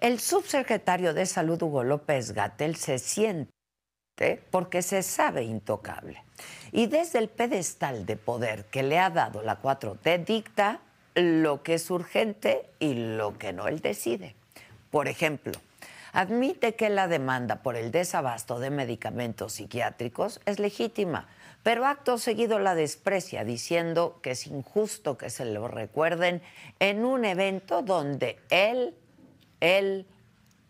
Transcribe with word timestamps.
El 0.00 0.20
subsecretario 0.20 1.14
de 1.14 1.26
Salud, 1.26 1.62
Hugo 1.62 1.82
López 1.82 2.32
Gatel, 2.32 2.76
se 2.76 2.98
siente 2.98 3.50
porque 4.50 4.82
se 4.82 5.02
sabe 5.02 5.44
intocable. 5.44 6.22
Y 6.70 6.86
desde 6.86 7.18
el 7.18 7.28
pedestal 7.28 8.06
de 8.06 8.16
poder 8.16 8.66
que 8.66 8.82
le 8.82 8.98
ha 8.98 9.10
dado 9.10 9.42
la 9.42 9.60
4T, 9.62 10.24
dicta 10.24 10.80
lo 11.14 11.62
que 11.62 11.74
es 11.74 11.90
urgente 11.90 12.68
y 12.78 12.94
lo 13.16 13.38
que 13.38 13.52
no 13.52 13.68
él 13.68 13.80
decide. 13.80 14.36
Por 14.90 15.08
ejemplo, 15.08 15.52
admite 16.12 16.74
que 16.74 16.90
la 16.90 17.08
demanda 17.08 17.62
por 17.62 17.76
el 17.76 17.90
desabasto 17.90 18.58
de 18.58 18.70
medicamentos 18.70 19.54
psiquiátricos 19.54 20.40
es 20.44 20.58
legítima, 20.58 21.28
pero 21.66 21.84
acto 21.84 22.16
seguido 22.16 22.60
la 22.60 22.76
desprecia 22.76 23.42
diciendo 23.42 24.20
que 24.22 24.30
es 24.30 24.46
injusto 24.46 25.18
que 25.18 25.30
se 25.30 25.44
lo 25.44 25.66
recuerden 25.66 26.40
en 26.78 27.04
un 27.04 27.24
evento 27.24 27.82
donde 27.82 28.38
él, 28.50 28.94
él, 29.58 30.06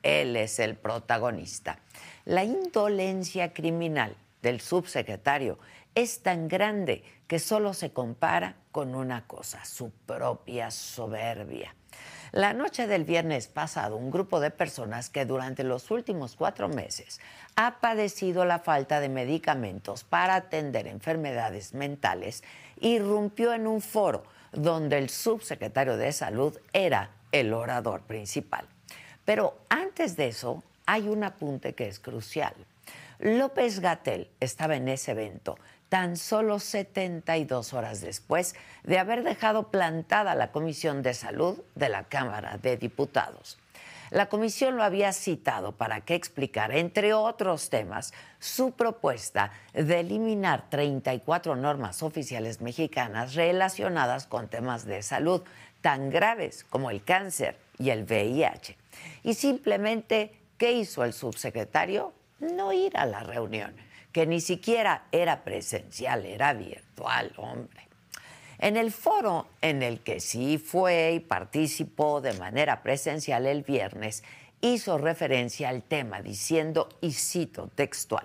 él 0.02 0.36
es 0.36 0.58
el 0.58 0.74
protagonista. 0.74 1.80
La 2.24 2.44
indolencia 2.44 3.52
criminal 3.52 4.16
del 4.40 4.62
subsecretario 4.62 5.58
es 5.94 6.22
tan 6.22 6.48
grande 6.48 7.04
que 7.26 7.40
solo 7.40 7.74
se 7.74 7.92
compara 7.92 8.56
con 8.72 8.94
una 8.94 9.26
cosa, 9.26 9.66
su 9.66 9.90
propia 9.90 10.70
soberbia. 10.70 11.74
La 12.36 12.52
noche 12.52 12.86
del 12.86 13.04
viernes 13.04 13.48
pasado, 13.48 13.96
un 13.96 14.10
grupo 14.10 14.40
de 14.40 14.50
personas 14.50 15.08
que 15.08 15.24
durante 15.24 15.64
los 15.64 15.90
últimos 15.90 16.36
cuatro 16.36 16.68
meses 16.68 17.18
ha 17.54 17.80
padecido 17.80 18.44
la 18.44 18.58
falta 18.58 19.00
de 19.00 19.08
medicamentos 19.08 20.04
para 20.04 20.34
atender 20.34 20.86
enfermedades 20.86 21.72
mentales 21.72 22.44
irrumpió 22.78 23.54
en 23.54 23.66
un 23.66 23.80
foro 23.80 24.22
donde 24.52 24.98
el 24.98 25.08
subsecretario 25.08 25.96
de 25.96 26.12
Salud 26.12 26.54
era 26.74 27.08
el 27.32 27.54
orador 27.54 28.02
principal. 28.02 28.66
Pero 29.24 29.56
antes 29.70 30.14
de 30.18 30.28
eso, 30.28 30.62
hay 30.84 31.08
un 31.08 31.24
apunte 31.24 31.72
que 31.72 31.88
es 31.88 31.98
crucial. 31.98 32.52
López 33.18 33.80
Gatel 33.80 34.28
estaba 34.40 34.76
en 34.76 34.88
ese 34.88 35.12
evento 35.12 35.56
tan 35.88 36.16
solo 36.16 36.58
72 36.58 37.72
horas 37.72 38.00
después 38.00 38.54
de 38.82 38.98
haber 38.98 39.22
dejado 39.22 39.70
plantada 39.70 40.34
la 40.34 40.52
Comisión 40.52 41.02
de 41.02 41.14
Salud 41.14 41.58
de 41.74 41.88
la 41.88 42.04
Cámara 42.04 42.58
de 42.58 42.76
Diputados. 42.76 43.58
La 44.10 44.28
comisión 44.28 44.76
lo 44.76 44.84
había 44.84 45.12
citado 45.12 45.72
para 45.72 46.00
que 46.00 46.14
explicara, 46.14 46.76
entre 46.76 47.12
otros 47.12 47.70
temas, 47.70 48.12
su 48.38 48.70
propuesta 48.70 49.50
de 49.72 50.00
eliminar 50.00 50.70
34 50.70 51.56
normas 51.56 52.04
oficiales 52.04 52.60
mexicanas 52.60 53.34
relacionadas 53.34 54.26
con 54.26 54.46
temas 54.46 54.84
de 54.84 55.02
salud 55.02 55.42
tan 55.80 56.10
graves 56.10 56.64
como 56.70 56.90
el 56.90 57.02
cáncer 57.02 57.58
y 57.78 57.90
el 57.90 58.04
VIH. 58.04 58.76
Y 59.24 59.34
simplemente, 59.34 60.32
¿qué 60.56 60.72
hizo 60.72 61.02
el 61.04 61.12
subsecretario? 61.12 62.12
No 62.38 62.72
ir 62.72 62.96
a 62.96 63.06
la 63.06 63.20
reunión 63.20 63.74
que 64.16 64.26
ni 64.26 64.40
siquiera 64.40 65.08
era 65.12 65.44
presencial, 65.44 66.24
era 66.24 66.54
virtual, 66.54 67.34
hombre. 67.36 67.86
En 68.58 68.78
el 68.78 68.90
foro 68.90 69.46
en 69.60 69.82
el 69.82 70.00
que 70.00 70.20
sí 70.20 70.56
fue 70.56 71.12
y 71.12 71.20
participó 71.20 72.22
de 72.22 72.32
manera 72.32 72.82
presencial 72.82 73.44
el 73.44 73.62
viernes, 73.62 74.24
hizo 74.62 74.96
referencia 74.96 75.68
al 75.68 75.82
tema 75.82 76.22
diciendo, 76.22 76.88
y 77.02 77.12
cito 77.12 77.68
textual, 77.74 78.24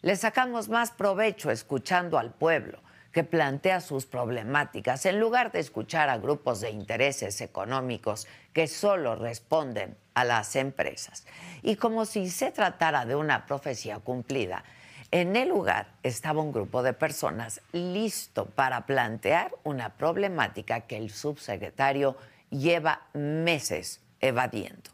le 0.00 0.16
sacamos 0.16 0.68
más 0.68 0.90
provecho 0.90 1.52
escuchando 1.52 2.18
al 2.18 2.32
pueblo 2.32 2.80
que 3.12 3.22
plantea 3.22 3.80
sus 3.80 4.06
problemáticas 4.06 5.06
en 5.06 5.20
lugar 5.20 5.52
de 5.52 5.60
escuchar 5.60 6.08
a 6.08 6.18
grupos 6.18 6.60
de 6.60 6.70
intereses 6.72 7.40
económicos 7.40 8.26
que 8.52 8.66
solo 8.66 9.14
responden 9.14 9.96
a 10.14 10.24
las 10.24 10.56
empresas. 10.56 11.24
Y 11.62 11.76
como 11.76 12.06
si 12.06 12.28
se 12.28 12.50
tratara 12.50 13.04
de 13.04 13.14
una 13.14 13.46
profecía 13.46 14.00
cumplida, 14.00 14.64
en 15.12 15.36
el 15.36 15.50
lugar 15.50 15.88
estaba 16.02 16.40
un 16.40 16.52
grupo 16.52 16.82
de 16.82 16.94
personas 16.94 17.60
listo 17.72 18.46
para 18.46 18.86
plantear 18.86 19.54
una 19.62 19.90
problemática 19.90 20.80
que 20.80 20.96
el 20.96 21.10
subsecretario 21.10 22.16
lleva 22.48 23.02
meses 23.12 24.00
evadiendo. 24.20 24.90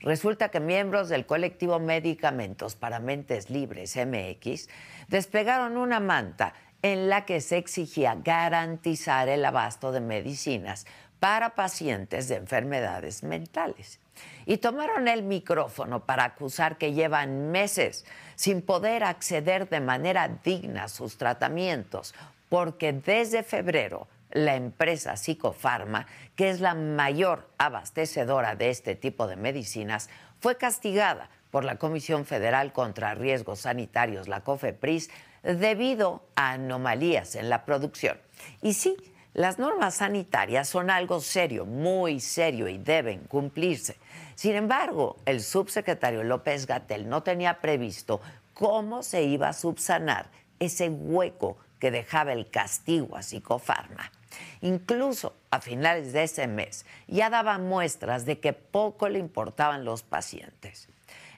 Resulta 0.00 0.50
que 0.50 0.60
miembros 0.60 1.08
del 1.08 1.26
colectivo 1.26 1.80
Medicamentos 1.80 2.76
para 2.76 3.00
Mentes 3.00 3.50
Libres 3.50 3.96
MX 3.96 4.68
desplegaron 5.08 5.76
una 5.76 5.98
manta 5.98 6.54
en 6.82 7.08
la 7.08 7.24
que 7.24 7.40
se 7.40 7.56
exigía 7.56 8.14
garantizar 8.14 9.28
el 9.28 9.44
abasto 9.44 9.90
de 9.90 10.00
medicinas 10.00 10.86
para 11.18 11.56
pacientes 11.56 12.28
de 12.28 12.36
enfermedades 12.36 13.24
mentales. 13.24 13.98
Y 14.44 14.58
tomaron 14.58 15.08
el 15.08 15.24
micrófono 15.24 16.04
para 16.04 16.24
acusar 16.24 16.78
que 16.78 16.92
llevan 16.92 17.50
meses 17.50 18.04
sin 18.36 18.62
poder 18.62 19.02
acceder 19.02 19.68
de 19.68 19.80
manera 19.80 20.28
digna 20.28 20.84
a 20.84 20.88
sus 20.88 21.18
tratamientos, 21.18 22.14
porque 22.48 22.92
desde 22.92 23.42
febrero 23.42 24.06
la 24.30 24.54
empresa 24.54 25.16
Psicofarma, 25.16 26.06
que 26.36 26.50
es 26.50 26.60
la 26.60 26.74
mayor 26.74 27.48
abastecedora 27.58 28.54
de 28.54 28.70
este 28.70 28.94
tipo 28.94 29.26
de 29.26 29.36
medicinas, 29.36 30.08
fue 30.40 30.56
castigada 30.56 31.30
por 31.50 31.64
la 31.64 31.76
Comisión 31.76 32.26
Federal 32.26 32.72
contra 32.72 33.14
Riesgos 33.14 33.60
Sanitarios, 33.60 34.28
la 34.28 34.42
COFEPRIS, 34.42 35.10
debido 35.42 36.22
a 36.34 36.52
anomalías 36.52 37.34
en 37.36 37.48
la 37.48 37.64
producción. 37.64 38.18
Y 38.62 38.74
sí, 38.74 38.96
las 39.32 39.58
normas 39.58 39.96
sanitarias 39.96 40.68
son 40.68 40.90
algo 40.90 41.20
serio, 41.20 41.64
muy 41.66 42.20
serio 42.20 42.68
y 42.68 42.78
deben 42.78 43.20
cumplirse. 43.20 43.96
Sin 44.36 44.54
embargo, 44.54 45.16
el 45.24 45.42
subsecretario 45.42 46.22
López 46.22 46.66
Gatel 46.66 47.08
no 47.08 47.22
tenía 47.22 47.60
previsto 47.62 48.20
cómo 48.52 49.02
se 49.02 49.22
iba 49.22 49.48
a 49.48 49.54
subsanar 49.54 50.26
ese 50.60 50.90
hueco 50.90 51.56
que 51.80 51.90
dejaba 51.90 52.34
el 52.34 52.50
castigo 52.50 53.16
a 53.16 53.22
Psicofarma. 53.22 54.12
Incluso 54.60 55.34
a 55.50 55.62
finales 55.62 56.12
de 56.12 56.24
ese 56.24 56.46
mes 56.48 56.84
ya 57.08 57.30
daba 57.30 57.56
muestras 57.56 58.26
de 58.26 58.38
que 58.38 58.52
poco 58.52 59.08
le 59.08 59.18
importaban 59.18 59.86
los 59.86 60.02
pacientes. 60.02 60.88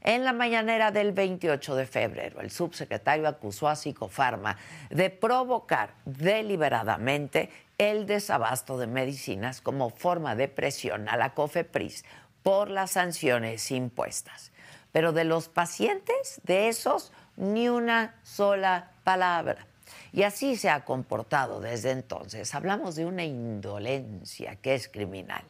En 0.00 0.24
la 0.24 0.32
mañanera 0.32 0.90
del 0.90 1.12
28 1.12 1.76
de 1.76 1.86
febrero, 1.86 2.40
el 2.40 2.50
subsecretario 2.50 3.28
acusó 3.28 3.68
a 3.68 3.76
Psicofarma 3.76 4.56
de 4.90 5.10
provocar 5.10 5.94
deliberadamente 6.04 7.50
el 7.78 8.06
desabasto 8.06 8.76
de 8.76 8.88
medicinas 8.88 9.60
como 9.60 9.90
forma 9.90 10.34
de 10.34 10.48
presión 10.48 11.08
a 11.08 11.16
la 11.16 11.34
COFEPRIS 11.34 12.04
por 12.42 12.70
las 12.70 12.92
sanciones 12.92 13.70
impuestas. 13.70 14.52
Pero 14.92 15.12
de 15.12 15.24
los 15.24 15.48
pacientes, 15.48 16.40
de 16.44 16.68
esos, 16.68 17.12
ni 17.36 17.68
una 17.68 18.14
sola 18.22 18.90
palabra. 19.04 19.66
Y 20.12 20.22
así 20.22 20.56
se 20.56 20.70
ha 20.70 20.84
comportado 20.84 21.60
desde 21.60 21.90
entonces. 21.90 22.54
Hablamos 22.54 22.96
de 22.96 23.06
una 23.06 23.24
indolencia 23.24 24.56
que 24.56 24.74
es 24.74 24.88
criminal. 24.88 25.44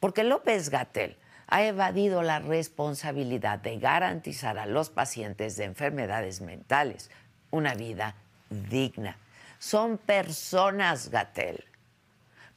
Porque 0.00 0.24
López 0.24 0.70
Gatel 0.70 1.16
ha 1.46 1.62
evadido 1.64 2.22
la 2.22 2.38
responsabilidad 2.38 3.58
de 3.58 3.78
garantizar 3.78 4.58
a 4.58 4.66
los 4.66 4.90
pacientes 4.90 5.56
de 5.56 5.64
enfermedades 5.64 6.40
mentales 6.40 7.10
una 7.50 7.74
vida 7.74 8.14
digna. 8.50 9.16
Son 9.58 9.98
personas, 9.98 11.10
Gatel, 11.10 11.64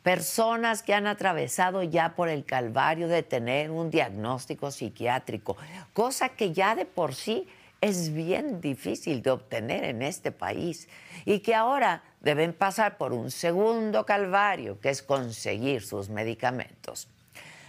personas 0.08 0.84
que 0.84 0.94
han 0.94 1.06
atravesado 1.06 1.84
ya 1.84 2.16
por 2.16 2.30
el 2.30 2.46
calvario 2.46 3.10
de 3.10 3.24
tener 3.24 3.72
un 3.72 3.92
diagnóstico 3.92 4.72
psiquiátrico, 4.72 5.58
cosa 5.92 6.30
que 6.30 6.54
ya 6.54 6.76
de 6.76 6.86
por 6.86 7.14
sí 7.14 7.46
es 7.82 8.14
bien 8.14 8.62
difícil 8.62 9.22
de 9.22 9.32
obtener 9.32 9.84
en 9.84 10.02
este 10.02 10.32
país 10.32 10.88
y 11.26 11.40
que 11.40 11.54
ahora 11.54 12.04
deben 12.22 12.54
pasar 12.54 12.98
por 12.98 13.12
un 13.12 13.32
segundo 13.32 14.06
calvario, 14.06 14.80
que 14.80 14.92
es 14.92 15.04
conseguir 15.04 15.84
sus 15.84 16.08
medicamentos. 16.08 17.10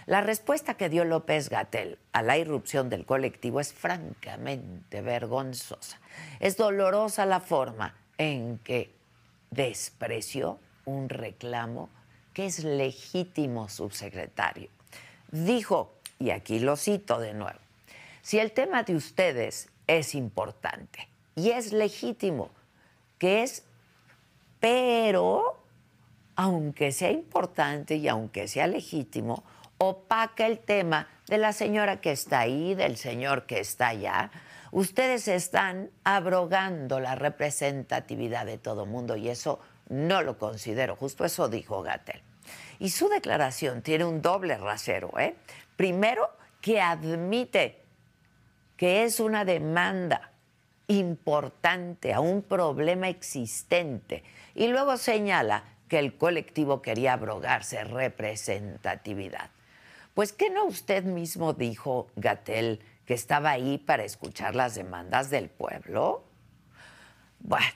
La 0.05 0.21
respuesta 0.21 0.75
que 0.75 0.87
dio 0.87 1.03
López 1.03 1.49
Gatel 1.49 1.99
a 2.13 2.21
la 2.21 2.37
irrupción 2.37 2.89
del 2.89 3.05
colectivo 3.05 3.59
es 3.59 3.73
francamente 3.73 5.01
vergonzosa. 5.01 5.99
Es 6.39 6.55
dolorosa 6.55 7.25
la 7.25 7.41
forma 7.41 7.95
en 8.17 8.59
que 8.59 8.95
despreció 9.51 10.57
un 10.85 11.09
reclamo 11.09 11.89
que 12.33 12.45
es 12.45 12.63
legítimo 12.63 13.69
subsecretario. 13.69 14.69
Dijo, 15.31 15.93
y 16.19 16.31
aquí 16.31 16.59
lo 16.59 16.75
cito 16.75 17.19
de 17.19 17.33
nuevo, 17.33 17.59
si 18.21 18.39
el 18.39 18.51
tema 18.51 18.83
de 18.83 18.95
ustedes 18.95 19.69
es 19.87 20.15
importante 20.15 21.07
y 21.35 21.51
es 21.51 21.73
legítimo, 21.73 22.51
que 23.17 23.43
es, 23.43 23.63
pero, 24.59 25.63
aunque 26.35 26.91
sea 26.91 27.11
importante 27.11 27.95
y 27.95 28.07
aunque 28.07 28.47
sea 28.47 28.67
legítimo, 28.67 29.43
opaca 29.77 30.45
el 30.45 30.59
tema 30.59 31.07
de 31.27 31.37
la 31.37 31.53
señora 31.53 32.01
que 32.01 32.11
está 32.11 32.41
ahí, 32.41 32.75
del 32.75 32.97
señor 32.97 33.45
que 33.45 33.59
está 33.59 33.89
allá. 33.89 34.31
Ustedes 34.71 35.27
están 35.27 35.89
abrogando 36.03 36.99
la 36.99 37.15
representatividad 37.15 38.45
de 38.45 38.57
todo 38.57 38.85
mundo 38.85 39.15
y 39.15 39.29
eso 39.29 39.59
no 39.89 40.21
lo 40.21 40.37
considero. 40.37 40.95
Justo 40.95 41.25
eso 41.25 41.49
dijo 41.49 41.81
Gatel. 41.81 42.21
Y 42.79 42.91
su 42.91 43.09
declaración 43.09 43.81
tiene 43.81 44.05
un 44.05 44.21
doble 44.21 44.57
rasero. 44.57 45.11
¿eh? 45.19 45.35
Primero, 45.75 46.29
que 46.61 46.79
admite 46.79 47.81
que 48.77 49.03
es 49.03 49.19
una 49.19 49.43
demanda 49.43 50.31
importante 50.87 52.13
a 52.13 52.19
un 52.19 52.41
problema 52.41 53.09
existente. 53.09 54.23
Y 54.55 54.67
luego 54.67 54.97
señala 54.97 55.63
que 55.87 55.99
el 55.99 56.17
colectivo 56.17 56.81
quería 56.81 57.13
abrogarse 57.13 57.83
representatividad. 57.83 59.49
Pues 60.13 60.33
que 60.33 60.49
no 60.49 60.65
usted 60.65 61.03
mismo 61.03 61.53
dijo, 61.53 62.07
Gatel, 62.15 62.79
que 63.05 63.13
estaba 63.13 63.51
ahí 63.51 63.77
para 63.77 64.03
escuchar 64.03 64.55
las 64.55 64.75
demandas 64.75 65.29
del 65.29 65.49
pueblo. 65.49 66.23
Bueno, 67.39 67.67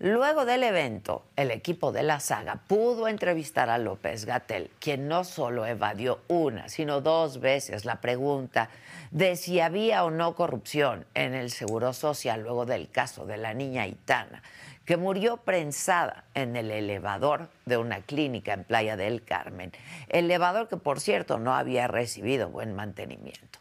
luego 0.00 0.44
del 0.44 0.64
evento, 0.64 1.24
el 1.36 1.50
equipo 1.50 1.92
de 1.92 2.02
la 2.02 2.18
saga 2.20 2.56
pudo 2.66 3.06
entrevistar 3.06 3.70
a 3.70 3.78
López 3.78 4.24
Gatel, 4.24 4.70
quien 4.80 5.06
no 5.06 5.24
solo 5.24 5.66
evadió 5.66 6.20
una, 6.26 6.68
sino 6.68 7.00
dos 7.00 7.38
veces 7.38 7.84
la 7.84 8.00
pregunta 8.00 8.70
de 9.10 9.36
si 9.36 9.60
había 9.60 10.04
o 10.04 10.10
no 10.10 10.34
corrupción 10.34 11.06
en 11.14 11.34
el 11.34 11.50
Seguro 11.50 11.92
Social 11.92 12.42
luego 12.42 12.66
del 12.66 12.90
caso 12.90 13.26
de 13.26 13.36
la 13.36 13.54
niña 13.54 13.86
Itana, 13.86 14.42
que 14.84 14.96
murió 14.96 15.36
prensada 15.36 16.24
en 16.34 16.56
el 16.56 16.70
elevador 16.70 17.48
de 17.66 17.76
una 17.76 18.00
clínica 18.00 18.54
en 18.54 18.64
Playa 18.64 18.96
del 18.96 19.22
Carmen. 19.22 19.70
Elevador 20.08 20.66
que, 20.66 20.76
por 20.76 20.98
cierto, 20.98 21.38
no 21.38 21.54
había 21.54 21.86
recibido 21.86 22.48
buen 22.48 22.74
mantenimiento. 22.74 23.60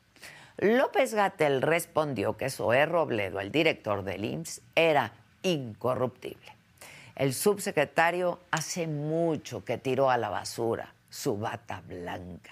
López 0.57 1.13
Gatel 1.13 1.61
respondió 1.61 2.35
que 2.35 2.49
Zoé 2.49 2.85
Robledo, 2.85 3.39
el 3.39 3.51
director 3.51 4.03
del 4.03 4.25
IMSS, 4.25 4.61
era 4.75 5.13
incorruptible. 5.43 6.53
El 7.15 7.33
subsecretario 7.33 8.39
hace 8.51 8.87
mucho 8.87 9.65
que 9.65 9.77
tiró 9.77 10.09
a 10.09 10.17
la 10.17 10.29
basura 10.29 10.93
su 11.09 11.37
bata 11.37 11.81
blanca. 11.87 12.51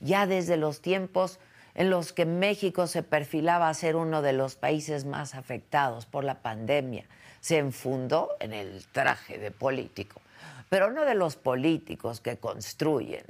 Ya 0.00 0.26
desde 0.26 0.56
los 0.56 0.82
tiempos 0.82 1.38
en 1.74 1.88
los 1.88 2.12
que 2.12 2.26
México 2.26 2.86
se 2.86 3.02
perfilaba 3.02 3.68
a 3.68 3.74
ser 3.74 3.96
uno 3.96 4.20
de 4.20 4.34
los 4.34 4.56
países 4.56 5.04
más 5.04 5.34
afectados 5.34 6.04
por 6.04 6.24
la 6.24 6.42
pandemia, 6.42 7.06
se 7.40 7.58
enfundó 7.58 8.36
en 8.40 8.52
el 8.52 8.84
traje 8.92 9.38
de 9.38 9.50
político, 9.50 10.20
pero 10.68 10.90
no 10.90 11.04
de 11.04 11.14
los 11.14 11.36
políticos 11.36 12.20
que 12.20 12.36
construyen 12.36 13.24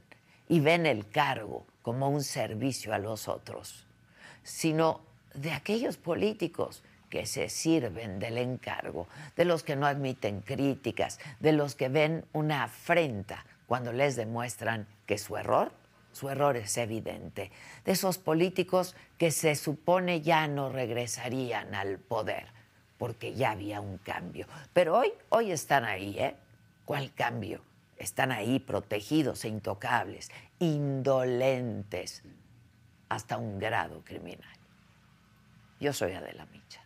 y 0.48 0.60
ven 0.60 0.86
el 0.86 1.08
cargo 1.08 1.64
como 1.82 2.08
un 2.08 2.24
servicio 2.24 2.92
a 2.92 2.98
los 2.98 3.28
otros 3.28 3.86
sino 4.42 5.00
de 5.34 5.52
aquellos 5.52 5.96
políticos 5.96 6.82
que 7.12 7.26
se 7.26 7.50
sirven 7.50 8.18
del 8.18 8.38
encargo, 8.38 9.06
de 9.36 9.44
los 9.44 9.62
que 9.62 9.76
no 9.76 9.86
admiten 9.86 10.40
críticas, 10.40 11.20
de 11.40 11.52
los 11.52 11.74
que 11.74 11.90
ven 11.90 12.24
una 12.32 12.64
afrenta 12.64 13.44
cuando 13.66 13.92
les 13.92 14.16
demuestran 14.16 14.86
que 15.04 15.18
su 15.18 15.36
error, 15.36 15.72
su 16.12 16.30
error 16.30 16.56
es 16.56 16.74
evidente, 16.78 17.50
de 17.84 17.92
esos 17.92 18.16
políticos 18.16 18.96
que 19.18 19.30
se 19.30 19.56
supone 19.56 20.22
ya 20.22 20.48
no 20.48 20.70
regresarían 20.70 21.74
al 21.74 21.98
poder, 21.98 22.46
porque 22.96 23.34
ya 23.34 23.50
había 23.50 23.82
un 23.82 23.98
cambio. 23.98 24.46
Pero 24.72 24.96
hoy, 24.96 25.12
hoy 25.28 25.52
están 25.52 25.84
ahí, 25.84 26.18
¿eh? 26.18 26.34
¿Cuál 26.86 27.12
cambio? 27.12 27.60
Están 27.98 28.32
ahí 28.32 28.58
protegidos 28.58 29.44
e 29.44 29.48
intocables, 29.48 30.30
indolentes, 30.60 32.22
hasta 33.10 33.36
un 33.36 33.58
grado 33.58 34.00
criminal. 34.02 34.56
Yo 35.78 35.92
soy 35.92 36.12
Adela 36.12 36.46
Micha. 36.46 36.81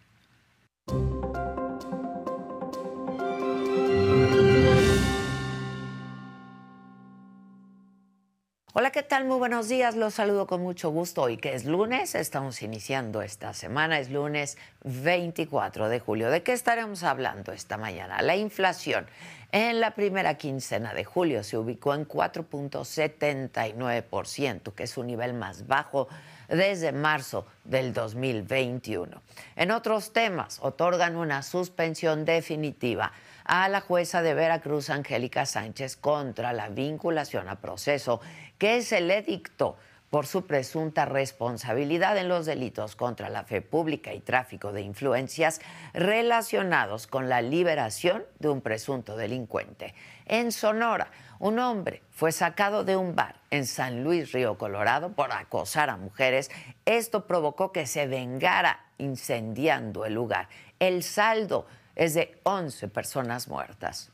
Hola, 8.78 8.90
¿qué 8.90 9.02
tal? 9.02 9.24
Muy 9.24 9.38
buenos 9.38 9.70
días. 9.70 9.96
Los 9.96 10.12
saludo 10.12 10.46
con 10.46 10.60
mucho 10.60 10.90
gusto. 10.90 11.22
Hoy 11.22 11.38
que 11.38 11.54
es 11.54 11.64
lunes, 11.64 12.14
estamos 12.14 12.60
iniciando 12.60 13.22
esta 13.22 13.54
semana, 13.54 13.98
es 13.98 14.10
lunes 14.10 14.58
24 14.84 15.88
de 15.88 15.98
julio. 15.98 16.30
¿De 16.30 16.42
qué 16.42 16.52
estaremos 16.52 17.02
hablando 17.02 17.52
esta 17.52 17.78
mañana? 17.78 18.20
La 18.20 18.36
inflación 18.36 19.06
en 19.50 19.80
la 19.80 19.92
primera 19.92 20.34
quincena 20.34 20.92
de 20.92 21.04
julio 21.04 21.42
se 21.42 21.56
ubicó 21.56 21.94
en 21.94 22.06
4.79%, 22.06 24.74
que 24.74 24.82
es 24.82 24.90
su 24.90 25.04
nivel 25.04 25.32
más 25.32 25.66
bajo 25.66 26.08
desde 26.48 26.92
marzo 26.92 27.46
del 27.64 27.92
2021. 27.92 29.22
En 29.56 29.70
otros 29.70 30.12
temas, 30.12 30.58
otorgan 30.62 31.16
una 31.16 31.42
suspensión 31.42 32.24
definitiva 32.24 33.12
a 33.44 33.68
la 33.68 33.80
jueza 33.80 34.22
de 34.22 34.34
Veracruz, 34.34 34.90
Angélica 34.90 35.46
Sánchez, 35.46 35.96
contra 35.96 36.52
la 36.52 36.68
vinculación 36.68 37.48
a 37.48 37.60
proceso 37.60 38.20
que 38.58 38.82
se 38.82 39.00
le 39.00 39.22
dictó 39.22 39.76
por 40.10 40.26
su 40.26 40.46
presunta 40.46 41.04
responsabilidad 41.04 42.16
en 42.16 42.28
los 42.28 42.46
delitos 42.46 42.96
contra 42.96 43.28
la 43.28 43.44
fe 43.44 43.60
pública 43.60 44.14
y 44.14 44.20
tráfico 44.20 44.72
de 44.72 44.82
influencias 44.82 45.60
relacionados 45.92 47.06
con 47.06 47.28
la 47.28 47.42
liberación 47.42 48.24
de 48.38 48.48
un 48.48 48.60
presunto 48.60 49.16
delincuente. 49.16 49.94
En 50.26 50.52
Sonora, 50.52 51.08
un 51.38 51.58
hombre 51.58 52.02
fue 52.10 52.32
sacado 52.32 52.84
de 52.84 52.96
un 52.96 53.14
bar 53.14 53.36
en 53.50 53.66
San 53.66 54.02
Luis 54.02 54.32
Río 54.32 54.56
Colorado 54.58 55.12
por 55.12 55.32
acosar 55.32 55.90
a 55.90 55.96
mujeres. 55.96 56.50
Esto 56.84 57.26
provocó 57.26 57.72
que 57.72 57.86
se 57.86 58.06
vengara 58.06 58.86
incendiando 58.98 60.04
el 60.04 60.14
lugar. 60.14 60.48
El 60.78 61.02
saldo 61.02 61.66
es 61.94 62.14
de 62.14 62.38
11 62.44 62.88
personas 62.88 63.48
muertas. 63.48 64.10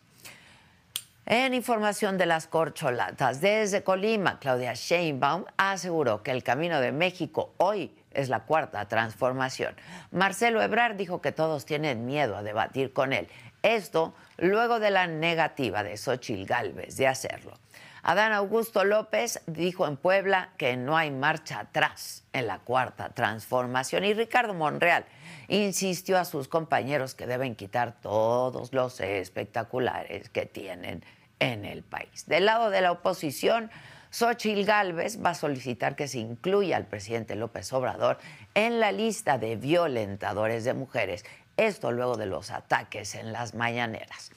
En 1.25 1.55
información 1.55 2.19
de 2.19 2.27
las 2.27 2.49
corcholatas, 2.49 3.41
desde 3.41 3.85
Colima, 3.85 4.41
Claudia 4.41 4.75
Sheinbaum 4.75 5.45
aseguró 5.57 6.25
que 6.25 6.33
el 6.33 6.43
camino 6.43 6.81
de 6.81 6.91
México 6.91 7.55
hoy 7.59 7.95
es 8.11 8.29
la 8.29 8.41
cuarta 8.41 8.87
transformación. 8.89 9.75
Marcelo 10.11 10.61
Ebrard 10.63 10.97
dijo 10.97 11.21
que 11.21 11.31
todos 11.31 11.65
tienen 11.65 12.07
miedo 12.07 12.37
a 12.37 12.43
debatir 12.43 12.93
con 12.93 13.13
él. 13.13 13.29
Esto 13.63 14.15
luego 14.39 14.81
de 14.81 14.91
la 14.91 15.07
negativa 15.07 15.83
de 15.83 15.97
Xochil 15.97 16.47
Gálvez 16.47 16.97
de 16.97 17.07
hacerlo. 17.07 17.59
Adán 18.05 18.33
Augusto 18.33 18.85
López 18.85 19.41
dijo 19.47 19.87
en 19.87 19.97
Puebla 19.97 20.51
que 20.57 20.77
no 20.77 20.97
hay 20.97 21.13
marcha 21.13 21.61
atrás 21.61 22.25
en 22.33 22.49
la 22.49 22.59
cuarta 22.59 23.11
transformación 23.11 24.05
y 24.05 24.13
Ricardo 24.13 24.55
Monreal 24.55 25.05
insistió 25.47 26.19
a 26.19 26.25
sus 26.25 26.49
compañeros 26.49 27.15
que 27.15 27.29
deben 27.29 27.55
quitar 27.55 28.01
todos 28.01 28.73
los 28.73 28.99
espectaculares 28.99 30.29
que 30.31 30.47
tienen 30.47 31.05
en 31.39 31.65
el 31.65 31.85
país. 31.85 32.27
Del 32.27 32.47
lado 32.47 32.71
de 32.71 32.81
la 32.81 32.91
oposición, 32.91 33.71
Xochil 34.13 34.67
Gálvez 34.67 35.25
va 35.25 35.31
a 35.31 35.35
solicitar 35.35 35.97
que 35.97 36.07
se 36.07 36.19
incluya 36.19 36.77
al 36.77 36.87
presidente 36.87 37.35
López 37.35 37.73
Obrador 37.73 38.19
en 38.55 38.79
la 38.79 38.93
lista 38.93 39.39
de 39.39 39.57
violentadores 39.57 40.65
de 40.65 40.75
mujeres. 40.75 41.25
Esto 41.57 41.93
luego 41.93 42.17
de 42.17 42.27
los 42.27 42.51
ataques 42.51 43.15
en 43.15 43.33
las 43.33 43.55
mañaneras. 43.55 44.31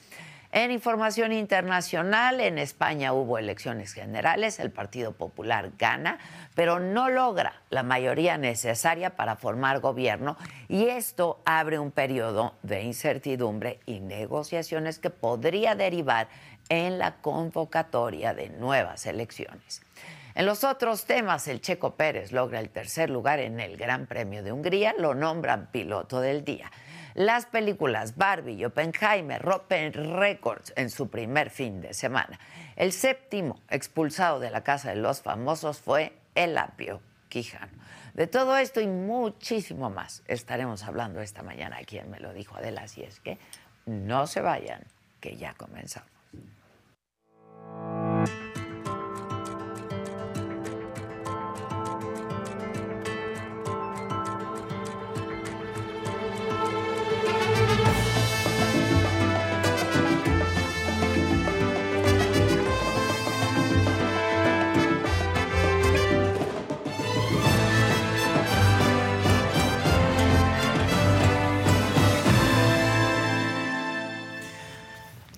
En 0.52 0.70
información 0.70 1.32
internacional, 1.32 2.40
en 2.40 2.56
España 2.56 3.12
hubo 3.12 3.36
elecciones 3.36 3.92
generales, 3.92 4.58
el 4.58 4.70
Partido 4.70 5.12
Popular 5.12 5.72
gana, 5.76 6.18
pero 6.54 6.78
no 6.78 7.10
logra 7.10 7.60
la 7.68 7.82
mayoría 7.82 8.38
necesaria 8.38 9.16
para 9.16 9.36
formar 9.36 9.80
gobierno 9.80 10.38
y 10.68 10.86
esto 10.86 11.42
abre 11.44 11.78
un 11.78 11.90
periodo 11.90 12.54
de 12.62 12.82
incertidumbre 12.82 13.80
y 13.86 14.00
negociaciones 14.00 14.98
que 14.98 15.10
podría 15.10 15.74
derivar 15.74 16.28
en 16.68 16.98
la 16.98 17.16
convocatoria 17.16 18.32
de 18.32 18.48
nuevas 18.48 19.04
elecciones. 19.04 19.82
En 20.34 20.46
los 20.46 20.64
otros 20.64 21.06
temas, 21.06 21.48
el 21.48 21.60
Checo 21.60 21.96
Pérez 21.96 22.30
logra 22.30 22.60
el 22.60 22.70
tercer 22.70 23.10
lugar 23.10 23.40
en 23.40 23.58
el 23.58 23.76
Gran 23.76 24.06
Premio 24.06 24.42
de 24.42 24.52
Hungría, 24.52 24.94
lo 24.98 25.14
nombran 25.14 25.70
piloto 25.72 26.20
del 26.20 26.44
día. 26.44 26.70
Las 27.16 27.46
películas 27.46 28.14
Barbie 28.18 28.56
y 28.56 28.64
Oppenheimer 28.66 29.40
rompen 29.40 29.94
récords 29.94 30.74
en 30.76 30.90
su 30.90 31.08
primer 31.08 31.48
fin 31.48 31.80
de 31.80 31.94
semana. 31.94 32.38
El 32.76 32.92
séptimo 32.92 33.58
expulsado 33.70 34.38
de 34.38 34.50
la 34.50 34.62
Casa 34.62 34.90
de 34.90 34.96
los 34.96 35.22
Famosos 35.22 35.78
fue 35.78 36.12
el 36.34 36.58
apio 36.58 37.00
Quijano. 37.30 37.72
De 38.12 38.26
todo 38.26 38.58
esto 38.58 38.82
y 38.82 38.86
muchísimo 38.86 39.88
más 39.88 40.24
estaremos 40.26 40.82
hablando 40.82 41.22
esta 41.22 41.42
mañana. 41.42 41.78
Quien 41.86 42.10
me 42.10 42.20
lo 42.20 42.34
dijo 42.34 42.58
Adela, 42.58 42.82
así 42.82 43.02
es 43.02 43.18
que 43.20 43.38
no 43.86 44.26
se 44.26 44.42
vayan, 44.42 44.82
que 45.18 45.38
ya 45.38 45.54
comenzamos. 45.54 46.10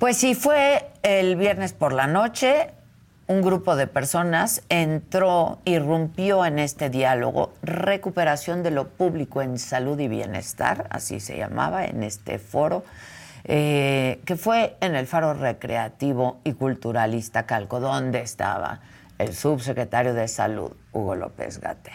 Pues 0.09 0.17
sí, 0.17 0.35
fue 0.35 0.91
el 1.03 1.37
viernes 1.37 1.75
por 1.75 1.93
la 1.93 2.07
noche, 2.07 2.71
un 3.27 3.43
grupo 3.43 3.77
de 3.77 3.87
personas 3.87 4.63
entró, 4.71 5.59
irrumpió 5.67 6.47
en 6.47 6.59
este 6.59 6.89
diálogo, 6.89 7.53
recuperación 7.61 8.63
de 8.63 8.71
lo 8.71 8.89
público 8.89 9.43
en 9.43 9.59
salud 9.59 10.01
y 10.01 10.09
bienestar, 10.09 10.87
así 10.89 11.21
se 11.21 11.37
llamaba, 11.37 11.85
en 11.85 12.03
este 12.03 12.39
foro, 12.39 12.87
eh, 13.45 14.23
que 14.25 14.37
fue 14.37 14.79
en 14.81 14.95
el 14.95 15.07
Faro 15.07 15.35
Recreativo 15.35 16.39
y 16.43 16.55
Culturalista 16.55 17.45
Calco, 17.45 17.79
donde 17.79 18.23
estaba 18.23 18.81
el 19.19 19.35
subsecretario 19.35 20.15
de 20.15 20.27
Salud, 20.27 20.73
Hugo 20.91 21.17
López 21.17 21.61
Gatel. 21.61 21.93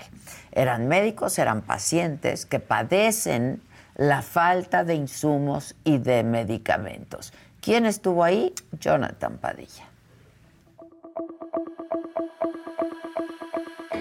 Eran 0.51 0.87
médicos, 0.87 1.39
eran 1.39 1.63
pacientes 1.63 2.45
que 2.45 2.59
padecen 2.59 3.63
la 3.95 4.21
falta 4.21 4.83
de 4.83 4.93
insumos 4.93 5.75
y 5.83 5.97
de 5.97 6.23
medicamentos. 6.23 7.33
¿Quién 7.63 7.85
estuvo 7.85 8.25
ahí? 8.25 8.53
Jonathan 8.77 9.37
Padilla. 9.37 9.85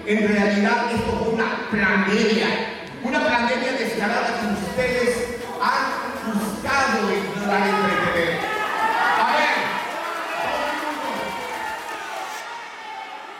En 0.05 0.27
realidad 0.27 0.91
esto 0.93 1.11
fue 1.17 1.29
una 1.35 1.69
pandemia, 1.71 2.47
una 3.05 3.23
pandemia 3.23 3.71
descarada 3.71 4.37
que 4.41 4.47
ustedes 4.65 5.39
han 5.61 6.39
buscado 6.39 7.09
ignorar 7.09 7.69
y 7.69 8.11
pretender. 8.11 8.42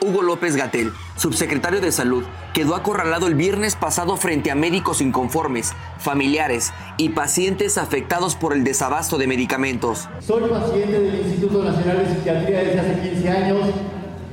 Hugo 0.04 0.20
López 0.20 0.54
Gatel, 0.54 0.92
subsecretario 1.16 1.80
de 1.80 1.90
Salud, 1.90 2.24
quedó 2.52 2.74
acorralado 2.74 3.26
el 3.26 3.34
viernes 3.34 3.74
pasado 3.74 4.18
frente 4.18 4.50
a 4.50 4.54
médicos 4.54 5.00
inconformes, 5.00 5.72
familiares 5.98 6.74
y 6.98 7.10
pacientes 7.10 7.78
afectados 7.78 8.36
por 8.36 8.52
el 8.52 8.64
desabasto 8.64 9.16
de 9.16 9.26
medicamentos. 9.26 10.06
Soy 10.20 10.42
paciente 10.50 11.00
del 11.00 11.20
Instituto 11.20 11.64
Nacional 11.64 12.04
de 12.04 12.14
Psiquiatría 12.14 12.58
desde 12.64 12.80
hace 12.80 13.10
15 13.10 13.28
años 13.30 13.60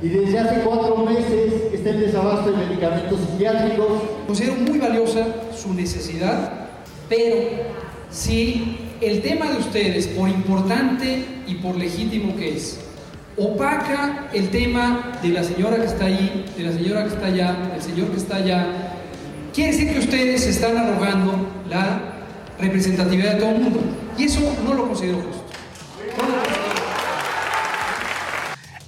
y 0.02 0.08
desde 0.08 0.38
hace 0.40 0.60
cuatro 0.60 0.96
meses 0.98 1.54
está 1.72 1.90
en 1.90 2.00
desabasto 2.00 2.50
de 2.50 2.66
medicamentos 2.66 3.20
psiquiátricos. 3.20 4.02
Considero 4.26 4.56
muy 4.56 4.78
valiosa 4.78 5.26
su 5.56 5.72
necesidad, 5.72 6.68
pero 7.08 7.36
si 8.10 8.76
el 9.00 9.22
tema 9.22 9.50
de 9.50 9.58
ustedes, 9.58 10.06
por 10.08 10.28
importante 10.28 11.24
y 11.46 11.54
por 11.56 11.76
legítimo 11.76 12.36
que 12.36 12.56
es, 12.56 12.78
opaca 13.36 14.28
el 14.32 14.50
tema 14.50 15.18
de 15.22 15.28
la 15.28 15.42
señora 15.44 15.76
que 15.76 15.86
está 15.86 16.04
ahí, 16.06 16.44
de 16.56 16.64
la 16.64 16.72
señora 16.72 17.04
que 17.04 17.14
está 17.14 17.26
allá, 17.26 17.56
del 17.72 17.82
señor 17.82 18.10
que 18.10 18.16
está 18.16 18.36
allá, 18.36 18.66
quiere 19.54 19.72
decir 19.72 19.92
que 19.92 19.98
ustedes 19.98 20.46
están 20.46 20.76
arrogando 20.76 21.48
la 21.68 22.00
representatividad 22.58 23.34
de 23.34 23.40
todo 23.40 23.50
el 23.50 23.60
mundo. 23.60 23.80
Y 24.18 24.24
eso 24.24 24.40
no 24.64 24.74
lo 24.74 24.88
considero. 24.88 25.18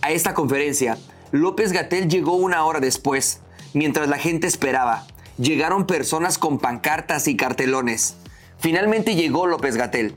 A 0.02 0.10
esta 0.10 0.34
conferencia, 0.34 0.98
López 1.32 1.72
Gatel 1.72 2.08
llegó 2.08 2.34
una 2.34 2.64
hora 2.64 2.80
después, 2.80 3.40
mientras 3.72 4.08
la 4.08 4.18
gente 4.18 4.46
esperaba. 4.46 5.06
Llegaron 5.38 5.86
personas 5.86 6.38
con 6.38 6.58
pancartas 6.58 7.26
y 7.26 7.36
cartelones. 7.36 8.16
Finalmente 8.58 9.14
llegó 9.14 9.46
López 9.46 9.76
Gatel. 9.76 10.14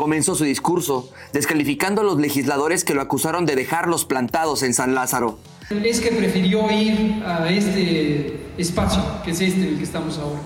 Comenzó 0.00 0.34
su 0.34 0.44
discurso, 0.44 1.10
descalificando 1.34 2.00
a 2.00 2.04
los 2.04 2.18
legisladores 2.18 2.84
que 2.84 2.94
lo 2.94 3.02
acusaron 3.02 3.44
de 3.44 3.54
dejarlos 3.54 4.06
plantados 4.06 4.62
en 4.62 4.72
San 4.72 4.94
Lázaro. 4.94 5.38
Es 5.84 6.00
que 6.00 6.10
prefirió 6.10 6.70
ir 6.70 7.22
a 7.22 7.50
este 7.50 8.48
espacio, 8.56 9.02
que 9.22 9.32
es 9.32 9.42
este 9.42 9.60
en 9.60 9.68
el 9.68 9.76
que 9.76 9.84
estamos 9.84 10.16
ahora. 10.16 10.40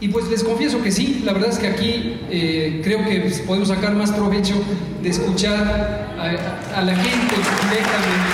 Y 0.00 0.08
pues 0.08 0.26
les 0.28 0.42
confieso 0.42 0.82
que 0.82 0.90
sí, 0.90 1.22
la 1.24 1.32
verdad 1.32 1.50
es 1.50 1.60
que 1.60 1.68
aquí 1.68 2.18
eh, 2.30 2.80
creo 2.82 3.04
que 3.04 3.32
podemos 3.46 3.68
sacar 3.68 3.94
más 3.94 4.10
provecho 4.10 4.56
de 5.00 5.08
escuchar 5.08 5.62
a, 6.18 6.76
a 6.76 6.82
la 6.82 6.96
gente 6.96 7.36
directamente. 7.70 8.28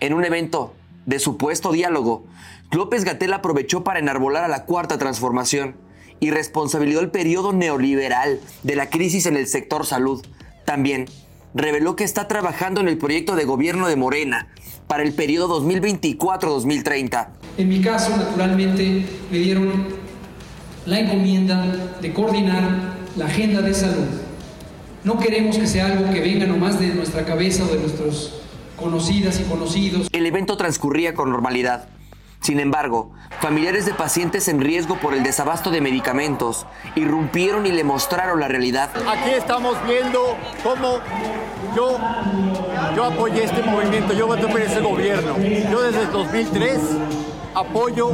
En 0.00 0.12
un 0.12 0.22
evento 0.26 0.74
de 1.06 1.18
supuesto 1.18 1.72
diálogo, 1.72 2.26
López 2.72 3.04
Gatel 3.04 3.32
aprovechó 3.32 3.82
para 3.82 4.00
enarbolar 4.00 4.44
a 4.44 4.48
la 4.48 4.66
cuarta 4.66 4.98
transformación 4.98 5.76
y 6.22 6.30
responsabilizó 6.30 7.00
el 7.00 7.10
periodo 7.10 7.52
neoliberal 7.52 8.38
de 8.62 8.76
la 8.76 8.88
crisis 8.90 9.26
en 9.26 9.36
el 9.36 9.48
sector 9.48 9.84
salud. 9.84 10.24
También 10.64 11.06
reveló 11.52 11.96
que 11.96 12.04
está 12.04 12.28
trabajando 12.28 12.80
en 12.80 12.86
el 12.86 12.96
proyecto 12.96 13.34
de 13.34 13.44
gobierno 13.44 13.88
de 13.88 13.96
Morena 13.96 14.46
para 14.86 15.02
el 15.02 15.14
periodo 15.14 15.60
2024-2030. 15.60 17.26
En 17.58 17.68
mi 17.68 17.80
caso, 17.80 18.16
naturalmente, 18.16 19.04
me 19.32 19.38
dieron 19.38 19.88
la 20.86 21.00
encomienda 21.00 21.66
de 22.00 22.12
coordinar 22.12 22.94
la 23.16 23.26
agenda 23.26 23.60
de 23.60 23.74
salud. 23.74 24.06
No 25.02 25.18
queremos 25.18 25.58
que 25.58 25.66
sea 25.66 25.86
algo 25.86 26.08
que 26.12 26.20
venga 26.20 26.46
nomás 26.46 26.78
de 26.78 26.94
nuestra 26.94 27.24
cabeza 27.24 27.64
o 27.64 27.66
de 27.66 27.80
nuestros 27.80 28.42
conocidas 28.76 29.40
y 29.40 29.42
conocidos. 29.42 30.06
El 30.12 30.26
evento 30.26 30.56
transcurría 30.56 31.14
con 31.14 31.30
normalidad. 31.30 31.88
Sin 32.42 32.58
embargo, 32.58 33.12
familiares 33.40 33.86
de 33.86 33.94
pacientes 33.94 34.48
en 34.48 34.60
riesgo 34.60 34.96
por 34.96 35.14
el 35.14 35.22
desabasto 35.22 35.70
de 35.70 35.80
medicamentos 35.80 36.66
irrumpieron 36.96 37.66
y 37.66 37.70
le 37.72 37.84
mostraron 37.84 38.40
la 38.40 38.48
realidad. 38.48 38.90
Aquí 39.08 39.30
estamos 39.30 39.76
viendo 39.86 40.36
cómo 40.64 40.98
yo, 41.76 41.98
yo 42.96 43.04
apoyé 43.04 43.44
este 43.44 43.62
movimiento, 43.62 44.12
yo 44.12 44.26
voté 44.26 44.48
por 44.48 44.60
ese 44.60 44.80
gobierno. 44.80 45.36
Yo 45.38 45.82
desde 45.82 46.02
el 46.02 46.10
2003 46.10 46.80
apoyo 47.54 48.10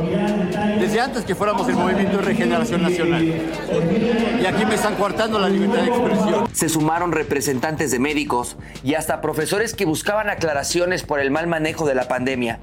desde 0.79 1.01
antes 1.01 1.25
que 1.25 1.35
fuéramos 1.35 1.67
el 1.69 1.77
movimiento 1.77 2.19
de 2.19 2.23
regeneración 2.23 2.83
nacional. 2.83 3.25
Y 3.25 4.45
aquí 4.45 4.67
me 4.67 4.75
están 4.75 4.97
coartando 4.97 5.39
la 5.39 5.49
libertad 5.49 5.83
de 5.83 5.89
expresión. 5.89 6.49
Se 6.53 6.69
sumaron 6.69 7.13
representantes 7.13 7.91
de 7.91 7.99
médicos 7.99 8.57
y 8.85 8.93
hasta 8.93 9.23
profesores 9.23 9.73
que 9.75 9.87
buscaban 9.87 10.29
aclaraciones 10.29 11.03
por 11.03 11.19
el 11.19 11.31
mal 11.31 11.47
manejo 11.47 11.87
de 11.87 11.95
la 11.95 12.09
pandemia, 12.09 12.61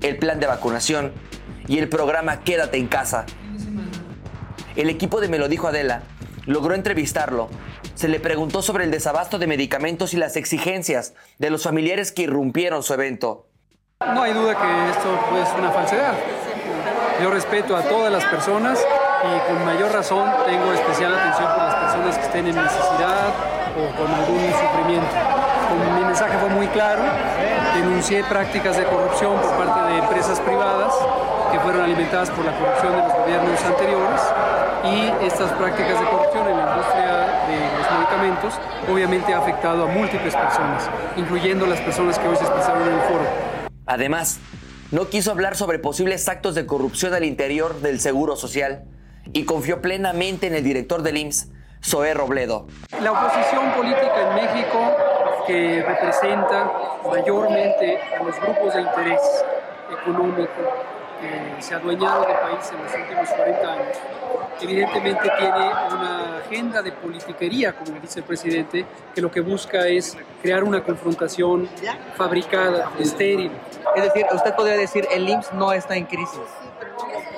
el 0.00 0.18
plan 0.18 0.40
de 0.40 0.46
vacunación 0.46 1.12
y 1.66 1.78
el 1.78 1.88
programa 1.88 2.40
Quédate 2.40 2.78
en 2.78 2.86
casa. 2.86 3.26
El 4.76 4.90
equipo 4.90 5.20
de 5.20 5.28
Me 5.28 5.38
lo 5.38 5.48
dijo 5.48 5.68
Adela 5.68 6.02
logró 6.48 6.74
entrevistarlo. 6.74 7.50
Se 7.94 8.08
le 8.08 8.20
preguntó 8.20 8.62
sobre 8.62 8.84
el 8.84 8.90
desabasto 8.90 9.38
de 9.38 9.46
medicamentos 9.46 10.14
y 10.14 10.16
las 10.16 10.36
exigencias 10.36 11.14
de 11.38 11.50
los 11.50 11.62
familiares 11.62 12.10
que 12.10 12.22
irrumpieron 12.22 12.82
su 12.82 12.94
evento. 12.94 13.46
No 14.00 14.22
hay 14.22 14.32
duda 14.32 14.56
que 14.56 14.90
esto 14.90 15.08
es 15.42 15.58
una 15.58 15.70
falsedad. 15.70 16.14
Yo 17.22 17.30
respeto 17.30 17.76
a 17.76 17.82
todas 17.82 18.10
las 18.10 18.24
personas 18.24 18.78
y 18.80 19.52
con 19.52 19.64
mayor 19.64 19.92
razón 19.92 20.30
tengo 20.46 20.72
especial 20.72 21.14
atención 21.14 21.48
por 21.52 21.64
las 21.64 21.74
personas 21.74 22.18
que 22.18 22.24
estén 22.24 22.46
en 22.46 22.56
necesidad 22.56 23.28
o 23.76 23.96
con 23.96 24.14
algún 24.14 24.40
sufrimiento. 24.52 25.08
Mi 25.98 26.04
mensaje 26.04 26.38
fue 26.38 26.48
muy 26.48 26.66
claro, 26.68 27.02
denuncié 27.80 28.24
prácticas 28.24 28.76
de 28.76 28.84
corrupción 28.84 29.40
por 29.40 29.56
parte 29.56 29.92
de 29.92 29.98
empresas 29.98 30.40
privadas 30.40 30.92
que 31.52 31.60
fueron 31.60 31.82
alimentadas 31.82 32.28
por 32.30 32.44
la 32.44 32.58
corrupción 32.58 32.92
de 32.92 33.02
los 33.02 33.12
gobiernos 33.12 33.62
anteriores 33.62 34.20
y 34.84 35.24
estas 35.24 35.52
prácticas 35.52 36.00
de 36.00 36.06
corrupción 36.06 36.48
en 36.48 36.56
la 36.56 36.70
industria 36.70 37.06
de 37.46 37.78
los 37.78 37.90
medicamentos 37.92 38.54
obviamente 38.90 39.32
ha 39.32 39.38
afectado 39.38 39.84
a 39.84 39.86
múltiples 39.86 40.34
personas, 40.34 40.90
incluyendo 41.16 41.66
las 41.66 41.80
personas 41.80 42.18
que 42.18 42.26
hoy 42.26 42.36
se 42.36 42.44
expresaron 42.44 42.82
en 42.82 42.94
el 42.94 43.00
foro. 43.02 43.24
Además, 43.86 44.40
no 44.90 45.08
quiso 45.08 45.30
hablar 45.30 45.54
sobre 45.54 45.78
posibles 45.78 46.28
actos 46.28 46.56
de 46.56 46.66
corrupción 46.66 47.14
al 47.14 47.24
interior 47.24 47.80
del 47.80 48.00
Seguro 48.00 48.34
Social 48.34 48.84
y 49.32 49.44
confió 49.44 49.80
plenamente 49.80 50.48
en 50.48 50.54
el 50.54 50.64
director 50.64 51.02
del 51.02 51.16
IMSS, 51.16 51.50
Zoé 51.84 52.12
Robledo. 52.12 52.66
La 53.00 53.12
oposición 53.12 53.70
política 53.76 54.30
en 54.30 54.34
México 54.34 54.96
que 55.48 55.82
representa 55.82 56.70
mayormente 57.10 57.98
a 58.20 58.22
los 58.22 58.38
grupos 58.38 58.74
de 58.74 58.82
interés 58.82 59.44
económico 59.90 60.52
que 61.20 61.62
se 61.62 61.74
adueñaron 61.74 62.26
del 62.26 62.36
país 62.36 62.70
en 62.70 62.84
los 62.84 62.94
últimos 62.94 63.28
40 63.30 63.72
años, 63.72 63.96
evidentemente 64.60 65.32
tiene 65.38 65.70
una 65.90 66.36
agenda 66.44 66.82
de 66.82 66.92
politiquería, 66.92 67.72
como 67.72 67.92
le 67.92 68.00
dice 68.00 68.20
el 68.20 68.26
presidente, 68.26 68.84
que 69.14 69.20
lo 69.22 69.30
que 69.30 69.40
busca 69.40 69.86
es 69.86 70.18
crear 70.42 70.62
una 70.62 70.84
confrontación 70.84 71.66
fabricada, 72.14 72.90
estéril. 72.98 73.50
Es 73.96 74.02
decir, 74.02 74.26
usted 74.30 74.54
podría 74.54 74.76
decir 74.76 75.08
el 75.10 75.26
IMSS 75.28 75.54
no 75.54 75.72
está 75.72 75.96
en 75.96 76.04
crisis. 76.04 76.40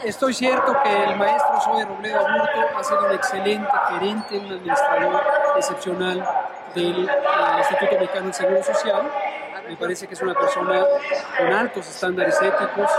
Estoy 0.04 0.34
cierto 0.34 0.76
que 0.82 1.04
el 1.04 1.16
maestro 1.16 1.60
Zoe 1.60 1.84
Robledo 1.84 2.18
Aburto 2.26 2.76
ha 2.76 2.82
sido 2.82 3.06
un 3.06 3.12
excelente 3.12 3.70
gerente, 3.90 4.38
un 4.38 4.52
administrador 4.52 5.22
excepcional 5.56 6.28
del 6.74 7.10
Instituto 7.58 7.92
Mexicano 7.98 8.24
del 8.24 8.34
Seguro 8.34 8.62
Social. 8.62 9.02
Me 9.68 9.76
parece 9.76 10.06
que 10.06 10.14
es 10.14 10.22
una 10.22 10.34
persona 10.34 10.84
con 11.38 11.52
altos 11.52 11.88
estándares 11.88 12.40
éticos 12.42 12.90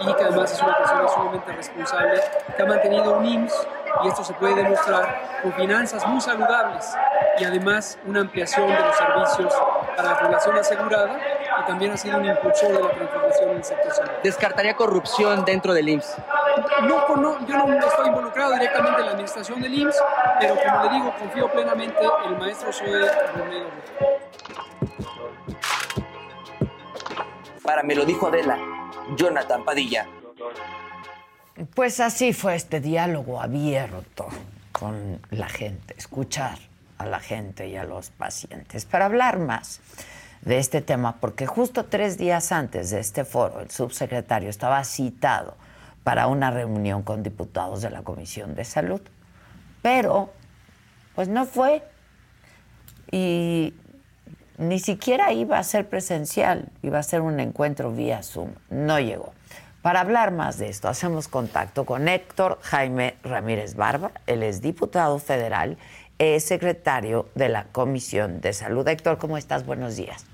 y 0.00 0.12
que 0.12 0.24
además 0.24 0.52
es 0.52 0.62
una 0.62 0.76
persona 0.76 1.08
sumamente 1.08 1.52
responsable, 1.52 2.20
que 2.56 2.62
ha 2.62 2.66
mantenido 2.66 3.16
un 3.18 3.24
IMSS 3.24 3.68
y 4.04 4.08
esto 4.08 4.24
se 4.24 4.34
puede 4.34 4.54
demostrar 4.56 5.40
con 5.42 5.52
finanzas 5.54 6.06
muy 6.06 6.20
saludables 6.20 6.94
y 7.38 7.44
además 7.44 7.98
una 8.06 8.20
ampliación 8.20 8.68
de 8.68 8.78
los 8.78 8.96
servicios 8.96 9.54
para 9.96 10.10
la 10.10 10.18
población 10.18 10.58
asegurada 10.58 11.18
y 11.62 11.66
también 11.66 11.92
ha 11.92 11.96
sido 11.96 12.18
un 12.18 12.24
impulsor 12.24 12.72
de 12.72 12.82
la 12.82 12.90
transformación 12.90 13.50
en 13.50 13.56
el 13.56 13.64
sector 13.64 13.92
salud. 13.92 14.10
¿Descartaría 14.22 14.74
corrupción 14.74 15.44
dentro 15.44 15.72
del 15.72 15.88
IMSS? 15.88 16.16
No, 16.82 17.16
no, 17.16 17.46
yo 17.46 17.66
no 17.66 17.86
estoy 17.86 18.08
involucrado 18.08 18.52
directamente 18.52 19.00
en 19.00 19.06
la 19.06 19.12
administración 19.12 19.62
del 19.62 19.74
IMSS, 19.74 20.02
pero 20.40 20.56
como 20.56 20.84
le 20.84 20.90
digo, 20.90 21.14
confío 21.18 21.50
plenamente 21.50 21.98
en 22.24 22.32
el 22.32 22.38
maestro 22.38 22.72
Zoe 22.72 23.10
Romero. 23.34 23.66
Para 27.62 27.82
Me 27.82 27.94
lo 27.94 28.04
dijo 28.04 28.26
Adela, 28.26 28.58
Jonathan 29.16 29.64
Padilla. 29.64 30.06
Pues 31.74 32.00
así 32.00 32.32
fue 32.32 32.54
este 32.54 32.80
diálogo 32.80 33.40
abierto 33.40 34.28
con 34.72 35.20
la 35.30 35.48
gente, 35.48 35.94
escuchar 35.96 36.58
a 36.98 37.06
la 37.06 37.20
gente 37.20 37.68
y 37.68 37.76
a 37.76 37.84
los 37.84 38.10
pacientes 38.10 38.84
para 38.84 39.06
hablar 39.06 39.38
más 39.38 39.80
de 40.42 40.58
este 40.58 40.82
tema, 40.82 41.16
porque 41.16 41.46
justo 41.46 41.86
tres 41.86 42.18
días 42.18 42.52
antes 42.52 42.90
de 42.90 43.00
este 43.00 43.24
foro 43.24 43.60
el 43.60 43.70
subsecretario 43.70 44.50
estaba 44.50 44.84
citado 44.84 45.56
para 46.06 46.28
una 46.28 46.52
reunión 46.52 47.02
con 47.02 47.24
diputados 47.24 47.82
de 47.82 47.90
la 47.90 48.02
Comisión 48.02 48.54
de 48.54 48.64
Salud, 48.64 49.00
pero 49.82 50.30
pues 51.16 51.26
no 51.26 51.46
fue 51.46 51.82
y 53.10 53.74
ni 54.56 54.78
siquiera 54.78 55.32
iba 55.32 55.58
a 55.58 55.64
ser 55.64 55.88
presencial, 55.88 56.68
iba 56.84 57.00
a 57.00 57.02
ser 57.02 57.22
un 57.22 57.40
encuentro 57.40 57.90
vía 57.90 58.22
Zoom, 58.22 58.50
no 58.70 59.00
llegó. 59.00 59.32
Para 59.82 59.98
hablar 59.98 60.30
más 60.30 60.58
de 60.58 60.68
esto, 60.68 60.86
hacemos 60.86 61.26
contacto 61.26 61.84
con 61.84 62.06
Héctor 62.06 62.60
Jaime 62.62 63.16
Ramírez 63.24 63.74
Barba, 63.74 64.12
él 64.28 64.44
es 64.44 64.62
diputado 64.62 65.18
federal, 65.18 65.76
es 66.20 66.44
secretario 66.44 67.30
de 67.34 67.48
la 67.48 67.64
Comisión 67.64 68.40
de 68.40 68.52
Salud. 68.52 68.86
Héctor, 68.86 69.18
¿cómo 69.18 69.38
estás? 69.38 69.66
Buenos 69.66 69.96
días. 69.96 70.24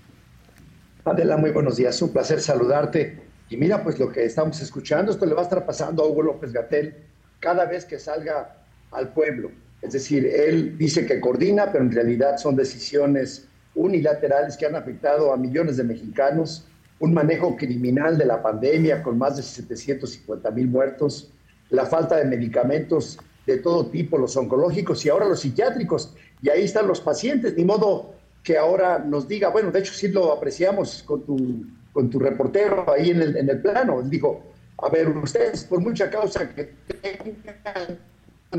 Adela, 1.07 1.38
muy 1.38 1.50
buenos 1.50 1.79
días, 1.79 2.02
un 2.02 2.12
placer 2.12 2.43
saludarte. 2.43 3.31
Y 3.52 3.59
mira, 3.59 3.82
pues 3.82 3.99
lo 3.99 4.11
que 4.11 4.25
estamos 4.25 4.62
escuchando, 4.62 5.12
esto 5.12 5.26
le 5.26 5.35
va 5.35 5.40
a 5.40 5.44
estar 5.44 5.66
pasando 5.66 6.02
a 6.02 6.06
Hugo 6.06 6.23
López 6.23 6.54
Gatel 6.54 6.94
cada 7.38 7.66
vez 7.66 7.85
que 7.85 7.99
salga 7.99 8.56
al 8.90 9.12
pueblo. 9.12 9.50
Es 9.82 9.92
decir, 9.92 10.25
él 10.25 10.78
dice 10.78 11.04
que 11.04 11.21
coordina, 11.21 11.71
pero 11.71 11.85
en 11.85 11.92
realidad 11.92 12.38
son 12.38 12.56
decisiones 12.56 13.47
unilaterales 13.75 14.56
que 14.56 14.64
han 14.64 14.75
afectado 14.75 15.35
a 15.35 15.37
millones 15.37 15.76
de 15.76 15.85
mexicanos 15.85 16.66
un 17.00 17.12
manejo 17.12 17.54
criminal 17.56 18.16
de 18.16 18.25
la 18.25 18.42
pandemia 18.42 19.02
con 19.02 19.18
más 19.18 19.37
de 19.37 19.42
750 19.42 20.50
mil 20.52 20.68
muertos, 20.68 21.30
la 21.68 21.85
falta 21.85 22.16
de 22.16 22.25
medicamentos 22.25 23.18
de 23.44 23.59
todo 23.59 23.87
tipo, 23.87 24.16
los 24.16 24.35
oncológicos 24.35 25.04
y 25.04 25.11
ahora 25.11 25.28
los 25.28 25.40
psiquiátricos. 25.40 26.14
Y 26.40 26.49
ahí 26.49 26.62
están 26.62 26.87
los 26.87 27.02
pacientes, 27.02 27.54
ni 27.54 27.66
modo 27.66 28.14
que 28.42 28.56
ahora 28.56 28.99
nos 28.99 29.28
diga, 29.28 29.50
bueno, 29.50 29.71
de 29.71 29.80
hecho 29.80 29.92
sí 29.92 30.09
lo 30.09 30.32
apreciamos 30.32 31.02
con 31.02 31.23
tu, 31.23 31.66
con 31.92 32.11
tu 32.11 32.18
reportero 32.18 32.90
ahí 32.90 33.11
en 33.11 33.22
el, 33.22 33.37
en 33.37 33.49
el 33.49 33.61
plano. 33.61 34.02
Dijo, 34.02 34.42
a 34.78 34.88
ver, 34.88 35.08
ustedes 35.08 35.64
por 35.64 35.80
mucha 35.80 36.11
causa 36.11 36.49
que 36.54 36.75
tengan 37.00 37.99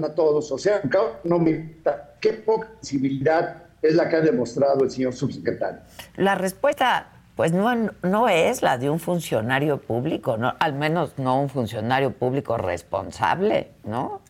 a 0.04 0.16
todos, 0.16 0.52
o 0.52 0.58
sea, 0.58 0.82
no 1.24 1.40
me 1.40 1.76
qué 2.20 2.34
poca 2.34 2.70
sensibilidad 2.82 3.64
es 3.82 3.96
la 3.96 4.10
que 4.10 4.16
ha 4.16 4.22
demostrado 4.22 4.84
el 4.84 4.90
señor 4.90 5.14
subsecretario. 5.14 5.82
La 6.16 6.36
respuesta 6.36 7.10
pues 7.36 7.52
no, 7.52 7.92
no 8.04 8.30
es 8.30 8.62
la 8.62 8.78
de 8.78 8.90
un 8.90 9.00
funcionario 9.00 9.82
público, 9.82 10.38
no, 10.38 10.54
al 10.60 10.74
menos 10.74 11.18
no 11.18 11.42
un 11.42 11.50
funcionario 11.50 12.12
público 12.12 12.58
responsable, 12.58 13.72
¿no? 13.84 14.22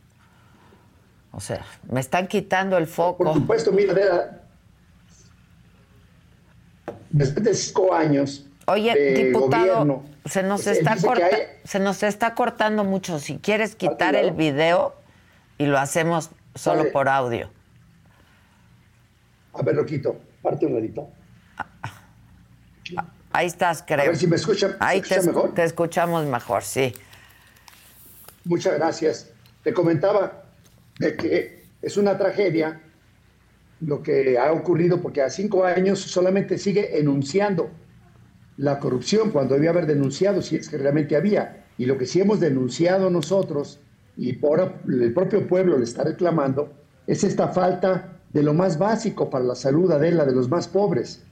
O 1.32 1.40
sea, 1.40 1.66
me 1.90 2.00
están 2.00 2.28
quitando 2.28 2.78
el 2.78 2.88
foco. 2.88 3.24
Por 3.24 3.34
supuesto, 3.34 3.72
mira, 3.72 4.42
después 7.10 7.44
de 7.44 7.54
cinco 7.54 7.94
años. 7.94 8.46
Oye, 8.68 9.14
diputado, 9.14 10.04
se 10.26 10.44
nos 10.44 10.68
está 10.68 10.96
se 11.66 11.80
nos 11.80 12.04
está 12.04 12.34
cortando 12.34 12.84
mucho. 12.84 13.20
Si 13.20 13.38
quieres 13.38 13.76
quitar 13.76 14.16
el 14.16 14.32
video 14.32 14.96
y 15.58 15.66
lo 15.66 15.78
hacemos 15.78 16.30
solo 16.56 16.92
por 16.92 17.10
audio. 17.10 17.50
A 19.54 19.62
ver, 19.62 19.76
lo 19.76 19.86
quito. 19.86 20.16
Parte 20.42 20.66
un 20.66 20.76
ladito. 20.76 21.10
Ahí 23.32 23.48
estás, 23.48 23.84
creo. 23.86 24.02
A 24.02 24.08
ver 24.08 24.18
si 24.18 24.28
me 24.28 24.36
escuchan. 24.36 24.76
Ahí 24.80 25.02
te, 25.02 25.22
mejor? 25.22 25.54
te 25.54 25.64
escuchamos 25.64 26.26
mejor, 26.26 26.64
sí. 26.64 26.94
Muchas 28.46 28.76
gracias. 28.76 29.30
Te 29.64 29.74
comentaba 29.74 30.44
de 31.00 31.16
que 31.16 31.66
es 31.82 31.98
una 31.98 32.18
tragedia 32.18 32.82
lo 33.82 34.02
que 34.02 34.38
ha 34.38 34.52
ocurrido 34.52 35.02
porque 35.02 35.22
a 35.22 35.30
cinco 35.30 35.66
años 35.66 36.00
solamente 36.00 36.58
sigue 36.58 37.00
enunciando 37.00 37.70
la 38.58 38.80
corrupción 38.80 39.32
cuando 39.32 39.56
debía 39.56 39.72
haber 39.72 39.86
denunciado 39.86 40.42
si 40.42 40.56
es 40.56 40.70
que 40.70 40.78
realmente 40.78 41.16
había. 41.16 41.66
Y 41.78 41.86
lo 41.86 41.98
que 41.98 42.06
sí 42.06 42.22
hemos 42.22 42.40
denunciado 42.40 43.10
nosotros 43.10 43.80
y 44.16 44.34
por 44.34 44.76
el 44.88 45.14
propio 45.14 45.48
pueblo 45.48 45.78
le 45.78 45.86
está 45.86 46.04
reclamando 46.04 46.72
es 47.08 47.24
esta 47.24 47.50
falta 47.50 48.20
de 48.32 48.44
lo 48.44 48.54
más 48.54 48.78
básico 48.78 49.30
para 49.30 49.44
la 49.46 49.56
salud, 49.56 49.92
Adela, 49.92 50.26
de 50.26 50.34
los 50.34 50.50
más 50.50 50.68
pobres. 50.68 51.24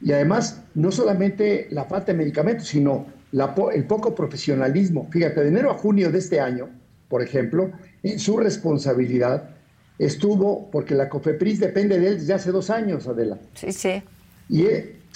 Y 0.00 0.12
además, 0.12 0.62
no 0.74 0.92
solamente 0.92 1.66
la 1.70 1.84
falta 1.84 2.12
de 2.12 2.18
medicamentos, 2.18 2.68
sino 2.68 3.06
el 3.32 3.84
poco 3.84 4.14
profesionalismo. 4.14 5.08
Fíjate, 5.10 5.40
de 5.40 5.48
enero 5.48 5.70
a 5.70 5.74
junio 5.74 6.10
de 6.10 6.18
este 6.18 6.40
año, 6.40 6.68
por 7.08 7.22
ejemplo, 7.22 7.72
en 8.02 8.18
su 8.18 8.36
responsabilidad 8.36 9.50
estuvo, 9.98 10.70
porque 10.70 10.94
la 10.94 11.08
COFEPRIS 11.08 11.60
depende 11.60 11.98
de 11.98 12.08
él 12.08 12.18
desde 12.18 12.34
hace 12.34 12.52
dos 12.52 12.70
años, 12.70 13.08
Adela. 13.08 13.38
Sí, 13.54 13.72
sí. 13.72 14.02
Y, 14.48 14.66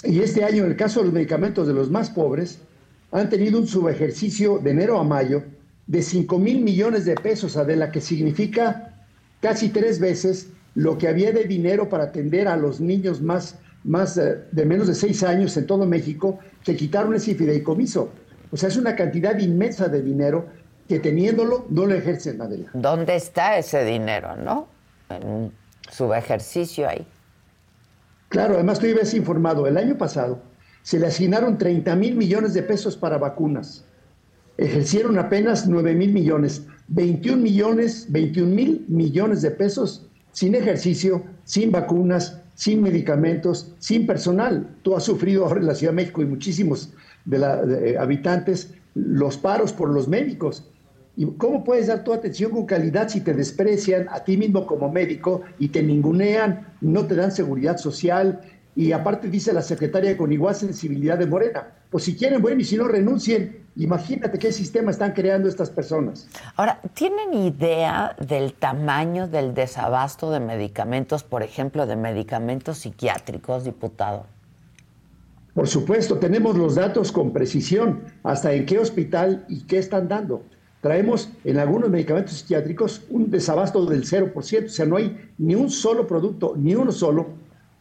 y 0.03 0.19
este 0.19 0.43
año, 0.43 0.63
en 0.65 0.71
el 0.71 0.77
caso 0.77 0.99
de 0.99 1.05
los 1.05 1.13
medicamentos 1.13 1.67
de 1.67 1.73
los 1.73 1.89
más 1.89 2.09
pobres, 2.09 2.59
han 3.11 3.29
tenido 3.29 3.59
un 3.59 3.67
subejercicio 3.67 4.59
de 4.59 4.71
enero 4.71 4.99
a 4.99 5.03
mayo 5.03 5.43
de 5.87 6.01
5 6.01 6.39
mil 6.39 6.61
millones 6.61 7.05
de 7.05 7.15
pesos, 7.15 7.57
Adela, 7.57 7.91
que 7.91 8.01
significa 8.01 8.93
casi 9.41 9.69
tres 9.69 9.99
veces 9.99 10.47
lo 10.75 10.97
que 10.97 11.07
había 11.07 11.31
de 11.31 11.43
dinero 11.43 11.89
para 11.89 12.05
atender 12.05 12.47
a 12.47 12.57
los 12.57 12.79
niños 12.79 13.21
más 13.21 13.57
más 13.83 14.17
eh, 14.17 14.45
de 14.51 14.65
menos 14.65 14.87
de 14.87 14.95
seis 14.95 15.23
años 15.23 15.55
en 15.57 15.67
todo 15.67 15.85
México 15.85 16.39
que 16.63 16.75
quitaron 16.75 17.13
ese 17.15 17.35
fideicomiso. 17.35 18.09
O 18.51 18.57
sea, 18.57 18.69
es 18.69 18.77
una 18.77 18.95
cantidad 18.95 19.37
inmensa 19.37 19.87
de 19.87 20.01
dinero 20.01 20.45
que 20.87 20.99
teniéndolo 20.99 21.65
no 21.69 21.85
lo 21.85 21.93
ejercen, 21.93 22.41
Adela. 22.41 22.69
¿Dónde 22.73 23.15
está 23.15 23.57
ese 23.57 23.83
dinero, 23.83 24.35
no? 24.37 24.67
En 25.09 25.51
su 25.89 26.13
ejercicio 26.13 26.87
ahí. 26.87 27.05
Claro, 28.33 28.55
además 28.55 28.79
tú 28.79 28.87
ibas 28.87 29.13
informado, 29.13 29.67
el 29.67 29.77
año 29.77 29.95
pasado 29.95 30.41
se 30.81 30.99
le 30.99 31.05
asignaron 31.05 31.59
30 31.59 31.95
mil 31.95 32.15
millones 32.15 32.55
de 32.55 32.63
pesos 32.63 32.97
para 32.97 33.19
vacunas. 33.19 33.85
Ejercieron 34.57 35.19
apenas 35.19 35.67
9 35.67 35.93
mil 35.93 36.11
millones, 36.11 36.65
21 36.87 37.39
millones, 37.39 38.07
21 38.09 38.55
mil 38.55 38.85
millones 38.87 39.43
de 39.43 39.51
pesos 39.51 40.07
sin 40.31 40.55
ejercicio, 40.55 41.23
sin 41.43 41.71
vacunas, 41.71 42.41
sin 42.55 42.81
medicamentos, 42.81 43.75
sin 43.77 44.07
personal. 44.07 44.67
Tú 44.81 44.95
has 44.95 45.03
sufrido 45.03 45.45
ahora 45.45 45.59
en 45.59 45.67
la 45.67 45.75
Ciudad 45.75 45.91
de 45.93 45.97
México 45.97 46.23
y 46.23 46.25
muchísimos 46.25 46.91
de 47.25 47.37
los 47.37 47.69
eh, 47.69 47.97
habitantes 47.99 48.73
los 48.95 49.37
paros 49.37 49.73
por 49.73 49.89
los 49.89 50.07
médicos. 50.07 50.71
¿Y 51.15 51.25
cómo 51.37 51.63
puedes 51.63 51.87
dar 51.87 52.03
tu 52.03 52.13
atención 52.13 52.51
con 52.51 52.65
calidad 52.65 53.07
si 53.09 53.21
te 53.21 53.33
desprecian 53.33 54.07
a 54.09 54.23
ti 54.23 54.35
mismo 54.35 54.65
como 54.65 54.91
médico 54.91 55.41
y 55.59 55.67
te 55.67 55.83
ningunean, 55.83 56.73
no 56.81 57.05
te 57.05 57.15
dan 57.15 57.31
seguridad 57.31 57.77
social? 57.77 58.41
Y 58.75 58.91
aparte 58.91 59.29
dice 59.29 59.53
la 59.53 59.61
secretaria 59.61 60.17
con 60.17 60.31
igual 60.31 60.55
sensibilidad 60.55 61.17
de 61.17 61.27
Morena, 61.27 61.67
pues 61.91 62.05
si 62.05 62.15
quieren, 62.15 62.41
bueno, 62.41 62.61
y 62.61 62.65
si 62.65 62.75
no 62.75 62.87
renuncien, 62.87 63.63
Imagínate 63.75 64.37
qué 64.37 64.51
sistema 64.51 64.91
están 64.91 65.13
creando 65.13 65.49
estas 65.49 65.71
personas. 65.71 66.27
Ahora, 66.55 66.79
¿tienen 66.93 67.33
idea 67.33 68.15
del 68.19 68.53
tamaño 68.53 69.27
del 69.27 69.55
desabasto 69.55 70.29
de 70.29 70.39
medicamentos, 70.39 71.23
por 71.23 71.41
ejemplo, 71.41 71.87
de 71.87 71.95
medicamentos 71.95 72.79
psiquiátricos, 72.79 73.63
diputado? 73.63 74.27
Por 75.55 75.67
supuesto, 75.67 76.19
tenemos 76.19 76.55
los 76.55 76.75
datos 76.75 77.11
con 77.11 77.33
precisión, 77.33 78.03
hasta 78.23 78.53
en 78.53 78.65
qué 78.67 78.77
hospital 78.77 79.45
y 79.49 79.63
qué 79.63 79.79
están 79.79 80.07
dando. 80.07 80.43
Traemos 80.83 81.29
en 81.43 81.57
algunos 81.57 81.89
medicamentos 81.89 82.35
psiquiátricos 82.35 83.01
un 83.09 83.31
desabasto 83.31 83.83
del 83.87 84.03
0%, 84.03 84.65
o 84.65 84.69
sea, 84.69 84.85
no 84.85 84.97
hay 84.97 85.31
ni 85.39 85.55
un 85.55 85.71
solo 85.71 86.05
producto, 86.05 86.53
ni 86.55 86.75
uno 86.75 86.91
solo, 86.91 87.25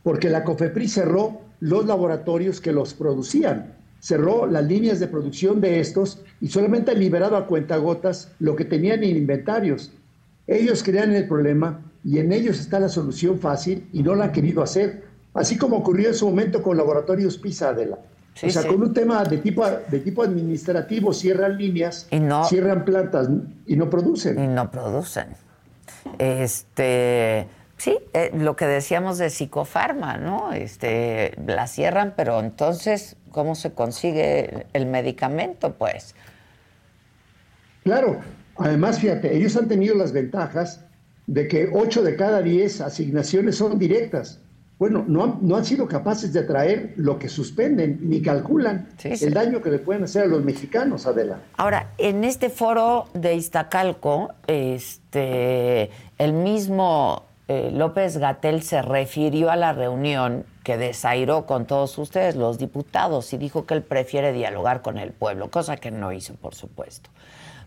porque 0.03 0.31
la 0.31 0.43
COFEPRI 0.43 0.89
cerró 0.89 1.43
los 1.61 1.85
laboratorios 1.85 2.63
que 2.63 2.73
los 2.73 2.95
producían 2.95 3.83
cerró 4.03 4.47
las 4.47 4.65
líneas 4.65 4.99
de 4.99 5.07
producción 5.07 5.61
de 5.61 5.79
estos 5.79 6.19
y 6.41 6.49
solamente 6.49 6.91
ha 6.91 6.95
liberado 6.95 7.37
a 7.37 7.47
cuentagotas 7.47 8.33
lo 8.41 8.57
que 8.57 8.65
tenían 8.65 9.05
en 9.05 9.17
inventarios. 9.17 9.93
Ellos 10.49 10.83
crean 10.83 11.15
el 11.15 11.29
problema 11.29 11.81
y 12.05 12.19
en 12.19 12.33
ellos 12.33 12.59
está 12.59 12.81
la 12.81 12.89
solución 12.89 13.39
fácil 13.39 13.87
y 13.93 14.03
no 14.03 14.17
la 14.17 14.25
han 14.25 14.33
querido 14.33 14.61
hacer, 14.61 15.05
así 15.35 15.57
como 15.57 15.77
ocurrió 15.77 16.09
en 16.09 16.17
su 16.17 16.29
momento 16.29 16.65
con 16.65 16.77
Laboratorios 16.77 17.39
PISA 17.39 17.69
Adela. 17.69 17.97
O 18.41 18.51
sea, 18.51 18.67
con 18.67 18.83
un 18.83 18.95
tema 18.95 19.25
de 19.25 19.39
tipo, 19.39 19.65
de 19.67 20.01
tipo 20.01 20.23
administrativo 20.23 21.13
cierran 21.13 21.59
líneas, 21.59 22.09
cierran 22.49 22.85
plantas 22.85 23.29
y 23.67 23.77
no 23.77 23.91
producen. 23.91 24.43
Y 24.43 24.49
no 24.49 24.71
producen. 24.71 25.29
Este, 26.19 27.47
sí, 27.77 27.99
eh, 28.13 28.31
lo 28.35 28.57
que 28.57 28.67
decíamos 28.67 29.19
de 29.19 29.31
psicofarma, 29.31 30.17
¿no? 30.17 30.53
Este, 30.53 31.35
la 31.47 31.67
cierran, 31.67 32.15
pero 32.17 32.41
entonces 32.41 33.17
cómo 33.31 33.55
se 33.55 33.73
consigue 33.73 34.67
el 34.73 34.87
medicamento, 34.87 35.75
pues. 35.75 36.15
Claro, 37.85 38.21
además, 38.57 39.01
fíjate, 39.01 39.37
ellos 39.37 39.57
han 39.57 39.69
tenido 39.69 39.95
las 39.95 40.13
ventajas 40.13 40.85
de 41.27 41.49
que 41.49 41.71
8 41.73 42.03
de 42.03 42.17
cada 42.17 42.43
10 42.43 42.81
asignaciones 42.81 43.57
son 43.57 43.79
directas. 43.79 44.41
Bueno, 44.83 45.05
no 45.07 45.23
han, 45.23 45.39
no 45.43 45.55
han 45.55 45.65
sido 45.65 45.87
capaces 45.87 46.33
de 46.33 46.41
atraer 46.41 46.95
lo 46.97 47.17
que 47.17 47.29
suspenden 47.29 48.01
ni 48.03 48.21
calculan 48.21 48.89
el 49.05 49.33
daño 49.33 49.63
que 49.63 49.71
le 49.71 49.79
pueden 49.79 50.03
hacer 50.03 50.25
a 50.25 50.27
los 50.27 50.43
mexicanos, 50.43 51.07
Adela. 51.07 51.39
Ahora, 51.57 51.93
en 51.99 52.25
este 52.25 52.51
foro 52.51 53.07
de 53.15 53.37
Iztacalco, 53.37 54.31
este, 54.49 55.89
el 56.19 56.33
mismo 56.33 57.23
eh, 57.47 57.71
López 57.73 58.17
Gatel 58.17 58.65
se 58.65 58.83
refirió 58.83 59.53
a 59.53 59.57
la 59.57 59.73
reunión 59.73 60.45
que 60.65 60.77
desairó 60.77 61.47
con 61.47 61.65
todos 61.65 61.97
ustedes, 61.97 62.35
los 62.35 62.59
diputados, 62.59 63.33
y 63.33 63.39
dijo 63.39 63.67
que 63.67 63.75
él 63.75 63.83
prefiere 63.83 64.33
dialogar 64.33 64.83
con 64.83 64.99
el 64.99 65.13
pueblo, 65.13 65.49
cosa 65.49 65.77
que 65.77 65.93
no 65.93 66.11
hizo, 66.11 66.35
por 66.35 66.57
supuesto. 66.57 67.09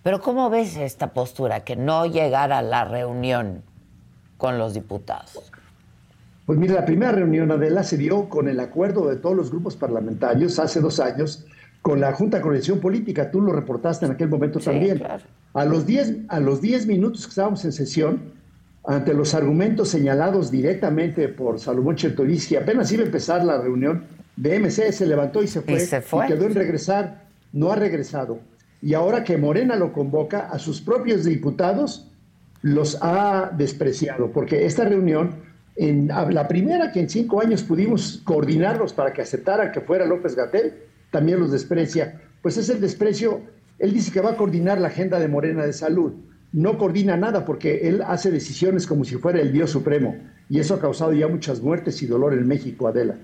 Pero 0.03 0.19
¿cómo 0.19 0.49
ves 0.49 0.75
esta 0.75 1.13
postura, 1.13 1.61
que 1.61 1.77
no 1.77 2.07
llegara 2.07 2.57
a 2.57 2.61
la 2.61 2.83
reunión 2.83 3.63
con 4.37 4.57
los 4.57 4.73
diputados? 4.73 5.53
Pues 6.45 6.59
mira, 6.59 6.75
la 6.75 6.85
primera 6.85 7.11
reunión, 7.11 7.51
Adela, 7.51 7.83
se 7.83 7.97
dio 7.97 8.29
con 8.29 8.47
el 8.47 8.59
acuerdo 8.59 9.09
de 9.09 9.15
todos 9.15 9.35
los 9.35 9.49
grupos 9.49 9.75
parlamentarios 9.75 10.59
hace 10.59 10.79
dos 10.79 10.99
años 10.99 11.45
con 11.81 11.99
la 11.99 12.13
Junta 12.13 12.37
de 12.37 12.43
Coordinación 12.43 12.79
Política. 12.79 13.31
Tú 13.31 13.41
lo 13.41 13.51
reportaste 13.51 14.05
en 14.05 14.11
aquel 14.11 14.29
momento 14.29 14.59
también. 14.59 15.01
A 15.53 15.65
los 15.65 15.87
10 15.87 16.17
a 16.27 16.39
los 16.39 16.61
diez 16.61 16.85
minutos 16.85 17.25
que 17.25 17.29
estábamos 17.29 17.65
en 17.65 17.71
sesión, 17.71 18.33
ante 18.85 19.13
los 19.15 19.33
argumentos 19.33 19.89
señalados 19.89 20.51
directamente 20.51 21.29
por 21.29 21.59
Salomón 21.59 21.95
Chertovisky, 21.95 22.57
apenas 22.57 22.91
iba 22.91 23.01
a 23.01 23.05
empezar 23.07 23.43
la 23.43 23.59
reunión 23.59 24.03
de 24.35 24.59
MC, 24.59 24.91
se 24.91 25.07
levantó 25.07 25.41
y 25.41 25.47
se 25.47 25.61
fue. 25.61 25.75
Y, 25.75 25.79
se 25.79 26.01
fue. 26.01 26.25
y 26.25 26.27
quedó 26.27 26.45
en 26.45 26.53
regresar. 26.53 27.25
No 27.53 27.71
ha 27.71 27.75
regresado. 27.75 28.39
Y 28.81 28.93
ahora 28.93 29.23
que 29.23 29.37
Morena 29.37 29.75
lo 29.75 29.93
convoca, 29.93 30.49
a 30.51 30.59
sus 30.59 30.81
propios 30.81 31.23
diputados 31.23 32.11
los 32.61 32.97
ha 33.01 33.51
despreciado, 33.57 34.31
porque 34.31 34.65
esta 34.65 34.85
reunión 34.85 35.44
en 35.75 36.07
la 36.07 36.47
primera 36.47 36.91
que 36.91 37.01
en 37.01 37.09
cinco 37.09 37.41
años 37.41 37.63
pudimos 37.63 38.21
coordinarlos 38.23 38.93
para 38.93 39.11
que 39.11 39.21
aceptaran 39.21 39.71
que 39.71 39.81
fuera 39.81 40.05
López 40.05 40.35
Gatel, 40.35 40.73
también 41.11 41.39
los 41.39 41.51
desprecia. 41.51 42.21
Pues 42.41 42.57
es 42.57 42.69
el 42.69 42.79
desprecio, 42.79 43.41
él 43.79 43.93
dice 43.93 44.11
que 44.11 44.21
va 44.21 44.31
a 44.31 44.37
coordinar 44.37 44.79
la 44.79 44.87
agenda 44.87 45.19
de 45.19 45.27
Morena 45.27 45.65
de 45.65 45.73
Salud. 45.73 46.13
No 46.53 46.77
coordina 46.77 47.17
nada 47.17 47.45
porque 47.45 47.87
él 47.87 48.01
hace 48.05 48.31
decisiones 48.31 48.87
como 48.87 49.03
si 49.03 49.15
fuera 49.15 49.41
el 49.41 49.51
Dios 49.51 49.71
Supremo. 49.71 50.15
Y 50.49 50.59
eso 50.59 50.75
ha 50.75 50.79
causado 50.79 51.11
ya 51.11 51.27
muchas 51.27 51.61
muertes 51.61 52.01
y 52.01 52.07
dolor 52.07 52.33
en 52.33 52.47
México, 52.47 52.87
Adela. 52.87 53.15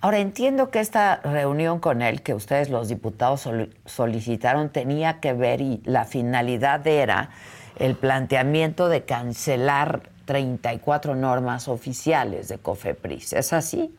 Ahora 0.00 0.18
entiendo 0.18 0.70
que 0.70 0.80
esta 0.80 1.20
reunión 1.20 1.78
con 1.78 2.02
él, 2.02 2.22
que 2.22 2.34
ustedes 2.34 2.70
los 2.70 2.88
diputados 2.88 3.48
solicitaron, 3.84 4.70
tenía 4.70 5.20
que 5.20 5.32
ver 5.32 5.60
y 5.60 5.80
la 5.84 6.04
finalidad 6.04 6.84
era 6.86 7.30
el 7.78 7.94
planteamiento 7.94 8.88
de 8.88 9.04
cancelar 9.04 10.11
34 10.32 11.14
normas 11.14 11.68
oficiales 11.68 12.48
de 12.48 12.56
COFEPRIS. 12.56 13.34
¿Es 13.34 13.52
así? 13.52 13.94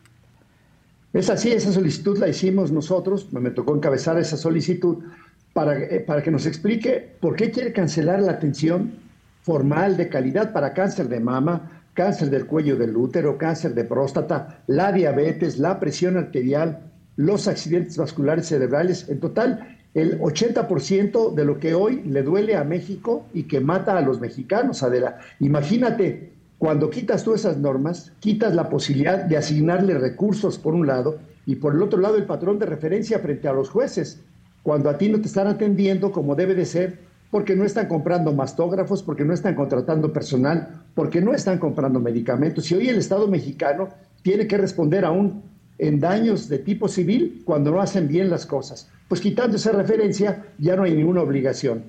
Es 1.12 1.30
así, 1.30 1.52
esa 1.52 1.72
solicitud 1.72 2.18
la 2.18 2.26
hicimos 2.26 2.72
nosotros, 2.72 3.32
me 3.32 3.50
tocó 3.50 3.72
encabezar 3.76 4.18
esa 4.18 4.36
solicitud 4.36 5.04
para, 5.52 5.78
eh, 5.78 6.00
para 6.00 6.24
que 6.24 6.32
nos 6.32 6.44
explique 6.46 7.14
por 7.20 7.36
qué 7.36 7.52
quiere 7.52 7.72
cancelar 7.72 8.20
la 8.20 8.32
atención 8.32 8.94
formal 9.42 9.96
de 9.96 10.08
calidad 10.08 10.52
para 10.52 10.74
cáncer 10.74 11.08
de 11.08 11.20
mama, 11.20 11.84
cáncer 11.94 12.30
del 12.30 12.46
cuello 12.46 12.74
del 12.74 12.96
útero, 12.96 13.38
cáncer 13.38 13.72
de 13.72 13.84
próstata, 13.84 14.58
la 14.66 14.90
diabetes, 14.90 15.60
la 15.60 15.78
presión 15.78 16.16
arterial, 16.16 16.80
los 17.14 17.46
accidentes 17.46 17.96
vasculares 17.96 18.48
cerebrales. 18.48 19.08
En 19.08 19.20
total, 19.20 19.73
el 19.94 20.18
80% 20.20 21.34
de 21.34 21.44
lo 21.44 21.58
que 21.58 21.74
hoy 21.74 22.02
le 22.02 22.22
duele 22.22 22.56
a 22.56 22.64
México 22.64 23.26
y 23.32 23.44
que 23.44 23.60
mata 23.60 23.96
a 23.96 24.02
los 24.02 24.20
mexicanos, 24.20 24.82
Adela. 24.82 25.18
Imagínate, 25.38 26.32
cuando 26.58 26.90
quitas 26.90 27.22
tú 27.22 27.32
esas 27.32 27.58
normas, 27.58 28.12
quitas 28.18 28.54
la 28.54 28.68
posibilidad 28.68 29.24
de 29.24 29.36
asignarle 29.36 29.94
recursos 29.94 30.58
por 30.58 30.74
un 30.74 30.88
lado 30.88 31.18
y 31.46 31.56
por 31.56 31.74
el 31.74 31.82
otro 31.82 32.00
lado 32.00 32.16
el 32.16 32.24
patrón 32.24 32.58
de 32.58 32.66
referencia 32.66 33.20
frente 33.20 33.46
a 33.46 33.52
los 33.52 33.70
jueces, 33.70 34.20
cuando 34.62 34.90
a 34.90 34.98
ti 34.98 35.08
no 35.08 35.20
te 35.20 35.28
están 35.28 35.46
atendiendo 35.46 36.10
como 36.10 36.34
debe 36.34 36.54
de 36.54 36.64
ser, 36.64 36.98
porque 37.30 37.54
no 37.54 37.64
están 37.64 37.86
comprando 37.86 38.32
mastógrafos, 38.32 39.02
porque 39.02 39.24
no 39.24 39.34
están 39.34 39.54
contratando 39.54 40.12
personal, 40.12 40.84
porque 40.94 41.20
no 41.20 41.34
están 41.34 41.58
comprando 41.58 42.00
medicamentos. 42.00 42.70
Y 42.70 42.76
hoy 42.76 42.88
el 42.88 42.98
Estado 42.98 43.28
mexicano 43.28 43.88
tiene 44.22 44.46
que 44.46 44.56
responder 44.56 45.04
aún 45.04 45.42
en 45.78 46.00
daños 46.00 46.48
de 46.48 46.58
tipo 46.58 46.88
civil 46.88 47.42
cuando 47.44 47.70
no 47.70 47.80
hacen 47.80 48.08
bien 48.08 48.30
las 48.30 48.46
cosas 48.46 48.88
pues 49.08 49.20
quitando 49.20 49.56
esa 49.56 49.72
referencia 49.72 50.46
ya 50.58 50.76
no 50.76 50.84
hay 50.84 50.94
ninguna 50.94 51.22
obligación. 51.22 51.84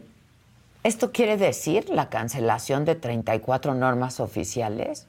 ¿Esto 0.83 1.11
quiere 1.11 1.37
decir 1.37 1.89
la 1.89 2.09
cancelación 2.09 2.85
de 2.85 2.95
34 2.95 3.73
normas 3.73 4.19
oficiales? 4.19 5.07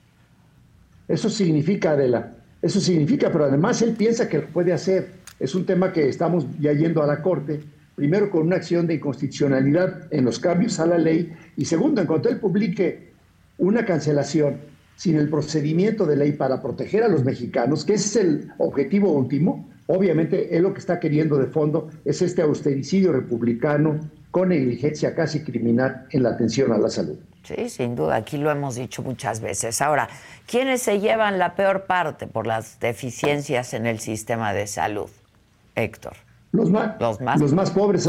Eso 1.09 1.29
significa, 1.29 1.91
Adela, 1.91 2.33
eso 2.63 2.81
significa, 2.81 3.31
pero 3.31 3.45
además 3.45 3.83
él 3.83 3.93
piensa 3.93 4.29
que 4.29 4.39
lo 4.39 4.47
puede 4.47 4.73
hacer. 4.73 5.13
Es 5.39 5.55
un 5.55 5.67
tema 5.67 5.93
que 5.93 6.09
estamos 6.09 6.47
ya 6.59 6.73
yendo 6.73 7.03
a 7.03 7.07
la 7.07 7.21
Corte, 7.21 7.61
primero 7.95 8.31
con 8.31 8.47
una 8.47 8.57
acción 8.57 8.87
de 8.87 8.95
inconstitucionalidad 8.95 10.11
en 10.11 10.25
los 10.25 10.39
cambios 10.39 10.81
a 10.81 10.87
la 10.87 10.97
ley, 10.97 11.35
y 11.57 11.67
segundo, 11.67 12.01
en 12.01 12.07
cuanto 12.07 12.31
él 12.31 12.41
publique 12.41 13.13
una 13.59 13.85
cancelación 13.85 14.59
sin 14.97 15.17
el 15.17 15.29
procedimiento 15.29 16.05
de 16.05 16.17
ley 16.17 16.33
para 16.33 16.61
proteger 16.61 17.05
a 17.05 17.09
los 17.09 17.25
mexicanos, 17.25 17.85
que 17.85 17.95
ese 17.95 18.07
es 18.07 18.27
el 18.27 18.53
objetivo 18.59 19.13
último, 19.13 19.69
Obviamente, 19.87 20.57
él 20.57 20.65
lo 20.65 20.73
que 20.73 20.81
está 20.81 20.99
queriendo 20.99 21.39
de 21.39 21.47
fondo 21.47 21.91
es 22.05 22.21
este 22.21 22.43
austericidio 22.43 23.13
republicano 23.13 24.01
con 24.31 24.49
negligencia 24.49 25.15
casi 25.15 25.45
criminal 25.45 26.07
en 26.11 26.25
la 26.25 26.31
atención 26.31 26.73
a 26.73 26.79
la 26.79 26.91
salud. 26.91 27.17
Sí, 27.45 27.69
sin 27.69 27.95
duda, 27.95 28.17
aquí 28.17 28.37
lo 28.37 28.51
hemos 28.51 28.75
dicho 28.75 29.03
muchas 29.03 29.41
veces. 29.41 29.81
Ahora, 29.81 30.09
¿quiénes 30.47 30.83
se 30.83 30.99
llevan 30.99 31.39
la 31.39 31.55
peor 31.55 31.85
parte 31.85 32.27
por 32.27 32.47
las 32.47 32.81
deficiencias 32.81 33.73
en 33.73 33.87
el 33.87 34.01
sistema 34.01 34.53
de 34.53 34.67
salud, 34.67 35.09
Héctor? 35.77 36.15
Los 36.51 36.71
más, 36.71 37.01
los 37.01 37.21
más, 37.21 37.41
los 37.41 37.53
más 37.53 37.71
pobres, 37.71 38.09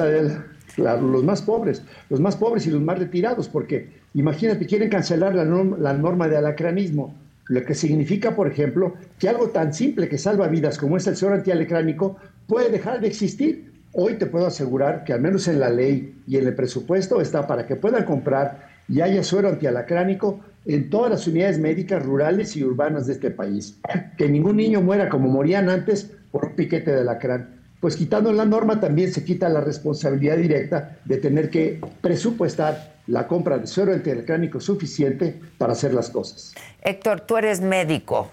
los 0.77 1.23
más 1.23 1.41
pobres, 1.43 1.83
los 2.09 2.19
más 2.19 2.35
pobres 2.35 2.65
y 2.65 2.71
los 2.71 2.81
más 2.81 2.97
retirados, 2.97 3.47
porque 3.47 3.96
imagínate, 4.19 4.65
quieren 4.65 4.89
cancelar 4.89 5.33
la 5.35 5.93
norma 5.93 6.27
de 6.27 6.37
alacranismo 6.37 7.13
lo 7.49 7.63
que 7.63 7.75
significa, 7.75 8.35
por 8.35 8.47
ejemplo, 8.47 8.95
que 9.19 9.29
algo 9.29 9.49
tan 9.49 9.73
simple 9.73 10.09
que 10.09 10.17
salva 10.17 10.47
vidas 10.47 10.77
como 10.77 10.97
es 10.97 11.07
el 11.07 11.15
suero 11.15 11.35
antialecránico 11.35 12.17
puede 12.45 12.69
dejar 12.69 12.99
de 12.99 13.07
existir. 13.07 13.71
Hoy 13.93 14.15
te 14.15 14.25
puedo 14.25 14.47
asegurar 14.47 15.03
que 15.03 15.13
al 15.13 15.21
menos 15.21 15.47
en 15.47 15.59
la 15.59 15.69
ley 15.69 16.21
y 16.27 16.37
en 16.37 16.45
el 16.45 16.55
presupuesto 16.55 17.21
está 17.21 17.47
para 17.47 17.65
que 17.65 17.77
puedan 17.77 18.03
comprar 18.03 18.67
y 18.89 19.01
haya 19.01 19.23
suero 19.23 19.49
antialacránico 19.49 20.41
en 20.65 20.89
todas 20.89 21.09
las 21.09 21.27
unidades 21.27 21.57
médicas 21.57 22.05
rurales 22.05 22.55
y 22.57 22.63
urbanas 22.63 23.07
de 23.07 23.13
este 23.13 23.31
país. 23.31 23.77
Que 24.17 24.27
ningún 24.27 24.57
niño 24.57 24.81
muera 24.81 25.07
como 25.07 25.29
morían 25.29 25.69
antes 25.69 26.11
por 26.31 26.45
un 26.45 26.55
piquete 26.55 26.91
de 26.91 27.01
alacrán. 27.01 27.55
Pues 27.79 27.95
quitando 27.95 28.33
la 28.33 28.45
norma 28.45 28.81
también 28.81 29.13
se 29.13 29.23
quita 29.23 29.47
la 29.47 29.61
responsabilidad 29.61 30.35
directa 30.37 30.97
de 31.05 31.17
tener 31.17 31.49
que 31.49 31.79
presupuestar 32.01 32.96
la 33.07 33.27
compra 33.27 33.57
de 33.57 33.67
suero 33.67 33.93
antialacránico 33.93 34.59
suficiente 34.59 35.39
para 35.57 35.73
hacer 35.73 35.93
las 35.93 36.09
cosas. 36.09 36.53
Héctor, 36.81 37.21
tú 37.21 37.37
eres 37.37 37.61
médico. 37.61 38.29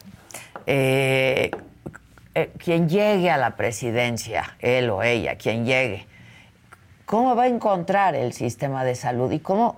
Eh, 0.66 1.50
eh, 2.34 2.50
quien 2.58 2.88
llegue 2.88 3.30
a 3.30 3.38
la 3.38 3.56
presidencia, 3.56 4.56
él 4.58 4.90
o 4.90 5.02
ella, 5.02 5.36
quien 5.36 5.64
llegue, 5.64 6.06
¿cómo 7.06 7.36
va 7.36 7.44
a 7.44 7.48
encontrar 7.48 8.16
el 8.16 8.32
sistema 8.32 8.84
de 8.84 8.96
salud 8.96 9.30
y 9.30 9.38
cómo, 9.38 9.76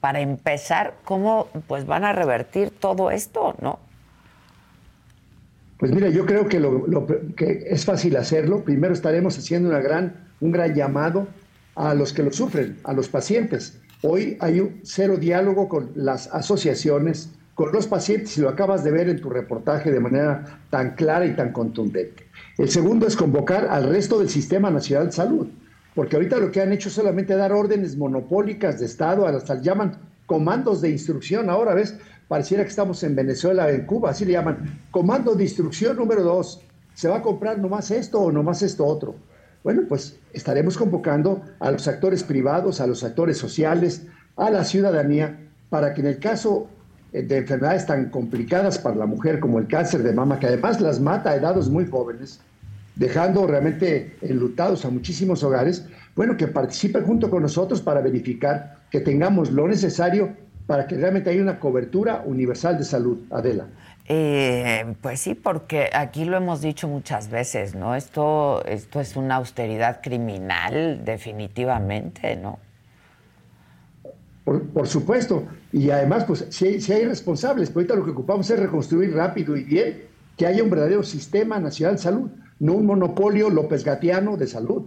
para 0.00 0.20
empezar, 0.20 0.94
cómo 1.04 1.46
pues 1.68 1.86
van 1.86 2.04
a 2.04 2.12
revertir 2.12 2.70
todo 2.70 3.12
esto, 3.12 3.54
no? 3.60 3.78
Pues 5.78 5.92
mira, 5.92 6.08
yo 6.08 6.26
creo 6.26 6.48
que, 6.48 6.60
lo, 6.60 7.06
que 7.36 7.64
es 7.66 7.84
fácil 7.84 8.16
hacerlo. 8.16 8.64
Primero 8.64 8.94
estaremos 8.94 9.36
haciendo 9.36 9.68
una 9.68 9.80
gran, 9.80 10.28
un 10.40 10.52
gran 10.52 10.74
llamado 10.74 11.26
a 11.74 11.94
los 11.94 12.12
que 12.12 12.22
lo 12.22 12.32
sufren, 12.32 12.78
a 12.84 12.92
los 12.92 13.08
pacientes. 13.08 13.78
Hoy 14.02 14.36
hay 14.40 14.60
un 14.60 14.80
cero 14.82 15.16
diálogo 15.16 15.68
con 15.68 15.90
las 15.94 16.26
asociaciones, 16.34 17.30
con 17.54 17.72
los 17.72 17.86
pacientes, 17.86 18.36
y 18.36 18.40
lo 18.40 18.48
acabas 18.48 18.82
de 18.84 18.90
ver 18.90 19.08
en 19.08 19.20
tu 19.20 19.30
reportaje 19.30 19.90
de 19.90 20.00
manera 20.00 20.60
tan 20.70 20.94
clara 20.94 21.26
y 21.26 21.34
tan 21.34 21.52
contundente. 21.52 22.26
El 22.58 22.68
segundo 22.68 23.06
es 23.06 23.16
convocar 23.16 23.66
al 23.66 23.88
resto 23.88 24.18
del 24.18 24.28
Sistema 24.28 24.70
Nacional 24.70 25.06
de 25.06 25.12
Salud, 25.12 25.46
porque 25.94 26.16
ahorita 26.16 26.38
lo 26.38 26.50
que 26.50 26.60
han 26.60 26.72
hecho 26.72 26.88
es 26.88 26.94
solamente 26.94 27.36
dar 27.36 27.52
órdenes 27.52 27.96
monopólicas 27.96 28.80
de 28.80 28.86
Estado, 28.86 29.26
hasta 29.26 29.60
llaman 29.60 29.98
comandos 30.26 30.80
de 30.80 30.90
instrucción. 30.90 31.50
Ahora 31.50 31.74
ves, 31.74 31.94
pareciera 32.28 32.64
que 32.64 32.70
estamos 32.70 33.02
en 33.04 33.14
Venezuela, 33.14 33.70
en 33.70 33.86
Cuba, 33.86 34.10
así 34.10 34.24
le 34.24 34.32
llaman, 34.32 34.80
comando 34.90 35.34
de 35.34 35.44
instrucción 35.44 35.96
número 35.96 36.22
dos. 36.22 36.60
Se 36.94 37.08
va 37.08 37.18
a 37.18 37.22
comprar 37.22 37.58
nomás 37.58 37.90
esto 37.90 38.20
o 38.20 38.32
nomás 38.32 38.62
esto 38.62 38.84
otro. 38.84 39.14
Bueno, 39.64 39.82
pues 39.88 40.18
estaremos 40.32 40.76
convocando 40.76 41.42
a 41.60 41.70
los 41.70 41.86
actores 41.86 42.24
privados, 42.24 42.80
a 42.80 42.86
los 42.86 43.04
actores 43.04 43.38
sociales, 43.38 44.02
a 44.36 44.50
la 44.50 44.64
ciudadanía, 44.64 45.38
para 45.70 45.94
que 45.94 46.00
en 46.00 46.08
el 46.08 46.18
caso 46.18 46.68
eh, 47.12 47.22
de 47.22 47.38
enfermedades 47.38 47.86
tan 47.86 48.10
complicadas 48.10 48.78
para 48.78 48.96
la 48.96 49.06
mujer 49.06 49.38
como 49.38 49.58
el 49.58 49.68
cáncer 49.68 50.02
de 50.02 50.12
mama, 50.12 50.38
que 50.38 50.46
además 50.46 50.80
las 50.80 51.00
mata 51.00 51.30
a 51.30 51.36
edades 51.36 51.68
muy 51.68 51.86
jóvenes, 51.86 52.40
dejando 52.96 53.46
realmente 53.46 54.16
enlutados 54.20 54.84
a 54.84 54.90
muchísimos 54.90 55.42
hogares, 55.44 55.86
bueno, 56.16 56.36
que 56.36 56.48
participen 56.48 57.04
junto 57.04 57.30
con 57.30 57.42
nosotros 57.42 57.80
para 57.80 58.00
verificar 58.00 58.80
que 58.90 59.00
tengamos 59.00 59.50
lo 59.50 59.66
necesario 59.68 60.30
para 60.66 60.86
que 60.86 60.96
realmente 60.96 61.30
haya 61.30 61.42
una 61.42 61.58
cobertura 61.58 62.22
universal 62.26 62.78
de 62.78 62.84
salud. 62.84 63.18
Adela. 63.30 63.66
Eh, 64.08 64.94
pues 65.00 65.20
sí, 65.20 65.34
porque 65.34 65.88
aquí 65.92 66.24
lo 66.24 66.36
hemos 66.36 66.60
dicho 66.60 66.88
muchas 66.88 67.30
veces, 67.30 67.74
¿no? 67.74 67.94
Esto, 67.94 68.64
esto 68.64 69.00
es 69.00 69.16
una 69.16 69.36
austeridad 69.36 70.00
criminal, 70.02 71.04
definitivamente, 71.04 72.36
¿no? 72.36 72.58
Por, 74.44 74.88
supuesto. 74.88 75.46
Y 75.72 75.90
además, 75.90 76.24
pues, 76.24 76.46
si 76.50 76.92
hay, 76.92 77.04
responsables, 77.04 77.70
pues 77.70 77.84
ahorita 77.84 77.94
lo 77.94 78.04
que 78.04 78.10
ocupamos 78.10 78.50
es 78.50 78.58
reconstruir 78.58 79.14
rápido 79.14 79.56
y 79.56 79.62
bien 79.62 80.02
que 80.36 80.46
haya 80.46 80.64
un 80.64 80.70
verdadero 80.70 81.04
sistema 81.04 81.60
nacional 81.60 81.96
de 81.96 82.02
salud, 82.02 82.30
no 82.58 82.74
un 82.74 82.86
monopolio 82.86 83.50
López 83.50 83.84
Gatiano 83.84 84.36
de 84.36 84.48
salud. 84.48 84.84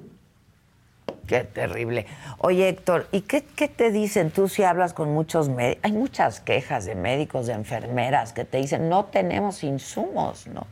Qué 1.28 1.44
terrible. 1.44 2.06
Oye, 2.38 2.70
Héctor, 2.70 3.08
¿y 3.12 3.22
qué, 3.22 3.42
te 3.42 3.92
dicen 3.92 4.30
tú 4.30 4.48
si 4.48 4.64
hablas 4.64 4.94
con 4.94 5.12
muchos 5.12 5.50
médicos? 5.50 5.84
Hay 5.84 5.92
muchas 5.92 6.40
quejas 6.40 6.86
de 6.86 6.94
médicos, 6.94 7.48
de 7.48 7.54
enfermeras 7.54 8.32
que 8.32 8.46
te 8.46 8.58
dicen, 8.58 8.90
no 8.90 9.06
tenemos 9.06 9.64
insumos, 9.64 10.46
¿no? 10.48 10.68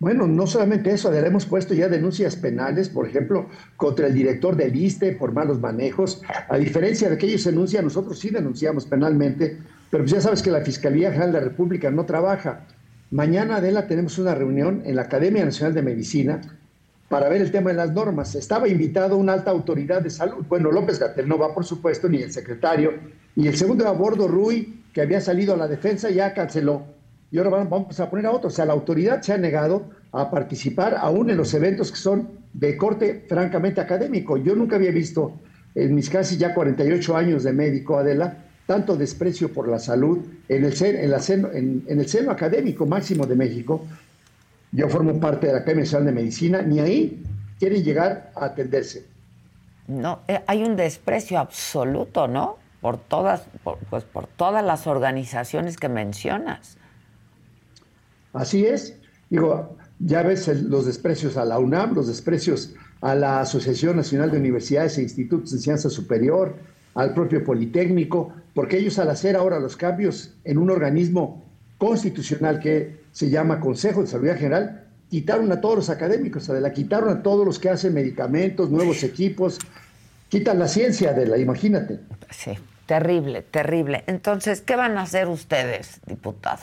Bueno, 0.00 0.28
no 0.28 0.46
solamente 0.46 0.92
eso, 0.92 1.12
hemos 1.12 1.44
puesto 1.44 1.74
ya 1.74 1.88
denuncias 1.88 2.36
penales, 2.36 2.88
por 2.88 3.08
ejemplo, 3.08 3.48
contra 3.76 4.06
el 4.06 4.14
director 4.14 4.54
del 4.54 4.74
ISTE 4.76 5.12
por 5.12 5.32
malos 5.32 5.60
manejos. 5.60 6.22
A 6.48 6.56
diferencia 6.56 7.10
de 7.10 7.18
que 7.18 7.26
ellos 7.26 7.44
denuncian, 7.44 7.84
nosotros 7.84 8.18
sí 8.18 8.30
denunciamos 8.30 8.86
penalmente, 8.86 9.58
pero 9.90 10.04
pues 10.04 10.12
ya 10.12 10.20
sabes 10.20 10.42
que 10.42 10.52
la 10.52 10.60
Fiscalía 10.60 11.10
General 11.10 11.32
de 11.32 11.38
la 11.40 11.44
República 11.44 11.90
no 11.90 12.04
trabaja. 12.04 12.64
Mañana, 13.10 13.56
Adela, 13.56 13.88
tenemos 13.88 14.18
una 14.18 14.36
reunión 14.36 14.82
en 14.84 14.94
la 14.94 15.02
Academia 15.02 15.44
Nacional 15.44 15.74
de 15.74 15.82
Medicina 15.82 16.40
para 17.08 17.28
ver 17.28 17.40
el 17.40 17.50
tema 17.50 17.70
de 17.70 17.76
las 17.76 17.92
normas. 17.92 18.34
Estaba 18.34 18.68
invitado 18.68 19.16
una 19.16 19.32
alta 19.32 19.50
autoridad 19.50 20.02
de 20.02 20.10
salud. 20.10 20.44
Bueno, 20.48 20.70
López 20.70 20.98
Gatel 20.98 21.26
no 21.26 21.38
va, 21.38 21.54
por 21.54 21.64
supuesto, 21.64 22.08
ni 22.08 22.18
el 22.18 22.32
secretario. 22.32 22.92
Y 23.34 23.48
el 23.48 23.56
segundo 23.56 23.86
a 23.88 23.92
bordo, 23.92 24.28
Rui, 24.28 24.82
que 24.92 25.00
había 25.00 25.20
salido 25.20 25.54
a 25.54 25.56
la 25.56 25.68
defensa, 25.68 26.10
ya 26.10 26.34
canceló. 26.34 26.82
Y 27.30 27.38
ahora 27.38 27.50
vamos 27.50 27.98
a 27.98 28.10
poner 28.10 28.26
a 28.26 28.30
otro. 28.30 28.48
O 28.48 28.50
sea, 28.50 28.66
la 28.66 28.74
autoridad 28.74 29.22
se 29.22 29.32
ha 29.32 29.38
negado 29.38 29.86
a 30.12 30.30
participar 30.30 30.96
aún 30.98 31.30
en 31.30 31.36
los 31.36 31.52
eventos 31.54 31.90
que 31.90 31.98
son 31.98 32.28
de 32.52 32.76
corte 32.76 33.24
francamente 33.28 33.80
académico. 33.80 34.36
Yo 34.36 34.54
nunca 34.54 34.76
había 34.76 34.90
visto 34.90 35.40
en 35.74 35.94
mis 35.94 36.10
casi 36.10 36.36
ya 36.36 36.54
48 36.54 37.16
años 37.16 37.44
de 37.44 37.52
médico, 37.52 37.96
Adela, 37.98 38.44
tanto 38.66 38.96
desprecio 38.96 39.52
por 39.52 39.68
la 39.68 39.78
salud 39.78 40.18
en 40.48 40.64
el, 40.64 40.74
en, 40.82 41.84
en 41.86 42.00
el 42.00 42.08
seno 42.08 42.30
académico 42.30 42.84
máximo 42.84 43.26
de 43.26 43.34
México 43.34 43.86
yo 44.72 44.88
formo 44.88 45.18
parte 45.18 45.46
de 45.46 45.52
la 45.54 45.58
Academia 45.60 45.84
Nacional 45.84 46.06
de 46.06 46.12
Medicina, 46.12 46.62
ni 46.62 46.80
ahí 46.80 47.22
quieren 47.58 47.82
llegar 47.82 48.32
a 48.36 48.46
atenderse. 48.46 49.06
No, 49.86 50.20
eh, 50.28 50.40
hay 50.46 50.62
un 50.62 50.76
desprecio 50.76 51.38
absoluto, 51.38 52.28
¿no? 52.28 52.58
Por 52.80 52.98
todas, 52.98 53.42
pues 53.90 54.04
por 54.04 54.26
todas 54.26 54.64
las 54.64 54.86
organizaciones 54.86 55.76
que 55.76 55.88
mencionas. 55.88 56.76
Así 58.32 58.66
es. 58.66 58.96
Digo, 59.30 59.76
ya 59.98 60.22
ves 60.22 60.46
los 60.62 60.86
desprecios 60.86 61.36
a 61.36 61.44
la 61.44 61.58
UNAM, 61.58 61.94
los 61.94 62.06
desprecios 62.06 62.74
a 63.00 63.14
la 63.14 63.40
Asociación 63.40 63.96
Nacional 63.96 64.30
de 64.30 64.38
Universidades 64.38 64.98
e 64.98 65.02
Institutos 65.02 65.50
de 65.50 65.56
Enseñanza 65.56 65.90
Superior, 65.90 66.54
al 66.94 67.14
propio 67.14 67.44
Politécnico, 67.44 68.32
porque 68.54 68.78
ellos 68.78 68.98
al 68.98 69.10
hacer 69.10 69.36
ahora 69.36 69.58
los 69.58 69.76
cambios 69.76 70.34
en 70.44 70.58
un 70.58 70.70
organismo 70.70 71.44
constitucional 71.78 72.58
que 72.60 73.00
se 73.18 73.28
llama 73.28 73.58
Consejo 73.58 74.02
de 74.02 74.06
Salud 74.06 74.28
General, 74.28 74.84
quitaron 75.10 75.50
a 75.50 75.60
todos 75.60 75.74
los 75.74 75.90
académicos, 75.90 76.48
la 76.50 76.72
quitaron 76.72 77.08
a 77.08 77.20
todos 77.20 77.44
los 77.44 77.58
que 77.58 77.68
hacen 77.68 77.92
medicamentos, 77.92 78.70
nuevos 78.70 79.02
equipos, 79.02 79.58
quitan 80.28 80.60
la 80.60 80.68
ciencia 80.68 81.12
de 81.12 81.26
la, 81.26 81.36
imagínate. 81.36 81.98
Sí, 82.30 82.52
terrible, 82.86 83.42
terrible. 83.42 84.04
Entonces, 84.06 84.60
¿qué 84.60 84.76
van 84.76 84.96
a 84.98 85.02
hacer 85.02 85.26
ustedes, 85.26 86.00
diputado? 86.06 86.60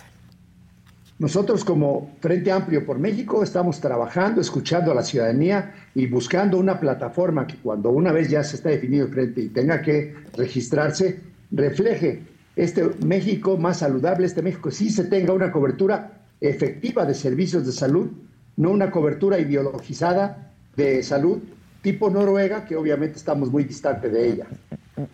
Nosotros 1.20 1.66
como 1.66 2.16
Frente 2.22 2.54
Amplio 2.54 2.86
por 2.86 3.00
México 3.00 3.44
estamos 3.44 3.82
trabajando, 3.82 4.40
escuchando 4.40 4.94
a 4.94 4.96
la 4.96 5.04
ciudadanía 5.04 5.76
y 5.94 6.08
buscando 6.08 6.58
una 6.58 6.80
plataforma 6.80 7.46
que 7.46 7.58
cuando 7.58 7.90
una 7.90 8.14
vez 8.14 8.30
ya 8.30 8.46
se 8.46 8.56
está 8.56 8.70
definido 8.70 9.08
el 9.08 9.12
frente 9.12 9.42
y 9.42 9.50
tenga 9.50 9.82
que 9.82 10.16
registrarse, 10.38 11.20
refleje 11.52 12.22
este 12.56 12.92
México 13.06 13.58
más 13.58 13.80
saludable, 13.80 14.26
este 14.26 14.42
México 14.42 14.72
sí 14.72 14.90
se 14.90 15.04
tenga 15.04 15.34
una 15.34 15.52
cobertura 15.52 16.15
efectiva 16.42 17.06
de 17.06 17.14
servicios 17.14 17.66
de 17.66 17.72
salud, 17.72 18.12
no 18.58 18.72
una 18.72 18.92
cobertura 18.92 19.40
ideologizada 19.40 20.52
de 20.76 21.04
salud 21.04 21.42
tipo 21.86 22.10
Noruega, 22.10 22.66
que 22.66 22.76
obviamente 22.76 23.18
estamos 23.18 23.52
muy 23.52 23.64
distantes 23.64 24.12
de 24.12 24.28
ella. 24.28 24.48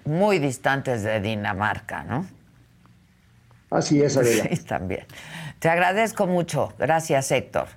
Muy 0.06 0.40
distantes 0.40 1.04
de 1.04 1.20
Dinamarca, 1.20 2.06
¿no? 2.06 2.26
Así 3.70 4.02
es, 4.02 4.16
Adela. 4.16 4.48
Sí, 4.50 4.64
también. 4.64 5.06
Te 5.60 5.68
agradezco 5.68 6.28
mucho. 6.28 6.74
Gracias, 6.80 7.30
Héctor. 7.32 7.68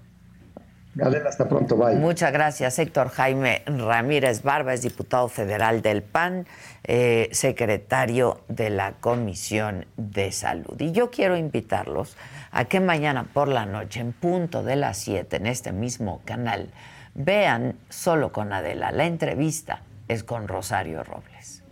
Adela, 1.03 1.29
hasta 1.29 1.49
pronto, 1.49 1.77
bye. 1.77 1.97
Muchas 1.97 2.33
gracias, 2.33 2.79
Héctor 2.79 3.09
Jaime 3.09 3.63
Ramírez 3.67 4.43
Barba, 4.43 4.75
es 4.75 4.83
diputado 4.83 5.27
federal 5.29 5.83
del 5.83 6.05
PAN, 6.05 6.47
eh, 6.85 7.29
secretario 7.33 8.43
de 8.47 8.71
la 8.71 8.93
Comisión 9.01 9.87
de 9.97 10.31
Salud. 10.31 10.81
Y 10.81 10.93
yo 10.93 11.11
quiero 11.11 11.37
invitarlos 11.37 12.17
a 12.55 12.67
que 12.67 12.79
mañana 12.79 13.25
por 13.25 13.49
la 13.49 13.67
noche, 13.67 13.99
en 13.99 14.13
punto 14.13 14.63
de 14.63 14.77
las 14.77 14.99
7, 14.99 15.37
en 15.37 15.47
este 15.47 15.73
mismo 15.73 16.23
canal, 16.25 16.71
vean 17.15 17.77
solo 17.89 18.31
con 18.31 18.53
Adela. 18.53 18.93
La 18.93 19.07
entrevista 19.07 19.83
es 20.07 20.23
con 20.23 20.47
Rosario 20.47 21.03
Robles. 21.03 21.65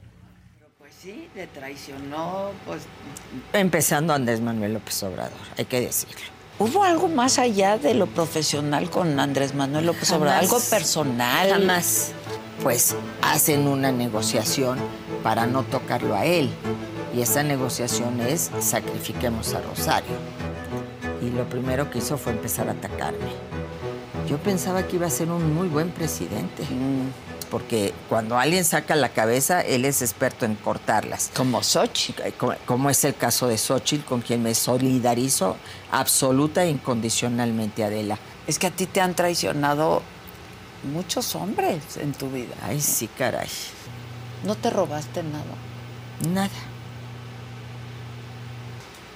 Pues 0.78 0.92
sí, 0.92 1.28
le 1.36 1.46
traicionó, 1.46 2.50
pues 2.66 2.82
empezando 3.52 4.12
Andrés 4.12 4.40
Manuel 4.40 4.74
López 4.74 5.00
Obrador, 5.04 5.38
hay 5.56 5.66
que 5.66 5.80
decirlo. 5.80 6.20
¿Hubo 6.58 6.82
algo 6.82 7.08
más 7.08 7.38
allá 7.38 7.78
de 7.78 7.94
lo 7.94 8.08
profesional 8.08 8.90
con 8.90 9.20
Andrés 9.20 9.54
Manuel 9.54 9.86
López 9.86 10.10
Obrador? 10.10 10.40
¿Algo 10.40 10.58
personal? 10.68 11.48
Jamás. 11.48 12.10
Pues 12.60 12.96
hacen 13.22 13.68
una 13.68 13.92
negociación 13.92 14.78
para 15.22 15.46
no 15.46 15.62
tocarlo 15.62 16.16
a 16.16 16.24
él. 16.24 16.50
Y 17.14 17.20
esa 17.20 17.42
negociación 17.42 18.20
es 18.20 18.50
sacrifiquemos 18.60 19.54
a 19.54 19.60
Rosario 19.60 20.16
y 21.22 21.30
lo 21.30 21.48
primero 21.48 21.88
que 21.88 21.98
hizo 21.98 22.18
fue 22.18 22.32
empezar 22.32 22.68
a 22.68 22.72
atacarme. 22.72 23.30
Yo 24.28 24.38
pensaba 24.38 24.86
que 24.86 24.96
iba 24.96 25.06
a 25.06 25.10
ser 25.10 25.30
un 25.30 25.54
muy 25.54 25.68
buen 25.68 25.90
presidente, 25.90 26.64
porque 27.50 27.92
cuando 28.08 28.38
alguien 28.38 28.64
saca 28.64 28.96
la 28.96 29.10
cabeza, 29.10 29.60
él 29.60 29.84
es 29.84 30.02
experto 30.02 30.46
en 30.46 30.54
cortarlas. 30.56 31.30
Como 31.36 31.62
Xochitl. 31.62 32.22
Como, 32.66 32.90
es 32.90 33.04
el 33.04 33.14
caso 33.14 33.46
de 33.46 33.58
Xochitl, 33.58 34.04
con 34.04 34.20
quien 34.20 34.42
me 34.42 34.54
solidarizo 34.54 35.56
absoluta 35.90 36.64
e 36.64 36.70
incondicionalmente, 36.70 37.84
Adela. 37.84 38.18
Es 38.46 38.58
que 38.58 38.66
a 38.66 38.70
ti 38.70 38.86
te 38.86 39.00
han 39.00 39.14
traicionado 39.14 40.02
muchos 40.92 41.34
hombres 41.36 41.96
en 41.98 42.12
tu 42.12 42.30
vida. 42.30 42.54
Ay, 42.62 42.80
sí, 42.80 43.06
caray. 43.06 43.48
¿No 44.44 44.56
te 44.56 44.70
robaste 44.70 45.22
nada? 45.22 45.44
Nada. 46.32 46.71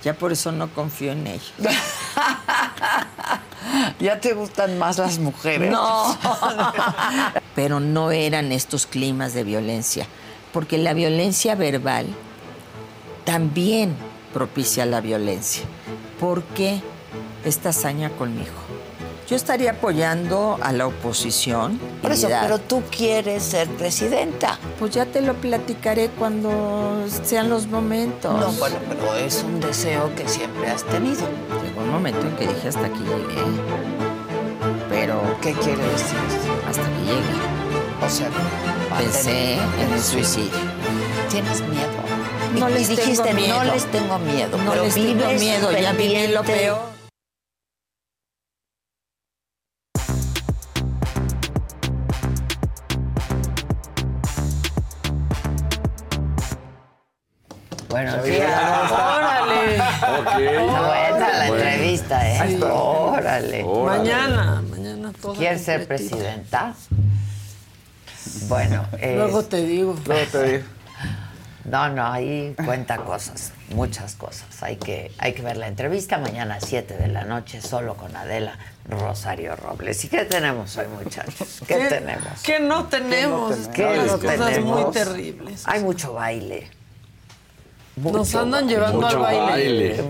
Ya 0.07 0.15
por 0.15 0.31
eso 0.31 0.53
no 0.53 0.73
confío 0.73 1.11
en 1.11 1.27
ellos. 1.27 1.53
ya 3.99 4.21
te 4.21 4.35
gustan 4.35 4.79
más 4.79 4.99
las 4.99 5.19
mujeres. 5.19 5.69
No. 5.69 6.17
Pero 7.57 7.81
no 7.81 8.13
eran 8.13 8.53
estos 8.53 8.87
climas 8.87 9.35
de 9.35 9.43
violencia, 9.43 10.07
porque 10.53 10.79
la 10.79 10.95
violencia 10.95 11.57
verbal 11.57 12.07
también 13.25 13.97
propicia 14.33 14.87
la 14.87 15.01
violencia. 15.01 15.65
¿Por 16.21 16.45
qué 16.45 16.81
esta 17.45 17.71
hazaña 17.71 18.11
conmigo? 18.11 18.55
Yo 19.29 19.35
estaría 19.35 19.73
apoyando 19.73 20.57
a 20.63 20.73
la 20.73 20.87
oposición. 20.87 21.81
Por 22.01 22.13
eso, 22.13 22.29
pero 22.29 22.59
tú 22.59 22.83
quieres 22.97 23.43
ser 23.43 23.67
presidenta. 23.71 24.57
Pues 24.79 24.93
ya 24.93 25.05
te 25.05 25.21
lo 25.21 25.35
platicaré 25.35 26.11
cuando 26.11 27.05
sean 27.25 27.51
los 27.51 27.67
momentos. 27.67 28.39
No, 28.39 28.53
bueno, 28.53 28.77
pero 28.89 29.17
es 29.17 29.43
un 29.43 29.59
deseo 29.59 30.15
que 30.15 30.29
siempre 30.29 30.69
has 30.69 30.85
tenido. 30.85 31.23
Llegó 31.65 31.81
un 31.81 31.91
momento 31.91 32.21
en 32.21 32.37
que 32.37 32.47
dije 32.47 32.69
hasta 32.69 32.87
aquí 32.87 33.01
llegué. 33.01 33.43
Pero. 34.89 35.21
¿Qué 35.43 35.53
quiere 35.55 35.83
decir 35.83 36.19
Hasta 36.69 36.83
que 36.83 37.01
llegué. 37.01 37.57
O 38.07 38.09
sea, 38.09 38.31
pensé 38.97 39.55
en 39.55 39.93
el 39.93 40.01
suicidio. 40.01 40.53
¿Tienes 41.29 41.63
miedo? 41.63 42.07
No 42.61 42.69
les 42.69 42.89
dijiste, 42.89 43.25
tengo 43.25 43.41
miedo. 43.41 43.65
No 43.65 43.73
les 43.75 43.91
tengo 43.91 44.19
miedo. 44.21 44.59
No 44.59 44.75
les 44.77 44.95
tengo 44.95 45.33
miedo, 45.33 45.73
ya 45.73 45.93
viví 45.93 46.29
lo 46.29 46.45
peor. 46.45 46.96
Órale. 63.37 63.65
Mañana, 63.65 64.63
mañana 64.63 65.13
todo. 65.21 65.35
¿Quieres 65.35 65.63
ser 65.63 65.87
presidenta? 65.87 66.75
Bueno. 68.49 68.87
Luego 69.01 69.45
te 69.45 69.65
digo. 69.65 69.97
Luego 70.07 70.31
te 70.31 70.43
digo. 70.53 70.65
No, 71.71 71.89
no, 71.89 72.07
ahí 72.07 72.55
cuenta 72.65 72.99
cosas, 72.99 73.53
muchas 73.71 74.15
cosas. 74.15 74.63
Hay 74.63 74.77
que, 74.77 75.11
hay 75.19 75.33
que 75.33 75.43
ver 75.43 75.57
la 75.57 75.67
entrevista 75.67 76.17
mañana 76.17 76.57
a 76.57 76.61
7 76.61 76.97
de 76.97 77.09
la 77.09 77.25
noche, 77.25 77.61
solo 77.61 77.97
con 77.97 78.15
Adela 78.15 78.57
Rosario 78.89 79.57
Robles. 79.57 80.05
¿Y 80.05 80.09
qué 80.09 80.25
tenemos 80.27 80.77
hoy, 80.77 80.87
muchachos? 80.87 81.63
¿Qué, 81.67 81.87
tenemos? 81.89 82.43
Que 82.45 82.61
no 82.61 82.87
tenemos. 82.87 83.57
¿Qué 83.75 83.97
no 83.97 84.19
cosas 84.19 84.39
tenemos? 84.39 84.85
muy 84.85 84.93
terribles. 84.93 85.63
Hay 85.67 85.83
mucho 85.83 86.13
baile. 86.13 86.71
Nos 87.97 88.33
andan 88.35 88.67
baile. 88.67 88.69
llevando 88.69 89.07
al 89.07 89.19
baile. 89.19 89.51
baile. 89.51 90.05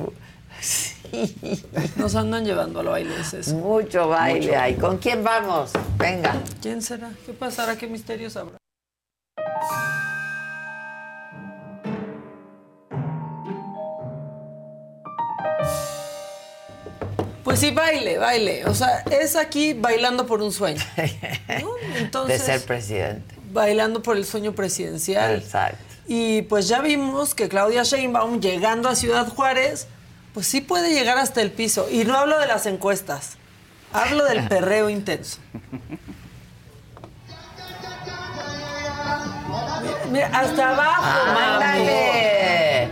Nos 1.97 2.15
andan 2.15 2.45
llevando 2.45 2.81
al 2.81 2.87
baile, 2.87 3.15
es 3.21 3.35
eso. 3.35 3.55
Mucho 3.57 4.09
baile 4.09 4.57
hay. 4.57 4.75
¿Con 4.75 4.99
quién 4.99 5.23
vamos? 5.25 5.73
Venga. 5.99 6.43
¿Quién 6.61 6.83
será? 6.83 7.11
¿Qué 7.25 7.33
pasará? 7.33 7.77
¿Qué 7.77 7.87
misterios 7.87 8.37
habrá? 8.37 8.57
Pues 17.45 17.61
sí, 17.61 17.71
baile, 17.71 18.19
baile. 18.19 18.67
O 18.67 18.75
sea, 18.75 19.05
es 19.11 19.37
aquí 19.37 19.73
bailando 19.73 20.27
por 20.27 20.43
un 20.43 20.53
sueño. 20.53 20.83
¿no? 21.61 21.71
Entonces, 21.97 22.41
de 22.41 22.45
ser 22.45 22.67
presidente. 22.67 23.35
bailando 23.53 24.03
por 24.03 24.17
el 24.17 24.25
sueño 24.25 24.53
presidencial. 24.53 25.37
Exacto. 25.37 25.79
Y 26.09 26.43
pues 26.43 26.69
ya 26.69 26.81
vimos 26.81 27.35
que 27.35 27.49
Claudia 27.49 27.83
Sheinbaum 27.83 28.41
llegando 28.41 28.89
a 28.89 28.95
Ciudad 28.95 29.29
Juárez, 29.29 29.87
pues 30.37 30.49
sí 30.49 30.61
puede 30.61 30.93
llegar 30.93 31.17
hasta 31.17 31.41
el 31.41 31.51
piso. 31.51 31.89
Y 31.91 32.05
no 32.05 32.15
hablo 32.15 32.39
de 32.39 32.47
las 32.47 32.67
encuestas, 32.67 33.39
hablo 33.91 34.23
del 34.27 34.47
perreo 34.51 34.91
intenso. 34.91 35.39
Mira, 40.13 40.27
hasta 40.27 40.75
abajo, 40.75 41.27
mami. 41.33 41.65
¡Ándale! 41.65 42.91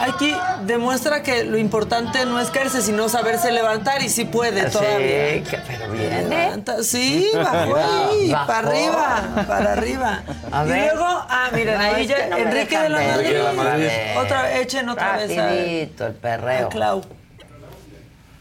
Aquí 0.00 0.34
demuestra 0.64 1.22
que 1.22 1.44
lo 1.44 1.58
importante 1.58 2.24
no 2.24 2.40
es 2.40 2.50
caerse, 2.50 2.80
sino 2.82 3.08
saberse 3.08 3.52
levantar 3.52 4.02
y 4.02 4.08
sí 4.08 4.24
puede 4.24 4.68
todavía. 4.70 5.44
Sí, 5.44 5.56
pero 5.68 5.90
viene. 5.92 6.22
Levanta- 6.28 6.82
Sí, 6.82 7.30
bajó 7.34 7.76
ahí, 8.10 8.30
Bajó. 8.30 8.46
para 8.46 8.68
arriba, 8.68 9.22
para 9.46 9.72
arriba. 9.72 10.22
A 10.50 10.64
y 10.64 10.68
luego, 10.68 11.04
ah, 11.06 11.50
miren, 11.52 11.80
ahí 11.80 12.06
ya 12.06 12.26
no 12.28 12.36
Enrique 12.38 12.78
de 12.78 12.88
la. 12.88 12.98
Madrid. 13.00 13.28
De 13.28 13.42
la 13.42 13.52
Madrid. 13.52 13.88
Otra 14.18 14.42
vez, 14.42 14.56
echen 14.60 14.88
otra 14.88 15.16
vez 15.18 15.38
a, 15.38 15.46
Rapidito, 15.46 16.06
el 16.06 16.14
perreo. 16.14 16.66
a 16.66 16.70
Clau. 16.70 17.02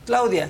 Claudia, 0.06 0.50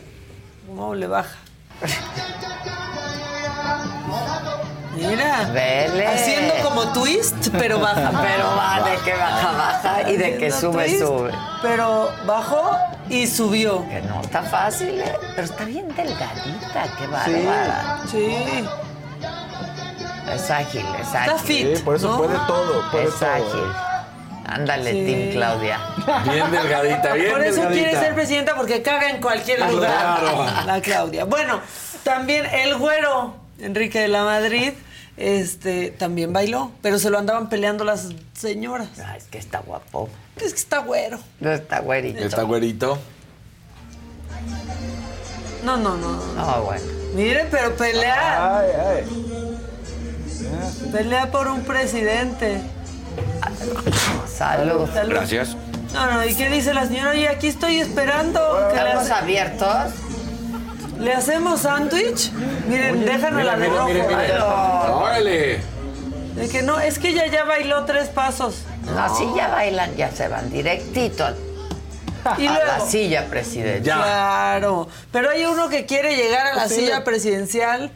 ¿cómo 0.68 0.94
le 0.96 1.08
baja? 1.08 1.36
Mira, 5.08 5.50
Vele. 5.54 6.08
haciendo 6.08 6.54
como 6.64 6.92
twist, 6.94 7.50
pero 7.58 7.80
baja. 7.80 8.12
Pero 8.22 8.46
va 8.56 8.82
de 8.90 8.98
que 9.04 9.14
baja, 9.14 9.52
baja 9.58 10.10
y 10.10 10.18
de 10.18 10.38
que 10.38 10.52
sube, 10.52 10.86
twist, 10.86 11.00
sube. 11.00 11.32
Pero 11.62 12.12
bajó 12.26 12.78
y 13.10 13.28
subió. 13.28 13.88
Que 13.90 14.02
no 14.02 14.22
está 14.22 14.44
fácil, 14.44 15.00
¿eh? 15.00 15.14
Pero 15.36 15.44
está 15.46 15.66
bien 15.66 15.88
delgadita, 15.96 16.84
qué 16.98 17.08
bárbara. 17.08 18.00
Sí, 18.12 18.36
Es 20.34 20.52
ágil, 20.52 20.86
es 21.02 21.08
ágil. 21.16 21.32
está 21.32 21.38
fit. 21.44 21.76
Sí, 21.78 21.84
por 21.84 21.96
eso 21.96 22.10
¿no? 22.10 22.18
puede 22.18 22.36
todo, 22.48 22.92
puede 22.92 23.06
Es 23.06 23.20
todo. 23.20 23.30
ágil. 23.32 23.74
Ándale, 24.46 24.92
Sí. 24.92 25.06
Team 25.06 25.32
Claudia. 25.34 25.80
Bien 26.26 26.52
delgadita, 26.52 27.14
bien 27.14 27.32
Por 27.32 27.42
eso 27.44 27.56
delgadita. 27.62 27.70
quiere 27.84 28.00
ser 28.00 28.16
presidenta 28.16 28.56
porque 28.56 28.82
caga 28.82 29.10
en 29.12 29.22
cualquier 29.22 29.60
lugar. 29.72 30.20
claro. 30.20 30.46
La 30.66 30.82
Claudia. 30.82 31.26
Bueno, 31.26 31.62
también 32.04 32.46
el 32.48 32.76
güero, 32.78 33.36
Enrique 33.60 34.00
de 34.00 34.08
la 34.08 34.24
Madrid, 34.24 34.74
este, 35.20 35.92
también 35.92 36.32
bailó, 36.32 36.72
pero 36.82 36.98
se 36.98 37.10
lo 37.10 37.20
andaban 37.20 37.50
peleando 37.50 37.84
las 37.84 38.10
señoras. 38.34 38.88
Ah, 39.04 39.18
es 39.18 39.26
que 39.26 39.38
está 39.38 39.60
guapo. 39.60 40.10
Es 40.38 40.54
que 40.54 40.60
está 40.60 40.80
güero. 40.80 41.20
No 41.42 41.52
está 41.52 41.82
güerito. 41.82 42.20
Está 42.20 42.44
güerito. 42.44 42.98
No, 45.66 45.76
no, 45.76 45.98
no. 45.98 46.12
no. 46.12 46.34
No, 46.36 46.64
bueno. 46.64 46.86
Miren, 47.16 47.48
pero 47.52 47.76
pelea. 47.76 48.60
Ay, 48.60 48.70
ay. 48.88 49.60
Pelea 50.92 51.30
por 51.32 51.50
un 51.50 51.64
presidente. 51.64 52.62
Salud. 54.28 54.90
Salud. 54.94 55.10
Gracias. 55.10 55.58
No, 55.94 56.12
no, 56.12 56.26
¿y 56.26 56.34
qué 56.36 56.50
dice 56.50 56.74
la 56.74 56.88
señora? 56.88 57.12
Oye, 57.12 57.28
aquí 57.28 57.48
estoy 57.48 57.80
esperando. 57.80 58.40
que 58.72 58.76
le, 58.82 58.90
¿Estamos 58.90 59.10
abiertos? 59.10 59.94
¿Le 61.00 61.14
hacemos 61.14 61.62
sándwich? 61.62 62.32
Miren, 62.68 63.06
déjanos 63.06 63.44
la 63.44 63.56
de 63.56 63.68
mira, 63.70 63.80
rojo. 63.82 63.88
mira, 63.94 64.06
mira. 64.08 64.86
Ay, 64.86 64.92
Órale. 64.92 65.60
De 66.36 66.50
que 66.50 66.62
no, 66.62 66.80
es 66.80 67.00
que 67.00 67.10
ella 67.10 67.26
ya 67.28 67.44
bailó 67.46 67.86
tres 67.86 68.10
pasos. 68.10 68.64
No, 68.86 69.16
si 69.16 69.26
ya 69.36 69.48
bailan, 69.50 69.96
ya 69.96 70.12
se 70.12 70.28
van 70.28 70.50
directito 70.50 71.26
a, 71.26 71.34
Y 72.38 72.48
a 72.48 72.64
la 72.66 72.80
silla 72.82 73.26
presidencial. 73.28 73.98
Claro. 74.00 74.88
Pero 75.12 75.30
hay 75.30 75.46
uno 75.46 75.70
que 75.70 75.86
quiere 75.86 76.16
llegar 76.16 76.48
a 76.48 76.54
la 76.56 76.68
silla 76.70 77.04
presidencial, 77.04 77.92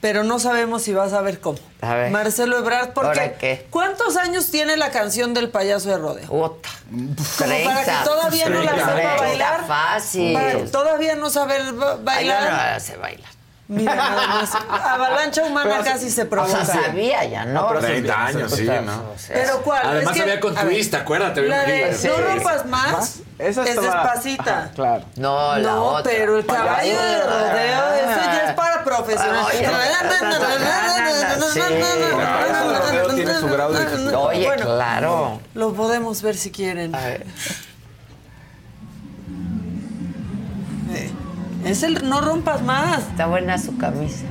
pero 0.00 0.24
no 0.24 0.38
sabemos 0.38 0.82
si 0.82 0.92
va 0.92 1.04
a 1.04 1.08
saber 1.10 1.40
cómo. 1.40 1.58
A 1.82 1.94
ver. 1.94 2.10
Marcelo 2.10 2.58
Ebrard, 2.58 2.92
porque 2.92 3.08
¿Ahora 3.20 3.38
qué? 3.38 3.66
¿cuántos 3.70 4.16
años 4.16 4.50
tiene 4.50 4.76
la 4.76 4.90
canción 4.90 5.34
del 5.34 5.48
payaso 5.50 5.88
de 5.90 5.98
rodeo? 5.98 6.26
Como 6.28 6.60
para 7.64 7.84
que 7.84 7.92
todavía 8.04 8.48
no 8.48 8.62
la 8.62 8.72
sepa 8.74 8.92
30, 8.94 9.16
bailar. 9.20 9.66
fácil. 9.66 10.32
Para 10.32 10.64
todavía 10.66 11.14
no 11.16 11.30
saber 11.30 11.72
ba- 11.74 11.92
Ay, 11.92 11.98
no, 11.98 12.04
bailar. 12.04 12.74
no, 12.74 12.80
se 12.80 12.96
baila. 12.96 13.26
Mira, 13.70 13.94
nada 13.94 14.26
más. 14.26 14.50
Avalancha 14.68 15.44
humana 15.44 15.70
Pero- 15.70 15.84
casi 15.84 16.10
se 16.10 16.22
O 16.22 16.28
provoca. 16.28 16.64
sea, 16.64 16.82
sabía 16.82 17.24
ya, 17.24 17.44
¿no? 17.44 17.68
pero 17.68 17.78
30 17.80 18.26
años, 18.26 18.50
sí, 18.52 18.68
¿no? 18.84 18.92
O 18.94 19.14
Pero 19.28 19.62
¿cuál? 19.62 19.82
Además 19.86 20.10
Es 20.10 20.16
que- 20.16 20.22
había 20.22 20.40
con 20.40 20.58
a 20.58 20.64
ver, 20.64 20.74
twist, 20.74 20.92
acuérdate, 20.94 21.42
La 21.42 21.60
de 21.60 21.64
clip. 21.64 21.86
No 21.92 21.98
Sí. 22.16 22.20
rompas 22.20 22.66
más 22.66 23.20
Esa 23.38 23.62
es 23.62 23.76
despacita. 23.80 24.58
Ajá, 24.58 24.70
claro. 24.74 25.04
No, 25.14 25.56
la 25.56 25.70
No, 25.70 25.84
otra. 25.84 26.10
pero 26.10 26.36
el 26.38 26.46
caballo 26.46 27.00
de 27.00 27.22
rodeo, 27.22 27.94
ese 27.94 28.24
ya 28.26 28.44
es 28.48 28.54
para 28.54 28.82
profesionales. 28.82 29.46
Oye, 29.46 29.58
sí. 29.58 29.64
El 29.64 29.70
payaso 29.70 30.14
de 32.72 32.78
rodeo 32.80 33.14
tiene 33.14 33.34
su 33.38 33.46
grado 33.48 33.72
de 33.72 33.84
dificultad. 33.86 34.20
Oye, 34.20 34.46
Bueno, 34.46 34.64
claro. 34.64 35.40
Lo 35.54 35.72
podemos 35.74 36.22
ver 36.22 36.36
si 36.36 36.50
quieren. 36.50 36.92
A 36.92 36.98
ver. 36.98 37.24
Eh, 40.92 41.10
Es 41.64 41.82
el 41.82 42.08
no 42.08 42.20
rompas 42.20 42.62
más. 42.62 42.98
Está 43.08 43.26
buena 43.26 43.58
su 43.58 43.76
camisa. 43.76 44.24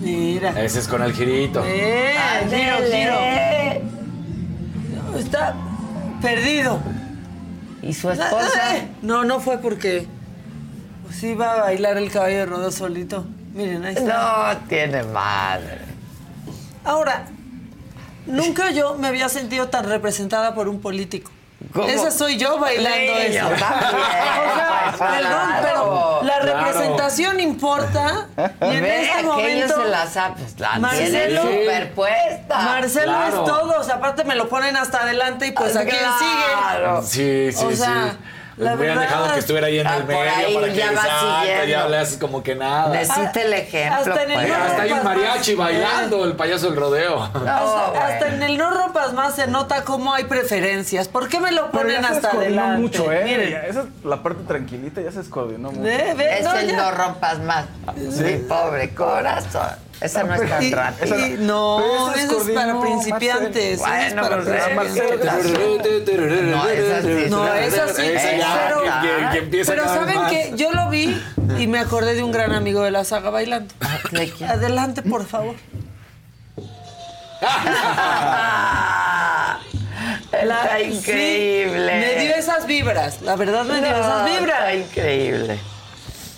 Mira. 0.00 0.50
Ese 0.62 0.80
es 0.80 0.88
con 0.88 1.02
el 1.02 1.12
girito. 1.12 1.62
Eh, 1.64 2.14
giro, 2.48 2.76
giro. 2.92 3.18
Está 5.18 5.54
perdido. 6.20 6.80
¿Y 7.82 7.92
su 7.92 8.10
esposa? 8.10 8.86
No, 9.02 9.24
no 9.24 9.40
fue 9.40 9.58
porque 9.58 10.06
pues 11.04 11.22
iba 11.22 11.52
a 11.54 11.60
bailar 11.60 11.96
el 11.96 12.10
caballo 12.10 12.38
de 12.38 12.46
rodeo 12.46 12.72
solito. 12.72 13.24
Miren, 13.54 13.84
ahí 13.84 13.94
está. 13.94 14.58
No 14.60 14.68
tiene 14.68 15.02
madre. 15.04 15.78
Ahora, 16.84 17.26
nunca 18.26 18.70
yo 18.70 18.96
me 18.96 19.08
había 19.08 19.28
sentido 19.28 19.68
tan 19.68 19.88
representada 19.88 20.54
por 20.54 20.68
un 20.68 20.80
político. 20.80 21.30
¿Cómo? 21.72 21.88
Esa 21.88 22.10
soy 22.10 22.36
yo 22.38 22.58
bailando 22.58 23.12
Sí, 23.16 23.22
eso. 23.36 23.48
yo 23.50 23.56
también, 23.56 23.94
O 24.52 24.56
sea, 24.56 24.94
perdón, 24.98 25.50
pero 25.62 26.20
la 26.22 26.38
Claro. 26.38 26.58
representación 26.64 27.40
importa. 27.40 28.26
Y 28.62 28.64
en 28.76 28.82
Ve, 28.82 29.02
este 29.10 29.22
momento. 29.22 29.68
se 29.68 29.74
pues 30.36 30.58
la 30.60 30.78
Marcelo- 30.78 31.42
tiene 31.42 31.60
superpuesta. 31.64 32.58
Marcelo 32.58 33.04
Claro. 33.12 33.26
es 33.28 33.34
todo. 33.44 33.80
O 33.80 33.84
sea, 33.84 33.94
aparte 33.96 34.24
me 34.24 34.34
lo 34.36 34.48
ponen 34.48 34.76
hasta 34.76 35.02
adelante 35.02 35.46
y 35.48 35.52
pues 35.52 35.76
a 35.76 35.84
quién 35.84 35.96
Claro. 36.52 37.02
Sí, 37.02 37.50
sí, 37.52 37.64
O 37.64 37.72
sea, 37.72 38.12
sí. 38.12 38.18
La 38.56 38.70
Me 38.70 38.76
hubieran 38.76 39.00
dejado 39.00 39.32
que 39.34 39.38
estuviera 39.40 39.66
ahí 39.66 39.78
en 39.80 39.86
el 39.86 40.04
medio 40.04 40.20
ahí 40.22 40.54
para 40.54 40.66
que 40.68 40.74
ya 40.74 40.86
va 40.86 40.92
exacto, 40.92 41.64
ya 41.68 41.88
le 41.88 41.96
haces 41.98 42.18
como 42.18 42.42
que 42.42 42.54
nada. 42.54 42.88
Necesita 42.88 43.42
el 43.42 43.52
ejemplo. 43.52 43.96
Hasta 44.12 44.22
en 44.22 44.30
el 44.30 44.36
pues. 44.38 44.48
no 44.48 44.54
Hasta 44.64 44.82
hay 44.82 44.92
un 44.92 45.04
mariachi 45.04 45.56
más. 45.56 45.66
bailando, 45.66 46.24
el 46.24 46.32
payaso 46.36 46.66
del 46.70 46.76
rodeo. 46.76 47.22
Hasta, 47.22 47.38
No, 47.38 47.44
hasta 47.76 48.18
bueno. 48.18 48.26
en 48.36 48.42
el 48.42 48.56
no 48.58 48.70
rompas 48.70 49.12
más 49.12 49.34
se 49.36 49.46
nota 49.46 49.84
cómo 49.84 50.14
hay 50.14 50.24
preferencias. 50.24 51.08
¿Por 51.08 51.28
qué 51.28 51.38
me 51.40 51.52
lo 51.52 51.70
Pero 51.70 51.84
ponen 51.84 52.00
ya 52.02 52.08
se 52.08 52.14
hasta 52.14 52.28
descoordinó 52.28 52.62
adelante? 52.62 52.80
mucho, 52.82 53.12
¿eh? 53.12 53.24
Miren. 53.24 53.50
Ya, 53.50 53.60
Esa 53.66 53.80
es 53.80 53.86
la 54.04 54.22
parte 54.22 54.42
tranquilita, 54.44 55.00
ya 55.02 55.12
se 55.12 55.18
descoordinó 55.18 55.70
mucho. 55.72 55.88
Es 55.88 56.44
no, 56.44 56.52
el 56.54 56.66
ya. 56.68 56.76
no 56.76 56.90
rompas 56.92 57.38
más. 57.40 57.66
Mi 57.96 58.36
pobre 58.48 58.94
corazón. 58.94 59.84
Esa 60.00 60.24
no 60.24 60.34
es 60.34 60.48
tan 60.48 60.70
rápida. 60.72 61.16
no, 61.38 62.12
eso 62.14 62.42
es 62.42 62.54
para 62.54 62.80
principiantes. 62.80 63.78
Bueno, 63.78 64.22
para 64.22 64.36
pues, 64.42 64.96
eh. 64.96 66.42
No, 66.50 66.68
esa 66.68 67.02
sí. 67.02 67.26
No, 67.30 67.54
esa 67.54 67.88
sí. 67.94 68.02
Esa 68.02 68.36
ya, 68.36 68.64
Pero- 68.68 68.82
que, 69.32 69.40
que- 69.50 69.50
que 69.58 69.64
¿saben 69.64 70.18
qué? 70.28 70.52
Yo 70.56 70.70
lo 70.72 70.90
vi 70.90 71.20
y 71.58 71.66
me 71.66 71.78
acordé 71.78 72.14
de 72.14 72.22
un 72.22 72.30
gran 72.32 72.52
amigo 72.52 72.82
de 72.82 72.90
la 72.90 73.04
saga 73.04 73.30
bailando. 73.30 73.74
Adelante, 74.46 75.02
por 75.02 75.24
favor. 75.26 75.56
La- 80.44 80.62
Está 80.62 80.76
sí, 80.78 80.84
increíble. 80.84 81.92
me 81.98 82.20
dio 82.22 82.34
esas 82.34 82.66
vibras. 82.66 83.22
La 83.22 83.36
verdad 83.36 83.64
me 83.64 83.78
dio 83.80 83.86
esas 83.96 84.24
vibras. 84.38 84.58
Está 84.60 84.74
increíble. 84.74 85.58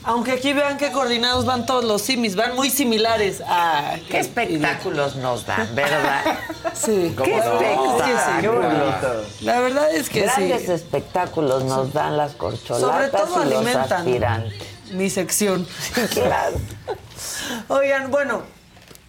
Aunque 0.05 0.33
aquí 0.33 0.53
vean 0.53 0.79
que 0.79 0.91
coordinados 0.93 1.45
van 1.45 1.67
todos 1.67 1.85
los 1.85 2.03
simis, 2.03 2.35
van 2.37 2.55
muy 2.55 2.71
similares. 2.71 3.43
Ah, 3.47 3.97
¿Qué 4.09 4.19
espectáculos 4.21 5.17
nos 5.17 5.45
dan, 5.47 5.75
verdad? 5.75 6.23
Sí. 6.75 7.15
¿Qué 7.25 7.37
espectáculos? 7.37 8.83
La 9.43 9.59
verdad 9.61 9.91
es 9.93 10.09
que 10.09 10.23
Grandes 10.23 10.67
sí. 10.67 10.73
espectáculos 10.73 11.65
nos 11.65 11.93
dan 11.93 12.17
las 12.17 12.35
corcholatas 12.35 12.81
Sobre 12.81 13.09
todo 13.09 13.43
y 13.43 13.49
los 13.51 13.57
alimentan 13.57 13.93
aspirantes. 14.01 14.63
mi 14.93 15.11
sección. 15.11 15.67
Claro. 16.13 16.57
Oigan, 17.69 18.11
bueno, 18.11 18.43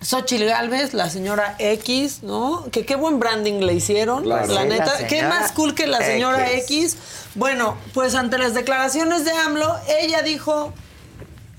Xochitl 0.01 0.45
Galvez, 0.45 0.93
la 0.93 1.09
señora 1.09 1.55
X, 1.59 2.23
¿no? 2.23 2.65
Que 2.71 2.85
qué 2.85 2.95
buen 2.95 3.19
branding 3.19 3.59
le 3.61 3.73
hicieron, 3.73 4.23
Claro. 4.23 4.47
la 4.53 4.61
Sí, 4.63 4.67
neta. 4.69 5.01
la 5.01 5.07
¿Qué 5.07 5.23
más 5.23 5.51
cool 5.51 5.75
que 5.75 5.87
la 5.87 5.97
señora 5.99 6.49
X? 6.53 6.63
X? 6.93 6.97
Bueno, 7.35 7.75
pues 7.93 8.15
ante 8.15 8.37
las 8.37 8.53
declaraciones 8.53 9.25
de 9.25 9.31
AMLO, 9.31 9.75
ella 9.99 10.21
dijo, 10.21 10.73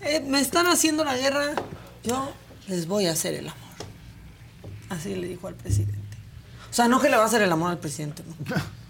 eh, 0.01 0.25
me 0.27 0.41
están 0.41 0.67
haciendo 0.67 1.05
la 1.05 1.17
guerra, 1.17 1.53
yo 2.03 2.33
les 2.67 2.87
voy 2.89 3.07
a 3.07 3.13
hacer 3.13 3.35
el 3.35 3.49
amor. 3.49 3.61
Así 4.89 5.15
le 5.15 5.29
dijo 5.29 5.47
al 5.47 5.55
presidente. 5.55 6.01
O 6.71 6.73
sea, 6.73 6.89
no 6.89 6.99
que 7.01 7.11
le 7.11 7.17
va 7.17 7.25
a 7.25 7.27
hacer 7.27 7.43
el 7.43 7.53
amor 7.53 7.71
al 7.73 7.79
presidente, 7.79 8.23
¿no? 8.27 8.57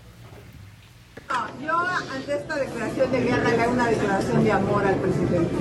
Yo 1.65 1.79
ante 1.79 2.35
esta 2.35 2.57
declaración 2.57 3.13
de 3.13 3.21
guerra 3.21 3.51
le 3.51 3.63
hago 3.63 3.73
una 3.73 3.87
declaración 3.87 4.43
de 4.43 4.51
amor 4.53 4.85
al 4.85 4.97
presidente. 4.97 5.55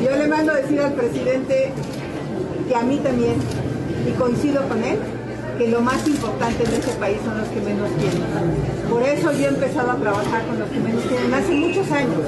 Yo 0.00 0.10
le 0.16 0.28
mando 0.28 0.52
a 0.52 0.56
decir 0.56 0.80
al 0.80 0.92
presidente 0.92 1.72
que 2.68 2.74
a 2.74 2.82
mí 2.82 2.98
también, 2.98 3.34
y 4.06 4.12
coincido 4.12 4.66
con 4.68 4.82
él, 4.82 4.98
que 5.58 5.68
lo 5.68 5.80
más 5.80 6.06
importante 6.06 6.64
en 6.64 6.72
este 6.72 6.92
país 6.92 7.18
son 7.24 7.38
los 7.38 7.48
que 7.48 7.60
menos 7.60 7.88
tienen. 7.96 8.22
Por 8.90 9.02
eso 9.02 9.32
yo 9.32 9.44
he 9.44 9.48
empezado 9.48 9.92
a 9.92 9.96
trabajar 9.96 10.46
con 10.46 10.58
los 10.58 10.68
que 10.68 10.80
menos 10.80 11.02
tienen 11.04 11.32
hace 11.32 11.52
muchos 11.52 11.90
años. 11.92 12.20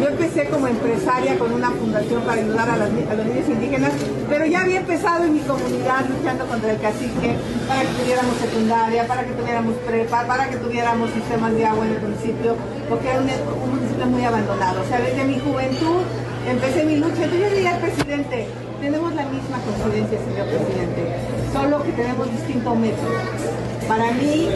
Yo 0.00 0.08
empecé 0.08 0.46
como 0.46 0.66
empresaria 0.66 1.38
con 1.38 1.52
una 1.52 1.70
fundación 1.70 2.22
para 2.22 2.40
ayudar 2.40 2.68
a, 2.70 2.76
las 2.76 2.88
a 2.88 3.14
los 3.14 3.26
niños 3.26 3.48
indígenas, 3.48 3.92
pero 4.28 4.46
ya 4.46 4.62
había 4.62 4.80
empezado 4.80 5.24
en 5.24 5.34
mi 5.34 5.40
comunidad 5.40 6.04
luchando 6.08 6.46
contra 6.46 6.72
el 6.72 6.80
cacique 6.80 7.36
para 7.68 7.82
que 7.82 7.88
tuviéramos 8.00 8.36
secundaria, 8.38 9.06
para 9.06 9.24
que 9.24 9.32
tuviéramos 9.32 9.74
prepa, 9.86 10.26
para 10.26 10.48
que 10.48 10.56
tuviéramos 10.56 11.10
sistemas 11.10 11.52
de 11.54 11.66
agua 11.66 11.86
en 11.86 11.92
el 11.94 12.00
municipio, 12.00 12.56
porque 12.88 13.08
era 13.08 13.20
un, 13.20 13.28
un 13.28 13.70
municipio 13.76 14.06
muy 14.06 14.24
abandonado. 14.24 14.82
O 14.82 14.88
sea, 14.88 15.00
desde 15.00 15.24
mi 15.24 15.38
juventud 15.38 16.02
empecé 16.48 16.84
mi 16.84 16.96
lucha. 16.96 17.24
Entonces 17.24 17.40
yo 17.40 17.50
le 17.50 17.56
dije 17.56 17.68
al 17.68 17.80
presidente, 17.80 18.46
tenemos 18.84 19.14
la 19.14 19.24
misma 19.24 19.56
coincidencia, 19.64 20.18
señor 20.28 20.46
presidente, 20.46 21.16
solo 21.54 21.82
que 21.82 21.92
tenemos 21.92 22.30
distinto 22.30 22.74
método. 22.74 23.16
Para 23.88 24.12
mí, 24.12 24.50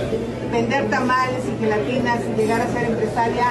vender 0.52 0.90
tamales 0.90 1.42
y 1.48 1.58
gelatinas 1.58 2.20
y 2.28 2.38
llegar 2.38 2.60
a 2.60 2.68
ser 2.68 2.90
empresaria 2.90 3.46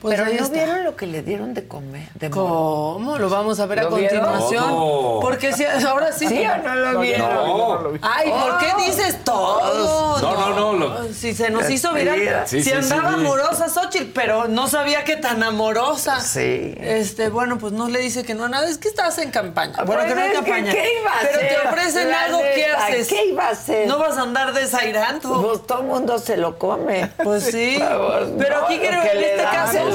Pues 0.00 0.16
Pero 0.18 0.24
¿no 0.32 0.32
está. 0.44 0.48
vieron 0.54 0.84
lo 0.84 0.96
que 0.96 1.06
le 1.06 1.20
dieron 1.22 1.52
de 1.52 1.68
comer? 1.68 2.08
De 2.14 2.30
¿Cómo? 2.30 3.18
Lo 3.18 3.28
vamos 3.28 3.60
a 3.60 3.66
ver 3.66 3.80
a 3.80 3.82
¿Lo 3.82 3.90
continuación. 3.90 4.66
No. 4.66 5.18
Porque 5.20 5.52
si, 5.52 5.64
ahora 5.66 6.10
sí. 6.12 6.26
¿Sí 6.26 6.42
o 6.46 6.56
no 6.56 6.74
lo 6.74 7.00
vieron? 7.00 7.28
No. 7.34 7.78
Ay, 8.00 8.30
¿por 8.30 8.58
qué 8.58 8.66
Oh. 8.74 8.78
dices 8.80 9.22
todo? 9.24 10.18
No, 10.22 10.34
no, 10.34 10.54
no, 10.54 10.72
lo- 10.72 11.12
Si 11.12 11.34
se 11.34 11.50
nos 11.50 11.68
hizo 11.68 11.92
viral. 11.92 12.44
Sí, 12.46 12.62
si 12.62 12.70
sí, 12.70 12.72
andaba 12.76 13.10
sí. 13.10 13.14
amorosa 13.16 13.68
Xochitl, 13.68 14.12
pero 14.14 14.48
no 14.48 14.68
sabía 14.68 15.04
que 15.04 15.16
tan 15.16 15.42
amorosa. 15.42 16.20
Sí. 16.20 16.74
Este, 16.80 17.28
bueno, 17.28 17.58
pues 17.58 17.74
no 17.74 17.88
le 17.88 17.98
dice 17.98 18.24
que 18.24 18.32
no 18.34 18.44
a 18.44 18.48
nada. 18.48 18.70
Es 18.70 18.78
que 18.78 18.88
estás 18.88 19.18
en 19.18 19.30
campaña. 19.30 19.84
Bueno, 19.84 20.02
Pues 20.02 20.06
que 20.06 20.14
no 20.14 20.24
en 20.26 20.32
campaña. 20.32 20.72
¿qué 20.72 20.92
iba 21.00 21.10
a 21.10 21.20
pero 21.20 21.38
te 21.40 21.68
ofrecen 21.68 22.08
La 22.10 22.22
algo, 22.22 22.38
¿qué 22.54 22.66
haces? 22.66 23.08
¿qué 23.08 23.26
iba 23.26 23.48
a 23.48 23.50
hacer? 23.50 23.86
No 23.86 23.98
vas 23.98 24.16
a 24.16 24.22
andar 24.22 24.54
desairando. 24.54 25.42
Pues 25.42 25.66
todo 25.66 25.80
el 25.80 25.86
mundo 25.88 26.18
se 26.18 26.38
lo 26.38 26.58
come. 26.58 27.10
Pues 27.22 27.44
sí. 27.44 27.76
Por 27.78 27.86
favor, 27.88 28.28
Pero 28.38 28.58
no, 28.60 28.64
aquí 28.64 28.76
lo 28.76 28.80
creo 28.82 29.02
que 29.02 29.10
en 29.10 29.20
le 29.20 29.30
este 29.32 29.44
caso 29.44 29.84
lo. 29.84 29.89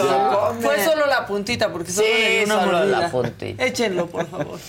Fue 0.61 0.83
solo 0.83 1.05
la 1.07 1.25
puntita, 1.25 1.71
porque 1.71 1.91
solo 1.91 2.07
Sí, 2.07 2.13
le 2.13 2.29
dio 2.37 2.45
una 2.45 2.59
solo 2.65 2.77
mordida. 2.77 2.99
la 2.99 3.11
puntita. 3.11 3.63
Échenlo, 3.65 4.07
por 4.07 4.27
favor. 4.27 4.59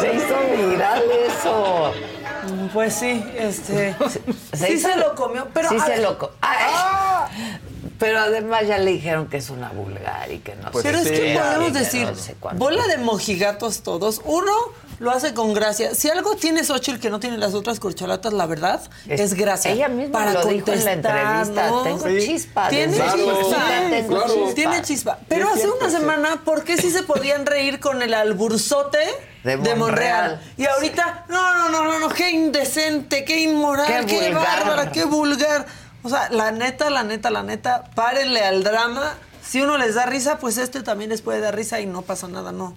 Se 0.00 0.14
hizo 0.14 0.36
viral 0.56 1.02
eso. 1.26 1.92
Pues 2.72 2.94
sí, 2.94 3.24
este. 3.36 3.94
Sí 4.54 4.78
se 4.78 4.96
lo 4.96 5.14
comió, 5.14 5.48
pero. 5.52 5.68
sí 5.68 5.78
se 5.80 5.98
lo 5.98 6.18
comió. 6.18 6.34
Pero 8.02 8.18
además 8.18 8.66
ya 8.66 8.78
le 8.78 8.90
dijeron 8.90 9.28
que 9.28 9.36
es 9.36 9.48
una 9.48 9.68
vulgar 9.70 10.28
y 10.32 10.38
que 10.40 10.56
no 10.56 10.72
Pero 10.82 10.98
sé 11.02 11.14
es 11.14 11.20
que 11.20 11.38
podemos 11.38 11.72
decir, 11.72 12.06
no 12.08 12.14
sé 12.16 12.34
bola 12.56 12.84
de 12.88 12.98
mojigatos 12.98 13.84
todos. 13.84 14.20
Uno 14.24 14.50
lo 14.98 15.12
hace 15.12 15.34
con 15.34 15.54
gracia. 15.54 15.94
Si 15.94 16.10
algo 16.10 16.34
tiene 16.34 16.64
Xochitl 16.64 16.98
que 16.98 17.10
no 17.10 17.20
tiene 17.20 17.38
las 17.38 17.54
otras 17.54 17.78
corcholatas, 17.78 18.32
la 18.32 18.46
verdad, 18.46 18.80
es, 19.06 19.20
Es- 19.20 19.34
gracia. 19.34 19.70
ella 19.70 19.86
misma 19.86 20.18
para 20.18 20.32
lo 20.32 20.44
dijo 20.46 20.72
en 20.72 20.84
la 20.84 20.94
contestar, 20.94 21.16
entrevista, 21.44 21.82
tengo 21.84 22.08
Sí. 22.08 22.26
chispa, 22.26 22.68
Tiene 22.70 22.86
desde 22.92 23.04
chispa. 23.04 23.16
tengo 23.90 24.08
claro. 24.08 24.34
chispa. 24.34 24.54
Tiene 24.54 24.82
chispa. 24.82 25.18
Pero 25.28 25.48
hace 25.48 25.58
cierto, 25.60 25.76
una 25.80 25.90
sí. 25.90 25.96
semana, 25.96 26.42
¿por 26.44 26.64
qué 26.64 26.76
sí 26.78 26.90
se 26.90 27.04
podían 27.04 27.46
reír 27.46 27.78
con 27.78 28.02
el 28.02 28.14
alburzote 28.14 28.98
De 29.44 29.56
de, 29.58 29.74
Monreal? 29.76 30.40
Y 30.56 30.66
ahorita, 30.66 31.26
no, 31.28 31.54
no, 31.54 31.68
no, 31.68 31.84
no, 31.84 31.98
no, 32.00 32.08
qué 32.08 32.30
indecente, 32.30 33.24
qué 33.24 33.40
inmoral, 33.42 34.06
Qué 34.06 34.06
qué, 34.06 34.28
vulgar. 34.30 34.44
bárbara, 34.64 34.90
qué 34.90 35.04
vulgar. 35.04 35.66
O 36.02 36.08
sea, 36.08 36.28
la 36.30 36.50
neta, 36.50 36.90
la 36.90 37.02
neta, 37.04 37.30
la 37.30 37.42
neta, 37.42 37.84
párenle 37.94 38.40
al 38.44 38.64
drama. 38.64 39.14
Si 39.44 39.60
uno 39.60 39.78
les 39.78 39.94
da 39.94 40.06
risa, 40.06 40.38
pues 40.38 40.58
este 40.58 40.82
también 40.82 41.10
les 41.10 41.22
puede 41.22 41.40
dar 41.40 41.54
risa 41.54 41.80
y 41.80 41.86
no 41.86 42.02
pasa 42.02 42.28
nada, 42.28 42.52
no. 42.52 42.74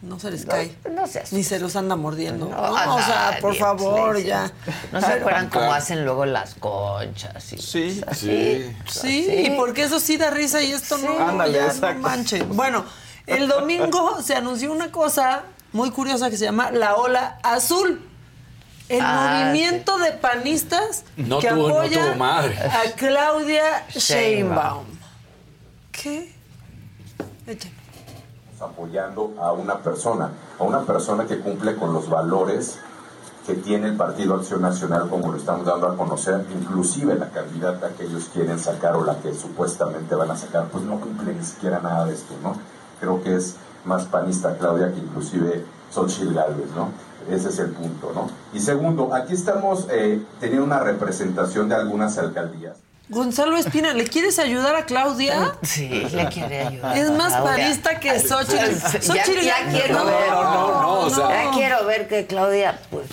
No 0.00 0.20
se 0.20 0.30
les 0.30 0.44
cae. 0.46 0.76
no 0.94 1.08
se. 1.08 1.24
Ni 1.32 1.42
se 1.42 1.58
los 1.58 1.74
anda 1.74 1.96
mordiendo. 1.96 2.48
No, 2.48 2.94
o 2.94 3.02
sea, 3.02 3.38
por 3.40 3.56
favor, 3.56 4.16
sí, 4.16 4.24
ya. 4.26 4.52
No 4.92 5.00
se 5.00 5.06
acuerdan 5.14 5.48
cómo 5.48 5.72
hacen 5.72 6.04
luego 6.04 6.24
las 6.24 6.54
conchas. 6.54 7.52
Y 7.52 7.58
Sí. 7.58 8.00
cosas 8.00 8.18
Sí. 8.18 8.76
así. 8.86 9.00
Sí, 9.00 9.42
y 9.46 9.50
porque 9.56 9.82
eso 9.82 9.98
sí 9.98 10.16
da 10.16 10.30
risa 10.30 10.62
y 10.62 10.70
esto 10.70 10.98
no, 10.98 11.18
Ándale, 11.18 11.58
ya, 11.58 11.72
no 11.92 11.94
manchen. 12.00 12.56
Bueno, 12.56 12.84
el 13.26 13.48
domingo 13.48 14.22
se 14.22 14.36
anunció 14.36 14.70
una 14.70 14.92
cosa 14.92 15.42
muy 15.72 15.90
curiosa 15.90 16.30
que 16.30 16.36
se 16.36 16.44
llama 16.44 16.70
la 16.70 16.94
ola 16.94 17.38
azul. 17.42 18.00
El 18.88 19.00
Ah, 19.02 19.42
movimiento 19.50 19.98
de 19.98 20.12
panistas 20.12 21.04
No 21.16 21.38
que 21.40 21.48
tuvo- 21.50 21.68
no 21.68 21.78
apoya 21.80 22.04
tuvo 22.06 22.14
madre. 22.16 22.58
a 22.58 22.92
Claudia 22.96 23.86
Sheinbaum. 23.90 23.98
Sheinbaum. 23.98 24.84
¿Qué? 25.92 26.34
Échale. 27.46 27.74
apoyando 28.60 29.34
a 29.40 29.52
una 29.52 29.78
persona, 29.78 30.32
a 30.58 30.62
una 30.64 30.80
persona 30.84 31.26
que 31.28 31.38
cumple 31.38 31.76
con 31.76 31.92
los 31.92 32.08
valores 32.10 32.78
que 33.46 33.54
tiene 33.54 33.86
el 33.86 33.96
Partido 33.96 34.34
Acción 34.34 34.62
Nacional, 34.62 35.08
como 35.08 35.30
lo 35.30 35.38
estamos 35.38 35.64
dando 35.64 35.86
a 35.86 35.96
conocer, 35.96 36.44
inclusive 36.52 37.14
la 37.14 37.28
candidata 37.30 37.90
que 37.96 38.02
ellos 38.04 38.28
quieren 38.34 38.58
sacar 38.58 38.96
o 38.96 39.04
la 39.04 39.20
que 39.20 39.32
supuestamente 39.32 40.14
van 40.16 40.32
a 40.32 40.36
sacar, 40.36 40.64
pues 40.70 40.82
no 40.82 40.98
cumple 41.00 41.34
ni 41.34 41.44
siquiera 41.44 41.78
nada 41.78 42.04
de 42.06 42.14
esto, 42.14 42.34
¿no? 42.42 42.56
Creo 42.98 43.22
que 43.22 43.36
es 43.36 43.54
más 43.84 44.06
panista 44.06 44.56
Claudia 44.58 44.92
que 44.92 44.98
inclusive 44.98 45.64
Xochitl 45.92 46.34
Gálvez, 46.34 46.68
¿no? 46.74 46.90
Ese 47.30 47.48
es 47.50 47.58
el 47.58 47.70
punto, 47.70 48.12
¿no? 48.14 48.30
Y 48.52 48.60
segundo, 48.60 49.14
aquí 49.14 49.34
estamos 49.34 49.86
eh, 49.90 50.20
teniendo 50.40 50.64
una 50.64 50.80
representación 50.80 51.68
de 51.68 51.74
algunas 51.74 52.16
alcaldías. 52.18 52.78
Gonzalo 53.10 53.56
Espina, 53.56 53.94
¿le 53.94 54.04
quieres 54.06 54.38
ayudar 54.38 54.76
a 54.76 54.84
Claudia? 54.84 55.54
Sí, 55.62 55.88
le 55.88 56.28
quiere 56.28 56.66
ayudar. 56.66 56.96
Es 56.96 57.10
más 57.10 57.32
Claudia. 57.34 57.52
panista 57.64 58.00
que 58.00 58.20
Xochitl. 58.20 58.54
Ya, 58.54 59.24
Xochitl- 59.24 59.42
ya 59.42 59.68
quiero 59.70 59.98
no, 59.98 60.04
ver. 60.04 60.30
no, 60.30 60.82
no, 60.82 61.00
o 61.00 61.10
sea- 61.10 61.44
Ya 61.44 61.50
quiero 61.52 61.86
ver 61.86 62.06
que 62.08 62.26
Claudia, 62.26 62.78
pues, 62.90 63.06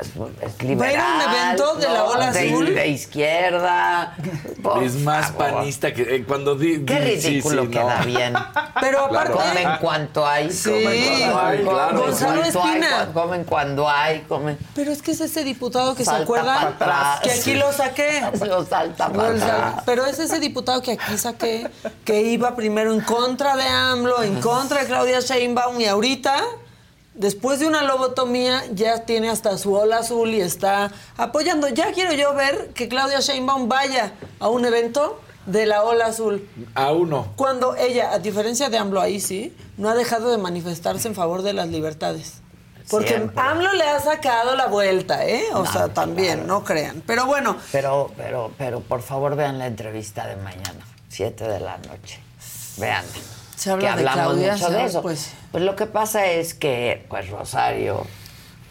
es, 0.00 0.08
es 0.08 0.62
liberal. 0.62 0.80
¿Va 0.80 0.86
a 0.86 0.92
ir 0.92 0.98
a 0.98 1.14
un 1.14 1.34
evento 1.34 1.74
de 1.76 1.88
la 1.88 2.04
ola 2.04 2.30
de, 2.32 2.48
azul? 2.48 2.74
De 2.74 2.88
izquierda. 2.88 4.16
Por 4.62 4.82
Es 4.82 4.94
más 4.96 5.30
favor. 5.32 5.54
panista 5.54 5.92
que 5.92 6.02
eh, 6.16 6.24
cuando 6.26 6.54
di, 6.54 6.84
Qué 6.84 7.18
sí, 7.20 7.28
ridículo 7.28 7.62
sí, 7.64 7.68
queda 7.70 7.98
no. 8.00 8.04
bien. 8.06 8.34
Pero 8.80 9.00
aparte. 9.06 9.32
Comen 9.32 9.68
cuanto 9.80 10.26
hay, 10.26 10.50
Sí. 10.52 10.70
comen 10.70 11.30
cuando 11.30 11.40
hay, 11.40 11.58
Claro. 11.62 11.86
comen 11.88 11.96
Gonzalo 12.02 12.40
cuanto 12.42 12.62
hay, 12.62 12.68
Espina. 12.70 13.08
comen 13.12 13.44
cuando 13.44 13.88
hay, 13.88 14.20
comen. 14.22 14.58
Pero 14.74 14.92
es 14.92 15.02
que 15.02 15.10
es 15.12 15.20
ese 15.20 15.44
diputado 15.44 15.94
que 15.94 16.04
Salta 16.04 16.18
se 16.18 16.22
acuerda 16.24 16.60
atrás. 16.68 17.20
que 17.20 17.30
aquí 17.32 17.54
lo 17.54 17.72
saqué. 17.72 18.22
Lo 18.46 18.64
salta 18.64 19.08
para 19.08 19.28
atrás. 19.30 19.82
Pero 19.86 20.04
es 20.06 20.18
ese 20.18 20.38
diputado 20.40 20.82
que 20.82 20.92
aquí 20.92 21.16
saqué, 21.16 21.68
que 22.04 22.20
iba 22.22 22.54
primero 22.56 22.92
en 22.92 23.00
contra 23.00 23.56
de 23.56 23.62
AMLO, 23.64 24.22
en 24.22 24.40
contra 24.40 24.80
de 24.80 24.86
Claudia 24.86 25.20
Sheinbaum 25.20 25.80
y 25.80 25.86
ahorita, 25.86 26.36
después 27.14 27.60
de 27.60 27.66
una 27.66 27.82
lobotomía, 27.82 28.62
ya 28.72 29.04
tiene 29.04 29.28
hasta 29.30 29.56
su 29.58 29.74
ola 29.74 29.98
azul 29.98 30.30
y 30.30 30.40
está 30.40 30.90
apoyando. 31.16 31.68
Ya 31.68 31.92
quiero 31.92 32.12
yo 32.12 32.34
ver 32.34 32.70
que 32.74 32.88
Claudia 32.88 33.20
Sheinbaum 33.20 33.68
vaya 33.68 34.12
a 34.40 34.48
un 34.48 34.64
evento 34.64 35.20
de 35.46 35.66
la 35.66 35.82
ola 35.82 36.06
azul. 36.06 36.48
A 36.74 36.92
uno. 36.92 37.32
Cuando 37.36 37.76
ella, 37.76 38.12
a 38.12 38.18
diferencia 38.18 38.68
de 38.70 38.78
AMLO 38.78 39.00
ahí 39.00 39.20
sí, 39.20 39.56
no 39.76 39.88
ha 39.88 39.94
dejado 39.94 40.30
de 40.30 40.38
manifestarse 40.38 41.08
en 41.08 41.14
favor 41.14 41.42
de 41.42 41.52
las 41.52 41.68
libertades. 41.68 42.34
Porque 42.90 43.08
Siempre. 43.08 43.40
AMLO 43.40 43.72
le 43.74 43.84
ha 43.84 44.00
sacado 44.00 44.54
la 44.56 44.66
vuelta, 44.66 45.24
¿eh? 45.26 45.44
O 45.54 45.64
sea, 45.64 45.88
también, 45.88 46.46
no 46.46 46.64
crean. 46.64 47.02
Pero 47.06 47.26
bueno, 47.26 47.56
Pero, 47.70 48.10
pero, 48.16 48.52
pero, 48.58 48.80
por 48.80 49.02
favor, 49.02 49.36
vean 49.36 49.58
la 49.58 49.66
entrevista 49.66 50.26
de 50.26 50.36
mañana. 50.36 50.84
7 51.08 51.44
de 51.44 51.60
la 51.60 51.78
noche. 51.78 52.20
Vean. 52.78 53.04
Se 53.62 53.70
habla 53.70 53.94
que 53.94 54.02
de 54.02 54.08
hablamos 54.08 54.32
Claudia, 54.34 54.52
mucho 54.54 54.70
de 54.70 54.84
eso. 54.84 55.02
pues. 55.02 55.30
Pues 55.52 55.62
lo 55.62 55.76
que 55.76 55.86
pasa 55.86 56.26
es 56.26 56.52
que, 56.54 57.06
pues 57.08 57.30
Rosario 57.30 58.04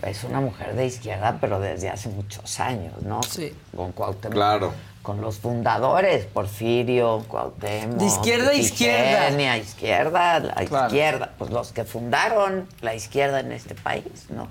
es 0.04 0.26
una 0.26 0.42
mujer 0.42 0.76
de 0.76 0.86
izquierda, 0.86 1.38
pero 1.40 1.62
desde 1.62 1.90
hace 1.90 2.10
muchos 2.10 2.60
años, 2.60 3.02
¿no? 3.04 3.24
Sí. 3.24 3.54
Con 3.74 3.94
Cuauhtémoc. 3.94 4.34
Claro. 4.34 4.74
Con 5.02 5.22
los 5.22 5.38
fundadores, 5.38 6.26
Porfirio, 6.26 7.24
Cuauhtémoc. 7.30 7.98
De 8.00 8.06
izquierda 8.06 8.50
a 8.50 8.54
izquierda. 8.54 9.24
Ifigenia, 9.28 9.58
izquierda, 9.58 10.40
la 10.40 10.64
izquierda. 10.64 11.34
Pues 11.38 11.52
los 11.52 11.72
que 11.72 11.86
fundaron 11.86 12.68
la 12.82 12.94
izquierda 12.94 13.40
en 13.40 13.54
este 13.54 13.76
país, 13.76 14.26
¿no? 14.30 14.50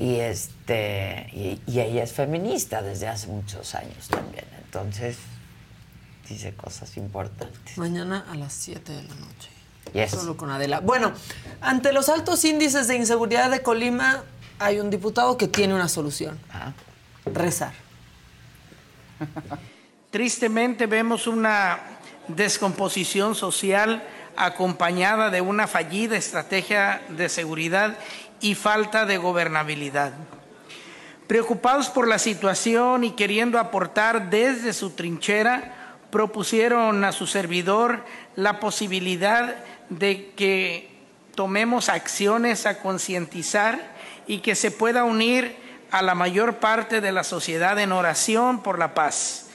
Y 0.00 0.16
este 0.16 1.28
y, 1.32 1.60
y 1.66 1.78
ella 1.78 2.02
es 2.02 2.12
feminista 2.12 2.82
desde 2.82 3.06
hace 3.06 3.28
muchos 3.28 3.76
años 3.76 4.08
también. 4.08 4.46
Entonces, 4.64 5.18
dice 6.28 6.54
cosas 6.54 6.96
importantes. 6.96 7.78
Mañana 7.78 8.24
a 8.30 8.34
las 8.34 8.52
7 8.52 8.90
de 8.92 9.02
la 9.02 9.14
noche. 9.14 9.50
Yes. 9.92 10.12
Solo 10.12 10.36
con 10.36 10.50
Adela. 10.50 10.80
Bueno, 10.80 11.12
ante 11.60 11.92
los 11.92 12.08
altos 12.08 12.44
índices 12.44 12.88
de 12.88 12.96
inseguridad 12.96 13.50
de 13.50 13.62
Colima, 13.62 14.24
hay 14.58 14.78
un 14.78 14.90
diputado 14.90 15.36
que 15.36 15.48
tiene 15.48 15.74
una 15.74 15.88
solución. 15.88 16.38
Rezar. 17.24 17.72
Tristemente 20.10 20.86
vemos 20.86 21.26
una 21.26 21.78
descomposición 22.28 23.34
social 23.34 24.02
acompañada 24.36 25.30
de 25.30 25.40
una 25.40 25.66
fallida 25.66 26.16
estrategia 26.16 27.02
de 27.08 27.28
seguridad 27.28 27.96
y 28.40 28.54
falta 28.54 29.06
de 29.06 29.18
gobernabilidad. 29.18 30.12
Preocupados 31.26 31.90
por 31.90 32.08
la 32.08 32.18
situación 32.18 33.04
y 33.04 33.12
queriendo 33.12 33.58
aportar 33.58 34.30
desde 34.30 34.72
su 34.72 34.90
trinchera, 34.90 35.74
propusieron 36.10 37.04
a 37.04 37.12
su 37.12 37.26
servidor 37.26 38.04
la 38.34 38.58
posibilidad 38.58 39.54
de 39.90 40.32
que 40.36 40.90
tomemos 41.34 41.88
acciones 41.88 42.66
a 42.66 42.80
concientizar 42.80 43.94
y 44.26 44.38
que 44.38 44.54
se 44.54 44.70
pueda 44.70 45.04
unir 45.04 45.56
a 45.90 46.02
la 46.02 46.14
mayor 46.14 46.56
parte 46.56 47.00
de 47.00 47.12
la 47.12 47.24
sociedad 47.24 47.78
en 47.78 47.92
oración 47.92 48.62
por 48.62 48.78
la 48.78 48.94
paz. 48.94 49.48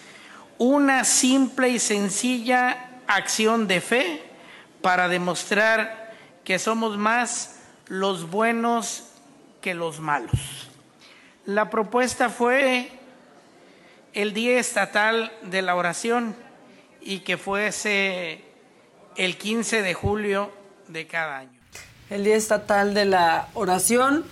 Una 0.57 1.03
simple 1.03 1.69
y 1.69 1.79
sencilla 1.79 2.89
acción 3.07 3.67
de 3.67 3.81
fe 3.81 4.23
para 4.81 5.07
demostrar 5.07 6.13
que 6.43 6.59
somos 6.59 6.97
más 6.97 7.59
los 7.87 8.29
buenos 8.29 9.05
que 9.61 9.73
los 9.73 9.99
malos. 9.99 10.69
La 11.45 11.69
propuesta 11.69 12.29
fue 12.29 12.91
el 14.13 14.33
Día 14.33 14.59
Estatal 14.59 15.31
de 15.43 15.61
la 15.61 15.75
Oración 15.75 16.35
y 17.01 17.19
que 17.19 17.37
fuese 17.37 18.44
el 19.15 19.37
15 19.37 19.81
de 19.81 19.93
julio 19.93 20.51
de 20.87 21.07
cada 21.07 21.39
año. 21.39 21.59
El 22.09 22.23
Día 22.23 22.35
Estatal 22.35 22.93
de 22.93 23.05
la 23.05 23.47
Oración. 23.53 24.25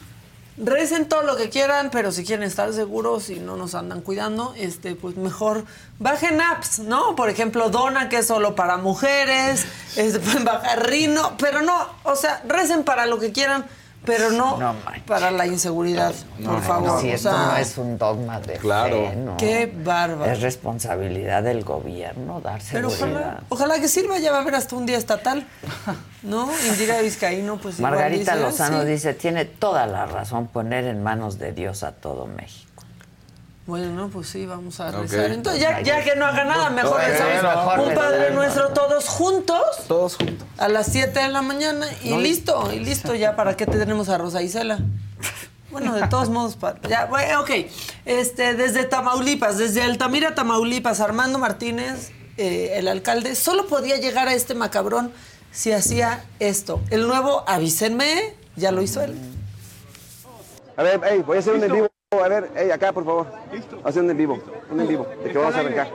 Recen 0.55 1.09
todo 1.09 1.23
lo 1.23 1.35
que 1.35 1.49
quieran, 1.49 1.89
pero 1.91 2.11
si 2.11 2.23
quieren 2.23 2.47
estar 2.47 2.71
seguros 2.73 3.31
y 3.31 3.39
no 3.39 3.57
nos 3.57 3.73
andan 3.73 4.01
cuidando, 4.01 4.53
este, 4.55 4.93
pues 4.93 5.15
mejor 5.15 5.65
bajen 5.97 6.39
apps, 6.41 6.77
¿no? 6.77 7.15
Por 7.15 7.29
ejemplo, 7.29 7.71
Dona, 7.71 8.07
que 8.07 8.17
es 8.17 8.27
solo 8.27 8.53
para 8.53 8.77
mujeres, 8.77 9.65
este, 9.95 10.19
bajar 10.43 10.87
Rino, 10.87 11.35
pero 11.39 11.63
no, 11.63 11.87
o 12.03 12.15
sea, 12.15 12.43
recen 12.47 12.83
para 12.83 13.07
lo 13.07 13.19
que 13.19 13.31
quieran, 13.31 13.65
pero 14.05 14.31
no, 14.31 14.57
No, 14.57 14.75
para 15.07 15.31
la 15.31 15.45
inseguridad, 15.47 16.13
por 16.43 16.61
favor. 16.61 16.99
Si 17.01 17.09
o 17.09 17.13
esto 17.13 17.29
sea, 17.29 17.45
no 17.45 17.57
es 17.57 17.77
un 17.77 17.97
dogma 17.97 18.39
de 18.39 18.53
Claro. 18.57 19.09
fe, 19.09 19.15
¿no? 19.15 19.37
Qué 19.37 19.71
bárbaro. 19.83 20.31
Es 20.31 20.41
responsabilidad 20.41 21.43
del 21.43 21.63
gobierno 21.63 22.41
dar 22.41 22.61
Pero 22.71 22.89
seguridad. 22.89 23.17
ojalá, 23.19 23.43
ojalá 23.49 23.79
que 23.79 23.87
sirva, 23.87 24.17
ya 24.19 24.31
va 24.31 24.39
a 24.39 24.41
haber 24.41 24.55
hasta 24.55 24.75
un 24.75 24.85
día 24.85 24.97
estatal, 24.97 25.45
¿no? 26.23 26.49
Indira 26.67 26.99
Vizcaíno, 27.01 27.57
pues 27.57 27.77
igual 27.79 27.93
Margarita 27.93 28.33
dice, 28.35 28.45
Lozano 28.45 28.81
sí. 28.81 28.87
dice, 28.87 29.13
tiene 29.13 29.45
toda 29.45 29.85
la 29.87 30.05
razón 30.05 30.47
poner 30.47 30.85
en 30.85 31.03
manos 31.03 31.37
de 31.39 31.51
Dios 31.53 31.83
a 31.83 31.91
todo 31.91 32.25
México. 32.27 32.72
Bueno, 33.65 34.09
pues 34.11 34.27
sí, 34.27 34.45
vamos 34.45 34.79
a 34.81 34.91
rezar. 34.91 35.31
Entonces, 35.31 35.61
ya, 35.61 35.79
ya 35.81 36.03
que 36.03 36.17
no 36.17 36.25
haga 36.25 36.43
nada, 36.43 36.69
mejor 36.69 36.99
rezamos 36.99 37.43
mejor 37.43 37.79
un 37.79 37.95
Padre. 37.95 38.31
Nuestro 38.31 38.69
todos 38.69 39.07
juntos 39.07 39.61
Todos 39.87 40.17
juntos. 40.17 40.45
a 40.57 40.67
las 40.67 40.87
7 40.87 41.17
de 41.17 41.29
la 41.29 41.41
mañana 41.41 41.85
y 42.03 42.09
No, 42.09 42.19
listo, 42.19 42.71
y 42.73 42.79
listo 42.79 43.15
ya. 43.15 43.37
¿Para 43.37 43.55
qué 43.55 43.65
tenemos 43.65 44.09
a 44.09 44.17
Rosa 44.17 44.41
Isela? 44.41 44.79
Bueno, 45.71 45.95
de 45.95 46.07
todos 46.07 46.29
modos, 46.29 46.57
ya, 46.87 47.05
bueno, 47.05 47.41
ok. 47.41 47.49
Este, 48.05 48.53
desde 48.53 48.83
Tamaulipas, 48.83 49.57
desde 49.57 49.81
Altamira, 49.81 50.35
Tamaulipas, 50.35 50.99
Armando 50.99 51.39
Martínez, 51.39 52.11
eh, 52.37 52.73
el 52.75 52.87
alcalde, 52.87 53.33
solo 53.33 53.65
podía 53.67 53.97
llegar 53.97 54.27
a 54.27 54.33
este 54.33 54.53
macabrón 54.55 55.11
si 55.51 55.71
hacía 55.71 56.25
esto. 56.39 56.81
El 56.91 57.07
nuevo, 57.07 57.43
avísenme, 57.47 58.35
ya 58.55 58.71
lo 58.71 58.81
hizo 58.83 59.01
él. 59.01 59.17
A 60.77 60.83
ver, 60.83 61.01
ey, 61.09 61.21
voy 61.21 61.37
a 61.37 61.39
hacer 61.39 61.53
un 61.53 61.63
en 61.63 61.71
vivo. 61.71 61.92
A 62.21 62.27
ver, 62.27 62.49
ey, 62.55 62.71
acá, 62.71 62.91
por 62.91 63.05
favor. 63.05 63.27
Listo. 63.51 63.79
Hacer 63.83 64.03
un 64.03 64.09
en 64.09 64.17
vivo. 64.17 64.39
Un 64.69 64.79
en 64.81 64.87
vivo. 64.87 65.07
De 65.23 65.31
que 65.31 65.37
vamos 65.37 65.55
a 65.55 65.59
arrancar. 65.59 65.87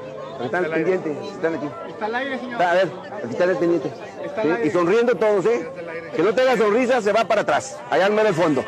Están 0.43 0.65
pendientes, 0.71 1.17
están 1.33 1.55
aquí. 1.57 1.69
Está 1.89 2.07
al 2.07 2.15
aire, 2.15 2.39
señor. 2.39 2.63
A 2.63 2.75
ver, 2.75 2.89
aquí 3.25 3.31
están 3.31 3.51
al 3.51 3.59
pendiente. 3.59 3.93
Está 4.25 4.43
¿Sí? 4.43 4.49
Y 4.65 4.71
sonriendo 4.71 5.15
todos, 5.17 5.47
¿eh? 5.47 5.69
Que 6.15 6.23
no 6.23 6.33
tenga 6.33 6.57
sonrisa, 6.57 7.01
se 7.03 7.13
va 7.13 7.25
para 7.25 7.41
atrás. 7.41 7.79
Allá 7.91 8.07
al 8.07 8.13
mero 8.13 8.33
fondo. 8.33 8.65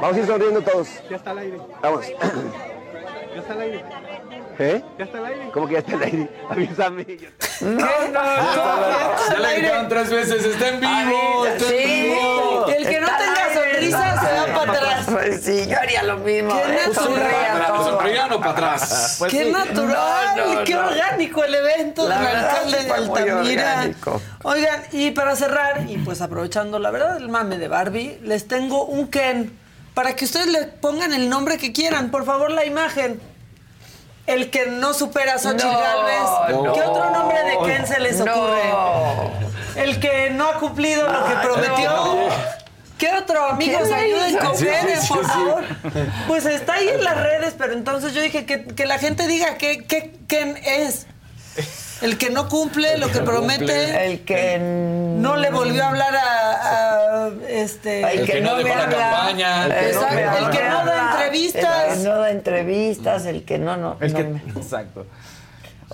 Vamos 0.00 0.16
a 0.16 0.18
ir 0.18 0.26
sonriendo 0.26 0.60
todos. 0.62 0.88
Ya 1.08 1.16
está 1.16 1.30
al 1.30 1.38
aire. 1.38 1.58
Vamos. 1.80 2.06
Ya 3.34 3.40
está 3.40 3.52
al 3.52 3.60
aire. 3.60 3.84
¿Eh? 4.58 4.82
Ya 4.98 5.04
está 5.04 5.18
al 5.18 5.24
aire. 5.26 5.50
¿Cómo 5.52 5.66
que 5.66 5.72
ya 5.74 5.78
está 5.80 5.92
al 5.94 6.02
aire? 6.02 6.30
Avísame. 6.50 7.06
No, 7.60 7.70
no, 8.12 8.20
Ya 9.30 9.38
le 9.40 9.56
gritaron 9.58 9.88
tres 9.88 10.10
veces, 10.10 10.44
está 10.44 10.68
en 10.68 10.80
vivo, 10.80 11.46
está 11.46 11.64
en 11.74 12.04
vivo. 12.10 12.66
El 12.68 12.88
que 12.88 13.00
no 13.00 13.06
tenga 13.06 13.54
sonrisa 13.54 14.20
se 14.20 14.32
va 14.52 14.58
para 14.58 14.72
atrás. 14.72 14.90
Pues 15.14 15.44
sí, 15.44 15.66
yo 15.68 15.78
haría 15.78 16.02
lo 16.02 16.16
mismo. 16.18 16.50
Qué 16.54 16.62
¿eh? 16.74 16.78
natural. 16.88 17.84
¿Sonrían 17.84 18.32
o 18.32 18.38
para 18.40 18.50
atrás? 18.52 19.18
Qué 19.30 19.44
natural, 19.52 20.36
No, 20.36 20.54
no, 20.54 20.64
qué 20.64 20.74
no. 20.74 20.86
orgánico 20.86 21.44
el 21.44 21.54
evento 21.54 22.08
La 22.08 22.16
del 22.18 22.26
verdad 22.26 22.50
alcalde 22.50 22.84
de 22.84 22.92
Altamira. 22.92 23.70
orgánico. 23.74 24.22
Oigan, 24.42 24.82
y 24.92 25.10
para 25.12 25.36
cerrar, 25.36 25.84
y 25.88 25.98
pues 25.98 26.20
aprovechando 26.20 26.78
la 26.78 26.90
verdad 26.90 27.16
el 27.18 27.28
mame 27.28 27.58
de 27.58 27.68
Barbie, 27.68 28.18
les 28.22 28.48
tengo 28.48 28.86
un 28.86 29.08
Ken 29.08 29.56
para 29.94 30.16
que 30.16 30.24
ustedes 30.24 30.46
le 30.48 30.64
pongan 30.64 31.12
el 31.12 31.28
nombre 31.28 31.58
que 31.58 31.72
quieran. 31.72 32.10
Por 32.10 32.24
favor, 32.24 32.50
la 32.50 32.64
imagen. 32.64 33.20
El 34.26 34.50
que 34.50 34.66
no 34.66 34.94
supera 34.94 35.34
a 35.34 35.38
Xochitl 35.38 35.66
No, 35.66 36.62
no. 36.64 36.72
¿Qué 36.72 36.80
otro 36.82 37.10
nombre 37.10 37.38
de 37.44 37.58
Ken 37.66 37.86
se 37.86 38.00
les 38.00 38.18
No. 38.20 38.32
ocurre? 38.32 38.62
El 39.76 40.00
que 40.00 40.30
no 40.30 40.48
ha 40.48 40.54
cumplido 40.58 41.06
lo 41.10 41.24
que 41.26 41.34
prometió. 41.42 41.90
no. 41.90 42.28
¿Qué 42.98 43.10
otro, 43.12 43.44
amigos? 43.46 43.82
¿Qué 43.82 43.88
le 43.88 43.94
Ayuden 43.96 44.36
con 44.38 44.56
Sí, 44.56 44.64
Ken, 44.66 45.00
sí, 45.02 45.08
por 45.08 45.24
sí. 45.24 45.30
favor. 45.30 45.64
Pues 46.28 46.46
está 46.46 46.74
ahí 46.74 46.88
en 46.88 47.02
las 47.04 47.16
redes, 47.16 47.54
pero 47.58 47.72
entonces 47.72 48.14
yo 48.14 48.22
dije 48.22 48.46
que, 48.46 48.64
que 48.64 48.86
la 48.86 48.98
gente 48.98 49.26
diga 49.26 49.56
qué 49.58 49.84
qué 49.84 50.14
Ken 50.28 50.56
es. 50.64 51.06
El 52.02 52.18
que 52.18 52.30
no 52.30 52.48
cumple 52.48 52.96
lo 52.98 53.08
que 53.10 53.20
promete. 53.20 54.06
El 54.06 54.24
que 54.24 54.58
no 54.58 55.36
le 55.36 55.50
volvió 55.50 55.84
a 55.84 55.88
hablar 55.88 56.14
a, 56.16 56.52
a, 56.52 56.83
este. 57.48 58.00
El 58.20 58.26
que 58.26 58.40
no 58.40 58.56
dejó 58.56 58.68
me 58.68 58.74
la 58.76 58.82
habla. 58.84 58.96
campaña. 58.98 59.64
El 59.66 59.72
que 59.72 59.80
no 59.80 59.86
Exacto, 59.88 60.14
me 60.14 60.22
el 60.22 60.50
que 60.50 60.58
habla. 60.62 60.70
no 60.84 60.86
da 60.86 61.10
entrevistas. 61.12 61.84
El 61.88 61.98
que 62.02 62.08
no 62.08 62.16
da 62.18 62.30
entrevistas, 62.30 63.26
el 63.26 63.44
que 63.44 63.58
no, 63.58 63.76
no. 63.76 63.96
El 64.00 64.12
no 64.12 64.18
que, 64.18 64.24
me- 64.24 64.42
exacto. 64.56 65.06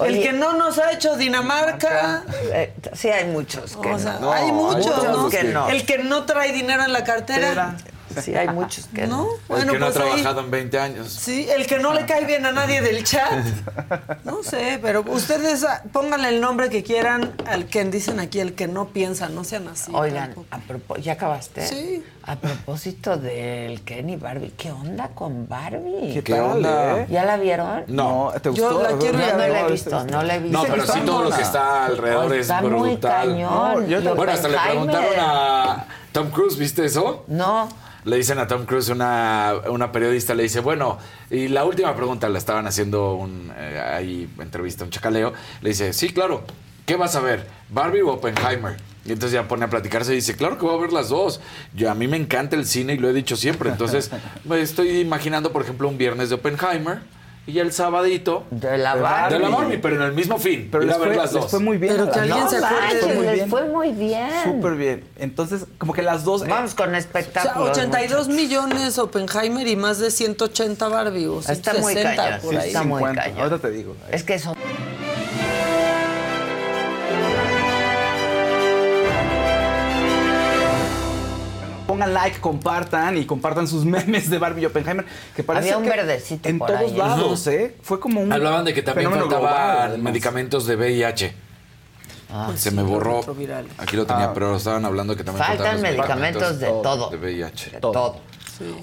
el 0.05 0.23
que 0.23 0.33
no 0.33 0.53
nos 0.55 0.79
ha 0.79 0.93
hecho 0.93 1.17
Dinamarca. 1.17 2.25
eh, 2.53 2.73
sí, 2.95 3.09
hay 3.11 3.27
muchos 3.27 3.77
que 3.77 3.93
O 3.93 3.99
sea, 3.99 4.19
no. 4.21 4.33
hay 4.33 4.51
muchos, 4.53 5.05
¿no? 5.05 5.29
que 5.29 5.45
no. 5.45 5.69
El 5.69 5.85
que 5.85 5.99
no 5.99 6.25
trae 6.25 6.53
dinero 6.53 6.85
en 6.85 6.93
la 6.93 7.05
cartera. 7.05 7.75
Sí, 8.23 8.35
hay 8.35 8.49
muchos 8.49 8.87
que 8.95 9.07
no. 9.07 9.19
¿No? 9.25 9.25
El 9.33 9.39
Bueno, 9.49 9.73
que 9.73 9.79
no 9.79 9.87
ha 9.87 9.91
pues 9.91 10.01
ahí. 10.05 10.11
trabajado 10.13 10.41
en 10.41 10.51
20 10.51 10.79
años. 10.81 11.09
Sí, 11.13 11.47
el 11.49 11.67
que 11.67 11.79
no 11.79 11.93
le 11.95 12.07
cae 12.07 12.25
bien 12.25 12.45
a 12.47 12.53
nadie 12.53 12.81
del 12.81 13.05
chat. 13.05 13.31
No 14.25 14.43
sé, 14.43 14.79
pero 14.83 15.03
ustedes 15.07 15.65
ah, 15.65 15.83
pónganle 15.93 16.29
el 16.31 16.41
nombre 16.41 16.71
que 16.71 16.83
quieran 16.83 17.33
al 17.47 17.67
que 17.67 17.85
dicen 17.85 18.19
aquí, 18.21 18.41
el 18.41 18.55
que 18.55 18.67
no 18.69 18.89
piensa, 18.89 19.29
no 19.29 19.45
sean 19.45 19.69
así. 19.69 19.91
Oigan, 19.95 20.35
a 20.51 20.59
propo- 20.59 20.97
¿ya 21.01 21.13
acabaste? 21.15 21.67
Sí. 21.67 22.05
A 22.23 22.37
propósito 22.37 23.17
del 23.17 23.83
Ken 23.83 24.11
y 24.11 24.17
Barbie, 24.17 24.53
¿qué 24.57 24.71
onda 24.71 25.09
con 25.09 25.49
Barbie? 25.49 26.13
¿Qué 26.15 26.23
¿Qué 26.23 26.33
tal, 26.35 26.43
onda? 26.43 27.01
eh? 27.01 27.07
¿Ya 27.11 27.25
la 27.25 27.37
vieron? 27.39 27.85
No. 27.89 28.33
¿Te 28.43 28.53
Yo 28.53 28.69
gustó? 28.71 28.83
la 28.83 28.99
quiero 28.99 29.19
No, 29.19 29.27
no 29.33 29.39
la 29.49 29.61
he 29.61 29.71
visto, 29.71 30.05
no 30.05 30.23
la 30.23 30.35
he 30.35 30.39
visto. 30.39 30.59
No, 30.59 30.65
pero 30.69 30.87
sí 30.87 31.01
todo 31.07 31.23
lo 31.25 31.31
que 31.31 31.43
está 31.43 31.87
alrededor 31.87 32.35
es 32.35 32.41
Está 32.43 32.61
brutal. 32.61 33.29
cañón. 33.29 33.83
No, 33.83 33.87
yo 33.89 34.03
te- 34.03 34.13
Bueno, 34.13 34.33
hasta 34.33 34.49
le 34.49 34.59
preguntaron 34.59 35.15
a 35.19 35.87
Tom 36.13 36.31
Cruise, 36.31 36.57
¿viste 36.59 36.85
eso? 36.85 37.25
No. 37.29 37.69
Le 38.05 38.17
dicen 38.17 38.39
a 38.39 38.47
Tom 38.47 38.65
Cruise, 38.67 38.89
una, 38.89 39.55
una 39.69 39.93
periodista 39.93 40.35
le 40.35 40.45
dice, 40.45 40.61
bueno, 40.61 40.99
y 41.31 41.49
la 41.49 41.65
última 41.65 41.95
pregunta, 41.95 42.29
le 42.29 42.39
estaban 42.39 42.67
haciendo 42.67 43.15
un, 43.15 43.53
eh, 43.57 43.81
ahí 43.81 44.29
entrevista, 44.39 44.85
un 44.85 44.91
chacaleo, 44.91 45.33
le 45.61 45.71
dice, 45.71 45.93
sí, 45.93 46.11
claro, 46.11 46.45
¿qué 46.87 46.97
vas 46.97 47.17
a 47.17 47.21
ver? 47.21 47.47
¿Barbie 47.69 48.03
o 48.03 48.13
Oppenheimer? 48.13 48.77
Y 49.05 49.13
entonces 49.13 49.33
ya 49.33 49.49
pone 49.49 49.65
a 49.65 49.71
platicarse 49.71 50.13
y 50.13 50.17
dice, 50.17 50.37
claro 50.37 50.59
que 50.59 50.65
voy 50.65 50.77
a 50.77 50.81
ver 50.81 50.93
las 50.93 51.09
dos. 51.09 51.41
Yo, 51.75 51.91
a 51.91 51.95
mí 51.95 52.07
me 52.07 52.17
encanta 52.17 52.57
el 52.57 52.67
cine 52.67 52.95
y 52.95 52.99
lo 52.99 53.09
he 53.09 53.13
dicho 53.13 53.37
siempre. 53.37 53.71
Entonces, 53.71 54.11
me 54.45 54.61
estoy 54.61 54.99
imaginando, 55.01 55.53
por 55.53 55.63
ejemplo, 55.63 55.89
un 55.89 55.97
viernes 55.97 56.29
de 56.29 56.35
Oppenheimer 56.35 57.01
Y 57.47 57.59
el 57.59 57.73
sabadito. 57.73 58.45
De 58.51 58.79
la 58.79 58.95
De 58.95 59.01
Barbie. 59.01 59.39
la 59.41 59.49
Barbie, 59.49 59.79
pero 59.79 59.97
en 59.97 60.03
el 60.03 60.13
mismo 60.13 60.39
fin. 60.39 60.69
Pero 60.71 60.85
les 60.85 60.97
fue, 60.97 61.17
las 61.17 61.33
les 61.33 61.43
dos. 61.43 61.51
fue 61.51 61.59
muy 61.59 61.79
bien. 61.79 61.95
Pero 61.97 62.11
que 62.13 62.21
alguien 62.21 62.49
se 62.49 62.57
acuerde. 62.59 63.01
Fue 63.01 63.15
muy 63.15 63.25
les 63.27 63.35
bien. 63.35 63.51
fue 63.51 63.65
muy 63.69 63.93
bien. 63.93 64.31
Súper 64.45 64.75
bien. 64.77 65.05
Entonces, 65.19 65.67
como 65.79 65.93
que 65.93 66.03
las 66.03 66.23
dos... 66.25 66.43
eh, 66.43 66.47
Vamos 66.49 66.75
con 66.75 66.89
O 66.89 66.91
sea, 66.91 66.99
espectáculos. 66.99 67.71
82 67.71 68.29
millones 68.29 68.99
Oppenheimer 68.99 69.67
y 69.67 69.75
más 69.77 69.99
de 69.99 70.11
180 70.11 70.89
Barbie 70.89 71.27
o 71.27 71.41
Está 71.41 71.73
muy 71.75 71.95
160 71.95 72.17
cañón, 72.17 72.41
por 72.41 72.51
sí, 72.51 72.57
ahí. 72.61 72.67
está 72.69 72.83
muy 72.85 72.99
50. 73.01 73.23
cañón. 73.23 73.39
Ahorita 73.41 73.59
te 73.59 73.71
digo. 73.71 73.97
Es 74.13 74.23
que 74.23 74.39
son... 74.39 74.55
Pongan 81.91 82.15
like, 82.15 82.39
compartan 82.41 83.17
y 83.19 83.25
compartan 83.27 83.67
sus 83.67 83.85
memes 83.95 84.31
de 84.31 84.39
Barbie 84.39 84.63
y 84.63 84.67
Oppenheimer. 84.67 85.05
Que 85.35 85.43
parece 85.43 85.69
Había 85.73 85.79
un 85.79 85.85
que 85.85 85.91
verdecito 85.91 86.49
En 86.49 86.59
por 86.59 86.69
todos 86.69 86.81
ahí. 86.93 86.97
lados, 86.97 87.47
¿eh? 87.49 87.77
Fue 87.83 87.99
como 87.99 88.21
un. 88.21 88.33
Hablaban 88.33 88.65
de 88.65 88.73
que 88.75 88.83
también 88.83 89.09
fenómeno 89.11 89.29
global, 89.29 89.53
faltaban 89.55 90.03
medicamentos 90.03 90.67
de 90.67 90.77
VIH. 90.77 91.35
Ah, 92.33 92.53
Se 92.55 92.71
me 92.71 92.83
borró. 92.85 93.21
Aquí 93.79 93.97
lo 93.97 94.07
tenía, 94.07 94.27
Ah. 94.27 94.35
pero 94.35 94.55
estaban 94.57 94.85
hablando 94.85 95.17
que 95.17 95.25
también 95.25 95.45
Faltan 95.45 95.83
medicamentos 95.83 96.61
de 96.61 96.67
todo. 96.69 97.11
De 97.11 97.17
VIH. 97.17 97.71
De 97.73 97.81
todo. 97.81 98.21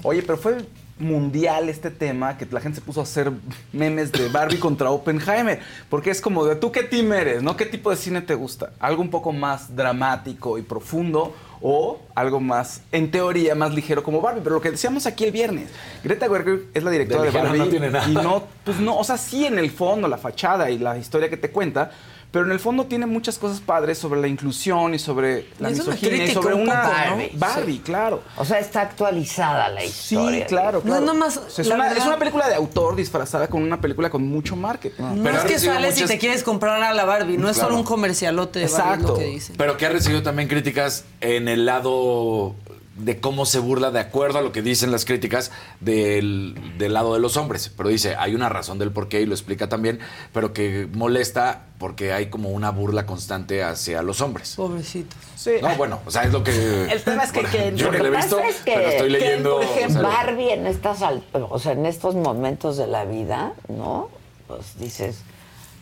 Oye, 0.02 0.22
pero 0.22 0.36
fue 0.36 0.58
mundial 0.98 1.68
este 1.68 1.90
tema 1.92 2.36
que 2.36 2.44
la 2.50 2.60
gente 2.60 2.80
se 2.80 2.84
puso 2.84 2.98
a 3.00 3.04
hacer 3.04 3.30
memes 3.72 4.10
de 4.12 4.28
Barbie 4.28 4.58
contra 4.60 4.90
Oppenheimer. 4.90 5.60
Porque 5.88 6.10
es 6.10 6.20
como 6.20 6.44
de 6.44 6.56
tú 6.56 6.72
qué 6.72 6.82
team 6.82 7.12
eres, 7.12 7.42
¿no? 7.42 7.56
¿Qué 7.56 7.64
tipo 7.64 7.88
de 7.90 7.96
cine 7.96 8.20
te 8.20 8.34
gusta? 8.34 8.72
¿Algo 8.80 9.00
un 9.00 9.08
poco 9.08 9.32
más 9.32 9.74
dramático 9.74 10.58
y 10.58 10.62
profundo? 10.62 11.34
O 11.60 11.98
algo 12.14 12.40
más, 12.40 12.82
en 12.92 13.10
teoría, 13.10 13.54
más 13.54 13.74
ligero 13.74 14.02
como 14.02 14.20
Barbie. 14.20 14.40
Pero 14.42 14.56
lo 14.56 14.60
que 14.60 14.70
decíamos 14.70 15.06
aquí 15.06 15.24
el 15.24 15.32
viernes, 15.32 15.68
Greta 16.04 16.28
Gerwig 16.28 16.68
es 16.74 16.82
la 16.82 16.90
directora 16.90 17.22
De 17.22 17.30
Barbie. 17.30 17.58
no 17.58 17.66
tiene 17.68 17.90
nada. 17.90 18.08
Y 18.08 18.14
no, 18.14 18.44
pues 18.64 18.78
no, 18.78 18.96
o 18.98 19.04
sea, 19.04 19.18
sí 19.18 19.46
en 19.46 19.58
el 19.58 19.70
fondo, 19.70 20.08
la 20.08 20.18
fachada 20.18 20.70
y 20.70 20.78
la 20.78 20.96
historia 20.98 21.28
que 21.28 21.36
te 21.36 21.50
cuenta. 21.50 21.90
Pero 22.30 22.44
en 22.44 22.52
el 22.52 22.60
fondo 22.60 22.84
tiene 22.84 23.06
muchas 23.06 23.38
cosas 23.38 23.60
padres 23.60 23.96
sobre 23.96 24.20
la 24.20 24.28
inclusión 24.28 24.92
y 24.94 24.98
sobre 24.98 25.46
la 25.58 25.70
Es 25.70 25.78
misoginia 25.78 26.26
y 26.26 26.30
sobre 26.32 26.54
un 26.54 26.62
una 26.62 26.82
poco, 26.82 26.94
¿no? 27.16 27.38
Barbie, 27.38 27.78
claro. 27.78 28.22
O 28.36 28.44
sea, 28.44 28.58
está 28.58 28.82
actualizada 28.82 29.70
la 29.70 29.80
Sí, 29.80 29.86
historia. 30.14 30.46
claro, 30.46 30.78
No 30.78 30.84
claro. 30.84 31.00
es 31.00 31.06
nomás, 31.06 31.36
O 31.38 31.48
sea, 31.48 31.62
es, 31.62 31.68
la 31.68 31.74
una, 31.76 31.84
verdad- 31.84 31.98
es 31.98 32.06
una 32.06 32.18
película 32.18 32.46
de 32.48 32.54
autor 32.54 32.96
disfrazada 32.96 33.48
con 33.48 33.62
una 33.62 33.80
película 33.80 34.10
con 34.10 34.28
mucho 34.28 34.56
marketing. 34.56 35.02
No 35.02 35.22
Pero 35.22 35.38
es 35.38 35.44
que 35.44 35.58
sales 35.58 35.94
muchas- 35.94 36.10
y 36.10 36.12
te 36.14 36.18
quieres 36.18 36.42
comprar 36.42 36.82
a 36.82 36.92
la 36.92 37.04
Barbie, 37.06 37.38
no 37.38 37.48
es 37.48 37.56
Claro. 37.56 37.70
solo 37.70 37.80
un 37.80 37.86
comercialote 37.86 38.58
de 38.58 38.66
Barbie, 38.66 38.82
Exacto. 38.82 39.08
lo 39.14 39.18
que 39.18 39.24
dicen. 39.24 39.56
Pero 39.56 39.76
que 39.78 39.86
ha 39.86 39.88
recibido 39.88 40.22
también 40.22 40.48
críticas 40.50 41.04
en 41.22 41.48
el 41.48 41.64
lado 41.64 42.54
de 42.98 43.20
cómo 43.20 43.46
se 43.46 43.58
burla, 43.58 43.90
de 43.90 44.00
acuerdo 44.00 44.38
a 44.38 44.42
lo 44.42 44.52
que 44.52 44.60
dicen 44.62 44.90
las 44.90 45.04
críticas, 45.04 45.50
del, 45.80 46.54
del 46.78 46.92
lado 46.92 47.14
de 47.14 47.20
los 47.20 47.36
hombres. 47.36 47.72
Pero 47.76 47.88
dice, 47.88 48.16
hay 48.18 48.34
una 48.34 48.48
razón 48.48 48.78
del 48.78 48.90
por 48.92 49.08
qué 49.08 49.20
y 49.20 49.26
lo 49.26 49.34
explica 49.34 49.68
también, 49.68 50.00
pero 50.32 50.52
que 50.52 50.88
molesta 50.92 51.62
porque 51.78 52.12
hay 52.12 52.26
como 52.26 52.48
una 52.50 52.70
burla 52.70 53.06
constante 53.06 53.62
hacia 53.62 54.02
los 54.02 54.20
hombres. 54.20 54.54
Pobrecitos. 54.56 55.16
Sí. 55.36 55.52
No, 55.62 55.74
bueno, 55.76 56.00
o 56.04 56.10
sea, 56.10 56.24
es 56.24 56.32
lo 56.32 56.42
que... 56.42 56.50
El 56.92 57.02
tema 57.02 57.22
es 57.22 57.32
que- 57.32 57.42
que- 57.44 57.72
yo 57.76 57.90
que 57.90 57.98
lo 57.98 58.06
he 58.06 58.12
pasa 58.12 58.26
visto, 58.36 58.40
es 58.40 58.56
que, 58.56 58.72
pero 58.74 58.88
estoy 58.88 59.12
que, 59.12 59.18
leyendo... 59.18 59.54
por 59.56 59.62
ejemplo, 59.64 60.08
o 60.08 60.10
sea, 60.10 60.18
Barbie 60.24 60.50
en 60.52 60.66
estas, 60.66 60.98
o 61.32 61.58
sea, 61.58 61.72
en 61.72 61.86
estos 61.86 62.14
momentos 62.16 62.76
de 62.76 62.86
la 62.88 63.04
vida, 63.04 63.52
¿no? 63.68 64.08
Pues 64.48 64.78
dices, 64.78 65.20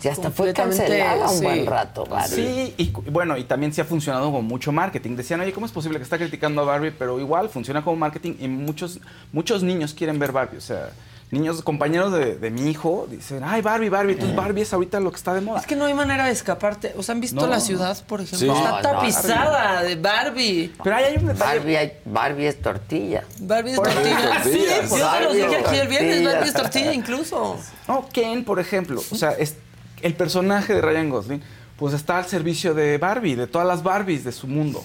ya 0.07 0.13
hasta 0.13 0.31
fue 0.31 0.53
cancelada 0.53 1.29
un 1.31 1.39
sí. 1.39 1.45
buen 1.45 1.67
rato, 1.67 2.05
Barbie. 2.07 2.35
Sí, 2.35 2.75
y 2.79 2.91
bueno, 3.11 3.37
y 3.37 3.45
también 3.45 3.73
sí 3.73 3.81
ha 3.81 3.85
funcionado 3.85 4.33
con 4.33 4.45
mucho 4.45 4.73
marketing. 4.73 5.17
Decían, 5.17 5.41
oye, 5.41 5.53
¿cómo 5.53 5.67
es 5.67 5.73
posible 5.73 5.99
que 5.99 6.05
está 6.05 6.19
criticando 6.19 6.63
a 6.63 6.65
Barbie? 6.65 6.93
Pero 6.99 7.21
igual 7.21 7.49
funciona 7.49 7.83
como 7.85 7.97
marketing 7.97 8.35
y 8.41 8.49
muchos, 8.49 9.01
muchos 9.33 9.63
niños 9.63 9.95
quieren 9.95 10.19
ver 10.19 10.33
Barbie. 10.33 10.59
O 10.59 10.61
sea, 10.63 10.91
niños, 11.31 11.61
compañeros 11.63 12.13
de, 12.13 12.37
de 12.37 12.51
mi 12.53 12.71
hijo, 12.71 13.09
dicen, 13.11 13.43
ay, 13.45 13.61
Barbie, 13.61 13.89
Barbie. 13.89 14.13
Entonces 14.13 14.37
Barbie 14.37 14.63
es 14.63 14.73
ahorita 14.73 15.01
lo 15.01 15.11
que 15.11 15.17
está 15.17 15.35
de 15.35 15.41
moda. 15.41 15.59
Es 15.59 15.67
que 15.67 15.75
no 15.75 15.85
hay 15.87 15.93
manera 15.95 16.25
de 16.27 16.31
escaparte. 16.31 16.95
¿Os 16.97 17.11
han 17.11 17.21
visto 17.21 17.41
No. 17.41 17.49
la 17.49 17.59
ciudad, 17.59 17.97
por 18.07 18.21
ejemplo? 18.21 18.39
Sí. 18.39 18.47
Está 18.49 18.71
No, 18.71 18.77
no, 18.77 18.83
tapizada 18.83 19.83
de 19.83 19.97
Barbie. 19.97 20.73
Pero 20.85 20.95
ahí 20.97 21.05
hay 21.05 21.17
un 21.17 21.27
detalle. 21.27 21.59
Barbie, 21.59 21.77
hay- 21.77 21.93
Barbie 22.05 22.47
es 22.47 22.63
tortilla. 22.63 23.25
Barbie 23.41 23.71
es 23.73 23.77
tortilla. 23.77 24.43
Sí, 24.45 24.51
yo 24.67 24.69
se 24.69 24.83
los 24.83 25.01
Barbie 25.01 25.35
dije 25.43 25.57
aquí 25.57 25.77
el 25.77 25.89
viernes, 25.89 26.11
tortilla. 26.15 26.33
Barbie 26.33 26.49
es 26.49 26.55
tortilla 26.55 26.93
incluso. 26.95 27.57
No, 27.89 28.07
Ken, 28.13 28.45
por 28.45 28.61
ejemplo, 28.61 29.03
o 29.11 29.15
sea, 29.17 29.33
es 29.33 29.57
el 30.03 30.15
personaje 30.15 30.75
de 30.75 30.81
Ryan 30.81 31.11
Gosling, 31.11 31.43
pues 31.79 31.95
está 31.95 32.19
al 32.19 32.27
servicio 32.27 32.75
de 32.75 32.99
Barbie, 32.99 33.35
de 33.35 33.47
todas 33.47 33.67
las 33.67 33.83
Barbies 33.83 34.25
de 34.25 34.33
su 34.33 34.47
mundo. 34.47 34.85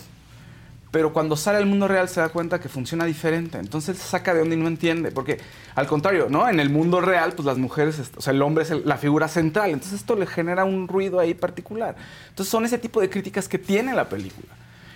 Pero 0.92 1.14
cuando 1.14 1.38
sale 1.38 1.58
al 1.58 1.66
mundo 1.66 1.88
real 1.88 2.10
se 2.10 2.20
da 2.20 2.28
cuenta 2.28 2.60
que 2.60 2.68
funciona 2.68 3.06
diferente. 3.06 3.58
Entonces 3.58 3.98
se 3.98 4.04
saca 4.04 4.34
de 4.34 4.42
onda 4.42 4.56
y 4.56 4.58
no 4.58 4.68
entiende. 4.68 5.12
Porque 5.12 5.40
al 5.74 5.88
contrario, 5.88 6.28
¿no? 6.30 6.50
En 6.50 6.60
el 6.60 6.70
mundo 6.70 7.00
real, 7.00 7.32
pues 7.32 7.46
las 7.46 7.58
mujeres, 7.58 8.12
o 8.18 8.22
sea, 8.22 8.34
el 8.34 8.42
hombre 8.42 8.66
es 8.66 8.72
la 8.72 8.98
figura 8.98 9.30
central. 9.30 9.70
Entonces 9.70 10.02
esto 10.02 10.18
le 10.18 10.28
genera 10.28 10.66
un 10.66 10.90
ruido 10.90 11.20
ahí 11.20 11.34
particular. 11.34 11.96
Entonces 12.28 12.52
son 12.52 12.66
ese 12.66 12.78
tipo 12.78 13.00
de 13.00 13.10
críticas 13.10 13.48
que 13.48 13.58
tiene 13.58 13.94
la 13.94 14.10
película. 14.10 14.54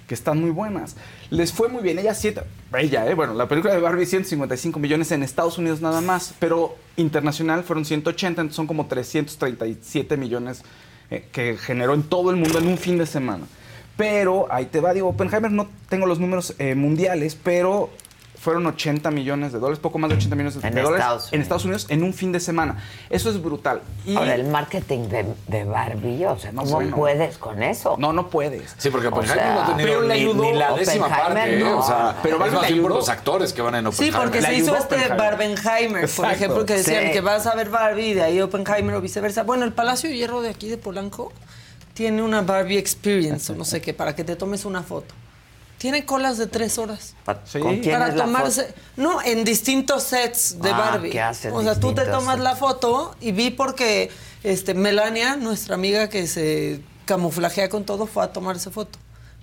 Que 0.07 0.13
están 0.13 0.39
muy 0.39 0.51
buenas. 0.51 0.95
Les 1.29 1.51
fue 1.51 1.67
muy 1.67 1.81
bien. 1.81 1.97
Ella 1.97 2.13
siete. 2.13 2.41
Ella, 2.77 3.09
¿eh? 3.09 3.15
Bueno, 3.15 3.33
la 3.33 3.47
película 3.47 3.73
de 3.73 3.79
Barbie 3.79 4.05
155 4.05 4.79
millones 4.79 5.11
en 5.11 5.23
Estados 5.23 5.57
Unidos 5.57 5.81
nada 5.81 6.01
más. 6.01 6.33
Pero 6.39 6.75
internacional 6.97 7.63
fueron 7.63 7.85
180, 7.85 8.41
entonces 8.41 8.55
son 8.55 8.67
como 8.67 8.85
337 8.85 10.17
millones 10.17 10.63
eh, 11.09 11.27
que 11.31 11.57
generó 11.57 11.93
en 11.93 12.03
todo 12.03 12.29
el 12.29 12.35
mundo 12.35 12.59
en 12.59 12.67
un 12.67 12.77
fin 12.77 12.97
de 12.97 13.05
semana. 13.05 13.45
Pero 13.97 14.47
ahí 14.51 14.65
te 14.65 14.81
va, 14.81 14.93
digo, 14.93 15.09
Oppenheimer 15.09 15.51
no 15.51 15.69
tengo 15.87 16.05
los 16.05 16.19
números 16.19 16.53
eh, 16.59 16.75
mundiales, 16.75 17.37
pero 17.41 17.89
fueron 18.37 18.65
80 18.67 19.09
millones 19.11 19.51
de 19.53 19.59
dólares, 19.59 19.79
poco 19.79 19.97
más 19.97 20.09
de 20.09 20.15
80 20.17 20.35
millones 20.35 20.61
de 20.61 20.67
En 20.67 20.75
dólares 20.75 20.99
Estados 20.99 21.23
en 21.23 21.27
Unidos. 21.29 21.43
Estados 21.43 21.65
Unidos 21.65 21.85
en 21.89 22.03
un 22.03 22.13
fin 22.13 22.31
de 22.31 22.39
semana. 22.39 22.77
Eso 23.09 23.29
es 23.29 23.41
brutal. 23.41 23.81
Y 24.05 24.15
Ahora, 24.15 24.35
el 24.35 24.45
marketing 24.45 25.07
de, 25.09 25.25
de 25.47 25.63
Barbie, 25.63 26.25
o 26.25 26.37
sea, 26.37 26.51
No, 26.51 26.61
¿cómo 26.63 26.75
bueno. 26.75 26.95
puedes 26.95 27.37
con 27.37 27.63
eso? 27.63 27.95
no, 27.97 28.13
no 28.13 28.29
puedes. 28.29 28.75
Sí, 28.77 28.89
porque 28.89 29.07
Oppenheimer 29.07 29.45
no 29.53 29.61
ha 29.61 29.65
tenido 29.67 29.87
pero 29.89 30.01
le 30.01 30.13
ni, 30.13 30.19
ayudó 30.21 30.43
ni 30.43 30.53
la 30.53 30.73
décima 30.73 31.07
parte, 31.09 31.55
¿eh? 31.55 31.59
no. 31.63 31.79
O 31.79 31.83
sea, 31.85 32.15
Pero 32.23 32.45
es 32.45 32.51
más 32.53 32.67
bien 32.67 32.81
por 32.81 32.91
los 32.91 33.09
actores 33.09 33.53
que 33.53 33.61
van 33.61 33.75
en 33.75 33.83
Sí, 33.91 34.09
Oppenheimer. 34.09 34.21
porque 34.21 34.41
Le 34.41 34.47
se 34.47 34.53
hizo 34.55 34.75
este. 34.75 35.07
Barbenheimer, 35.09 36.09
por 36.09 36.31
ejemplo, 36.31 36.65
que 36.65 36.73
decían 36.75 37.05
Sí. 37.07 37.11
que 37.11 37.21
vas 37.21 37.45
a 37.47 37.55
ver 37.55 37.69
Barbie 37.69 38.09
y 38.09 38.13
de 38.13 38.23
ahí 38.23 38.41
Oppenheimer 38.41 38.95
o 38.95 39.01
viceversa. 39.01 39.43
Bueno, 39.43 39.65
el 39.65 39.73
Palacio 39.73 40.09
de 40.09 40.17
Hierro 40.17 40.41
de 40.41 40.49
aquí 40.49 40.69
de 40.69 40.77
Polanco 40.77 41.31
tiene 41.93 42.21
una 42.21 42.41
Barbie 42.41 42.77
Experience 42.77 43.51
o 43.51 43.55
no 43.55 43.63
sé 43.65 43.81
qué, 43.81 43.93
para 43.93 44.15
que 44.15 44.23
te 44.23 44.35
tomes 44.35 44.65
una 44.65 44.83
foto. 44.83 45.13
Tiene 45.85 46.03
colas 46.03 46.39
de 46.39 46.47
tres 46.47 46.79
horas. 46.79 47.13
Pa- 47.25 47.41
Sí. 47.45 47.59
¿Con 47.59 47.77
quién 47.77 47.93
para 47.93 48.07
es 48.07 48.15
la 48.15 48.25
tomarse. 48.25 48.63
foto? 48.63 48.79
No, 48.97 49.21
en 49.21 49.43
distintos 49.43 50.01
sets 50.01 50.59
de 50.59 50.71
Ah, 50.71 50.77
Barbie. 50.79 51.11
que 51.11 51.21
hacen 51.21 51.53
o 51.53 51.61
sea, 51.61 51.79
tú 51.79 51.93
te 51.93 52.05
tomas 52.05 52.37
sets. 52.37 52.43
la 52.43 52.55
foto 52.55 53.15
y 53.21 53.31
vi 53.33 53.51
porque 53.51 54.09
este, 54.43 54.73
Melania, 54.73 55.35
nuestra 55.35 55.75
amiga 55.75 56.09
que 56.09 56.25
se 56.25 56.81
camuflajea 57.05 57.69
con 57.69 57.83
todo, 57.85 58.07
fue 58.07 58.23
a 58.23 58.33
tomarse 58.33 58.71
foto. 58.71 58.97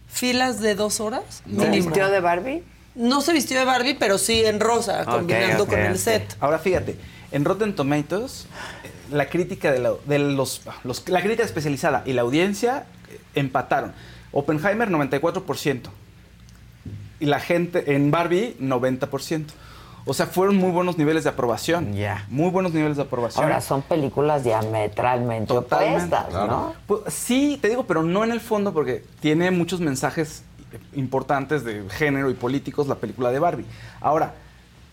Filas 0.09 0.59
de 0.59 0.75
dos 0.75 0.99
horas. 0.99 1.45
¿Se 1.49 1.71
vistió 1.71 2.09
de 2.09 2.19
Barbie? 2.19 2.65
No 2.97 3.21
se 3.21 3.33
vistió 3.33 3.57
de 3.61 3.65
Barbie, 3.65 3.95
pero 3.95 4.19
sí 4.19 4.45
en 4.45 4.59
rosa, 4.59 5.05
combinando 5.05 5.69
con 5.69 5.79
el 5.79 5.97
set. 5.97 6.37
Ahora 6.41 6.59
fíjate, 6.59 6.97
en 7.31 7.45
Rotten 7.45 7.77
Tomatoes, 7.77 8.47
eh, 8.83 8.91
la 9.15 9.29
crítica 9.29 9.71
de, 9.71 9.79
la, 9.79 9.93
de 10.07 10.19
los, 10.19 10.63
los- 10.83 11.09
la 11.09 11.21
crítica 11.21 11.45
especializada 11.45 12.03
y 12.05 12.15
la 12.15 12.23
audiencia 12.23 12.87
eh, 13.13 13.21
empataron. 13.37 13.93
Oppenheimer 14.33 14.91
94% 14.91 15.83
y 17.23 17.27
la 17.27 17.39
gente 17.39 17.95
en 17.95 18.11
Barbie 18.11 18.57
90%. 18.61 19.47
O 20.05 20.13
sea, 20.15 20.27
fueron 20.27 20.57
muy 20.57 20.73
buenos 20.73 20.99
niveles 20.99 21.23
de 21.23 21.31
aprobación. 21.31 21.95
Ya. 21.95 22.27
Muy 22.29 22.51
buenos 22.51 22.75
niveles 22.75 22.97
de 22.97 23.05
aprobación. 23.05 23.45
Ahora, 23.45 23.61
son 23.61 23.83
películas 23.83 24.43
diametralmente 24.43 25.47
Totalmente, 25.47 26.17
opuestas, 26.17 26.49
¿no? 26.49 26.75
Pues, 26.89 27.03
sí, 27.15 27.57
te 27.63 27.69
digo, 27.69 27.85
pero 27.87 28.03
no 28.03 28.25
en 28.25 28.33
el 28.33 28.41
fondo 28.41 28.73
porque 28.73 29.05
tiene 29.21 29.53
muchos 29.53 29.79
mensajes 29.81 30.43
importantes 30.95 31.63
de 31.65 31.89
género 31.89 32.31
y 32.31 32.35
políticos 32.35 32.89
la 32.89 32.97
película 32.97 33.31
de 33.31 33.39
Barbie. 33.39 33.65
Ahora, 34.01 34.35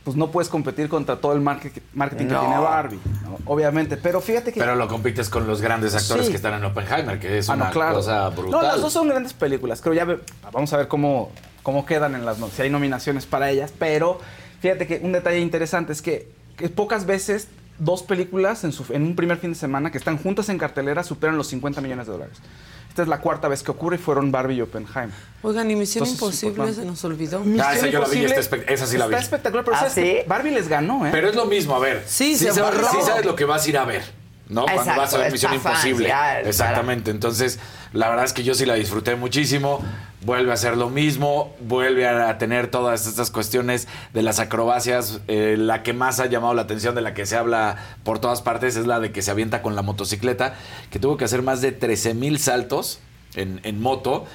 pues 0.04 0.16
no 0.16 0.30
puedes 0.30 0.48
competir 0.48 0.90
contra 0.90 1.16
todo 1.18 1.34
el 1.34 1.42
market- 1.42 1.82
marketing 1.96 2.26
No. 2.28 2.40
que 2.42 2.46
tiene 2.46 2.62
Barbie, 2.62 3.00
¿no? 3.24 3.38
obviamente. 3.46 3.98
Pero 3.98 4.22
fíjate 4.22 4.54
que... 4.54 4.60
Pero 4.60 4.76
lo 4.76 4.88
compites 4.88 5.28
con 5.30 5.48
los 5.48 5.60
grandes 5.60 5.96
actores 5.96 6.26
Sí. 6.26 6.32
que 6.32 6.38
están 6.38 6.54
en 6.54 6.66
Oppenheimer, 6.66 7.20
que 7.20 7.40
es 7.40 7.50
Ah, 7.50 7.56
no, 7.56 7.64
una 7.64 7.72
claro. 7.72 7.96
cosa 7.96 8.30
No, 8.30 8.32
brutal. 8.36 8.64
las 8.64 8.82
dos 8.82 8.94
son 8.94 9.08
grandes 9.08 9.34
películas. 9.34 9.82
Creo 9.82 9.96
ya 9.96 10.06
ve- 10.06 10.20
vamos 10.52 10.72
a 10.72 10.78
ver 10.78 10.88
cómo, 10.88 11.32
cómo 11.70 11.86
quedan 11.86 12.16
en 12.16 12.26
las 12.26 12.40
no- 12.40 12.50
si 12.50 12.64
hay 12.64 12.70
nominaciones 12.72 13.28
para 13.28 13.52
ellas. 13.52 13.72
Pero 13.78 14.20
fíjate 14.60 14.88
que 14.88 15.00
un 15.04 15.12
detalle 15.12 15.38
interesante 15.40 15.94
es 15.94 16.02
que, 16.02 16.28
que 16.58 16.68
pocas 16.70 17.06
veces 17.06 17.48
dos 17.78 18.02
películas 18.02 18.64
en, 18.64 18.72
su- 18.72 18.86
en 18.92 19.04
un 19.04 19.16
primer 19.16 19.38
fin 19.38 19.52
de 19.52 19.56
semana 19.56 19.92
que 19.92 20.00
están 20.00 20.18
juntas 20.18 20.50
en 20.50 20.58
cartelera 20.58 21.04
superan 21.04 21.38
los 21.38 21.48
50 21.48 21.80
millones 21.82 22.08
de 22.08 22.14
dólares. 22.14 22.38
Esta 22.90 23.04
es 23.04 23.08
la 23.08 23.20
cuarta 23.22 23.48
vez 23.48 23.62
que 23.62 23.70
ocurre 23.70 23.98
y 23.98 24.00
fueron 24.00 24.32
Barbie 24.32 24.56
y 24.56 24.62
Oppenheimer. 24.62 25.12
Oigan, 25.44 25.70
y 25.70 25.76
Misión 25.76 26.06
Entonces, 26.08 26.42
Imposible 26.44 26.74
se 26.74 26.86
nos 26.86 27.04
olvidó. 27.06 27.38
Ah, 27.38 27.46
Misión 27.46 27.72
esa 27.76 27.88
yo 27.88 28.00
la 28.02 28.08
vi, 28.08 28.26
esa 28.26 28.88
sí 28.88 28.98
la 28.98 29.06
vi. 29.06 29.14
Está 29.14 29.24
espectacular, 29.24 29.64
pero 29.64 29.78
¿Ah, 29.78 29.80
sabes 29.82 29.94
que 29.94 30.22
sí? 30.24 30.28
Barbie 30.28 30.52
les 30.52 30.68
ganó, 30.68 31.06
¿eh? 31.06 31.10
Pero 31.12 31.30
es 31.30 31.36
lo 31.36 31.46
mismo, 31.46 31.76
a 31.76 31.80
ver. 31.80 32.04
Sí, 32.08 32.36
se 32.36 32.52
sabes, 32.52 32.64
borró. 32.80 32.90
sí 32.90 32.98
sabes 33.06 33.26
lo 33.26 33.36
que 33.36 33.46
vas 33.46 33.64
a 33.64 33.70
ir 33.70 33.78
a 33.78 33.86
ver. 33.86 34.02
¿no? 34.50 34.64
Cuando 34.64 34.82
Exacto, 34.82 35.02
vas 35.02 35.14
a 35.14 35.18
ver 35.20 35.32
Misión 35.32 35.54
Imposible. 35.54 36.08
ya, 36.08 36.40
Exactamente. 36.42 37.12
Entonces, 37.12 37.60
la 37.94 38.10
verdad 38.10 38.26
es 38.26 38.34
que 38.34 38.44
yo 38.44 38.54
sí 38.54 38.66
la 38.66 38.76
disfruté 38.76 39.16
muchísimo. 39.16 39.80
Vuelve 40.22 40.52
a 40.52 40.56
hacer 40.56 40.76
lo 40.76 40.90
mismo, 40.90 41.56
vuelve 41.62 42.06
a 42.06 42.38
tener 42.38 42.68
todas 42.68 43.08
estas 43.08 43.32
cuestiones 43.32 43.88
de 44.14 44.22
las 44.22 44.40
acrobacias. 44.40 45.22
Eh, 45.30 45.56
la 45.58 45.82
que 45.82 45.94
más 45.94 46.20
ha 46.20 46.26
llamado 46.26 46.54
la 46.54 46.64
atención, 46.64 46.94
de 46.94 47.02
la 47.02 47.14
que 47.14 47.26
se 47.26 47.38
habla 47.38 47.78
por 48.04 48.20
todas 48.20 48.42
partes, 48.42 48.76
es 48.76 48.86
la 48.86 49.00
de 49.00 49.12
que 49.14 49.22
se 49.22 49.32
avienta 49.32 49.62
con 49.62 49.76
la 49.78 49.82
motocicleta, 49.82 50.56
que 50.92 51.00
tuvo 51.00 51.16
que 51.16 51.24
hacer 51.26 51.42
más 51.42 51.62
de 51.62 51.72
13 51.72 52.14
mil 52.16 52.38
saltos. 52.40 53.00
En, 53.36 53.62
en 53.64 53.80
moto 53.80 54.26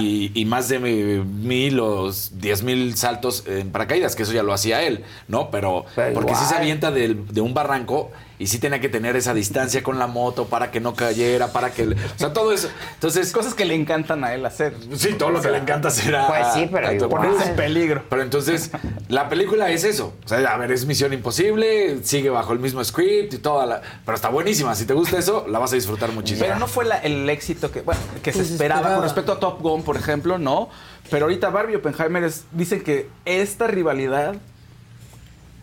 y, 0.00 0.30
y 0.32 0.44
más 0.44 0.68
de 0.68 0.78
mi- 0.78 1.18
mil 1.24 1.80
o 1.80 2.12
diez 2.34 2.62
mil 2.62 2.96
saltos 2.96 3.42
en 3.48 3.72
paracaídas, 3.72 4.14
que 4.14 4.22
eso 4.22 4.32
ya 4.32 4.44
lo 4.44 4.52
hacía 4.52 4.82
él, 4.84 5.04
¿no? 5.26 5.50
Pero, 5.50 5.84
Pero 5.96 6.14
porque 6.14 6.36
sí 6.36 6.44
se 6.44 6.54
avienta 6.54 6.92
de 6.92 7.40
un 7.40 7.54
barranco 7.54 8.12
y 8.38 8.46
sí 8.48 8.58
tenía 8.58 8.80
que 8.80 8.88
tener 8.88 9.16
esa 9.16 9.32
distancia 9.34 9.82
con 9.82 9.98
la 9.98 10.06
moto 10.06 10.46
para 10.46 10.70
que 10.70 10.80
no 10.80 10.94
cayera, 10.94 11.52
para 11.52 11.70
que... 11.72 11.86
le- 11.86 11.94
o 11.96 12.18
sea, 12.18 12.32
todo 12.32 12.52
eso. 12.52 12.68
Entonces... 12.94 13.32
Cosas 13.32 13.54
que 13.54 13.64
le 13.64 13.74
encantan 13.74 14.24
a 14.24 14.34
él 14.34 14.44
hacer. 14.44 14.74
Sí, 14.96 15.14
todo 15.14 15.30
lo 15.30 15.40
que 15.40 15.50
le 15.50 15.58
encanta 15.58 15.88
hacer 15.88 16.14
a... 16.16 16.26
Pues 16.28 16.46
sí, 16.54 16.68
pero 16.70 16.88
a-. 16.88 17.08
Ponerse 17.08 17.50
en 17.50 17.56
peligro. 17.56 18.02
Pero 18.10 18.22
entonces, 18.22 18.70
la 19.08 19.28
película 19.28 19.70
es 19.70 19.84
eso. 19.84 20.14
O 20.24 20.28
sea, 20.28 20.38
a 20.52 20.56
ver, 20.58 20.70
es 20.72 20.84
Misión 20.86 21.12
Imposible, 21.12 21.98
sigue 22.02 22.30
bajo 22.30 22.52
el 22.52 22.58
mismo 22.58 22.82
script 22.84 23.34
y 23.34 23.38
toda 23.38 23.66
la... 23.66 23.82
Pero 24.04 24.14
está 24.16 24.28
buenísima. 24.28 24.74
Si 24.74 24.84
te 24.86 24.94
gusta 24.94 25.18
eso, 25.18 25.46
la 25.48 25.58
vas 25.58 25.72
a 25.72 25.76
disfrutar 25.76 26.12
muchísimo. 26.12 26.46
Pero 26.46 26.58
no 26.58 26.66
fue 26.66 26.84
la- 26.84 26.98
el 26.98 27.28
éxito 27.30 27.70
que, 27.70 27.80
bueno, 27.82 28.00
que 28.22 28.32
se 28.32 28.38
Pues 28.38 28.50
esperaba, 28.50 28.80
esperaba. 28.80 28.96
con 28.96 29.04
respecto 29.04 29.32
a 29.32 29.40
Top 29.40 29.60
Gun, 29.62 29.82
por 29.82 29.96
ejemplo, 29.96 30.38
no. 30.38 30.68
Pero 31.10 31.26
ahorita 31.26 31.50
Barbie 31.50 31.72
y 31.74 31.76
Oppenheimer 31.76 32.24
es- 32.24 32.44
dicen 32.52 32.82
que 32.82 33.08
esta 33.24 33.66
rivalidad, 33.66 34.34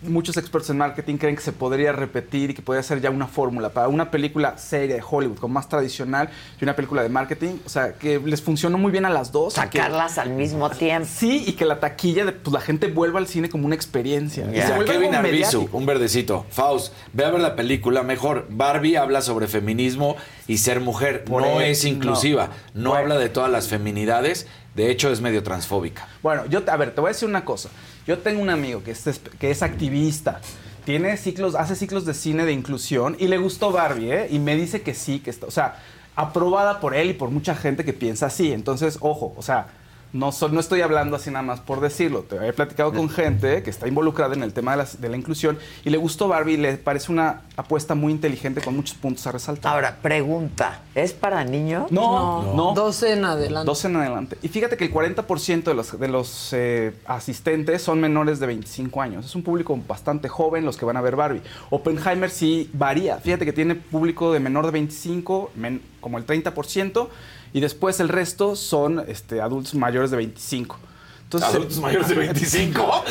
muchos 0.05 0.37
expertos 0.37 0.69
en 0.69 0.77
marketing 0.77 1.17
creen 1.17 1.35
que 1.35 1.41
se 1.41 1.51
podría 1.51 1.91
repetir 1.91 2.49
y 2.49 2.53
que 2.53 2.61
podría 2.61 2.83
ser 2.83 3.01
ya 3.01 3.09
una 3.09 3.27
fórmula 3.27 3.69
para 3.69 3.87
una 3.87 4.11
película 4.11 4.57
seria 4.57 4.95
de 4.95 5.03
Hollywood, 5.07 5.37
como 5.37 5.53
más 5.55 5.69
tradicional, 5.69 6.29
y 6.59 6.63
una 6.63 6.75
película 6.75 7.01
de 7.03 7.09
marketing. 7.09 7.55
O 7.65 7.69
sea, 7.69 7.93
que 7.93 8.19
les 8.19 8.41
funcionó 8.41 8.77
muy 8.77 8.91
bien 8.91 9.05
a 9.05 9.09
las 9.09 9.31
dos. 9.31 9.57
y 9.57 9.61
que- 9.69 9.77
Sacarlas 9.79 10.17
al 10.17 10.31
mismo 10.31 10.69
tiempo. 10.69 11.07
Sí, 11.11 11.43
y 11.47 11.53
que 11.53 11.65
la 11.65 11.79
taquilla, 11.79 12.25
de, 12.25 12.31
pues 12.33 12.53
la 12.53 12.61
gente 12.61 12.87
vuelva 12.87 13.19
al 13.19 13.27
cine 13.27 13.49
como 13.49 13.65
una 13.65 13.75
experiencia. 13.75 14.47
Y 14.51 14.55
Ya, 14.57 14.67
se 14.67 14.75
vuelve 14.75 14.91
Kevin 14.93 15.15
Arbizu, 15.15 15.69
un 15.71 15.85
verdecito. 15.85 16.45
Faust, 16.49 16.93
ve 17.13 17.25
a 17.25 17.31
ver 17.31 17.39
la 17.41 17.55
película 17.55 18.03
mejor. 18.03 18.47
Barbie 18.49 18.97
habla 18.97 19.21
sobre 19.21 19.47
feminismo 19.47 20.15
y 20.47 20.57
ser 20.57 20.79
mujer. 20.79 21.23
Por 21.23 21.41
no 21.43 21.61
él, 21.61 21.71
es 21.71 21.85
inclusiva. 21.85 22.49
No, 22.73 22.89
Bueno. 22.91 23.03
habla 23.03 23.17
de 23.17 23.29
todas 23.29 23.51
las 23.51 23.67
feminidades. 23.67 24.47
De 24.75 24.89
hecho, 24.89 25.11
es 25.11 25.21
medio 25.21 25.43
transfóbica. 25.43 26.07
Bueno, 26.21 26.45
yo, 26.47 26.61
a 26.67 26.77
ver, 26.77 26.95
te 26.95 27.01
voy 27.01 27.09
a 27.09 27.13
decir 27.13 27.29
una 27.29 27.45
cosa. 27.45 27.69
Yo 28.07 28.19
tengo 28.19 28.41
un 28.41 28.49
amigo 28.49 28.83
que 28.83 28.91
es, 28.91 29.21
que 29.39 29.51
es 29.51 29.61
activista. 29.61 30.41
Tiene 30.83 31.15
ciclos, 31.17 31.55
hace 31.55 31.75
ciclos 31.75 32.05
de 32.05 32.13
cine 32.13 32.45
de 32.45 32.51
inclusión 32.51 33.15
y 33.19 33.27
le 33.27 33.37
gustó 33.37 33.71
Barbie, 33.71 34.11
¿eh? 34.11 34.27
Y 34.31 34.39
me 34.39 34.55
dice 34.55 34.81
que 34.81 34.93
sí, 34.93 35.19
que 35.19 35.29
está, 35.29 35.45
o 35.45 35.51
sea, 35.51 35.79
aprobada 36.15 36.79
por 36.79 36.95
él 36.95 37.11
y 37.11 37.13
por 37.13 37.29
mucha 37.29 37.55
gente 37.55 37.85
que 37.85 37.93
piensa 37.93 38.25
así. 38.25 38.51
Entonces, 38.51 38.97
ojo, 38.99 39.33
o 39.37 39.41
sea, 39.41 39.67
no, 40.13 40.31
so- 40.31 40.47
no 40.49 40.59
estoy 40.59 40.81
hablando 40.81 41.15
así 41.17 41.29
nada 41.31 41.43
más 41.43 41.59
por 41.59 41.81
decirlo. 41.81 42.21
Te 42.21 42.35
he 42.47 42.53
platicado 42.53 42.93
con 42.93 43.09
gente 43.09 43.63
que 43.63 43.69
está 43.69 43.87
involucrada 43.87 44.33
en 44.35 44.43
el 44.43 44.53
tema 44.53 44.71
de 44.71 44.77
la, 44.77 44.87
de 44.97 45.09
la 45.09 45.17
inclusión 45.17 45.57
y 45.83 45.89
le 45.89 45.97
gustó 45.97 46.27
Barbie 46.27 46.53
y 46.53 46.57
le 46.57 46.77
parece 46.77 47.11
una 47.11 47.41
apuesta 47.57 47.95
muy 47.95 48.13
inteligente 48.13 48.61
con 48.61 48.75
muchos 48.75 48.95
puntos 48.95 49.25
a 49.27 49.31
resaltar. 49.31 49.73
Ahora, 49.73 49.97
pregunta, 50.01 50.81
¿es 50.95 51.13
para 51.13 51.43
niños? 51.43 51.91
No, 51.91 52.53
no. 52.55 52.73
12 52.73 53.13
en 53.13 53.25
adelante. 53.25 53.65
12 53.65 53.87
en 53.87 53.95
adelante. 53.97 54.37
Y 54.41 54.47
fíjate 54.47 54.77
que 54.77 54.85
el 54.85 54.93
40% 54.93 55.63
de 55.63 55.73
los, 55.73 55.99
de 55.99 56.07
los 56.07 56.49
eh, 56.53 56.93
asistentes 57.05 57.81
son 57.81 57.99
menores 57.99 58.39
de 58.39 58.47
25 58.47 59.01
años. 59.01 59.25
Es 59.25 59.35
un 59.35 59.43
público 59.43 59.79
bastante 59.87 60.29
joven 60.29 60.65
los 60.65 60.77
que 60.77 60.85
van 60.85 60.97
a 60.97 61.01
ver 61.01 61.15
Barbie. 61.15 61.41
Oppenheimer 61.71 62.29
sí 62.29 62.69
varía. 62.73 63.17
Fíjate 63.17 63.45
que 63.45 63.53
tiene 63.53 63.75
público 63.75 64.31
de 64.31 64.39
menor 64.39 64.65
de 64.65 64.71
25, 64.71 65.51
men- 65.55 65.81
como 66.01 66.17
el 66.17 66.25
30%, 66.25 67.07
y 67.53 67.59
después 67.61 67.99
el 67.99 68.09
resto 68.09 68.55
son 68.55 69.05
este, 69.07 69.39
adultos 69.39 69.75
mayores 69.75 70.11
de 70.11 70.17
25. 70.17 70.79
Entonces, 71.23 71.49
¿Adultos 71.55 71.77
mayores 71.79 72.07
de 72.09 72.15
25? 72.15 73.03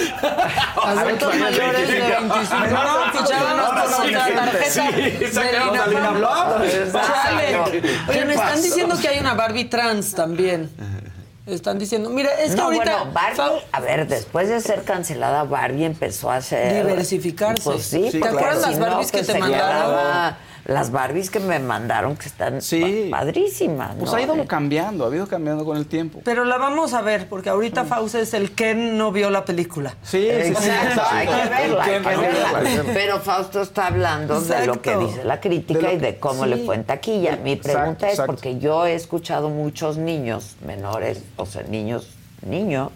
Adultos 0.84 1.36
mayores 1.36 1.88
de 1.88 2.00
25. 2.00 2.56
No, 2.70 3.12
fichábamos 3.12 3.68
con 3.68 4.02
nuestra 4.02 4.34
tarjeta 4.34 4.70
Sí. 4.70 4.80
Chale. 6.92 7.70
¿Qué 7.70 8.10
Oye, 8.10 8.24
me 8.24 8.34
están 8.34 8.62
diciendo 8.62 8.96
que 9.00 9.08
hay 9.08 9.18
una 9.20 9.34
Barbie 9.34 9.64
trans 9.66 10.12
también. 10.12 10.70
Están 11.46 11.78
diciendo, 11.78 12.08
mira, 12.08 12.30
es 12.40 12.50
que 12.50 12.56
no, 12.56 12.64
ahorita 12.64 12.98
bueno, 12.98 13.12
Barbie, 13.12 13.64
a 13.72 13.80
ver, 13.80 14.06
después 14.06 14.48
de 14.48 14.60
ser 14.60 14.84
cancelada, 14.84 15.42
Barbie 15.42 15.84
empezó 15.84 16.30
a 16.30 16.40
ser... 16.40 16.86
Diversificarse. 16.86 17.64
Pues 17.64 17.84
sí, 17.84 18.10
¿Te 18.12 18.20
porque 18.20 18.36
acuerdas 18.36 18.62
las 18.62 18.74
si 18.74 18.78
no, 18.78 18.86
Barbies 18.86 19.10
que 19.10 19.18
pues 19.18 19.26
te 19.26 19.38
mandaron? 19.40 20.36
Las 20.64 20.92
Barbies 20.92 21.28
que 21.30 21.40
me 21.40 21.58
mandaron, 21.58 22.16
que 22.16 22.26
están 22.28 22.62
Sí. 22.62 23.08
pa- 23.10 23.18
padrísimas, 23.18 23.96
pues 23.98 24.10
¿no? 24.12 24.16
ha 24.16 24.22
ido 24.22 24.46
cambiando, 24.46 25.06
ha 25.08 25.14
ido 25.14 25.26
cambiando 25.26 25.64
con 25.64 25.76
el 25.76 25.86
tiempo. 25.86 26.20
Pero 26.24 26.44
la 26.44 26.56
vamos 26.58 26.94
a 26.94 27.02
ver, 27.02 27.28
porque 27.28 27.50
ahorita 27.50 27.84
Faust 27.84 28.14
es 28.14 28.32
el 28.34 28.52
que 28.52 28.74
no 28.74 29.10
vio 29.10 29.30
la 29.30 29.44
película. 29.44 29.94
Sí, 30.02 30.28
sí, 30.42 30.54
sí. 30.54 30.68
Exacto, 30.68 31.02
hay 31.10 31.26
que 31.26 31.32
verla, 31.48 31.84
hay 31.84 31.90
que 31.90 31.98
verla. 32.16 32.84
Pero 32.94 33.18
Fausto 33.20 33.62
está 33.62 33.88
hablando 33.88 34.40
de 34.40 34.66
lo 34.66 34.80
que 34.80 34.96
dice 34.96 35.24
la 35.24 35.40
crítica 35.40 35.92
y 35.92 35.98
de 35.98 36.18
cómo 36.18 36.44
sí. 36.44 36.50
le 36.50 36.56
fue 36.58 36.76
en 36.76 36.84
taquilla. 36.84 37.36
Mi 37.36 37.52
Exacto, 37.52 37.78
pregunta 37.78 38.06
es 38.06 38.12
exacto. 38.12 38.32
porque 38.32 38.58
yo 38.58 38.86
he 38.86 38.94
escuchado 38.94 39.48
muchos 39.50 39.96
niños 39.96 40.54
menores, 40.64 41.22
o 41.36 41.44
sea, 41.46 41.62
niños, 41.64 42.08
niños, 42.46 42.90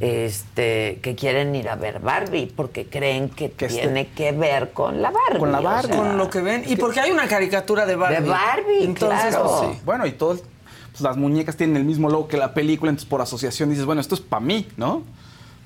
este, 0.00 0.98
que 1.02 1.14
quieren 1.14 1.54
ir 1.54 1.68
a 1.68 1.76
ver 1.76 2.00
Barbie 2.00 2.46
porque 2.54 2.86
creen 2.86 3.28
que, 3.28 3.50
Que 3.50 3.66
este- 3.66 3.80
tiene 3.82 4.08
que 4.08 4.32
ver 4.32 4.72
con 4.72 5.02
la 5.02 5.10
Barbie. 5.10 5.38
Con 5.38 5.52
la 5.52 5.60
o 5.60 5.62
Barbie. 5.62 5.88
sea, 5.88 5.96
Con 5.96 6.16
lo 6.18 6.30
que 6.30 6.40
ven. 6.40 6.64
Y 6.66 6.76
porque 6.76 7.00
hay 7.00 7.10
una 7.10 7.28
caricatura 7.28 7.86
de 7.86 7.96
Barbie. 7.96 8.20
De 8.22 8.28
Barbie, 8.28 8.84
Entonces, 8.84 9.28
claro. 9.28 9.56
pues, 9.60 9.72
sí. 9.76 9.82
Bueno, 9.84 10.06
y 10.06 10.12
todo, 10.12 10.32
el- 10.32 10.40
pues, 10.90 11.00
las 11.02 11.16
muñecas 11.16 11.56
tienen 11.56 11.76
el 11.76 11.84
mismo 11.84 12.08
logo 12.08 12.28
que 12.28 12.36
la 12.36 12.54
película, 12.54 12.90
entonces 12.90 13.08
por 13.08 13.20
asociación 13.20 13.70
dices, 13.70 13.84
bueno, 13.84 14.00
esto 14.00 14.14
es 14.14 14.20
para 14.20 14.40
mí, 14.40 14.66
¿no? 14.76 15.02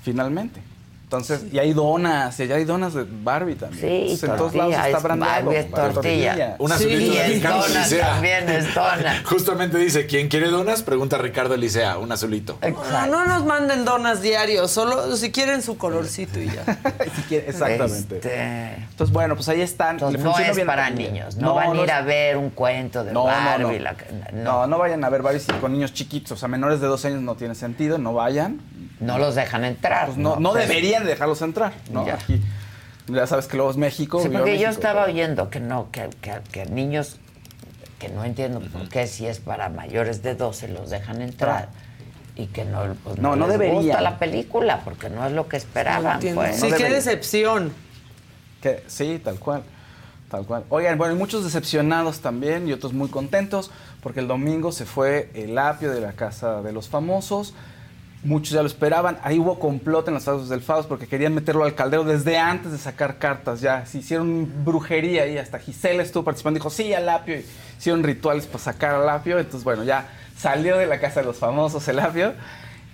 Finalmente. 0.03 0.61
Entonces, 1.05 1.43
y 1.51 1.59
hay 1.59 1.71
donas, 1.73 2.39
y 2.39 2.51
hay 2.51 2.65
donas 2.65 2.95
de 2.95 3.05
Barbie 3.07 3.53
también. 3.53 3.79
Sí, 3.79 3.87
Entonces, 4.13 4.23
en 4.29 4.35
todos 4.37 4.55
lados 4.55 4.73
está 4.73 4.89
es 4.97 5.03
brandado. 5.03 5.31
Barbie, 5.45 5.55
es 5.59 5.71
tortilla. 5.71 6.55
Una 6.57 6.77
Sí, 6.79 6.83
azulito 6.85 7.13
y 7.13 7.15
de 7.17 7.35
es 7.35 7.43
dona 7.43 7.65
Elisea. 7.65 8.07
también, 8.09 8.49
es 8.49 8.73
dona. 8.73 9.21
Justamente 9.25 9.77
dice, 9.77 10.07
¿quién 10.07 10.29
quiere 10.29 10.47
donas? 10.49 10.81
Pregunta 10.81 11.19
Ricardo 11.19 11.53
Elisea, 11.53 11.99
un 11.99 12.11
azulito. 12.11 12.57
No, 12.91 13.05
no 13.05 13.25
nos 13.27 13.45
manden 13.45 13.85
donas 13.85 14.23
diarios, 14.23 14.71
solo 14.71 15.15
si 15.15 15.31
quieren 15.31 15.61
su 15.61 15.77
colorcito 15.77 16.39
y 16.41 16.47
ya. 16.47 16.63
Si 17.15 17.21
quiere- 17.21 17.49
Exactamente. 17.49 18.15
Este, 18.15 18.73
Entonces, 18.89 19.13
bueno, 19.13 19.35
pues 19.35 19.47
ahí 19.47 19.61
están. 19.61 19.91
entonces 19.97 20.21
no 20.23 20.37
es 20.39 20.55
bien 20.55 20.65
para 20.67 20.89
niños, 20.89 21.37
no, 21.37 21.53
van 21.53 21.71
a 21.71 21.75
ir 21.75 21.85
es- 21.85 21.91
a 21.91 22.01
ver 22.01 22.35
un 22.37 22.49
cuento 22.49 23.03
de 23.03 23.13
No, 23.13 23.25
Barbie. 23.25 23.77
no. 23.77 23.83
la- 23.83 23.95
No, 24.33 24.65
no 24.65 24.79
vayan 24.79 25.03
a 25.03 25.09
ver 25.09 25.21
Barbie 25.21 25.39
con 25.61 25.71
niños 25.71 25.93
chiquitos, 25.93 26.31
o 26.31 26.35
sea, 26.35 26.47
menores 26.47 26.81
de 26.81 26.87
12 26.87 27.09
años 27.09 27.21
no 27.21 27.35
tiene 27.35 27.53
sentido, 27.53 27.99
no 27.99 28.13
vayan. 28.15 28.59
No 28.99 29.17
los 29.19 29.35
dejan 29.35 29.65
entrar. 29.65 30.05
Pues 30.05 30.17
no, 30.17 30.37
no 30.39 30.51
Pues, 30.53 30.63
deberían 30.99 31.05
dejarlos 31.15 31.41
entrar, 31.41 31.73
¿no? 31.91 32.05
Ya. 32.05 32.15
Aquí, 32.15 32.41
ya 33.07 33.27
sabes 33.27 33.47
que 33.47 33.55
luego 33.57 33.71
es 33.71 33.77
México. 33.77 34.19
Sí, 34.21 34.29
porque 34.29 34.39
yo 34.39 34.67
México, 34.67 34.71
estaba 34.71 35.01
pero- 35.05 35.13
oyendo 35.13 35.49
que 35.49 35.59
no, 35.59 35.91
que, 35.91 36.09
que, 36.21 36.39
que 36.51 36.65
niños 36.65 37.17
que 37.99 38.09
no 38.09 38.23
entiendo 38.25 38.59
por 38.59 38.89
qué 38.89 39.07
si 39.07 39.25
es 39.25 39.39
para 39.39 39.69
mayores 39.69 40.21
de 40.21 40.35
12 40.35 40.67
los 40.69 40.89
dejan 40.89 41.21
entrar 41.21 41.69
y 42.35 42.47
que 42.47 42.65
no, 42.65 42.93
pues, 43.03 43.17
No, 43.19 43.35
no 43.37 43.47
les 43.47 43.53
deberían. 43.57 43.83
gusta 43.83 44.01
la 44.01 44.19
película 44.19 44.81
porque 44.83 45.09
no 45.09 45.25
es 45.25 45.31
lo 45.31 45.47
que 45.47 45.55
esperaban. 45.57 46.15
entiendo. 46.15 46.41
pues. 46.41 46.59
sí, 46.59 46.67
qué 46.75 46.89
decepción. 46.89 47.71
Que, 48.61 48.83
sí, 48.87 49.21
tal 49.23 49.39
cual. 49.39 49.63
Tal 50.29 50.45
cual. 50.45 50.65
Oigan, 50.69 50.97
bueno, 50.97 51.13
y 51.13 51.17
muchos 51.17 51.43
decepcionados 51.43 52.19
también 52.19 52.67
y 52.67 52.73
otros 52.73 52.91
muy 52.93 53.07
contentos 53.09 53.71
porque 54.01 54.19
el 54.19 54.27
domingo 54.27 54.71
se 54.71 54.85
fue 54.85 55.29
el 55.35 55.57
apio 55.57 55.91
de 55.91 56.01
la 56.01 56.13
casa 56.13 56.61
de 56.63 56.73
los 56.73 56.89
famosos. 56.89 57.53
Muchos 58.25 58.51
ya 58.53 58.61
lo 58.61 58.67
esperaban. 58.67 59.17
Ahí 59.23 59.37
hubo 59.39 59.59
complot 59.59 60.07
en 60.07 60.15
las 60.15 60.27
autos 60.27 60.49
del 60.49 60.61
Faust 60.61 60.89
porque 60.89 61.05
querían 61.07 61.33
meterlo 61.35 61.63
al 61.63 61.75
caldero 61.75 62.03
desde 62.03 62.37
antes 62.37 62.71
de 62.71 62.77
sacar 62.77 63.17
cartas. 63.19 63.61
Ya 63.61 63.85
se 63.85 63.99
hicieron 63.99 64.51
brujería 64.65 65.27
y 65.27 65.37
hasta 65.37 65.59
Gisela 65.59 66.01
estuvo 66.03 66.23
participando. 66.23 66.57
Dijo, 66.57 66.69
sí, 66.71 66.93
al 66.93 67.07
apio. 67.07 67.35
Y 67.37 67.45
hicieron 67.77 68.03
rituales 68.03 68.47
para 68.47 68.59
sacar 68.59 68.95
al 68.95 69.07
apio. 69.07 69.37
Entonces, 69.37 69.63
bueno, 69.63 69.83
ya 69.83 70.07
salió 70.37 70.77
de 70.77 70.87
la 70.87 70.99
casa 70.99 71.19
de 71.21 71.27
los 71.27 71.37
famosos 71.37 71.87
el 71.87 71.99
apio. 71.99 72.33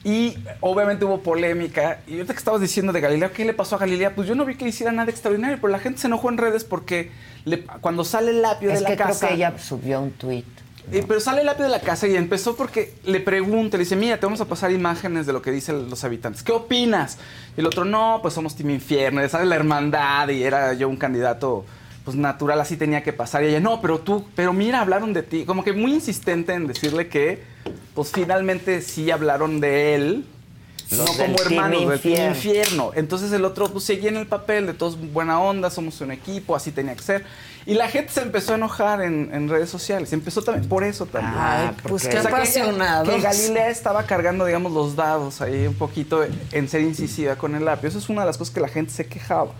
Y 0.04 0.36
obviamente 0.62 1.06
hubo 1.06 1.20
polémica. 1.22 2.00
Y 2.08 2.14
ahorita 2.16 2.34
que 2.34 2.40
estabas 2.40 2.60
diciendo 2.60 2.92
de 2.92 3.00
Galilea, 3.02 3.30
¿qué 3.30 3.46
le 3.46 3.54
pasó 3.54 3.76
a 3.76 3.80
Galilea? 3.80 4.14
Pues 4.16 4.28
yo 4.28 4.36
no 4.36 4.46
vi 4.46 4.56
que 4.56 4.64
le 4.66 4.72
hiciera 4.72 4.92
nada 4.92 5.10
extraordinario, 5.12 5.58
pero 5.62 5.70
la 5.72 5.80
gente 5.80 6.00
se 6.02 6.08
enojó 6.08 6.30
en 6.30 6.38
redes 6.40 6.64
porque 6.64 7.12
le- 7.46 7.64
cuando 7.64 8.04
sale 8.04 8.32
el 8.32 8.44
apio 8.44 8.70
Es 8.72 8.80
de 8.80 8.82
la 8.82 8.90
que 8.90 8.96
creo 8.96 9.08
casa. 9.08 9.28
que 9.30 9.34
ella 9.36 9.54
subió 9.60 10.02
un 10.02 10.12
tuit. 10.12 10.46
Eh, 10.92 11.04
pero 11.08 11.20
sale 11.20 11.42
el 11.42 11.50
apio 11.50 11.66
de 11.66 11.72
la 11.72 11.80
casa 11.80 12.08
y 12.08 12.16
empezó 12.16 12.56
porque 12.56 12.94
le 13.06 13.20
pregunta, 13.20 13.78
le 13.78 13.84
dice, 13.84 13.96
mira, 13.96 14.20
te 14.20 14.26
vamos 14.26 14.42
a 14.42 14.46
pasar 14.46 14.72
imágenes 14.72 15.26
de 15.26 15.34
lo 15.34 15.42
que 15.42 15.52
dicen 15.52 15.90
los 15.90 16.04
habitantes. 16.04 16.44
¿Qué 16.44 16.52
opinas? 16.52 17.18
Y 17.56 17.62
el 17.62 17.68
otro, 17.68 17.86
no, 17.86 18.20
pues 18.22 18.34
somos 18.34 18.56
Team 18.56 18.72
Infierno, 18.72 19.28
sale 19.30 19.46
la 19.46 19.56
hermandad 19.56 20.30
y 20.30 20.44
era 20.44 20.74
yo 20.74 20.90
un 20.90 20.98
candidato 20.98 21.66
pues 22.04 22.18
natural, 22.18 22.60
así 22.60 22.78
tenía 22.78 23.04
que 23.04 23.14
pasar. 23.14 23.44
Y 23.44 23.48
ella, 23.48 23.60
no, 23.60 23.80
pero 23.80 24.00
tú, 24.00 24.26
pero 24.36 24.54
mira, 24.54 24.82
hablaron 24.82 25.14
de 25.14 25.24
ti. 25.24 25.46
Como 25.46 25.64
que 25.64 25.74
muy 25.74 25.94
insistente 25.94 26.54
en 26.54 26.68
decirle 26.68 27.08
que, 27.08 27.44
pues 27.94 28.12
finalmente 28.12 28.82
sí 28.82 29.12
hablaron 29.12 29.60
de 29.60 29.96
él. 29.96 30.26
Los 30.92 31.18
no 31.18 31.24
como 31.26 31.36
hermanos, 31.42 31.80
del 31.88 31.94
Infierno. 31.94 32.36
infierno. 32.36 32.92
Entonces 32.96 33.32
el 33.32 33.46
otro 33.46 33.70
pues, 33.70 33.84
seguía 33.86 34.10
en 34.10 34.18
el 34.18 34.28
papel 34.28 34.68
de 34.68 34.74
todos 34.74 34.98
buena 35.14 35.40
onda, 35.40 35.70
somos 35.70 36.00
un 36.02 36.12
equipo, 36.12 36.56
así 36.56 36.72
tenía 36.72 36.96
que 36.96 37.04
ser. 37.04 37.26
Y 37.66 37.76
la 37.76 37.88
gente 37.88 38.12
se 38.12 38.22
empezó 38.22 38.54
a 38.54 38.56
enojar 38.56 39.02
en, 39.02 39.30
en 39.34 39.48
redes 39.48 39.70
sociales. 39.70 40.12
Empezó 40.14 40.42
también 40.42 40.68
por 40.68 40.84
eso 40.84 41.06
también. 41.06 41.36
Ay, 41.38 41.70
pues 41.84 42.04
qué 42.08 42.18
O 42.20 42.22
sea, 42.24 42.32
que- 42.32 43.22
Galilea 43.22 43.70
estaba 43.70 44.04
cargando, 44.06 44.46
digamos, 44.46 44.72
los 44.72 44.96
dados 44.96 45.42
ahí 45.42 45.68
un 45.68 45.76
poquito 45.76 46.24
en 46.52 46.68
ser 46.70 46.82
incisiva 46.82 47.36
con 47.36 47.54
el 47.56 47.68
apio. 47.68 47.88
Eso 47.88 48.00
es 48.00 48.10
una 48.10 48.22
de 48.22 48.28
las 48.28 48.38
cosas 48.38 48.54
que 48.54 48.62
la 48.62 48.68
gente 48.68 48.92
se 48.92 49.06
quejaba. 49.06 49.52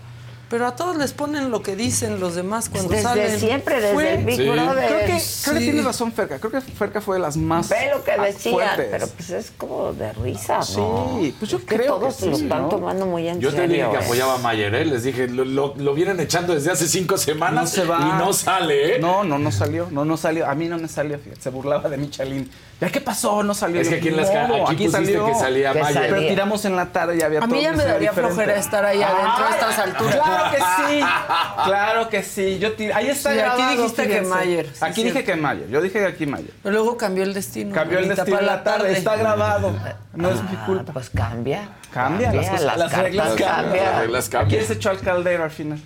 Pero 0.52 0.66
a 0.66 0.76
todos 0.76 0.98
les 0.98 1.14
ponen 1.14 1.50
lo 1.50 1.62
que 1.62 1.76
dicen 1.76 2.20
los 2.20 2.34
demás 2.34 2.68
cuando 2.68 2.90
Desde 2.90 3.02
salen. 3.04 3.40
siempre, 3.40 3.76
desde 3.80 3.94
Fue- 3.94 4.14
el 4.16 4.24
Big 4.26 4.36
Brother. 4.50 4.86
Creo 4.86 4.98
que, 4.98 5.06
creo 5.06 5.16
que 5.16 5.20
Sí. 5.20 5.58
tienes 5.60 5.84
razón, 5.86 6.12
Ferca. 6.12 6.38
Creo 6.38 6.50
que 6.52 6.60
Ferca 6.60 7.00
fue 7.00 7.16
de 7.16 7.22
las 7.22 7.38
más 7.38 7.70
Ve 7.70 7.88
lo 7.90 8.04
que 8.04 8.10
ah, 8.12 8.22
decían, 8.22 8.52
fuertes. 8.54 8.88
pero 8.90 9.06
pues 9.08 9.30
es 9.30 9.50
como 9.56 9.94
de 9.94 10.12
risa, 10.12 10.58
¿no? 10.76 11.16
Sí, 11.22 11.34
pues 11.38 11.50
yo 11.50 11.56
Es 11.56 11.64
que 11.64 11.76
creo 11.76 11.94
todos 11.96 12.16
que 12.16 12.26
lo 12.26 12.36
sí, 12.36 12.42
están 12.42 12.62
¿no? 12.64 12.68
tomando 12.68 13.06
muy 13.06 13.28
en 13.28 13.40
Yo 13.40 13.48
te 13.48 13.56
serio. 13.56 13.86
dije 13.86 13.88
que 13.96 14.02
¿eh? 14.02 14.04
apoyaba 14.04 14.34
a 14.34 14.38
Mayer, 14.38 14.74
¿eh? 14.74 14.84
Les 14.84 15.02
dije, 15.04 15.26
lo, 15.28 15.46
lo- 15.46 15.72
lo 15.74 15.94
vienen 15.94 16.20
echando 16.20 16.52
desde 16.52 16.70
hace 16.70 16.86
cinco 16.86 17.16
semanas 17.16 17.62
No 17.64 17.66
se 17.82 17.84
va. 17.86 17.98
y 18.14 18.18
no 18.18 18.30
sale, 18.34 18.96
¿eh? 18.96 18.98
No, 19.00 19.24
no, 19.24 19.38
no 19.38 19.50
salió. 19.50 19.88
No, 19.90 20.04
no 20.04 20.18
salió. 20.18 20.46
A 20.46 20.54
mí 20.54 20.68
no 20.68 20.76
me 20.76 20.86
salió, 20.88 21.18
fíjate. 21.18 21.40
Se 21.40 21.48
burlaba 21.48 21.88
de 21.88 21.96
Michalín. 21.96 22.50
¿Ya 22.78 22.90
qué 22.90 23.00
pasó? 23.00 23.42
No 23.44 23.54
salió. 23.54 23.80
Es 23.80 23.88
que 23.88 23.94
Yo, 23.94 23.98
aquí 24.00 24.08
en 24.08 24.16
las 24.16 24.48
"No, 24.48 24.68
aquí 24.68 24.86
pusiste 24.88 25.12
que 25.14 25.34
salía 25.36 25.72
Que 25.72 25.80
Mayer". 25.80 25.94
salía. 26.02 26.16
Pero 26.16 26.28
tiramos 26.28 26.64
en 26.66 26.74
la 26.76 26.86
tarde 26.92 27.16
y 27.16 27.22
había 27.22 27.38
A 27.40 27.46
mí 27.46 27.62
ya 27.62 27.70
me 27.72 27.84
daría 27.84 28.10
diferente. 28.10 28.34
flojera 28.34 28.56
estar 28.60 28.84
ahí 28.84 29.00
adentro 29.00 29.44
a 29.46 29.50
estas 29.50 29.78
alturas. 29.78 30.16
Claro 30.50 30.50
que 30.50 30.92
sí. 30.92 31.00
Claro 31.64 32.08
que 32.08 32.22
sí. 32.22 32.58
Yo 32.58 32.74
tir- 32.76 32.92
Ahí 32.94 33.08
está 33.08 33.32
Sí, 33.32 33.38
aquí 33.38 33.48
grabado, 33.56 33.70
dijiste 33.82 34.08
que. 34.08 34.20
Mayer, 34.22 34.66
sí, 34.66 34.78
Aquí 34.80 34.94
cierto. 35.02 35.12
dije 35.18 35.24
que 35.24 35.36
Mayer. 35.36 35.68
Yo 35.68 35.80
dije 35.80 35.98
que 36.00 36.06
aquí 36.06 36.26
Mayer. 36.26 36.50
Pero 36.62 36.72
luego 36.74 36.96
cambió 36.96 37.22
el 37.24 37.34
destino. 37.34 37.74
Cambió 37.74 37.98
el 37.98 38.08
destino 38.08 38.36
para 38.36 38.46
la 38.46 38.64
tarde. 38.64 38.92
Está 38.92 39.16
grabado. 39.16 39.74
No 40.14 40.30
es 40.30 40.42
mi 40.42 40.56
culpa. 40.66 40.92
Pues 40.92 41.10
cambia. 41.10 41.68
Cambia, 41.92 42.32
las, 42.32 42.48
cosas- 42.48 42.64
las, 42.64 42.78
las 42.78 42.92
reglas 42.98 43.28
cartas 43.28 43.46
cambian. 43.46 43.62
cambian. 43.64 43.84
Las 43.86 44.00
reglas 44.00 44.28
¿A 44.28 44.30
cambian. 44.30 44.50
quién 44.50 44.66
se 44.66 44.72
echó 44.74 44.90
al 44.90 45.00
caldero 45.00 45.44
al 45.44 45.50
final? 45.50 45.78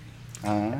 Ah. 0.44 0.70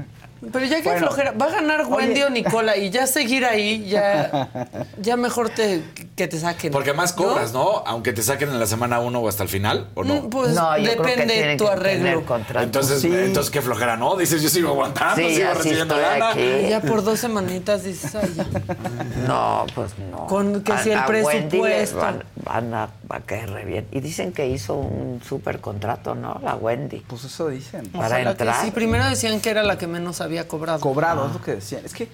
Pero 0.53 0.65
ya 0.67 0.77
que 0.77 0.83
Bueno. 0.91 1.07
flojera, 1.07 1.33
va 1.33 1.47
a 1.47 1.51
ganar 1.51 1.87
Wendy 1.87 2.23
o 2.23 2.31
Nicola 2.31 2.77
y 2.77 2.91
ya 2.91 3.07
seguir 3.07 3.45
ahí, 3.45 3.87
ya, 3.89 4.49
ya 5.01 5.17
mejor 5.17 5.49
te, 5.51 5.83
que 6.15 6.29
te 6.29 6.39
saquen. 6.39 6.73
Porque 6.73 6.93
más 6.93 7.13
cobras, 7.13 7.53
¿no? 7.53 7.83
Aunque 7.87 8.13
te 8.13 8.23
saquen 8.23 8.51
en 8.51 8.61
la 8.61 8.67
semana 8.67 9.01
uno 9.01 9.21
o 9.21 9.29
hasta 9.29 9.43
el 9.43 9.49
final, 9.49 9.89
¿o 9.95 10.05
no? 10.05 10.15
Mm, 10.23 10.31
Pues 10.31 10.55
No, 10.55 10.77
yo 10.79 10.85
creo 10.93 11.03
que 11.03 11.11
depende 11.11 11.35
tienen 11.35 11.57
tu 11.59 11.67
arreglo. 11.69 12.23
Entonces, 12.61 13.01
Sí. 13.01 13.09
entonces 13.13 13.51
qué 13.51 13.63
flojera, 13.63 13.97
¿no? 13.97 14.17
Dices, 14.17 14.43
yo 14.43 14.49
sigo 14.49 14.69
aguantando, 14.71 15.17
Sí, 15.29 15.37
sigo 15.37 15.55
recibiendo 15.55 15.97
lana. 15.97 16.31
aquí. 16.31 16.67
Ya 16.69 16.81
por 16.81 17.03
dos 17.03 17.19
semanitas 17.21 17.85
dices, 17.85 18.15
ay, 18.15 18.33
ya. 18.37 18.45
No, 19.27 19.67
pues 19.75 19.93
no. 20.11 20.27
Con 20.27 20.63
que 20.63 20.77
si 20.79 20.91
el 20.91 20.99
a 20.99 21.07
Wendy 21.07 21.57
le 21.59 21.63
presupuesto. 21.63 21.97
Van, 21.99 22.25
van 22.45 22.75
a, 22.75 22.87
va 23.11 23.17
a 23.17 23.21
caer 23.21 23.51
re 23.51 23.65
bien. 23.65 23.87
Y 23.91 24.01
dicen 24.01 24.33
que 24.33 24.47
hizo 24.49 24.75
un 24.75 25.21
súper 25.27 25.61
contrato, 25.61 26.15
¿no? 26.15 26.39
La 26.45 26.55
Wendy. 26.55 26.99
Pues 27.07 27.25
eso 27.25 27.49
dicen. 27.49 27.87
Para 27.89 28.21
entrar. 28.21 28.65
sí, 28.65 28.71
primero 28.71 29.05
decían 29.07 29.41
que 29.41 29.51
era 29.51 29.63
la 29.63 29.79
que 29.79 29.87
menos 29.87 30.21
había 30.21 30.36
cobrado. 30.45 30.81
Cobrado, 30.81 31.27
es 31.27 31.33
lo 31.33 31.43
que 31.43 31.55
decían. 31.57 31.83
Es 31.85 31.93
que, 31.95 32.09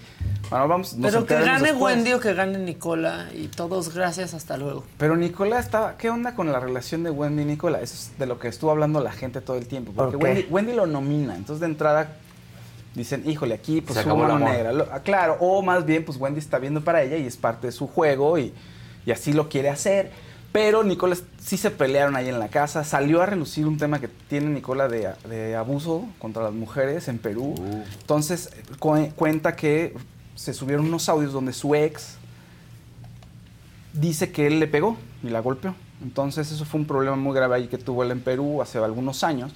bueno, 0.51 0.69
vamos. 0.69 0.95
nos 0.95 1.11
Pero 1.13 1.27
que 1.27 1.35
gane 1.35 1.69
después. 1.71 1.95
Wendy 1.97 2.13
o 2.13 2.21
que 2.21 2.35
gane 2.35 2.59
Nicola 2.59 3.29
y 3.35 3.49
todos 3.49 3.95
gracias, 3.95 4.35
hasta 4.35 4.57
luego. 4.57 4.85
Pero 4.99 5.17
Nicola 5.17 5.59
estaba. 5.59 5.97
¿Qué 5.97 6.11
onda 6.11 6.35
con 6.35 6.51
la 6.51 6.61
relación 6.61 7.03
de 7.03 7.11
Wendy 7.11 7.43
y 7.43 7.47
Nicola? 7.47 7.81
Eso 7.81 7.95
es 7.95 8.19
de 8.19 8.27
lo 8.27 8.39
que 8.39 8.49
estuvo 8.49 8.71
hablando 8.71 9.01
la 9.01 9.13
gente 9.13 9.41
todo 9.41 9.57
el 9.57 9.67
tiempo. 9.67 9.93
Porque. 9.93 10.17
Wendy, 10.17 10.47
Wendy 10.51 10.73
lo 10.75 10.87
nomina. 10.87 11.37
Entonces, 11.37 11.61
de 11.61 11.67
entrada, 11.67 12.17
dicen, 12.95 13.29
híjole, 13.29 13.55
aquí 13.55 13.81
pues 13.81 13.95
Se 13.95 14.01
acabó 14.01 14.39
negra. 14.39 14.73
Lo- 14.73 14.89
ah, 14.93 15.01
claro, 15.01 15.37
o 15.41 15.63
más 15.63 15.85
bien, 15.85 16.05
pues 16.05 16.19
Wendy 16.19 16.39
está 16.39 16.59
viendo 16.59 16.83
para 16.83 17.03
ella 17.03 17.17
y 17.17 17.27
es 17.27 17.37
parte 17.37 17.67
de 17.69 17.73
su 17.73 17.87
juego 17.87 18.39
y, 18.39 18.53
y 19.07 19.11
así 19.11 19.33
lo 19.33 19.49
quiere 19.49 19.71
hacer. 19.71 20.11
Pero 20.53 20.85
Nicola 20.85 21.17
sí 21.43 21.57
se 21.57 21.71
pelearon 21.71 22.15
ahí 22.15 22.29
en 22.29 22.39
la 22.39 22.49
casa. 22.49 22.85
Salió 22.85 23.23
a 23.23 23.27
relucir 23.27 23.67
un 23.67 23.79
tema 23.79 24.01
que 24.01 24.09
tiene 24.09 24.51
Nicola 24.51 24.87
de, 24.87 25.09
de 25.29 25.57
abuso 25.57 26.05
contra 26.19 26.43
las 26.43 26.53
mujeres 26.53 27.09
en 27.09 27.19
Perú. 27.19 27.55
Entonces, 28.01 28.51
cu- 28.79 29.09
cuenta 29.17 29.57
que 29.57 29.95
se 30.35 30.53
subieron 30.53 30.85
unos 30.87 31.09
audios 31.09 31.33
donde 31.33 31.53
su 31.55 31.75
ex 31.75 32.17
dice 33.95 34.31
que 34.33 34.47
él 34.47 34.61
le 34.61 34.67
pegó 34.67 34.97
y 35.23 35.29
la 35.29 35.41
golpeó. 35.41 35.75
Entonces 36.03 36.51
eso 36.51 36.65
fue 36.65 36.81
un 36.81 36.87
problema 36.87 37.17
muy 37.17 37.35
grave 37.35 37.57
ahí 37.57 37.69
que 37.69 37.79
tuvo 37.79 38.03
él 38.03 38.11
en 38.11 38.21
Perú 38.21 38.61
hace 38.61 38.79
algunos 38.79 39.23
años. 39.25 39.53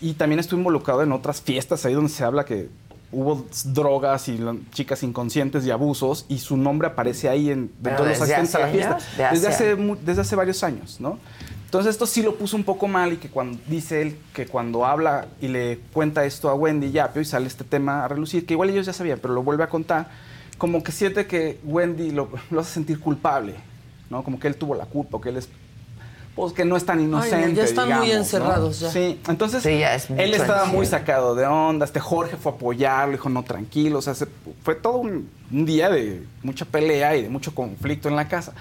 Y 0.00 0.14
también 0.14 0.38
estuvo 0.38 0.58
involucrado 0.58 1.02
en 1.02 1.12
otras 1.12 1.42
fiestas 1.42 1.84
ahí 1.84 1.92
donde 1.94 2.10
se 2.10 2.22
habla 2.24 2.44
que 2.44 2.68
hubo 3.10 3.46
drogas 3.64 4.28
y 4.28 4.38
chicas 4.72 5.02
inconscientes 5.02 5.64
y 5.64 5.70
abusos 5.70 6.26
y 6.28 6.38
su 6.38 6.56
nombre 6.56 6.88
aparece 6.88 7.28
ahí 7.28 7.50
en, 7.50 7.72
de 7.80 7.90
los 7.92 8.06
¿desde 8.06 8.24
asistentes 8.24 8.54
a 8.54 8.58
la 8.58 8.68
fiesta. 8.68 8.98
Desde 9.30 9.48
hace 9.48 9.76
desde 9.76 10.20
hace 10.20 10.36
varios 10.36 10.62
años, 10.62 11.00
¿no? 11.00 11.18
Entonces 11.64 11.90
esto 11.90 12.06
sí 12.06 12.22
lo 12.22 12.34
puso 12.36 12.56
un 12.56 12.64
poco 12.64 12.88
mal 12.88 13.12
y 13.12 13.16
que 13.18 13.28
cuando 13.28 13.58
dice 13.66 14.00
él 14.00 14.18
que 14.32 14.46
cuando 14.46 14.86
habla 14.86 15.26
y 15.40 15.48
le 15.48 15.80
cuenta 15.92 16.24
esto 16.24 16.48
a 16.48 16.54
Wendy 16.54 16.86
y 16.86 16.98
Apio 16.98 17.20
y 17.20 17.26
sale 17.26 17.46
este 17.46 17.62
tema 17.62 18.04
a 18.04 18.08
relucir, 18.08 18.46
que 18.46 18.54
igual 18.54 18.70
ellos 18.70 18.86
ya 18.86 18.94
sabían, 18.94 19.18
pero 19.20 19.34
lo 19.34 19.42
vuelve 19.42 19.64
a 19.64 19.68
contar, 19.68 20.08
como 20.56 20.82
que 20.82 20.92
siente 20.92 21.26
que 21.26 21.60
Wendy 21.64 22.10
lo, 22.10 22.30
lo 22.50 22.60
hace 22.60 22.72
sentir 22.72 23.00
culpable, 23.00 23.54
¿no? 24.08 24.24
Como 24.24 24.38
que 24.38 24.48
él 24.48 24.56
tuvo 24.56 24.74
la 24.74 24.86
culpa, 24.86 25.18
o 25.18 25.20
que 25.20 25.28
él 25.28 25.36
es 25.36 25.50
pues 26.38 26.52
que 26.54 26.64
no 26.64 26.76
es 26.76 26.86
tan 26.86 27.00
inocente. 27.00 27.54
ya 27.54 27.64
están 27.64 27.86
muy 27.88 28.06
digamos, 28.06 28.08
¿no? 28.08 28.14
encerrados, 28.20 28.80
ya. 28.80 28.90
Sí, 28.90 29.20
entonces 29.28 29.62
Sí, 29.62 29.78
ya 29.78 29.94
es 29.94 30.08
él 30.10 30.32
estaba 30.34 30.64
muy 30.66 30.86
sacado 30.86 31.34
de 31.34 31.46
onda, 31.46 31.84
este 31.84 32.00
Jorge 32.00 32.36
fue 32.36 32.52
a 32.52 32.54
apoyarlo, 32.54 33.12
dijo 33.12 33.28
no 33.28 33.42
tranquilo, 33.42 33.98
o 33.98 34.02
sea, 34.02 34.14
se- 34.14 34.28
fue 34.62 34.74
todo 34.76 34.98
un, 34.98 35.28
un 35.50 35.66
día 35.66 35.90
de 35.90 36.22
mucha 36.42 36.64
pelea 36.64 37.16
y 37.16 37.22
de 37.24 37.28
mucho 37.28 37.54
conflicto 37.54 38.08
en 38.08 38.16
la 38.16 38.28
casa. 38.28 38.52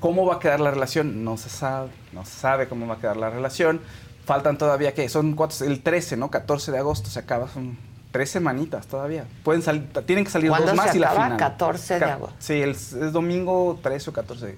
¿Cómo 0.00 0.24
va 0.26 0.36
a 0.36 0.38
quedar 0.38 0.60
la 0.60 0.70
relación? 0.70 1.24
No 1.24 1.36
se 1.36 1.48
sabe, 1.48 1.88
no 2.12 2.24
se 2.24 2.32
sabe 2.38 2.68
cómo 2.68 2.86
va 2.86 2.94
a 2.94 2.98
quedar 2.98 3.16
la 3.16 3.30
relación. 3.30 3.80
Faltan 4.24 4.56
todavía, 4.58 4.94
¿qué? 4.94 5.08
Son 5.08 5.34
cuatro, 5.34 5.66
el 5.66 5.82
13, 5.82 6.16
¿no? 6.16 6.30
14 6.30 6.70
de 6.70 6.78
agosto 6.78 7.10
se 7.10 7.18
acaba, 7.18 7.48
son 7.48 7.76
tres 8.12 8.30
semanitas 8.30 8.86
todavía. 8.86 9.24
Pueden 9.42 9.62
salir, 9.62 9.88
tienen 10.06 10.24
que 10.24 10.30
salir 10.30 10.50
¿Cuándo 10.50 10.68
dos 10.68 10.76
más 10.76 10.90
se 10.92 10.98
y 10.98 11.00
la 11.00 11.08
acaba? 11.08 11.24
final. 11.24 11.38
14 11.38 11.98
de 11.98 12.04
agosto. 12.04 12.36
Sí, 12.38 12.52
el- 12.60 12.70
es 12.70 13.12
domingo 13.12 13.78
13 13.82 14.10
o 14.10 14.12
14 14.12 14.56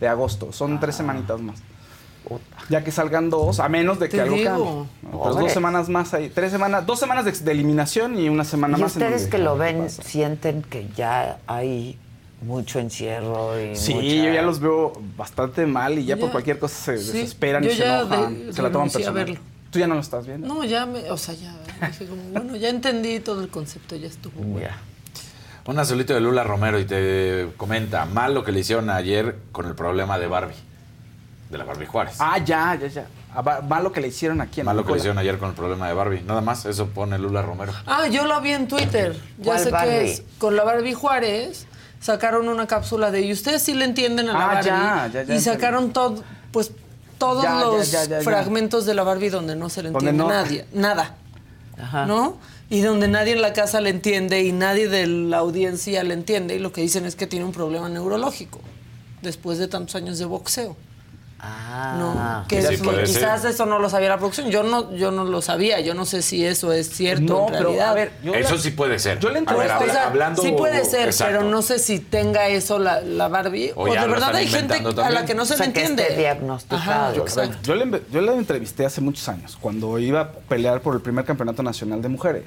de 0.00 0.08
agosto. 0.08 0.52
Son 0.52 0.78
tres 0.78 0.94
semanitas 0.96 1.40
más. 1.40 1.56
Ya 2.68 2.82
que 2.82 2.90
salgan 2.90 3.30
dos, 3.30 3.60
a 3.60 3.68
menos 3.68 3.98
de 4.00 4.08
que 4.08 4.16
Te 4.16 4.22
algo 4.22 4.36
digo. 4.36 4.86
dos 5.12 5.52
semanas 5.52 5.88
más 5.88 6.12
ahí. 6.14 6.30
Tres 6.34 6.50
semanas, 6.50 6.84
dos 6.86 6.98
semanas 6.98 7.24
de, 7.24 7.32
de 7.32 7.52
eliminación 7.52 8.18
y 8.18 8.28
una 8.28 8.44
semana 8.44 8.76
¿Y 8.78 8.80
más. 8.82 8.96
en 8.96 9.02
ustedes 9.02 9.28
que 9.28 9.38
lo 9.38 9.56
ven 9.56 9.82
pasa. 9.84 10.02
sienten 10.02 10.62
que 10.62 10.88
ya 10.96 11.38
hay 11.46 11.98
mucho 12.42 12.80
encierro 12.80 13.58
y 13.60 13.76
Sí, 13.76 13.94
mucha- 13.94 14.06
yo 14.08 14.32
ya 14.34 14.42
los 14.42 14.60
veo 14.60 14.92
bastante 15.16 15.64
mal 15.66 15.98
y 15.98 16.04
ya, 16.04 16.16
Ya. 16.16 16.20
por 16.20 16.30
cualquier 16.32 16.58
cosa 16.58 16.74
se 16.76 16.98
Sí, 16.98 17.12
desesperan 17.18 17.62
yo 17.62 17.70
y 17.70 17.74
se 17.76 17.84
enojan, 17.84 18.46
de- 18.46 18.52
se 18.52 18.62
la 18.62 18.70
toman 18.72 18.90
personal. 18.90 19.14
verlo. 19.14 19.40
¿Tú 19.70 19.78
ya 19.78 19.86
no 19.86 19.94
lo 19.94 20.00
estás 20.00 20.26
viendo? 20.26 20.46
No, 20.46 20.64
ya 20.64 20.86
me, 20.86 21.10
o 21.10 21.16
sea, 21.16 21.34
ya 21.34 21.54
dije 21.88 22.06
como, 22.06 22.22
bueno, 22.32 22.56
ya 22.56 22.68
entendí 22.68 23.20
todo 23.20 23.40
el 23.42 23.48
concepto, 23.48 23.94
ya 23.96 24.06
estuvo. 24.08 24.58
Ya. 24.58 24.76
Un 25.66 25.78
azulito 25.78 26.14
de 26.14 26.20
Lula 26.20 26.44
Romero 26.44 26.78
y 26.78 26.84
te 26.84 27.48
comenta, 27.56 28.04
mal 28.06 28.34
lo 28.34 28.44
que 28.44 28.52
le 28.52 28.60
hicieron 28.60 28.88
ayer 28.90 29.36
con 29.52 29.66
el 29.66 29.74
problema 29.74 30.18
de 30.18 30.26
Barbie. 30.28 30.54
De 31.56 31.64
la 31.64 31.64
Barbie 31.64 31.86
Juárez. 31.86 32.16
Ah, 32.18 32.36
ya, 32.38 32.74
ya, 32.80 32.86
ya. 32.88 33.06
Ah, 33.34 33.40
va- 33.40 33.60
va 33.60 33.80
lo 33.80 33.90
que 33.92 34.00
le 34.02 34.08
hicieron 34.08 34.40
aquí 34.42 34.60
en 34.60 34.66
Mal 34.66 34.76
lo 34.76 34.84
que 34.84 34.92
le 34.92 34.98
hicieron 34.98 35.16
ayer 35.18 35.38
con 35.38 35.48
el 35.48 35.54
problema 35.54 35.88
de 35.88 35.94
Barbie. 35.94 36.20
Nada 36.22 36.42
más, 36.42 36.66
eso 36.66 36.86
pone 36.88 37.18
Lula 37.18 37.40
Romero. 37.42 37.72
Ah, 37.86 38.06
yo 38.08 38.26
lo 38.26 38.38
vi 38.42 38.50
en 38.50 38.68
Twitter. 38.68 39.14
Ya 39.38 39.44
¿Cuál 39.44 39.58
sé 39.60 39.70
Barbie? 39.70 39.88
que 39.90 40.04
es. 40.12 40.22
Con 40.38 40.54
la 40.56 40.64
Barbie 40.64 40.92
Juárez 40.94 41.66
sacaron 42.00 42.48
una 42.48 42.66
cápsula 42.66 43.10
de. 43.10 43.22
Y 43.22 43.32
ustedes 43.32 43.62
sí 43.62 43.72
le 43.74 43.86
entienden 43.86 44.28
a 44.28 44.32
la 44.34 44.38
Ah, 44.44 44.46
Barbie. 44.54 44.66
ya, 44.68 45.10
ya, 45.12 45.22
ya 45.22 45.34
y 45.34 45.40
sacaron 45.40 45.92
todo, 45.94 46.22
pues 46.52 46.72
todos 47.18 47.42
los 47.44 47.90
ya, 47.90 48.04
ya, 48.04 48.18
ya. 48.18 48.20
fragmentos 48.24 48.84
de 48.84 48.92
la 48.94 49.02
Barbie 49.02 49.30
donde 49.30 49.56
no 49.56 49.70
se 49.70 49.82
le 49.82 49.88
entiende 49.88 50.12
no. 50.12 50.28
nadie. 50.28 50.66
Nada. 50.74 51.14
Ajá. 51.82 52.04
¿No? 52.06 52.36
Y 52.68 52.80
donde 52.80 53.06
nadie 53.08 53.32
en 53.32 53.42
la 53.42 53.52
casa 53.54 53.80
le 53.80 53.90
entiende 53.90 54.42
y 54.42 54.52
nadie 54.52 54.88
de 54.88 55.06
la 55.06 55.38
audiencia 55.38 56.02
le 56.04 56.12
entiende. 56.14 56.54
Y 56.56 56.58
lo 56.58 56.72
que 56.72 56.80
dicen 56.82 57.06
es 57.06 57.16
que 57.16 57.26
tiene 57.26 57.44
un 57.46 57.52
problema 57.52 57.88
neurológico. 57.88 58.60
Después 59.22 59.58
de 59.58 59.68
tantos 59.68 59.94
años 59.94 60.18
de 60.18 60.24
boxeo. 60.24 60.76
Ah. 61.38 61.96
No, 61.98 62.44
que 62.48 62.62
Sí, 62.62 62.80
quizás 63.04 63.44
eso 63.44 63.66
no 63.66 63.78
lo 63.78 63.90
sabía 63.90 64.08
la 64.08 64.16
producción. 64.16 64.50
Yo 64.50 64.62
no, 64.62 64.94
yo 64.94 65.10
no 65.10 65.24
lo 65.24 65.42
sabía. 65.42 65.80
Yo 65.80 65.92
no 65.92 66.06
sé 66.06 66.22
si 66.22 66.44
eso 66.44 66.72
es 66.72 66.88
cierto 66.88 67.24
No, 67.24 67.40
en 67.46 67.52
pero 67.52 67.62
realidad. 67.64 67.88
a 67.90 67.94
ver, 67.94 68.12
yo 68.22 68.34
eso 68.34 68.54
la- 68.54 68.60
sí 68.60 68.70
puede 68.70 68.98
ser. 68.98 69.18
yo 69.18 69.28
le 69.28 69.40
A 69.40 69.42
ver, 69.42 69.48
entrevisté- 69.50 69.72
habla- 69.74 69.90
O 69.90 69.92
sea, 69.94 70.06
hablando... 70.06 70.42
sí 70.42 70.52
puede 70.52 70.84
ser, 70.86 71.08
Exacto. 71.08 71.34
pero 71.38 71.50
no 71.50 71.60
sé 71.60 71.78
si 71.78 71.98
tenga 72.00 72.48
eso 72.48 72.78
la, 72.78 73.00
la 73.02 73.28
Barbie. 73.28 73.72
O 73.76 73.84
O, 73.84 73.94
ya 73.94 74.02
de 74.02 74.08
verdad 74.08 74.34
hay 74.34 74.48
gente 74.48 74.74
a 75.02 75.10
la 75.10 75.24
que 75.26 75.34
no 75.34 75.44
se 75.44 75.54
O 75.54 75.56
sea, 75.58 75.66
le 75.66 75.72
que 75.74 75.80
entiende. 75.80 76.02
esté 76.04 76.16
diagnosticado. 76.16 76.80
Ajá, 76.80 77.06
A 77.08 77.10
ver, 77.10 77.20
exacto. 77.20 77.58
yo, 77.62 77.74
le, 77.74 78.02
yo 78.10 78.20
la 78.22 78.32
entrevisté 78.32 78.86
hace 78.86 79.00
muchos 79.02 79.28
años, 79.28 79.58
cuando 79.60 79.98
iba 79.98 80.20
a 80.20 80.32
pelear 80.32 80.80
por 80.80 80.94
el 80.94 81.02
primer 81.02 81.24
campeonato 81.26 81.62
nacional 81.62 82.00
de 82.00 82.08
mujeres. 82.08 82.44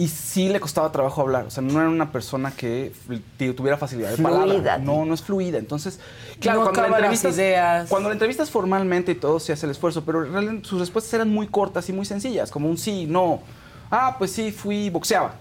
Y 0.00 0.08
sí 0.08 0.48
le 0.48 0.60
costaba 0.60 0.90
trabajo 0.90 1.20
hablar. 1.20 1.44
O 1.44 1.50
sea, 1.50 1.62
no 1.62 1.78
era 1.78 1.90
una 1.90 2.10
persona 2.10 2.52
que 2.52 2.90
tuviera 3.36 3.76
facilidad 3.76 4.16
de 4.16 4.22
palabra. 4.22 4.78
¿no? 4.78 4.96
No, 4.96 5.04
no 5.04 5.12
es 5.12 5.20
fluida. 5.20 5.58
Entonces, 5.58 6.00
claro, 6.40 6.60
No 6.60 6.64
cuando, 6.70 6.80
la 6.88 6.96
entrevistas, 6.96 7.34
ideas. 7.34 7.90
cuando 7.90 8.08
la 8.08 8.14
entrevistas 8.14 8.48
formalmente 8.48 9.12
y 9.12 9.16
todo, 9.16 9.38
se 9.40 9.52
hace 9.52 9.66
el 9.66 9.72
esfuerzo, 9.72 10.02
pero 10.06 10.22
realmente 10.22 10.66
sus 10.66 10.80
respuestas 10.80 11.12
eran 11.12 11.28
muy 11.28 11.48
cortas 11.48 11.86
y 11.90 11.92
muy 11.92 12.06
sencillas, 12.06 12.50
como 12.50 12.70
un 12.70 12.78
sí, 12.78 13.04
no. 13.06 13.42
Ah, 13.90 14.16
pues 14.18 14.32
sí, 14.32 14.52
fui, 14.52 14.88
boxeaba. 14.88 15.34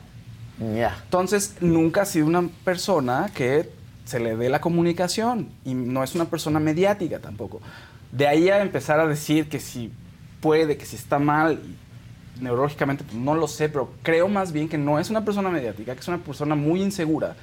Ya. 0.76 0.98
Entonces, 1.06 1.56
nunca 1.62 2.02
ha 2.02 2.06
sido 2.06 2.26
una 2.28 2.50
persona 2.66 3.32
que 3.34 3.72
se 4.04 4.20
le 4.20 4.36
dé 4.36 4.50
la 4.50 4.60
comunicación 4.60 5.48
y 5.64 5.74
no 5.74 6.04
es 6.04 6.16
una 6.16 6.26
persona 6.26 6.60
mediática 6.60 7.20
tampoco. 7.20 7.62
De 8.12 8.28
ahí 8.28 8.50
a 8.50 8.62
empezar 8.62 9.00
a 9.00 9.08
decir 9.08 9.48
que 9.48 9.62
si 9.62 9.90
puede, 10.42 10.76
que 10.76 10.86
si 10.86 10.98
está 10.98 11.18
mal, 11.18 11.62
neurológicamente, 12.42 13.04
pues 13.04 13.16
no 13.18 13.36
lo 13.36 13.48
sé, 13.48 13.70
pero 13.70 13.90
creo 14.04 14.28
más 14.28 14.52
bien 14.52 14.68
que 14.70 14.78
no 14.78 15.00
es 15.00 15.10
una 15.10 15.24
persona 15.26 15.50
mediática, 15.50 15.94
que 15.94 16.00
es 16.00 16.08
una 16.08 16.18
persona 16.20 16.56
muy 16.56 16.82
insegura 16.82 17.36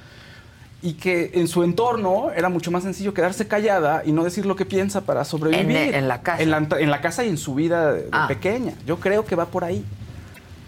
y 0.81 0.93
que 0.93 1.31
en 1.33 1.47
su 1.47 1.63
entorno 1.63 2.29
era 2.35 2.49
mucho 2.49 2.69
más 2.69 2.83
sencillo 2.83 3.13
quedarse 3.13 3.47
callada 3.47 4.03
y 4.05 4.11
no 4.11 4.23
decir 4.23 4.45
lo 4.45 4.55
que 4.55 4.65
piensa 4.65 5.01
para 5.01 5.23
sobrevivir. 5.25 5.75
En- 5.75 5.95
en 5.95 6.07
la 6.07 6.21
casa. 6.21 6.43
En 6.43 6.51
la, 6.51 6.57
en 6.79 6.91
la 6.91 7.01
casa 7.01 7.25
y 7.25 7.29
en 7.29 7.37
su 7.37 7.55
vida 7.55 7.93
de- 7.93 8.03
de 8.03 8.09
Ah. 8.11 8.27
pequeña. 8.27 8.73
Yo 8.85 8.99
creo 8.99 9.25
que 9.25 9.35
va 9.35 9.45
por 9.47 9.63
ahí. 9.63 9.83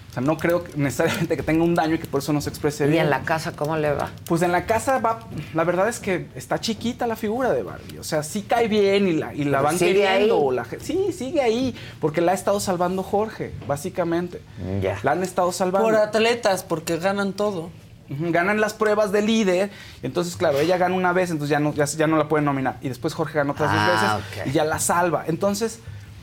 O 0.10 0.14
sea, 0.14 0.24
no 0.24 0.38
creo 0.38 0.64
que 0.64 0.76
necesariamente 0.76 1.38
que 1.38 1.44
tenga 1.44 1.64
un 1.64 1.76
daño 1.76 1.94
y 1.96 2.00
que 2.00 2.08
por 2.08 2.20
eso 2.22 2.34
no 2.34 2.42
se 2.42 2.50
exprese 2.50 2.86
¿Y 2.88 2.90
bien. 2.90 3.04
en 3.04 3.10
la 3.12 3.22
casa 3.22 3.52
cómo 3.56 3.78
le 3.78 3.92
va? 3.94 4.10
Pues 4.26 4.42
en 4.42 4.52
la 4.52 4.66
casa 4.66 4.98
va, 4.98 5.20
la 5.54 5.64
verdad 5.64 5.88
es 5.88 6.00
que 6.00 6.28
está 6.34 6.60
chiquita 6.60 7.06
la 7.06 7.16
figura 7.16 7.52
de 7.54 7.62
Barbie. 7.62 8.00
O 8.00 8.04
sea, 8.04 8.24
sí 8.24 8.42
cae 8.42 8.68
bien 8.68 9.08
y 9.08 9.14
la, 9.14 9.34
y 9.36 9.44
la 9.44 9.62
van 9.62 9.78
sigue 9.78 9.94
queriendo. 10.02 10.36
ahí. 10.36 10.42
o 10.46 10.52
la 10.52 10.66
ge- 10.66 10.80
sí, 10.80 11.12
sigue 11.14 11.42
ahí. 11.42 11.76
Porque 12.02 12.22
la 12.22 12.32
ha 12.32 12.36
estado 12.36 12.60
salvando 12.60 13.04
Jorge, 13.04 13.54
básicamente. 13.68 14.42
Ya. 14.82 14.98
La 15.04 15.12
han 15.12 15.22
estado 15.22 15.52
salvando. 15.52 15.88
Por 15.88 15.96
atletas, 15.96 16.64
porque 16.64 16.98
ganan 16.98 17.34
todo. 17.34 17.70
Ganan 18.10 18.60
las 18.60 18.74
pruebas 18.74 19.12
de 19.12 19.22
líder. 19.22 19.70
Entonces, 20.02 20.36
claro, 20.36 20.60
ella 20.60 20.80
gana 20.80 20.96
una 20.96 21.14
vez, 21.14 21.30
entonces 21.30 21.52
ya 21.52 21.60
no, 21.60 21.72
ya, 21.76 21.86
ya 21.86 22.08
no 22.08 22.18
la 22.18 22.28
pueden 22.28 22.46
nominar. 22.46 22.78
Y 22.82 22.90
después 22.90 23.14
Jorge 23.14 23.38
gana 23.38 23.52
otras 23.52 23.70
Ah, 23.72 23.76
dos 24.16 24.24
veces 24.26 24.42
ok. 24.42 24.48
y 24.48 24.52
ya 24.54 24.64
la 24.66 24.80
salva. 24.80 25.26
Entonces, 25.28 25.80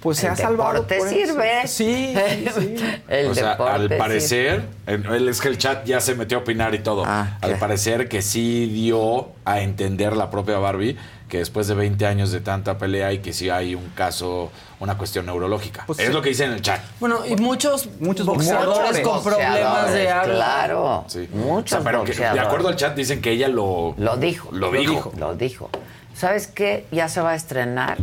pues 0.07 0.19
se 0.19 0.27
El 0.27 0.33
ha 0.35 0.37
salvado. 0.37 0.73
deporte 0.75 0.99
por 0.99 1.09
eso. 1.09 1.17
sirve. 1.27 1.67
Sí, 1.67 2.15
sí, 2.15 2.47
sí. 2.55 2.77
El 3.09 3.27
o 3.27 3.35
sea, 3.35 3.51
deporte, 3.51 3.73
al 3.73 3.97
parecer, 3.97 4.63
él 4.87 5.29
es 5.29 5.41
que 5.41 5.49
el 5.49 5.59
chat 5.59 5.85
ya 5.85 6.01
se 6.01 6.15
metió 6.15 6.39
a 6.39 6.41
opinar 6.43 6.77
y 6.77 6.79
todo. 6.79 7.03
Ah, 7.05 7.39
al 7.41 7.59
parecer 7.59 8.09
que 8.09 8.23
sí 8.23 8.67
dio 8.67 9.31
a 9.45 9.63
entender 9.63 10.17
la 10.17 10.31
propia 10.31 10.59
Barbie 10.59 10.97
que 11.29 11.39
después 11.39 11.67
de 11.67 11.75
20 11.75 12.07
años 12.07 12.31
de 12.31 12.39
tanta 12.39 12.79
pelea 12.79 13.13
y 13.13 13.19
que 13.19 13.33
sí 13.33 13.51
hay 13.51 13.75
un 13.75 13.89
caso, 13.97 14.53
una 14.79 14.97
cuestión 14.97 15.27
neurológica. 15.27 15.83
Pues 15.85 15.99
es 15.99 16.07
sí. 16.07 16.13
lo 16.13 16.23
que 16.23 16.29
dice 16.29 16.45
en 16.45 16.53
el 16.53 16.63
chat. 16.63 16.81
Bueno, 17.01 17.27
y 17.27 17.35
muchos, 17.35 17.89
Muchos 17.99 18.27
boxeadores 18.27 19.01
con 19.01 19.25
problemas 19.25 19.93
de 19.93 20.09
habla. 20.09 20.35
Claro. 20.37 21.05
Sí. 21.09 21.29
Muchos 21.33 21.81
O 21.81 21.83
sea, 21.83 21.85
pero 21.85 22.05
que, 22.05 22.13
de 22.13 22.19
boxeadores. 22.19 22.47
acuerdo 22.47 22.69
al 22.69 22.77
chat 22.77 22.95
dicen 22.95 23.21
que 23.21 23.33
ella 23.33 23.49
lo, 23.49 23.97
Lo 23.99 24.17
dijo. 24.17 24.51
Lo 24.53 24.71
dijo. 24.71 25.13
Lo 25.19 25.35
dijo. 25.35 25.69
¿Sabes 26.15 26.47
qué? 26.47 26.87
Ya 26.93 27.09
se 27.09 27.21
va 27.21 27.33
a 27.33 27.35
estrenar 27.35 27.99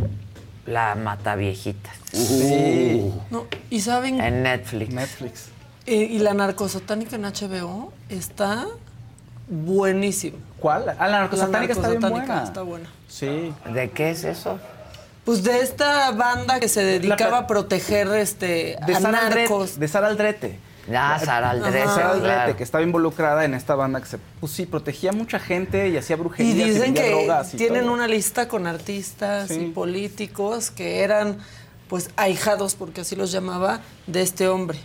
La 0.66 0.94
Mataviejitas. 0.94 1.94
Sí. 2.12 3.12
No, 3.30 3.46
y 3.70 3.80
saben, 3.80 4.20
En 4.20 4.42
Netflix. 4.42 4.92
Netflix. 4.94 5.44
eh, 5.86 5.96
y 6.10 6.18
la 6.20 6.32
narcosatánica 6.34 7.16
en 7.16 7.22
HBO 7.24 7.92
está 8.08 8.66
buenísima. 9.48 10.38
¿Cuál? 10.58 10.94
Ah, 10.98 11.08
la 11.08 11.20
narcosatánica 11.20 11.72
está 11.74 11.88
bien 11.90 12.00
buena. 12.00 12.44
está 12.44 12.62
buena. 12.62 12.88
Sí. 13.08 13.52
¿De 13.72 13.90
qué 13.90 14.10
es 14.10 14.24
eso? 14.24 14.58
Pues 15.24 15.42
de 15.42 15.60
esta 15.60 16.10
banda 16.12 16.60
que 16.60 16.68
se 16.68 16.82
dedicaba 16.82 17.38
a 17.38 17.46
proteger 17.46 18.08
este, 18.08 18.76
De 18.86 18.94
a 18.94 19.00
Sara 19.00 19.22
narcos. 19.30 19.60
Aldrete. 19.62 19.80
De 19.80 19.88
Sara 19.88 20.06
Aldrete. 20.08 20.58
Ah, 20.92 21.18
Sara 21.24 21.50
Aldrete, 21.50 21.84
Sara 21.84 22.10
Aldrete, 22.10 22.24
claro. 22.34 22.56
que 22.56 22.62
estaba 22.62 22.84
involucrada 22.84 23.44
en 23.44 23.54
esta 23.54 23.74
banda 23.74 24.00
que 24.00 24.06
se, 24.06 24.18
pues 24.40 24.52
sí, 24.52 24.66
protegía 24.66 25.10
a 25.10 25.12
mucha 25.14 25.38
gente 25.38 25.88
y 25.88 25.96
hacía 25.96 26.16
Y 26.16 26.18
brujería. 26.18 26.66
dicen 26.66 26.92
que 26.94 27.08
drogas 27.10 27.54
y 27.54 27.56
tienen 27.56 27.84
todo. 27.84 27.94
una 27.94 28.06
lista 28.06 28.48
con 28.48 28.66
artistas 28.66 29.50
y 29.50 29.66
políticos 29.70 30.70
que 30.70 31.00
eran 31.02 31.38
pues 31.88 32.10
ahijados, 32.16 32.74
porque 32.74 33.02
así 33.02 33.14
los 33.16 33.30
llamaba, 33.32 33.80
de 34.06 34.22
este 34.22 34.48
hombre. 34.48 34.78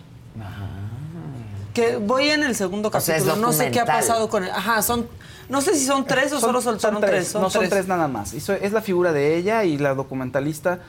Que 1.74 1.97
voy 1.97 2.30
en 2.30 2.43
el 2.43 2.56
segundo 2.56 2.89
O 2.93 3.00
sea, 3.00 3.16
es 3.18 3.24
capítulo, 3.24 3.47
no 3.47 3.54
sé 3.54 3.72
qué 3.72 3.80
ha 3.80 3.86
pasado 3.86 4.30
con 4.30 4.43
él. 4.43 4.50
Ajá, 4.52 4.82
son, 4.82 5.08
no 5.50 5.62
sé 5.62 5.76
si 5.76 5.86
son 5.86 6.06
tres 6.06 6.28
o 6.34 6.39
Son- 6.39 6.50
solo 6.50 6.62
soltaron 6.62 7.00
son 7.02 7.10
tres. 7.10 7.28
Son 7.28 7.41
no 7.41 7.50
son 7.50 7.60
tres. 7.62 7.70
tres 7.72 7.88
nada 7.88 8.08
más. 8.08 8.34
Y 8.34 8.39
so- 8.39 8.54
es 8.54 8.72
la 8.72 8.82
figura 8.82 9.14
de 9.14 9.36
ella 9.38 9.64
y 9.66 9.78
la 9.78 9.93
documentalista 9.93 10.80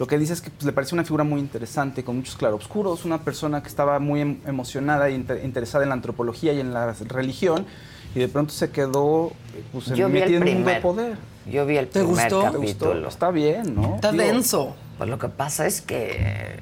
lo 0.00 0.06
que 0.06 0.18
dice 0.18 0.32
es 0.32 0.40
que 0.40 0.48
pues, 0.50 0.64
le 0.64 0.72
pareció 0.72 0.94
una 0.96 1.04
figura 1.04 1.24
muy 1.24 1.38
interesante, 1.40 2.02
con 2.02 2.16
muchos 2.16 2.34
claroscuros, 2.34 3.04
una 3.04 3.18
persona 3.22 3.62
que 3.62 3.68
estaba 3.68 3.98
muy 4.00 4.22
em- 4.22 4.40
emocionada 4.46 5.08
e 5.08 5.12
inter- 5.12 5.44
interesada 5.44 5.84
en 5.84 5.90
la 5.90 5.94
antropología 5.94 6.54
y 6.54 6.60
en 6.60 6.72
la 6.72 6.92
religión, 7.06 7.66
y 8.14 8.18
de 8.18 8.26
pronto 8.28 8.52
se 8.54 8.70
quedó 8.70 9.28
eh, 9.54 9.62
pues, 9.72 9.86
Yo 9.88 10.06
vi 10.08 10.14
metida 10.20 10.38
el 10.38 10.42
en 10.48 10.48
un 10.48 10.54
mundo 10.54 10.70
de 10.70 10.76
primer. 10.76 10.82
poder. 10.82 11.16
Yo 11.50 11.66
vi 11.66 11.76
el 11.76 11.86
¿Te 11.88 12.00
primer 12.02 12.30
gustó? 12.32 12.50
¿Te 12.50 12.56
gustó? 12.56 12.84
capítulo. 12.86 13.08
Está 13.08 13.30
bien, 13.30 13.74
¿no? 13.74 13.94
Está 13.96 14.10
Digo, 14.12 14.24
denso. 14.24 14.74
Pues 14.96 15.10
lo 15.10 15.18
que 15.18 15.28
pasa 15.28 15.66
es 15.66 15.82
que 15.82 16.16
eh, 16.18 16.60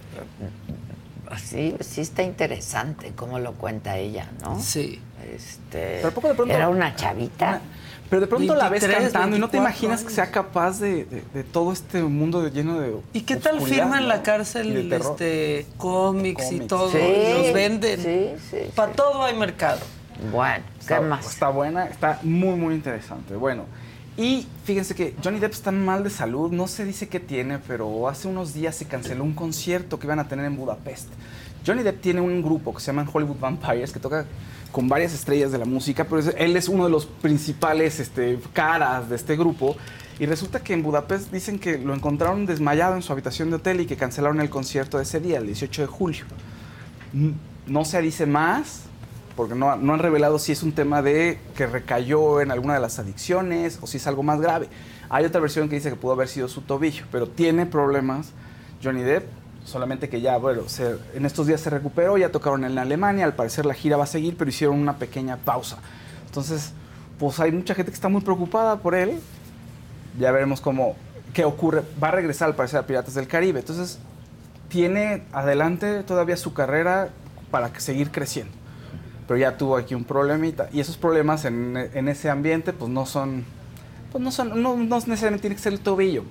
sí, 1.40 1.76
sí 1.80 2.00
está 2.00 2.22
interesante 2.24 3.12
cómo 3.14 3.38
lo 3.38 3.52
cuenta 3.54 3.96
ella, 3.98 4.30
¿no? 4.42 4.60
Sí. 4.60 5.00
Este, 5.32 5.98
Pero 6.02 6.10
poco 6.12 6.26
de 6.28 6.34
pronto- 6.34 6.52
era 6.54 6.68
una 6.68 6.96
chavita. 6.96 7.60
Pero 8.10 8.20
de 8.20 8.26
pronto 8.26 8.54
la 8.54 8.68
ves 8.70 8.80
23, 8.82 9.12
cantando 9.12 9.36
y 9.36 9.40
no 9.40 9.48
te 9.48 9.58
24 9.58 9.60
imaginas 9.86 10.02
que 10.04 10.14
sea 10.14 10.30
capaz 10.30 10.80
de, 10.80 11.04
de- 11.04 11.22
de 11.34 11.44
todo 11.44 11.72
este 11.72 12.02
mundo 12.02 12.40
de- 12.42 12.50
lleno 12.50 12.80
de. 12.80 12.94
¿Y 13.12 13.20
qué 13.22 13.36
tal 13.36 13.60
firma 13.60 13.98
en 13.98 14.08
la 14.08 14.14
¿no? 14.14 14.20
De 14.20 14.24
cárcel 14.24 14.92
este 14.92 15.66
cómics, 15.76 16.50
y 16.52 16.60
todo? 16.60 16.90
Sí, 16.90 16.98
y 16.98 17.32
los 17.44 17.52
venden. 17.52 18.00
sí, 18.02 18.30
sí, 18.50 18.70
Para 18.74 18.92
todo 18.92 19.22
hay 19.24 19.36
mercado. 19.36 19.80
Bueno, 20.32 20.64
¿qué 20.74 20.80
Está, 20.80 21.00
más? 21.00 21.26
está 21.30 21.48
buena, 21.50 21.84
está 21.86 22.18
muy, 22.22 22.56
muy 22.56 22.74
interesante. 22.74 23.36
Bueno, 23.36 23.64
y 24.16 24.48
fíjense 24.64 24.94
que 24.94 25.14
Johnny 25.22 25.38
Depp 25.38 25.52
está 25.52 25.70
mal 25.70 26.02
de 26.02 26.10
salud, 26.10 26.50
no 26.50 26.66
se 26.66 26.84
dice 26.84 27.08
qué 27.08 27.20
tiene, 27.20 27.58
pero 27.58 28.08
hace 28.08 28.26
unos 28.26 28.52
días 28.54 28.74
se 28.74 28.86
canceló 28.86 29.22
un 29.22 29.34
concierto 29.34 29.98
que 29.98 30.06
iban 30.06 30.18
a 30.18 30.26
tener 30.26 30.44
en 30.46 30.56
Budapest. 30.56 31.08
Johnny 31.64 31.82
Depp 31.82 32.00
tiene 32.00 32.20
un 32.20 32.42
grupo 32.42 32.74
que 32.74 32.80
se 32.80 32.86
llama 32.86 33.06
Hollywood 33.12 33.38
Vampires 33.38 33.92
que 33.92 34.00
toca 34.00 34.24
con 34.72 34.88
varias 34.88 35.14
estrellas 35.14 35.50
de 35.52 35.58
la 35.58 35.64
música, 35.64 36.04
pero 36.04 36.22
él 36.36 36.56
es 36.56 36.68
uno 36.68 36.84
de 36.84 36.90
los 36.90 37.06
principales 37.06 38.00
este, 38.00 38.38
caras 38.52 39.08
de 39.08 39.16
este 39.16 39.36
grupo. 39.36 39.76
Y 40.18 40.26
resulta 40.26 40.60
que 40.60 40.74
en 40.74 40.82
Budapest 40.82 41.32
dicen 41.32 41.58
que 41.58 41.78
lo 41.78 41.94
encontraron 41.94 42.44
desmayado 42.44 42.96
en 42.96 43.02
su 43.02 43.12
habitación 43.12 43.50
de 43.50 43.56
hotel 43.56 43.80
y 43.80 43.86
que 43.86 43.96
cancelaron 43.96 44.40
el 44.40 44.50
concierto 44.50 44.98
de 44.98 45.04
ese 45.04 45.20
día, 45.20 45.38
el 45.38 45.46
18 45.46 45.82
de 45.82 45.88
julio. 45.88 46.24
No 47.66 47.84
se 47.84 48.00
dice 48.02 48.26
más, 48.26 48.82
porque 49.36 49.54
no, 49.54 49.76
no 49.76 49.94
han 49.94 50.00
revelado 50.00 50.40
si 50.40 50.50
es 50.50 50.64
un 50.64 50.72
tema 50.72 51.02
de 51.02 51.38
que 51.56 51.66
recayó 51.66 52.40
en 52.40 52.50
alguna 52.50 52.74
de 52.74 52.80
las 52.80 52.98
adicciones 52.98 53.78
o 53.80 53.86
si 53.86 53.98
es 53.98 54.06
algo 54.08 54.24
más 54.24 54.40
grave. 54.40 54.68
Hay 55.08 55.24
otra 55.24 55.40
versión 55.40 55.68
que 55.68 55.76
dice 55.76 55.90
que 55.90 55.96
pudo 55.96 56.12
haber 56.12 56.28
sido 56.28 56.48
su 56.48 56.62
tobillo, 56.62 57.04
pero 57.12 57.28
tiene 57.28 57.64
problemas 57.64 58.32
Johnny 58.82 59.02
Depp, 59.02 59.26
solamente 59.68 60.08
que 60.08 60.20
ya, 60.20 60.36
bueno, 60.38 60.62
se- 60.68 60.96
en 61.14 61.24
estos 61.26 61.46
días 61.46 61.60
se 61.60 61.70
recuperó, 61.70 62.16
ya 62.18 62.30
tocaron 62.30 62.64
en 62.64 62.78
Alemania, 62.78 63.24
al 63.24 63.34
parecer 63.34 63.66
la 63.66 63.74
gira 63.74 63.96
va 63.96 64.04
a 64.04 64.06
seguir, 64.08 64.36
pero 64.36 64.48
hicieron 64.50 64.78
una 64.78 64.96
pequeña 64.98 65.36
pausa. 65.36 65.78
Entonces, 66.26 66.72
pues 67.18 67.38
hay 67.40 67.52
mucha 67.52 67.74
gente 67.74 67.90
que 67.90 67.94
está 67.94 68.08
muy 68.08 68.20
preocupada 68.22 68.76
por 68.78 68.94
él. 68.94 69.18
Ya 70.18 70.32
veremos 70.32 70.60
cómo, 70.60 70.96
qué 71.32 71.44
ocurre. 71.44 71.82
Va 72.02 72.08
a 72.08 72.12
regresar 72.12 72.48
al 72.48 72.54
parecer 72.56 72.80
a 72.80 72.86
Piratas 72.86 73.14
del 73.14 73.28
Caribe. 73.28 73.60
Entonces, 73.60 73.98
tiene 74.68 75.22
adelante 75.32 76.02
todavía 76.02 76.36
su 76.36 76.52
carrera 76.54 77.08
para 77.50 77.70
seguir 77.80 78.10
creciendo. 78.10 78.52
Pero 79.26 79.38
ya 79.38 79.56
tuvo 79.56 79.76
aquí 79.76 79.94
un 79.94 80.04
problemita. 80.04 80.68
Y 80.72 80.80
esos 80.80 80.96
problemas 80.96 81.44
en, 81.44 81.76
en 81.76 82.08
ese 82.08 82.30
ambiente, 82.30 82.72
pues 82.72 82.90
no 82.90 83.04
son. 83.06 83.44
Pues 84.12 84.22
no 84.24 84.30
son. 84.30 84.62
No, 84.62 84.76
no 84.76 84.96
necesariamente 84.96 85.42
tiene 85.42 85.56
que 85.56 85.62
ser 85.62 85.72
el 85.74 85.80
tobillo. 85.80 86.24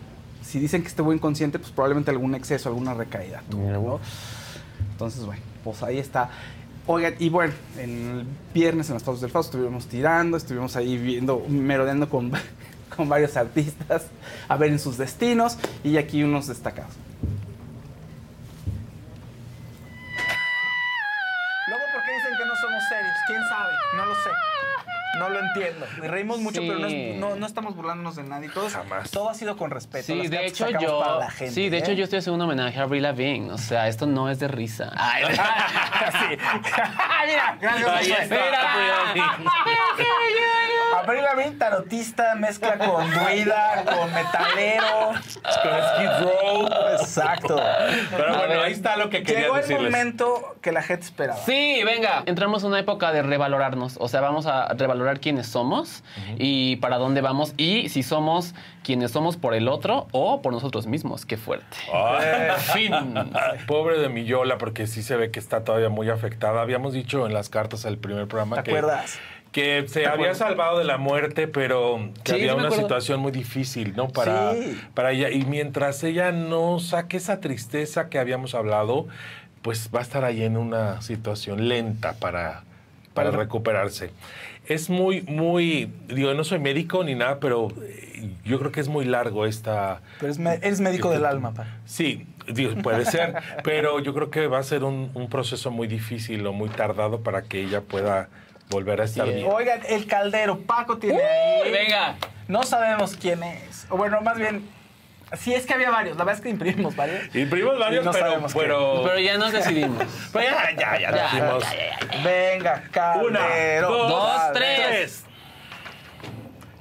Si 0.47 0.59
dicen 0.59 0.81
que 0.81 0.87
estuvo 0.87 1.11
inconsciente, 1.11 1.59
pues 1.59 1.71
probablemente 1.71 2.09
algún 2.09 2.33
exceso, 2.33 2.69
alguna 2.69 2.93
recaída. 2.93 3.43
tuvo, 3.49 3.69
¿no? 3.69 3.99
Entonces, 4.91 5.25
bueno, 5.25 5.41
pues 5.61 5.83
ahí 5.83 5.99
está. 5.99 6.29
Oigan, 6.85 7.15
y 7.19 7.27
bueno, 7.27 7.53
en 7.77 8.19
el 8.19 8.27
viernes 8.53 8.87
en 8.87 8.93
las 8.93 9.03
pausas 9.03 9.21
del 9.21 9.29
Fausto 9.29 9.57
estuvimos 9.57 9.87
tirando, 9.87 10.37
estuvimos 10.37 10.77
ahí 10.77 10.97
viendo, 10.97 11.43
merodeando 11.49 12.09
con, 12.09 12.31
con 12.95 13.09
varios 13.09 13.35
artistas, 13.35 14.05
a 14.47 14.55
ver 14.55 14.71
en 14.71 14.79
sus 14.79 14.97
destinos, 14.97 15.57
y 15.83 15.97
aquí 15.97 16.23
unos 16.23 16.47
destacados. 16.47 16.93
Luego, 21.67 21.83
¿por 21.91 22.03
qué 22.05 22.13
dicen 22.13 22.37
que 22.37 22.45
no 22.45 22.55
somos 22.55 22.83
serios? 22.87 23.13
¿Quién 23.27 23.41
sabe? 23.49 23.73
No 23.97 24.05
lo 24.05 24.15
sé. 24.15 24.56
No 25.20 25.30
lo 25.30 25.39
entiendo. 25.39 25.86
Me 25.99 26.07
reímos 26.07 26.39
mucho, 26.39 26.61
Sí. 26.61 26.68
pero 26.68 26.80
no, 26.80 26.88
es- 26.88 27.15
no- 27.18 27.36
no 27.36 27.45
estamos 27.45 27.76
burlándonos 27.76 28.15
de 28.15 28.24
nadie. 28.24 28.49
Todo, 28.49 28.68
todo 29.11 29.30
ha 29.30 29.34
sido 29.34 29.57
con 29.57 29.72
respeto. 29.72 30.05
Sí, 30.07 30.15
Las 30.15 30.30
de 30.32 30.45
hecho 30.45 30.70
yo, 30.70 30.99
para 30.99 31.18
la 31.20 31.32
gente, 31.32 31.53
sí, 31.53 31.70
de 31.70 31.78
¿eh? 31.78 31.80
hecho 31.80 31.91
yo 31.93 32.03
estoy 32.03 32.20
haciendo 32.20 32.36
un 32.36 32.41
homenaje 32.49 32.80
a 32.80 32.84
Avril 32.84 33.03
Lavigne, 33.03 33.51
o 33.51 33.57
sea, 33.57 33.88
esto 33.88 34.05
no 34.05 34.30
es 34.30 34.39
de 34.39 34.47
risa. 34.47 34.91
Ay, 34.97 35.24
sí. 35.26 36.38
Mira, 37.28 37.57
gracias. 37.59 37.88
Ahí 37.89 38.09
Josué. 38.11 38.24
está, 38.24 38.72
Avril 38.72 39.22
Lavigne. 39.26 39.49
Avril 41.03 41.24
Lavigne, 41.24 41.51
tarotista, 41.57 42.36
mezcla 42.36 42.78
con 42.78 43.09
druida, 43.09 43.84
con 43.86 44.13
metalero, 44.13 45.09
con 45.11 45.22
Skid 45.22 46.09
Row. 46.22 46.68
Exacto. 46.99 47.59
Pero 48.15 48.38
bueno, 48.38 48.61
ahí 48.63 48.72
está 48.74 48.97
lo 48.97 49.09
que 49.09 49.24
quería 49.24 49.41
Llegó 49.43 49.55
el 49.55 49.61
decirles. 49.61 49.91
momento 49.91 50.55
que 50.61 50.72
la 50.72 50.82
gente 50.82 51.05
esperaba. 51.05 51.39
Sí, 51.45 51.82
venga. 51.84 52.24
Entramos 52.26 52.63
en 52.63 52.70
una 52.70 52.80
época 52.80 53.11
de 53.11 53.22
revalorarnos. 53.22 53.97
O 53.99 54.07
sea, 54.07 54.22
vamos 54.22 54.45
a 54.47 54.68
revalorar 54.74 55.06
quiénes 55.15 55.47
somos 55.47 56.03
y 56.37 56.75
para 56.77 56.97
dónde 56.97 57.21
vamos 57.21 57.53
y 57.57 57.89
si 57.89 58.03
somos 58.03 58.53
quienes 58.83 59.11
somos 59.11 59.37
por 59.37 59.53
el 59.53 59.67
otro 59.67 60.07
o 60.11 60.41
por 60.41 60.53
nosotros 60.53 60.87
mismos. 60.87 61.25
Qué 61.25 61.37
fuerte. 61.37 61.77
Ay, 61.93 62.51
fin. 62.73 62.93
Pobre 63.67 63.97
de 63.99 64.09
Millola, 64.09 64.57
porque 64.57 64.87
sí 64.87 65.01
se 65.03 65.15
ve 65.15 65.31
que 65.31 65.39
está 65.39 65.63
todavía 65.63 65.89
muy 65.89 66.09
afectada. 66.09 66.61
Habíamos 66.61 66.93
dicho 66.93 67.25
en 67.25 67.33
las 67.33 67.49
cartas 67.49 67.83
del 67.83 67.97
primer 67.97 68.27
programa 68.27 68.57
¿Te 68.57 68.63
que, 68.63 68.71
acuerdas? 68.71 69.19
que 69.51 69.85
se 69.87 70.05
había 70.05 70.35
salvado 70.35 70.77
de 70.77 70.83
la 70.83 70.97
muerte, 70.97 71.47
pero 71.47 72.09
que 72.23 72.33
Sí, 72.33 72.35
había 72.39 72.53
una 72.53 72.65
acuerdo. 72.65 72.83
situación 72.83 73.19
muy 73.21 73.31
difícil, 73.31 73.95
¿no? 73.95 74.09
Para, 74.09 74.53
Sí. 74.53 74.79
para 74.93 75.11
ella. 75.13 75.29
Y 75.31 75.45
mientras 75.45 76.03
ella 76.03 76.31
no 76.31 76.79
saque 76.79 77.17
esa 77.17 77.39
tristeza 77.39 78.09
que 78.09 78.19
habíamos 78.19 78.53
hablado, 78.55 79.07
pues 79.63 79.89
va 79.93 79.99
a 79.99 80.03
estar 80.03 80.23
ahí 80.23 80.43
en 80.43 80.55
una 80.57 81.01
situación 81.01 81.67
lenta 81.67 82.13
para 82.13 82.63
Para- 83.13 83.31
recuperarse. 83.31 84.11
Es 84.68 84.89
muy, 84.89 85.22
muy, 85.22 85.91
digo, 86.07 86.34
no 86.34 86.43
soy 86.43 86.59
médico 86.59 87.03
ni 87.03 87.15
nada, 87.15 87.39
pero 87.39 87.70
eh, 87.84 88.30
yo 88.43 88.59
creo 88.59 88.72
que 88.72 88.82
es 88.82 88.88
muy 88.89 89.05
largo 89.05 89.45
esta... 89.45 90.01
Pero 90.20 90.32
es 90.32 90.39
me- 90.39 90.55
eres 90.55 90.82
médico 90.82 91.09
del 91.09 91.26
alma, 91.26 91.53
pa. 91.53 91.68
Sí, 91.86 92.26
digo, 92.51 92.76
puede 92.82 93.05
ser, 93.05 93.36
pero 93.63 93.99
yo 93.99 94.13
creo 94.13 94.30
que 94.30 94.47
va 94.47 94.59
a 94.59 94.63
ser 94.63 94.84
un, 94.84 95.09
un 95.13 95.30
proceso 95.30 95.72
muy 95.72 95.88
difícil 95.88 96.45
o 96.45 96.53
muy 96.53 96.70
tardado 96.70 97.22
para 97.22 97.43
que 97.43 97.61
ella 97.63 97.82
pueda 97.82 98.28
volver 98.70 98.99
a 98.99 99.05
estar 99.05 99.26
bien. 99.32 99.47
Oigan, 99.49 99.80
el 99.88 100.05
caldero, 100.05 100.59
Paco 100.59 100.97
tiene 100.97 101.22
ahí. 101.22 101.72
venga. 101.72 102.15
No 102.49 102.63
sabemos 102.63 103.15
quién 103.15 103.43
es. 103.43 103.88
O 103.89 103.95
bueno, 103.97 104.20
más 104.22 104.38
bien, 104.38 104.63
sí 105.38 105.53
es 105.53 105.65
que 105.65 105.73
había 105.73 105.89
varios. 105.91 106.17
La 106.17 106.23
verdad 106.23 106.39
es 106.39 106.41
que 106.43 106.49
imprimimos 106.49 106.95
varios. 106.95 107.23
Imprimimos 107.36 107.78
varios, 107.80 108.05
no 108.05 108.11
pero, 108.11 108.45
pero, 108.53 109.01
Pero 109.03 109.19
ya 109.19 109.38
nos 109.38 109.51
decidimos. 109.51 110.03
Pero 110.34 110.45
ya, 110.78 110.99
ya, 110.99 111.11
ya. 111.11 111.57
Venga, 112.23 112.84
Una, 113.21 113.39
caldero. 113.39 113.88
dos, 113.89 114.09
Dos, 114.09 114.41
tres. 114.53 115.23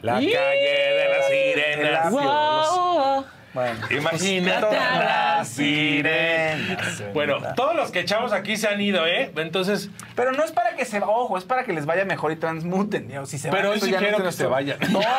La 0.03 0.21
Y- 0.23 0.33
calle 0.33 0.95
de 0.95 1.09
las 1.09 1.27
sirenas. 1.27 2.11
Wow. 2.13 3.27
Bueno, 3.55 3.81
Imagínate 3.91 4.77
a 4.77 4.99
las 5.39 5.49
sirenas. 5.49 7.03
Bueno, 7.15 7.39
todos 7.57 7.75
los 7.75 7.91
que 7.91 8.01
echamos 8.01 8.33
aquí 8.35 8.59
se 8.59 8.69
han 8.69 8.79
ido, 8.83 9.07
¿eh? 9.07 9.33
Entonces, 9.35 9.89
Pero 10.15 10.33
no 10.33 10.45
es 10.45 10.53
para 10.53 10.77
que 10.77 10.85
se 10.85 11.01
ojo, 11.01 11.39
es 11.39 11.45
para 11.45 11.65
que 11.65 11.73
les 11.73 11.87
vaya 11.87 12.05
mejor 12.05 12.33
y 12.33 12.37
transmuten. 12.37 13.09
digo, 13.09 13.25
Si 13.25 13.39
se 13.39 13.49
Pero 13.51 13.71
van, 13.71 13.73
hoy 13.73 13.81
sí 13.81 13.91
ya 13.91 13.99
no 14.01 14.07
quiero 14.07 14.19
es 14.19 14.25
que 14.25 14.33
se 14.33 14.47
vayan. 14.47 14.79
No. 14.91 15.01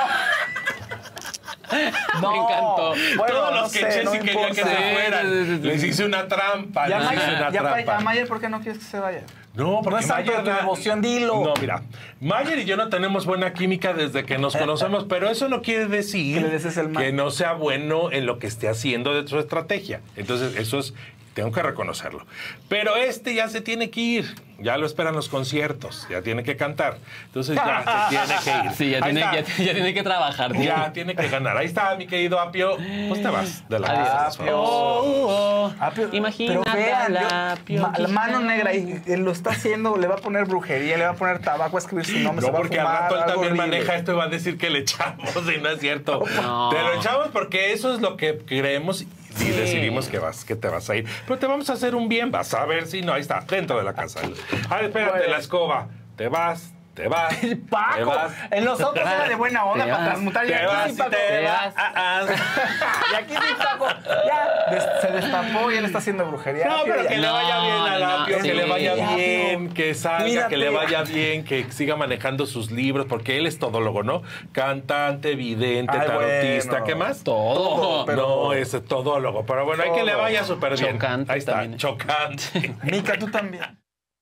No. 2.22 2.32
Me 2.32 2.38
encantó. 2.38 2.94
Bueno, 3.18 3.34
todos 3.34 3.52
no 3.52 3.62
los 3.62 3.72
que 3.72 3.80
sé, 3.80 3.88
eché 3.88 4.04
no 4.04 4.12
que 4.12 4.54
se 4.54 4.64
fueran. 4.64 5.62
Les 5.64 5.84
hice 5.84 6.06
una 6.06 6.28
trampa. 6.28 6.90
Y 6.90 6.94
a 6.94 7.00
les 7.00 7.08
hice 7.12 7.16
Mayer, 7.18 7.38
una 7.42 7.52
ya 7.52 7.62
pa- 7.64 7.74
trampa. 7.74 7.98
a 7.98 8.00
Mayer, 8.02 8.28
¿por 8.28 8.40
qué 8.40 8.50
no 8.50 8.60
quieres 8.62 8.80
que 8.80 8.86
se 8.86 9.00
vaya? 9.00 9.24
No, 9.54 9.78
porque 9.84 9.90
No 9.90 9.98
es 9.98 10.06
santo 10.06 10.32
de 10.32 10.38
Mayer 10.38 10.44
tu 10.44 10.50
da- 10.52 10.58
devoción, 10.62 11.02
dilo. 11.02 11.44
No, 11.44 11.54
mira, 11.60 11.82
Mayer 12.22 12.60
y 12.60 12.66
yo 12.66 12.78
no 12.78 12.90
tenemos 12.90 13.26
buena 13.26 13.54
química 13.54 13.94
desde 13.94 14.24
que 14.24 14.38
nos 14.38 14.56
conocemos, 14.56 15.06
pero 15.10 15.30
eso 15.30 15.50
no 15.50 15.62
quiere 15.62 15.88
decir 15.88 16.36
Que 16.36 16.42
le 16.42 16.50
desees 16.50 16.78
el 16.78 16.90
mal. 16.90 17.04
que 17.04 17.12
no 17.12 17.32
sea 17.32 17.54
bueno 17.54 18.12
en 18.12 18.26
lo 18.28 18.38
que 18.40 18.48
esté 18.48 18.70
haciendo 18.70 19.20
de 19.20 19.28
su 19.28 19.40
estrategia. 19.40 20.02
Entonces, 20.16 20.56
eso 20.58 20.78
es, 20.80 20.94
tengo 21.38 21.52
que 21.52 21.62
reconocerlo. 21.62 22.26
Pero 22.68 22.96
este 22.96 23.36
ya 23.36 23.48
se 23.48 23.62
tiene 23.62 23.92
que 23.92 24.00
ir, 24.02 24.36
ya 24.58 24.76
lo 24.78 24.88
esperan 24.88 25.14
los 25.14 25.30
conciertos, 25.30 26.08
ya 26.10 26.24
tiene 26.24 26.42
que 26.44 26.58
cantar. 26.58 26.98
Entonces 27.28 27.56
ya 27.56 28.08
se 28.10 28.10
tiene 28.26 28.42
que 28.44 28.68
ir. 28.68 28.72
Sí, 28.76 28.90
ya 28.90 29.02
tiene, 29.04 29.20
está. 29.22 29.36
ya, 29.36 29.66
ya 29.66 29.74
tiene 29.76 29.94
que 29.94 30.02
trabajar. 30.02 30.52
tío. 30.54 30.64
Ya 30.64 30.92
tiene 30.94 31.16
que 31.16 31.28
ganar. 31.28 31.56
Ahí 31.58 31.68
está, 31.68 31.96
mi 31.96 32.08
querido 32.08 32.40
Apio. 32.40 32.76
Pues 33.08 33.22
te 33.22 33.28
vas 33.30 33.70
de 33.70 33.80
la 33.80 33.88
Adiós. 33.88 34.10
casa. 34.38 34.44
Oh, 34.56 35.70
oh. 35.70 35.74
Apio, 35.80 36.10
Imagínate 36.12 36.60
pero 36.64 36.76
vean, 36.76 37.02
a 37.02 37.08
yo- 37.22 37.28
la 37.30 37.52
Apio 37.52 37.82
ma- 37.84 37.94
la 38.00 38.08
mano 38.08 38.40
negra 38.40 38.74
y 38.74 39.00
él 39.06 39.20
lo 39.22 39.32
está 39.32 39.52
haciendo, 39.52 39.96
le 39.96 40.08
va 40.08 40.16
a 40.16 40.18
poner 40.18 40.46
brujería, 40.46 40.98
le 40.98 41.04
va 41.04 41.12
a 41.12 41.16
poner 41.16 41.38
tabaco, 41.38 41.78
a 41.78 41.80
escribir 41.80 42.06
su 42.08 42.18
nombre, 42.18 42.42
No, 42.42 42.48
se 42.48 42.52
va 42.52 42.58
a 42.58 42.62
porque 42.62 42.80
al 42.80 42.88
fumar, 42.88 43.02
rato 43.04 43.16
él 43.16 43.22
también 43.22 43.52
horrible. 43.54 43.68
maneja 43.78 43.96
esto 43.96 44.14
y 44.14 44.16
va 44.16 44.24
a 44.24 44.28
decir 44.30 44.58
que 44.58 44.72
le 44.72 44.80
echamos 44.80 45.30
y 45.56 45.62
no 45.62 45.70
es 45.70 45.80
cierto. 45.80 46.24
No. 46.42 46.70
Te 46.70 46.82
lo 46.82 46.94
echamos 46.94 47.28
porque 47.32 47.74
eso 47.74 47.94
es 47.94 48.02
lo 48.02 48.18
que 48.18 48.40
creemos 48.40 49.06
y 49.42 49.50
decidimos 49.52 50.08
que 50.08 50.20
vas, 50.20 50.44
que 50.46 50.56
te 50.56 50.68
vas 50.70 50.90
a 50.90 50.96
ir. 50.96 51.06
Pero 51.26 51.40
te 51.40 51.48
vamos 51.48 51.70
a 51.70 51.74
hacer 51.74 51.96
un 51.96 52.10
bien, 52.10 52.32
vas 52.32 52.54
a 52.54 52.66
ver 52.66 52.88
si 52.88 53.02
no, 53.02 53.14
ahí 53.14 53.22
está, 53.22 53.40
dentro 53.48 53.78
de 53.78 53.84
la 53.84 53.94
casa. 53.94 54.22
Ah, 54.70 54.82
espérate, 54.82 55.18
Bueno. 55.20 55.32
la 55.32 55.38
escoba. 55.38 55.88
Te 56.16 56.28
vas, 56.30 56.74
te 56.98 57.08
vas. 57.08 57.40
te 57.42 57.56
Paco, 57.56 58.06
vas. 58.08 58.32
en 58.50 58.66
los 58.66 58.82
otros 58.82 59.08
era 59.08 59.30
de 59.30 59.36
buena 59.36 59.64
onda 59.66 59.86
Te 59.86 59.92
para 59.92 60.06
transmutar 60.06 60.46
y 60.46 60.48
Te 60.48 60.56
aquí 60.56 60.66
vas 60.66 60.86
sí, 60.88 60.94
y 60.94 60.98
Paco. 60.98 61.10
te 61.12 61.18
Te 61.18 61.44
vas. 61.44 61.74
Ah, 61.78 61.92
ah. 61.96 62.26
Y 63.12 63.16
aquí 63.16 63.34
sí, 63.34 63.54
Paco, 63.58 63.88
ya 64.28 64.72
des- 64.72 65.02
se 65.02 65.08
destapó 65.12 65.72
y 65.72 65.76
él 65.78 65.86
está 65.86 66.00
haciendo 66.00 66.26
brujería. 66.26 66.66
No, 66.68 66.78
pero 66.86 67.08
que 67.08 67.18
le 67.18 67.30
vaya 67.30 67.60
bien 67.62 67.76
a 67.76 67.92
no, 67.92 68.00
Lapio, 68.00 68.40
que 68.40 68.54
le 68.56 68.66
vaya 68.66 68.96
bien, 69.16 69.70
que 69.74 69.94
salga, 69.94 70.48
que 70.48 70.58
le 70.58 70.70
vaya 70.72 71.04
bien, 71.04 71.44
que 71.46 71.72
siga 71.72 71.96
manejando 71.96 72.46
sus 72.48 72.72
libros, 72.72 73.06
porque 73.08 73.38
él 73.38 73.46
es 73.46 73.60
todólogo, 73.60 74.02
¿no? 74.04 74.24
Cantante, 74.52 75.36
vidente, 75.36 75.94
Ay, 76.00 76.08
tarotista, 76.08 76.72
bueno. 76.72 76.86
¿qué 76.86 76.96
más? 76.96 77.24
Todo. 77.24 78.06
pero- 78.06 78.18
no, 78.48 78.54
es 78.54 78.72
todólogo, 78.88 79.46
pero 79.46 79.66
bueno, 79.66 79.84
hay 79.84 79.92
que 79.92 80.04
le 80.04 80.16
vaya 80.16 80.44
súper 80.44 80.76
bien. 80.78 80.94
Chocante 80.96 81.32
Ahí 81.32 81.40
está, 81.40 81.52
también. 81.54 81.78
chocante. 81.78 82.74
Mica, 82.84 83.18
tú 83.20 83.28
también. 83.30 83.64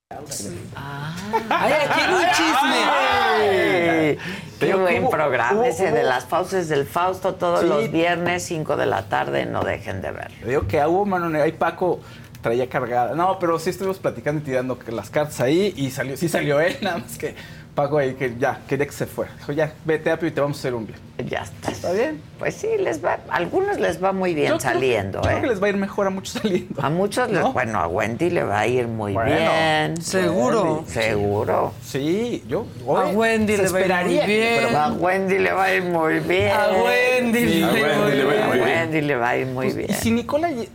Ay, 0.09 1.73
aquí 1.73 1.99
hay 1.99 2.13
un 2.13 2.21
chisme. 2.29 2.83
Ay, 2.87 4.17
Qué 4.59 4.75
buen 4.75 5.09
programa 5.09 5.61
hubo- 5.61 5.63
ese 5.63 5.91
de 5.91 6.03
las 6.03 6.25
fauces 6.25 6.69
del 6.69 6.85
Fausto 6.85 7.33
todos 7.33 7.61
Sí. 7.61 7.67
los 7.67 7.91
viernes, 7.91 8.43
5 8.43 8.77
de 8.77 8.85
la 8.85 9.09
tarde, 9.09 9.47
no 9.47 9.63
dejen 9.63 10.03
de 10.03 10.11
verlo. 10.11 10.37
Le 10.41 10.47
digo 10.49 10.67
que 10.67 10.85
hubo 10.85 11.05
mano 11.07 11.27
negra 11.27 11.47
y 11.47 11.53
Paco 11.53 12.01
traía 12.43 12.69
cargada. 12.69 13.15
No, 13.15 13.39
pero 13.39 13.57
sí 13.57 13.71
estuvimos 13.71 13.97
platicando 13.97 14.41
y 14.41 14.43
tirando 14.43 14.77
las 14.89 15.09
cartas 15.09 15.39
ahí 15.41 15.73
y 15.75 15.89
salió, 15.89 16.15
sí 16.17 16.29
salió 16.29 16.59
él, 16.59 16.77
nada 16.83 16.99
más 16.99 17.17
que 17.17 17.35
Paco 17.75 17.97
ahí 17.97 18.13
que 18.13 18.33
ya, 18.39 18.61
quería 18.69 18.85
que 18.85 18.93
se 18.93 19.05
fuera. 19.05 19.33
Dijo, 19.37 19.51
ya, 19.51 19.73
vete 19.83 20.09
Apio 20.09 20.29
y 20.29 20.31
te 20.31 20.39
vamos 20.39 20.57
a 20.57 20.59
hacer 20.61 20.73
un 20.73 20.87
bien. 20.87 20.97
Ya 21.29 21.39
está. 21.41 21.71
¿Está 21.71 21.91
bien? 21.91 22.21
Pues 22.39 22.55
sí, 22.55 22.67
les 22.79 23.03
va, 23.03 23.19
a 23.29 23.35
algunos 23.35 23.77
les 23.81 24.01
va 24.01 24.13
muy 24.13 24.33
bien 24.33 24.47
Yo 24.47 24.57
creo- 24.57 24.71
saliendo, 24.71 25.21
Creo 25.21 25.37
¿eh? 25.37 25.41
que 25.41 25.47
les 25.47 25.61
va 25.61 25.67
a 25.67 25.69
ir 25.71 25.77
mejor 25.77 26.07
a 26.07 26.09
muchos 26.09 26.41
saliendo. 26.41 26.81
A 26.81 26.89
muchos, 26.89 27.29
les, 27.29 27.41
¿No? 27.41 27.51
bueno, 27.51 27.77
a 27.79 27.87
Wendy 27.87 28.29
le 28.29 28.43
va 28.43 28.59
a 28.61 28.67
ir 28.67 28.87
muy 28.87 29.11
Bueno, 29.11 29.29
bien. 29.35 30.01
Seguro. 30.01 30.85
Seguro. 30.87 31.73
Sí, 31.83 32.45
yo. 32.47 32.65
A 32.95 33.07
Wendy 33.09 33.57
se 33.57 33.63
le 33.63 33.69
va 33.69 33.97
a 33.97 34.01
ir 34.03 34.05
muy 34.07 34.25
bien. 34.25 34.63
Pero 34.67 34.79
a 34.79 34.91
Wendy 34.93 35.37
le 35.39 35.51
va 35.51 35.63
a 35.65 35.73
ir 35.73 35.83
muy 35.83 36.19
bien. 36.21 36.51
A 36.51 36.67
Wendy 36.83 37.39
Sí, 37.39 37.59
le 37.59 37.63
a 37.65 37.67
va 37.67 38.07
a 38.07 38.15
ir 38.15 38.25
Wendy 38.25 38.25
le 38.25 38.25
va 38.25 38.31
a 38.31 38.35
ir 38.37 38.41
A 38.41 38.47
muy 38.47 38.57
bien. 38.57 38.69
Wendy 38.79 39.01
le 39.01 39.15
va 39.17 39.29
a 39.29 39.37
ir 39.37 39.47
muy 39.47 39.65
Pues, 39.65 39.75
bien. 39.75 39.89
Y 39.91 39.93
si 39.95 40.11
Nicola 40.11 40.49
lle- 40.49 40.69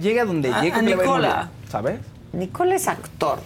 llega 0.00 0.24
donde 0.24 0.48
A- 0.52 0.62
llega, 0.62 0.76
a 0.76 0.78
a 0.78 0.82
Nicola. 0.82 1.50
¿sabes? 1.68 2.00
Nicole 2.32 2.76
es 2.76 2.88
actor. 2.88 3.40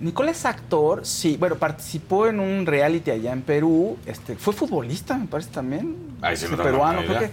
Nicola 0.00 0.30
es 0.30 0.44
actor, 0.44 1.06
sí. 1.06 1.36
Bueno, 1.38 1.56
participó 1.56 2.26
en 2.26 2.40
un 2.40 2.66
reality 2.66 3.10
allá 3.10 3.32
en 3.32 3.42
Perú. 3.42 3.96
Este, 4.06 4.36
fue 4.36 4.52
futbolista, 4.52 5.16
me 5.16 5.26
parece 5.26 5.50
también. 5.50 5.96
Sí, 6.34 6.44
no 6.44 6.50
tengo 6.50 6.62
peruano, 6.62 7.02
creo 7.06 7.18
que. 7.20 7.30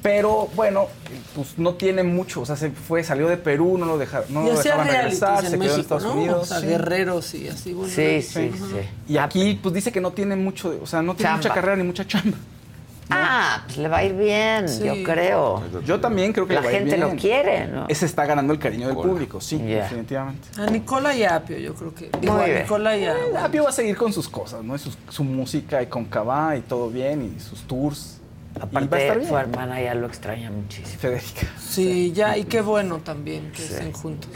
Pero 0.00 0.48
bueno, 0.54 0.86
pues 1.34 1.58
no 1.58 1.74
tiene 1.74 2.04
mucho. 2.04 2.42
O 2.42 2.46
sea, 2.46 2.54
se 2.54 2.70
fue, 2.70 3.02
salió 3.02 3.26
de 3.26 3.36
Perú, 3.36 3.76
no 3.78 3.84
lo, 3.84 3.98
dejaron, 3.98 4.32
no 4.32 4.44
y 4.44 4.50
lo 4.52 4.56
dejaban 4.56 4.86
regresar, 4.86 5.44
en 5.44 5.50
se 5.50 5.58
quedó 5.58 5.74
en 5.74 5.80
Estados 5.80 6.04
¿no? 6.04 6.12
Unidos. 6.12 6.42
O 6.42 6.46
sea, 6.46 6.60
sí. 6.60 6.66
guerreros 6.66 7.34
y 7.34 7.48
así. 7.48 7.72
Bueno, 7.72 7.92
Sí, 7.92 8.22
sí. 8.22 8.52
sí, 8.54 8.58
sí. 8.58 9.12
Y 9.12 9.16
aquí, 9.18 9.58
pues 9.60 9.74
dice 9.74 9.90
que 9.90 10.00
no 10.00 10.12
tiene 10.12 10.36
mucho, 10.36 10.70
de- 10.70 10.78
o 10.78 10.86
sea, 10.86 11.02
no 11.02 11.14
tiene 11.16 11.30
Chamba. 11.30 11.36
mucha 11.38 11.54
carrera 11.54 11.76
ni 11.76 11.82
mucha 11.82 12.06
chamba. 12.06 12.36
Ah, 13.10 13.62
pues 13.64 13.78
le 13.78 13.88
va 13.88 13.98
a 13.98 14.04
ir 14.04 14.14
bien, 14.14 14.68
Sí. 14.68 14.84
yo 14.84 14.94
creo. 15.02 15.62
Yo 15.84 15.98
también 16.00 16.32
creo 16.32 16.46
que 16.46 16.54
La 16.54 16.60
le 16.60 16.66
va 16.66 16.70
a 16.70 16.74
ir 16.74 16.78
gente 16.80 16.96
lo 16.98 17.06
bien. 17.06 17.18
quiere, 17.18 17.66
¿no? 17.68 17.86
Ese 17.88 18.04
está 18.06 18.26
ganando 18.26 18.52
el 18.52 18.58
cariño 18.58 18.86
del 18.88 18.96
público, 18.96 19.40
sí, 19.40 19.58
definitivamente. 19.58 20.48
A 20.60 20.66
Nicola 20.66 21.14
y 21.14 21.22
a 21.24 21.36
Apio, 21.36 21.58
yo 21.58 21.74
creo 21.74 21.94
que. 21.94 22.10
Digo, 22.20 22.34
Muy 22.34 22.42
a 22.42 22.46
bien. 22.46 22.62
Nicola 22.62 22.96
y 22.96 23.04
a. 23.06 23.14
Apio 23.44 23.62
va 23.64 23.70
a 23.70 23.72
seguir 23.72 23.96
con 23.96 24.12
sus 24.12 24.28
cosas, 24.28 24.62
¿no? 24.62 24.74
Y 24.76 24.78
sus- 24.78 24.98
su 25.08 25.24
música 25.24 25.82
y 25.82 25.86
con 25.86 26.04
Cabá 26.04 26.56
y 26.56 26.60
todo 26.60 26.90
bien, 26.90 27.34
y 27.36 27.40
sus 27.40 27.62
tours. 27.62 28.14
y 28.56 28.58
va 28.60 28.64
a 28.64 28.66
estar 28.66 28.82
Aparte, 29.00 29.16
bien. 29.18 29.28
su 29.28 29.36
hermana 29.38 29.80
ya 29.80 29.94
lo 29.94 30.06
extraña 30.08 30.50
muchísimo. 30.50 30.98
Federica. 30.98 31.46
Sí, 31.60 32.10
ya, 32.12 32.36
y 32.36 32.44
qué 32.44 32.60
bueno 32.60 32.98
también 32.98 33.52
que 33.52 33.62
estén 33.62 33.92
juntos. 33.92 34.30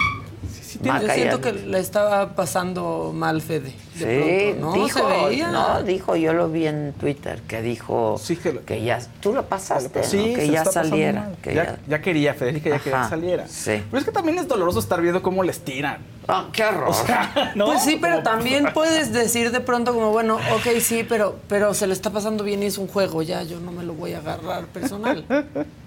Maca 0.83 1.01
Yo 1.03 1.07
ya- 1.09 1.15
siento 1.15 1.41
que 1.41 1.53
le 1.53 1.79
estaba 1.79 2.31
pasando 2.35 3.13
mal 3.15 3.41
Fede. 3.41 3.73
Sí, 3.95 4.05
De 4.05 4.57
pronto, 4.59 4.79
¿no? 4.79 4.85
dijo, 4.85 4.99
Se 4.99 5.27
veía. 5.29 5.49
no, 5.51 5.83
dijo, 5.83 6.17
yo 6.17 6.33
lo 6.33 6.49
vi 6.49 6.67
en 6.67 6.93
Twitter, 6.99 7.41
que 7.47 7.61
dijo 7.63 8.19
que, 8.67 8.83
ya, 8.83 9.01
tú 9.21 9.33
lo 9.35 9.45
pasaste, 9.45 10.01
¿no? 10.01 10.05
Sí, 10.07 10.35
que 10.35 10.49
ya 10.49 10.65
saliera. 10.65 11.31
Que 11.43 11.55
ya, 11.55 11.65
ya... 11.65 11.79
ya 11.87 12.01
quería, 12.01 12.35
Federica 12.35 12.71
ya 12.71 12.79
quería 12.79 12.99
Ajá, 13.01 13.07
que 13.09 13.11
saliera. 13.11 13.47
sí. 13.49 13.83
Pero 13.91 13.99
es 13.99 14.05
que 14.05 14.11
también 14.13 14.39
es 14.39 14.49
doloroso 14.49 14.79
estar 14.79 15.01
viendo 15.01 15.23
cómo 15.23 15.45
les 15.45 15.61
tiran. 15.61 15.99
Ah, 16.27 16.47
qué 16.53 16.65
horror. 16.65 16.89
O 16.89 16.95
sea, 16.95 17.53
¿no? 17.55 17.67
Pues 17.67 17.83
sí, 17.83 17.99
pero 18.01 18.23
también 18.23 18.69
puedes 18.75 19.13
decir 19.13 19.51
de 19.53 19.61
pronto 19.61 19.93
como, 19.93 20.11
bueno, 20.11 20.37
ok, 20.55 20.79
sí, 20.81 21.05
pero, 21.07 21.37
pero 21.49 21.75
se 21.75 21.87
le 21.87 21.93
está 21.93 22.11
pasando 22.11 22.45
bien 22.45 22.63
y 22.63 22.67
es 22.67 22.79
un 22.79 22.89
juego, 22.89 23.23
ya, 23.23 23.43
yo 23.43 23.61
no 23.61 23.73
me 23.73 23.85
lo 23.85 23.93
voy 23.93 24.15
a 24.15 24.19
agarrar 24.19 24.65
personal. 24.67 25.25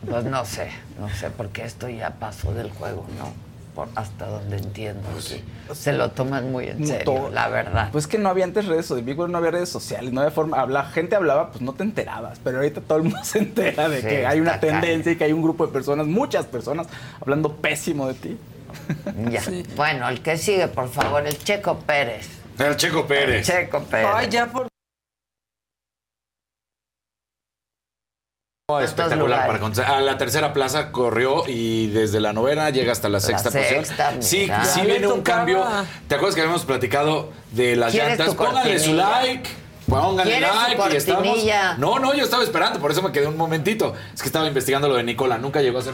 Pues 0.08 0.24
no 0.26 0.46
sé, 0.46 0.70
no 1.00 1.10
sé, 1.10 1.32
porque 1.32 1.64
esto 1.66 1.90
ya 1.90 2.12
pasó 2.12 2.54
del 2.54 2.70
juego, 2.72 3.06
¿no? 3.18 3.45
Por, 3.76 3.90
hasta 3.96 4.26
donde 4.28 4.58
entiendo. 4.58 5.02
sí. 5.20 5.44
Se 5.74 5.92
lo 5.92 6.12
toman 6.12 6.52
muy 6.52 6.68
en 6.68 6.88
serio, 6.88 7.04
Todo. 7.04 7.30
la 7.30 7.50
verdad. 7.50 7.90
Pues 7.92 8.08
que 8.08 8.18
no 8.18 8.30
había 8.30 8.46
antes 8.46 8.66
redes 8.66 8.86
sociales, 8.86 9.06
Big 9.06 9.16
Brother 9.16 9.32
no 9.32 9.38
había 9.40 9.52
redes 9.52 9.68
sociales, 9.70 10.14
no 10.14 10.22
había 10.22 10.32
forma, 10.32 10.60
habla, 10.62 10.86
gente 10.86 11.16
hablaba, 11.16 11.52
pues 11.52 11.62
no 11.62 11.74
te 11.74 11.84
enterabas, 11.84 12.40
pero 12.44 12.58
ahorita 12.58 12.80
todo 12.82 13.00
el 13.00 13.04
mundo 13.04 13.20
se 13.24 13.40
entera 13.40 13.90
de 13.90 14.02
Sí, 14.02 14.08
que 14.08 14.26
hay 14.26 14.40
una 14.40 14.60
tendencia 14.60 15.12
y 15.12 15.16
que 15.18 15.26
hay 15.26 15.34
un 15.34 15.42
grupo 15.42 15.68
de 15.68 15.74
personas, 15.74 16.08
muchas 16.08 16.46
personas, 16.46 16.88
hablando 17.20 17.52
pésimo 17.58 18.08
de 18.08 18.14
ti. 18.14 18.38
Ya. 19.32 19.42
Bueno, 19.76 20.08
el 20.10 20.22
que 20.22 20.38
sigue, 20.38 20.68
por 20.68 20.90
favor, 20.90 21.26
el 21.26 21.38
Checo 21.38 21.80
Pérez. 21.80 22.28
El 22.60 22.76
Checo 22.78 23.06
Pérez. 23.08 23.46
Checo 23.48 23.82
Pérez. 23.84 24.08
Ay, 24.14 24.28
ya 24.30 24.48
por... 24.48 24.68
espectacular 28.82 29.46
para 29.46 29.60
contestar. 29.60 29.94
A 29.94 30.02
la 30.02 30.18
tercera 30.18 30.52
plaza 30.52 30.92
corrió 30.92 31.44
y 31.48 31.86
desde 31.92 32.20
la 32.20 32.34
novena 32.34 32.72
llega 32.72 32.94
hasta 32.94 33.10
la 33.10 33.20
sexta 33.20 33.52
sexta, 33.52 34.10
posición. 34.10 34.24
Sí, 34.24 34.50
sí 34.74 34.82
viene 34.82 35.06
un 35.06 35.22
cambio. 35.22 35.64
¿Te 36.08 36.16
acuerdas 36.16 36.34
que 36.34 36.42
habíamos 36.42 36.66
platicado 36.66 37.32
de 37.52 37.76
las 37.76 37.92
¿Quieres 37.92 38.18
llantas? 38.18 38.34
Pónganle 38.34 38.80
su 38.80 38.94
like. 38.94 39.50
Pónganle 39.88 40.38
¿Quieres 40.38 40.50
su 40.50 40.56
like 40.56 40.94
y 40.94 40.98
estamos. 40.98 41.38
No, 41.78 42.00
no, 42.00 42.16
yo 42.16 42.24
estaba 42.24 42.42
esperando, 42.42 42.80
por 42.80 42.90
eso 42.90 43.04
me 43.04 43.12
quedé 43.12 43.28
un 43.28 43.38
momentito. 43.38 43.94
Es 44.16 44.24
que 44.24 44.30
estaba 44.30 44.48
investigando 44.48 44.90
lo 44.90 44.96
de 44.96 45.04
Nicola, 45.04 45.38
nunca 45.38 45.62
llegó 45.62 45.78
a 45.78 45.84
ser. 45.84 45.94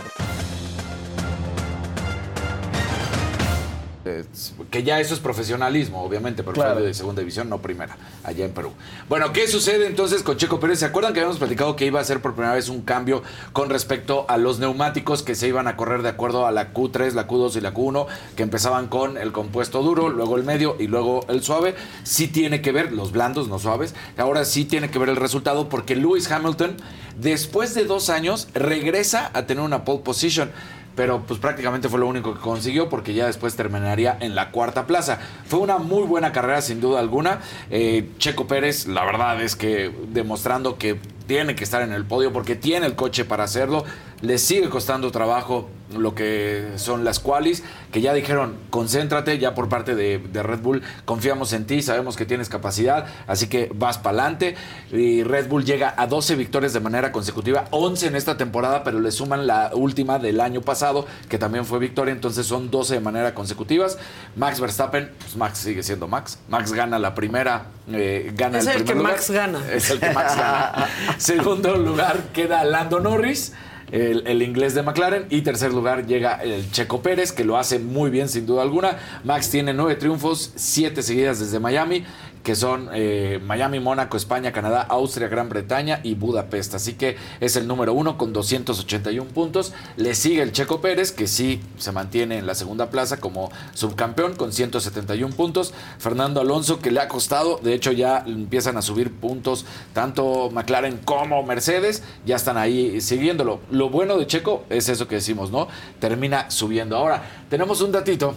Que 4.70 4.84
ya 4.84 5.00
eso 5.00 5.14
es 5.14 5.20
profesionalismo, 5.20 6.02
obviamente, 6.04 6.44
pero 6.44 6.54
Claro. 6.54 6.74
fue 6.76 6.84
de 6.84 6.94
segunda 6.94 7.20
división, 7.22 7.50
no 7.50 7.60
primera, 7.62 7.98
allá 8.24 8.46
en 8.46 8.52
Perú. 8.52 8.72
Bueno, 9.08 9.32
¿qué 9.34 9.48
sucede 9.48 9.86
entonces 9.88 10.24
con 10.24 10.38
Checo 10.38 10.60
Pérez? 10.60 10.80
¿Se 10.80 10.86
acuerdan 10.86 11.14
que 11.14 11.20
habíamos 11.20 11.38
platicado 11.38 11.76
que 11.76 11.86
iba 11.86 12.00
a 12.00 12.04
ser 12.04 12.22
por 12.22 12.34
primera 12.34 12.56
vez 12.56 12.70
un 12.70 12.82
cambio 12.82 13.22
con 13.54 13.70
respecto 13.70 14.26
a 14.30 14.38
los 14.38 14.60
neumáticos 14.60 15.24
que 15.24 15.36
se 15.36 15.48
iban 15.48 15.68
a 15.68 15.76
correr 15.78 16.02
de 16.02 16.10
acuerdo 16.10 16.46
a 16.48 16.52
la 16.52 16.74
Q3, 16.74 17.14
la 17.14 17.28
Q2 17.28 17.56
y 17.58 17.62
la 17.62 17.74
Q1, 17.74 18.08
que 18.36 18.44
empezaban 18.44 18.88
con 18.88 19.18
el 19.18 19.32
compuesto 19.32 19.82
duro, 19.84 20.10
luego 20.10 20.38
el 20.38 20.44
medio 20.44 20.76
y 20.80 20.88
luego 20.88 21.26
el 21.30 21.44
suave? 21.44 21.76
Sí 22.04 22.28
tiene 22.28 22.62
que 22.62 22.72
ver, 22.72 22.92
los 22.92 23.12
blandos, 23.12 23.48
no 23.48 23.60
suaves, 23.60 23.94
ahora 24.18 24.46
sí 24.46 24.66
tiene 24.66 24.90
que 24.90 25.00
ver 25.00 25.10
el 25.10 25.16
resultado 25.16 25.70
porque 25.70 25.96
Lewis 25.96 26.32
Hamilton, 26.32 26.78
después 27.20 27.74
de 27.74 27.86
dos 27.86 28.10
años, 28.10 28.48
regresa 28.54 29.30
a 29.34 29.46
tener 29.46 29.64
una 29.64 29.86
pole 29.86 30.00
position 30.04 30.52
pero 30.96 31.22
pues 31.22 31.40
prácticamente 31.40 31.90
fue 31.90 32.00
lo 32.00 32.08
único 32.08 32.34
que 32.34 32.40
consiguió 32.40 32.90
porque 32.90 33.14
ya 33.14 33.26
después 33.26 33.56
terminaría 33.56 34.18
en 34.20 34.36
la 34.36 34.52
cuarta 34.52 34.88
plaza. 34.88 35.20
Fue 35.46 35.60
una 35.60 35.78
muy 35.78 36.04
buena 36.04 36.32
carrera 36.32 36.62
sin 36.62 36.82
duda 36.82 37.00
alguna. 37.00 37.40
Eh, 37.70 38.10
Checo 38.18 38.48
Pérez, 38.48 38.88
la 38.88 39.04
verdad 39.06 39.42
es 39.42 39.56
que 39.56 39.92
demostrando 40.10 40.78
que 40.78 41.00
tiene 41.28 41.56
que 41.56 41.64
estar 41.64 41.82
en 41.82 41.94
el 41.94 42.06
podio 42.06 42.34
porque 42.34 42.56
tiene 42.56 42.86
el 42.86 42.96
coche 42.96 43.24
para 43.26 43.46
hacerlo. 43.46 43.86
Le 44.22 44.38
sigue 44.38 44.70
costando 44.70 45.12
trabajo 45.12 45.70
lo 45.98 46.16
que 46.16 46.74
son 46.76 47.04
las 47.04 47.20
qualis, 47.20 47.64
que 47.92 48.02
ya 48.02 48.14
dijeron, 48.14 48.56
concéntrate 48.70 49.38
ya 49.40 49.54
por 49.54 49.70
parte 49.70 49.96
de, 49.96 50.20
de 50.20 50.44
Red 50.44 50.60
Bull, 50.60 50.82
confiamos 51.06 51.54
en 51.54 51.66
ti, 51.66 51.82
sabemos 51.82 52.16
que 52.16 52.26
tienes 52.26 52.50
capacidad, 52.50 53.08
así 53.28 53.48
que 53.48 53.72
vas 53.74 53.98
para 53.98 54.24
adelante. 54.24 54.56
Y 54.92 55.24
Red 55.24 55.48
Bull 55.48 55.66
llega 55.66 55.94
a 55.98 56.08
12 56.08 56.36
victorias 56.36 56.74
de 56.74 56.80
manera 56.80 57.12
consecutiva, 57.12 57.66
11 57.72 58.08
en 58.08 58.16
esta 58.16 58.38
temporada, 58.38 58.84
pero 58.84 59.00
le 59.00 59.12
suman 59.12 59.48
la 59.48 59.72
última 59.74 60.20
del 60.20 60.40
año 60.40 60.62
pasado, 60.62 61.06
que 61.30 61.38
también 61.38 61.66
fue 61.66 61.80
victoria, 61.80 62.14
entonces 62.14 62.46
son 62.46 62.72
12 62.72 62.96
de 62.96 63.00
manera 63.00 63.34
consecutivas. 63.34 63.98
Max 64.36 64.60
Verstappen, 64.60 65.12
pues 65.20 65.36
Max 65.36 65.60
sigue 65.60 65.84
siendo 65.84 66.08
Max. 66.08 66.40
Max 66.50 66.72
gana 66.74 67.00
la 67.00 67.16
primera, 67.16 67.66
eh, 67.92 68.32
gana 68.36 68.60
Es 68.60 68.68
el, 68.68 68.78
el 68.78 68.84
primer 68.84 68.88
que 68.88 69.00
lugar. 69.00 69.14
Max 69.14 69.32
gana. 69.32 69.72
Es 69.72 69.90
el 69.90 70.00
que 70.00 70.12
Max 70.12 70.36
gana. 70.36 70.88
Segundo 71.18 71.76
lugar 71.78 72.30
queda 72.34 72.64
Lando 72.64 73.00
Norris. 73.00 73.54
El, 73.92 74.42
inglés 74.42 74.74
de 74.74 74.84
McLaren. 74.84 75.26
Y 75.30 75.42
tercer 75.42 75.74
lugar 75.74 76.06
llega 76.06 76.36
el 76.44 76.70
Checo 76.72 77.02
Pérez 77.02 77.32
que 77.32 77.44
lo 77.44 77.58
hace 77.58 77.80
muy 77.80 78.10
bien 78.10 78.30
sin 78.30 78.46
duda 78.46 78.62
alguna. 78.62 78.98
Max 79.24 79.50
tiene 79.50 79.74
nueve 79.74 79.96
triunfos 79.96 80.52
siete 80.56 81.02
seguidas 81.02 81.40
desde 81.40 81.60
Miami 81.60 82.06
que 82.44 82.56
son 82.56 82.90
eh, 82.94 83.40
Miami, 83.44 83.80
Mónaco, 83.80 84.18
España, 84.18 84.52
Canadá, 84.52 84.82
Austria, 84.90 85.28
Gran 85.28 85.50
Bretaña 85.50 86.00
y 86.04 86.16
Budapest. 86.16 86.74
Así 86.76 86.94
que 86.94 87.18
es 87.40 87.56
el 87.56 87.68
número 87.68 87.94
uno 87.94 88.18
con 88.18 88.34
281 88.34 89.30
puntos. 89.32 89.74
Le 89.98 90.16
sigue 90.16 90.42
el 90.42 90.52
Checo 90.52 90.82
Pérez, 90.82 91.12
que 91.12 91.28
sí 91.28 91.62
se 91.78 91.92
mantiene 91.92 92.38
en 92.38 92.48
la 92.48 92.56
segunda 92.56 92.90
plaza 92.90 93.18
como 93.18 93.52
subcampeón 93.74 94.36
con 94.36 94.52
171 94.54 95.36
puntos. 95.36 95.74
Fernando 96.00 96.42
Alonso, 96.42 96.80
que 96.80 96.92
le 96.92 97.00
ha 97.00 97.08
costado, 97.08 97.60
de 97.62 97.74
hecho 97.74 97.92
ya 97.92 98.24
empiezan 98.26 98.78
a 98.78 98.82
subir 98.82 99.12
puntos 99.12 99.66
tanto 99.94 100.50
McLaren 100.52 100.98
como 100.98 101.44
Mercedes, 101.44 102.04
ya 102.26 102.36
están 102.36 102.58
ahí 102.58 103.02
siguiéndolo. 103.02 103.60
Lo 103.70 103.90
bueno 103.90 104.18
de 104.18 104.28
Checo 104.28 104.64
es 104.70 104.90
eso 104.90 105.08
que 105.08 105.16
decimos, 105.16 105.52
¿no? 105.52 105.68
Termina 106.00 106.50
subiendo. 106.50 106.96
Ahora, 106.98 107.24
tenemos 107.50 107.82
un 107.82 107.92
datito 107.92 108.34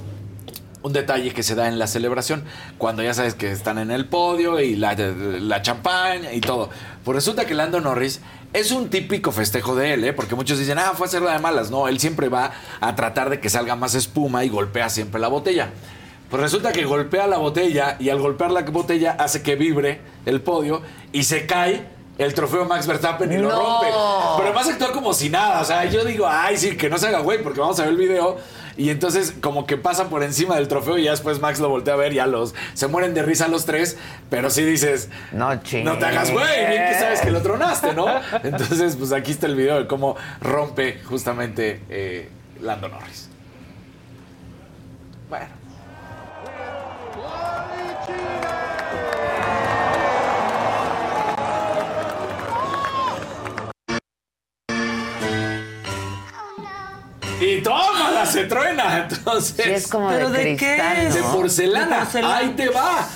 un 0.84 0.92
detalle 0.92 1.32
que 1.32 1.42
se 1.42 1.54
da 1.54 1.66
en 1.68 1.78
la 1.78 1.86
celebración, 1.86 2.44
cuando 2.76 3.02
ya 3.02 3.14
sabes 3.14 3.34
que 3.34 3.50
están 3.50 3.78
en 3.78 3.90
el 3.90 4.04
podio 4.04 4.60
y 4.60 4.76
la, 4.76 4.94
la 4.94 5.62
champaña 5.62 6.30
y 6.34 6.42
todo. 6.42 6.68
Pues 7.02 7.16
resulta 7.16 7.46
que 7.46 7.54
Lando 7.54 7.80
Norris 7.80 8.20
es 8.52 8.70
un 8.70 8.90
típico 8.90 9.32
festejo 9.32 9.74
de 9.74 9.94
él, 9.94 10.04
¿eh? 10.04 10.12
porque 10.12 10.34
muchos 10.34 10.58
dicen, 10.58 10.78
ah, 10.78 10.92
fue 10.94 11.06
a 11.06 11.08
hacerla 11.08 11.32
de 11.32 11.38
malas. 11.38 11.70
No, 11.70 11.88
él 11.88 11.98
siempre 11.98 12.28
va 12.28 12.52
a 12.82 12.94
tratar 12.94 13.30
de 13.30 13.40
que 13.40 13.48
salga 13.48 13.76
más 13.76 13.94
espuma 13.94 14.44
y 14.44 14.50
golpea 14.50 14.90
siempre 14.90 15.18
la 15.22 15.28
botella. 15.28 15.70
Pues 16.28 16.42
resulta 16.42 16.70
que 16.70 16.84
golpea 16.84 17.26
la 17.28 17.38
botella 17.38 17.96
y 17.98 18.10
al 18.10 18.20
golpear 18.20 18.50
la 18.50 18.60
botella 18.60 19.16
hace 19.18 19.40
que 19.40 19.56
vibre 19.56 20.02
el 20.26 20.42
podio 20.42 20.82
y 21.12 21.24
se 21.24 21.46
cae 21.46 21.86
el 22.18 22.34
trofeo 22.34 22.66
Max 22.66 22.86
Verstappen 22.86 23.32
y 23.32 23.38
lo 23.38 23.50
rompe. 23.50 23.86
Pero 23.86 24.48
además 24.48 24.68
actúa 24.68 24.92
como 24.92 25.14
si 25.14 25.30
nada. 25.30 25.62
O 25.62 25.64
sea, 25.64 25.86
yo 25.86 26.04
digo, 26.04 26.26
ay, 26.28 26.58
sí, 26.58 26.76
que 26.76 26.90
no 26.90 26.98
se 26.98 27.08
haga 27.08 27.20
güey, 27.20 27.42
porque 27.42 27.60
vamos 27.60 27.78
a 27.80 27.84
ver 27.84 27.92
el 27.92 27.98
video. 27.98 28.36
Y 28.76 28.90
entonces, 28.90 29.34
como 29.40 29.66
que 29.66 29.76
pasa 29.76 30.08
por 30.08 30.22
encima 30.22 30.56
del 30.56 30.68
trofeo 30.68 30.98
y 30.98 31.04
ya 31.04 31.12
después 31.12 31.40
Max 31.40 31.60
lo 31.60 31.68
voltea 31.68 31.94
a 31.94 31.96
ver 31.96 32.12
y 32.12 32.16
ya 32.16 32.26
los. 32.26 32.54
Se 32.74 32.86
mueren 32.88 33.14
de 33.14 33.22
risa 33.22 33.48
los 33.48 33.64
tres, 33.66 33.96
pero 34.30 34.50
sí 34.50 34.64
dices. 34.64 35.08
No, 35.32 35.54
No 35.54 35.98
te 35.98 36.04
hagas 36.06 36.30
güey, 36.30 36.66
bien 36.68 36.86
que 36.88 36.94
sabes 36.98 37.20
que 37.20 37.30
lo 37.30 37.42
tronaste, 37.42 37.94
¿no? 37.94 38.06
Entonces, 38.42 38.96
pues 38.96 39.12
aquí 39.12 39.32
está 39.32 39.46
el 39.46 39.56
video 39.56 39.78
de 39.78 39.86
cómo 39.86 40.16
rompe 40.40 41.00
justamente 41.04 41.82
eh, 41.88 42.28
Lando 42.60 42.88
Norris. 42.88 43.30
Y 57.44 57.62
tómala, 57.62 58.24
se 58.26 58.44
truena. 58.44 59.06
Entonces. 59.10 59.64
Sí, 59.64 59.70
es 59.70 59.86
como 59.88 60.10
de 60.10 60.16
¿Pero 60.16 60.30
de 60.30 60.56
qué 60.56 60.56
cristal, 60.56 60.96
es? 60.98 61.14
De 61.14 61.20
¿no? 61.20 61.32
porcelana. 61.32 61.98
De 61.98 62.02
porcelana. 62.04 62.36
Ahí 62.38 62.48
te 62.56 62.68
va. 62.68 63.08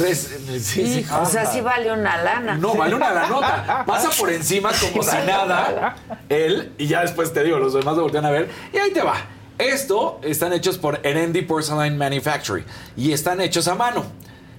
Res- 0.00 0.30
sí, 0.62 0.86
sí. 1.02 1.06
O 1.20 1.26
sea, 1.26 1.46
sí 1.46 1.60
vale 1.60 1.92
una 1.92 2.16
lana. 2.22 2.56
No, 2.56 2.74
vale 2.74 2.94
una 2.94 3.10
granota. 3.10 3.84
Pasa 3.86 4.10
por 4.10 4.32
encima 4.32 4.70
como 4.80 5.02
si 5.02 5.16
nada. 5.26 5.96
Él, 6.28 6.72
y 6.78 6.86
ya 6.88 7.02
después 7.02 7.32
te 7.32 7.44
digo, 7.44 7.58
los 7.58 7.72
demás 7.74 7.96
lo 7.96 8.02
voltean 8.02 8.24
a 8.26 8.30
ver. 8.30 8.50
Y 8.72 8.78
ahí 8.78 8.90
te 8.90 9.02
va. 9.02 9.14
Esto 9.58 10.20
están 10.22 10.52
hechos 10.52 10.76
por 10.76 11.00
Erendi 11.02 11.42
Porcelain 11.42 11.96
Manufacturing. 11.96 12.64
Y 12.96 13.12
están 13.12 13.40
hechos 13.40 13.68
a 13.68 13.74
mano. 13.74 14.04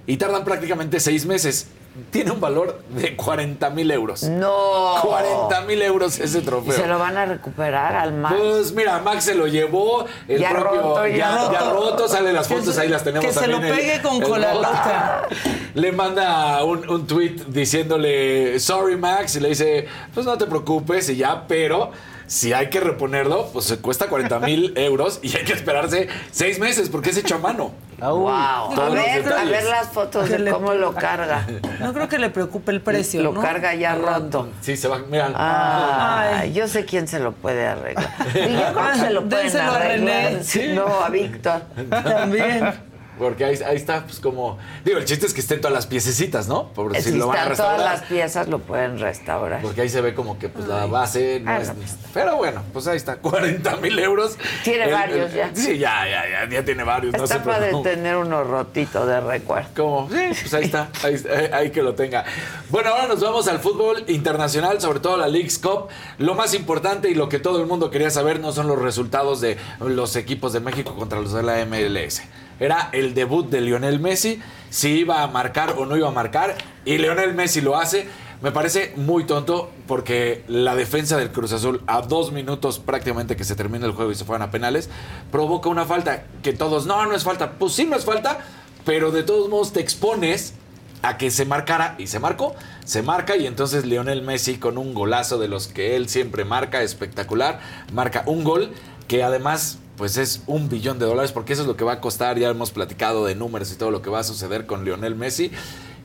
Y 0.06 0.16
tardan 0.16 0.44
prácticamente 0.44 0.98
seis 1.00 1.26
meses. 1.26 1.68
Tiene 2.10 2.30
un 2.30 2.40
valor 2.40 2.80
de 2.90 3.16
40 3.16 3.70
mil 3.70 3.90
euros. 3.90 4.22
No. 4.22 4.94
40 5.02 5.62
mil 5.62 5.82
euros 5.82 6.18
ese 6.20 6.38
¿Y 6.38 6.42
trofeo. 6.42 6.72
se 6.72 6.86
lo 6.86 6.96
van 6.98 7.16
a 7.16 7.26
recuperar 7.26 7.96
al 7.96 8.12
Max? 8.12 8.36
Pues 8.38 8.72
mira, 8.72 9.00
Max 9.00 9.24
se 9.24 9.34
lo 9.34 9.48
llevó, 9.48 10.06
el 10.28 10.38
Ya 10.40 10.50
propio 10.50 10.80
roto, 10.80 11.06
ya 11.08 11.16
ya, 11.16 11.52
ya 11.52 11.58
roto. 11.70 11.90
roto, 11.90 12.08
salen 12.08 12.34
las 12.34 12.46
fotos, 12.46 12.78
ahí 12.78 12.88
las 12.88 13.02
tenemos 13.02 13.26
que 13.26 13.32
se 13.32 13.48
lo 13.48 13.56
el- 13.58 13.74
pegue 13.74 14.00
con 14.00 14.20
cola 14.20 14.54
loca. 14.54 15.22
Le 15.74 15.90
manda 15.90 16.62
un, 16.64 16.88
un 16.88 17.06
tweet 17.06 17.34
diciéndole, 17.48 18.60
sorry 18.60 18.96
Max, 18.96 19.34
y 19.36 19.40
le 19.40 19.48
dice, 19.50 19.86
pues 20.14 20.24
no 20.24 20.38
te 20.38 20.46
preocupes, 20.46 21.08
y 21.10 21.16
ya, 21.16 21.44
pero 21.48 21.90
si 22.28 22.52
hay 22.52 22.70
que 22.70 22.78
reponerlo, 22.78 23.48
pues 23.52 23.64
se 23.64 23.78
cuesta 23.78 24.06
40 24.08 24.38
mil 24.38 24.72
euros 24.76 25.18
y 25.22 25.36
hay 25.36 25.42
que 25.44 25.54
esperarse 25.54 26.08
seis 26.30 26.60
meses 26.60 26.88
porque 26.88 27.10
es 27.10 27.16
hecho 27.16 27.34
a 27.34 27.38
mano. 27.38 27.72
Wow. 27.98 28.28
A 28.28 28.74
Todos 28.76 28.94
los 28.94 29.04
ver, 29.04 29.32
a 29.32 29.44
ver 29.44 29.64
las 29.64 29.88
fotos 29.88 30.28
de 30.28 30.48
cómo 30.52 30.72
lo 30.74 30.94
carga. 30.94 31.44
No 31.80 31.92
creo 31.92 32.08
que 32.08 32.18
le 32.20 32.30
preocupe 32.30 32.70
el 32.70 32.80
precio, 32.80 33.20
Lo 33.24 33.32
¿no? 33.32 33.40
carga 33.40 33.74
ya 33.74 33.96
roto. 33.96 34.50
Sí, 34.60 34.76
se 34.76 34.86
va, 34.86 34.98
mira. 35.10 35.32
Ah, 35.34 36.44
yo 36.44 36.68
sé 36.68 36.84
quién 36.84 37.08
se 37.08 37.18
lo 37.18 37.32
puede 37.32 37.66
arreglar. 37.66 38.08
Y 38.36 38.52
yo 38.54 38.72
creo 38.72 38.92
que 38.92 38.98
se 39.00 39.10
lo 39.10 39.24
pueden 39.28 39.44
Déselo 39.46 39.72
a 39.72 39.76
arreglar. 39.76 40.24
René. 40.32 40.44
Sí, 40.44 40.68
No, 40.74 40.86
a 40.86 41.08
Víctor. 41.08 41.62
También. 41.90 42.87
Porque 43.18 43.44
ahí, 43.44 43.58
ahí 43.66 43.76
está, 43.76 44.04
pues 44.04 44.20
como. 44.20 44.58
Digo, 44.84 44.98
el 44.98 45.04
chiste 45.04 45.26
es 45.26 45.34
que 45.34 45.40
estén 45.40 45.60
todas 45.60 45.74
las 45.74 45.86
piececitas, 45.86 46.48
¿no? 46.48 46.68
Por 46.68 46.94
Si 46.96 47.02
si 47.10 47.16
lo 47.18 47.26
van 47.28 47.36
a 47.36 47.40
están 47.42 47.56
todas 47.56 47.70
restaurar. 47.72 47.98
las 48.00 48.08
piezas, 48.08 48.48
lo 48.48 48.58
pueden 48.60 48.98
restaurar. 48.98 49.60
Porque 49.62 49.80
ahí 49.82 49.88
se 49.88 50.00
ve 50.00 50.14
como 50.14 50.38
que 50.38 50.48
pues 50.48 50.66
la 50.68 50.86
base 50.86 51.40
no 51.40 51.50
Ah, 51.50 51.58
es. 51.60 51.68
no. 51.68 51.74
Pero 52.14 52.36
bueno, 52.36 52.62
pues 52.72 52.86
ahí 52.86 52.96
está, 52.96 53.16
40 53.20 53.76
mil 53.76 53.98
euros. 53.98 54.36
Tiene 54.64 54.84
El- 54.84 54.92
varios 54.92 55.30
el- 55.30 55.36
ya. 55.36 55.50
Sí, 55.54 55.78
ya, 55.78 56.04
ya, 56.08 56.22
ya, 56.46 56.48
ya 56.50 56.64
tiene 56.64 56.84
varios. 56.84 57.14
no 57.16 57.24
Está 57.24 57.42
padre 57.42 57.68
preocupe. 57.68 57.90
tener 57.90 58.16
uno 58.16 58.44
rotito 58.44 59.04
de 59.06 59.20
recuerdo. 59.20 59.68
Como, 59.76 60.08
sí, 60.10 60.16
pues 60.40 60.54
ahí 60.54 60.64
está, 60.64 60.88
ahí, 61.02 61.16
ahí- 61.52 61.70
que 61.70 61.82
lo 61.82 61.94
tenga. 61.94 62.24
Bueno, 62.70 62.90
ahora 62.90 63.06
nos 63.08 63.20
vamos 63.20 63.46
al 63.48 63.58
fútbol 63.58 64.04
internacional, 64.08 64.80
sobre 64.80 65.00
todo 65.00 65.16
la 65.16 65.28
League's 65.28 65.58
Cup. 65.58 65.88
Lo 66.18 66.34
más 66.34 66.54
importante 66.54 67.10
y 67.10 67.14
lo 67.14 67.28
que 67.28 67.38
todo 67.38 67.60
el 67.60 67.66
mundo 67.66 67.90
quería 67.90 68.10
saber 68.10 68.40
no 68.40 68.52
son 68.52 68.66
los 68.68 68.80
resultados 68.80 69.40
de 69.40 69.56
los 69.80 70.16
equipos 70.16 70.52
de 70.52 70.60
México 70.60 70.94
contra 70.96 71.20
los 71.20 71.32
de 71.32 71.42
la 71.42 71.58
MLS. 71.66 72.22
Era 72.60 72.90
el 72.92 73.14
debut 73.14 73.48
de 73.48 73.60
Lionel 73.60 74.00
Messi, 74.00 74.40
si 74.70 75.00
iba 75.00 75.22
a 75.22 75.26
marcar 75.28 75.74
o 75.78 75.86
no 75.86 75.96
iba 75.96 76.08
a 76.08 76.12
marcar, 76.12 76.56
y 76.84 76.98
Lionel 76.98 77.34
Messi 77.34 77.60
lo 77.60 77.76
hace. 77.76 78.08
Me 78.40 78.52
parece 78.52 78.92
muy 78.94 79.24
tonto 79.24 79.72
porque 79.88 80.44
la 80.46 80.76
defensa 80.76 81.16
del 81.16 81.32
Cruz 81.32 81.52
Azul 81.52 81.82
a 81.88 82.02
dos 82.02 82.30
minutos 82.30 82.78
prácticamente 82.78 83.34
que 83.34 83.42
se 83.42 83.56
termina 83.56 83.84
el 83.84 83.92
juego 83.92 84.12
y 84.12 84.14
se 84.14 84.24
fueran 84.24 84.48
a 84.48 84.52
penales, 84.52 84.88
provoca 85.32 85.68
una 85.68 85.86
falta 85.86 86.22
que 86.42 86.52
todos, 86.52 86.86
no, 86.86 87.04
no 87.04 87.16
es 87.16 87.24
falta. 87.24 87.52
Pues 87.58 87.72
sí, 87.72 87.84
no 87.84 87.96
es 87.96 88.04
falta, 88.04 88.38
pero 88.84 89.10
de 89.10 89.24
todos 89.24 89.48
modos 89.48 89.72
te 89.72 89.80
expones 89.80 90.54
a 91.02 91.16
que 91.16 91.30
se 91.30 91.44
marcara 91.44 91.94
y 91.98 92.06
se 92.06 92.20
marcó, 92.20 92.54
se 92.84 93.02
marca 93.02 93.36
y 93.36 93.46
entonces 93.46 93.84
Lionel 93.84 94.22
Messi 94.22 94.58
con 94.58 94.78
un 94.78 94.94
golazo 94.94 95.38
de 95.38 95.48
los 95.48 95.68
que 95.68 95.96
él 95.96 96.08
siempre 96.08 96.44
marca, 96.44 96.82
espectacular, 96.82 97.60
marca 97.92 98.22
un 98.26 98.44
gol 98.44 98.72
que 99.06 99.22
además 99.22 99.78
pues 99.98 100.16
es 100.16 100.42
un 100.46 100.68
billón 100.70 100.98
de 100.98 101.04
dólares 101.06 101.32
porque 101.32 101.52
eso 101.52 101.62
es 101.62 101.68
lo 101.68 101.76
que 101.76 101.84
va 101.84 101.94
a 101.94 102.00
costar, 102.00 102.38
ya 102.38 102.48
hemos 102.48 102.70
platicado 102.70 103.26
de 103.26 103.34
números 103.34 103.70
y 103.72 103.76
todo 103.76 103.90
lo 103.90 104.00
que 104.00 104.08
va 104.10 104.20
a 104.20 104.24
suceder 104.24 104.64
con 104.64 104.84
Lionel 104.84 105.14
Messi. 105.16 105.50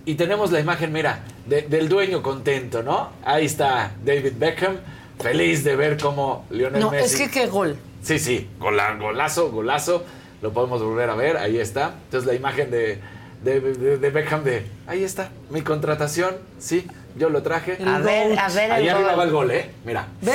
Y 0.05 0.15
tenemos 0.15 0.51
la 0.51 0.59
imagen, 0.59 0.91
mira, 0.91 1.23
de- 1.45 1.61
del 1.61 1.87
dueño 1.87 2.21
contento, 2.23 2.83
¿no? 2.83 3.11
Ahí 3.23 3.45
está 3.45 3.91
David 4.03 4.33
Beckham, 4.37 4.77
feliz 5.21 5.63
de 5.63 5.75
ver 5.77 5.97
cómo 6.01 6.45
Lionel 6.49 6.81
No, 6.81 6.91
Messi... 6.91 7.05
es 7.15 7.21
que 7.21 7.29
qué 7.41 7.47
gol. 7.47 7.77
Sí, 8.01 8.19
sí, 8.19 8.49
gola- 8.59 8.95
golazo, 8.99 9.49
golazo. 9.51 10.03
Lo 10.41 10.51
podemos 10.51 10.83
volver 10.83 11.09
a 11.09 11.15
ver, 11.15 11.37
ahí 11.37 11.57
está. 11.57 11.93
Entonces 12.05 12.27
la 12.27 12.33
imagen 12.33 12.69
de, 12.69 12.99
de, 13.45 13.61
de- 13.61 13.97
de 13.97 14.09
Beckham 14.09 14.43
de, 14.43 14.65
ahí 14.87 15.03
está, 15.05 15.29
mi 15.51 15.61
contratación, 15.61 16.35
sí, 16.59 16.85
yo 17.15 17.29
lo 17.29 17.41
traje. 17.43 17.77
El 17.79 17.87
A 17.87 17.99
ver, 17.99 18.37
a 18.37 18.49
ver 18.49 18.65
el 18.65 18.71
Ahí 18.71 18.89
arriba 18.89 19.11
gol. 19.11 19.19
va 19.19 19.23
el 19.23 19.31
gol, 19.31 19.51
¿eh? 19.51 19.69
Mira. 19.85 20.07
¿Ve? 20.21 20.33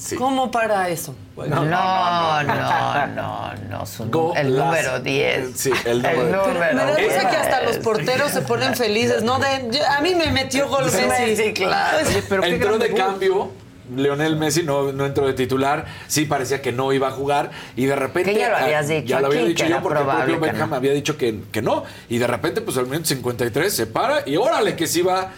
Sí. 0.00 0.16
¿Cómo 0.16 0.50
para 0.50 0.88
eso? 0.88 1.14
No, 1.36 1.44
no, 1.46 2.42
no, 2.42 3.06
no, 3.08 3.54
no, 3.68 3.86
su 3.86 4.06
nu- 4.06 4.32
el 4.34 4.50
Golazo. 4.52 4.64
número 4.66 5.00
10. 5.00 5.50
Sí, 5.54 5.70
el 5.84 6.00
número 6.00 6.22
El 6.22 6.32
número 6.32 6.74
Me 6.74 6.74
da 6.74 6.96
risa 6.96 7.28
que 7.28 7.36
hasta 7.36 7.60
los 7.62 7.72
10. 7.72 7.84
porteros 7.84 8.30
se 8.30 8.40
ponen 8.40 8.74
felices, 8.74 9.22
¿no? 9.22 9.38
De, 9.38 9.68
yo- 9.70 9.86
a 9.86 10.00
mí 10.00 10.14
me 10.14 10.32
metió 10.32 10.68
gol 10.68 10.86
Messi. 10.86 11.36
sí, 11.36 11.52
claro. 11.52 11.98
Oye, 11.98 12.22
pero 12.28 12.44
entró 12.44 12.78
de 12.78 12.94
cambio. 12.94 13.50
Leonel 13.94 14.36
Messi 14.36 14.62
no, 14.62 14.92
no 14.92 15.04
entró 15.04 15.26
de 15.26 15.32
titular, 15.34 15.84
sí 16.06 16.24
parecía 16.24 16.62
que 16.62 16.70
no 16.70 16.92
iba 16.92 17.08
a 17.08 17.10
jugar 17.10 17.50
y 17.74 17.86
de 17.86 17.96
repente... 17.96 18.32
Que 18.32 18.38
ya 18.38 18.48
lo 18.48 18.56
ah, 18.56 18.60
habías 18.62 18.86
dicho 18.86 19.06
Ya 19.06 19.20
lo 19.20 19.26
había 19.26 19.44
dicho 19.44 19.66
yo 19.66 19.82
porque 19.82 19.98
el 20.00 20.06
propio 20.06 20.38
Beckham 20.40 20.70
no. 20.70 20.76
había 20.76 20.92
dicho 20.92 21.16
que, 21.18 21.40
que 21.50 21.60
no 21.60 21.82
y 22.08 22.18
de 22.18 22.26
repente 22.28 22.60
pues 22.60 22.76
al 22.76 22.86
minuto 22.86 23.06
53 23.08 23.74
se 23.74 23.86
para 23.88 24.22
y 24.28 24.36
órale 24.36 24.76
que 24.76 24.86
sí 24.86 25.02
va 25.02 25.32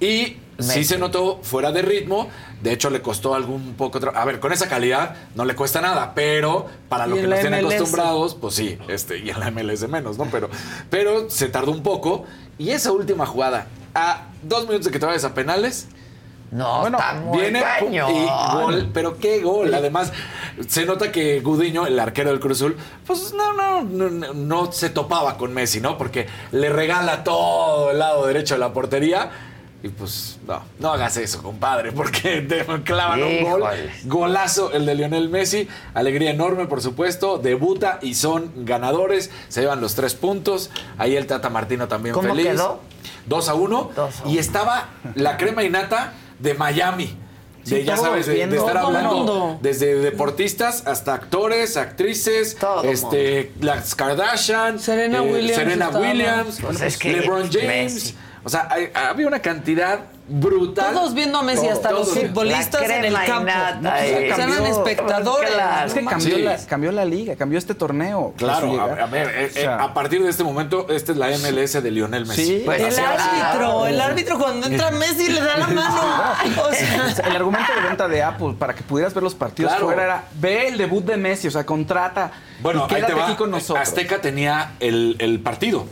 y 0.00 0.36
sí 0.58 0.84
se 0.84 0.98
notó 0.98 1.40
fuera 1.42 1.72
de 1.72 1.82
ritmo, 1.82 2.28
de 2.62 2.72
hecho 2.72 2.90
le 2.90 3.02
costó 3.02 3.34
algún 3.34 3.74
poco... 3.74 4.00
A 4.14 4.24
ver, 4.24 4.40
con 4.40 4.52
esa 4.52 4.68
calidad 4.68 5.16
no 5.34 5.44
le 5.44 5.54
cuesta 5.54 5.80
nada, 5.80 6.12
pero 6.14 6.66
para 6.88 7.06
lo 7.06 7.16
que 7.16 7.26
nos 7.26 7.40
tienen 7.40 7.64
acostumbrados, 7.64 8.34
pues 8.34 8.54
sí, 8.54 8.78
este, 8.88 9.18
y 9.18 9.30
en 9.30 9.40
la 9.40 9.50
MLS 9.50 9.88
menos, 9.88 10.18
¿no? 10.18 10.26
Pero, 10.30 10.48
pero 10.90 11.28
se 11.30 11.48
tardó 11.48 11.72
un 11.72 11.82
poco 11.82 12.24
y 12.58 12.70
esa 12.70 12.92
última 12.92 13.26
jugada, 13.26 13.66
a 13.94 14.28
dos 14.42 14.64
minutos 14.64 14.86
de 14.86 14.90
que 14.90 14.98
te 14.98 15.06
vayas 15.06 15.24
a 15.24 15.34
penales... 15.34 15.88
No, 16.50 16.86
está 16.86 17.14
muy 17.14 17.40
Viene 17.40 17.62
cañón. 17.62 18.14
y 18.14 18.26
gol, 18.52 18.90
pero 18.94 19.18
qué 19.18 19.40
gol. 19.42 19.74
Además, 19.74 20.12
se 20.68 20.86
nota 20.86 21.10
que 21.10 21.40
Gudiño, 21.40 21.84
el 21.84 21.98
arquero 21.98 22.30
del 22.30 22.38
Cruz 22.38 22.58
Azul, 22.58 22.76
pues 23.04 23.34
no, 23.34 23.54
no, 23.54 23.82
no, 23.82 24.08
no, 24.08 24.34
no 24.34 24.70
se 24.70 24.88
topaba 24.88 25.36
con 25.36 25.52
Messi, 25.52 25.80
¿no? 25.80 25.98
Porque 25.98 26.28
le 26.52 26.68
regala 26.68 27.24
todo 27.24 27.90
el 27.90 27.98
lado 27.98 28.24
derecho 28.26 28.54
de 28.54 28.60
la 28.60 28.72
portería. 28.72 29.32
Y 29.84 29.88
pues, 29.90 30.38
no, 30.48 30.62
no 30.78 30.92
hagas 30.94 31.18
eso, 31.18 31.42
compadre, 31.42 31.92
porque 31.92 32.40
te 32.48 32.64
clavan 32.84 33.22
un 33.22 33.42
gol. 33.42 33.64
Golazo 34.06 34.72
el 34.72 34.86
de 34.86 34.94
Lionel 34.94 35.28
Messi. 35.28 35.68
Alegría 35.92 36.30
enorme, 36.30 36.64
por 36.64 36.80
supuesto. 36.80 37.36
Debuta 37.36 37.98
y 38.00 38.14
son 38.14 38.50
ganadores. 38.64 39.30
Se 39.48 39.60
llevan 39.60 39.82
los 39.82 39.94
tres 39.94 40.14
puntos. 40.14 40.70
Ahí 40.96 41.16
el 41.16 41.26
Tata 41.26 41.50
Martino 41.50 41.86
también 41.86 42.14
¿Cómo 42.14 42.30
feliz. 42.30 42.46
quedó? 42.46 42.80
2 43.26 43.48
a 43.50 43.54
1. 43.54 43.90
Y 44.24 44.38
estaba 44.38 44.88
la 45.16 45.36
crema 45.36 45.62
innata 45.62 46.14
de 46.38 46.54
Miami. 46.54 47.18
De, 47.66 47.80
Sí, 47.80 47.84
ya 47.84 47.98
sabes, 47.98 48.24
de, 48.26 48.42
estar 48.42 48.58
Todo 48.74 48.86
hablando 48.86 49.14
mundo. 49.16 49.58
desde 49.60 49.96
deportistas 49.96 50.86
hasta 50.86 51.12
actores, 51.12 51.76
actrices, 51.78 52.56
este, 52.84 53.52
las 53.60 53.94
Kardashian, 53.94 54.78
Serena 54.78 55.20
Williams 55.22 55.54
Serena. 55.54 55.88
Williams, 55.90 56.58
Pues 56.60 56.80
es 56.82 56.96
que 56.98 57.12
LeBron 57.12 57.50
James. 57.50 57.94
Messi. 57.94 58.14
O 58.44 58.48
sea, 58.50 58.68
hay- 58.70 58.90
había 58.94 59.26
una 59.26 59.40
cantidad 59.40 60.00
brutal. 60.28 60.94
Todos 60.94 61.14
viendo 61.14 61.38
a 61.38 61.42
Messi, 61.42 61.66
hasta 61.68 61.90
los 61.92 62.08
Todos. 62.12 62.18
futbolistas 62.18 62.86
La 62.88 62.96
en 62.98 63.04
el 63.06 63.14
campo. 63.24 63.50
No, 63.80 63.90
pues, 63.90 64.02
eh. 64.02 64.70
espectadores. 64.70 65.50
Claro. 65.50 65.86
Es 65.86 65.94
que 65.94 66.02
no 66.02 66.10
cambió, 66.10 66.36
Sí. 66.36 66.42
la, 66.42 66.56
cambió 66.66 66.92
la 66.92 67.04
liga, 67.04 67.36
cambió 67.36 67.58
este 67.58 67.74
torneo. 67.74 68.32
Claro, 68.36 68.80
a, 68.80 68.84
a 69.02 69.06
ver, 69.06 69.28
eh, 69.34 69.46
O 69.50 69.52
sea, 69.52 69.62
eh, 69.76 69.78
a 69.80 69.92
partir 69.94 70.22
de 70.22 70.30
este 70.30 70.44
momento, 70.44 70.86
esta 70.90 71.12
es 71.12 71.18
la 71.18 71.28
MLS 71.30 71.80
de 71.82 71.90
Lionel 71.90 72.26
Messi. 72.26 72.44
Sí. 72.44 72.62
Pues 72.64 72.80
El 72.80 72.98
árbitro, 73.04 73.58
claro. 73.58 73.86
el 73.86 74.00
árbitro 74.00 74.38
cuando 74.38 74.66
entra 74.66 74.90
Messi 74.92 75.28
le 75.30 75.40
da 75.40 75.58
la 75.58 75.66
mano. 75.68 76.00
O 76.68 76.72
sea, 76.72 77.26
el 77.26 77.36
argumento 77.36 77.72
de 77.74 77.80
venta 77.88 78.08
de 78.08 78.22
Apple 78.22 78.54
para 78.58 78.74
que 78.74 78.82
pudieras 78.82 79.12
ver 79.14 79.22
los 79.22 79.34
partidos 79.34 79.72
Claro. 79.72 79.86
fuera 79.86 80.04
era 80.04 80.24
ve 80.34 80.68
el 80.68 80.78
debut 80.78 81.04
de 81.04 81.16
Messi, 81.16 81.48
o 81.48 81.50
sea, 81.50 81.64
contrata 81.64 82.30
Bueno, 82.60 82.80
y 82.80 82.82
ahí 82.82 82.88
te 82.88 82.94
quédate 82.96 83.14
va. 83.14 83.26
aquí 83.26 83.36
con 83.36 83.50
nosotros. 83.50 83.86
Azteca 83.88 84.20
tenía 84.20 84.72
el, 84.80 85.16
el 85.18 85.40
partido 85.40 85.86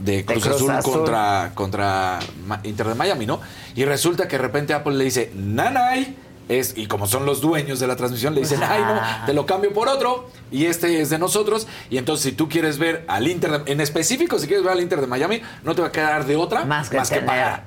de 0.00 0.24
Cruz, 0.24 0.42
Cruz 0.44 0.56
Azul, 0.56 0.70
Azul. 0.70 0.92
contra, 0.92 1.52
contra 1.54 2.18
Inter 2.64 2.88
de 2.88 2.94
Miami, 2.94 3.26
¿no? 3.26 3.40
Y 3.74 3.84
resulta 3.84 4.26
que 4.28 4.36
de 4.36 4.42
repente 4.42 4.74
Apple 4.74 4.94
le 4.96 5.04
dice, 5.04 5.32
Nanay, 5.34 6.16
es, 6.48 6.74
y 6.76 6.86
como 6.86 7.06
son 7.06 7.26
los 7.26 7.40
dueños 7.42 7.78
de 7.78 7.86
la 7.86 7.94
transmisión, 7.96 8.34
le 8.34 8.40
dicen, 8.40 8.60
ay, 8.62 8.80
no, 8.82 8.98
te 9.26 9.32
lo 9.34 9.44
cambio 9.46 9.72
por 9.72 9.88
otro, 9.88 10.30
y 10.50 10.64
este 10.64 11.00
es 11.00 11.10
de 11.10 11.18
nosotros. 11.18 11.66
Y 11.90 11.98
entonces, 11.98 12.24
si 12.24 12.32
tú 12.32 12.48
quieres 12.48 12.78
ver 12.78 13.04
al 13.06 13.28
Inter, 13.28 13.64
de- 13.64 13.72
en 13.72 13.80
específico, 13.80 14.38
si 14.38 14.46
quieres 14.46 14.64
ver 14.64 14.72
al 14.72 14.80
Inter 14.80 15.00
de 15.00 15.06
Miami, 15.06 15.42
no 15.62 15.74
te 15.74 15.82
va 15.82 15.88
a 15.88 15.92
quedar 15.92 16.24
de 16.26 16.36
otra 16.36 16.64
Más 16.64 16.88
que 16.88 16.98
tener. 17.00 17.26
pagar. 17.26 17.64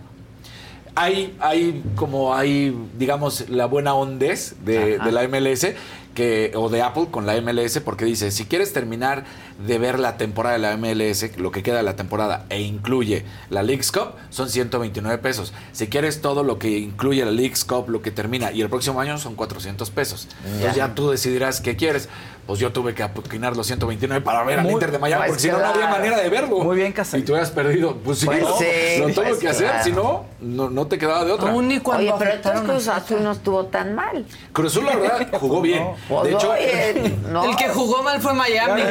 Hay, 0.93 1.35
hay 1.39 1.81
como 1.95 2.35
hay, 2.35 2.75
digamos, 2.97 3.49
la 3.49 3.65
buena 3.65 3.93
ondez 3.93 4.55
de, 4.65 4.99
de 4.99 5.11
la 5.13 5.25
MLS 5.27 5.67
que, 6.13 6.51
o 6.55 6.67
de 6.67 6.81
Apple 6.81 7.07
con 7.09 7.25
la 7.25 7.39
MLS, 7.39 7.79
porque 7.79 8.03
dice, 8.03 8.29
si 8.31 8.43
quieres 8.45 8.73
terminar 8.73 9.23
de 9.65 9.77
ver 9.77 9.99
la 9.99 10.17
temporada 10.17 10.53
de 10.55 10.59
la 10.61 10.77
MLS, 10.77 11.38
lo 11.38 11.51
que 11.51 11.63
queda 11.63 11.77
de 11.77 11.83
la 11.83 11.95
temporada, 11.95 12.45
e 12.49 12.61
incluye 12.61 13.25
la 13.49 13.63
League's 13.63 13.91
Cup, 13.91 14.13
son 14.29 14.49
129 14.49 15.17
pesos. 15.19 15.53
Si 15.71 15.88
quieres 15.88 16.21
todo 16.21 16.43
lo 16.43 16.59
que 16.59 16.69
incluye 16.79 17.23
la 17.25 17.31
League's 17.31 17.63
Cup, 17.65 17.89
lo 17.89 18.01
que 18.01 18.11
termina, 18.11 18.51
y 18.51 18.61
el 18.61 18.69
próximo 18.69 18.99
año 19.01 19.17
son 19.17 19.35
400 19.35 19.89
pesos. 19.91 20.27
Entonces 20.45 20.75
ya 20.75 20.93
tú 20.95 21.09
decidirás 21.11 21.61
qué 21.61 21.75
quieres. 21.75 22.09
Pues 22.47 22.59
yo 22.59 22.73
tuve 22.73 22.95
que 22.95 23.03
apoquinar 23.03 23.55
los 23.55 23.67
129 23.67 24.25
para 24.25 24.43
ver 24.43 24.59
al 24.59 24.69
Inter 24.69 24.91
de 24.91 24.97
Miami, 24.97 25.21
pues 25.27 25.29
porque 25.29 25.41
si 25.43 25.47
no, 25.49 25.59
no 25.59 25.65
había 25.67 25.81
claro. 25.83 25.97
manera 25.97 26.17
de 26.19 26.27
verlo. 26.29 26.57
Muy 26.59 26.75
bien, 26.75 26.89
Y 26.89 26.93
Casarín. 26.93 27.23
tú 27.25 27.33
hubieras 27.33 27.51
perdido. 27.51 27.95
Pues 27.97 28.17
sí, 28.17 28.25
Pues 28.25 28.41
¿no? 28.41 28.57
sí, 28.57 28.65
lo 28.97 29.09
tuve 29.13 29.25
pues 29.27 29.38
que 29.38 29.47
hacer, 29.49 29.67
claro. 29.67 29.83
si 29.83 29.91
no, 29.91 30.25
no, 30.41 30.69
no 30.69 30.88
te 30.88 30.97
quedaba 30.97 31.23
de 31.23 31.31
otra. 31.33 31.51
aún 31.51 31.71
y 31.71 31.79
cuando 31.79 32.03
Oye, 32.03 32.13
pero 32.17 32.31
entonces 32.33 32.61
Cruz 32.63 32.88
Azul 32.88 33.23
no 33.23 33.31
estuvo 33.33 33.65
tan 33.67 33.93
mal. 33.93 34.25
Cruz 34.51 34.71
Azul, 34.75 34.85
la 34.85 34.95
verdad, 34.97 35.27
jugó 35.39 35.61
bien. 35.61 35.88
Pues, 36.09 36.23
De 36.23 36.31
hecho, 36.33 36.51
oye, 36.51 37.15
no. 37.29 37.45
El 37.45 37.55
que 37.55 37.69
jugó 37.69 38.01
mal 38.01 38.19
fue 38.19 38.33
Miami. 38.33 38.81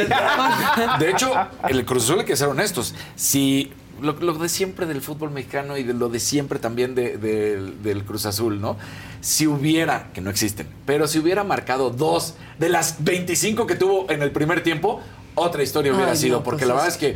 De 0.98 1.10
hecho, 1.10 1.32
el 1.68 1.84
Cruz 1.84 2.04
Azul 2.04 2.20
hay 2.20 2.24
que 2.26 2.36
ser 2.36 2.48
honestos. 2.48 2.94
Si 3.16 3.72
lo, 4.00 4.12
lo 4.14 4.32
de 4.34 4.48
siempre 4.48 4.86
del 4.86 5.02
fútbol 5.02 5.30
mexicano 5.30 5.76
y 5.76 5.82
de 5.82 5.92
lo 5.94 6.08
de 6.08 6.20
siempre 6.20 6.58
también 6.58 6.94
de- 6.94 7.18
de- 7.18 7.60
del 7.82 8.04
Cruz 8.04 8.24
Azul, 8.26 8.60
¿no? 8.60 8.76
Si 9.20 9.46
hubiera, 9.46 10.08
que 10.14 10.20
no 10.22 10.30
existen, 10.30 10.66
pero 10.86 11.06
si 11.06 11.18
hubiera 11.18 11.44
marcado 11.44 11.90
dos 11.90 12.34
de 12.58 12.68
las 12.70 13.04
25 13.04 13.66
que 13.66 13.74
tuvo 13.74 14.10
en 14.10 14.22
el 14.22 14.30
primer 14.30 14.62
tiempo, 14.62 15.00
otra 15.34 15.62
historia 15.62 15.92
hubiera 15.92 16.12
Ay, 16.12 16.16
sido. 16.16 16.38
no, 16.38 16.42
porque 16.44 16.60
pues 16.64 16.68
la 16.68 16.74
verdad 16.74 16.88
es 16.88 16.96
que 16.96 17.14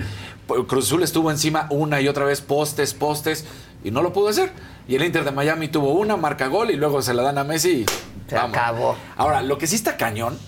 Cruz 0.66 0.86
Azul 0.86 1.02
estuvo 1.02 1.30
encima 1.30 1.66
una 1.70 2.00
y 2.02 2.08
otra 2.08 2.24
vez, 2.26 2.42
postes, 2.42 2.92
postes, 2.92 3.46
y 3.82 3.90
no 3.90 4.02
lo 4.02 4.12
pudo 4.12 4.28
hacer. 4.28 4.52
Y 4.86 4.94
el 4.96 5.04
Inter 5.04 5.24
de 5.24 5.30
Miami 5.30 5.68
tuvo 5.68 5.92
una, 5.94 6.16
marca 6.18 6.46
gol 6.48 6.70
y 6.70 6.76
luego 6.76 7.00
se 7.00 7.14
la 7.14 7.22
dan 7.22 7.38
a 7.38 7.44
Messi 7.44 7.70
y 7.70 7.86
Se 8.28 8.36
acabó. 8.36 8.94
Ahora, 9.16 9.40
lo 9.42 9.56
que 9.56 9.66
sí 9.66 9.74
está 9.76 9.96
cañón 9.96 10.38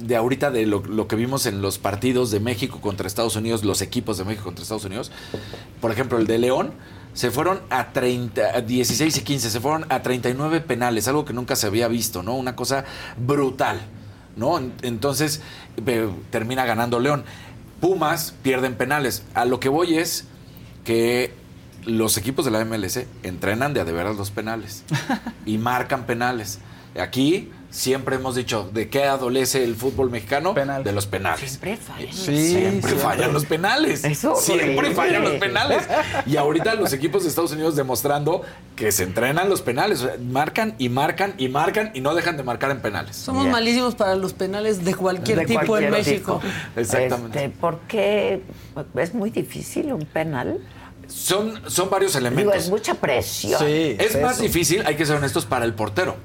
de 0.00 0.16
ahorita 0.16 0.50
de 0.50 0.66
lo, 0.66 0.80
lo 0.84 1.08
que 1.08 1.16
vimos 1.16 1.46
en 1.46 1.62
los 1.62 1.78
partidos 1.78 2.30
de 2.30 2.40
México 2.40 2.80
contra 2.80 3.06
Estados 3.06 3.36
Unidos, 3.36 3.64
los 3.64 3.80
equipos 3.82 4.18
de 4.18 4.24
México 4.24 4.44
contra 4.44 4.62
Estados 4.62 4.84
Unidos, 4.84 5.10
por 5.80 5.90
ejemplo, 5.92 6.18
el 6.18 6.26
de 6.26 6.38
León, 6.38 6.72
se 7.14 7.30
fueron 7.30 7.60
a 7.70 7.92
30, 7.92 8.42
a 8.56 8.60
16 8.60 9.16
y 9.16 9.20
15, 9.22 9.50
se 9.50 9.60
fueron 9.60 9.86
a 9.88 10.02
39 10.02 10.60
penales, 10.60 11.08
algo 11.08 11.24
que 11.24 11.32
nunca 11.32 11.56
se 11.56 11.66
había 11.66 11.88
visto, 11.88 12.22
¿no? 12.22 12.34
Una 12.36 12.54
cosa 12.56 12.84
brutal, 13.16 13.80
¿no? 14.36 14.58
En- 14.58 14.74
Entonces, 14.82 15.40
eh, 15.86 16.08
termina 16.30 16.66
ganando 16.66 17.00
León. 17.00 17.24
Pumas 17.80 18.34
pierden 18.42 18.74
penales. 18.74 19.22
A 19.34 19.46
lo 19.46 19.60
que 19.60 19.70
voy 19.70 19.96
es 19.96 20.24
que 20.84 21.32
los 21.86 22.16
equipos 22.18 22.44
de 22.44 22.50
la 22.50 22.60
MLS 22.64 23.06
entrenan 23.22 23.72
de 23.72 23.80
a 23.80 23.84
de 23.84 23.92
veras 23.92 24.16
los 24.16 24.30
penales 24.30 24.84
y 25.46 25.56
marcan 25.56 26.04
penales. 26.04 26.58
Aquí 27.00 27.50
siempre 27.70 28.16
hemos 28.16 28.34
dicho, 28.34 28.68
¿de 28.72 28.88
qué 28.88 29.04
adolece 29.04 29.62
el 29.64 29.74
fútbol 29.76 30.10
mexicano? 30.10 30.54
De 30.54 30.92
los 30.92 31.06
penales. 31.06 31.50
Siempre 31.50 31.76
falla. 31.76 32.12
Sí, 32.12 32.48
siempre 32.50 32.70
siempre. 32.70 32.94
fallan 32.96 33.32
los 33.32 33.44
penales. 33.46 34.04
Es 34.04 34.24
horrible. 34.24 34.64
siempre 34.64 34.90
fallan 34.94 35.22
los 35.22 35.32
penales. 35.34 35.82
Y 36.26 36.36
ahorita 36.36 36.74
los 36.74 36.92
equipos 36.92 37.22
de 37.24 37.28
Estados 37.28 37.52
Unidos 37.52 37.76
demostrando 37.76 38.42
que 38.74 38.92
se 38.92 39.04
entrenan 39.04 39.48
los 39.48 39.62
penales. 39.62 40.02
O 40.02 40.06
sea, 40.06 40.16
marcan 40.20 40.74
y 40.78 40.88
marcan 40.88 41.34
y 41.38 41.48
marcan 41.48 41.90
y 41.94 42.00
no 42.00 42.14
dejan 42.14 42.36
de 42.36 42.42
marcar 42.42 42.70
en 42.70 42.80
penales. 42.80 43.16
Somos 43.16 43.46
malísimos 43.46 43.94
para 43.94 44.14
los 44.14 44.32
penales 44.32 44.84
de 44.84 44.94
cualquier 44.94 45.40
De 45.40 45.46
tipo 45.46 45.78
en 45.78 45.90
México. 45.90 46.40
tipo. 46.42 46.80
Exactamente. 46.80 47.44
Este, 47.44 47.58
¿Por 47.58 47.80
qué 47.80 48.42
es 48.96 49.14
muy 49.14 49.30
difícil 49.30 49.92
un 49.92 50.04
penal? 50.06 50.58
Son, 51.08 51.60
son 51.70 51.88
varios 51.88 52.14
Digo, 52.14 52.26
elementos. 52.26 52.56
es 52.56 52.68
mucha 52.68 52.94
presión. 52.94 53.62
es 53.64 54.20
más 54.20 54.40
difícil, 54.40 54.82
hay 54.86 54.96
que 54.96 55.06
ser 55.06 55.16
honestos, 55.16 55.46
para 55.46 55.64
el 55.64 55.72
portero. 55.72 56.16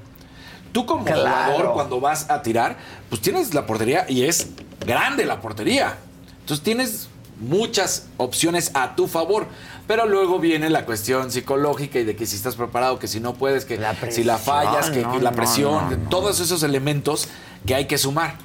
Tú 0.72 0.86
como 0.86 1.04
Claro. 1.04 1.52
jugador, 1.52 1.72
cuando 1.74 2.00
vas 2.00 2.30
a 2.30 2.42
tirar, 2.42 2.76
pues 3.08 3.20
tienes 3.20 3.54
la 3.54 3.66
portería 3.66 4.06
y 4.08 4.24
es 4.24 4.48
grande 4.86 5.24
la 5.26 5.40
portería. 5.40 5.98
Entonces 6.40 6.64
tienes 6.64 7.08
muchas 7.40 8.06
opciones 8.16 8.70
a 8.74 8.94
tu 8.96 9.06
favor. 9.06 9.46
Pero 9.86 10.06
luego 10.06 10.38
viene 10.38 10.70
la 10.70 10.86
cuestión 10.86 11.30
psicológica 11.30 11.98
y 11.98 12.04
de 12.04 12.14
que 12.16 12.24
si 12.24 12.36
estás 12.36 12.54
preparado, 12.54 12.98
que 12.98 13.08
si 13.08 13.18
no 13.20 13.34
puedes, 13.34 13.64
que 13.64 13.78
si 14.10 14.22
la 14.24 14.38
fallas, 14.38 14.90
que, 14.90 15.02
no, 15.02 15.12
que 15.12 15.20
la 15.20 15.32
presión, 15.32 15.90
no, 15.90 15.96
no. 15.96 16.08
todos 16.08 16.38
esos 16.40 16.62
elementos 16.62 17.28
que 17.66 17.74
hay 17.74 17.86
que 17.86 17.98
sumar. 17.98 18.36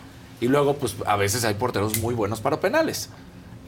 Y 0.42 0.48
luego, 0.48 0.76
pues 0.76 0.96
a 1.06 1.16
veces 1.16 1.46
hay 1.46 1.54
porteros 1.54 2.00
muy 2.00 2.16
buenos 2.16 2.42
para 2.42 2.60
penales. 2.60 3.10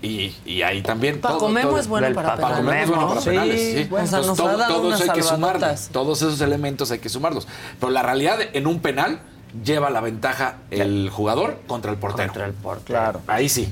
Y, 0.01 0.33
y 0.45 0.61
ahí 0.61 0.81
también. 0.81 1.19
Paco 1.19 1.39
todo- 1.39 1.49
Memo 1.49 1.69
todo- 1.71 1.79
es 1.79 1.87
bueno 1.87 2.13
para 2.13 2.29
Paco 2.35 2.41
Paco 2.41 2.63
Memo 2.63 2.71
es 2.73 2.87
bueno 2.89 3.07
para 3.09 3.21
Sí, 3.21 3.29
penales. 3.29 3.61
Sí. 3.61 3.89
o 3.93 4.07
sea, 4.07 4.21
todo- 4.21 4.47
ha 4.47 4.55
dado 4.57 4.75
todos 4.81 5.01
hay 5.01 5.09
que 5.09 5.23
sumarlos. 5.23 5.87
Todos 5.91 6.21
esos 6.21 6.41
elementos 6.41 6.91
hay 6.91 6.99
que 6.99 7.09
sumarlos. 7.09 7.47
Pero 7.79 7.91
la 7.91 8.01
realidad, 8.01 8.37
en 8.53 8.65
un 8.67 8.79
penal, 8.79 9.19
lleva 9.63 9.89
la 9.89 9.99
ventaja 9.99 10.57
el 10.71 11.09
jugador 11.11 11.59
contra 11.67 11.91
el 11.91 11.97
portero. 11.97 12.27
Contra 12.29 12.45
el 12.45 12.53
portero. 12.53 12.85
Claro. 12.99 13.21
Ahí 13.27 13.49
sí. 13.49 13.67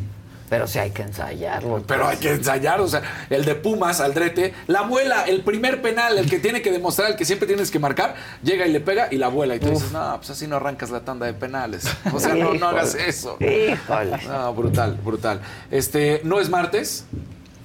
Pero 0.50 0.66
sí 0.68 0.80
hay 0.80 0.92
que 0.92 1.02
ensayarlo. 1.02 1.84
Pero 1.86 2.04
pues. 2.06 2.16
hay 2.16 2.18
que 2.22 2.30
ensayar, 2.32 2.80
o 2.80 2.88
sea, 2.88 3.02
el 3.30 3.44
de 3.44 3.56
Pumas, 3.56 4.00
Aldrete, 4.00 4.54
la 4.68 4.80
abuela, 4.80 5.24
el 5.24 5.42
primer 5.42 5.82
penal, 5.82 6.18
el 6.18 6.30
que 6.30 6.40
tiene 6.40 6.62
que 6.62 6.72
demostrar, 6.72 7.12
el 7.12 7.18
que 7.18 7.26
siempre 7.26 7.48
tienes 7.48 7.70
que 7.70 7.80
marcar, 7.80 8.16
llega 8.44 8.66
y 8.66 8.72
le 8.72 8.80
pega 8.80 9.10
y 9.12 9.18
la 9.18 9.26
abuela. 9.26 9.56
Y 9.56 9.60
tú 9.60 9.70
dices, 9.72 9.92
no, 9.92 10.16
pues 10.18 10.30
así 10.30 10.48
no 10.48 10.56
arrancas 10.56 10.90
la 10.90 11.02
tanda 11.02 11.26
de 11.26 11.34
penales. 11.34 11.86
O 12.14 12.20
sea, 12.20 12.34
no, 12.34 12.54
no 12.54 12.68
hagas 12.70 12.96
eso. 12.96 13.38
Híjole. 13.42 14.18
No, 14.28 14.54
brutal, 14.54 14.98
brutal. 15.04 15.42
Este, 15.70 16.22
no 16.24 16.40
es 16.40 16.50
martes. 16.50 17.06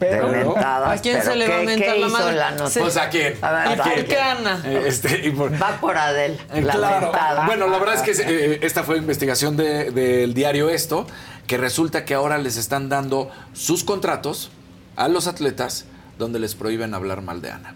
De 0.00 0.20
mentadas, 0.20 0.98
¿A 0.98 1.00
quién 1.00 1.18
pero 1.20 1.30
se 1.30 1.36
le 1.36 1.48
va 1.48 1.54
a 1.54 1.60
¿qué- 1.60 1.64
mentar 1.66 1.96
la 1.96 2.06
hizo 2.08 2.18
madre? 2.18 2.34
la 2.34 2.50
nota? 2.50 2.70
Se- 2.70 2.80
Pues 2.80 2.96
a 2.96 3.08
quién. 3.08 3.34
A 3.40 3.52
ver, 3.52 3.78
¿Y 3.78 3.80
¿a 3.80 4.04
quién? 4.04 4.46
Eh, 4.64 4.82
este, 4.88 5.28
y 5.28 5.30
por- 5.30 5.52
Va 5.62 5.78
por 5.80 5.96
Adel. 5.96 6.40
Eh, 6.52 6.60
La 6.62 6.72
claro. 6.74 7.12
Bueno, 7.46 7.68
la 7.68 7.78
verdad 7.78 7.94
es 7.94 8.02
que 8.02 8.10
eh, 8.54 8.58
esta 8.62 8.82
fue 8.82 8.96
investigación 8.98 9.56
de- 9.56 9.92
del 9.92 10.34
diario 10.34 10.70
Esto, 10.70 11.06
que 11.52 11.58
resulta 11.58 12.06
que 12.06 12.14
ahora 12.14 12.38
les 12.38 12.56
están 12.56 12.88
dando 12.88 13.30
sus 13.52 13.84
contratos 13.84 14.50
a 14.96 15.06
los 15.08 15.26
atletas 15.26 15.84
donde 16.18 16.38
les 16.38 16.54
prohíben 16.54 16.94
hablar 16.94 17.20
mal 17.20 17.42
de 17.42 17.50
Ana. 17.50 17.74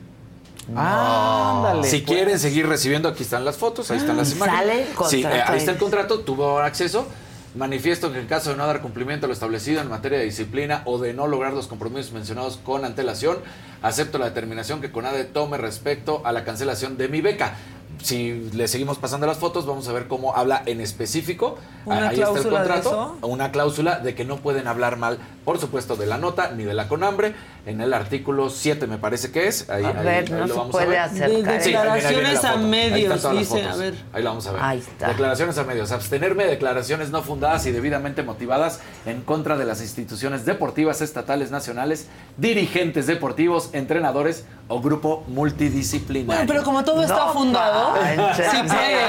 Ándale. 0.74 1.86
si 1.86 1.98
pues. 2.00 2.16
quieren 2.16 2.38
seguir 2.38 2.66
recibiendo, 2.66 3.06
aquí 3.10 3.22
están 3.22 3.44
las 3.44 3.58
fotos, 3.58 3.90
ahí 3.90 3.98
están 3.98 4.16
las 4.16 4.32
Ah, 4.32 4.36
imágenes. 4.36 4.58
sale 4.58 4.80
el 5.04 5.10
Sí, 5.10 5.22
eh, 5.24 5.42
ahí 5.46 5.58
está 5.58 5.72
el 5.72 5.76
contrato, 5.76 6.20
tuvo 6.20 6.58
acceso. 6.60 7.06
Manifiesto 7.54 8.10
que 8.14 8.18
en 8.20 8.26
caso 8.26 8.48
de 8.50 8.56
no 8.56 8.66
dar 8.66 8.80
cumplimiento 8.80 9.26
a 9.26 9.28
lo 9.28 9.34
establecido 9.34 9.82
en 9.82 9.88
materia 9.90 10.18
de 10.18 10.24
disciplina 10.24 10.80
o 10.86 10.98
de 10.98 11.12
no 11.12 11.26
lograr 11.26 11.52
los 11.52 11.66
compromisos 11.66 12.12
mencionados 12.12 12.58
con 12.64 12.82
antelación, 12.86 13.36
acepto 13.82 14.16
la 14.16 14.24
determinación 14.24 14.80
que 14.80 14.90
CONADE 14.90 15.24
tome 15.24 15.58
respecto 15.58 16.22
a 16.24 16.32
la 16.32 16.44
cancelación 16.44 16.96
de 16.96 17.08
mi 17.08 17.20
beca. 17.20 17.56
Si 18.02 18.50
le 18.52 18.68
seguimos 18.68 18.98
pasando 18.98 19.26
las 19.26 19.38
fotos, 19.38 19.66
vamos 19.66 19.88
a 19.88 19.92
ver 19.92 20.06
cómo 20.06 20.34
habla 20.36 20.62
en 20.66 20.80
específico. 20.80 21.58
¿Una 21.84 22.08
Ahí 22.08 22.20
está 22.20 22.38
el 22.38 22.48
contrato. 22.48 23.16
Una 23.22 23.50
cláusula 23.52 23.98
de 23.98 24.14
que 24.14 24.24
no 24.24 24.36
pueden 24.36 24.66
hablar 24.66 24.96
mal, 24.96 25.18
por 25.46 25.58
supuesto, 25.58 25.96
de 25.96 26.04
la 26.04 26.18
nota 26.18 26.50
ni 26.50 26.64
de 26.64 26.74
la 26.74 26.88
CONAMBRE. 26.88 27.34
En 27.66 27.80
el 27.80 27.94
artículo 27.94 28.50
7 28.50 28.86
me 28.86 28.98
parece 28.98 29.30
que 29.32 29.46
es. 29.48 29.70
Ahí, 29.70 29.84
A 29.84 29.88
ahí- 29.88 30.04
ver, 30.04 30.24
ahí 30.24 30.30
no 30.30 30.38
lo 30.40 30.46
se 30.48 30.52
vamos 30.58 30.68
a 30.68 30.78
puede 30.84 30.98
acercar. 30.98 31.54
De 31.54 31.60
Sí, 31.62 31.68
ahí 31.70 31.74
ahí 31.76 31.84
la 31.86 31.94
declaraciones 31.94 32.44
a. 32.44 32.50
Ahí 32.52 32.64
medios, 32.64 33.22
las 33.24 33.32
dice, 33.32 33.44
fotos. 33.46 33.66
a 33.72 33.76
ver. 33.76 33.94
Ahí 34.12 34.22
la 34.22 34.28
vamos 34.30 34.46
a 34.48 34.52
ver. 34.52 34.60
Ahí 34.62 34.78
está. 34.78 35.08
Declaraciones 35.08 35.58
a 35.58 35.64
medios. 35.64 35.92
Abstenerme 35.92 36.44
de 36.44 36.50
declaraciones 36.50 37.10
no 37.10 37.22
fundadas 37.22 37.64
y 37.66 37.72
debidamente 37.72 38.22
motivadas 38.22 38.80
en 39.06 39.22
contra 39.22 39.56
de 39.56 39.64
las 39.64 39.80
instituciones 39.80 40.44
deportivas 40.44 41.00
estatales 41.00 41.50
nacionales, 41.50 42.08
dirigentes 42.36 43.06
deportivos, 43.06 43.70
entrenadores 43.72 44.44
o 44.68 44.80
grupo 44.82 45.24
multidisciplinario. 45.28 46.26
Bueno, 46.26 46.44
pero 46.48 46.64
como 46.64 46.84
todo 46.84 47.02
está 47.02 47.28
fundado, 47.28 47.94
sí. 48.34 48.42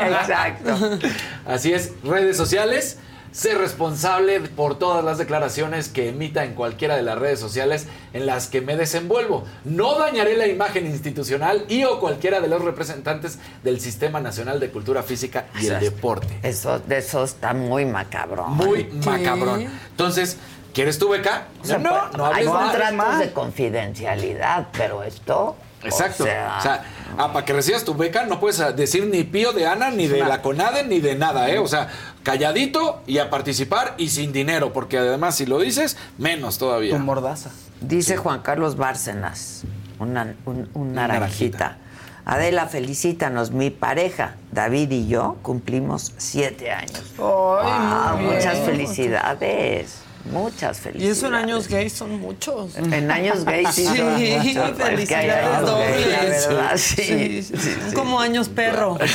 Exacto. 0.08 1.00
Así 1.48 1.74
es, 1.74 1.92
redes 2.04 2.38
sociales. 2.38 3.00
Sé 3.32 3.56
responsable 3.56 4.40
por 4.42 4.80
todas 4.80 5.04
las 5.04 5.18
declaraciones 5.18 5.90
que 5.90 6.10
emita 6.10 6.44
en 6.44 6.54
cualquiera 6.54 6.96
de 6.96 7.04
las 7.04 7.18
redes 7.18 7.40
sociales 7.40 7.88
en 8.14 8.26
las 8.26 8.48
que 8.48 8.62
me 8.62 8.76
desenvuelvo. 8.76 9.46
No 9.64 9.98
dañaré 10.00 10.38
la 10.38 10.48
imagen 10.48 10.86
institucional 10.86 11.66
y 11.68 11.84
o 11.84 12.00
cualquiera 12.00 12.40
de 12.40 12.48
los 12.48 12.64
representantes 12.64 13.40
del 13.64 13.80
Sistema 13.80 14.20
Nacional 14.20 14.60
de 14.60 14.72
Cultura 14.72 15.04
Física 15.04 15.48
y 15.60 15.68
el 15.68 15.80
deporte. 15.80 16.40
Eso, 16.44 16.80
de 16.80 16.98
eso 16.98 17.24
está 17.24 17.54
muy 17.54 17.86
macabrón. 17.86 18.54
Muy 18.54 18.86
macabrón. 19.06 19.68
Entonces, 19.92 20.38
¿quieres 20.74 20.98
tu 20.98 21.10
beca? 21.10 21.48
O 21.62 21.66
sea, 21.66 21.78
no, 21.78 21.90
pues, 21.90 22.18
no 22.18 22.26
hay 22.26 22.34
hables 22.34 22.50
mal. 22.50 22.72
contratos 22.72 23.20
de 23.20 23.32
confidencialidad, 23.34 24.68
pero 24.76 25.04
esto. 25.04 25.56
Exacto. 25.84 26.24
O 26.24 26.28
sea, 26.28 26.84
ah, 27.18 27.32
para 27.34 27.46
que 27.46 27.54
recibas 27.54 27.84
tu 27.84 27.94
beca 27.94 28.26
no 28.26 28.40
puedes 28.40 28.60
ah, 28.60 28.72
decir 28.72 29.06
ni 29.06 29.24
pío 29.24 29.54
de 29.54 29.68
Ana, 29.68 29.92
ni 29.92 30.08
de 30.08 30.20
la 30.20 30.42
CONADE, 30.42 30.84
ni 30.84 31.00
de 31.00 31.16
nada, 31.16 31.50
¿eh? 31.50 31.60
O 31.60 31.68
sea, 31.68 31.90
calladito 32.28 33.02
y 33.08 33.20
a 33.20 33.30
participar 33.30 33.96
y 33.98 34.10
sin 34.10 34.34
dinero, 34.34 34.74
porque 34.74 34.98
además 34.98 35.36
si 35.36 35.46
lo 35.46 35.60
dices, 35.60 35.96
menos 36.18 36.58
todavía. 36.58 36.98
Tu 36.98 37.00
mordaza. 37.00 37.52
dice 37.80 38.18
Juan 38.18 38.42
Carlos 38.42 38.76
Bárcenas, 38.76 39.64
una, 39.98 40.36
un, 40.46 40.70
un 40.74 40.94
naranjita. 40.94 41.78
Adela, 42.26 42.68
felicítanos. 42.68 43.52
Mi 43.52 43.70
pareja, 43.70 44.36
David 44.52 44.92
y 44.92 45.08
yo, 45.08 45.38
cumplimos 45.42 46.12
siete 46.18 46.70
años. 46.70 47.02
Bien. 47.18 48.26
muchas 48.34 48.58
felicidades. 48.60 50.02
Muchas 50.32 50.78
Y 50.80 50.82
felicidades. 50.82 51.18
eso 51.18 51.28
en 51.28 51.34
años 51.36 51.68
gays 51.68 51.94
son 51.94 52.20
muchos. 52.20 52.76
En 52.78 53.10
años 53.12 53.44
gays 53.46 53.70
sí, 53.74 53.86
Sí, 53.88 53.98
son 53.98 54.06
muchos. 54.06 54.22
Es 54.22 54.54
que 54.54 54.60
hay 54.60 54.74
felicidades 54.74 55.46
años 55.48 55.70
dobles. 55.70 56.08
gays, 56.08 56.48
la 56.48 56.48
verdad, 56.54 56.78
sí. 56.78 56.96
Sí, 57.04 57.44
Sí, 57.44 57.54
sí. 57.58 57.96
como 57.96 58.20
años 58.20 58.50
perro. 58.50 58.98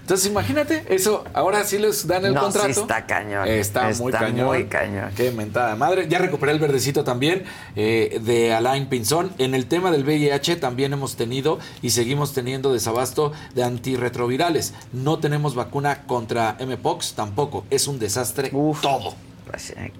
Entonces, 0.00 0.26
imagínate, 0.28 0.84
eso, 0.88 1.24
ahora 1.32 1.62
sí 1.64 1.78
les 1.78 2.06
dan 2.06 2.24
el 2.24 2.34
No, 2.34 2.40
sí 2.40 2.58
contrato. 2.58 2.80
está 2.82 3.06
cañón. 3.06 3.46
Está, 3.48 3.88
Está 3.88 4.02
muy 4.02 4.12
cañón. 4.12 4.46
muy 4.46 4.64
cañón. 4.66 5.10
Qué 5.16 5.30
mentada 5.30 5.76
madre. 5.76 6.08
Ya 6.08 6.18
recuperé 6.18 6.52
el 6.52 6.58
verdecito 6.58 7.04
también 7.04 7.44
eh, 7.76 8.18
de 8.22 8.52
Alain 8.52 8.86
Pinzón. 8.86 9.32
En 9.38 9.54
el 9.54 9.66
tema 9.66 9.90
del 9.92 10.04
VIH 10.04 10.56
también 10.56 10.92
hemos 10.92 11.14
tenido 11.16 11.60
y 11.82 11.90
seguimos 11.90 12.34
teniendo 12.34 12.72
desabasto 12.72 13.32
de 13.54 13.62
antirretrovirales. 13.62 14.74
No 14.92 15.18
tenemos 15.20 15.54
vacuna 15.54 16.02
contra 16.02 16.56
MPOX 16.60 17.12
tampoco. 17.14 17.64
Es 17.70 17.86
un 17.86 17.98
desastre 18.00 18.50
todo. 18.82 19.01
Pues, 19.48 19.70
eh, 19.70 19.92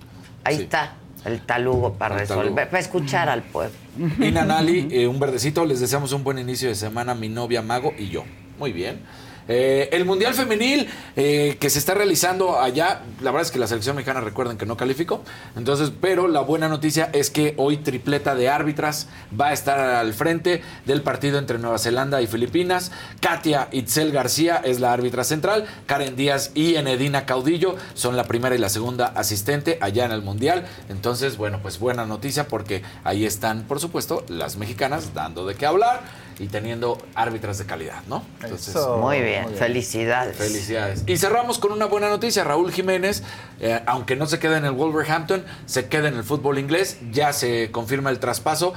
ahí 0.45 0.57
está 0.63 0.95
el 1.25 1.41
talugo 1.41 1.95
para 1.95 2.15
El 2.17 2.21
resolver, 2.23 2.45
talugo. 2.47 2.57
para 2.71 2.79
escuchar 2.79 3.29
al 3.29 3.43
pueblo. 3.43 3.75
Y 4.19 4.31
Nanali, 4.31 4.89
eh, 4.93 5.07
un 5.07 5.19
verdecito. 5.21 5.65
Les 5.65 5.81
deseamos 5.81 6.13
un 6.13 6.25
buen 6.25 6.39
inicio 6.39 6.69
de 6.69 6.75
semana, 6.75 7.15
mi 7.15 7.29
novia 7.29 7.63
Mago 7.63 7.93
y 7.99 8.09
yo. 8.09 8.25
Muy 8.59 8.73
bien. 8.73 9.01
Eh, 9.49 9.89
el 9.93 10.05
Mundial 10.05 10.35
Femenil 10.35 10.89
eh, 11.17 11.57
que 11.61 11.71
se 11.71 11.79
está 11.79 11.95
realizando 11.95 12.61
allá, 12.61 13.03
la 13.21 13.31
verdad 13.31 13.47
es 13.47 13.51
que 13.51 13.59
la 13.59 13.67
selección 13.67 13.97
mexicana 13.97 14.21
recuerden 14.21 14.57
que 14.57 14.67
no 14.67 14.77
calificó. 14.77 15.23
Entonces, 15.57 15.93
pero 16.01 16.29
la 16.29 16.41
buena 16.41 16.69
noticia 16.69 17.11
es 17.13 17.31
que 17.31 17.55
hoy 17.57 17.79
tripleta 17.79 18.35
de 18.35 18.49
árbitras 18.49 19.09
va 19.39 19.49
a 19.49 19.53
estar 19.53 19.79
al 19.79 20.15
frente 20.15 20.63
del 20.87 21.03
partido 21.03 21.39
entre 21.39 21.59
Nueva 21.59 21.79
Zelanda 21.79 22.23
y 22.23 22.27
Filipinas. 22.27 22.93
Katia 23.21 23.69
Itzel 23.73 24.13
García 24.13 24.61
es 24.65 24.81
la 24.81 24.93
árbitra 24.93 25.25
central. 25.25 25.67
Karen 25.87 26.17
Díaz 26.17 26.53
y 26.55 26.77
Enedina 26.77 27.27
Caudillo 27.27 27.77
son 27.95 28.17
la 28.17 28.25
primera 28.25 28.55
y 28.55 28.59
la 28.59 28.69
segunda 28.69 29.07
asistente 29.07 29.79
allá 29.81 30.05
en 30.05 30.13
el 30.13 30.23
Mundial. 30.23 30.67
Entonces, 30.89 31.37
bueno, 31.37 31.61
pues 31.63 31.79
buena 31.79 32.07
noticia 32.07 32.49
porque 32.49 32.83
ahí 33.05 33.27
están, 33.27 33.63
por 33.65 33.81
supuesto, 33.81 34.25
las 34.29 34.57
mexicanas 34.57 35.15
dando 35.15 35.47
de 35.47 35.55
qué 35.55 35.67
hablar 35.67 36.03
y 36.43 36.49
teniendo 36.49 36.99
árbitras 37.15 37.59
de 37.59 37.67
calidad, 37.67 38.03
¿no? 38.09 38.25
Entonces, 38.43 38.77
Muy 38.99 39.21
bien, 39.21 39.49
felicidades. 39.55 40.37
Felicidades. 40.37 41.05
Y 41.07 41.17
cerramos 41.17 41.61
con 41.61 41.71
una 41.71 41.87
buena 41.87 42.09
noticia. 42.09 42.43
Raúl 42.43 42.73
Jiménez, 42.73 43.23
eh, 43.61 43.81
aunque 43.87 44.17
no 44.17 44.27
se 44.27 44.41
quede 44.41 44.57
en 44.57 44.65
el 44.65 44.73
Wolverhampton, 44.73 45.45
se 45.67 45.87
queda 45.87 46.09
en 46.09 46.17
el 46.17 46.25
fútbol 46.25 46.59
inglés. 46.59 46.99
Ya 47.13 47.33
se 47.33 47.71
confirma 47.71 48.11
el 48.11 48.19
traspaso. 48.19 48.75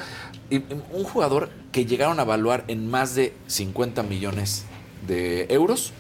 Y, 0.52 0.58
y 0.58 0.84
un 0.92 1.06
jugador 1.06 1.50
que 1.72 1.88
llegaron 1.88 2.20
a 2.20 2.22
evaluar 2.22 2.66
en 2.68 2.88
más 2.88 3.16
de 3.16 3.34
50 3.48 4.04
millones 4.04 4.66
de 5.08 5.48
euros. 5.50 5.92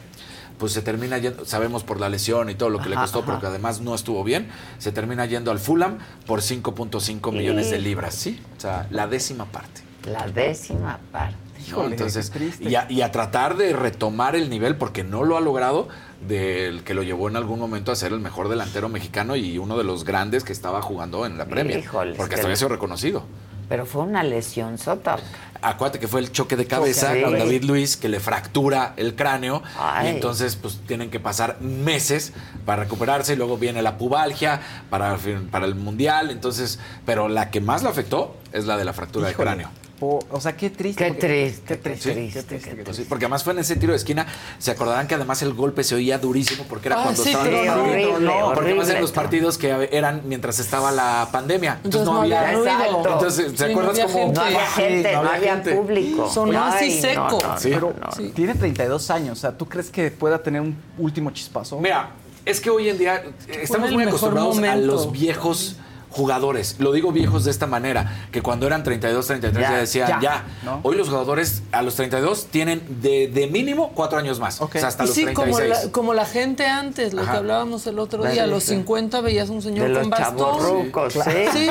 Pues 0.59 0.71
se 0.71 0.83
termina 0.83 1.17
yendo, 1.17 1.45
sabemos 1.45 1.83
por 1.83 1.99
la 1.99 2.09
lesión 2.09 2.51
y 2.51 2.55
todo 2.55 2.69
lo 2.69 2.79
que 2.79 2.89
le 2.89 2.95
costó, 2.95 3.21
pero 3.21 3.33
ajá. 3.33 3.41
que 3.41 3.47
además 3.47 3.81
no 3.81 3.95
estuvo 3.95 4.23
bien. 4.23 4.49
Se 4.77 4.91
termina 4.91 5.25
yendo 5.25 5.49
al 5.49 5.57
Fulham 5.57 5.97
por 6.27 6.41
5.5 6.41 7.31
millones 7.33 7.71
de 7.71 7.79
libras, 7.79 8.13
¿sí? 8.13 8.39
O 8.55 8.61
sea, 8.61 8.87
la 8.91 9.07
décima 9.07 9.45
parte. 9.45 9.81
La 10.05 10.27
décima 10.27 10.99
parte. 11.11 11.44
¿No? 11.71 11.85
Entonces, 11.85 12.31
y 12.59 12.75
a, 12.75 12.85
y 12.89 13.01
a 13.01 13.11
tratar 13.11 13.57
de 13.57 13.73
retomar 13.73 14.35
el 14.35 14.49
nivel, 14.49 14.75
porque 14.77 15.03
no 15.03 15.23
lo 15.23 15.37
ha 15.37 15.41
logrado, 15.41 15.87
del 16.27 16.83
que 16.83 16.93
lo 16.93 17.03
llevó 17.03 17.27
en 17.29 17.35
algún 17.35 17.59
momento 17.59 17.91
a 17.91 17.95
ser 17.95 18.11
el 18.13 18.19
mejor 18.19 18.49
delantero 18.49 18.89
mexicano 18.89 19.35
y 19.35 19.57
uno 19.57 19.77
de 19.77 19.83
los 19.83 20.03
grandes 20.05 20.43
que 20.43 20.53
estaba 20.53 20.81
jugando 20.81 21.25
en 21.25 21.37
la 21.37 21.45
Premier. 21.45 21.79
Híjoles, 21.79 22.15
porque 22.17 22.29
que- 22.31 22.35
hasta 22.35 22.47
había 22.47 22.55
sido 22.55 22.69
reconocido. 22.69 23.23
Pero 23.67 23.87
fue 23.87 24.03
una 24.03 24.21
lesión 24.23 24.77
sota. 24.77 25.17
Acuérdate 25.61 25.97
que 25.97 26.07
fue 26.07 26.19
el 26.19 26.31
choque 26.31 26.55
de 26.55 26.67
cabeza 26.67 27.07
Choque 27.07 27.23
con. 27.23 27.39
David 27.39 27.63
Luis 27.63 27.97
que 27.97 28.09
le 28.09 28.19
fractura 28.19 28.93
el 28.95 29.15
cráneo 29.15 29.63
Ay. 29.79 30.05
y 30.05 30.09
entonces 30.11 30.55
pues 30.55 30.79
tienen 30.85 31.09
que 31.09 31.19
pasar 31.19 31.59
meses 31.61 32.31
para 32.63 32.83
recuperarse 32.83 33.33
y 33.33 33.37
luego 33.37 33.57
viene 33.57 33.81
la 33.81 33.97
pubalgia 33.97 34.61
para, 34.91 35.17
para 35.49 35.65
el 35.65 35.73
mundial, 35.73 36.29
entonces, 36.29 36.77
pero 37.07 37.27
la 37.27 37.49
que 37.49 37.59
más 37.59 37.81
le 37.81 37.89
afectó 37.89 38.37
es 38.53 38.65
la 38.65 38.77
de 38.77 38.85
la 38.85 38.93
fractura 38.93 39.31
Híjole. 39.31 39.49
de 39.49 39.55
cráneo. 39.57 39.69
Po- 39.99 40.19
o 40.29 40.41
sea, 40.41 40.55
qué 40.55 40.69
triste. 40.69 41.03
Qué 41.03 41.11
porque- 41.11 41.27
triste, 41.27 41.61
Qué 41.67 41.75
triste. 41.77 42.11
triste, 42.13 42.39
qué 42.39 42.43
triste, 42.45 42.69
qué 42.69 42.75
Pues 42.75 42.85
triste. 42.85 43.03
sí, 43.03 43.09
porque 43.09 43.25
además 43.25 43.43
fue 43.43 43.53
en 43.53 43.59
ese 43.59 43.75
tiro 43.75 43.91
de 43.93 43.97
esquina. 43.97 44.25
Se 44.59 44.71
acordarán 44.71 45.07
que 45.07 45.15
además 45.15 45.41
el 45.41 45.53
golpe 45.53 45.83
se 45.83 45.95
oía 45.95 46.17
durísimo 46.17 46.65
porque 46.69 46.87
era 46.89 46.99
Ah, 46.99 47.03
cuando 47.03 47.23
sí, 47.23 47.29
estaban 47.29 47.51
los 47.51 47.65
no, 47.65 47.73
partidos. 47.75 48.13
horrible, 48.15 48.33
porque 48.53 48.69
además 48.71 48.89
en 48.89 49.01
los 49.01 49.11
partidos 49.11 49.57
que 49.57 49.89
eran 49.91 50.21
mientras 50.25 50.59
estaba 50.59 50.91
la 50.91 51.29
pandemia. 51.31 51.79
Entonces, 51.83 52.01
Entonces 52.01 52.05
no 52.07 52.13
no 52.13 52.21
había. 52.21 52.53
Exacto. 52.53 53.09
Entonces, 53.13 53.51
¿se 53.51 53.57
Sí, 53.57 53.63
no 53.63 53.69
acuerdas 53.71 53.91
había 53.99 54.05
cómo. 54.13 54.33
No 54.33 54.41
había 54.41 54.67
gente, 54.67 55.13
no 55.13 55.29
había 55.29 55.53
gente. 55.55 55.75
público. 55.75 56.29
Sonó 56.31 56.63
así 56.65 56.91
seco. 57.01 57.39
no, 57.41 57.47
no, 57.53 57.59
Sí. 57.59 57.69
no, 57.69 57.75
Pero 57.75 57.95
no. 58.25 58.31
tiene 58.33 58.55
32 58.55 59.09
años, 59.09 59.37
o 59.37 59.41
sea, 59.41 59.57
¿tú 59.57 59.65
crees 59.67 59.89
que 59.89 60.11
pueda 60.11 60.39
tener 60.41 60.61
un 60.61 60.75
último 60.97 61.31
chispazo? 61.31 61.79
Mira, 61.79 62.11
es 62.43 62.59
que 62.59 62.69
hoy 62.69 62.89
en 62.89 62.97
día 62.97 63.23
estamos 63.49 63.91
muy 63.91 64.03
acostumbrados 64.03 64.57
a 64.59 64.75
los 64.75 65.11
viejos 65.11 65.77
jugadores. 66.15 66.77
Lo 66.79 66.93
digo 66.93 67.11
viejos 67.11 67.43
de 67.43 67.51
esta 67.51 67.67
manera, 67.67 68.27
que 68.31 68.41
cuando 68.41 68.65
eran 68.65 68.83
32, 68.83 69.27
33 69.27 69.61
ya, 69.61 69.71
Ya, 69.71 69.77
decían 69.77 70.07
ya. 70.07 70.19
ya, 70.21 70.43
¿no? 70.63 70.79
Hoy 70.83 70.95
los 70.95 71.09
jugadores 71.09 71.61
a 71.73 71.81
los 71.81 71.95
32 71.95 72.45
tienen 72.47 72.81
de, 73.01 73.27
de 73.27 73.47
mínimo 73.47 73.91
cuatro 73.93 74.17
años 74.17 74.39
más. 74.39 74.61
Ok. 74.61 74.75
O 74.75 74.79
sea, 74.79 74.87
hasta 74.87 75.03
Y 75.03 75.07
los 75.07 75.15
sí, 75.15 75.23
36. 75.23 75.35
como 75.35 75.59
la, 75.85 75.91
como 75.91 76.13
la 76.13 76.25
gente 76.25 76.65
antes, 76.67 77.13
lo 77.13 77.21
Ajá. 77.23 77.31
que 77.33 77.37
hablábamos 77.39 77.85
el 77.87 77.99
otro 77.99 78.23
Sí, 78.23 78.29
día, 78.31 78.43
a 78.43 78.45
sí, 78.45 78.51
los 78.51 78.63
sí. 78.63 78.75
50 78.75 79.19
veías 79.21 79.49
un 79.49 79.61
señor 79.61 79.89
De 79.89 79.99
con 79.99 80.09
bastón. 80.09 80.37
chavorrucos, 80.37 81.13
sí. 81.13 81.19
Sí. 81.51 81.69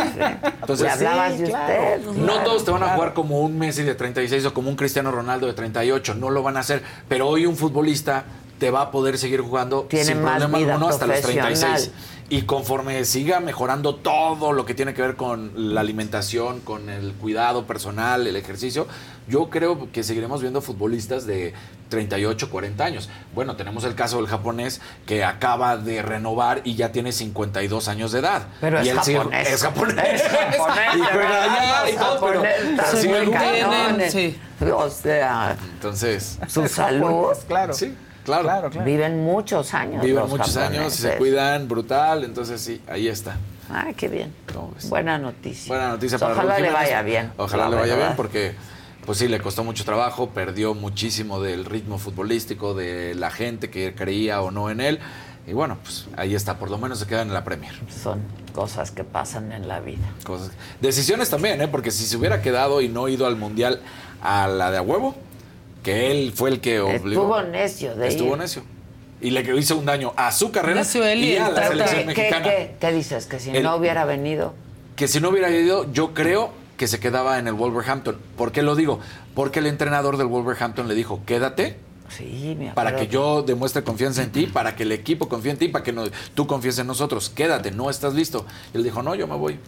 Entonces, 0.60 0.86
Le 0.86 0.90
hablabas 0.92 1.32
sí, 1.32 1.38
de 1.42 1.48
claro. 1.48 2.10
usted. 2.10 2.22
No 2.22 2.34
todos 2.44 2.64
te 2.66 2.70
van 2.70 2.82
a 2.82 2.88
jugar 2.94 3.14
como 3.14 3.40
un 3.40 3.58
Messi 3.58 3.82
de 3.82 3.94
36 3.94 4.44
o 4.44 4.52
como 4.54 4.68
un 4.68 4.76
Cristiano 4.76 5.10
Ronaldo 5.10 5.46
de 5.46 5.54
38, 5.54 6.14
no 6.16 6.28
lo 6.30 6.42
van 6.42 6.58
a 6.58 6.60
hacer. 6.60 6.82
Pero 7.08 7.28
hoy 7.28 7.46
un 7.46 7.56
futbolista 7.56 8.24
te 8.58 8.70
va 8.70 8.82
a 8.82 8.90
poder 8.90 9.18
seguir 9.18 9.40
jugando 9.40 9.82
Tiene 9.82 10.04
sin 10.04 10.22
más 10.22 10.36
problema 10.36 10.58
vida 10.58 10.74
alguno 10.74 10.90
hasta 10.92 11.06
los 11.06 11.18
profesional. 11.18 11.54
36. 11.54 11.90
Y 12.30 12.42
conforme 12.42 13.04
siga 13.04 13.40
mejorando 13.40 13.96
todo 13.96 14.52
lo 14.52 14.64
que 14.64 14.74
tiene 14.74 14.94
que 14.94 15.02
ver 15.02 15.14
con 15.14 15.74
la 15.74 15.82
alimentación, 15.82 16.60
con 16.60 16.88
el 16.88 17.12
cuidado 17.12 17.66
personal, 17.66 18.26
el 18.26 18.34
ejercicio, 18.36 18.86
yo 19.28 19.50
creo 19.50 19.92
que 19.92 20.02
seguiremos 20.02 20.40
viendo 20.40 20.62
futbolistas 20.62 21.26
de 21.26 21.52
38, 21.90 22.50
40 22.50 22.82
años. 22.84 23.10
Bueno, 23.34 23.56
tenemos 23.56 23.84
el 23.84 23.94
caso 23.94 24.16
del 24.16 24.26
japonés 24.26 24.80
que 25.06 25.22
acaba 25.22 25.76
de 25.76 26.00
renovar 26.02 26.62
y 26.64 26.74
ya 26.76 26.92
tiene 26.92 27.12
52 27.12 27.88
años 27.88 28.10
de 28.10 28.20
edad. 28.20 28.48
Pero 28.60 28.82
y 28.82 28.88
es 28.88 28.94
él 28.96 29.00
sigue- 29.04 29.18
japonés. 29.18 29.50
es 29.50 29.62
japonés. 29.62 30.22
Es 30.22 30.22
japonés, 30.22 30.78
y 30.96 30.98
juega 31.00 31.44
allá 31.82 31.90
y 31.90 31.96
todo, 31.96 32.26
pero, 32.26 32.42
sigue. 32.96 34.10
Sí. 34.10 34.38
O 34.72 34.88
sea, 34.88 35.56
Entonces, 35.74 36.38
su 36.48 36.66
salud. 36.68 37.26
Claro. 37.48 37.74
sí, 37.74 37.94
claro. 38.24 38.44
Claro, 38.44 38.70
claro. 38.70 38.84
Viven 38.84 39.24
muchos 39.24 39.74
años. 39.74 40.02
Viven 40.02 40.22
los 40.22 40.30
muchos 40.30 40.56
años 40.56 40.86
y 40.86 40.96
se 40.96 41.08
japoneses. 41.08 41.16
cuidan 41.18 41.68
brutal, 41.68 42.24
entonces 42.24 42.60
sí, 42.60 42.80
ahí 42.88 43.08
está. 43.08 43.36
Ah, 43.70 43.92
qué 43.96 44.08
bien. 44.08 44.32
Buena 44.88 45.18
noticia. 45.18 45.68
Buena 45.68 45.88
noticia 45.90 46.18
Pues 46.18 46.30
para 46.30 46.42
Ojalá 46.42 46.58
le 46.58 46.70
vaya 46.70 47.02
bien. 47.02 47.32
Ojalá 47.36 47.68
le 47.68 47.76
vaya 47.76 47.96
bien 47.96 48.12
porque 48.16 48.54
pues 49.06 49.18
sí, 49.18 49.28
le 49.28 49.40
costó 49.40 49.64
mucho 49.64 49.84
trabajo, 49.84 50.30
perdió 50.30 50.74
muchísimo 50.74 51.40
del 51.40 51.64
ritmo 51.64 51.98
futbolístico, 51.98 52.74
de 52.74 53.14
la 53.14 53.30
gente 53.30 53.70
que 53.70 53.94
creía 53.94 54.40
o 54.40 54.50
no 54.50 54.70
en 54.70 54.80
él. 54.80 54.98
Y 55.46 55.52
bueno, 55.52 55.76
pues 55.82 56.06
ahí 56.16 56.34
está, 56.34 56.58
por 56.58 56.70
lo 56.70 56.78
menos 56.78 57.00
se 57.00 57.06
quedan 57.06 57.28
en 57.28 57.34
la 57.34 57.44
Premier. 57.44 57.74
Son 57.90 58.22
cosas 58.54 58.90
que 58.90 59.04
pasan 59.04 59.52
en 59.52 59.68
la 59.68 59.80
vida. 59.80 60.06
Cosas. 60.24 60.52
Decisiones 60.80 61.28
también, 61.28 61.60
¿eh? 61.60 61.68
porque 61.68 61.90
si 61.90 62.06
se 62.06 62.16
hubiera 62.16 62.40
quedado 62.40 62.80
y 62.80 62.88
no 62.88 63.08
ido 63.08 63.26
al 63.26 63.36
Mundial 63.36 63.80
a 64.22 64.48
la 64.48 64.70
de 64.70 64.78
a 64.78 64.82
huevo, 64.82 65.14
que 65.84 66.10
él 66.10 66.32
fue 66.34 66.50
el 66.50 66.60
que 66.60 66.80
obligó. 66.80 67.22
Estuvo 67.22 67.42
necio 67.42 67.94
de 67.94 68.08
Estuvo 68.08 68.32
ir. 68.32 68.38
necio. 68.38 68.62
Y 69.20 69.30
le 69.30 69.40
hizo 69.56 69.76
un 69.76 69.86
daño 69.86 70.12
a 70.16 70.32
su 70.32 70.50
carrera 70.50 70.80
Necio 70.80 71.04
él 71.06 71.22
y 71.22 71.28
y 71.34 71.36
a 71.36 71.46
el 71.46 71.54
la 71.54 71.60
Tata. 71.60 71.68
selección 71.68 72.00
¿Qué, 72.00 72.06
mexicana. 72.06 72.44
qué, 72.44 72.74
qué 72.80 72.92
dices? 72.92 73.26
Que 73.26 73.38
si 73.38 73.50
El- 73.50 73.62
no 73.62 73.76
hubiera 73.76 74.04
venido. 74.04 74.54
que 74.96 75.06
si 75.08 75.20
no 75.20 75.28
hubiera 75.30 75.48
ido, 75.50 75.90
yo 75.92 76.12
creo 76.14 76.50
que 76.76 76.88
se 76.88 76.98
quedaba 76.98 77.38
en 77.38 77.46
el 77.46 77.54
Wolverhampton. 77.54 78.16
¿Por 78.36 78.50
qué 78.52 78.62
lo 78.62 78.74
digo? 78.74 78.98
Porque 79.34 79.60
el 79.60 79.66
entrenador 79.66 80.16
del 80.16 80.26
Wolverhampton 80.26 80.88
le 80.88 80.94
dijo, 80.94 81.20
quédate 81.26 81.76
Sí, 82.08 82.54
me 82.58 82.72
para 82.72 82.96
que 82.96 83.06
yo 83.08 83.42
demuestre 83.42 83.82
confianza 83.82 84.22
en 84.22 84.30
ti, 84.30 84.46
para 84.46 84.76
que 84.76 84.82
el 84.82 84.92
equipo 84.92 85.28
confíe 85.28 85.52
en 85.52 85.56
ti, 85.58 85.68
para 85.68 85.82
que 85.82 85.92
no- 85.92 86.04
tú 86.34 86.46
confíes 86.46 86.78
en 86.78 86.86
nosotros. 86.86 87.30
Quédate, 87.30 87.70
no 87.70 87.88
estás 87.90 88.12
listo. 88.14 88.44
Y 88.74 88.76
él 88.76 88.84
dijo, 88.84 89.02
no, 89.02 89.14
yo 89.14 89.26
me 89.26 89.36
voy. 89.36 89.58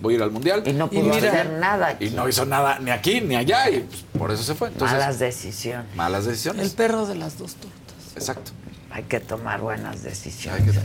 Voy 0.00 0.14
a 0.14 0.16
ir 0.18 0.22
al 0.22 0.30
Mundial. 0.30 0.62
Y 0.66 0.72
no 0.72 0.86
Y 0.90 0.98
pudo 1.00 1.14
mira- 1.14 1.28
hacer 1.30 1.50
nada 1.52 1.88
aquí. 1.88 2.06
Y 2.06 2.10
no 2.10 2.28
hizo 2.28 2.44
nada 2.44 2.78
ni 2.78 2.90
aquí 2.90 3.20
ni 3.20 3.36
allá 3.36 3.70
y 3.70 3.80
pues, 3.80 4.04
por 4.18 4.30
eso 4.30 4.42
se 4.42 4.54
fue. 4.54 4.68
Entonces, 4.68 4.98
Malas 4.98 5.18
decisiones. 5.18 5.94
malas 5.96 6.24
El 6.24 6.30
decisiones. 6.32 6.70
perro 6.74 7.06
de 7.06 7.14
las 7.14 7.38
dos 7.38 7.54
tortas. 7.54 8.16
Exacto. 8.16 8.52
Hay 8.90 9.02
que 9.02 9.20
tomar 9.20 9.60
buenas 9.60 10.02
decisiones. 10.02 10.60
Hay 10.60 10.64
que- 10.66 10.70
vida. 10.72 10.82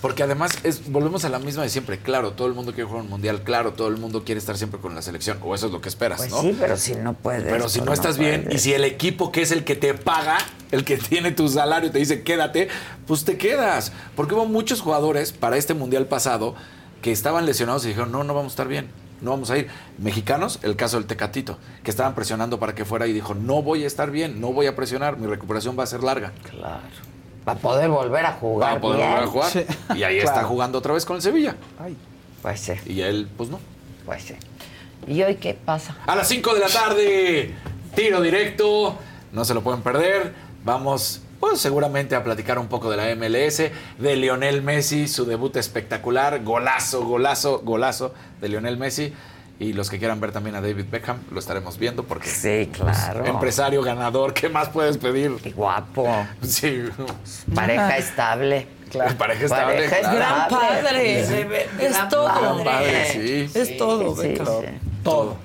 Porque 0.00 0.22
además 0.24 0.52
es, 0.64 0.90
volvemos 0.90 1.24
a 1.24 1.28
la 1.28 1.38
misma 1.38 1.62
de 1.62 1.68
siempre. 1.68 1.98
Claro, 1.98 2.32
todo 2.32 2.48
el 2.48 2.54
mundo 2.54 2.72
quiere 2.74 2.88
jugar 2.88 3.04
un 3.04 3.10
mundial. 3.10 3.42
Claro, 3.44 3.74
todo 3.74 3.88
el 3.88 3.96
mundo 3.96 4.24
quiere 4.24 4.38
estar 4.40 4.56
siempre 4.58 4.80
con 4.80 4.94
la 4.94 5.02
selección. 5.02 5.38
O 5.42 5.54
eso 5.54 5.66
es 5.66 5.72
lo 5.72 5.80
que 5.80 5.88
esperas, 5.88 6.18
Pues 6.18 6.30
¿no? 6.30 6.40
sí, 6.40 6.56
pero 6.58 6.76
si 6.76 6.94
no 6.96 7.12
puedes. 7.14 7.44
Pero 7.44 7.68
si 7.68 7.78
pues 7.78 7.86
no 7.86 7.92
estás 7.92 8.18
bien 8.18 8.48
y 8.50 8.58
si 8.58 8.72
el 8.72 8.84
equipo 8.84 9.30
que 9.30 9.42
es 9.42 9.52
el 9.52 9.62
que 9.62 9.76
te 9.76 9.94
paga, 9.94 10.38
el 10.72 10.84
que 10.84 10.96
tiene 10.96 11.30
tu 11.30 11.48
salario, 11.48 11.92
te 11.92 11.98
dice 11.98 12.22
quédate, 12.22 12.68
pues 13.06 13.24
te 13.24 13.36
quedas. 13.38 13.92
Porque 14.16 14.34
hubo 14.34 14.46
muchos 14.46 14.80
jugadores 14.80 15.32
para 15.32 15.56
este 15.56 15.74
mundial 15.74 16.06
pasado 16.06 16.56
que 17.04 17.12
estaban 17.12 17.44
lesionados 17.44 17.84
y 17.84 17.88
dijeron, 17.88 18.10
no, 18.10 18.24
no 18.24 18.32
vamos 18.32 18.52
a 18.52 18.54
estar 18.54 18.66
bien, 18.66 18.88
no 19.20 19.32
vamos 19.32 19.50
a 19.50 19.58
ir. 19.58 19.68
Mexicanos, 19.98 20.58
el 20.62 20.74
caso 20.74 20.96
del 20.96 21.04
Tecatito, 21.04 21.58
que 21.82 21.90
estaban 21.90 22.14
presionando 22.14 22.58
para 22.58 22.74
que 22.74 22.86
fuera 22.86 23.06
y 23.06 23.12
dijo, 23.12 23.34
no 23.34 23.60
voy 23.60 23.84
a 23.84 23.86
estar 23.86 24.10
bien, 24.10 24.40
no 24.40 24.54
voy 24.54 24.68
a 24.68 24.74
presionar, 24.74 25.18
mi 25.18 25.26
recuperación 25.26 25.78
va 25.78 25.82
a 25.82 25.86
ser 25.86 26.02
larga. 26.02 26.32
Claro. 26.50 26.80
Para 27.44 27.60
poder 27.60 27.90
volver 27.90 28.24
a 28.24 28.32
jugar. 28.32 28.70
Para 28.70 28.80
poder 28.80 29.00
bien. 29.00 29.10
volver 29.10 29.24
a 29.24 29.30
jugar. 29.30 29.50
Sí. 29.50 29.66
Y 29.96 30.02
ahí 30.02 30.16
está 30.16 30.44
jugando 30.44 30.78
otra 30.78 30.94
vez 30.94 31.04
con 31.04 31.16
el 31.16 31.20
Sevilla. 31.20 31.54
Ay. 31.78 31.94
Pues 32.40 32.60
sí, 32.60 32.72
Y 32.86 33.02
él, 33.02 33.28
pues 33.36 33.50
no. 33.50 33.60
pues 34.06 34.22
sí. 34.22 34.36
¿Y 35.06 35.22
hoy 35.24 35.34
qué 35.34 35.52
pasa? 35.52 35.98
A 36.06 36.16
las 36.16 36.26
5 36.26 36.54
de 36.54 36.60
la 36.60 36.68
tarde, 36.68 37.54
tiro 37.94 38.22
directo, 38.22 38.96
no 39.30 39.44
se 39.44 39.52
lo 39.52 39.60
pueden 39.60 39.82
perder. 39.82 40.32
Vamos, 40.64 41.20
pues 41.48 41.60
seguramente 41.60 42.14
a 42.14 42.24
platicar 42.24 42.58
un 42.58 42.68
poco 42.68 42.90
de 42.90 42.96
la 42.96 43.14
MLS, 43.14 43.58
de 43.98 44.16
Lionel 44.16 44.62
Messi, 44.62 45.06
su 45.08 45.26
debut 45.26 45.54
espectacular, 45.56 46.42
golazo, 46.42 47.04
golazo, 47.04 47.60
golazo 47.62 48.14
de 48.40 48.48
Lionel 48.48 48.78
Messi. 48.78 49.12
Y 49.58 49.72
los 49.74 49.88
que 49.90 49.98
quieran 49.98 50.20
ver 50.20 50.32
también 50.32 50.56
a 50.56 50.60
David 50.62 50.86
Beckham, 50.90 51.18
lo 51.30 51.38
estaremos 51.38 51.78
viendo 51.78 52.02
porque 52.04 52.28
Sí, 52.28 52.70
claro. 52.72 53.24
empresario 53.26 53.82
ganador, 53.82 54.32
¿qué 54.32 54.48
más 54.48 54.68
puedes 54.70 54.96
pedir? 54.98 55.32
Y 55.44 55.52
guapo. 55.52 56.08
Sí, 56.42 56.82
Pareja 57.54 57.96
estable. 57.98 58.66
pareja 59.18 59.44
estable. 59.44 59.74
Pareja 59.74 59.98
claro. 60.00 60.16
Gran 60.16 60.40
estable. 60.42 60.82
padre. 60.82 61.26
Sí, 61.26 61.84
Es 61.84 62.08
todo. 62.08 62.26
padre. 62.26 62.64
Padre, 62.64 63.12
sí. 63.12 63.50
Es 63.58 63.76
todo, 63.76 64.16
Sí, 64.16 64.28
Beckham. 64.28 64.46
sí. 64.46 64.66
Todo. 65.04 65.36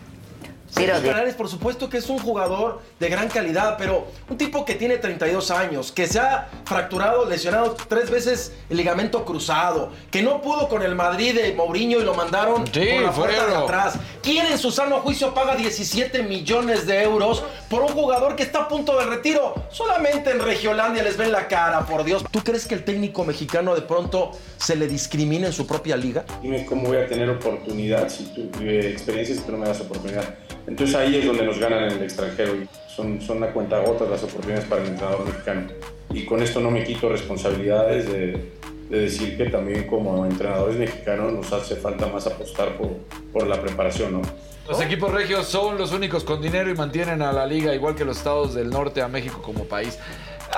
Sergio 0.70 1.02
de- 1.02 1.10
Canales, 1.10 1.36
por 1.36 1.48
supuesto 1.50 1.90
que 1.90 1.98
es 1.98 2.10
un 2.10 2.20
jugador 2.20 2.82
de 3.00 3.10
gran 3.10 3.28
calidad, 3.30 3.76
pero 3.78 4.08
un 4.30 4.38
tipo 4.38 4.66
que 4.66 4.76
tiene 4.76 4.98
32 4.98 5.52
años, 5.52 5.92
que 5.92 6.08
se 6.08 6.20
ha 6.20 6.50
fracturado, 6.66 7.26
lesionado 7.30 7.76
tres 7.88 8.10
veces 8.10 8.54
el 8.70 8.78
ligamento 8.78 9.26
cruzado, 9.26 9.92
que 10.12 10.22
no 10.22 10.42
pudo 10.42 10.70
con 10.70 10.82
el 10.84 10.96
Madrid 10.96 11.34
de 11.36 11.54
Mourinho 11.54 12.00
y 12.00 12.04
lo 12.04 12.14
mandaron 12.14 12.66
Sí, 12.68 12.88
por 12.94 13.02
la 13.04 13.12
puerta 13.12 13.46
de 13.48 13.56
atrás. 13.56 13.96
¿Quién 14.22 14.46
en 14.48 14.58
su 14.58 14.72
sano 14.72 15.00
juicio 15.02 15.34
paga 15.34 15.56
17 15.56 16.24
millones 16.24 16.86
de 16.86 17.02
euros 17.04 17.44
por 17.70 17.82
un 17.82 17.90
jugador 17.90 18.36
que 18.36 18.44
está 18.44 18.60
a 18.60 18.68
punto 18.68 18.98
de 18.98 19.06
retiro? 19.06 19.56
Solamente 19.72 20.30
en 20.32 20.40
Regiolandia 20.40 21.04
les 21.04 21.18
ven 21.18 21.32
la 21.32 21.48
cara, 21.48 21.86
por 21.86 22.04
Dios. 22.04 22.24
¿Tú 22.32 22.42
crees 22.44 22.66
que 22.68 22.76
el 22.76 22.84
técnico 22.84 23.24
mexicano 23.26 23.76
de 23.76 23.82
pronto 23.82 24.32
se 24.58 24.76
le 24.76 24.88
discrimina 24.88 25.48
en 25.48 25.54
su 25.54 25.66
propia 25.66 25.98
liga? 25.98 26.26
Dime 26.42 26.66
cómo 26.66 26.84
voy 26.90 26.98
a 26.98 27.08
tener 27.08 27.30
oportunidad 27.30 28.10
si 28.10 28.26
tú 28.34 28.50
eh, 28.62 28.90
experiencias 28.92 29.40
y 29.40 29.42
tú 29.42 29.52
no 29.54 29.58
me 29.60 29.68
das 29.68 29.82
oportunidad. 29.82 30.36
Entonces 30.68 30.96
ahí 30.96 31.16
es 31.18 31.26
donde 31.26 31.44
nos 31.44 31.60
ganan 31.60 31.86
en 31.86 31.92
el 31.92 32.04
extranjero 32.04 32.56
y 32.56 32.68
son, 32.88 33.22
son 33.22 33.38
una 33.38 33.52
cuenta 33.52 33.80
gotas 33.80 34.10
las 34.10 34.24
oportunidades 34.24 34.66
para 34.66 34.82
el 34.82 34.90
entrenador 34.90 35.26
mexicano. 35.26 35.68
Y 36.12 36.26
con 36.26 36.42
esto 36.42 36.60
no 36.60 36.72
me 36.72 36.84
quito 36.84 37.10
responsabilidades 37.10 38.12
de, 38.12 38.52
de 38.90 39.00
decir 39.00 39.38
que 39.38 39.46
también 39.46 39.88
como 39.88 40.26
entrenadores 40.26 40.78
mexicanos 40.78 41.32
nos 41.32 41.54
hace 41.54 41.76
falta 41.76 42.08
más 42.08 42.26
apostar 42.28 42.78
por, 42.78 42.90
por 43.32 43.48
la 43.48 43.62
preparación, 43.62 44.14
¿no? 44.14 44.22
Los 44.68 44.82
equipos 44.82 45.12
regios 45.12 45.48
son 45.48 45.80
los 45.80 45.94
únicos 45.94 46.24
con 46.24 46.42
dinero 46.42 46.70
y 46.70 46.76
mantienen 46.76 47.24
a 47.24 47.32
la 47.32 47.48
liga 47.48 47.74
igual 47.74 47.96
que 47.96 48.06
los 48.06 48.18
estados 48.18 48.54
del 48.54 48.70
norte 48.70 49.02
a 49.02 49.08
México 49.08 49.42
como 49.42 49.64
país. 49.64 49.98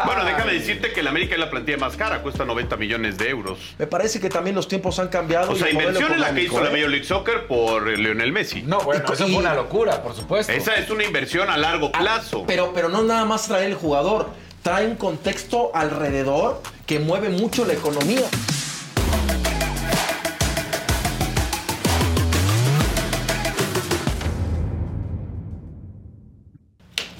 Bueno, 0.05 0.25
déjame 0.25 0.53
decirte 0.53 0.93
que 0.93 1.01
el 1.01 1.07
América 1.07 1.33
es 1.33 1.39
la 1.39 1.49
plantilla 1.49 1.77
más 1.77 1.95
cara, 1.95 2.21
cuesta 2.21 2.45
90 2.45 2.77
millones 2.77 3.17
de 3.17 3.29
euros. 3.29 3.59
Me 3.77 3.87
parece 3.87 4.19
que 4.19 4.29
también 4.29 4.55
los 4.55 4.67
tiempos 4.67 4.99
han 4.99 5.09
cambiado. 5.09 5.51
O 5.51 5.55
sea, 5.55 5.69
inversión 5.69 6.13
en 6.13 6.21
la 6.21 6.33
que 6.33 6.43
hizo 6.43 6.61
la 6.61 6.69
¿eh? 6.69 6.73
Major 6.73 6.89
League 6.89 7.05
Soccer 7.05 7.47
por 7.47 7.89
eh, 7.89 7.97
Lionel 7.97 8.31
Messi. 8.31 8.61
No, 8.63 8.81
bueno, 8.81 9.03
eso 9.11 9.27
fue 9.27 9.37
una 9.37 9.53
locura, 9.53 10.01
por 10.01 10.15
supuesto. 10.15 10.51
Esa 10.51 10.75
es 10.75 10.89
una 10.89 11.03
inversión 11.03 11.49
a 11.49 11.57
largo 11.57 11.91
plazo. 11.91 12.45
Pero, 12.47 12.71
pero 12.73 12.89
no 12.89 13.03
nada 13.03 13.25
más 13.25 13.47
trae 13.47 13.67
el 13.67 13.75
jugador, 13.75 14.29
trae 14.61 14.87
un 14.87 14.95
contexto 14.95 15.71
alrededor 15.73 16.61
que 16.85 16.99
mueve 16.99 17.29
mucho 17.29 17.65
la 17.65 17.73
economía. 17.73 18.27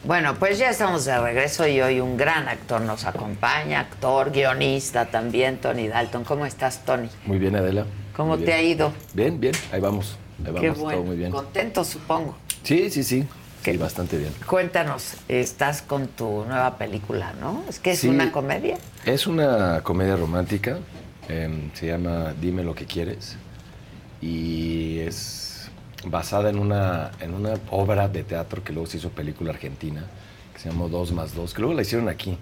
Bueno, 0.03 0.35
pues 0.39 0.57
ya 0.57 0.69
estamos 0.71 1.05
de 1.05 1.19
regreso 1.19 1.67
y 1.67 1.79
hoy 1.79 1.99
un 1.99 2.17
gran 2.17 2.47
actor 2.49 2.81
nos 2.81 3.05
acompaña, 3.05 3.81
actor, 3.81 4.31
guionista 4.31 5.05
también, 5.05 5.57
Tony 5.57 5.87
Dalton. 5.87 6.23
¿Cómo 6.23 6.45
estás, 6.47 6.83
Tony? 6.85 7.07
Muy 7.25 7.37
bien, 7.37 7.55
Adela. 7.55 7.85
¿Cómo 8.15 8.37
te 8.39 8.51
ha 8.53 8.61
ido? 8.61 8.91
Bien, 9.13 9.39
bien, 9.39 9.53
ahí 9.71 9.79
vamos. 9.79 10.17
Ahí 10.39 10.45
vamos, 10.51 10.61
Qué 10.61 10.71
todo 10.71 10.83
bueno. 10.83 11.03
muy 11.03 11.17
bien. 11.17 11.31
Contento, 11.31 11.83
supongo. 11.83 12.35
Sí, 12.63 12.89
sí, 12.89 13.03
sí. 13.03 13.27
Sí, 13.63 13.77
bastante 13.77 14.17
bien. 14.17 14.33
Cuéntanos, 14.47 15.13
estás 15.27 15.83
con 15.83 16.07
tu 16.07 16.45
nueva 16.45 16.77
película, 16.79 17.33
¿no? 17.39 17.63
Es 17.69 17.77
que 17.77 17.91
es 17.91 17.99
Sí. 17.99 18.07
una 18.07 18.31
comedia. 18.31 18.79
Es 19.05 19.27
una 19.27 19.81
comedia 19.83 20.15
romántica, 20.15 20.79
em, 21.29 21.69
se 21.75 21.85
llama 21.87 22.33
Dime 22.41 22.63
lo 22.63 22.73
que 22.73 22.85
quieres 22.85 23.35
y 24.19 24.97
es 25.01 25.40
basada 26.05 26.49
en 26.49 26.57
una, 26.59 27.11
en 27.19 27.33
una 27.33 27.53
obra 27.69 28.07
de 28.07 28.23
teatro 28.23 28.63
que 28.63 28.73
luego 28.73 28.87
se 28.87 28.97
hizo 28.97 29.09
película 29.09 29.51
argentina, 29.51 30.03
que 30.53 30.59
se 30.59 30.69
llamó 30.69 30.89
Dos 30.89 31.11
más 31.11 31.33
Dos, 31.35 31.53
que 31.53 31.61
luego 31.61 31.75
la 31.75 31.81
hicieron 31.81 32.09
aquí. 32.09 32.37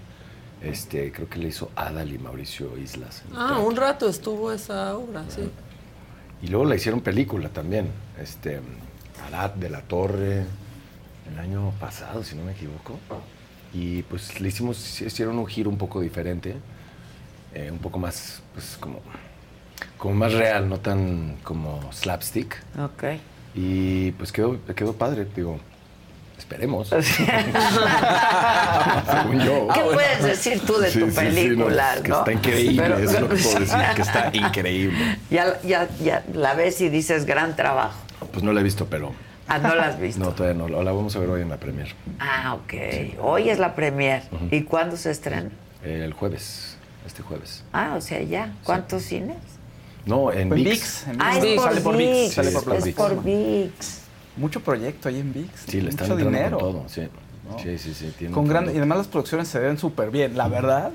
Este, 0.61 1.11
creo 1.11 1.29
que 1.29 1.39
la 1.39 1.47
hizo 1.47 1.71
Adal 1.75 2.13
y 2.13 2.17
Mauricio 2.17 2.77
Islas. 2.77 3.23
Ah, 3.33 3.59
un 3.59 3.75
rato 3.75 4.09
estuvo 4.09 4.51
esa 4.51 4.95
obra, 4.97 5.23
sí. 5.29 5.49
Y 6.41 6.47
luego 6.47 6.65
la 6.65 6.75
hicieron 6.75 7.01
película 7.01 7.49
también. 7.49 7.89
Este, 8.21 8.59
Arad 9.25 9.51
de 9.51 9.69
la 9.69 9.81
Torre, 9.81 10.45
el 11.31 11.39
año 11.39 11.71
pasado, 11.79 12.23
si 12.23 12.35
no 12.35 12.43
me 12.43 12.51
equivoco. 12.51 12.99
Y 13.73 14.03
pues 14.03 14.41
le 14.41 14.49
hicimos, 14.49 15.01
hicieron 15.01 15.37
un 15.37 15.45
giro 15.45 15.69
un 15.69 15.77
poco 15.77 16.01
diferente, 16.01 16.55
eh, 17.53 17.69
un 17.71 17.77
poco 17.79 17.99
más, 17.99 18.41
pues 18.53 18.77
como, 18.79 18.99
como 19.97 20.15
más 20.15 20.33
real, 20.33 20.67
no 20.67 20.79
tan 20.79 21.37
como 21.43 21.91
slapstick. 21.93 22.57
Ok. 22.79 23.03
Y 23.55 24.11
pues 24.11 24.31
quedó, 24.31 24.57
quedó 24.75 24.93
padre, 24.93 25.27
digo, 25.35 25.59
esperemos. 26.37 26.89
Según 29.11 29.39
yo. 29.41 29.67
¿Qué 29.73 29.81
puedes 29.81 30.23
decir 30.23 30.61
tú 30.65 30.77
de 30.77 30.89
Sí, 30.91 30.99
tu 30.99 31.05
sí, 31.07 31.11
sí, 31.11 31.17
película? 31.17 31.95
no, 31.95 32.03
que 32.03 32.09
no? 32.09 32.19
está 32.19 32.31
increíble, 32.31 32.81
Pero- 32.83 32.97
es 32.99 33.11
lo 33.19 33.29
que 33.29 33.35
puedo 33.35 33.59
decir, 33.59 33.77
que 33.95 34.01
está 34.01 34.29
increíble. 34.33 35.17
Ya, 35.29 35.59
ya, 35.63 35.87
ya 36.01 36.23
la 36.33 36.53
ves 36.53 36.79
y 36.81 36.89
dices 36.89 37.25
gran 37.25 37.55
trabajo. 37.55 37.99
Pues 38.31 38.43
no 38.43 38.53
la 38.53 38.61
he 38.61 38.63
visto, 38.63 38.85
pero... 38.87 39.13
Ah, 39.47 39.57
no 39.57 39.73
la 39.73 39.87
has 39.87 39.99
visto. 39.99 40.23
No, 40.23 40.31
todavía 40.31 40.55
no, 40.67 40.67
la 40.83 40.91
vamos 40.91 41.15
a 41.15 41.19
ver 41.19 41.29
hoy 41.29 41.41
en 41.41 41.49
la 41.49 41.57
premier. 41.57 41.95
Ah, 42.19 42.53
ok. 42.55 42.73
Hoy 43.19 43.49
es 43.49 43.57
la 43.57 43.73
premier. 43.73 44.21
¿Y 44.51 44.61
cuándo 44.61 44.95
se 44.95 45.09
estrena? 45.09 45.49
El 45.83 46.13
jueves, 46.13 46.77
este 47.07 47.23
jueves. 47.23 47.63
Ah, 47.73 47.95
o 47.97 48.01
sea, 48.01 48.21
ya. 48.21 48.53
¿Cuántos 48.63 49.01
cines? 49.03 49.37
No, 50.05 50.31
en 50.31 50.49
VIX. 50.49 51.05
Ah, 51.19 51.37
es 51.37 51.61
Sale 51.61 51.81
por 51.81 51.95
VIX. 51.97 52.11
VIX. 52.11 52.33
Sale 52.33 52.51
por 52.51 52.63
Sí, 52.63 52.77
Es 52.77 52.83
VIX. 52.85 52.97
por 52.97 53.23
VIX. 53.23 53.99
Mucho 54.37 54.59
proyecto 54.61 55.09
ahí 55.09 55.19
en 55.19 55.33
VIX. 55.33 55.49
Sí, 55.67 55.81
le 55.81 55.89
están 55.89 56.07
mucho 56.09 56.17
dinero. 56.25 56.57
con 56.57 56.71
todo, 56.73 56.83
sí. 56.87 57.01
¿no? 57.49 57.59
Sí, 57.59 57.77
sí, 57.77 57.93
sí. 57.93 58.13
tiene 58.17 58.33
Con 58.33 58.47
gran- 58.47 58.65
y 58.67 58.77
además 58.77 58.99
las 58.99 59.07
producciones 59.07 59.47
se 59.47 59.59
ven 59.59 59.77
súper 59.77 60.09
bien, 60.11 60.37
la 60.37 60.47
verdad. 60.47 60.91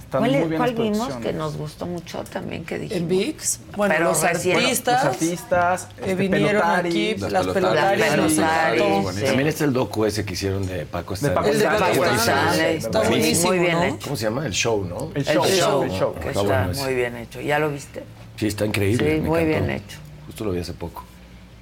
Están 0.00 0.20
¿Cuál, 0.20 0.30
muy 0.32 0.40
es- 0.42 0.48
bien 0.48 0.58
cuál 0.60 0.70
las 0.74 0.78
vimos 0.78 1.14
que 1.16 1.32
nos 1.32 1.56
gustó 1.56 1.84
mucho 1.86 2.22
también 2.30 2.64
que 2.64 2.78
dijimos? 2.78 3.02
En 3.02 3.08
VIX, 3.08 3.60
bueno, 3.76 3.94
Pero 3.96 4.08
los 4.10 4.22
recién- 4.22 4.56
artistas, 4.56 5.04
Los 5.04 5.12
artistas, 5.14 5.88
que 5.96 6.00
este, 6.02 6.14
vinieron 6.14 6.48
Pelotari, 6.62 6.88
aquí, 6.88 7.14
Las 7.28 7.46
pelotarias. 7.48 8.32
sí. 8.32 9.22
También 9.24 9.48
está 9.48 9.64
el 9.64 9.72
docu 9.72 10.04
ese 10.04 10.24
que 10.24 10.34
hicieron 10.34 10.64
de 10.66 10.86
Paco 10.86 11.14
De 11.16 11.30
Paco 11.30 11.48
Stanley. 11.48 11.52
El 11.52 11.58
de 11.58 11.64
Paco 11.64 12.04
Stanley, 12.04 12.16
Stanley, 12.16 12.78
buenísimo, 12.78 12.86
está 12.86 13.08
buenísimo, 13.08 13.48
Muy 13.48 13.58
bien 13.58 13.72
¿no? 13.72 13.84
hecho. 13.84 13.98
¿Cómo 14.04 14.16
se 14.16 14.22
llama? 14.24 14.46
El 14.46 14.52
show, 14.52 14.84
¿no? 14.84 15.10
El 15.14 15.16
El 15.16 15.24
show, 15.24 15.82
el 15.82 15.90
show. 15.90 16.14
que 16.20 16.28
Está 16.28 16.68
muy 16.84 16.94
bien 16.94 17.16
hecho. 17.16 17.40
¿Ya 17.40 17.58
lo 17.58 17.70
viste? 17.70 18.04
Sí, 18.36 18.46
está 18.46 18.66
increíble. 18.66 19.16
Sí, 19.16 19.20
me 19.20 19.28
muy 19.28 19.40
encantó. 19.40 19.66
bien 19.66 19.70
hecho. 19.78 19.98
Justo 20.26 20.44
lo 20.44 20.52
vi 20.52 20.60
hace 20.60 20.72
poco. 20.74 21.04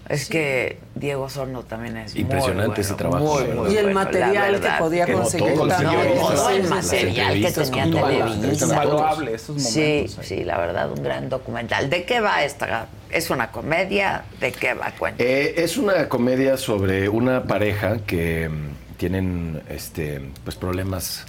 Es 0.09 0.29
que 0.29 0.79
Diego 0.95 1.31
Sorno 1.31 1.63
también 1.63 1.97
es 1.97 2.15
Impresionante 2.15 2.67
muy 2.67 2.67
bueno, 2.67 2.83
ese 2.83 2.95
trabajo. 2.95 3.25
muy, 3.25 3.45
muy 3.55 3.73
Y 3.73 3.77
el 3.79 3.85
bueno, 3.85 4.01
material 4.01 4.61
que 4.61 4.69
podía 4.79 5.07
Que 5.07 5.13
conseguir 5.15 5.55
todo, 5.55 5.67
también. 5.69 6.15
todo 6.19 6.49
Sí, 6.51 6.57
el 6.57 6.69
material 6.69 7.35
que 7.41 7.51
tenía 7.53 7.85
Televisa. 7.85 8.37
todos. 8.43 8.63
Invaluable 8.63 9.35
esos 9.35 9.49
momentos. 9.49 9.73
Sí, 9.73 9.81
ahí. 9.81 10.09
sí, 10.21 10.45
la 10.45 10.59
verdad, 10.59 10.91
un 10.91 11.03
gran 11.03 11.31
documental. 11.31 11.89
¿De 11.89 12.05
qué 12.05 12.21
va 12.21 12.45
esta? 12.45 12.89
¿Es 13.11 13.31
una 13.31 13.51
comedia? 13.51 14.25
¿De 14.41 14.53
qué 14.53 14.75
va? 14.75 14.93
Cuenta. 14.99 15.25
Eh, 15.25 15.55
es 15.57 15.79
una 15.79 16.07
comedia 16.11 16.59
sobre 16.59 17.09
una 17.09 17.45
pareja 17.45 17.97
que 18.07 18.51
mm, 18.51 18.97
tienen 18.99 19.63
este, 19.71 20.21
pues 20.45 20.55
problemas, 20.57 21.25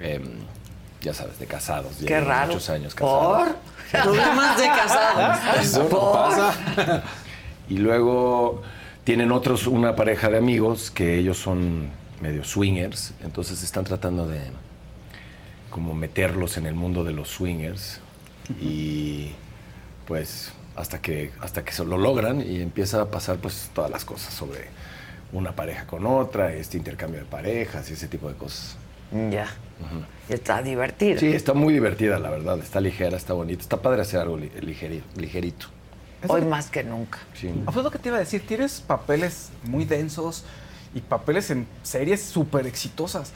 em, 0.00 0.24
ya 1.00 1.14
sabes, 1.14 1.38
de 1.38 1.46
casados. 1.46 1.92
Qué 2.04 2.18
raro. 2.20 2.48
Muchos 2.54 2.70
años 2.70 2.92
casados. 2.96 3.48
¿Por? 3.50 3.56
Problemas 3.90 4.58
de 4.58 4.66
casados. 4.66 5.38
Eso 5.60 5.88
no 5.90 6.12
pasa. 6.12 7.02
Y 7.68 7.78
luego 7.78 8.62
tienen 9.04 9.32
otros, 9.32 9.66
una 9.66 9.94
pareja 9.96 10.28
de 10.28 10.38
amigos 10.38 10.90
que 10.90 11.18
ellos 11.18 11.38
son 11.38 11.90
medio 12.20 12.44
swingers, 12.44 13.14
entonces 13.22 13.62
están 13.62 13.84
tratando 13.84 14.26
de 14.26 14.40
como 15.70 15.94
meterlos 15.94 16.56
en 16.56 16.66
el 16.66 16.74
mundo 16.74 17.04
de 17.04 17.12
los 17.12 17.28
swingers 17.28 18.00
y 18.60 19.32
pues 20.06 20.52
hasta 20.74 21.00
que 21.02 21.32
hasta 21.40 21.64
que 21.64 21.72
se 21.72 21.84
lo 21.84 21.98
logran 21.98 22.40
y 22.40 22.60
empieza 22.62 23.02
a 23.02 23.10
pasar 23.10 23.36
pues 23.36 23.70
todas 23.74 23.90
las 23.90 24.04
cosas 24.04 24.32
sobre 24.32 24.68
una 25.32 25.52
pareja 25.52 25.86
con 25.86 26.06
otra, 26.06 26.52
este 26.54 26.76
intercambio 26.76 27.20
de 27.20 27.26
parejas 27.26 27.90
y 27.90 27.94
ese 27.94 28.08
tipo 28.08 28.28
de 28.28 28.34
cosas. 28.36 28.76
Ya. 29.30 29.46
Está 30.28 30.62
divertido. 30.62 31.20
Sí, 31.20 31.28
está 31.28 31.54
muy 31.54 31.72
divertida, 31.72 32.18
la 32.18 32.30
verdad. 32.30 32.58
Está 32.58 32.80
ligera, 32.80 33.16
está 33.16 33.32
bonita. 33.34 33.62
Está 33.62 33.80
padre 33.80 34.02
hacer 34.02 34.20
algo 34.20 34.36
li- 34.36 34.50
ligeri- 34.60 35.02
ligerito. 35.16 35.66
Hoy 36.28 36.42
más 36.42 36.70
que 36.70 36.82
nunca. 36.82 37.18
Sí. 37.34 37.50
Ah, 37.66 37.70
pues 37.72 37.84
lo 37.84 37.90
que 37.90 37.98
te 37.98 38.08
iba 38.08 38.16
a 38.16 38.20
decir, 38.20 38.44
tienes 38.46 38.80
papeles 38.80 39.50
muy 39.62 39.84
densos 39.84 40.44
y 40.94 41.00
papeles 41.00 41.50
en 41.50 41.66
series 41.82 42.22
súper 42.22 42.66
exitosas. 42.66 43.32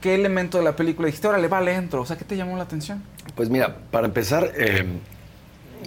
¿Qué 0.00 0.14
elemento 0.14 0.58
de 0.58 0.64
la 0.64 0.76
película 0.76 1.06
dijiste, 1.06 1.26
órale, 1.28 1.48
vale, 1.48 1.74
entro? 1.74 2.00
O 2.02 2.06
sea, 2.06 2.16
¿qué 2.16 2.24
te 2.24 2.36
llamó 2.36 2.56
la 2.56 2.62
atención? 2.62 3.02
Pues 3.34 3.50
mira, 3.50 3.76
para 3.90 4.06
empezar, 4.06 4.52
eh, 4.56 4.86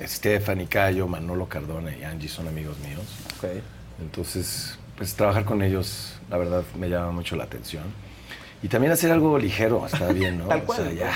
Stephanie 0.05 0.67
Cayo, 0.67 1.07
Manolo 1.07 1.47
Cardona 1.47 1.95
y 1.95 2.03
Angie 2.03 2.27
son 2.29 2.47
amigos 2.47 2.77
míos. 2.79 3.01
Entonces, 4.01 4.77
pues 4.97 5.15
trabajar 5.15 5.45
con 5.45 5.61
ellos, 5.63 6.13
la 6.29 6.37
verdad, 6.37 6.63
me 6.77 6.89
llama 6.89 7.11
mucho 7.11 7.35
la 7.35 7.45
atención. 7.45 7.83
Y 8.61 8.67
también 8.67 8.91
hacer 8.93 9.11
algo 9.11 9.37
ligero, 9.37 9.85
está 9.85 10.07
bien, 10.13 10.39
¿no? 10.39 10.45
Tal 10.45 10.63
O 10.67 10.73
sea, 10.73 10.91
ya, 10.91 11.11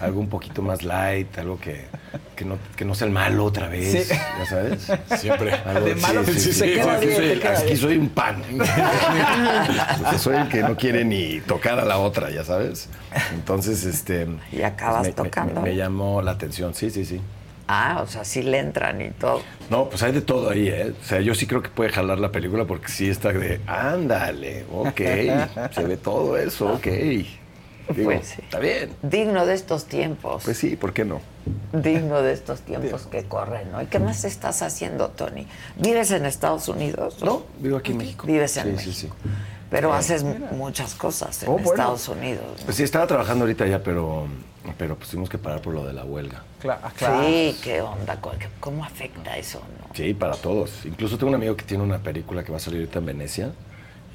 algo 0.00 0.20
un 0.20 0.28
poquito 0.28 0.60
más 0.60 0.82
light, 0.82 1.38
algo 1.38 1.58
que, 1.58 1.86
que, 2.34 2.44
no, 2.44 2.58
que 2.76 2.84
no 2.84 2.94
sea 2.94 3.06
el 3.06 3.12
malo 3.14 3.44
otra 3.46 3.68
vez, 3.68 4.06
Sí. 4.08 4.14
¿ya 4.38 4.46
sabes? 4.46 4.86
Siempre. 5.20 5.52
De 5.84 5.94
malo, 5.94 6.22
sí, 6.24 6.52
se 6.52 6.72
queda 6.74 6.96
aquí 6.96 7.06
bien, 7.06 7.40
soy, 7.40 7.42
aquí 7.48 7.76
soy 7.76 7.96
un 7.96 8.08
pan. 8.10 8.42
O 8.58 10.10
sea, 10.10 10.18
soy 10.18 10.36
el 10.36 10.48
que 10.48 10.62
no 10.62 10.76
quiere 10.76 11.04
ni 11.04 11.40
tocar 11.40 11.78
a 11.80 11.84
la 11.84 11.98
otra, 11.98 12.30
ya 12.30 12.44
sabes. 12.44 12.88
Entonces, 13.32 13.84
este... 13.84 14.26
Y 14.52 14.62
acabas 14.62 15.02
me- 15.02 15.08
me- 15.08 15.14
tocando. 15.14 15.60
me 15.62 15.74
llamó 15.74 16.20
la 16.22 16.32
atención, 16.32 16.74
sí, 16.74 16.90
sí, 16.90 17.04
sí. 17.04 17.20
Ah, 17.68 18.00
o 18.02 18.06
sea, 18.06 18.24
sí 18.24 18.42
le 18.42 18.58
entran 18.58 19.00
y 19.02 19.10
todo. 19.10 19.42
No, 19.70 19.88
pues 19.88 20.02
hay 20.02 20.12
de 20.12 20.20
todo 20.22 20.50
ahí, 20.50 20.68
¿eh? 20.68 20.92
O 21.00 21.04
sea, 21.04 21.20
yo 21.20 21.34
sí 21.34 21.46
creo 21.46 21.62
que 21.62 21.68
puede 21.68 21.90
jalar 21.90 22.18
la 22.20 22.30
película 22.30 22.64
porque 22.64 22.88
sí 22.88 23.08
está 23.08 23.32
de, 23.32 23.60
ándale, 23.66 24.64
ok, 24.72 24.96
se 25.74 25.82
ve 25.84 25.96
todo 25.96 26.36
eso, 26.36 26.74
ok. 26.74 26.86
Digo, 26.86 28.04
Pues 28.10 28.26
sí. 28.28 28.34
está 28.42 28.58
bien. 28.58 28.90
Digno 29.02 29.46
de 29.46 29.54
estos 29.54 29.86
tiempos. 29.86 30.42
Pues 30.44 30.58
sí, 30.58 30.74
¿por 30.76 30.92
qué 30.92 31.04
no? 31.04 31.20
Digno 31.72 32.20
de 32.22 32.32
estos 32.32 32.60
tiempos 32.62 33.06
que 33.06 33.24
corren, 33.24 33.70
¿no? 33.70 33.80
¿Y 33.82 33.86
qué 33.86 33.98
más 34.00 34.24
estás 34.24 34.62
haciendo, 34.62 35.08
Tony? 35.10 35.46
¿Vives 35.76 36.10
en 36.10 36.24
Estados 36.26 36.68
Unidos? 36.68 37.22
No, 37.22 37.44
vivo 37.60 37.76
aquí 37.76 37.92
en 37.92 37.98
México. 37.98 38.26
Vives 38.26 38.56
en 38.56 38.64
Sí, 38.64 38.70
México. 38.70 38.92
sí, 38.92 39.00
sí. 39.06 39.12
Pero 39.70 39.92
haces 39.92 40.22
muchas 40.52 40.94
cosas 40.94 41.42
en 41.42 41.48
Oh, 41.48 41.52
bueno. 41.52 41.70
Estados 41.70 42.08
Unidos. 42.08 42.44
¿no? 42.60 42.64
Pues 42.64 42.76
sí, 42.76 42.82
estaba 42.84 43.06
trabajando 43.06 43.44
ahorita 43.44 43.66
ya, 43.66 43.82
pero, 43.82 44.26
pero 44.78 44.96
pues 44.96 45.10
tuvimos 45.10 45.28
que 45.28 45.38
parar 45.38 45.60
por 45.60 45.74
lo 45.74 45.84
de 45.84 45.92
la 45.92 46.04
huelga. 46.04 46.42
Claro, 46.60 46.80
Sí, 47.26 47.56
¿qué 47.62 47.80
onda? 47.80 48.20
¿Cómo- 48.20 48.34
¿Cómo 48.60 48.84
afecta 48.84 49.36
eso, 49.36 49.58
no? 49.80 49.94
Sí, 49.94 50.14
para 50.14 50.36
todos. 50.36 50.84
Incluso 50.84 51.16
tengo 51.18 51.30
un 51.30 51.34
amigo 51.36 51.56
que 51.56 51.64
tiene 51.64 51.82
una 51.82 51.98
película 51.98 52.44
que 52.44 52.52
va 52.52 52.58
a 52.58 52.60
salir 52.60 52.80
ahorita 52.80 52.98
en 53.00 53.06
Venecia 53.06 53.52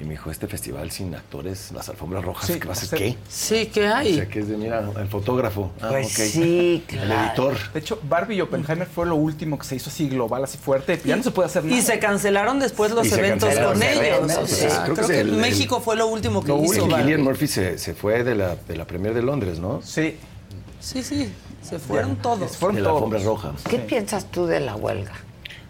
y 0.02 0.04
me 0.04 0.10
dijo, 0.14 0.32
este 0.32 0.48
festival 0.48 0.90
sin 0.90 1.14
actores, 1.14 1.70
las 1.72 1.88
alfombras 1.88 2.24
rojas, 2.24 2.46
Sí, 2.48 2.58
¿qué 2.58 2.66
va 2.66 2.72
a 2.72 2.76
ser 2.76 2.98
qué? 2.98 3.16
Sí, 3.28 3.66
¿qué 3.72 3.88
O 3.88 3.94
hay? 3.94 4.16
sea, 4.16 4.26
que 4.28 4.40
es 4.40 4.48
de, 4.48 4.56
mira, 4.56 4.84
el 5.00 5.06
fotógrafo. 5.06 5.70
Ah, 5.80 5.90
Pues 5.90 6.08
ok. 6.08 6.24
sí, 6.24 6.84
El 6.88 6.98
claro. 6.98 7.26
editor. 7.28 7.72
De 7.72 7.78
hecho, 7.78 8.00
Barbie 8.02 8.34
y 8.36 8.40
Oppenheimer 8.40 8.88
fue 8.88 9.06
lo 9.06 9.14
último 9.14 9.56
que 9.58 9.64
se 9.64 9.76
hizo 9.76 9.90
así 9.90 10.08
global, 10.08 10.42
así 10.42 10.58
fuerte. 10.58 11.00
Ya 11.04 11.14
no 11.14 11.22
se 11.22 11.30
puede 11.30 11.46
hacer 11.46 11.64
nada. 11.64 11.76
Y 11.78 11.82
se 11.82 12.00
cancelaron 12.00 12.58
después 12.58 12.90
los 12.90 13.06
Y 13.06 13.10
se 13.10 13.18
eventos 13.20 13.54
con 13.54 13.62
los 13.62 13.80
ellos. 13.80 13.96
eventos, 14.04 14.36
o 14.38 14.46
sí, 14.48 14.54
sea, 14.56 14.82
creo 14.82 14.96
creo, 14.96 15.06
que 15.08 15.20
el- 15.20 15.32
México 15.34 15.80
fue 15.80 15.94
lo 15.94 16.08
último 16.08 16.42
que 16.42 16.48
Lo 16.48 16.64
hizo. 16.64 16.88
Barbie. 16.88 16.96
Cillian 17.04 17.22
Murphy 17.22 17.46
se, 17.46 17.78
se 17.78 17.94
fue 17.94 18.24
de 18.24 18.34
la, 18.34 18.56
de 18.56 18.76
la 18.76 18.84
premier 18.86 19.14
de 19.14 19.22
Londres, 19.22 19.60
¿no? 19.60 19.82
Sí. 19.84 20.16
Sí, 20.80 21.04
sí, 21.04 21.32
se 21.62 21.78
fueron 21.78 22.16
todos. 22.16 22.58
de 22.58 22.80
la 22.80 22.90
alfombra 22.90 23.20
roja. 23.20 23.52
¿Qué 23.70 23.78
piensas 23.78 24.28
tú 24.32 24.46
de 24.46 24.58
la 24.58 24.74
huelga? 24.74 25.12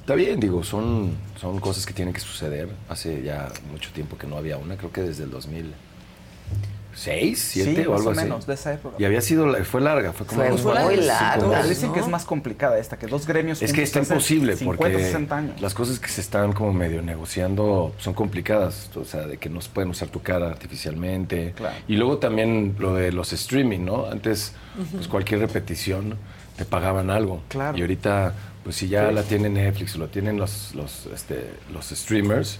Está 0.02 0.14
bien, 0.16 0.40
digo, 0.40 0.64
son, 0.64 1.12
son 1.40 1.60
cosas 1.60 1.86
que 1.86 1.94
tienen 1.94 2.12
que 2.12 2.20
suceder. 2.20 2.68
Hace 2.88 3.22
ya 3.22 3.48
mucho 3.70 3.90
tiempo 3.92 4.18
que 4.18 4.26
no 4.26 4.36
había 4.36 4.56
una, 4.58 4.76
creo 4.76 4.90
que 4.90 5.00
desde 5.00 5.22
el 5.24 5.30
2006, 5.30 7.38
7 7.40 7.74
Sí, 7.74 7.86
o 7.86 7.90
más 7.92 7.98
algo 8.00 8.08
o 8.08 8.12
así. 8.12 8.20
menos, 8.22 8.46
de 8.46 8.54
esa 8.54 8.74
época. 8.74 8.96
Y 8.98 9.04
había 9.04 9.20
sido, 9.20 9.54
fue 9.64 9.80
larga, 9.80 10.12
fue 10.12 10.26
como 10.26 10.42
Fue 10.58 10.84
muy 10.84 10.96
larga. 10.96 11.62
Dicen 11.62 11.92
que 11.92 12.00
es 12.00 12.08
más 12.08 12.24
complicada 12.24 12.78
esta, 12.78 12.98
que 12.98 13.06
dos 13.06 13.28
gremios. 13.28 13.62
Es 13.62 13.72
que 13.72 13.84
está 13.84 14.00
imposible 14.00 14.56
50, 14.56 14.76
porque 14.76 14.98
60 14.98 15.36
años. 15.36 15.60
las 15.60 15.72
cosas 15.72 16.00
que 16.00 16.08
se 16.08 16.20
están 16.20 16.52
como 16.52 16.72
medio 16.72 17.00
negociando 17.00 17.94
son 17.98 18.12
complicadas, 18.14 18.90
o 18.96 19.04
sea, 19.04 19.28
de 19.28 19.36
que 19.38 19.48
no 19.48 19.60
se 19.60 19.70
pueden 19.70 19.90
usar 19.90 20.08
tu 20.08 20.20
cara 20.20 20.48
artificialmente. 20.48 21.52
Claro. 21.56 21.76
Y 21.86 21.94
luego 21.94 22.18
también 22.18 22.74
lo 22.80 22.92
de 22.94 23.12
los 23.12 23.32
streaming, 23.32 23.84
¿no? 23.84 24.06
Antes, 24.06 24.52
pues 24.92 25.06
cualquier 25.06 25.38
repetición 25.38 26.16
te 26.56 26.64
pagaban 26.64 27.10
algo. 27.10 27.42
Claro. 27.48 27.78
Y 27.78 27.80
ahorita, 27.80 28.34
pues 28.64 28.76
si 28.76 28.89
ya 28.89 29.09
Sí. 29.09 29.14
la 29.14 29.22
tiene 29.22 29.48
Netflix 29.48 29.94
o 29.97 29.98
lo 29.98 30.09
tienen 30.09 30.36
los, 30.39 30.74
los, 30.74 31.06
este, 31.14 31.55
los 31.72 31.86
streamers, 31.86 32.59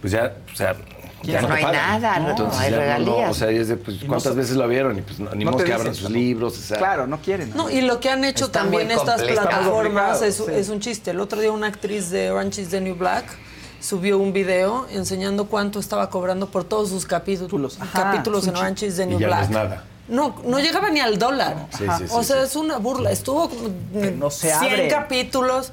pues 0.00 0.12
ya, 0.12 0.34
o 0.52 0.56
sea, 0.56 0.74
Ya 1.22 1.40
ya, 1.40 1.42
no 1.42 1.54
hay 1.54 1.62
pagan. 1.64 2.00
nada, 2.00 2.18
no, 2.18 2.30
Entonces 2.30 2.60
hay 2.60 2.70
regalías. 2.72 3.30
o 3.30 3.34
sea, 3.34 3.50
y 3.50 3.56
es 3.56 3.68
de, 3.68 3.76
pues, 3.78 3.96
Y 3.96 4.00
no 4.04 4.08
¿cuántas 4.08 4.34
veces 4.36 4.56
lo 4.56 4.68
vieron? 4.68 4.98
Y 4.98 5.02
pues 5.02 5.18
no, 5.18 5.30
ni 5.34 5.44
No 5.44 5.52
modo 5.52 5.62
te 5.62 5.68
que 5.70 5.72
abran 5.74 5.94
sus 5.94 6.10
¿no? 6.10 6.16
libros, 6.16 6.58
o 6.58 6.60
sea. 6.60 6.76
Claro, 6.76 7.06
no 7.06 7.18
quieren. 7.20 7.52
No, 7.56 7.70
y 7.70 7.80
lo 7.80 7.98
que 8.00 8.10
han 8.10 8.24
hecho 8.24 8.46
Está 8.46 8.60
también 8.60 8.90
estas 8.90 9.22
plataformas 9.22 10.20
es, 10.22 10.40
un 10.68 10.80
chiste. 10.80 11.12
El 11.12 11.20
otro 11.20 11.40
día 11.40 11.50
una 11.52 11.68
actriz 11.68 12.10
de 12.10 12.30
Orange 12.30 12.60
is 12.62 12.68
the 12.68 12.80
New 12.80 12.94
Black 12.96 13.24
subió 13.80 14.18
un 14.18 14.32
video 14.32 14.86
enseñando 14.90 15.46
cuánto 15.46 15.78
estaba 15.78 16.08
cobrando 16.10 16.48
por 16.50 16.64
todos 16.64 16.88
sus 16.90 17.04
capítulos, 17.06 17.78
Ajá, 17.80 18.02
capítulos 18.12 18.46
en 18.46 18.56
Orange 18.56 18.86
is 18.86 18.96
the 18.96 19.02
Y 19.04 19.06
New 19.06 19.20
no 19.20 19.26
Black. 19.26 19.42
es 19.44 19.50
nada. 19.50 19.84
No, 20.08 20.36
no 20.44 20.58
llegaba 20.58 20.90
ni 20.90 21.00
al 21.00 21.18
dólar. 21.18 21.66
Sí, 21.76 21.84
sí, 21.98 22.04
sí, 22.08 22.14
o 22.14 22.22
sea, 22.22 22.36
sí. 22.40 22.42
es 22.46 22.56
una 22.56 22.76
burla. 22.78 23.10
Estuvo 23.10 23.50
no 24.16 24.30
se 24.30 24.48
100 24.48 24.54
abre. 24.72 24.88
capítulos, 24.88 25.72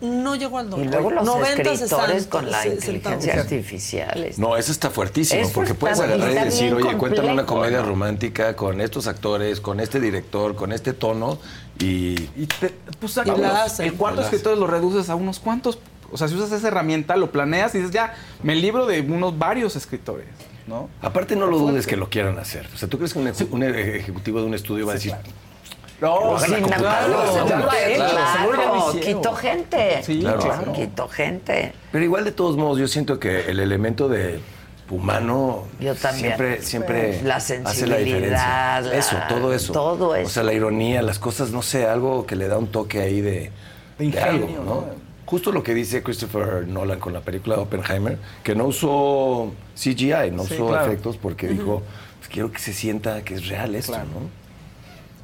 no 0.00 0.36
llegó 0.36 0.58
al 0.58 0.70
dólar. 0.70 0.86
Y 0.86 0.88
luego 0.90 1.10
los 1.10 1.24
90 1.24 1.72
escritores 1.72 2.26
con 2.28 2.48
la 2.52 2.64
inteligencia 2.66 3.34
artificial. 3.34 4.22
es- 4.22 4.38
No, 4.38 4.56
eso 4.56 4.70
está 4.70 4.90
fuertísimo, 4.90 5.40
Eso 5.42 5.52
porque 5.52 5.72
está 5.72 5.80
puedes 5.80 5.98
agarrar 5.98 6.30
y 6.30 6.34
decir, 6.34 6.72
oye, 6.72 6.96
cuéntame 6.96 7.32
una 7.32 7.44
complejo, 7.46 7.46
comedia 7.72 7.82
romántica 7.82 8.54
con 8.54 8.80
estos 8.80 9.08
actores, 9.08 9.60
con 9.60 9.80
este 9.80 9.98
director, 9.98 10.54
con 10.54 10.70
este 10.72 10.92
tono, 10.92 11.38
y 11.80 12.14
Y, 12.36 12.46
te, 12.46 12.72
pues, 13.00 13.10
Y 13.12 13.14
sacamos 13.16 13.40
la 13.40 13.64
hacen. 13.64 13.86
el 13.86 13.94
cuarto 13.94 14.20
escritores 14.22 14.56
lo 14.58 14.68
reduces 14.68 15.10
a 15.10 15.16
unos 15.16 15.40
cuantos. 15.40 15.80
O 16.12 16.16
sea, 16.16 16.28
si 16.28 16.34
usas 16.36 16.52
esa 16.52 16.68
herramienta, 16.68 17.16
lo 17.16 17.32
planeas 17.32 17.74
y 17.74 17.78
dices, 17.78 17.92
ya, 17.92 18.14
me 18.44 18.54
libro 18.54 18.86
de 18.86 19.00
unos 19.00 19.36
varios 19.36 19.74
escritores, 19.74 20.26
¿no? 20.68 20.88
aparte 21.02 21.34
no 21.34 21.46
lo 21.46 21.58
dudes 21.58 21.86
que 21.86 21.96
lo 21.96 22.08
quieran 22.10 22.38
hacer. 22.38 22.68
O 22.74 22.76
sea, 22.76 22.88
¿tú 22.88 22.98
crees 22.98 23.12
que 23.14 23.18
un, 23.18 23.32
un 23.50 23.62
ejecutivo 23.64 24.40
de 24.40 24.46
un 24.46 24.54
estudio 24.54 24.86
va 24.86 24.92
a 24.92 24.96
decir, 24.96 25.14
No, 26.00 26.38
Sin 26.38 26.62
claro, 26.64 27.22
quitó 29.00 29.32
gente. 29.34 30.02
Sí, 30.02 30.20
Claro. 30.20 30.72
Quitó 30.72 31.08
gente. 31.08 31.72
Pero 31.90 32.04
igual 32.04 32.24
de 32.24 32.32
todos 32.32 32.56
modos, 32.56 32.78
yo 32.78 32.88
siento 32.88 33.18
que 33.18 33.50
el 33.50 33.60
elemento 33.60 34.08
de 34.08 34.40
humano 34.90 35.64
Yo 35.80 35.94
también. 35.94 36.26
siempre, 36.36 36.62
siempre 36.62 37.22
La 37.22 37.36
hace 37.36 37.60
la 37.60 37.70
sensibilidad, 37.70 37.98
diferencia. 37.98 38.80
la- 38.80 38.94
Eso, 38.96 39.16
todo 39.28 39.52
eso. 39.52 39.72
todo 39.72 40.08
O 40.10 40.14
eso. 40.14 40.30
sea, 40.30 40.42
la 40.44 40.52
ironía, 40.54 41.02
las 41.02 41.18
cosas, 41.18 41.50
no 41.50 41.60
sé, 41.62 41.86
algo 41.86 42.24
que 42.26 42.36
le 42.36 42.48
da 42.48 42.56
un 42.58 42.68
toque 42.68 43.00
ahí 43.02 43.20
de, 43.20 43.50
De 43.98 44.04
ingenio, 44.04 44.46
algo, 44.46 44.48
¿no? 44.48 44.64
¿no? 44.64 45.07
Justo 45.28 45.52
lo 45.52 45.62
que 45.62 45.74
dice 45.74 46.02
Christopher 46.02 46.66
Nolan 46.66 46.98
con 46.98 47.12
la 47.12 47.20
película 47.20 47.58
Oppenheimer, 47.58 48.16
que 48.42 48.54
no 48.54 48.64
usó 48.66 49.52
CGI, 49.76 50.30
no 50.32 50.44
Sí, 50.44 50.54
usó 50.54 50.68
claro. 50.68 50.86
efectos 50.86 51.18
porque 51.18 51.48
dijo, 51.48 51.82
pues 52.18 52.30
quiero 52.30 52.50
que 52.50 52.58
se 52.58 52.72
sienta 52.72 53.22
que 53.22 53.34
es 53.34 53.46
real 53.46 53.74
esto, 53.74 53.92
Claro. 53.92 54.06
¿no? 54.08 54.38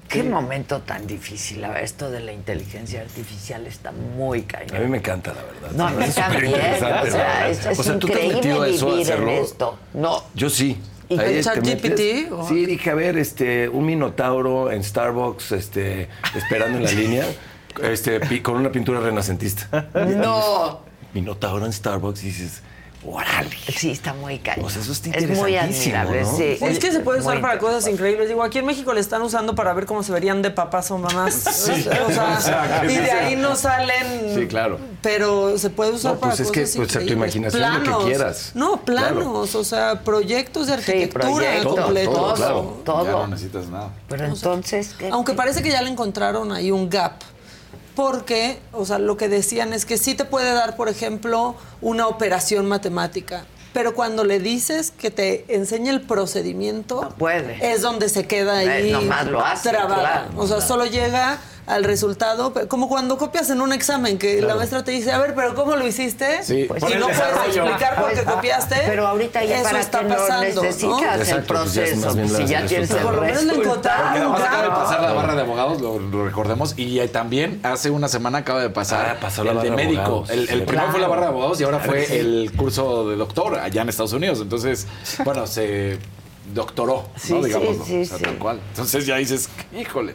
Qué 0.07 0.23
momento 0.23 0.81
tan 0.83 1.07
difícil. 1.07 1.65
Esto 1.81 2.11
de 2.11 2.21
la 2.21 2.33
inteligencia 2.33 3.01
artificial 3.01 3.67
está 3.67 3.91
muy 3.93 4.41
A 4.41 4.43
mí 4.43 4.67
cañón. 4.69 4.91
me 4.91 4.99
encanta, 4.99 5.33
la 5.33 5.43
verdad. 5.43 5.71
No, 5.75 5.87
a 5.89 5.91
mí 5.93 6.05
Es 6.05 6.15
también. 6.15 6.51
superinteresante, 6.53 7.09
O 7.09 7.11
sea, 7.11 7.25
la 7.25 7.49
es, 7.49 7.57
verdad. 7.57 7.73
es 7.73 7.79
O 7.79 7.83
sea, 7.83 7.99
¿tú 7.99 8.07
te 8.09 8.27
has 8.27 8.35
metido 8.35 8.63
a 8.63 8.69
eso, 8.69 8.87
a 8.93 8.95
vivir 8.97 9.11
en 9.13 9.29
esto. 9.31 9.79
No. 9.95 10.23
Yo 10.35 10.51
sí. 10.51 10.77
¿Y 11.09 11.19
Ahí 11.19 11.35
con 11.43 11.55
ChatGPT, 11.55 12.31
o? 12.33 12.47
Sí, 12.49 12.67
dije, 12.67 12.91
a 12.91 12.95
ver, 12.95 13.17
este, 13.17 13.69
un 13.71 13.87
minotauro 13.87 14.71
en 14.71 14.85
Starbucks, 14.85 15.53
este, 15.53 16.09
esperando 16.37 16.79
en 16.79 16.85
la 16.85 16.93
línea, 16.93 17.25
este, 17.83 18.43
con 18.43 18.57
una 18.57 18.71
pintura 18.73 19.01
renacentista. 19.01 19.89
No. 19.95 20.81
Minotauro 21.13 21.65
en 21.67 21.73
Starbucks 21.73 22.23
y 22.25 22.27
dices, 22.27 22.63
órale. 23.07 23.57
Sí, 23.77 23.91
está 23.91 24.15
muy 24.15 24.39
cañón. 24.39 24.67
O 24.67 24.71
sea, 24.71 24.83
eso 24.83 24.91
está 24.93 25.11
es 25.11 25.29
muy 25.29 25.55
interesantísimo, 25.55 25.97
admirable, 25.97 26.23
¿no? 26.23 26.37
sí. 26.37 26.57
Sí, 26.59 26.65
es 26.65 26.79
que 26.79 26.91
se 26.91 27.01
puede 27.01 27.21
usar 27.21 27.35
Muy 27.35 27.43
para 27.43 27.59
cosas 27.59 27.87
increíbles. 27.87 28.29
Digo, 28.29 28.43
aquí 28.43 28.59
en 28.59 28.67
México 28.67 28.93
le 28.95 29.01
están 29.01 29.23
usando 29.23 29.55
para 29.55 29.73
ver 29.75 29.87
cómo 29.87 30.03
se 30.03 30.11
verían 30.11 30.43
de 30.43 30.51
papás 30.51 30.91
o 30.91 30.99
mamás. 30.99 31.35
Sí, 31.35 31.87
o 32.07 32.11
sea, 32.11 32.83
y 32.89 32.97
de 32.97 33.11
ahí 33.11 33.37
no 33.37 33.55
salen. 33.55 34.35
Sí, 34.35 34.47
claro. 34.49 34.79
Pero 35.03 35.57
se 35.59 35.71
puede 35.71 35.93
usar 35.93 36.15
No, 36.15 36.21
para 36.21 36.35
pues 36.35 36.41
es 36.41 36.51
que, 36.51 36.61
pues, 36.63 36.73
a 36.73 36.75
tu 36.77 36.83
increíbles. 37.05 37.13
imaginación, 37.13 37.85
lo 37.85 37.99
que 37.99 38.05
quieras. 38.07 38.53
No, 38.55 38.81
planos, 38.81 39.55
o 39.55 39.63
sea, 39.65 40.01
proyectos 40.03 40.67
de 40.67 40.73
arquitectura 40.73 41.27
proyectos, 41.31 41.75
completos. 41.81 42.15
todo, 42.15 42.35
claro. 42.35 42.81
todo. 42.85 43.05
Ya 43.05 43.13
no 43.13 43.27
necesitas 43.29 43.67
nada. 43.69 43.91
Pero 44.09 44.25
entonces, 44.25 44.95
¿qué? 44.99 45.11
Aunque 45.11 45.35
parece 45.35 45.63
que 45.63 45.71
ya 45.71 45.83
le 45.83 45.91
encontraron 45.91 46.51
ahí 46.51 46.71
un 46.73 46.89
gap. 46.89 47.13
Porque, 47.95 48.59
o 48.73 48.85
sea, 48.85 48.99
lo 48.99 49.16
que 49.16 49.29
decían 49.29 49.73
es 49.73 49.85
que 49.87 49.99
sí 49.99 50.15
te 50.15 50.25
puede 50.25 50.53
dar, 50.53 50.77
por 50.77 50.89
ejemplo, 50.89 51.55
una 51.81 52.09
operación 52.09 52.66
matemática. 52.66 53.45
Pero 53.73 53.95
cuando 53.95 54.25
le 54.25 54.39
dices 54.39 54.93
que 54.93 55.11
te 55.11 55.45
enseñe 55.49 55.89
el 55.91 56.01
procedimiento, 56.01 57.03
No 57.03 57.11
puede. 57.11 57.73
es 57.73 57.83
donde 57.83 58.09
se 58.09 58.25
queda 58.27 58.59
ahí 58.59 58.89
Eh, 58.89 58.93
nomás 58.93 59.27
lo 59.27 59.41
hace, 59.45 59.71
trabada. 59.71 60.01
claro. 60.27 60.31
o 60.37 60.47
sea, 60.47 60.61
solo 60.61 60.87
llega 60.87 61.39
al 61.66 61.82
resultado, 61.85 62.53
como 62.69 62.89
cuando 62.89 63.16
copias 63.16 63.49
en 63.49 63.61
un 63.62 63.73
examen 63.73 64.19
que 64.19 64.43
la 64.43 64.55
maestra 64.55 64.85
te 64.85 64.91
dice, 64.91 65.12
a 65.12 65.19
ver, 65.19 65.35
pero 65.35 65.55
¿cómo 65.55 65.77
lo 65.77 65.86
hiciste? 65.86 66.43
Sí, 66.43 66.66
Pues, 66.69 66.82
el 66.82 67.01
no 67.01 67.07
puedes 67.07 67.57
explicar 67.57 67.97
por 67.97 68.11
qué 68.12 68.23
Pues, 68.23 68.35
copiaste. 68.35 68.77
Pero 68.86 69.07
ahorita 69.07 69.45
ya 69.45 69.55
eso 69.57 69.65
para 69.65 69.81
está 69.81 70.07
pasando, 70.07 70.55
¿no? 70.55 70.62
necesitas 70.62 71.15
el 71.15 71.20
Exacto, 71.23 71.55
pues 71.55 71.74
ya 71.74 71.82
es 71.85 71.91
proceso. 71.99 72.15
bien 72.15 72.28
si 72.28 72.47
ya 72.47 72.61
el 72.61 72.66
tienes 72.69 72.91
el. 72.91 72.99
Por 72.99 73.15
lo 73.15 73.20
menos 73.23 73.43
le 73.45 73.55
resultado. 73.55 73.62
encontraron 73.62 74.12
Porque 74.32 74.43
además 74.43 74.43
acaba 74.43 74.62
de 74.62 74.69
pasar 74.70 75.01
la 75.03 75.12
barra 75.15 75.35
de 75.36 75.41
abogados, 75.41 75.81
lo, 75.81 75.99
lo 75.99 76.24
recordemos, 76.27 76.74
y 76.78 76.99
eh, 77.01 77.09
también 77.09 77.61
hace 77.62 77.89
una 77.91 78.09
semana 78.09 78.39
acaba 78.39 78.61
de 78.61 78.70
pasar 78.70 79.16
Ah, 79.16 79.16
pasó 79.20 79.43
la 79.43 79.53
el 79.53 79.61
de 79.62 79.70
barra 79.70 79.77
de 79.81 79.86
médico. 79.86 80.01
abogados. 80.03 80.31
El, 80.31 80.39
el 80.51 80.59
Sí. 80.61 80.65
primero 80.66 80.91
fue 80.91 81.01
la 81.01 81.09
barra 81.09 81.23
de 81.23 81.28
abogados 81.28 81.61
y 81.61 81.65
ahora 81.65 81.78
Claro 81.78 81.93
fue 81.93 82.05
sí. 82.07 82.12
el 82.19 82.53
curso 82.57 83.09
de 83.09 83.16
doctor 83.16 83.59
allá 83.59 83.82
en 83.82 83.89
Estados 83.89 84.12
Unidos. 84.12 84.41
Entonces, 84.43 84.86
bueno, 85.24 85.47
se 85.47 85.99
doctoró, 86.53 87.07
Sí, 87.16 87.32
¿no? 87.32 87.39
sí, 87.41 87.47
Digámoslo, 87.47 87.85
sí, 87.86 88.03
o 88.03 88.05
sea, 88.05 88.19
sí. 88.19 88.24
tal 88.24 88.36
cual. 88.39 88.61
Entonces 88.70 89.07
ya 89.07 89.16
dices, 89.16 89.49
híjole, 89.74 90.15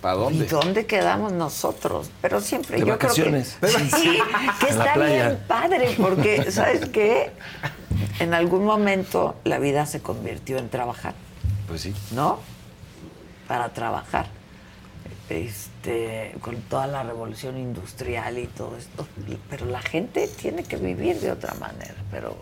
¿para 0.00 0.14
¿Y 0.14 0.18
dónde? 0.18 0.46
dónde 0.46 0.86
quedamos 0.86 1.32
nosotros? 1.32 2.10
Pero 2.22 2.40
siempre 2.40 2.78
De 2.78 2.86
yo 2.86 2.92
vacaciones. 2.92 3.56
creo 3.60 3.72
que 3.72 3.78
sí, 3.96 4.18
que 4.60 4.66
En 4.66 4.70
está 4.70 4.96
bien 4.96 5.44
padre 5.48 5.94
porque 6.00 6.50
sabes 6.52 6.88
qué, 6.90 7.32
en 8.20 8.34
algún 8.34 8.64
momento 8.64 9.36
la 9.44 9.58
vida 9.58 9.86
se 9.86 10.00
convirtió 10.00 10.58
en 10.58 10.68
trabajar, 10.68 11.14
Pues 11.66 11.82
sí. 11.82 11.94
¿no? 12.12 12.38
Para 13.48 13.70
trabajar, 13.70 14.26
este, 15.28 16.34
con 16.40 16.56
toda 16.62 16.86
la 16.86 17.02
revolución 17.02 17.56
industrial 17.58 18.38
y 18.38 18.46
todo 18.46 18.76
esto. 18.76 19.06
Pero 19.50 19.66
la 19.66 19.80
gente 19.80 20.28
tiene 20.28 20.64
que 20.64 20.76
vivir 20.76 21.20
de 21.20 21.30
otra 21.32 21.54
manera, 21.54 21.94
pero 22.10 22.36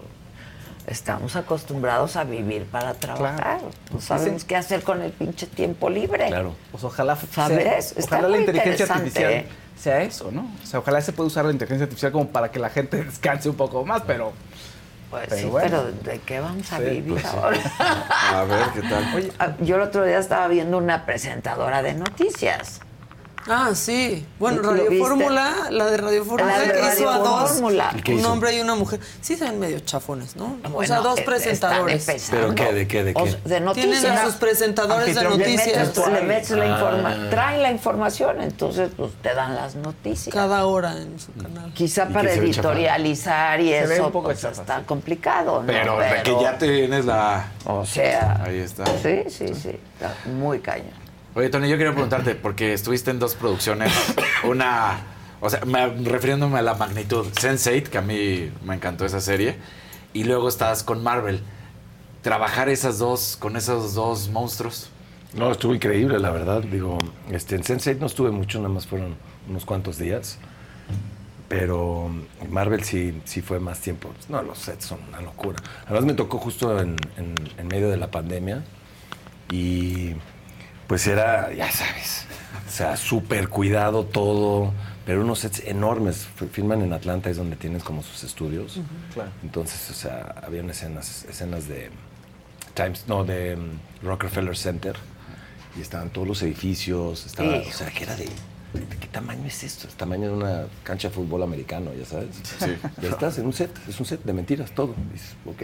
estamos 0.86 1.36
acostumbrados 1.36 2.16
a 2.16 2.24
vivir 2.24 2.64
para 2.66 2.94
trabajar. 2.94 3.60
No 3.92 4.00
sabemos 4.00 4.44
qué 4.44 4.56
hacer 4.56 4.82
con 4.82 5.02
el 5.02 5.12
pinche 5.12 5.46
tiempo 5.46 5.90
libre. 5.90 6.28
Claro. 6.28 6.54
Pues 6.70 6.84
ojalá, 6.84 7.16
¿Sabes? 7.32 7.88
sea- 7.88 8.04
ojalá 8.04 8.28
la 8.28 8.38
inteligencia 8.38 8.86
artificial 8.86 9.32
¿eh? 9.32 9.46
sea 9.76 10.02
eso, 10.02 10.30
¿no? 10.30 10.50
O 10.62 10.66
sea, 10.66 10.78
ojalá 10.80 11.00
se 11.00 11.12
pueda 11.12 11.26
usar 11.26 11.44
la 11.44 11.52
inteligencia 11.52 11.84
artificial 11.84 12.12
como 12.12 12.28
para 12.28 12.50
que 12.50 12.58
la 12.58 12.70
gente 12.70 12.96
descanse 13.04 13.48
un 13.48 13.56
poco 13.56 13.84
más, 13.84 14.02
pero... 14.06 14.32
Pues 15.10 15.26
Pero 15.28 15.40
sí, 15.40 15.46
bueno. 15.46 15.68
pero 15.70 15.92
¿de 16.12 16.18
qué 16.18 16.40
vamos 16.40 16.72
a 16.72 16.78
Sí, 16.78 16.82
vivir 16.84 17.12
pues 17.12 17.22
sí. 17.22 17.28
ahora? 17.40 17.58
A 18.34 18.42
ver, 18.44 18.66
¿qué 18.74 18.80
tal? 18.82 19.14
Oye, 19.14 19.32
Ah, 19.38 19.52
Yo 19.60 19.76
el 19.76 19.82
otro 19.82 20.04
día 20.04 20.18
estaba 20.18 20.48
viendo 20.48 20.78
una 20.78 21.06
presentadora 21.06 21.80
de 21.82 21.94
noticias. 21.94 22.80
Ah, 23.48 23.70
sí. 23.74 24.26
Bueno, 24.38 24.60
¿Lo 24.62 24.72
Radio? 24.72 25.04
Fórmula, 25.04 25.54
la 25.70 25.86
de 25.86 25.96
Radio 25.98 26.24
Fórmula, 26.24 26.58
La 26.58 26.64
de 26.64 26.72
que 26.72 26.88
hizo 26.94 27.08
a 27.08 27.18
dos, 27.18 27.50
Fórmula. 27.52 27.92
¿Y 27.96 28.02
qué 28.02 28.14
un 28.16 28.24
hombre 28.26 28.56
y 28.56 28.60
una 28.60 28.74
mujer. 28.74 28.98
Sí 29.20 29.36
se 29.36 29.44
ven 29.44 29.60
medio 29.60 29.78
chafones, 29.80 30.34
¿no? 30.36 30.56
o 30.64 30.70
Bueno, 30.70 30.86
sea, 30.94 31.00
dos 31.02 31.20
eh, 31.20 31.22
presentadores. 31.24 32.06
¿Pero 32.30 32.54
qué? 32.54 32.72
¿De 32.72 32.88
qué? 32.88 33.04
¿De 33.04 33.12
O 33.14 33.24
sea, 33.26 33.32
de 33.36 33.40
Tienen 33.44 33.64
noticias. 33.64 34.04
a 34.20 34.24
sus 34.26 34.34
presentadores 34.34 35.14
de 35.14 35.22
le 35.22 35.28
noticias 35.30 35.88
metes, 35.88 36.08
le 36.08 36.22
metes 36.22 36.50
la 36.50 36.64
Ah. 36.64 36.68
información, 36.68 37.30
traen 37.30 37.62
la 37.62 37.70
información, 37.70 38.40
entonces 38.42 38.90
pues 38.96 39.12
te 39.22 39.32
dan 39.34 39.54
las 39.54 39.74
noticias. 39.76 40.34
cada 40.34 40.66
hora 40.66 40.92
en 40.96 41.18
su 41.20 41.32
canal. 41.34 41.72
Quizá 41.72 42.06
¿Y 42.10 42.12
para 42.12 42.32
editorializar 42.32 43.60
y 43.60 43.68
Se 43.68 43.86
ve 43.86 43.94
eso 43.94 44.06
un 44.06 44.12
poco 44.12 44.26
pues, 44.26 44.40
chafa, 44.40 44.60
está 44.62 44.78
sí. 44.78 44.84
complicado, 44.86 45.60
¿no? 45.60 45.66
Pero, 45.66 45.98
de 45.98 46.22
que 46.24 46.36
ya 46.40 46.58
tienes 46.58 47.04
la... 47.04 47.46
O 47.64 47.84
sea, 47.86 48.42
Ahí 48.44 48.58
está. 48.58 48.84
sí, 49.02 49.22
sí, 49.28 49.48
sí, 49.54 49.78
está 49.94 50.14
muy 50.30 50.58
cañón. 50.60 51.05
Oye, 51.36 51.50
Tony, 51.50 51.68
yo 51.68 51.76
quería 51.76 51.92
preguntarte, 51.92 52.34
porque 52.34 52.72
estuviste 52.72 53.10
en 53.10 53.18
dos 53.18 53.34
producciones, 53.34 53.92
una, 54.44 55.00
o 55.42 55.50
sea, 55.50 55.60
me- 55.66 55.86
refiriéndome 55.88 56.58
a 56.58 56.62
la 56.62 56.74
magnitud, 56.74 57.26
Sense8, 57.26 57.88
que 57.90 57.98
a 57.98 58.02
mí 58.02 58.50
me 58.64 58.74
encantó 58.74 59.04
esa 59.04 59.20
serie, 59.20 59.56
y 60.14 60.24
luego 60.24 60.48
estás 60.48 60.82
con 60.82 61.02
Marvel. 61.02 61.40
Trabajar 62.22 62.70
esas 62.70 62.98
dos, 62.98 63.36
con 63.38 63.54
esos 63.56 63.94
dos 63.94 64.30
monstruos. 64.30 64.88
No, 65.34 65.52
estuvo 65.52 65.74
increíble, 65.74 66.18
la 66.18 66.30
verdad. 66.30 66.62
Digo, 66.62 66.96
este, 67.30 67.54
en 67.56 67.62
Sense8 67.62 67.98
no 67.98 68.06
estuve 68.06 68.30
mucho, 68.30 68.58
nada 68.58 68.72
más 68.72 68.86
fueron 68.86 69.14
unos 69.48 69.64
cuantos 69.66 69.98
días. 69.98 70.38
Pero 71.48 72.10
Marvel 72.50 72.82
sí, 72.82 73.20
sí 73.24 73.42
fue 73.42 73.60
más 73.60 73.80
tiempo. 73.80 74.10
No, 74.30 74.42
los 74.42 74.58
sets 74.58 74.86
son 74.86 74.98
una 75.08 75.20
locura. 75.20 75.58
Además 75.84 76.04
me 76.06 76.14
tocó 76.14 76.38
justo 76.38 76.80
en, 76.80 76.96
en- 77.18 77.34
en 77.58 77.68
medio 77.68 77.90
de 77.90 77.98
la 77.98 78.10
pandemia 78.10 78.64
y 79.52 80.14
pues 80.86 81.06
era, 81.06 81.52
ya 81.52 81.70
sabes, 81.70 82.24
o 82.66 82.70
sea, 82.70 82.96
súper 82.96 83.48
cuidado 83.48 84.04
todo, 84.04 84.72
pero 85.04 85.22
unos 85.22 85.40
sets 85.40 85.60
enormes. 85.66 86.26
Filman 86.52 86.82
en 86.82 86.92
Atlanta, 86.92 87.30
es 87.30 87.36
donde 87.36 87.56
tienes 87.56 87.82
como 87.82 88.02
sus 88.02 88.24
estudios. 88.24 88.80
Claro. 89.14 89.30
Entonces, 89.42 89.90
o 89.90 89.94
sea, 89.94 90.34
habían 90.44 90.68
escenas, 90.70 91.24
escenas 91.28 91.68
de 91.68 91.90
Times, 92.74 93.04
no, 93.08 93.24
de 93.24 93.56
mm, 93.56 94.04
Rockefeller 94.06 94.56
Center 94.56 94.96
y 95.78 95.80
estaban 95.80 96.10
todos 96.10 96.26
los 96.28 96.42
edificios, 96.42 97.26
estaba, 97.26 97.62
Sí. 97.62 97.68
o 97.68 97.72
sea, 97.72 97.90
que 97.90 98.04
era 98.04 98.16
de 98.16 98.24
¿de 98.24 98.96
qué 99.00 99.06
tamaño 99.06 99.46
es 99.46 99.62
esto? 99.62 99.88
Es 99.88 99.94
tamaño 99.94 100.28
de 100.28 100.34
una 100.34 100.64
cancha 100.82 101.08
de 101.08 101.14
fútbol 101.14 101.42
americano, 101.42 101.92
ya 101.98 102.04
sabes. 102.04 102.28
Sí. 102.58 102.76
Ya 103.00 103.08
estás 103.10 103.38
en 103.38 103.46
un 103.46 103.52
set, 103.54 103.70
es 103.88 103.98
un 104.00 104.04
set 104.06 104.22
de 104.22 104.32
mentiras, 104.34 104.70
todo. 104.72 104.94
Dices, 105.12 105.34
ok. 105.46 105.62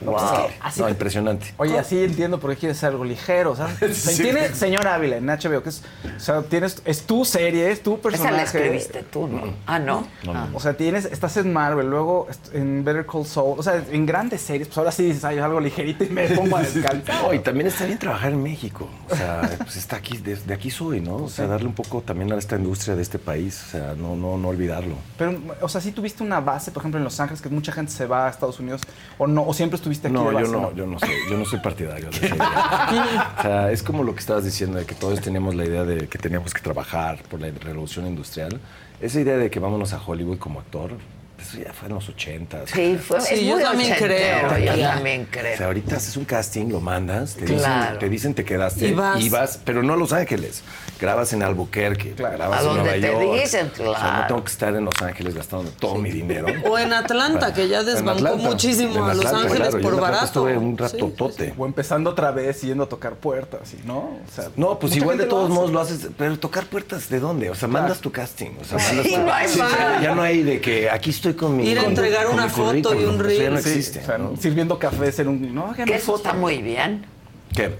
No, 0.00 0.12
pues 0.12 0.22
es 0.24 0.30
que- 0.30 0.54
Así 0.60 0.80
no, 0.80 0.86
te- 0.86 0.92
impresionante. 0.92 1.54
Oye, 1.56 1.78
así 1.78 2.02
entiendo 2.04 2.38
por 2.40 2.50
qué 2.50 2.56
quieres 2.56 2.82
algo 2.84 3.04
ligero, 3.04 3.56
¿sabes? 3.56 3.96
Sí. 4.08 4.22
Tiene 4.22 4.54
Señor 4.54 4.86
Ávila 4.86 5.16
en 5.16 5.26
HBO, 5.26 5.62
que 5.62 5.68
es, 5.70 5.82
o 6.16 6.20
sea, 6.20 6.42
tienes, 6.42 6.82
es 6.84 7.02
tu 7.02 7.24
serie, 7.24 7.70
es 7.70 7.82
tu 7.82 7.94
Esa 7.94 8.02
personaje. 8.02 8.36
la 8.36 8.42
escribiste 8.44 9.02
tú, 9.02 9.26
¿no? 9.26 9.54
Ah, 9.66 9.78
¿no? 9.78 10.06
Ah. 10.28 10.46
O 10.54 10.60
sea, 10.60 10.76
tienes, 10.76 11.04
estás 11.04 11.36
en 11.36 11.52
Marvel, 11.52 11.88
luego 11.90 12.28
en 12.52 12.84
Better 12.84 13.06
Call 13.06 13.26
Saul, 13.26 13.58
o 13.58 13.62
sea, 13.62 13.82
en 13.90 14.06
grandes 14.06 14.40
series, 14.42 14.68
pues 14.68 14.78
ahora 14.78 14.92
sí 14.92 15.04
dices, 15.04 15.24
ay, 15.24 15.38
algo 15.38 15.60
ligerito 15.60 16.04
y 16.04 16.08
me 16.10 16.28
pongo 16.28 16.56
a 16.56 16.62
descansar. 16.62 17.22
No, 17.22 17.32
y 17.34 17.40
también 17.40 17.66
está 17.66 17.84
bien 17.84 17.98
trabajar 17.98 18.32
en 18.32 18.42
México. 18.42 18.88
O 19.10 19.16
sea, 19.16 19.50
pues 19.58 19.76
está 19.76 19.96
aquí, 19.96 20.18
desde 20.18 20.54
aquí 20.54 20.70
soy, 20.70 21.00
¿no? 21.00 21.16
O 21.16 21.28
sea, 21.28 21.46
darle 21.46 21.66
un 21.66 21.74
poco 21.74 22.00
también 22.02 22.32
a 22.32 22.36
esta 22.36 22.56
industria 22.56 22.94
de 22.94 23.02
este 23.02 23.18
país, 23.18 23.62
o 23.66 23.70
sea, 23.72 23.94
no, 23.96 24.14
no, 24.16 24.38
no 24.38 24.48
olvidarlo. 24.48 24.94
Pero, 25.16 25.34
o 25.60 25.68
sea, 25.68 25.80
sí 25.80 25.90
tuviste 25.92 26.22
una 26.22 26.40
base, 26.40 26.70
por 26.70 26.82
ejemplo, 26.82 26.98
en 26.98 27.04
Los 27.04 27.18
Ángeles, 27.20 27.40
que 27.42 27.48
mucha 27.48 27.72
gente 27.72 27.90
se 27.92 28.06
va 28.06 28.26
a 28.26 28.30
Estados 28.30 28.60
Unidos, 28.60 28.82
o 29.18 29.26
no, 29.26 29.42
o 29.46 29.52
siempre 29.58 29.76
estuviste 29.76 30.08
aquí 30.08 30.14
No, 30.14 30.30
de 30.30 30.40
yo 30.42 30.48
no, 30.50 30.74
yo 30.74 30.86
no 30.86 30.98
soy, 30.98 31.10
yo 31.30 31.36
no 31.36 31.44
soy 31.44 31.58
partidario 31.60 32.08
de 32.10 32.16
esa 32.26 32.34
idea. 32.34 33.34
O 33.38 33.42
sea, 33.42 33.70
es 33.72 33.82
como 33.82 34.02
lo 34.02 34.14
que 34.14 34.20
estabas 34.20 34.44
diciendo, 34.44 34.78
de 34.78 34.86
que 34.86 34.94
todos 34.94 35.20
teníamos 35.20 35.54
la 35.54 35.66
idea 35.66 35.84
de 35.84 36.08
que 36.08 36.18
teníamos 36.18 36.54
que 36.54 36.62
trabajar 36.62 37.22
por 37.30 37.40
la 37.40 37.48
revolución 37.50 38.06
industrial. 38.06 38.58
Esa 39.02 39.20
idea 39.20 39.36
de 39.36 39.50
que 39.50 39.60
vámonos 39.60 39.92
a 39.92 40.00
Hollywood 40.04 40.38
como 40.38 40.60
actor, 40.60 40.92
eso 41.40 41.58
ya 41.58 41.72
fue 41.72 41.88
en 41.88 41.94
los 41.94 42.08
80. 42.08 42.66
Sí, 42.66 42.98
fue, 43.00 43.20
Sí, 43.20 43.34
es 43.34 43.40
yo 43.42 43.54
muy 43.54 43.62
también 43.62 43.92
ochentero, 43.92 44.48
creo. 44.48 44.58
Yo 44.66 44.74
Ya. 44.76 44.94
también 44.94 45.22
O 45.22 45.26
creo. 45.30 45.56
sea, 45.56 45.66
ahorita 45.66 45.96
haces 45.96 46.16
un 46.16 46.24
casting, 46.24 46.66
lo 46.70 46.80
mandas, 46.80 47.34
te, 47.36 47.44
Claro. 47.44 47.84
dicen, 47.84 47.98
te 48.00 48.08
dicen 48.08 48.34
te 48.34 48.44
quedaste 48.44 48.88
Y 48.88 48.92
vas. 48.92 49.20
y 49.20 49.28
vas, 49.28 49.60
pero 49.64 49.82
no 49.84 49.92
a 49.92 49.96
Los 49.96 50.12
Ángeles. 50.12 50.62
Grabas 51.00 51.32
en 51.32 51.42
Albuquerque, 51.44 52.14
grabas 52.16 52.58
A 52.58 52.62
en 52.62 52.66
donde 52.66 52.82
Nueva 52.98 53.18
te 53.20 53.26
York. 53.28 53.40
dicen, 53.42 53.70
O 53.72 53.76
sea, 53.76 53.84
claro. 53.84 54.20
no 54.22 54.26
tengo 54.26 54.44
que 54.44 54.50
estar 54.50 54.74
en 54.74 54.84
Los 54.84 55.00
Ángeles 55.00 55.34
gastando 55.36 55.70
todo 55.78 55.94
mi 55.96 56.10
dinero. 56.10 56.46
O 56.68 56.76
en 56.78 56.92
Atlanta, 56.92 57.54
que 57.54 57.68
ya 57.68 57.82
desbancó 57.84 58.26
Atlanta, 58.26 58.48
muchísimo 58.48 58.96
en 59.04 59.10
a 59.10 59.14
Los 59.14 59.26
Ángeles 59.26 59.68
claro, 59.68 59.80
por 59.80 60.00
barato. 60.00 60.24
Estuve 60.24 60.56
un 60.58 60.76
Sí. 60.76 60.82
rato 60.82 61.12
tote. 61.16 61.54
O 61.56 61.66
empezando 61.66 62.10
otra 62.10 62.30
vez 62.32 62.62
yendo 62.62 62.84
a 62.84 62.88
tocar 62.88 63.14
puertas, 63.14 63.72
¿y 63.74 63.86
¿no? 63.86 63.98
O 63.98 64.20
sea, 64.34 64.48
No, 64.56 64.78
pues 64.78 64.96
igual 64.96 65.18
de 65.18 65.26
todos 65.26 65.50
modos 65.50 65.70
lo 65.70 65.80
haces, 65.80 66.08
pero 66.16 66.38
tocar 66.38 66.66
puertas, 66.66 67.08
¿de 67.08 67.20
dónde? 67.20 67.48
O 67.50 67.54
sea, 67.54 67.68
mandas 67.68 68.00
tu 68.00 68.10
casting. 68.10 68.50
O 68.60 68.64
sea, 68.64 68.78
Sí, 68.78 68.96
mandas 68.96 69.12
tu- 69.12 69.18
no 69.24 69.32
hay 69.32 69.48
Sí, 69.48 69.58
más. 69.60 70.02
ya- 70.02 70.14
no 70.14 70.22
hay 70.22 70.42
de 70.42 70.60
que 70.60 70.90
aquí 70.90 71.10
estoy 71.10 71.34
con 71.34 71.56
mi. 71.56 71.68
Ir 71.68 71.78
a 71.78 71.84
entregar 71.84 72.24
con 72.26 72.34
una 72.34 72.48
foto 72.48 72.94
y 72.94 73.04
un 73.04 73.14
Eso 73.14 73.22
ya 73.22 73.22
reel. 73.22 73.54
no 73.54 73.60
Sí, 73.60 73.68
existe. 73.70 74.00
O 74.00 74.04
sea, 74.06 74.18
¿no? 74.18 74.36
sirviendo 74.36 74.78
cafés 74.78 75.18
en 75.20 75.28
un... 75.28 75.54
No, 75.54 75.72
Que 75.74 75.94
eso 75.94 76.16
está 76.16 76.32
muy 76.32 76.58
bien. 76.60 77.06
¿Qué? 77.54 77.72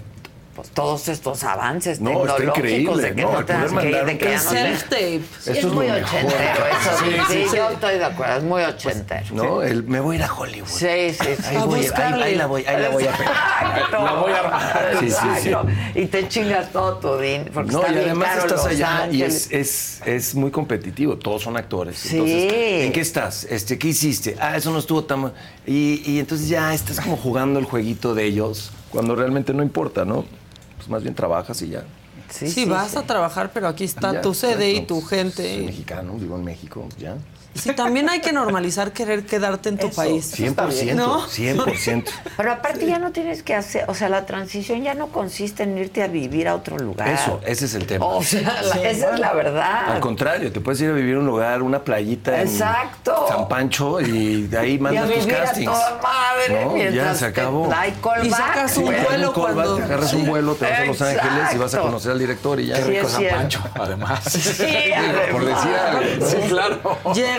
Pues 0.58 0.70
todos 0.70 1.06
estos 1.06 1.44
avances 1.44 2.00
No, 2.00 2.10
está 2.10 2.34
tecnológicos 2.34 2.58
increíble, 2.58 3.02
de 3.02 3.14
que 3.14 3.22
no, 3.22 3.28
no, 3.30 3.46
poder 3.46 3.66
que, 3.68 3.74
mandar 3.74 4.06
de 4.06 4.18
que 4.18 4.24
ya 4.24 4.42
no 4.42 4.50
te-. 4.50 5.20
Sí, 5.20 5.24
Eso 5.38 5.50
es 5.52 5.58
es 5.58 5.64
muy 5.66 5.88
ochentero, 5.88 6.66
eso 6.66 6.90
sí, 6.98 7.04
Sí, 7.04 7.14
sí, 7.14 7.22
sí, 7.28 7.48
sí. 7.50 7.56
yo 7.56 7.70
estoy 7.70 7.98
de 7.98 8.04
acuerdo, 8.04 8.36
es 8.38 8.42
muy 8.42 8.62
ochentero. 8.64 9.26
No, 9.30 9.62
el, 9.62 9.84
me 9.84 10.00
voy 10.00 10.16
a 10.16 10.18
ir 10.18 10.24
a 10.24 10.34
Hollywood. 10.34 10.66
Sí, 10.68 10.86
sí, 11.12 11.16
sí. 11.20 11.44
Ahí, 11.46 11.58
voy, 11.64 11.86
ahí, 11.94 12.22
ahí 12.22 12.34
la 12.34 12.46
voy, 12.46 12.64
ahí 12.66 12.82
la 12.82 12.88
voy 12.88 13.06
a 13.06 13.12
pegar. 13.12 13.92
La 13.92 14.12
voy 14.14 14.32
a 14.32 14.40
armar. 14.40 14.96
Sí, 14.98 15.10
sí, 15.12 15.28
sí. 15.42 15.50
Y 15.94 16.06
te 16.06 16.26
chingas 16.26 16.72
todo 16.72 16.96
tu 16.96 17.16
dinero, 17.18 17.52
porque 17.54 17.70
No, 17.70 17.78
está 17.78 17.92
y 17.92 17.94
bien 17.94 18.06
además 18.06 18.28
caro 18.28 18.40
estás 18.40 18.64
Los 18.64 18.66
allá 18.66 19.08
y 19.12 19.22
es, 19.22 19.52
es, 19.52 20.00
es 20.06 20.34
muy 20.34 20.50
competitivo, 20.50 21.16
todos 21.18 21.42
son 21.42 21.56
actores. 21.56 21.96
Sí. 21.98 22.16
Entonces, 22.16 22.84
¿en 22.84 22.92
qué 22.92 23.00
estás? 23.00 23.44
Este, 23.44 23.78
¿Qué 23.78 23.86
hiciste? 23.86 24.36
Ah, 24.40 24.56
eso 24.56 24.72
no 24.72 24.80
estuvo 24.80 25.04
tan... 25.04 25.20
mal. 25.20 25.34
Y, 25.64 26.02
y 26.04 26.18
entonces 26.18 26.48
ya 26.48 26.74
estás 26.74 26.98
como 26.98 27.16
jugando 27.16 27.60
el 27.60 27.64
jueguito 27.64 28.16
de 28.16 28.24
ellos, 28.24 28.72
cuando 28.90 29.14
realmente 29.14 29.54
no 29.54 29.62
importa, 29.62 30.04
¿no? 30.04 30.24
Pues 30.88 30.90
más 30.90 31.02
bien 31.02 31.14
trabajas 31.14 31.60
y 31.60 31.68
ya. 31.68 31.84
Sí, 32.30 32.64
vas 32.64 32.96
a 32.96 33.02
trabajar, 33.02 33.50
pero 33.52 33.68
aquí 33.68 33.84
está 33.84 34.14
Ya, 34.14 34.20
tu 34.22 34.32
sede 34.32 34.72
y 34.72 34.86
tu 34.86 35.00
Soy 35.00 35.08
gente. 35.18 35.62
mexicano, 35.66 36.14
vivo 36.14 36.36
en 36.36 36.44
México, 36.44 36.88
ya. 36.98 37.16
Sí, 37.54 37.72
también 37.72 38.08
hay 38.08 38.20
que 38.20 38.32
normalizar 38.32 38.92
querer 38.92 39.26
quedarte 39.26 39.68
en 39.70 39.78
tu 39.78 39.90
país. 39.90 40.32
100%, 40.38 40.94
¿No? 40.94 41.26
100%. 41.26 42.04
Pero 42.36 42.52
aparte 42.52 42.86
ya 42.86 42.98
no 43.00 43.10
tienes 43.10 43.42
que 43.42 43.54
hacer, 43.54 43.84
o 43.88 43.94
sea, 43.94 44.08
la 44.08 44.26
transición 44.26 44.82
ya 44.82 44.94
no 44.94 45.08
consiste 45.08 45.64
en 45.64 45.76
irte 45.76 46.02
a 46.04 46.06
vivir 46.06 46.46
a 46.46 46.54
otro 46.54 46.78
lugar. 46.78 47.08
Eso, 47.08 47.40
ese 47.44 47.64
es 47.64 47.74
el 47.74 47.86
tema. 47.86 48.06
O 48.06 48.22
sea, 48.22 48.42
la- 48.62 48.88
esa 48.88 49.12
es 49.14 49.18
la 49.18 49.32
verdad. 49.32 49.90
Al 49.92 50.00
contrario, 50.00 50.52
te 50.52 50.60
puedes 50.60 50.80
ir 50.82 50.90
a 50.90 50.92
vivir 50.92 51.16
a 51.16 51.18
un 51.18 51.26
lugar, 51.26 51.62
una 51.62 51.82
playita 51.82 52.40
Exacto. 52.40 53.24
en 53.26 53.28
San 53.36 53.48
Pancho 53.48 54.00
y 54.00 54.46
de 54.46 54.56
ahí 54.58 54.74
Y 54.74 54.78
a 54.78 54.80
mandas 54.82 55.10
tus 55.10 55.24
vivir 55.26 55.34
a 55.34 55.44
castings. 55.44 55.72
toda 55.72 56.00
madre 56.00 56.64
No, 56.64 56.72
mientras 56.74 56.94
ya 56.94 57.14
se 57.14 57.32
te 57.32 57.40
acabó. 57.40 57.66
da 57.68 57.88
y 57.88 58.30
sacas 58.30 58.76
un. 58.76 58.84
Te 58.94 59.00
vuelo 59.02 59.32
cuando- 59.32 59.76
te 59.78 59.82
agarras 59.82 60.12
un 60.14 60.20
Sí. 60.22 60.26
vuelo, 60.28 60.54
te 60.54 60.64
vas 60.64 60.78
a 60.80 60.84
Los 60.84 61.02
Ángeles 61.02 61.24
y 61.32 61.34
vas 61.34 61.50
a 61.50 61.54
Exacto. 61.54 61.82
conocer 61.82 62.12
al 62.12 62.18
director 62.20 62.60
y 62.60 62.66
ya. 62.66 62.76
Sí, 62.76 62.82
Qué 62.82 62.88
rico 62.90 63.06
es 63.06 63.12
San 63.12 63.20
cierto. 63.20 63.36
Pancho, 63.38 63.60
además. 63.74 64.22
Sí, 64.24 64.38
Por 65.32 65.44
decir 65.44 65.70
algo. 65.74 66.26
Sí, 66.26 66.36
claro. 66.48 66.98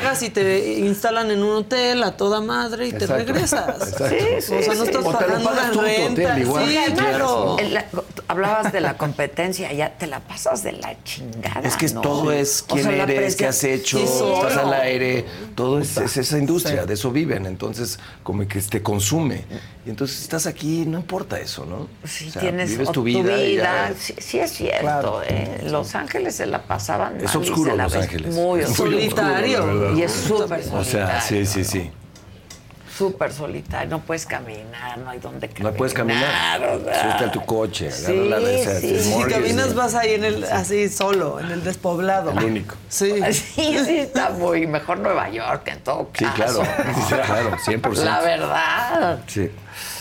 Llegas 0.10 0.23
y 0.23 0.30
te 0.30 0.80
instalan 0.80 1.30
en 1.31 1.44
un 1.44 1.57
hotel 1.57 2.03
a 2.03 2.18
toda 2.18 2.41
madre 2.41 2.88
y 2.88 2.91
te 2.94 3.06
regresas. 3.06 3.69
Exacto. 3.90 4.10
Sí, 4.10 4.26
sí, 4.41 4.53
o 4.56 4.61
sea, 4.64 4.73
no 4.76 4.84
sí. 4.86 4.90
estás 4.91 5.03
pagando 5.03 5.49
tu 5.72 5.81
renta. 5.81 6.11
hotel, 6.23 6.41
igual. 6.41 6.65
Sí, 6.68 6.77
claro. 6.94 7.57
La- 7.69 7.86
hablabas 8.27 8.72
de 8.72 8.81
la 8.81 8.98
competencia, 8.98 9.72
ya 9.73 9.98
te 9.98 10.07
la 10.07 10.19
pasas 10.22 10.64
de 10.64 10.73
la 10.73 10.95
chingada. 11.03 11.61
Es 11.68 11.76
que 11.76 11.90
todo 11.90 12.31
es 12.31 12.64
O 12.68 12.73
quién 12.73 12.84
sea, 12.86 12.91
la 12.95 13.03
eres, 13.03 13.36
qué 13.36 13.48
has 13.48 13.64
hecho, 13.64 13.98
Sí, 13.98 14.03
estás 14.03 14.57
al 14.57 14.73
aire, 14.73 15.26
todo 15.56 15.80
es, 15.80 15.98
es 15.98 16.18
esa 16.18 16.38
industria, 16.38 16.86
de 16.86 16.94
eso 16.94 17.11
viven, 17.11 17.45
entonces 17.45 17.99
como 18.23 18.48
que 18.48 18.61
te 18.61 18.81
consume. 18.81 19.44
Y 19.86 19.90
entonces 19.90 20.22
estás 20.22 20.45
aquí, 20.45 20.86
no 20.86 20.98
importa 20.99 21.40
eso, 21.40 21.65
¿no? 21.65 21.88
Sí, 22.07 22.27
O 22.27 22.31
sea, 22.31 22.41
tienes 22.41 22.69
vives 22.69 22.91
tu 22.91 23.02
vida. 23.03 23.41
y 23.41 23.56
ya. 23.56 23.94
Sí, 23.98 24.14
sí 24.19 24.40
es 24.40 24.52
cierto. 24.52 24.81
Claro. 24.81 25.22
¿eh? 25.27 25.61
Los 25.64 25.95
Ángeles 25.95 26.36
se 26.36 26.45
la 26.45 26.61
pasaban 26.64 27.18
Es 27.18 27.34
mal 27.34 27.44
y 27.45 27.49
oscuro 27.49 27.72
se 27.72 27.77
la 27.77 27.84
Los 27.86 27.94
ves 27.94 28.03
Ángeles. 28.03 28.36
Muy 28.36 28.60
Es 28.61 28.68
muy 28.68 28.72
oscuro. 28.73 28.91
Solitario. 28.91 29.89
Y 29.95 30.03
es 30.03 30.11
súper 30.11 30.61
O 30.74 30.84
sea, 30.84 31.22
sí, 31.22 31.45
sí, 31.45 31.64
sí. 31.64 31.91
Súper 32.98 33.32
solitario. 33.32 33.90
No 33.90 33.99
puedes 34.02 34.26
caminar, 34.26 34.98
no 34.98 35.10
hay 35.10 35.20
dónde 35.20 35.48
caminar. 35.48 35.72
No 35.72 35.78
puedes 35.78 35.94
caminar. 35.94 36.61
o 36.61 36.84
sea. 36.84 37.02
Súbete 37.02 37.26
a 37.26 37.32
tu 37.32 37.45
coche, 37.45 37.91
Sí, 37.91 38.06
agarra 38.11 38.26
la 38.26 38.40
de 38.40 38.61
esas. 38.61 38.82
sí. 38.82 38.99
Si 38.99 39.24
caminas 39.24 39.74
vas 39.74 39.95
ahí 39.95 40.16
en 40.16 40.26
el 40.26 40.44
así 40.44 40.90
solo, 40.90 41.40
en 41.40 41.49
el 41.49 41.64
despoblado. 41.64 42.32
El 42.32 42.44
único. 42.44 42.76
Sí. 42.90 43.14
Sí, 43.32 43.78
sí, 43.86 43.99
está 43.99 44.32
muy 44.32 44.68
mejor 44.68 44.99
Nueva 44.99 45.30
York 45.30 45.66
en 45.70 45.80
todo 45.82 46.10
Sí, 46.14 46.26
claro. 46.26 46.61
Sí, 46.64 47.16
claro, 47.16 47.52
100%. 47.57 47.94
La 48.03 48.20
verdad. 48.20 49.20
Sí. 49.28 49.49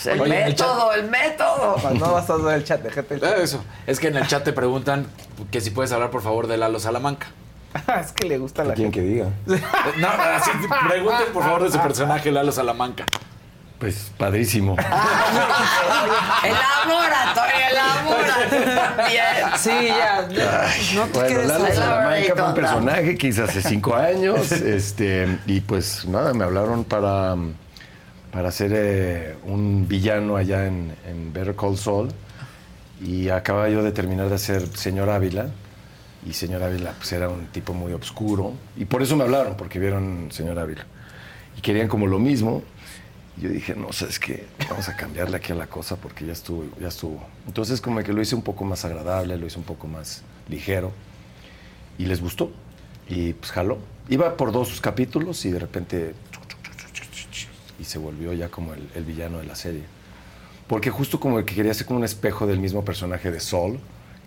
El 0.06 0.20
Oye, 0.20 0.35
en 0.36 0.43
el 0.43 0.48
método, 0.48 0.93
el 0.93 1.09
método. 1.09 1.77
No 1.94 2.12
vas 2.15 2.28
a 2.28 2.36
dar 2.39 2.56
el 2.56 2.65
chat, 2.65 2.81
déjate 2.82 3.15
el 3.15 3.24
Ah, 3.24 3.36
Eso. 3.40 3.62
Es 3.86 4.01
que 4.01 4.09
en 4.09 4.16
el 4.16 4.27
chat 4.27 4.43
te 4.43 4.52
preguntan 4.52 5.06
que 5.52 5.60
si 5.60 5.70
puedes 5.70 5.93
hablar, 5.93 6.10
por 6.10 6.23
favor, 6.23 6.48
de 6.48 6.56
Lalo 6.56 6.81
Salamanca. 6.81 7.28
es 8.01 8.12
que 8.12 8.27
le 8.28 8.39
gusta 8.39 8.62
¿Qué 8.62 8.69
la 8.69 8.74
quieren 8.74 8.93
que 8.93 9.01
diga? 9.03 9.27
No, 9.47 10.09
así 10.09 10.51
pregunten, 10.89 11.32
por 11.32 11.43
favor, 11.43 11.62
de 11.65 11.70
su 11.70 11.78
personaje, 11.82 12.31
Lalo 12.32 12.53
Salamanca. 12.53 13.05
Pues 13.78 14.11
padrísimo. 14.19 14.74
Elabora, 16.43 17.35
elabora 17.70 18.35
también. 18.97 19.24
Sí, 19.57 19.86
ya. 19.86 20.23
No 20.95 21.05
te 21.07 21.12
Bueno, 21.12 21.28
quedes 21.28 21.47
Lalo. 21.49 21.66
Salamanca 21.74 22.35
fue 22.35 22.45
un 22.49 22.55
personaje 22.55 23.16
que 23.16 23.27
hice 23.28 23.43
hace 23.43 23.62
cinco 23.62 23.95
años. 23.95 24.51
este, 24.53 25.39
y 25.47 25.61
pues 25.61 26.07
nada, 26.07 26.35
me 26.35 26.43
hablaron 26.45 26.82
para, 26.85 27.36
para 28.32 28.49
hacer 28.49 28.73
eh, 28.74 29.36
un 29.45 29.86
villano 29.86 30.36
allá 30.36 30.66
en, 30.66 30.97
en 31.07 31.32
Better 31.32 31.55
Call 31.55 31.77
Saul. 31.78 32.09
Y 33.01 33.28
acababa 33.28 33.69
yo 33.69 33.85
de 33.85 33.93
terminar 33.93 34.28
de 34.28 34.35
hacer 34.35 34.66
Señor 34.77 35.09
Ávila. 35.09 35.47
Y 36.27 36.32
Señor 36.32 36.62
Ávila 36.62 36.95
pues, 36.97 37.12
era 37.12 37.28
un 37.28 37.47
tipo 37.47 37.73
muy 37.73 37.93
oscuro. 37.93 38.55
Y 38.77 38.85
por 38.85 39.03
eso 39.03 39.16
me 39.16 39.24
hablaron, 39.24 39.57
porque 39.57 39.78
vieron 39.78 40.28
Señor 40.31 40.59
Ávila. 40.59 40.86
Y 41.57 41.61
querían 41.61 41.89
como 41.89 42.07
lo 42.07 42.19
mismo. 42.19 42.62
Y 43.36 43.43
yo 43.43 43.51
dije, 43.51 43.74
no, 43.74 43.93
sabes 43.93 44.19
qué, 44.19 44.47
vamos 44.69 44.89
a 44.89 44.97
cambiarle 44.97 45.36
aquí 45.36 45.53
a 45.53 45.55
la 45.55 45.69
cosa 45.69 45.97
porque 45.97 46.27
ya 46.27 46.32
estuvo, 46.32 46.65
ya 46.81 46.89
estuvo. 46.89 47.24
Entonces 47.47 47.81
como 47.81 48.03
que 48.03 48.12
lo 48.12 48.20
hice 48.20 48.35
un 48.35 48.43
poco 48.43 48.65
más 48.65 48.85
agradable, 48.85 49.36
lo 49.36 49.47
hice 49.47 49.59
un 49.59 49.65
poco 49.65 49.86
más 49.86 50.23
ligero. 50.49 50.93
Y 51.99 52.07
les 52.07 52.20
gustó. 52.20 52.51
Y 53.09 53.32
pues 53.35 53.53
jaló. 53.53 53.78
Iba 54.09 54.36
por 54.36 54.53
dos 54.53 54.81
capítulos 54.81 55.45
y 55.45 55.51
de 55.51 55.59
repente... 55.59 56.15
Y 57.81 57.85
se 57.85 57.99
volvió 57.99 58.32
ya 58.32 58.49
como 58.49 58.74
el, 58.74 58.89
el 58.97 59.05
villano 59.05 59.39
de 59.39 59.45
la 59.45 59.55
serie. 59.55 59.85
Porque 60.66 60.90
justo 60.90 61.20
como 61.20 61.39
que 61.45 61.55
quería 61.55 61.73
ser 61.73 61.86
como 61.86 62.01
un 62.01 62.05
espejo 62.05 62.47
del 62.47 62.59
mismo 62.59 62.85
personaje 62.85 63.31
de 63.31 63.40
Sol, 63.40 63.78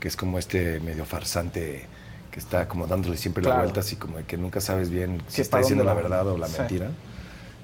que 0.02 0.10
es 0.10 0.18
como 0.18 0.38
este 0.38 0.82
medio 0.82 1.06
farsante 1.06 1.86
que 2.32 2.40
está 2.40 2.68
como 2.68 2.88
dándole 2.88 3.16
siempre 3.16 3.42
Claro. 3.44 3.58
la 3.60 3.64
vuelta, 3.64 3.80
así 3.80 3.96
como 3.96 4.18
de 4.18 4.24
que 4.26 4.36
nunca 4.38 4.60
sabes 4.60 4.90
bien 4.90 5.22
si 5.30 5.42
está 5.42 5.52
¿para 5.52 5.62
diciendo 5.62 5.84
la 5.86 5.94
verdad 5.94 6.28
o 6.28 6.38
la 6.38 6.48
Sí. 6.48 6.56
mentira. 6.60 6.90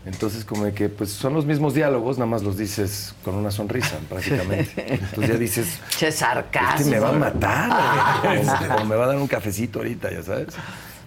Entonces 0.06 0.46
como 0.46 0.64
de 0.64 0.74
que 0.74 0.88
pues 0.88 1.10
son 1.12 1.34
los 1.34 1.46
mismos 1.46 1.74
diálogos, 1.74 2.18
nada 2.18 2.30
más 2.32 2.42
los 2.44 2.58
dices 2.58 3.14
con 3.26 3.36
una 3.36 3.52
sonrisa 3.52 3.98
prácticamente. 4.10 4.94
Entonces 4.94 5.28
ya 5.34 5.38
dices, 5.38 5.80
Che, 5.98 6.12
sarcasmo. 6.14 6.78
este 6.80 6.90
me 6.92 7.00
va 7.00 7.10
a 7.10 7.14
matar 7.14 8.26
o, 8.78 8.82
o 8.82 8.86
me 8.86 8.96
va 8.96 9.04
a 9.04 9.08
dar 9.08 9.18
un 9.18 9.28
cafecito 9.28 9.80
ahorita, 9.80 10.12
ya 10.12 10.24
sabes. 10.24 10.54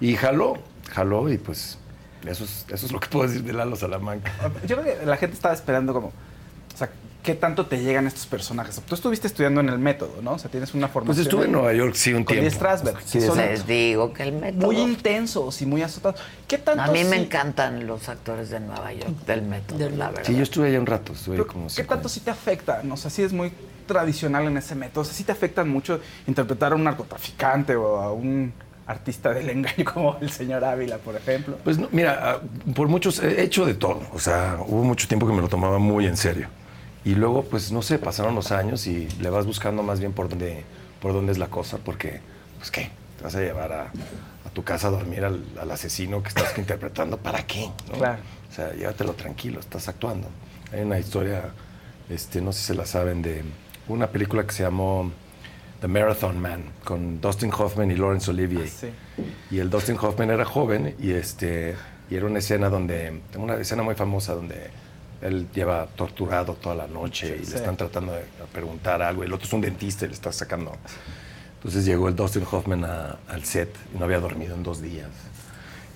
Y 0.02 0.16
jaló, 0.16 0.58
jaló 0.92 1.30
y 1.32 1.38
pues 1.38 1.78
eso 2.26 2.44
es, 2.44 2.66
eso 2.68 2.86
es 2.86 2.92
lo 2.92 3.00
que 3.00 3.08
puedo 3.08 3.26
decir 3.26 3.42
de 3.44 3.52
Lalo 3.54 3.76
Salamanca. 3.76 4.30
Yo 4.66 4.78
creo 4.80 4.98
que 5.00 5.06
la 5.06 5.16
gente 5.16 5.34
estaba 5.34 5.54
esperando 5.54 5.94
como. 5.94 6.08
O 6.08 6.76
sea, 6.76 6.90
¿qué 7.22 7.34
tanto 7.34 7.66
te 7.66 7.82
llegan 7.82 8.06
estos 8.06 8.26
personajes? 8.26 8.80
Tú 8.86 8.94
estuviste 8.94 9.26
estudiando 9.26 9.60
en 9.60 9.68
el 9.68 9.78
método, 9.78 10.22
¿no? 10.22 10.32
O 10.32 10.38
sea, 10.38 10.50
tienes 10.50 10.72
una 10.74 10.88
formación. 10.88 11.16
Pues 11.16 11.26
estuve 11.26 11.44
en 11.46 11.52
Nueva 11.52 11.72
York, 11.72 11.94
sí, 11.94 12.12
un 12.12 12.24
con 12.24 12.34
tiempo. 12.34 12.44
Lee 12.50 12.54
Strasberg. 12.54 12.96
Sí, 13.04 13.20
son 13.20 13.38
Les 13.38 13.66
digo 13.66 14.12
que 14.12 14.22
el 14.24 14.32
método. 14.32 14.66
muy 14.66 14.76
intensos 14.78 15.60
y 15.62 15.66
muy 15.66 15.82
azotados. 15.82 16.20
¿Qué 16.48 16.58
tanto 16.58 16.82
A 16.82 16.86
mí 16.88 17.04
me 17.04 17.16
sí- 17.16 17.22
encantan 17.24 17.86
los 17.86 18.08
actores 18.08 18.50
de 18.50 18.60
Nueva 18.60 18.92
York, 18.92 19.10
del 19.26 19.42
método, 19.42 19.78
la 19.90 20.08
verdad. 20.10 20.24
Sí, 20.24 20.34
yo 20.36 20.42
estuve 20.42 20.68
allá 20.68 20.80
un 20.80 20.86
rato, 20.86 21.12
estuve 21.12 21.36
Pero, 21.36 21.46
como 21.46 21.66
¿Qué 21.74 21.84
tanto 21.84 22.08
sí 22.08 22.20
te 22.20 22.30
afecta? 22.30 22.80
No 22.82 22.96
sé 22.96 23.10
si 23.10 23.22
es 23.22 23.32
muy 23.32 23.52
tradicional 23.86 24.46
en 24.46 24.56
ese 24.56 24.74
método. 24.74 25.02
O 25.02 25.04
sea, 25.04 25.14
sí 25.14 25.24
te 25.24 25.32
afectan 25.32 25.68
mucho 25.68 26.00
interpretar 26.26 26.72
a 26.72 26.76
un 26.76 26.84
narcotraficante 26.84 27.74
o 27.76 27.96
a 28.00 28.12
un 28.12 28.52
artista 28.86 29.32
del 29.32 29.48
engaño 29.50 29.84
como 29.92 30.16
el 30.20 30.30
señor 30.30 30.64
Ávila, 30.64 30.98
por 30.98 31.14
ejemplo. 31.16 31.56
Pues 31.62 31.78
no, 31.78 31.88
mira, 31.92 32.18
ah, 32.22 32.40
por 32.74 32.88
muchos 32.88 33.22
he 33.22 33.42
hecho 33.42 33.64
de 33.66 33.74
todo. 33.74 34.00
O 34.12 34.18
sea, 34.18 34.58
hubo 34.66 34.82
mucho 34.84 35.06
tiempo 35.06 35.26
que 35.26 35.32
me 35.32 35.40
lo 35.42 35.48
tomaba 35.48 35.78
muy 35.78 36.06
en 36.06 36.16
serio. 36.16 36.48
Y 37.04 37.14
luego, 37.14 37.44
pues 37.44 37.72
no 37.72 37.82
sé, 37.82 37.98
pasaron 37.98 38.34
los 38.34 38.52
años 38.52 38.86
y 38.86 39.08
le 39.20 39.30
vas 39.30 39.46
buscando 39.46 39.82
más 39.82 40.00
bien 40.00 40.12
por 40.12 40.28
dónde, 40.28 40.64
por 41.00 41.12
dónde 41.12 41.32
es 41.32 41.38
la 41.38 41.48
cosa, 41.48 41.78
porque, 41.78 42.20
pues 42.58 42.70
qué, 42.70 42.90
te 43.16 43.24
vas 43.24 43.34
a 43.34 43.40
llevar 43.40 43.72
a, 43.72 43.82
a 43.84 44.50
tu 44.52 44.62
casa 44.64 44.88
a 44.88 44.90
dormir 44.90 45.24
al, 45.24 45.42
al 45.60 45.70
asesino 45.70 46.22
que 46.22 46.28
estás 46.28 46.56
interpretando. 46.58 47.16
¿Para 47.16 47.46
qué? 47.46 47.70
no? 47.90 47.98
Claro. 47.98 48.22
O 48.50 48.54
sea, 48.54 48.72
llévatelo 48.74 49.14
tranquilo, 49.14 49.60
estás 49.60 49.88
actuando. 49.88 50.28
Hay 50.72 50.82
una 50.82 50.98
historia, 50.98 51.50
este, 52.08 52.40
no 52.40 52.52
sé 52.52 52.60
si 52.60 52.66
se 52.66 52.74
la 52.74 52.84
saben, 52.84 53.22
de 53.22 53.44
una 53.88 54.08
película 54.08 54.44
que 54.46 54.52
se 54.52 54.62
llamó 54.62 55.10
The 55.80 55.88
Marathon 55.88 56.38
Man, 56.38 56.64
con 56.84 57.20
Dustin 57.20 57.52
Hoffman 57.56 57.90
y 57.90 57.96
Laurence 57.96 58.30
Olivier. 58.30 58.68
Sí. 58.68 58.88
Y 59.50 59.58
el 59.58 59.70
Dustin 59.70 59.96
Hoffman 60.00 60.30
era 60.30 60.44
joven 60.44 60.94
y 61.00 61.12
este 61.12 61.76
y 62.10 62.16
era 62.16 62.26
una 62.26 62.40
escena 62.40 62.68
donde 62.68 63.20
una 63.36 63.54
escena 63.54 63.82
muy 63.82 63.94
famosa 63.94 64.34
donde 64.34 64.70
él 65.22 65.48
lleva 65.54 65.86
torturado 65.86 66.54
toda 66.54 66.74
la 66.74 66.86
noche 66.86 67.38
y 67.40 67.44
Sí. 67.44 67.50
le 67.52 67.56
están 67.58 67.76
tratando 67.76 68.12
de 68.12 68.24
preguntar 68.52 69.02
algo 69.02 69.22
el 69.22 69.32
otro 69.32 69.46
es 69.46 69.52
un 69.52 69.60
dentista 69.60 70.04
y 70.04 70.08
le 70.08 70.14
está 70.14 70.32
sacando. 70.32 70.76
Entonces 71.56 71.84
llegó 71.84 72.08
el 72.08 72.16
Dustin 72.16 72.46
Hoffman 72.50 72.84
a- 72.84 73.18
al 73.28 73.44
set 73.44 73.74
y 73.94 73.98
no 73.98 74.06
había 74.06 74.18
dormido 74.18 74.54
en 74.54 74.62
dos 74.62 74.80
días. 74.80 75.08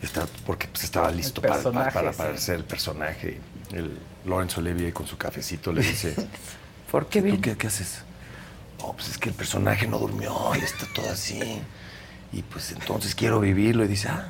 Estaba- 0.03 0.27
porque 0.45 0.69
pues, 0.69 0.85
estaba 0.85 1.11
listo 1.11 1.41
para, 1.41 1.63
para, 1.91 2.13
para, 2.13 2.37
sí. 2.37 2.43
ser 2.45 2.57
el 2.57 2.65
personaje. 2.65 3.41
El 3.73 3.99
Laurence 4.27 4.61
Olivier 4.61 4.93
con 4.93 5.07
su 5.07 5.17
cafecito 5.17 5.73
le 5.73 5.81
dice, 5.83 6.15
¿por 6.91 7.07
qué 7.07 7.23
¿Tú 7.23 7.41
qué, 7.41 7.57
qué 7.57 7.67
haces? 7.67 8.03
No, 8.79 8.93
pues 8.93 9.09
es 9.09 9.17
que 9.19 9.31
el 9.31 9.35
personaje 9.35 9.87
no 9.87 9.99
durmió 9.99 10.37
y 10.55 10.59
está 10.59 10.85
todo 10.95 11.09
así. 11.11 11.41
Y 12.33 12.43
pues 12.43 12.73
entonces 12.73 13.15
quiero 13.15 13.41
vivirlo. 13.41 13.85
Y 13.85 13.89
dice, 13.89 14.09
ah, 14.09 14.29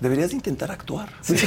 deberías 0.00 0.28
de 0.30 0.36
intentar 0.36 0.70
actuar. 0.70 1.08
Sí, 1.22 1.32
pues 1.38 1.46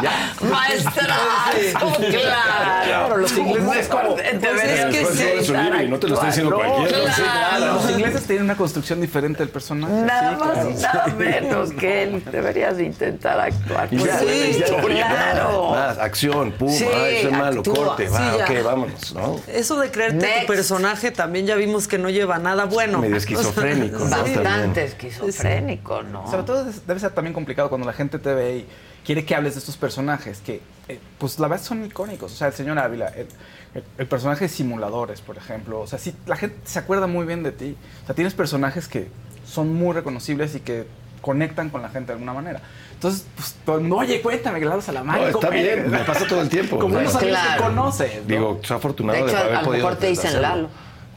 Ya. 0.00 0.34
Maestrazo, 0.40 1.92
claro. 1.96 2.84
Claro, 2.84 3.16
los 3.18 3.36
ingleses 3.36 3.76
es 3.76 3.88
como... 3.88 4.16
Deberías 4.16 4.94
es 4.94 5.08
que 5.08 5.24
de 5.24 5.44
sí. 5.44 5.52
no 5.88 5.98
te 5.98 6.08
lo 6.08 6.14
está 6.14 6.26
diciendo 6.26 6.54
cualquiera. 6.54 7.12
claro. 7.14 7.74
Los 7.74 7.90
ingleses 7.90 8.22
tienen 8.24 8.44
una 8.44 8.56
construcción 8.56 9.00
diferente 9.00 9.40
del 9.40 9.50
personaje. 9.50 9.92
Nada 9.92 10.36
más 10.36 10.58
y 10.70 10.82
nada 10.82 11.06
menos 11.18 11.72
que 11.72 12.04
él. 12.04 12.24
Deberías 12.30 12.76
de 12.76 12.84
intentar 12.84 13.38
actuar. 13.40 13.88
Sí, 13.90 14.62
claro. 14.66 15.70
Más, 15.70 15.98
acción, 15.98 16.52
pum, 16.52 16.70
Sí, 16.70 16.86
ah, 16.86 17.08
eso 17.08 17.28
es 17.28 17.32
malo, 17.32 17.62
corte, 17.62 18.08
va, 18.08 18.36
ok, 18.36 18.64
vámonos, 18.64 19.14
¿no? 19.14 19.40
Eso 19.46 19.78
de 19.78 19.90
creerte 19.90 20.26
tu 20.40 20.46
personaje 20.46 21.10
también 21.10 21.46
ya 21.46 21.54
vimos 21.54 21.88
que 21.88 21.98
no 21.98 22.10
lleva 22.10 22.38
nada 22.38 22.64
bueno. 22.64 22.98
Medio 22.98 23.16
esquizofrénico. 23.16 23.98
Bastante 24.08 24.84
esquizofrénico, 24.84 26.02
¿no? 26.02 26.30
Sobre 26.30 26.42
todo 26.44 26.64
debe 26.86 27.00
ser 27.00 27.10
también 27.12 27.34
complicado 27.34 27.68
cuando 27.68 27.86
la 27.86 27.92
gente 27.92 28.18
te 28.18 28.32
ve 28.34 28.56
y 28.58 28.66
quiere 29.04 29.24
que 29.24 29.34
hables 29.34 29.54
de 29.54 29.60
estos 29.60 29.76
personajes 29.76 30.40
que, 30.40 30.60
eh, 30.88 30.98
pues 31.18 31.38
la 31.38 31.48
verdad 31.48 31.64
son 31.64 31.84
icónicos. 31.84 32.32
O 32.32 32.36
sea, 32.36 32.48
el 32.48 32.52
señor 32.54 32.78
Ávila, 32.78 33.08
el, 33.08 33.26
el- 33.74 33.84
el 33.98 34.06
personaje 34.06 34.44
de 34.44 34.48
Simuladores, 34.48 35.20
por 35.20 35.36
ejemplo. 35.36 35.80
O 35.80 35.86
sea, 35.86 35.98
sí, 35.98 36.14
la 36.26 36.36
gente 36.36 36.56
se 36.64 36.78
acuerda 36.78 37.06
muy 37.06 37.26
bien 37.26 37.42
de 37.42 37.52
ti. 37.52 37.76
O 38.02 38.06
sea, 38.06 38.14
tienes 38.14 38.34
personajes 38.34 38.86
que 38.88 39.08
son 39.46 39.72
muy 39.74 39.94
reconocibles 39.94 40.54
y 40.54 40.60
que 40.60 40.86
conectan 41.20 41.70
con 41.70 41.82
la 41.82 41.88
gente 41.88 42.08
de 42.08 42.12
alguna 42.14 42.32
manera. 42.34 42.60
Entonces, 42.94 43.26
pues 43.36 43.54
todo 43.64 43.76
el 43.76 43.82
mundo, 43.82 43.96
oye, 43.98 44.20
cuéntame, 44.20 44.58
que 44.60 44.64
le 44.66 44.70
das 44.72 44.88
a 44.88 44.92
la 44.92 45.00
No, 45.00 45.06
mano. 45.06 45.26
está 45.28 45.50
bien, 45.50 45.90
me 45.90 45.98
pasa 45.98 46.26
todo 46.26 46.40
el 46.40 46.48
tiempo. 46.48 46.78
Como 46.78 46.98
unos 46.98 47.14
amigos 47.16 47.38
Claro. 47.38 47.62
que 47.62 47.68
conoces. 47.68 48.16
¿no? 48.16 48.28
Digo, 48.28 48.60
soy 48.62 48.76
afortunado 48.76 49.18
De 49.18 49.24
de, 49.24 49.30
hecho, 49.30 49.38
haber 49.40 49.54
a 49.56 49.60
lo 49.60 49.66
podido 49.66 49.84
mejor 49.84 49.98
te 50.00 50.06
dicen 50.08 50.26
hacerlo. 50.28 50.48
Lalo. 50.48 50.68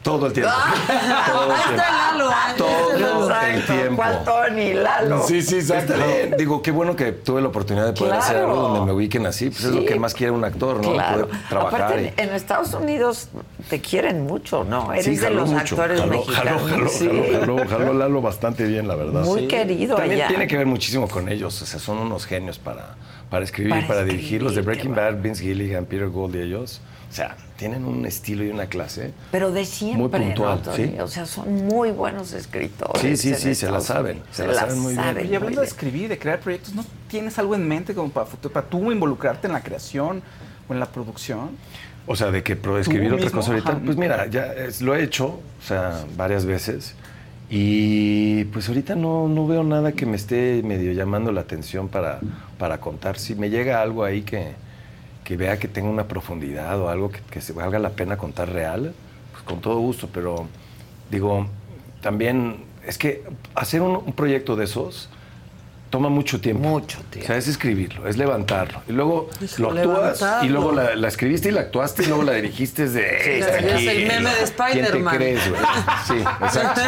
Todo 0.06 0.26
el 0.28 0.32
tiempo. 0.32 0.52
Todo 1.26 1.52
el 1.52 1.56
tiempo. 1.56 1.70
está 1.70 2.12
Lalo. 2.12 2.30
Todo 2.56 3.40
el 3.40 3.66
tiempo. 3.66 3.96
¿Cuál 3.96 4.24
Tony? 4.24 4.72
Lalo. 4.74 5.26
Sí, 5.26 5.42
sí, 5.42 5.56
exacto. 5.56 5.94
Digo, 6.38 6.62
qué 6.62 6.70
bueno 6.70 6.94
que 6.94 7.10
tuve 7.10 7.40
la 7.42 7.48
oportunidad 7.48 7.86
de 7.86 7.92
poder 7.92 8.12
Claro. 8.12 8.24
hacer 8.24 8.36
algo 8.36 8.54
donde 8.56 8.86
me 8.86 8.92
ubiquen 8.92 9.26
así. 9.26 9.50
Pues 9.50 9.64
es 9.64 9.72
lo 9.72 9.84
que 9.84 9.96
más 9.98 10.14
quiere 10.14 10.30
un 10.30 10.44
actor, 10.44 10.76
¿no? 10.84 10.92
Claro. 10.92 11.26
Poder 11.26 11.48
trabajar. 11.48 11.82
Aparte, 11.82 12.14
y- 12.16 12.20
en 12.20 12.28
Estados 12.34 12.72
Unidos 12.74 13.30
te 13.68 13.80
quieren 13.80 14.22
mucho, 14.28 14.62
¿no? 14.62 14.92
Eres 14.92 15.06
Sí, 15.06 15.16
de 15.16 15.30
los 15.30 15.50
mucho. 15.50 15.74
actores 15.74 16.00
jaló, 16.00 16.12
mexicanos. 16.12 16.62
Jaló, 16.62 16.68
jaló, 16.68 16.88
sí. 16.88 17.08
jaló, 17.08 17.56
jaló, 17.56 17.68
jaló 17.68 17.94
Lalo 17.94 18.22
bastante 18.22 18.62
bien, 18.64 18.86
la 18.86 18.94
verdad. 18.94 19.24
Muy 19.24 19.48
querido 19.48 19.96
También 19.96 20.20
allá. 20.20 20.28
tiene 20.28 20.46
que 20.46 20.56
ver 20.56 20.66
muchísimo 20.66 21.08
con 21.08 21.28
ellos. 21.28 21.60
O 21.62 21.66
sea, 21.66 21.80
son 21.80 21.98
unos 21.98 22.26
genios 22.26 22.60
para, 22.60 22.94
para 23.28 23.44
escribir, 23.44 23.72
Para 23.74 23.86
para, 23.88 24.04
dirigir. 24.04 24.40
Los 24.40 24.54
de 24.54 24.62
Breaking 24.62 24.94
Bad, 24.94 25.20
Vince 25.20 25.42
Gilligan, 25.42 25.84
Peter 25.84 26.08
Gould 26.08 26.36
y 26.36 26.42
ellos. 26.42 26.80
O 27.10 27.12
sea, 27.16 27.36
tienen 27.56 27.84
un 27.84 28.04
estilo 28.06 28.44
y 28.44 28.50
una 28.50 28.66
clase. 28.66 29.12
Pero 29.32 29.50
de 29.50 29.64
siempre, 29.64 30.20
Muy 30.20 30.26
puntual, 30.28 30.60
sí. 30.74 30.94
O 31.00 31.08
sea, 31.08 31.26
son 31.26 31.66
muy 31.66 31.90
buenos 31.90 32.32
escritores. 32.32 33.00
Sí, 33.02 33.16
sí, 33.16 33.34
sí, 33.34 33.54
se 33.54 33.70
la 33.70 33.80
saben, 33.80 34.16
Unidos. 34.18 34.28
se 34.32 34.46
la 34.46 34.54
saben 34.54 34.78
muy 34.78 34.92
bien. 34.92 35.04
saben 35.04 35.26
Oye, 35.26 35.36
hablando 35.36 35.56
muy 35.60 35.64
de 35.66 35.68
escribir, 35.70 36.08
de 36.08 36.18
crear 36.18 36.40
proyectos, 36.40 36.74
¿no 36.74 36.84
tienes 37.08 37.38
algo 37.38 37.54
en 37.54 37.66
mente 37.66 37.94
como 37.94 38.10
para, 38.10 38.26
futuro, 38.26 38.52
para 38.52 38.66
tú 38.66 38.92
involucrarte 38.92 39.46
en 39.46 39.52
la 39.54 39.62
creación 39.62 40.22
o 40.68 40.72
en 40.74 40.80
la 40.80 40.86
producción? 40.86 41.50
O 42.06 42.14
sea, 42.14 42.30
de 42.30 42.42
que 42.42 42.54
pro- 42.56 42.78
escribir 42.78 43.12
otra 43.12 43.24
mismo, 43.24 43.40
cosa 43.40 43.52
ahorita. 43.52 43.70
ajá. 43.72 43.80
Pues 43.84 43.96
mira, 43.96 44.26
ya 44.26 44.52
es- 44.52 44.80
lo 44.82 44.94
he 44.94 45.02
hecho, 45.02 45.26
o 45.26 45.66
sea, 45.66 46.04
varias 46.16 46.44
veces. 46.44 46.94
Y 47.48 48.44
pues 48.46 48.68
ahorita 48.68 48.96
no, 48.96 49.28
no 49.28 49.46
veo 49.46 49.62
nada 49.62 49.92
que 49.92 50.04
me 50.04 50.16
esté 50.16 50.62
medio 50.64 50.92
llamando 50.92 51.30
la 51.32 51.42
atención 51.42 51.88
para, 51.88 52.20
para 52.58 52.78
contar. 52.80 53.18
Si 53.18 53.34
me 53.34 53.50
llega 53.50 53.80
algo 53.80 54.04
ahí 54.04 54.22
que, 54.22 54.54
que 55.26 55.36
vea 55.36 55.58
que 55.58 55.66
tenga 55.66 55.90
una 55.90 56.06
profundidad 56.06 56.80
o 56.80 56.88
algo 56.88 57.10
que, 57.10 57.40
se 57.40 57.52
valga 57.52 57.80
la 57.80 57.90
pena 57.90 58.16
contar 58.16 58.48
real, 58.48 58.94
pues 59.32 59.42
con 59.42 59.60
todo 59.60 59.80
gusto. 59.80 60.08
Pero 60.14 60.46
digo, 61.10 61.48
también 62.00 62.58
es 62.86 62.96
que 62.96 63.24
hacer 63.56 63.82
un, 63.82 63.96
un 63.96 64.12
proyecto 64.12 64.54
de 64.54 64.66
esos 64.66 65.08
toma 65.90 66.08
mucho 66.08 66.40
tiempo. 66.40 66.68
Mucho 66.68 66.98
O 67.20 67.24
sea, 67.24 67.36
es 67.36 67.46
escribirlo, 67.48 68.06
es 68.08 68.16
levantarlo. 68.16 68.82
Y 68.88 68.92
luego 68.92 69.30
lo 69.40 69.44
Híjole, 69.46 69.80
actúas 69.80 70.44
y 70.44 70.48
luego 70.48 70.72
la, 70.72 70.96
la 70.96 71.08
escribiste 71.08 71.48
y 71.48 71.52
la 71.52 71.60
actuaste 71.62 72.02
y 72.02 72.06
luego 72.06 72.22
la 72.24 72.32
dirigiste 72.32 72.88
de... 72.88 73.00
Sí, 73.22 73.30
"Está 73.30 73.58
es 73.58 73.74
aquí". 73.76 73.88
el 73.88 74.06
meme 74.08 74.30
de 74.30 74.36
¿Quién 74.36 74.36
te 74.36 74.42
Spider-Man. 74.44 75.16
crees, 75.16 75.48
güey? 75.48 75.60
Sí, 76.08 76.14
exacto. 76.42 76.80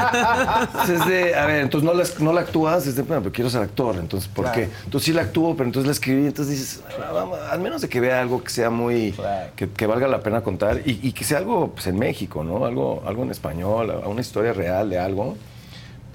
Entonces, 0.82 1.00
es 1.00 1.06
de, 1.06 1.34
a 1.36 1.46
ver, 1.46 1.60
entonces 1.62 1.86
no 1.88 1.94
la, 1.94 2.04
no 2.18 2.32
la 2.32 2.40
actúas, 2.42 2.86
es 2.86 2.96
de, 2.96 3.02
bueno, 3.02 3.22
pero 3.22 3.32
quiero 3.32 3.50
ser 3.50 3.62
actor, 3.62 3.96
entonces, 3.96 4.28
¿por 4.28 4.44
Claro. 4.46 4.60
qué? 4.60 4.68
Entonces 4.84 5.06
sí 5.06 5.12
la 5.12 5.22
actúo, 5.22 5.54
pero 5.56 5.66
entonces 5.68 5.86
la 5.86 5.92
escribí, 5.92 6.26
entonces 6.26 6.58
dices, 6.58 6.82
"Ah, 7.00 7.12
vamos, 7.12 7.38
al 7.50 7.60
menos 7.60 7.80
de 7.82 7.88
que 7.88 8.00
vea 8.00 8.20
algo 8.20 8.42
que 8.42 8.50
sea 8.50 8.70
muy, 8.70 9.14
que, 9.56 9.68
que 9.70 9.86
valga 9.86 10.08
la 10.08 10.20
pena 10.20 10.40
contar 10.42 10.80
y, 10.84 10.98
y 11.02 11.12
que 11.12 11.24
sea 11.24 11.38
algo 11.38 11.70
pues, 11.72 11.86
en 11.86 11.98
México, 11.98 12.42
¿no? 12.44 12.64
Algo, 12.66 13.02
algo 13.06 13.22
en 13.22 13.30
español, 13.30 14.02
una 14.06 14.20
historia 14.20 14.52
real 14.52 14.90
de 14.90 14.98
algo. 14.98 15.36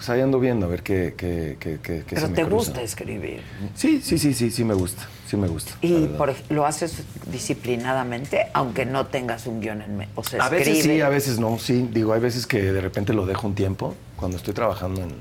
Pues 0.04 0.10
ahí 0.10 0.20
ando 0.20 0.38
viendo 0.38 0.66
a 0.66 0.70
ver 0.70 0.84
qué, 0.84 1.14
qué, 1.16 1.56
qué, 1.58 1.80
qué, 1.82 2.04
qué 2.06 2.16
se 2.16 2.16
Pero 2.16 2.28
me 2.28 2.36
te 2.36 2.42
cruza. 2.42 2.56
gusta 2.72 2.82
escribir. 2.82 3.42
Sí, 3.74 4.02
sí, 4.04 4.18
sí, 4.18 4.34
sí, 4.34 4.52
sí 4.52 4.66
me 4.66 4.74
gusta, 4.74 5.08
sí 5.26 5.38
me 5.38 5.48
gusta. 5.48 5.76
Y 5.80 6.08
por 6.08 6.36
lo 6.50 6.66
haces 6.66 7.04
disciplinadamente, 7.32 8.48
aunque 8.54 8.86
no 8.86 9.06
tengas 9.06 9.48
un 9.48 9.62
guion 9.62 9.82
en 9.82 9.96
mente. 9.96 10.12
O 10.16 10.24
sea, 10.26 10.44
A 10.46 10.50
veces 10.50 10.76
escribe. 10.80 10.96
sí, 10.96 11.02
a 11.02 11.08
veces 11.08 11.40
no, 11.40 11.58
sí. 11.58 11.88
Digo, 11.94 12.12
hay 12.12 12.20
veces 12.20 12.46
que 12.46 12.62
de 12.62 12.82
repente 12.82 13.14
lo 13.14 13.26
dejo 13.26 13.48
un 13.48 13.56
tiempo. 13.56 13.96
Cuando 14.18 14.36
estoy 14.36 14.54
trabajando 14.54 15.02
en, 15.04 15.16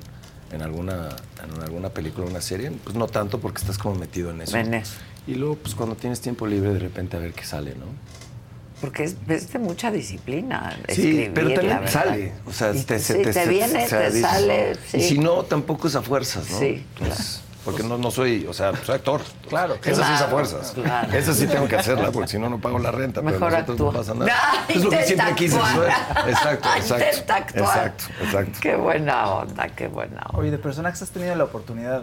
en 0.50 0.62
alguna, 0.62 1.10
en 1.44 1.62
alguna 1.62 1.90
película 1.90 2.26
o 2.26 2.30
una 2.30 2.40
serie, 2.40 2.72
pues 2.82 2.96
no 2.96 3.06
tanto 3.06 3.38
porque 3.38 3.60
estás 3.60 3.78
como 3.78 3.94
metido 3.94 4.32
en 4.32 4.40
eso. 4.42 4.56
En 4.56 4.74
eso. 4.74 4.94
Y 5.28 5.36
luego, 5.36 5.54
pues 5.58 5.76
cuando 5.76 5.94
tienes 5.94 6.20
tiempo 6.20 6.44
libre, 6.44 6.72
de 6.72 6.80
repente 6.80 7.16
a 7.16 7.20
ver 7.20 7.34
qué 7.34 7.44
sale, 7.44 7.76
¿no? 7.76 7.86
Porque 8.82 9.04
es, 9.04 9.16
es 9.28 9.50
de 9.52 9.58
mucha 9.58 9.90
disciplina 9.90 10.76
Sí, 10.88 10.92
escribir, 10.92 11.30
pero 11.34 11.54
también 11.54 11.88
sale. 11.88 12.32
O 12.46 12.52
sea, 12.52 12.72
Y 12.74 12.82
te, 12.82 12.98
sí, 12.98 13.04
se- 13.14 13.18
te 13.22 13.32
se- 13.32 13.48
viene, 13.48 13.84
o 13.84 13.88
sea, 13.88 13.98
te 14.00 14.06
dices, 14.10 14.20
sale, 14.30 14.74
sí. 14.88 14.96
Y 14.98 15.02
si 15.02 15.18
no, 15.18 15.44
tampoco 15.44 15.88
es 15.88 15.94
a 15.96 16.02
fuerzas, 16.02 16.50
¿no? 16.50 16.58
Sí, 16.58 16.84
Entonces, 16.98 17.40
Porque 17.64 17.84
no, 17.84 17.96
no 17.96 18.10
soy, 18.10 18.44
o 18.48 18.52
sea, 18.52 18.72
soy 18.84 18.96
actor. 18.96 19.20
Claro. 19.48 19.76
Esa 19.84 19.94
sí 19.94 20.00
es 20.00 20.00
a 20.00 20.04
Claro, 20.16 20.30
fuerzas. 20.32 20.72
claro. 20.72 21.12
Esa 21.16 21.32
sí 21.32 21.46
tengo 21.46 21.68
que 21.68 21.76
hacerla, 21.76 22.10
porque 22.10 22.26
si 22.28 22.38
no, 22.40 22.50
no 22.50 22.60
pago 22.60 22.80
la 22.80 22.90
renta. 22.90 23.22
Mejor 23.22 23.38
pero 23.38 23.50
nosotros 23.52 23.74
actúa. 23.76 23.92
no 23.92 23.98
pasa 24.00 24.14
nada. 24.14 24.32
Ah, 24.34 24.64
es 24.68 24.82
lo 24.82 24.90
que 24.90 25.02
siempre 25.04 25.34
quise. 25.36 25.56
Exacto, 25.56 26.68
exacto. 26.76 27.04
Exacto, 27.60 28.06
exacto. 28.20 28.58
Qué 28.60 28.74
buena 28.74 29.28
onda, 29.30 29.68
qué 29.68 29.86
buena 29.86 30.22
onda. 30.26 30.38
Oye, 30.40 30.50
de 30.50 30.58
personajes 30.58 31.00
has 31.02 31.10
tenido 31.10 31.36
la 31.36 31.44
oportunidad. 31.44 32.02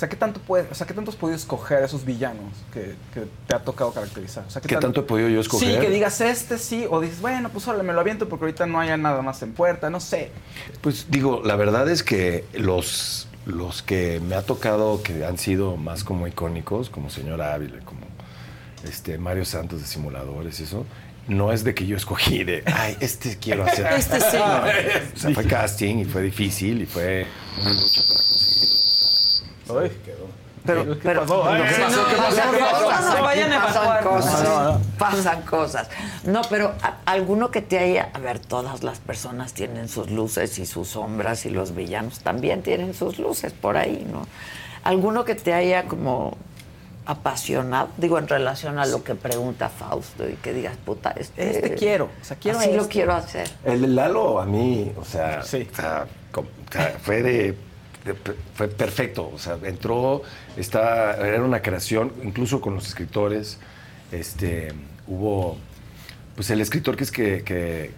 O 0.00 0.02
sea, 0.02 0.08
¿qué 0.08 0.16
tanto, 0.16 0.40
puedes, 0.40 0.72
o 0.72 0.74
sea, 0.74 0.86
¿qué 0.86 0.94
tanto 0.94 1.10
has 1.10 1.16
podido 1.18 1.36
escoger 1.36 1.82
esos 1.82 2.06
villanos 2.06 2.54
que, 2.72 2.94
que 3.12 3.26
te 3.46 3.54
ha 3.54 3.58
tocado 3.58 3.92
caracterizar? 3.92 4.44
O 4.48 4.50
sea, 4.50 4.62
¿Qué 4.62 4.76
tanto 4.76 5.00
he 5.00 5.02
podido 5.02 5.28
yo 5.28 5.42
escoger? 5.42 5.74
Sí, 5.74 5.78
que 5.78 5.90
digas 5.90 6.22
este 6.22 6.56
sí, 6.56 6.86
o 6.88 7.02
dices, 7.02 7.20
bueno, 7.20 7.50
pues 7.50 7.68
ahora 7.68 7.82
me 7.82 7.92
lo 7.92 8.00
aviento 8.00 8.26
porque 8.26 8.46
ahorita 8.46 8.64
no 8.64 8.80
haya 8.80 8.96
nada 8.96 9.20
más 9.20 9.42
en 9.42 9.52
puerta, 9.52 9.90
no 9.90 10.00
sé. 10.00 10.30
Pues 10.80 11.08
digo, 11.10 11.42
la 11.44 11.54
verdad 11.56 11.86
es 11.90 12.02
que 12.02 12.46
los, 12.54 13.28
los 13.44 13.82
que 13.82 14.20
me 14.20 14.36
ha 14.36 14.42
tocado 14.42 15.02
que 15.02 15.26
han 15.26 15.36
sido 15.36 15.76
más 15.76 16.02
como 16.02 16.26
icónicos, 16.26 16.88
como 16.88 17.10
Señor 17.10 17.42
Ávila, 17.42 17.80
como 17.84 18.06
este, 18.84 19.18
Mario 19.18 19.44
Santos 19.44 19.82
de 19.82 19.86
simuladores 19.86 20.60
y 20.60 20.62
eso. 20.62 20.86
No 21.28 21.52
es 21.52 21.62
de 21.62 21.74
que 21.74 21.86
yo 21.86 21.98
escogí 21.98 22.42
de, 22.42 22.62
ay, 22.64 22.96
este 23.00 23.36
quiero 23.36 23.64
hacer. 23.64 23.86
Este 23.98 24.18
sí. 24.18 24.38
No, 24.38 24.62
o 24.62 25.18
sea, 25.18 25.34
fue 25.34 25.44
casting 25.44 25.96
y 25.98 26.04
fue 26.06 26.22
difícil 26.22 26.80
y 26.80 26.86
fue 26.86 27.26
una 27.60 27.70
lucha 27.70 28.00
para 28.08 28.20
conseguirlo. 28.20 28.80
Ay, 29.78 29.90
quedó. 30.04 30.26
Pero, 30.64 30.84
¿Qué 30.84 30.94
pero 31.02 31.20
pasó? 31.22 31.48
Ay, 31.48 31.62
no, 31.62 31.68
¿qué 31.68 31.82
pasó? 31.82 31.96
no, 32.02 32.08
¿Qué 32.08 32.16
no, 32.16 32.22
pasó? 32.22 32.44
no, 32.44 32.50
¿Qué 32.52 32.60
no, 32.60 32.66
pasó? 32.68 33.00
no, 33.08 33.12
Se 33.16 33.20
vayan 33.22 33.52
a 33.54 33.62
pasan 33.64 34.04
cosas, 34.04 34.42
No, 34.44 34.62
no, 34.62 34.72
no. 34.72 34.80
pasan 34.98 35.42
cosas. 35.42 35.88
No, 36.24 36.42
pero 36.50 36.74
a- 36.82 36.96
alguno 37.06 37.50
que 37.50 37.62
te 37.62 37.78
haya, 37.78 38.10
a 38.12 38.18
ver, 38.18 38.40
todas 38.40 38.82
las 38.82 38.98
personas 38.98 39.54
tienen 39.54 39.88
sus 39.88 40.10
luces 40.10 40.58
y 40.58 40.66
sus 40.66 40.88
sombras 40.88 41.46
y 41.46 41.50
los 41.50 41.74
villanos 41.74 42.20
también 42.20 42.62
tienen 42.62 42.92
sus 42.92 43.18
luces 43.18 43.54
por 43.54 43.78
ahí, 43.78 44.06
¿no? 44.12 44.26
Alguno 44.84 45.24
que 45.24 45.34
te 45.34 45.54
haya 45.54 45.84
como 45.84 46.36
apasionado, 47.06 47.88
digo, 47.96 48.18
en 48.18 48.28
relación 48.28 48.78
a 48.78 48.86
lo 48.86 49.02
que 49.02 49.14
pregunta 49.14 49.68
Fausto 49.70 50.28
y 50.28 50.34
que 50.34 50.52
digas, 50.52 50.76
puta, 50.84 51.10
este, 51.16 51.50
Este 51.50 51.74
quiero, 51.74 52.04
o 52.20 52.24
sea, 52.24 52.36
quiero 52.36 52.58
así 52.58 52.72
lo 52.72 52.82
este. 52.82 52.92
quiero 52.92 53.14
hacer. 53.14 53.48
El 53.64 53.80
de 53.80 53.88
Lalo 53.88 54.38
a 54.40 54.44
mí, 54.44 54.92
o 54.96 55.04
sea, 55.04 55.40
o 55.42 55.46
sea, 55.46 56.06
com- 56.30 56.44
o 56.68 56.72
sea, 56.72 56.96
fue 57.02 57.22
de- 57.22 57.56
fue 58.54 58.68
perfecto, 58.68 59.30
o 59.34 59.38
sea, 59.38 59.58
entró, 59.62 60.22
está, 60.56 61.16
era 61.26 61.42
una 61.42 61.62
creación, 61.62 62.12
incluso 62.24 62.60
con 62.60 62.74
los 62.74 62.86
escritores, 62.88 63.58
este, 64.12 64.72
hubo, 65.06 65.58
pues 66.34 66.50
el 66.50 66.60
escritor 66.60 66.96
que 66.96 67.04
es 67.04 67.12
que, 67.12 67.42
que, 67.44 67.92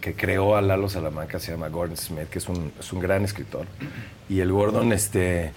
que- 0.00 0.14
creó 0.14 0.56
a 0.56 0.62
Lalo 0.62 0.88
Salamanca 0.88 1.40
se 1.40 1.50
llama 1.50 1.68
Gordon 1.68 1.96
Smith, 1.96 2.28
que 2.28 2.38
es 2.38 2.48
un, 2.48 2.72
es 2.78 2.92
un 2.92 3.00
gran 3.00 3.24
escritor, 3.24 3.66
y 4.28 4.40
el 4.40 4.52
Gordon, 4.52 4.92
este, 4.92 5.52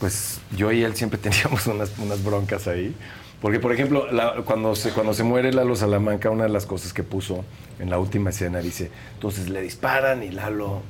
pues 0.00 0.40
yo 0.56 0.72
y 0.72 0.82
él 0.82 0.96
siempre 0.96 1.18
teníamos 1.22 1.66
unas, 1.66 1.96
unas 1.98 2.24
broncas 2.24 2.66
ahí. 2.66 2.94
Porque, 3.40 3.60
por 3.60 3.72
ejemplo, 3.72 4.06
cuando, 4.46 4.74
se, 4.74 4.90
cuando 4.90 5.12
se 5.12 5.22
muere 5.22 5.52
Lalo 5.52 5.76
Salamanca, 5.76 6.30
una 6.30 6.44
de 6.44 6.48
las 6.48 6.64
cosas 6.64 6.94
que 6.94 7.02
puso 7.02 7.44
en 7.78 7.90
la 7.90 7.98
última 7.98 8.30
escena 8.30 8.60
dice, 8.60 8.90
entonces 9.14 9.50
le 9.50 9.60
disparan 9.60 10.22
y 10.22 10.30
Lalo 10.30 10.80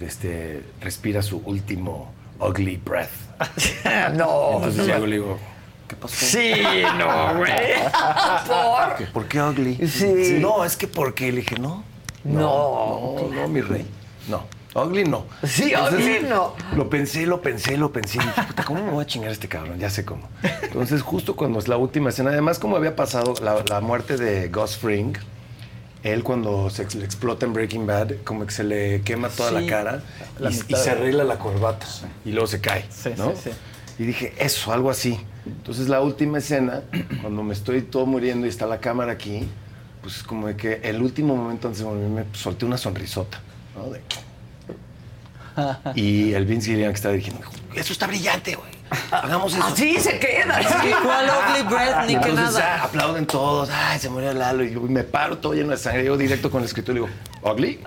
este, 0.00 0.62
respira 0.80 1.22
su 1.22 1.38
último 1.44 2.12
ugly 2.40 2.76
breath. 2.84 3.10
no. 4.14 4.54
Entonces 4.64 4.86
le 5.00 5.06
digo, 5.16 5.38
¿qué 5.88 5.96
pasó? 5.96 6.14
Sí, 6.14 6.52
no, 6.98 7.36
güey. 7.36 7.52
¿Por? 8.46 8.96
¿Qué- 8.96 9.06
¿Por 9.12 9.26
qué 9.26 9.40
ugly? 9.42 9.88
Sí. 9.88 10.38
No, 10.40 10.64
es 10.64 10.76
que 10.76 10.86
porque 10.88 11.30
le 11.32 11.40
dije, 11.40 11.56
no. 11.58 11.84
No. 12.24 13.16
No, 13.20 13.28
no, 13.34 13.48
mi 13.48 13.60
rey. 13.60 13.86
No. 14.28 14.44
Ugly 14.74 15.04
no. 15.04 15.26
Sí, 15.42 15.74
ugly 15.76 16.20
no. 16.26 16.54
Lo 16.76 16.88
pensé, 16.88 17.26
lo 17.26 17.42
pensé, 17.42 17.76
lo 17.76 17.92
pensé. 17.92 18.16
Y 18.18 18.20
dije, 18.22 18.42
puta, 18.42 18.64
¿cómo 18.64 18.82
me 18.82 18.90
voy 18.90 19.02
a 19.02 19.06
chingar 19.06 19.28
a 19.28 19.32
este 19.32 19.46
cabrón? 19.46 19.78
Ya 19.78 19.90
sé 19.90 20.04
cómo. 20.06 20.26
Entonces, 20.62 21.02
justo 21.02 21.36
cuando 21.36 21.58
es 21.58 21.68
la 21.68 21.76
última 21.76 22.08
escena, 22.08 22.30
además, 22.30 22.58
como 22.58 22.76
había 22.76 22.96
pasado 22.96 23.34
la, 23.42 23.62
la 23.68 23.80
muerte 23.82 24.16
de 24.16 24.48
Gus 24.48 24.78
Fring, 24.78 25.14
él 26.02 26.22
cuando 26.24 26.68
se 26.70 26.84
le 26.98 27.04
explota 27.04 27.46
en 27.46 27.52
Breaking 27.52 27.86
Bad, 27.86 28.12
como 28.24 28.44
que 28.46 28.52
se 28.52 28.64
le 28.64 29.02
quema 29.02 29.28
toda 29.28 29.50
Sí, 29.50 29.54
la 29.54 29.66
cara 29.70 30.02
la 30.38 30.50
y, 30.50 30.54
se 30.54 30.90
arregla 30.90 31.24
la 31.24 31.38
corbata 31.38 31.86
y 32.24 32.32
luego 32.32 32.46
se 32.46 32.60
cae. 32.60 32.84
¿no? 33.16 33.30
sí, 33.32 33.36
sí. 33.44 33.50
Y 33.98 34.04
dije, 34.06 34.34
eso, 34.38 34.72
algo 34.72 34.90
así. 34.90 35.18
Entonces, 35.46 35.88
la 35.88 36.00
última 36.00 36.38
escena, 36.38 36.82
cuando 37.20 37.42
me 37.42 37.52
estoy 37.52 37.82
todo 37.82 38.06
muriendo 38.06 38.46
y 38.46 38.48
está 38.48 38.66
la 38.66 38.78
cámara 38.80 39.12
aquí, 39.12 39.46
pues 40.00 40.22
como 40.22 40.48
de 40.48 40.56
que 40.56 40.80
el 40.82 41.00
último 41.02 41.36
momento 41.36 41.68
antes 41.68 41.80
de 41.80 41.86
morir 41.88 42.08
me 42.08 42.24
solté 42.32 42.64
una 42.64 42.78
sonrisota. 42.78 43.40
¿no? 43.76 43.90
De- 43.90 44.00
y 46.00 46.32
el 46.32 46.46
Vince 46.46 46.70
Gillian 46.70 46.94
que 46.94 47.08
me 47.08 47.16
dijo, 47.18 47.52
eso 47.74 47.92
está 47.92 48.06
brillante, 48.06 48.54
güey. 48.54 48.81
Hagamos 49.10 49.54
eso. 49.54 49.64
Así 49.64 49.98
se 49.98 50.18
queda. 50.18 50.60
Sí, 50.62 50.90
¿cuál 51.02 51.26
ugly 51.30 51.62
breath? 51.68 52.06
Ni 52.06 52.16
que 52.18 52.28
Entonces, 52.28 52.54
nada. 52.54 52.78
ah, 52.80 52.84
aplauden 52.84 53.26
todos, 53.26 53.70
ay, 53.70 53.98
se 53.98 54.08
murió 54.08 54.32
Lalo. 54.32 54.64
Y 54.64 54.72
yo 54.72 54.80
me 54.82 55.02
paro 55.04 55.38
todo 55.38 55.54
lleno 55.54 55.70
de 55.70 55.76
sangre. 55.76 56.02
Llego 56.02 56.16
directo 56.16 56.50
con 56.50 56.60
el 56.60 56.66
escritor 56.66 56.96
y 56.96 57.00
le 57.00 57.06
digo, 57.06 57.14
¿ugly? 57.42 57.80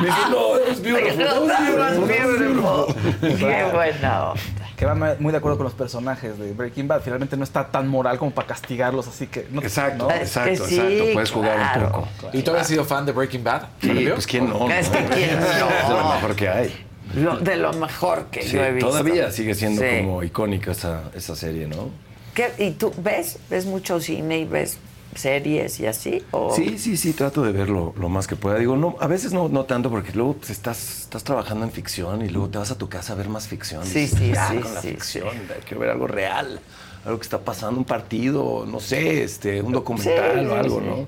Me 0.00 0.06
dice, 0.06 0.18
no, 0.30 0.56
es 0.56 0.82
beautiful. 0.82 2.06
beautiful." 2.06 2.94
Qué 3.20 3.64
buena 3.72 4.30
onda. 4.30 4.42
Que 4.76 4.86
va 4.86 4.94
muy 5.20 5.30
de 5.30 5.38
acuerdo 5.38 5.56
con 5.56 5.64
los 5.64 5.74
personajes 5.74 6.36
de 6.36 6.52
Breaking 6.52 6.88
Bad. 6.88 7.00
Finalmente 7.02 7.36
no 7.36 7.44
está 7.44 7.68
tan 7.68 7.86
moral 7.86 8.18
como 8.18 8.32
para 8.32 8.48
castigarlos, 8.48 9.06
así 9.06 9.28
que... 9.28 9.46
No, 9.50 9.62
Exacto, 9.62 10.08
¿no? 10.08 10.14
exacto, 10.14 10.64
exacto. 10.64 11.04
Puedes 11.12 11.30
jugar 11.30 11.78
un 11.78 11.92
poco. 11.92 12.08
¿Y 12.32 12.42
tú 12.42 12.50
habías 12.50 12.66
sido 12.66 12.84
fan 12.84 13.06
de 13.06 13.12
Breaking 13.12 13.44
Bad? 13.44 13.62
Sí, 13.80 14.08
pues 14.12 14.26
quién 14.26 14.48
no. 14.50 14.68
Es 14.68 14.88
que 14.88 15.04
quién 15.06 15.38
no. 15.38 15.46
Es 15.84 15.88
lo 15.88 16.14
mejor 16.14 16.34
que 16.34 16.48
hay. 16.48 16.86
Lo- 17.14 17.38
de 17.38 17.56
lo 17.56 17.72
mejor 17.74 18.26
que 18.26 18.42
Sí, 18.42 18.50
yo 18.56 18.64
he 18.64 18.72
visto. 18.72 18.88
todavía 18.90 19.30
sigue 19.30 19.54
siendo 19.54 19.82
Sí. 19.82 19.88
como 20.00 20.22
icónica 20.22 20.72
esa, 20.72 21.10
esa 21.14 21.36
serie, 21.36 21.66
¿no? 21.66 21.88
¿Qué? 22.34 22.50
¿Y 22.58 22.72
tú 22.72 22.92
ves? 22.98 23.38
¿Ves 23.48 23.64
mucho 23.66 24.00
cine 24.00 24.38
y 24.40 24.44
ves 24.44 24.78
series 25.14 25.78
y 25.78 25.86
así? 25.86 26.24
¿O- 26.32 26.52
Sí, 26.56 26.76
sí, 26.78 26.96
sí, 26.96 27.12
trato 27.12 27.42
de 27.42 27.52
verlo 27.52 27.94
lo 27.96 28.08
más 28.08 28.26
que 28.26 28.34
pueda. 28.34 28.58
Digo, 28.58 28.76
no, 28.76 28.96
a 28.98 29.06
veces 29.06 29.32
no, 29.32 29.48
no 29.48 29.64
tanto 29.64 29.88
porque 29.90 30.12
luego 30.12 30.34
pues, 30.34 30.50
estás, 30.50 31.02
estás 31.02 31.22
trabajando 31.22 31.64
en 31.64 31.70
ficción 31.70 32.22
y 32.24 32.28
luego 32.28 32.48
te 32.48 32.58
vas 32.58 32.70
a 32.72 32.78
tu 32.78 32.88
casa 32.88 33.12
a 33.12 33.16
ver 33.16 33.28
más 33.28 33.46
ficción. 33.46 33.84
Sí, 33.86 34.08
sí, 34.08 34.32
"Ya, 34.34 34.48
sí, 34.50 34.58
con 34.58 34.74
la 34.74 34.80
sí, 34.82 34.88
ficción, 34.88 35.28
quiero 35.64 35.80
ver 35.80 35.90
algo 35.90 36.08
real, 36.08 36.58
algo 37.04 37.18
que 37.18 37.22
está 37.22 37.38
pasando, 37.38 37.78
un 37.78 37.84
partido, 37.84 38.66
no 38.66 38.80
sé, 38.80 39.22
este, 39.22 39.62
un 39.62 39.72
documental 39.72 40.48
o 40.48 40.54
algo. 40.56 40.80
¿no? 40.80 41.06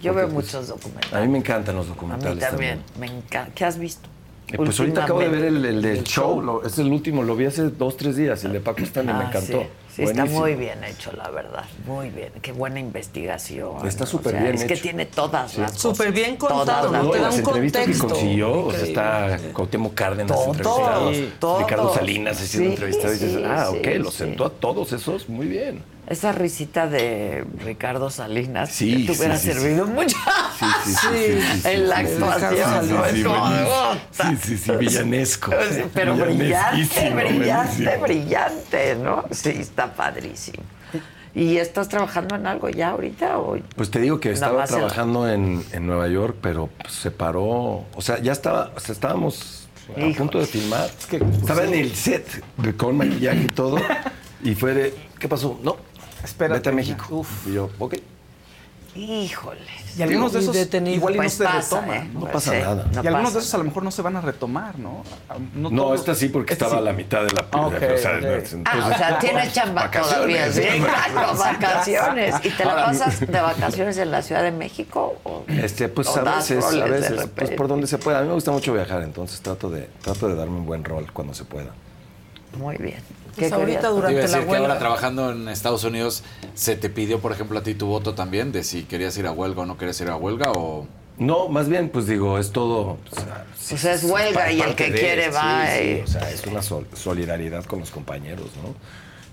Yo 0.00 0.12
veo 0.12 0.24
pues, 0.28 0.46
muchos 0.46 0.66
documentales. 0.66 1.14
A 1.14 1.20
mí 1.20 1.28
me 1.28 1.38
encantan 1.38 1.76
los 1.76 1.86
A 1.86 1.90
documentales 1.90 2.34
mí 2.34 2.40
también. 2.40 2.82
Me 2.98 3.06
encanta. 3.06 3.52
¿Qué 3.54 3.64
has 3.64 3.78
visto? 3.78 4.08
Eh, 4.52 4.56
Pues 4.56 4.78
ahorita 4.78 5.04
acabo 5.04 5.20
de 5.20 5.28
ver 5.28 5.44
el, 5.44 5.64
el 5.64 5.80
del 5.82 5.98
El 5.98 6.04
show, 6.04 6.40
lo- 6.42 6.64
es 6.64 6.78
el 6.78 6.92
último, 6.92 7.22
lo 7.22 7.34
vi 7.34 7.46
hace 7.46 7.62
dos, 7.70 7.96
tres 7.96 8.16
días, 8.16 8.44
el 8.44 8.52
de 8.52 8.60
Paco 8.60 8.82
Stanley, 8.82 9.14
me 9.14 9.24
Ah, 9.24 9.28
encantó. 9.28 9.60
Sí, 9.62 9.66
Sí, 9.96 10.02
está 10.02 10.24
muy 10.24 10.54
bien 10.56 10.82
hecho, 10.82 11.12
la 11.16 11.30
verdad. 11.30 11.62
Muy 11.86 12.10
bien. 12.10 12.32
Qué 12.42 12.50
buena 12.50 12.80
investigación. 12.80 13.86
Está 13.86 14.02
O 14.04 14.06
súper 14.08 14.32
sea, 14.32 14.42
bien 14.42 14.54
Es 14.56 14.64
que 14.64 14.76
tiene 14.76 15.06
todas 15.06 15.52
Sí. 15.52 15.60
las 15.60 15.70
cosas. 15.70 15.82
Súper 15.96 16.12
bien 16.12 16.36
contado, 16.36 16.90
¿no? 16.90 17.10
Te 17.10 17.18
da 17.18 17.24
las 17.26 17.34
un 17.34 17.40
entrevistas 17.40 17.82
que 17.86 17.92
contexto. 17.92 18.08
consiguió, 18.08 18.66
o 18.66 18.72
sea, 18.72 18.82
está 18.82 19.38
Cuauhtémoc 19.52 19.94
Cárdenas 19.94 20.32
Todos, 20.36 20.46
entrevistado, 20.48 21.12
todos. 21.38 21.58
Ricardo 21.62 21.94
Salinas 21.94 22.40
haciendo 22.42 22.70
Sí, 22.70 22.74
entrevistas, 22.74 23.10
y 23.10 23.14
dices, 23.24 23.32
sí, 23.36 23.42
ah, 23.46 23.70
ok, 23.70 23.84
sí. 23.84 23.98
los 23.98 24.14
sentó 24.14 24.44
a 24.46 24.50
todos 24.50 24.92
esos 24.92 25.28
muy 25.28 25.46
bien. 25.46 25.80
Esa 26.06 26.32
risita 26.32 26.86
de 26.86 27.44
Ricardo 27.64 28.10
Salinas 28.10 28.70
Sí, 28.70 29.06
que 29.06 29.12
te 29.12 29.18
hubiera 29.18 29.36
sí, 29.38 29.52
servido 29.52 29.86
sí. 29.86 29.92
mucho 29.92 30.16
en 31.64 31.88
la 31.88 31.98
actuación. 31.98 32.84
sí, 32.84 33.22
sí, 33.22 33.24
Es. 33.24 34.26
Sí, 34.28 34.36
sí, 34.42 34.58
sí, 34.58 34.72
villanesco. 34.76 35.52
Pero 35.94 36.14
brillante, 36.16 37.10
brillante, 37.14 37.96
brillante, 37.98 38.96
¿no? 38.96 39.24
Sí, 39.30 39.50
está 39.50 39.94
padrísimo. 39.94 40.62
¿Y 41.34 41.56
estás 41.56 41.88
trabajando 41.88 42.36
en 42.36 42.46
algo 42.46 42.68
ya 42.68 42.90
ahorita? 42.90 43.38
O 43.38 43.58
Pues 43.74 43.90
te 43.90 43.98
digo 44.00 44.20
que 44.20 44.30
estaba 44.30 44.64
trabajando 44.66 45.28
en, 45.28 45.64
en 45.72 45.86
Nueva 45.86 46.06
York, 46.08 46.36
pero 46.40 46.68
pues, 46.80 46.92
se 46.94 47.10
paró. 47.10 47.84
O 47.94 48.00
sea, 48.00 48.20
ya 48.20 48.32
estaba, 48.32 48.70
o 48.76 48.78
sea, 48.78 48.92
estábamos 48.92 49.66
a 49.90 50.16
punto 50.16 50.38
de 50.38 50.46
filmar. 50.46 50.88
estaba 51.10 51.64
en 51.64 51.74
el 51.74 51.94
set 51.94 52.42
con 52.76 52.96
maquillaje 52.96 53.42
y 53.42 53.48
todo. 53.48 53.78
y 54.44 54.54
fue 54.54 54.74
de, 54.74 54.94
¿qué 55.18 55.28
pasó? 55.28 55.58
No, 55.62 55.76
Espérate. 56.24 56.58
vete 56.58 56.68
a 56.70 56.72
México. 56.72 57.24
Y 57.46 57.52
yo, 57.54 57.70
ok. 57.78 57.94
Híjole. 58.96 59.58
Y 59.98 60.02
algunos 60.02 60.32
de 60.32 60.38
esos 60.38 60.54
igual 60.86 61.14
y 61.14 61.16
Pues 61.16 61.40
no 61.40 61.44
se 61.48 61.52
pasa, 61.52 61.80
retoman. 61.80 61.96
¿eh? 61.96 62.10
No 62.14 62.20
Pues 62.20 62.32
pasa 62.32 62.52
sí, 62.52 62.58
nada. 62.60 62.86
no 62.94 63.02
y 63.02 63.06
algunos 63.08 63.32
de 63.34 63.40
esos 63.40 63.54
a 63.54 63.58
lo 63.58 63.64
mejor 63.64 63.82
no 63.82 63.90
se 63.90 64.02
van 64.02 64.16
a 64.16 64.20
retomar, 64.20 64.78
¿no? 64.78 65.02
No, 65.56 65.70
todos. 65.70 65.98
esta 65.98 66.14
sí, 66.14 66.28
porque 66.28 66.52
Esta 66.52 66.66
estaba 66.66 66.80
sí. 66.80 66.88
a 66.88 66.92
la 66.92 66.96
mitad 66.96 67.24
de 67.24 67.32
la 67.32 67.44
Ah, 67.50 67.66
o 67.66 67.70
sea, 67.70 67.78
ok. 67.78 67.82
entonces, 67.82 68.58
Ah, 68.64 68.90
o 68.94 68.96
sea, 68.96 69.18
tienes 69.18 69.52
chamba 69.52 69.82
vacaciones. 69.82 70.14
todavía, 70.14 70.52
sí, 70.52 70.60
exacto, 70.78 71.38
vacaciones. 71.38 72.34
¿Y 72.44 72.50
te 72.50 72.64
la 72.64 72.74
pasas 72.76 73.18
de 73.20 73.40
vacaciones 73.40 73.98
en 73.98 74.10
la 74.12 74.22
Ciudad 74.22 74.42
de 74.44 74.52
México? 74.52 75.16
O, 75.24 75.44
Este, 75.48 75.88
pues 75.88 76.06
o 76.08 76.20
a 76.20 76.36
veces, 76.36 76.64
a 76.64 76.84
veces, 76.84 77.28
pues 77.34 77.50
por 77.50 77.66
donde 77.66 77.88
se 77.88 77.98
pueda. 77.98 78.18
A 78.18 78.22
mí 78.22 78.28
me 78.28 78.34
gusta 78.34 78.52
mucho 78.52 78.72
viajar, 78.72 79.02
entonces 79.02 79.40
trato 79.40 79.70
de, 79.70 79.88
trato 80.02 80.28
de 80.28 80.36
darme 80.36 80.56
un 80.58 80.66
buen 80.66 80.84
rol 80.84 81.10
cuando 81.12 81.34
se 81.34 81.44
pueda. 81.44 81.70
Muy 82.56 82.76
bien. 82.76 83.00
Pues 83.36 83.48
¿Qué 83.48 83.54
ahorita 83.54 83.78
querías? 83.80 83.94
Durante 83.94 84.18
a 84.18 84.20
la 84.22 84.26
decir 84.26 84.38
que 84.40 84.50
ahora 84.56 84.60
huelga. 84.62 84.78
trabajando 84.78 85.30
en 85.32 85.48
Estados 85.48 85.84
Unidos, 85.84 86.22
¿se 86.54 86.76
te 86.76 86.88
pidió, 86.90 87.20
por 87.20 87.32
ejemplo, 87.32 87.58
a 87.58 87.62
ti 87.62 87.74
tu 87.74 87.86
voto 87.86 88.14
también 88.14 88.52
de 88.52 88.62
si 88.64 88.84
querías 88.84 89.16
ir 89.18 89.26
a 89.26 89.32
huelga 89.32 89.62
o 89.62 89.66
no 89.66 89.76
querías 89.76 90.00
ir 90.00 90.08
a 90.08 90.16
huelga? 90.16 90.52
O... 90.52 90.86
No, 91.18 91.48
más 91.48 91.68
bien, 91.68 91.88
pues 91.90 92.06
digo, 92.06 92.38
es 92.38 92.50
todo. 92.50 92.98
o 93.10 93.14
sea, 93.14 93.46
sí, 93.58 93.66
Pues 93.70 93.84
es 93.84 94.00
sí, 94.00 94.06
huelga 94.06 94.50
y 94.52 94.60
el 94.60 94.74
que 94.74 94.90
de, 94.90 94.98
quiere 94.98 95.30
va 95.30 95.66
sí, 95.66 95.72
sí, 95.78 95.88
y- 95.88 96.00
o 96.02 96.06
sea, 96.06 96.30
es 96.30 96.46
una 96.46 96.62
sol- 96.62 96.86
solidaridad 96.94 97.64
con 97.64 97.80
los 97.80 97.90
compañeros, 97.90 98.46
¿no? 98.62 98.74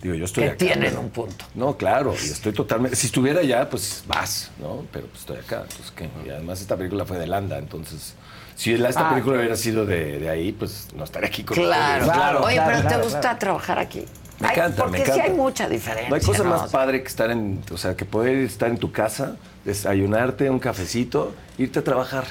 Digo, 0.01 0.15
yo 0.15 0.25
estoy 0.25 0.43
Que 0.45 0.49
acá. 0.49 0.57
tienen 0.57 0.89
pero- 0.89 0.99
un 1.01 1.09
punto. 1.11 1.45
No, 1.53 1.77
claro, 1.77 2.13
y 2.13 2.25
estoy 2.25 2.53
totalmente. 2.53 2.95
Si 2.95 3.05
estuviera 3.07 3.39
allá, 3.41 3.69
pues 3.69 4.03
vas, 4.07 4.49
¿no? 4.59 4.83
Pero 4.91 5.05
pues 5.07 5.19
estoy 5.21 5.37
acá. 5.37 5.63
Pues, 5.77 5.91
¿qué? 5.95 6.09
Y 6.25 6.29
además, 6.31 6.59
esta 6.59 6.75
película 6.75 7.05
fue 7.05 7.19
de 7.19 7.27
Landa, 7.27 7.59
entonces. 7.59 8.15
Si 8.61 8.77
la- 8.77 8.89
esta 8.89 9.07
Ah, 9.07 9.09
película 9.09 9.37
hubiera 9.39 9.55
sido 9.55 9.87
de, 9.87 10.19
de 10.19 10.29
ahí, 10.29 10.51
pues 10.51 10.89
no 10.95 11.03
estaría 11.03 11.29
aquí 11.29 11.43
con 11.43 11.55
Claro, 11.57 12.05
ustedes. 12.05 12.11
claro. 12.13 12.43
Oye, 12.43 12.53
claro, 12.57 12.71
pero 12.77 12.87
¿te 12.89 13.01
gusta 13.01 13.19
claro. 13.21 13.39
trabajar 13.39 13.79
aquí? 13.79 14.05
Me 14.39 14.49
Ay, 14.49 14.53
encanta, 14.55 14.77
porque 14.83 14.91
me 14.91 14.97
encanta. 14.99 15.23
sí 15.23 15.29
hay 15.31 15.35
mucha 15.35 15.67
diferencia. 15.67 16.09
No 16.09 16.15
hay 16.15 16.21
cosa 16.21 16.43
¿no? 16.43 16.49
más 16.51 16.69
padre 16.69 17.01
que 17.01 17.07
estar 17.07 17.31
en, 17.31 17.59
o 17.71 17.77
sea, 17.77 17.95
que 17.95 18.05
poder 18.05 18.35
estar 18.37 18.69
en 18.69 18.77
tu 18.77 18.91
casa 18.91 19.35
desayunarte 19.65 20.47
un 20.51 20.59
cafecito, 20.59 21.33
irte 21.57 21.79
a 21.79 21.83
trabajar, 21.83 22.25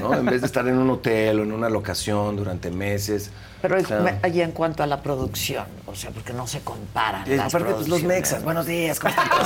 ¿no? 0.00 0.12
En 0.14 0.26
vez 0.26 0.40
de 0.40 0.46
estar 0.48 0.66
en 0.66 0.76
un 0.76 0.90
hotel 0.90 1.38
o 1.38 1.42
en 1.44 1.52
una 1.52 1.68
locación 1.68 2.34
durante 2.34 2.68
meses. 2.72 3.30
Pero 3.68 3.80
O 3.80 3.84
sea, 3.84 4.00
me- 4.00 4.28
y 4.30 4.40
en 4.40 4.52
cuanto 4.52 4.82
a 4.82 4.86
la 4.86 5.02
producción, 5.02 5.64
o 5.86 5.94
sea, 5.94 6.10
porque 6.10 6.32
no 6.32 6.46
se 6.46 6.60
comparan. 6.60 7.30
Eh, 7.30 7.36
las 7.36 7.54
aparte, 7.54 7.74
pues, 7.74 7.88
los 7.88 8.02
mexas, 8.02 8.42
buenos 8.44 8.66
días, 8.66 9.00
¿cómo 9.00 9.10
están? 9.10 9.26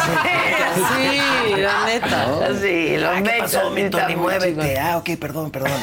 Sí, 0.74 1.60
la 1.60 1.84
neta. 1.86 2.26
¿No? 2.26 2.60
Sí, 2.60 2.97
los 2.97 3.09
Ah, 3.10 3.14
¿qué 3.16 3.20
mexas. 3.22 3.55
pasó, 3.55 3.70
mi 3.70 3.82
sí 3.82 3.90
Tony? 3.90 4.02
están 4.02 4.18
muy 4.18 4.22
Muévete. 4.32 4.78
Ah, 4.78 4.97
ok, 4.98 5.10
perdón, 5.18 5.51
perdón. 5.51 5.70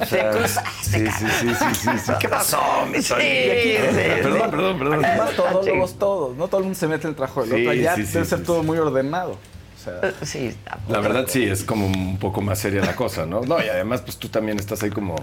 O 0.00 0.06
sea, 0.06 0.30
Te 0.30 0.38
cruzaste, 0.38 0.70
sí, 0.82 1.06
sí, 1.18 1.26
sí, 1.40 1.54
sí, 1.54 1.74
sí, 1.74 1.90
sí. 2.06 2.12
¿Qué 2.18 2.28
pasó, 2.28 2.60
mi 2.86 3.00
Tony? 3.02 3.22
Sí, 3.22 3.76
sí, 3.90 4.02
Perdón, 4.22 4.50
perdón, 4.50 4.78
perdón. 4.78 5.04
Además, 5.04 5.30
Sí. 5.30 5.36
todólogos 5.36 5.98
todos, 5.98 6.36
no 6.36 6.48
todo 6.48 6.58
el 6.58 6.64
mundo 6.64 6.78
se 6.78 6.86
mete 6.88 7.02
en 7.06 7.10
el 7.10 7.16
trabajo 7.16 7.42
del 7.44 7.50
Sí, 7.50 7.60
otro. 7.62 7.70
Allá 7.70 7.90
debe 7.96 8.06
sí, 8.06 8.12
ser 8.24 8.38
sí. 8.38 8.44
todo 8.44 8.62
muy 8.62 8.78
ordenado. 8.78 9.32
O 9.32 9.84
sea, 9.84 10.12
Sí, 10.24 10.46
está 10.46 10.78
La 10.88 11.00
verdad 11.00 11.24
sí, 11.28 11.44
es 11.44 11.64
como 11.64 11.86
un 11.86 12.16
poco 12.18 12.40
más 12.40 12.58
seria 12.58 12.82
la 12.84 12.94
cosa, 12.94 13.26
¿no? 13.26 13.40
No, 13.42 13.58
y 13.62 13.68
además 13.68 14.00
pues 14.02 14.16
tú 14.16 14.28
también 14.28 14.58
estás 14.58 14.82
ahí 14.82 14.90
como... 14.90 15.16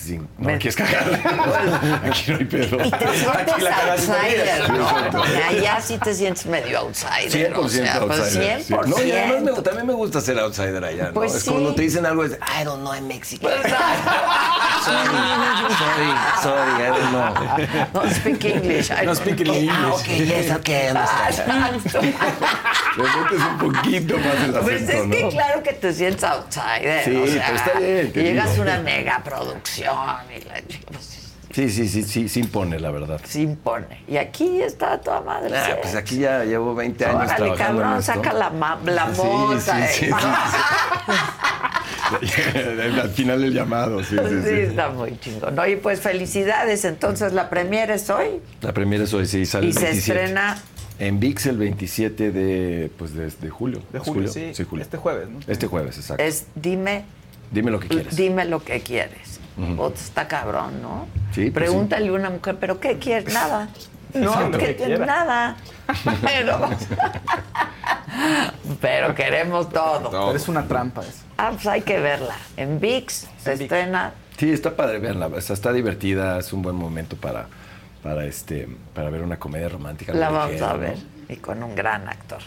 pues, 0.00 0.08
sin- 0.08 0.28
no 0.38 0.46
Me- 0.46 0.58
quieres 0.58 0.76
cagar. 0.76 2.00
Aquí 2.04 2.30
no 2.32 2.36
hay 2.38 2.44
pedo. 2.44 2.76
Y 2.84 2.90
te 2.90 2.98
sientes 2.98 3.28
Aquí 3.52 3.62
la 3.62 3.92
outsider. 3.92 4.70
¿no? 4.70 4.88
Allá 5.48 5.80
sí 5.80 5.98
te 5.98 6.14
sientes 6.14 6.46
medio 6.46 6.78
outsider. 6.80 7.52
100% 7.52 7.56
o 7.58 7.68
sea, 7.68 8.00
pues 8.06 8.18
outsider. 8.20 8.60
100%. 8.60 8.64
sí. 8.64 8.74
No, 8.90 9.02
y 9.02 9.12
además 9.12 9.42
me- 9.56 9.62
también 9.62 9.86
me 9.86 9.92
gusta 9.94 10.20
ser 10.20 10.38
outsider 10.38 10.84
allá, 10.84 11.06
¿no? 11.08 11.12
Pues 11.14 11.34
es 11.34 11.42
sí. 11.42 11.48
como 11.48 11.60
cuando 11.60 11.76
te 11.76 11.82
dicen 11.82 12.06
algo, 12.06 12.24
es, 12.24 12.32
I 12.32 12.64
don't 12.64 12.80
know, 12.80 12.94
I'm 12.94 13.06
Mexican. 13.06 13.50
sorry, 14.82 16.12
sorry, 16.42 16.82
I 16.82 16.88
don't 16.88 17.10
know. 17.10 18.02
No 18.04 18.10
speak 18.14 18.44
English. 18.44 18.90
I 18.90 19.04
No 19.04 19.12
don't- 19.12 19.16
speak 19.16 19.40
English. 19.40 19.70
Ah, 19.70 19.92
ok, 19.94 20.06
yes, 20.06 20.50
ok, 20.50 20.68
understand. 20.90 22.20
Le 22.96 23.02
metes 23.04 23.40
un 23.46 23.58
poquito 23.58 24.16
más 24.18 24.34
el 24.34 24.40
acento, 24.56 24.60
Pues 24.62 24.82
es 24.82 24.90
que 25.02 25.22
¿no? 25.22 25.28
claro 25.30 25.62
que 25.62 25.72
te 25.74 25.92
sientes 25.92 26.24
outsider. 26.24 27.04
Sí, 27.04 27.16
o 27.16 27.26
sea, 27.26 27.44
pero 27.46 27.56
está 27.56 27.78
bien, 27.78 28.12
te 28.12 28.22
Llegas 28.22 28.58
a 28.58 28.62
una 28.62 28.78
mega 28.78 29.22
producción 29.24 29.94
y 30.36 30.40
la 30.44 30.54
pues, 30.90 31.16
Sí, 31.52 31.68
sí, 31.68 31.88
sí, 31.88 32.04
sí, 32.04 32.28
sí 32.28 32.40
impone, 32.40 32.78
la 32.78 32.92
verdad. 32.92 33.20
se 33.24 33.40
impone. 33.42 34.04
Y 34.06 34.16
aquí 34.18 34.62
está 34.62 35.00
toda 35.00 35.20
madre. 35.20 35.56
Ah, 35.56 35.64
sí. 35.66 35.72
pues 35.82 35.94
aquí 35.96 36.18
ya 36.18 36.44
llevo 36.44 36.74
20 36.76 37.04
años 37.04 37.16
Órale, 37.24 37.34
trabajando 37.36 37.80
cabrón, 37.82 37.92
en 37.94 37.98
esto. 38.00 38.12
saca 38.14 38.32
la, 38.32 38.50
ma- 38.50 38.78
la 38.84 39.12
Sí, 39.14 39.20
mota. 39.22 39.60
sí, 39.60 39.70
eh. 39.82 39.88
sí, 39.92 40.06
sí, 40.06 40.12
Al 43.00 43.10
final 43.10 43.44
el 43.44 43.52
llamado, 43.52 44.02
sí, 44.04 44.16
sí, 44.16 44.24
Sí, 44.28 44.42
sí. 44.44 44.50
está 44.60 44.88
muy 44.90 45.18
chingón. 45.18 45.58
Oye, 45.58 45.76
pues 45.76 46.00
felicidades. 46.00 46.84
Entonces, 46.84 47.32
la 47.32 47.48
premiere 47.50 47.94
es 47.94 48.08
hoy 48.10 48.40
La 48.62 48.72
primera 48.72 49.04
es 49.04 49.12
hoy, 49.14 49.26
sí, 49.26 49.44
sale 49.46 49.66
y 49.66 49.70
el 49.70 49.74
se 49.74 49.80
27. 49.84 50.18
estrena. 50.20 50.56
En 51.00 51.18
VIX 51.18 51.46
el 51.46 51.56
27 51.58 52.30
de, 52.30 52.90
pues 52.98 53.14
de, 53.14 53.30
de 53.30 53.50
julio. 53.50 53.80
De 53.92 53.98
¿Es 53.98 54.04
julio, 54.04 54.28
sí. 54.30 54.52
julio. 54.68 54.82
Este 54.84 54.96
jueves, 54.98 55.28
¿no? 55.28 55.40
Este 55.46 55.66
jueves, 55.66 55.96
exacto. 55.96 56.22
Es 56.22 56.46
dime, 56.54 57.04
Dime 57.50 57.70
lo 57.70 57.80
que 57.80 57.88
quieres. 57.88 58.14
dime 58.14 58.44
lo 58.44 58.62
que 58.62 58.80
quieres. 58.80 59.40
Puta, 59.76 59.94
está 59.98 60.28
cabrón, 60.28 60.80
¿no? 60.80 61.06
Sí, 61.34 61.50
pues 61.50 61.64
Pregúntale 61.66 62.08
a 62.08 62.12
una 62.12 62.30
mujer, 62.30 62.56
¿pero 62.60 62.78
qué 62.80 62.98
quieres? 62.98 63.32
Nada. 63.34 63.68
No, 64.14 64.32
Sí, 64.52 64.58
que 64.58 64.76
que 64.76 64.98
nada. 64.98 65.56
Pero, 66.22 66.68
pero 68.80 69.14
queremos 69.14 69.68
todo. 69.70 70.10
Pero 70.10 70.34
es 70.34 70.48
una 70.48 70.66
trampa 70.66 71.02
eso. 71.02 71.22
Ah, 71.36 71.50
pues 71.52 71.66
hay 71.66 71.82
que 71.82 71.98
verla. 71.98 72.36
En 72.56 72.78
VIX 72.80 73.26
se 73.42 73.52
estrena. 73.54 74.12
Sí, 74.36 74.50
está 74.50 74.76
padre 74.76 74.98
verla. 74.98 75.26
o 75.26 75.40
sea, 75.40 75.54
está 75.54 75.72
divertida, 75.72 76.38
es 76.38 76.52
un 76.52 76.62
buen 76.62 76.76
momento 76.76 77.16
para, 77.16 77.46
para, 78.02 78.24
este, 78.24 78.68
para 78.94 79.10
ver 79.10 79.22
una 79.22 79.38
comedia 79.38 79.68
romántica. 79.68 80.12
La 80.14 80.30
vamos 80.30 80.60
a 80.62 80.72
¿no? 80.74 80.78
ver. 80.78 80.96
Y 81.28 81.36
con 81.36 81.62
un 81.62 81.74
gran 81.74 82.08
actor. 82.08 82.40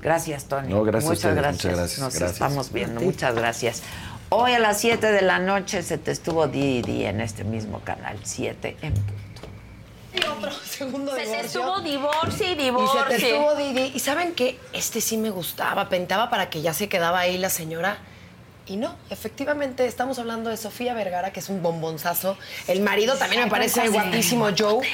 Gracias, 0.00 0.44
Tony. 0.46 0.68
No, 0.68 0.82
gracias 0.82 1.04
a 1.04 1.08
muchas 1.08 1.24
ustedes, 1.24 1.36
gracias. 1.36 1.64
muchas 1.64 1.78
gracias, 1.78 1.98
Nos 2.00 2.14
gracias. 2.14 2.32
estamos 2.32 2.72
viendo. 2.72 3.00
Muchas 3.00 3.34
gracias. 3.34 3.82
Hoy 4.30 4.52
a 4.52 4.58
las 4.60 4.78
7 4.80 5.10
de 5.10 5.22
la 5.22 5.38
noche 5.40 5.82
se 5.82 5.98
te 5.98 6.12
estuvo 6.12 6.46
Didi 6.46 7.04
en 7.04 7.20
este 7.20 7.42
mismo 7.44 7.80
canal 7.80 8.16
7 8.22 8.76
en 8.80 8.94
Otro 10.30 10.52
segundo 10.52 11.12
Se 11.12 11.18
te 11.22 11.26
divorcio. 11.26 11.46
estuvo 11.60 11.80
divorcio 11.80 12.46
y 12.46 12.52
Y 12.52 12.54
se 12.56 12.62
divorcio. 12.62 13.04
te 13.08 13.16
estuvo 13.16 13.54
Didi. 13.56 13.92
¿Y 13.94 13.98
saben 13.98 14.32
qué? 14.34 14.58
Este 14.72 15.00
sí 15.00 15.16
me 15.16 15.30
gustaba. 15.30 15.88
Pentaba 15.88 16.30
para 16.30 16.48
que 16.48 16.62
ya 16.62 16.72
se 16.72 16.88
quedaba 16.88 17.18
ahí 17.18 17.38
la 17.38 17.50
señora. 17.50 17.98
Y 18.66 18.76
no, 18.76 18.94
efectivamente, 19.10 19.86
estamos 19.86 20.18
hablando 20.18 20.50
de 20.50 20.56
Sofía 20.56 20.94
Vergara, 20.94 21.32
que 21.32 21.40
es 21.40 21.48
un 21.48 21.62
bombonzazo. 21.62 22.36
El 22.68 22.80
marido 22.80 23.16
también 23.16 23.44
me 23.44 23.50
parece 23.50 23.88
guapísimo, 23.88 24.48
Joe. 24.56 24.86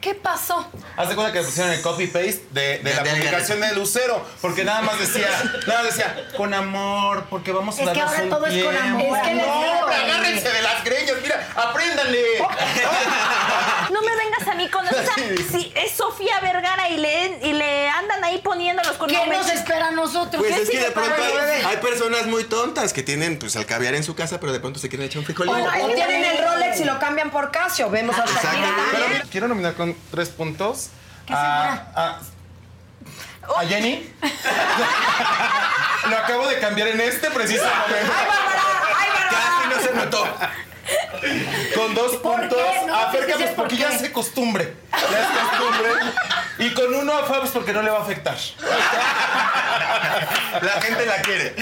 ¿Qué 0.00 0.14
pasó? 0.14 0.66
Haz 0.96 1.10
de 1.10 1.14
cuenta 1.14 1.30
que 1.30 1.42
pusieron 1.44 1.72
el 1.72 1.82
copy-paste 1.82 2.46
de, 2.52 2.78
de 2.78 2.94
la 2.94 3.04
publicación 3.04 3.60
de 3.60 3.74
Lucero, 3.74 4.24
porque 4.40 4.64
nada 4.64 4.80
más 4.80 4.98
decía, 4.98 5.28
nada 5.66 5.82
más 5.82 5.94
decía, 5.94 6.26
con 6.38 6.54
amor, 6.54 7.26
porque 7.28 7.52
vamos 7.52 7.78
a 7.78 7.82
Es 7.82 7.90
que 7.90 8.00
ahora 8.00 8.22
un 8.22 8.30
todo 8.30 8.46
es 8.46 8.64
con 8.64 8.72
tiempo". 8.74 8.80
amor, 9.04 9.18
Es 9.18 9.22
que 9.28 9.34
no, 9.34 9.42
hombre, 9.52 9.94
agárrense 9.96 10.50
de 10.50 10.62
las 10.62 10.84
greñas, 10.84 11.16
mira, 11.22 11.48
apréndanle. 11.54 12.24
No 13.92 14.00
me 14.02 14.16
vengas 14.16 14.39
a 14.60 14.64
mí 14.64 14.68
con 14.70 14.86
eso. 14.86 14.96
O 14.96 15.02
sea, 15.02 15.14
si 15.50 15.72
es 15.74 15.92
Sofía 15.92 16.40
Vergara 16.40 16.88
y 16.88 16.96
le, 16.98 17.38
y 17.42 17.52
le 17.52 17.88
andan 17.88 18.22
ahí 18.24 18.38
poniéndolos 18.38 18.92
con 18.92 19.08
¿Qué 19.08 19.26
nos 19.26 19.48
espera 19.50 19.88
a 19.88 19.90
nosotros? 19.90 20.42
Pues 20.42 20.54
¿Qué 20.54 20.62
es 20.62 20.68
que 20.68 20.76
sigue 20.76 20.84
de 20.86 20.90
pronto 20.92 21.10
para 21.10 21.26
hay, 21.26 21.32
bebé? 21.34 21.64
hay 21.66 21.76
personas 21.78 22.26
muy 22.26 22.44
tontas 22.44 22.92
que 22.92 23.02
tienen 23.02 23.38
pues 23.38 23.56
el 23.56 23.66
caviar 23.66 23.94
en 23.94 24.04
su 24.04 24.14
casa, 24.14 24.38
pero 24.40 24.52
de 24.52 24.60
pronto 24.60 24.78
se 24.78 24.88
quieren 24.88 25.06
echar 25.06 25.18
un 25.20 25.24
frijolito. 25.24 25.56
O, 25.56 25.62
o 25.62 25.88
tienen 25.94 26.24
el 26.24 26.44
Rolex 26.44 26.80
y 26.80 26.84
lo 26.84 26.98
cambian 26.98 27.30
por 27.30 27.50
Casio. 27.50 27.90
Vemos 27.90 28.16
a 28.18 28.24
Shakira 28.26 28.50
Pero 28.52 28.76
también. 28.90 29.12
mira, 29.12 29.24
quiero 29.30 29.48
nominar 29.48 29.74
con 29.74 29.96
tres 30.10 30.28
puntos 30.30 30.88
a, 31.28 31.72
a, 31.94 32.20
a 33.60 33.66
Jenny. 33.66 34.12
Lo 36.08 36.16
acabo 36.16 36.46
de 36.48 36.58
cambiar 36.58 36.88
en 36.88 37.00
este 37.00 37.30
preciso 37.30 37.62
momento. 37.64 38.12
Casi 39.30 39.68
no 39.68 39.82
se 39.82 39.94
notó. 39.94 40.24
Con 41.74 41.94
dos 41.94 42.16
¿Por 42.16 42.40
puntos 42.40 42.58
qué? 42.58 42.86
No, 42.86 42.96
a 42.96 43.10
Fer 43.10 43.26
que 43.26 43.32
Campos 43.32 43.38
decir 43.40 43.56
por 43.56 43.64
porque 43.64 43.76
ya 43.76 43.88
qué. 43.88 44.06
es 44.06 44.10
costumbre. 44.10 44.76
Ya 44.92 45.20
es 45.20 45.26
costumbre. 45.40 45.90
Y 46.58 46.74
con 46.74 46.94
uno 46.94 47.12
a 47.12 47.24
Fabs 47.24 47.50
porque 47.50 47.72
no 47.72 47.82
le 47.82 47.90
va 47.90 47.98
a 47.98 48.02
afectar. 48.02 48.36
La 50.62 50.80
gente 50.80 51.06
la 51.06 51.22
quiere. 51.22 51.54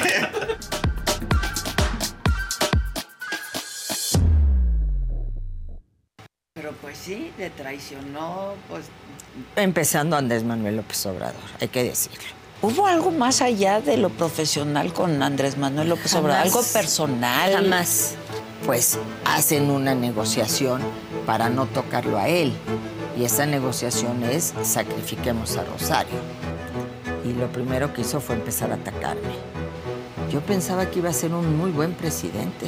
Pero 6.54 6.72
pues 6.82 6.98
sí, 6.98 7.32
le 7.38 7.50
traicionó, 7.50 8.54
pues... 8.68 8.86
Empezando 9.54 10.16
Andrés 10.16 10.42
Manuel 10.42 10.76
López 10.76 11.06
Obrador, 11.06 11.40
hay 11.60 11.68
que 11.68 11.84
decirlo. 11.84 12.37
¿Hubo 12.60 12.88
algo 12.88 13.12
más 13.12 13.40
allá 13.40 13.80
de 13.80 13.96
lo 13.96 14.08
profesional 14.08 14.92
con 14.92 15.22
Andrés 15.22 15.56
Manuel 15.56 15.90
López 15.90 16.12
Obrador? 16.16 16.42
¿Algo 16.42 16.60
personal? 16.60 17.52
Jamás. 17.52 18.14
Pues 18.66 18.98
hacen 19.24 19.70
una 19.70 19.94
negociación 19.94 20.82
para 21.24 21.50
no 21.50 21.66
tocarlo 21.66 22.18
a 22.18 22.26
él. 22.26 22.52
Y 23.16 23.24
esa 23.24 23.46
negociación 23.46 24.24
es 24.24 24.54
sacrifiquemos 24.62 25.56
a 25.56 25.64
Rosario. 25.64 26.18
Y 27.24 27.32
lo 27.32 27.46
primero 27.52 27.92
que 27.92 28.00
hizo 28.00 28.20
fue 28.20 28.34
empezar 28.34 28.72
a 28.72 28.74
atacarme. 28.74 29.34
Yo 30.32 30.40
pensaba 30.40 30.86
que 30.90 30.98
iba 30.98 31.10
a 31.10 31.12
ser 31.12 31.32
un 31.34 31.56
muy 31.56 31.70
buen 31.70 31.92
presidente. 31.94 32.66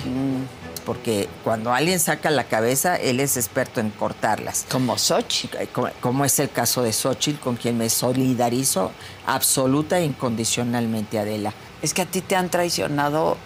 Porque 0.84 1.28
cuando 1.44 1.72
alguien 1.72 2.00
saca 2.00 2.30
la 2.30 2.44
cabeza, 2.44 2.96
él 2.96 3.20
es 3.20 3.36
experto 3.36 3.80
en 3.80 3.90
cortarlas. 3.90 4.66
Como 4.70 4.98
Xochitl. 4.98 5.56
Como, 5.72 5.88
como 6.00 6.24
es 6.24 6.38
el 6.38 6.50
caso 6.50 6.82
de 6.82 6.92
Xochitl, 6.92 7.40
con 7.40 7.56
quien 7.56 7.78
me 7.78 7.90
solidarizo 7.90 8.92
absoluta 9.26 9.98
e 9.98 10.04
incondicionalmente, 10.04 11.18
Adela. 11.18 11.52
Es 11.82 11.94
que 11.94 12.02
a 12.02 12.06
ti 12.06 12.20
te 12.20 12.36
han 12.36 12.50
traicionado 12.50 13.36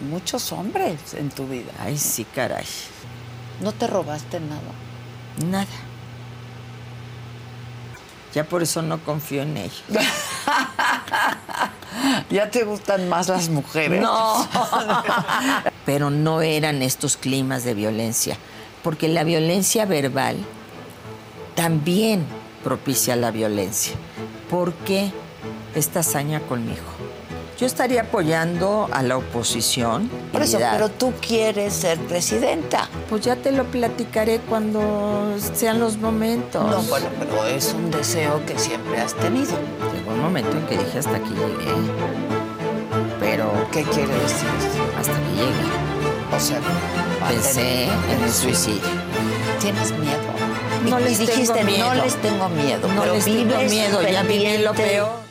muchos 0.00 0.52
hombres 0.52 1.14
en 1.14 1.30
tu 1.30 1.46
vida. 1.46 1.72
Ay, 1.78 1.98
sí, 1.98 2.24
caray. 2.24 2.66
¿No 3.60 3.72
te 3.72 3.86
robaste 3.86 4.40
nada? 4.40 4.62
Nada. 5.46 5.66
Ya 8.34 8.44
por 8.44 8.62
eso 8.62 8.82
no 8.82 8.98
confío 9.04 9.42
en 9.42 9.58
ellos. 9.58 9.84
¿Ya 12.30 12.50
te 12.50 12.64
gustan 12.64 13.08
más 13.08 13.28
las 13.28 13.48
mujeres? 13.48 14.00
No. 14.00 14.48
Pero 15.84 16.10
no 16.10 16.42
eran 16.42 16.82
estos 16.82 17.16
climas 17.16 17.64
de 17.64 17.74
violencia, 17.74 18.36
porque 18.82 19.08
la 19.08 19.24
violencia 19.24 19.84
verbal 19.84 20.36
también 21.54 22.24
propicia 22.62 23.16
la 23.16 23.30
violencia. 23.30 23.94
¿Por 24.48 24.72
qué 24.72 25.10
esta 25.74 26.00
hazaña 26.00 26.40
conmigo? 26.40 26.82
Yo 27.58 27.66
estaría 27.66 28.02
apoyando 28.02 28.88
a 28.90 29.02
la 29.04 29.16
oposición. 29.16 30.10
Por 30.32 30.42
eso, 30.42 30.58
pero 30.58 30.88
tú 30.88 31.12
quieres 31.20 31.72
ser 31.72 31.96
presidenta. 32.00 32.88
Pues 33.08 33.22
ya 33.22 33.36
te 33.36 33.52
lo 33.52 33.64
platicaré 33.66 34.40
cuando 34.40 35.36
sean 35.54 35.78
los 35.78 35.98
momentos. 35.98 36.64
No, 36.68 36.82
bueno, 36.90 37.06
pero 37.20 37.46
es 37.46 37.72
un 37.72 37.90
deseo 37.92 38.44
que 38.46 38.58
siempre 38.58 39.00
has 39.00 39.14
tenido. 39.14 39.52
Llegó 39.94 40.12
un 40.12 40.22
momento 40.22 40.56
en 40.56 40.66
que 40.66 40.76
dije 40.76 40.98
hasta 40.98 41.16
aquí 41.16 41.30
llegué. 41.30 41.70
Pero, 43.34 43.50
¿qué 43.72 43.82
quiere 43.84 44.12
decir? 44.12 44.46
Hasta 44.98 45.14
que 45.14 45.30
llegue. 45.34 46.36
O 46.36 46.38
sea, 46.38 46.60
pensé 47.26 47.84
en 47.84 48.24
el 48.24 48.30
suicidio. 48.30 48.82
¿Tienes 49.58 49.90
miedo? 49.92 50.18
No 50.90 50.98
les 50.98 51.18
dijiste, 51.18 51.54
tengo 51.54 51.70
miedo. 51.70 51.94
no 51.94 52.04
les 52.04 52.16
tengo 52.16 52.48
miedo. 52.50 52.88
No 52.88 53.06
les 53.06 53.24
tengo 53.24 53.58
miedo, 53.62 54.02
ya 54.02 54.22
viví 54.24 54.58
lo 54.58 54.74
peor. 54.74 55.22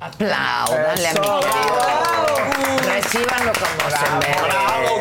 Aplaudanle 0.00 1.08
a 1.08 1.12
mi 1.14 1.20
querido. 1.20 1.80
Recíbanlo 2.92 3.52
como 3.54 3.88
se 3.88 4.10
merece. 4.20 4.42
Bravo. 4.42 4.91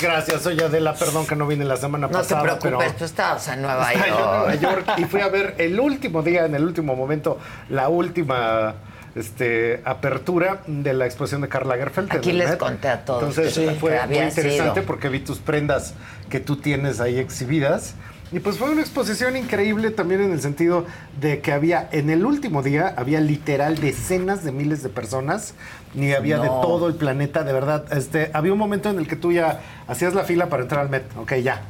Gracias, 0.00 0.42
soy 0.42 0.60
Adela, 0.60 0.94
perdón 0.94 1.26
que 1.26 1.34
no 1.36 1.46
vine 1.46 1.64
la 1.64 1.76
semana 1.76 2.06
No 2.06 2.12
te 2.12 2.18
pasada. 2.18 2.42
preocupes, 2.42 2.72
pero 2.78 2.94
tú 2.98 3.04
estabas 3.04 3.48
en 3.48 3.62
Nueva 3.62 3.92
Estaba 3.92 4.06
yo 4.08 4.14
en 4.14 4.20
Nueva 4.20 4.54
York. 4.54 4.86
York 4.86 4.98
y 4.98 5.04
fui 5.04 5.20
a 5.20 5.28
ver 5.28 5.54
el 5.58 5.78
último 5.80 6.22
día, 6.22 6.44
en 6.44 6.54
el 6.54 6.64
último 6.64 6.94
momento, 6.94 7.38
la 7.68 7.88
última 7.88 8.74
este, 9.14 9.80
apertura 9.84 10.60
de 10.66 10.92
la 10.94 11.06
exposición 11.06 11.40
de 11.40 11.48
Karl 11.48 11.68
Lagerfeld. 11.68 12.10
en 12.12 12.18
Aquí 12.18 12.32
les 12.32 12.50
Met. 12.50 12.58
conté 12.58 12.88
a 12.88 13.04
todos 13.04 13.22
Entonces 13.36 13.54
que- 13.54 13.74
fue 13.74 13.98
que 13.98 14.06
muy 14.06 14.18
interesante 14.18 14.74
sido. 14.80 14.86
porque 14.86 15.08
vi 15.08 15.20
tus 15.20 15.38
prendas 15.38 15.94
que 16.30 16.38
tú 16.40 16.56
tienes 16.56 17.00
ahí 17.00 17.18
exhibidas. 17.18 17.94
Y 18.30 18.40
pues 18.40 18.58
fue 18.58 18.70
una 18.70 18.82
exposición 18.82 19.36
increíble 19.36 19.90
también 19.90 20.20
en 20.20 20.32
el 20.32 20.40
sentido 20.40 20.84
de 21.18 21.40
que 21.40 21.52
había, 21.52 21.88
en 21.92 22.10
el 22.10 22.26
último 22.26 22.62
día, 22.62 22.92
había 22.96 23.20
literal 23.20 23.78
decenas 23.78 24.44
de 24.44 24.52
miles 24.52 24.82
de 24.82 24.90
personas 24.90 25.54
y 25.94 26.12
había 26.12 26.38
de 26.38 26.48
todo 26.48 26.88
el 26.88 26.94
planeta, 26.94 27.42
de 27.42 27.54
verdad. 27.54 27.90
Este, 27.90 28.30
había 28.34 28.52
un 28.52 28.58
momento 28.58 28.90
en 28.90 28.98
el 28.98 29.08
que 29.08 29.16
tú 29.16 29.32
ya 29.32 29.60
hacías 29.86 30.12
la 30.12 30.24
fila 30.24 30.50
para 30.50 30.62
entrar 30.62 30.82
al 30.82 30.90
Met, 30.90 31.04
ok, 31.16 31.36
ya. 31.36 31.62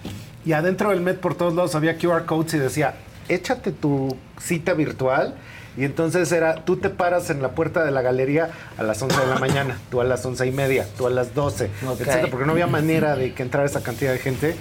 Y 0.44 0.52
adentro 0.52 0.90
del 0.90 1.00
Met 1.00 1.20
por 1.20 1.36
todos 1.36 1.54
lados 1.54 1.76
había 1.76 1.96
QR 1.96 2.24
codes 2.24 2.54
y 2.54 2.58
decía, 2.58 2.94
échate 3.28 3.70
tu 3.70 4.16
cita 4.40 4.74
virtual. 4.74 5.34
Y 5.78 5.84
entonces 5.84 6.32
era, 6.32 6.64
tú 6.64 6.76
te 6.76 6.90
paras 6.90 7.30
en 7.30 7.40
la 7.40 7.50
puerta 7.52 7.84
de 7.84 7.92
la 7.92 8.02
galería 8.02 8.50
a 8.76 8.82
las 8.82 9.00
11 9.00 9.20
de 9.20 9.26
la 9.28 9.36
mañana, 9.38 9.78
tú 9.90 10.00
a 10.00 10.04
las 10.04 10.26
11 10.26 10.46
y 10.46 10.50
media, 10.50 10.86
tú 10.96 11.06
a 11.06 11.10
las 11.10 11.34
12, 11.34 11.70
Ok. 11.86 12.00
etcétera, 12.00 12.26
porque 12.30 12.46
no 12.46 12.52
había 12.52 12.66
manera 12.66 13.14
de 13.14 13.32
que 13.32 13.42
entrara 13.44 13.64
esa 13.66 13.82
cantidad 13.82 14.12
de 14.12 14.18
gente. 14.18 14.56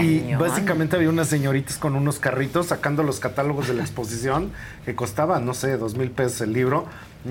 y 0.00 0.18
cañón. 0.20 0.40
básicamente 0.40 0.96
había 0.96 1.08
unas 1.08 1.28
señoritas 1.28 1.78
con 1.78 1.96
unos 1.96 2.18
carritos 2.18 2.66
sacando 2.66 3.02
los 3.02 3.18
catálogos 3.18 3.68
de 3.68 3.74
la 3.74 3.82
exposición 3.82 4.52
que 4.84 4.94
costaban, 4.94 5.46
no 5.46 5.54
sé, 5.54 5.76
dos 5.78 5.96
mil 5.96 6.10
pesos 6.10 6.42
el 6.42 6.52
libro. 6.52 6.86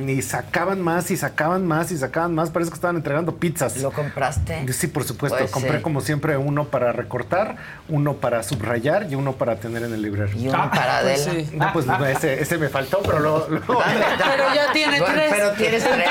Y 0.07 0.21
sacaban 0.21 0.81
más 0.81 1.09
y 1.11 1.17
sacaban 1.17 1.65
más 1.65 1.91
y 1.91 1.97
sacaban 1.97 2.35
más. 2.35 2.49
Parece 2.49 2.71
que 2.71 2.75
estaban 2.75 2.95
entregando 2.97 3.35
pizzas. 3.35 3.77
¿Lo 3.77 3.91
compraste? 3.91 4.71
Sí, 4.73 4.87
por 4.87 5.03
supuesto. 5.03 5.37
Pues 5.37 5.51
Compré 5.51 5.77
sí. 5.77 5.81
como 5.83 6.01
siempre 6.01 6.37
uno 6.37 6.65
para 6.65 6.91
recortar, 6.91 7.55
uno 7.89 8.15
para 8.15 8.43
subrayar 8.43 9.07
y 9.11 9.15
uno 9.15 9.33
para 9.33 9.55
tener 9.57 9.83
en 9.83 9.93
el 9.93 10.01
librero. 10.01 10.29
Y 10.37 10.49
uno 10.49 10.69
para 10.71 11.01
pues 11.01 11.27
Adela. 11.27 11.43
sí. 11.45 11.55
No, 11.55 11.73
pues 11.73 11.85
ese, 12.17 12.41
ese 12.41 12.57
me 12.57 12.69
faltó, 12.69 12.99
pero 13.03 13.19
lo... 13.19 13.47
lo- 13.49 13.61
Pero 13.67 14.53
ya 14.53 14.71
tiene 14.73 14.99
Bueno, 14.99 15.13
tres. 15.15 15.31
Pero 15.35 15.51
tienes 15.53 15.83
tres, 15.83 16.07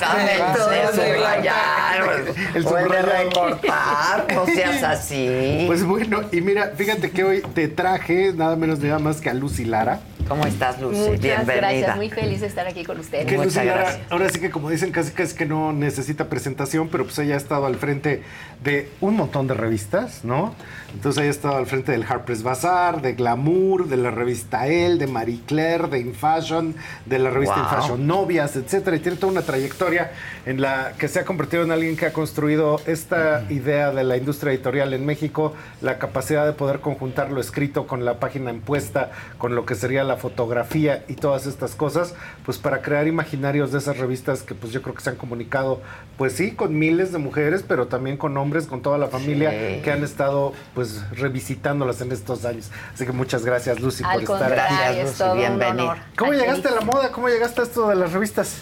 dame, 0.00 0.38
dame 0.38 0.92
subrayar, 0.92 2.02
El 2.54 2.66
o 2.66 2.78
el 2.78 2.84
de 2.88 2.90
subrayador. 2.98 3.50
recortar, 3.50 4.26
no 4.34 4.46
seas 4.54 4.82
así. 4.82 5.64
Pues 5.66 5.84
bueno, 5.84 6.22
y 6.32 6.40
mira, 6.40 6.72
fíjate 6.76 7.10
que 7.10 7.24
hoy 7.24 7.42
te 7.54 7.68
traje 7.68 8.32
nada 8.34 8.56
menos 8.56 8.78
nada 8.80 8.98
más 8.98 9.20
que 9.20 9.30
a 9.30 9.34
Lucy 9.34 9.64
Lara. 9.64 10.00
¿Cómo 10.28 10.46
estás, 10.46 10.80
Lucy? 10.80 10.98
Muchas 10.98 11.20
Bienvenida. 11.20 11.54
gracias, 11.56 11.96
muy 11.96 12.10
feliz 12.10 12.40
de 12.40 12.46
estar 12.46 12.66
aquí 12.66 12.84
con 12.84 12.98
ustedes. 12.98 13.26
Que 13.26 13.36
Lucy 13.36 13.56
Lara, 13.64 14.00
ahora 14.10 14.28
sí 14.28 14.40
que 14.40 14.50
como 14.50 14.70
dicen, 14.70 14.90
casi 14.90 15.12
casi 15.12 15.34
que 15.34 15.46
no 15.46 15.72
necesita 15.72 16.28
presentación, 16.28 16.88
pero 16.88 17.04
pues 17.04 17.18
ella 17.18 17.34
ha 17.34 17.38
estado 17.38 17.66
al 17.66 17.76
frente 17.76 18.22
de 18.62 18.88
un 19.00 19.16
montón 19.16 19.46
de 19.46 19.54
revistas, 19.54 20.24
¿no? 20.24 20.54
Entonces 20.94 21.22
ha 21.22 21.26
estado 21.26 21.56
al 21.56 21.66
frente 21.66 21.92
del 21.92 22.04
Harper's 22.08 22.42
Bazaar, 22.42 23.02
de 23.02 23.14
Glamour, 23.14 23.88
de 23.88 23.96
la 23.96 24.10
revista 24.10 24.66
Elle, 24.66 24.98
de 24.98 25.06
Marie 25.06 25.40
Claire, 25.46 25.88
de 25.88 25.98
InFashion, 26.00 26.74
de 27.06 27.18
la 27.18 27.30
revista 27.30 27.56
Wow. 27.56 27.64
InFashion 27.64 28.06
Novias, 28.06 28.56
etcétera, 28.56 28.96
y 28.96 29.00
tiene 29.00 29.16
toda 29.18 29.32
una 29.32 29.42
trayectoria 29.42 30.12
en 30.46 30.60
la 30.60 30.92
que 30.98 31.08
se 31.08 31.20
ha 31.20 31.24
convertido 31.24 31.62
en 31.62 31.70
alguien 31.72 31.96
que 31.96 32.06
ha 32.06 32.12
construido 32.12 32.80
esta 32.86 33.44
idea 33.50 33.90
de 33.90 34.04
la 34.04 34.16
industria 34.16 34.52
editorial 34.52 34.92
en 34.94 35.06
México, 35.06 35.54
la 35.80 35.98
capacidad 35.98 36.44
de 36.46 36.52
poder 36.52 36.80
conjuntar 36.80 37.30
lo 37.32 37.40
escrito 37.40 37.86
con 37.86 38.04
la 38.04 38.18
página 38.20 38.50
impuesta, 38.50 39.10
con 39.38 39.54
lo 39.54 39.64
que 39.66 39.74
sería 39.74 40.04
la 40.04 40.16
fotografía 40.16 41.04
y 41.08 41.14
todas 41.14 41.46
estas 41.46 41.74
cosas, 41.74 42.14
pues 42.44 42.58
para 42.58 42.82
crear 42.82 43.06
imaginarios 43.06 43.72
de 43.72 43.78
esas 43.78 43.98
revistas 43.98 44.42
que 44.42 44.54
pues 44.54 44.72
yo 44.72 44.82
creo 44.82 44.94
que 44.94 45.02
se 45.02 45.10
han 45.10 45.16
comunicado, 45.16 45.80
pues 46.18 46.34
sí, 46.34 46.52
con 46.52 46.78
miles 46.78 47.12
de 47.12 47.18
mujeres, 47.18 47.64
pero 47.66 47.86
también 47.86 48.16
con 48.16 48.36
hombres, 48.36 48.66
con 48.66 48.82
toda 48.82 48.98
la 48.98 49.08
familia 49.08 49.50
Sí. 49.50 49.80
que 49.82 49.90
han 49.92 50.02
estado 50.04 50.52
pues 50.74 50.81
revisitándolas 51.12 52.00
en 52.00 52.12
estos 52.12 52.44
años. 52.44 52.70
Así 52.94 53.06
que 53.06 53.12
muchas 53.12 53.44
gracias 53.44 53.80
Lucy 53.80 54.04
Al 54.04 54.22
por 54.24 54.36
estar 54.42 54.58
aquí. 54.58 54.98
es 55.00 55.14
todo 55.14 55.32
un 55.34 55.62
honor. 55.62 55.98
¿Cómo 56.16 56.32
Aquí. 56.32 56.40
llegaste 56.40 56.68
a 56.68 56.72
la 56.72 56.80
moda? 56.82 57.10
¿Cómo 57.12 57.28
llegaste 57.28 57.60
a 57.60 57.64
esto 57.64 57.88
de 57.88 57.96
las 57.96 58.12
revistas? 58.12 58.56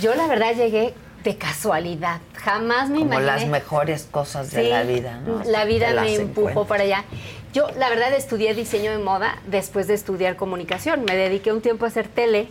Yo 0.00 0.14
la 0.14 0.26
verdad 0.26 0.54
llegué 0.54 0.94
de 1.22 1.36
casualidad. 1.38 2.20
Jamás 2.34 2.88
me 2.90 2.98
Como 2.98 3.12
imaginé. 3.14 3.26
las 3.26 3.46
mejores 3.46 4.06
cosas 4.10 4.50
de 4.50 4.62
Sí, 4.64 4.68
la 4.68 4.82
vida, 4.82 5.20
¿no? 5.26 5.42
La 5.44 5.64
vida 5.64 5.88
Te 5.88 6.00
me 6.00 6.14
empujó 6.16 6.66
para 6.66 6.82
allá. 6.84 7.04
Yo, 7.54 7.68
la 7.78 7.88
verdad, 7.88 8.12
estudié 8.12 8.52
diseño 8.54 8.90
de 8.90 8.98
moda 8.98 9.36
después 9.46 9.86
de 9.86 9.94
estudiar 9.94 10.36
comunicación. 10.36 11.04
Me 11.04 11.14
dediqué 11.16 11.52
un 11.52 11.60
tiempo 11.62 11.84
a 11.84 11.88
hacer 11.88 12.08
tele 12.08 12.48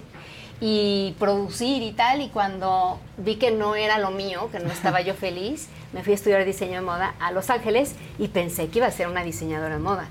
y 0.60 1.16
producir 1.20 1.82
y 1.84 1.92
tal. 1.92 2.22
Y 2.22 2.30
cuando 2.30 3.00
vi 3.18 3.36
que 3.36 3.52
no 3.52 3.76
era 3.76 3.98
lo 3.98 4.12
mío, 4.12 4.50
que 4.52 4.60
no 4.60 4.72
estaba 4.72 5.02
yo 5.02 5.14
feliz, 5.16 5.68
me 5.94 6.04
fui 6.04 6.14
a 6.14 6.16
estudiar 6.16 6.46
diseño 6.46 6.76
de 6.76 6.82
moda 6.82 7.16
a 7.20 7.32
Los 7.32 7.50
Ángeles 7.50 7.96
y 8.20 8.28
pensé 8.30 8.68
que 8.68 8.80
iba 8.80 8.88
a 8.88 8.92
ser 8.92 9.08
una 9.08 9.24
diseñadora 9.24 9.76
de 9.76 9.82
moda. 9.82 10.08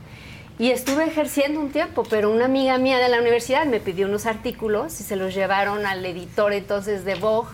Y 0.59 0.71
estuve 0.71 1.05
ejerciendo 1.05 1.59
un 1.61 1.73
tiempo, 1.73 2.05
pero 2.09 2.31
una 2.31 2.45
amiga 2.45 2.79
mía 2.79 2.99
de 2.99 3.09
la 3.09 3.21
universidad 3.21 3.65
me 3.67 3.81
pidió 3.81 4.07
unos 4.07 4.27
artículos 4.27 5.01
y 5.01 5.03
se 5.03 5.17
los 5.17 5.35
llevaron 5.35 5.87
al 5.87 6.05
editor 6.05 6.53
entonces 6.53 7.05
de 7.05 7.15
Vogue 7.15 7.49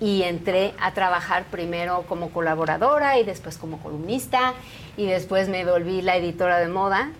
y 0.00 0.24
entré 0.24 0.74
a 0.80 0.92
trabajar 0.92 1.44
primero 1.44 2.04
como 2.08 2.30
colaboradora 2.30 3.18
y 3.18 3.24
después 3.24 3.56
como 3.56 3.78
columnista 3.78 4.54
y 4.96 5.06
después 5.06 5.48
me 5.48 5.64
volví 5.64 6.02
la 6.02 6.16
editora 6.16 6.58
de 6.58 6.66
moda 6.66 7.12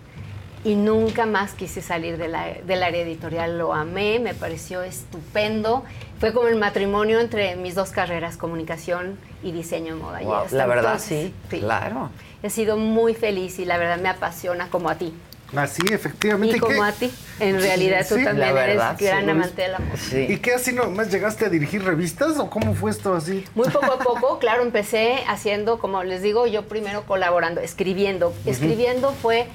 y 0.63 0.75
nunca 0.75 1.25
más 1.25 1.53
quise 1.53 1.81
salir 1.81 2.17
de 2.17 2.27
la- 2.27 2.53
del 2.65 2.83
área 2.83 3.01
editorial. 3.01 3.57
Lo 3.57 3.73
amé, 3.73 4.19
me 4.19 4.33
pareció 4.33 4.81
estupendo. 4.81 5.83
Fue 6.19 6.33
como 6.33 6.47
el 6.47 6.55
matrimonio 6.57 7.19
entre 7.19 7.55
mis 7.55 7.75
dos 7.75 7.89
carreras, 7.91 8.37
comunicación 8.37 9.17
y 9.43 9.51
diseño 9.51 9.95
de 9.95 10.01
moda. 10.01 10.21
Y 10.21 10.25
Wow, 10.25 10.43
la 10.51 10.65
verdad, 10.65 10.91
entonces, 10.93 11.31
sí, 11.49 11.59
claro. 11.59 12.09
He 12.41 12.49
sido 12.49 12.77
muy 12.77 13.13
feliz 13.13 13.59
y 13.59 13.65
la 13.65 13.77
verdad 13.77 13.97
me 13.99 14.09
apasiona 14.09 14.69
como 14.69 14.89
a 14.89 14.95
ti. 14.95 15.13
Así, 15.55 15.83
efectivamente. 15.91 16.57
Y 16.57 16.59
como 16.59 16.73
qué? 16.73 16.81
a 16.81 16.91
ti. 16.93 17.11
En 17.39 17.59
realidad 17.61 18.03
tú 18.09 18.15
Sí, 18.15 18.23
también 18.23 18.57
eres 18.57 18.75
gran 18.97 18.97
sí. 19.25 19.29
amante 19.29 19.61
de 19.61 19.67
la 19.67 19.79
moda. 19.79 20.19
¿Y 20.27 20.37
qué 20.37 20.53
así 20.55 20.73
nomás 20.73 21.11
llegaste 21.11 21.45
a 21.45 21.49
dirigir 21.49 21.83
revistas 21.83 22.39
o 22.39 22.49
cómo 22.49 22.73
fue 22.73 22.89
esto 22.89 23.13
así? 23.13 23.45
Muy 23.53 23.69
poco 23.69 23.85
a 23.91 23.99
poco, 23.99 24.39
claro, 24.39 24.63
empecé 24.63 25.23
haciendo, 25.27 25.77
como 25.77 26.03
les 26.03 26.23
digo, 26.23 26.47
yo 26.47 26.63
primero 26.63 27.03
colaborando, 27.03 27.61
escribiendo. 27.61 28.33
Escribiendo 28.47 29.11
fue, 29.11 29.45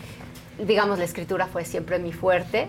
digamos, 0.59 0.99
la 0.99 1.05
escritura 1.05 1.47
fue 1.47 1.65
siempre 1.65 1.99
mi 1.99 2.13
fuerte, 2.13 2.69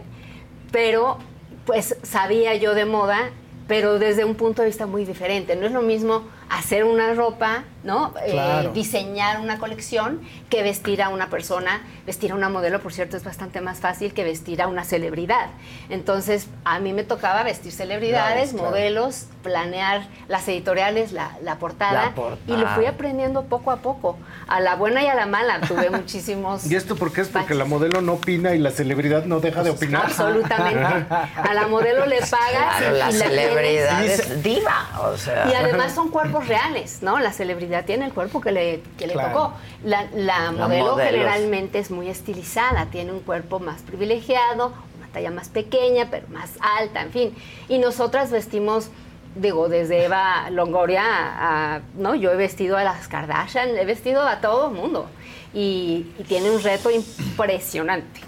pero 0.71 1.17
pues 1.65 1.97
sabía 2.03 2.55
yo 2.55 2.73
de 2.73 2.85
moda, 2.85 3.29
pero 3.67 3.99
desde 3.99 4.25
un 4.25 4.35
punto 4.35 4.61
de 4.61 4.67
vista 4.67 4.85
muy 4.85 5.05
diferente. 5.05 5.55
No 5.55 5.65
es 5.65 5.71
lo 5.71 5.81
mismo 5.81 6.23
hacer 6.49 6.83
una 6.83 7.13
ropa, 7.13 7.63
¿no? 7.83 8.13
Eh, 8.25 8.69
diseñar 8.73 9.39
una 9.39 9.59
colección 9.59 10.19
que 10.49 10.63
vestir 10.63 11.01
a 11.03 11.09
una 11.09 11.29
persona, 11.29 11.81
vestir 12.05 12.31
a 12.31 12.35
una 12.35 12.49
modelo, 12.49 12.79
por 12.81 12.91
cierto, 12.91 13.15
es 13.17 13.23
bastante 13.23 13.61
más 13.61 13.79
fácil 13.79 14.13
que 14.13 14.23
vestir 14.23 14.61
a 14.61 14.67
una 14.67 14.83
celebridad. 14.83 15.47
Entonces, 15.89 16.47
a 16.65 16.79
mí 16.79 16.91
me 16.93 17.03
tocaba 17.03 17.43
vestir 17.43 17.71
celebridades, 17.71 18.49
Claro, 18.49 18.57
claro. 18.57 18.69
modelos, 18.71 19.25
planear 19.43 20.07
las 20.27 20.47
editoriales, 20.47 21.11
la, 21.11 21.37
la 21.43 21.57
portada, 21.59 22.05
La 22.07 22.15
portada. 22.15 22.39
y 22.47 22.57
lo 22.59 22.67
fui 22.69 22.85
aprendiendo 22.85 23.43
poco 23.45 23.71
a 23.71 23.77
poco, 23.77 24.17
a 24.47 24.59
la 24.59 24.75
buena 24.75 25.03
y 25.03 25.07
a 25.07 25.15
la 25.15 25.25
mala. 25.25 25.61
Tuve 25.61 25.89
muchísimos 25.91 26.65
¿Y 26.69 26.75
esto 26.75 26.95
por 26.95 27.13
qué 27.13 27.21
es? 27.21 27.27
Porque 27.29 27.53
la 27.53 27.65
modelo 27.65 28.01
no 28.01 28.13
opina 28.13 28.53
y 28.55 28.59
la 28.59 28.71
celebridad 28.71 29.25
no 29.25 29.39
deja 29.39 29.63
de 29.63 29.69
opinar. 29.69 30.05
Absolutamente. 30.05 30.79
A 31.49 31.53
la 31.53 31.67
modelo 31.67 32.05
le 32.05 32.19
pagas 32.21 32.77
Claro, 32.77 32.95
y, 32.95 32.99
la 32.99 33.09
y 33.09 33.13
la 33.13 33.25
celebridad 33.25 33.99
tienes. 33.99 34.19
es 34.19 34.43
diva, 34.43 34.89
o 35.01 35.17
sea. 35.17 35.47
Y 35.49 35.53
además 35.53 35.93
son 35.93 36.09
cuerpos 36.09 36.38
reales, 36.47 37.01
¿no? 37.01 37.19
La 37.19 37.31
celebridad 37.33 37.85
tiene 37.85 38.05
el 38.05 38.13
cuerpo 38.13 38.41
que 38.41 38.51
le, 38.51 38.81
que 38.97 39.07
le 39.07 39.13
Claro. 39.13 39.29
tocó. 39.33 39.53
La, 39.83 40.07
la 40.13 40.51
modelo 40.51 40.91
modelos. 40.91 40.99
generalmente 41.11 41.79
es 41.79 41.91
muy 41.91 42.09
estilizada, 42.09 42.85
tiene 42.87 43.11
un 43.11 43.19
cuerpo 43.21 43.59
más 43.59 43.81
privilegiado, 43.81 44.73
una 44.97 45.07
talla 45.07 45.31
más 45.31 45.49
pequeña, 45.49 46.07
pero 46.11 46.27
más 46.29 46.51
alta, 46.79 47.01
en 47.01 47.11
fin. 47.11 47.35
Y 47.67 47.77
nosotras 47.79 48.31
vestimos, 48.31 48.89
digo, 49.35 49.69
desde 49.69 50.05
Eva 50.05 50.49
Longoria 50.49 51.03
a, 51.03 51.75
a- 51.75 51.81
¿no? 51.95 52.15
Yo 52.15 52.31
he 52.31 52.35
vestido 52.35 52.77
a 52.77 52.83
las 52.83 53.07
Kardashian, 53.07 53.77
he 53.77 53.85
vestido 53.85 54.21
a 54.27 54.41
todo 54.41 54.69
el 54.69 54.75
mundo. 54.75 55.07
Y, 55.53 56.05
y 56.19 56.23
tiene 56.27 56.51
un 56.51 56.61
reto 56.61 56.91
impresionante. 56.91 58.21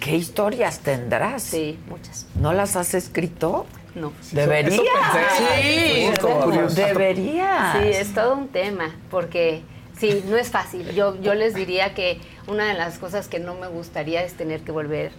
¿Qué 0.00 0.16
historias 0.16 0.80
tendrás? 0.80 1.42
Sí, 1.42 1.78
muchas. 1.88 2.26
¿No 2.34 2.52
las 2.52 2.76
has 2.76 2.94
escrito? 2.94 3.66
No. 3.94 4.12
Eso 4.20 4.34
pensé. 4.36 4.82
Sí, 5.36 6.74
deberías. 6.74 7.82
Sí, 7.82 7.88
es 7.88 8.14
todo 8.14 8.34
un 8.34 8.48
tema, 8.48 8.94
porque 9.10 9.62
sí, 9.98 10.22
no 10.26 10.36
es 10.36 10.50
fácil. 10.50 10.90
Yo, 10.92 11.20
yo 11.20 11.34
les 11.34 11.54
diría 11.54 11.94
que 11.94 12.20
una 12.46 12.66
de 12.68 12.74
las 12.74 12.98
cosas 12.98 13.28
que 13.28 13.38
no 13.38 13.54
me 13.54 13.68
gustaría 13.68 14.22
es 14.24 14.34
tener 14.34 14.62
que 14.62 14.72
volver 14.72 15.12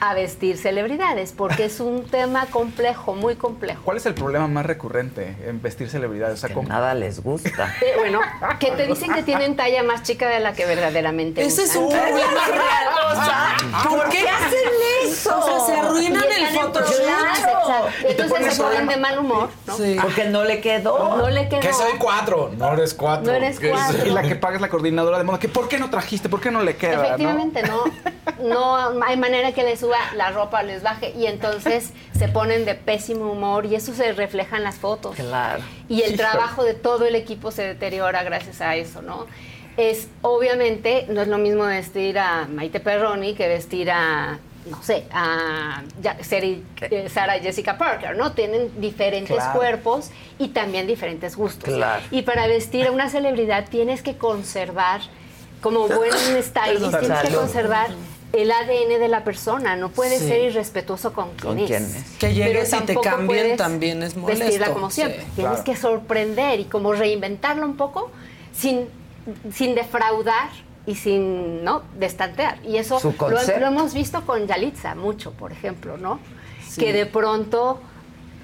a 0.00 0.14
vestir 0.14 0.58
celebridades, 0.58 1.32
porque 1.32 1.64
es 1.66 1.80
un 1.80 2.04
tema 2.04 2.46
complejo, 2.46 3.14
muy 3.14 3.36
complejo. 3.36 3.80
¿Cuál 3.84 3.96
es 3.96 4.06
el 4.06 4.14
problema 4.14 4.46
más 4.48 4.66
recurrente 4.66 5.36
en 5.46 5.60
vestir 5.62 5.88
celebridades? 5.88 6.34
O 6.42 6.46
sea, 6.46 6.54
¿cómo- 6.54 6.68
Nada 6.68 6.94
les 6.94 7.22
gusta. 7.22 7.74
Eh, 7.82 7.94
bueno, 7.96 8.20
que 8.58 8.70
te 8.72 8.86
dicen 8.86 9.12
que 9.12 9.22
tienen 9.22 9.56
talla 9.56 9.82
más 9.82 10.02
chica 10.02 10.28
de 10.28 10.40
la 10.40 10.52
que 10.52 10.66
verdaderamente 10.66 11.42
Ese 11.44 11.62
es 11.64 11.76
un 11.76 11.88
problema 11.90 12.46
real. 12.46 13.88
¿Por 13.88 14.08
qué 14.10 14.28
hacen 14.28 14.58
eso? 15.04 15.38
O 15.38 15.42
sea, 15.44 15.60
se 15.60 15.72
arruinan 15.80 16.22
el 16.24 16.30
están 16.42 16.56
en 16.56 18.10
Entonces, 18.10 18.28
ponen 18.32 18.52
se 18.52 18.62
ponen 18.62 18.86
de 18.88 18.96
mal 18.96 19.18
humor, 19.18 19.48
¿no? 19.66 19.76
Porque 20.02 20.24
no 20.26 20.44
le 20.44 20.60
quedó. 20.60 21.16
No 21.16 21.28
le 21.28 21.48
quedó. 21.48 21.60
Que 21.60 21.72
soy 21.72 21.92
cuatro, 21.98 22.50
no 22.56 22.72
eres 22.72 22.94
cuatro. 22.94 23.26
No 23.32 23.32
eres 23.36 23.58
Que- 23.58 23.70
cuatro. 23.70 24.06
Y 24.06 24.10
la 24.10 24.22
que 24.22 24.34
paga 24.36 24.56
es 24.56 24.60
la 24.60 24.68
coordinadora 24.68 25.18
de 25.18 25.24
moda. 25.24 25.38
que 25.38 25.48
¿Por 25.48 25.68
qué 25.68 25.78
no 25.78 25.90
trajiste? 25.90 26.28
¿Por 26.28 26.40
qué 26.40 26.50
no 26.50 26.62
le 26.62 26.76
queda? 26.76 26.96
no? 26.96 27.04
Efectivamente, 27.04 27.62
no, 27.62 27.84
no 28.42 29.02
hay 29.04 29.16
manera 29.16 29.52
que 29.52 29.64
les 29.68 29.80
suba 29.80 29.98
la 30.16 30.30
ropa, 30.30 30.62
les 30.62 30.82
baje 30.82 31.10
y 31.10 31.26
entonces 31.26 31.92
se 32.18 32.28
ponen 32.28 32.64
de 32.64 32.74
pésimo 32.74 33.30
humor 33.30 33.66
y 33.66 33.74
eso 33.74 33.94
se 33.94 34.12
refleja 34.12 34.56
en 34.56 34.64
las 34.64 34.76
fotos. 34.76 35.16
Claro. 35.16 35.62
Y 35.88 36.02
el 36.02 36.16
trabajo 36.16 36.64
de 36.64 36.74
todo 36.74 37.06
el 37.06 37.14
equipo 37.14 37.50
se 37.50 37.62
deteriora 37.62 38.22
gracias 38.22 38.60
a 38.60 38.76
eso, 38.76 39.02
¿no? 39.02 39.26
Es 39.76 40.08
obviamente 40.22 41.06
no 41.08 41.22
es 41.22 41.28
lo 41.28 41.38
mismo 41.38 41.64
vestir 41.64 42.18
a 42.18 42.46
Maite 42.48 42.80
Perroni 42.80 43.34
que 43.34 43.46
vestir 43.46 43.90
a 43.90 44.38
no 44.68 44.82
sé, 44.82 45.04
a 45.12 45.82
eh, 46.02 47.08
Sarah 47.08 47.38
Jessica 47.38 47.78
Parker, 47.78 48.16
¿no? 48.16 48.32
Tienen 48.32 48.80
diferentes 48.80 49.36
Claro. 49.36 49.58
cuerpos 49.58 50.10
y 50.38 50.48
también 50.48 50.86
diferentes 50.86 51.36
gustos. 51.36 51.72
Claro. 51.72 52.02
Y 52.10 52.22
para 52.22 52.46
vestir 52.46 52.86
a 52.86 52.92
una 52.92 53.08
celebridad 53.08 53.68
tienes 53.68 54.02
que 54.02 54.16
conservar, 54.16 55.00
como 55.60 55.88
buen 55.88 56.12
stylist, 56.42 56.98
tienes 57.00 57.20
que 57.22 57.34
conservar 57.34 57.90
el 58.32 58.50
ADN 58.50 58.98
de 58.98 59.08
la 59.08 59.24
persona. 59.24 59.76
No 59.76 59.88
puedes 59.90 60.20
Sí. 60.20 60.28
ser 60.28 60.42
irrespetuoso 60.42 61.12
con 61.12 61.30
quien 61.30 61.42
Con 61.54 61.58
es. 61.58 61.66
quién 61.66 61.82
es. 61.84 62.04
Que 62.18 62.34
llegues 62.34 62.68
y 62.68 62.70
te 62.72 62.76
tampoco 62.94 63.00
cambien 63.02 63.26
puedes 63.26 63.56
también 63.56 64.02
es 64.02 64.16
molesto. 64.16 64.44
Vestirla 64.44 64.72
como 64.72 64.90
siempre. 64.90 65.20
Sí, 65.20 65.26
Tienes 65.36 65.50
claro. 65.52 65.64
que 65.64 65.76
sorprender 65.76 66.60
y 66.60 66.64
como 66.64 66.92
reinventarla 66.92 67.64
un 67.64 67.76
poco 67.76 68.10
sin, 68.52 68.86
sin 69.52 69.74
defraudar 69.74 70.48
y 70.86 70.94
sin 70.94 71.64
no 71.64 71.82
destantear. 71.98 72.58
Y 72.64 72.76
eso 72.78 73.00
lo, 73.02 73.66
hemos 73.66 73.94
visto 73.94 74.24
con 74.26 74.46
Yalitza 74.46 74.94
mucho, 74.94 75.32
por 75.32 75.52
ejemplo, 75.52 75.96
¿no? 75.96 76.18
Sí. 76.66 76.80
Que 76.80 76.92
de 76.92 77.06
pronto 77.06 77.80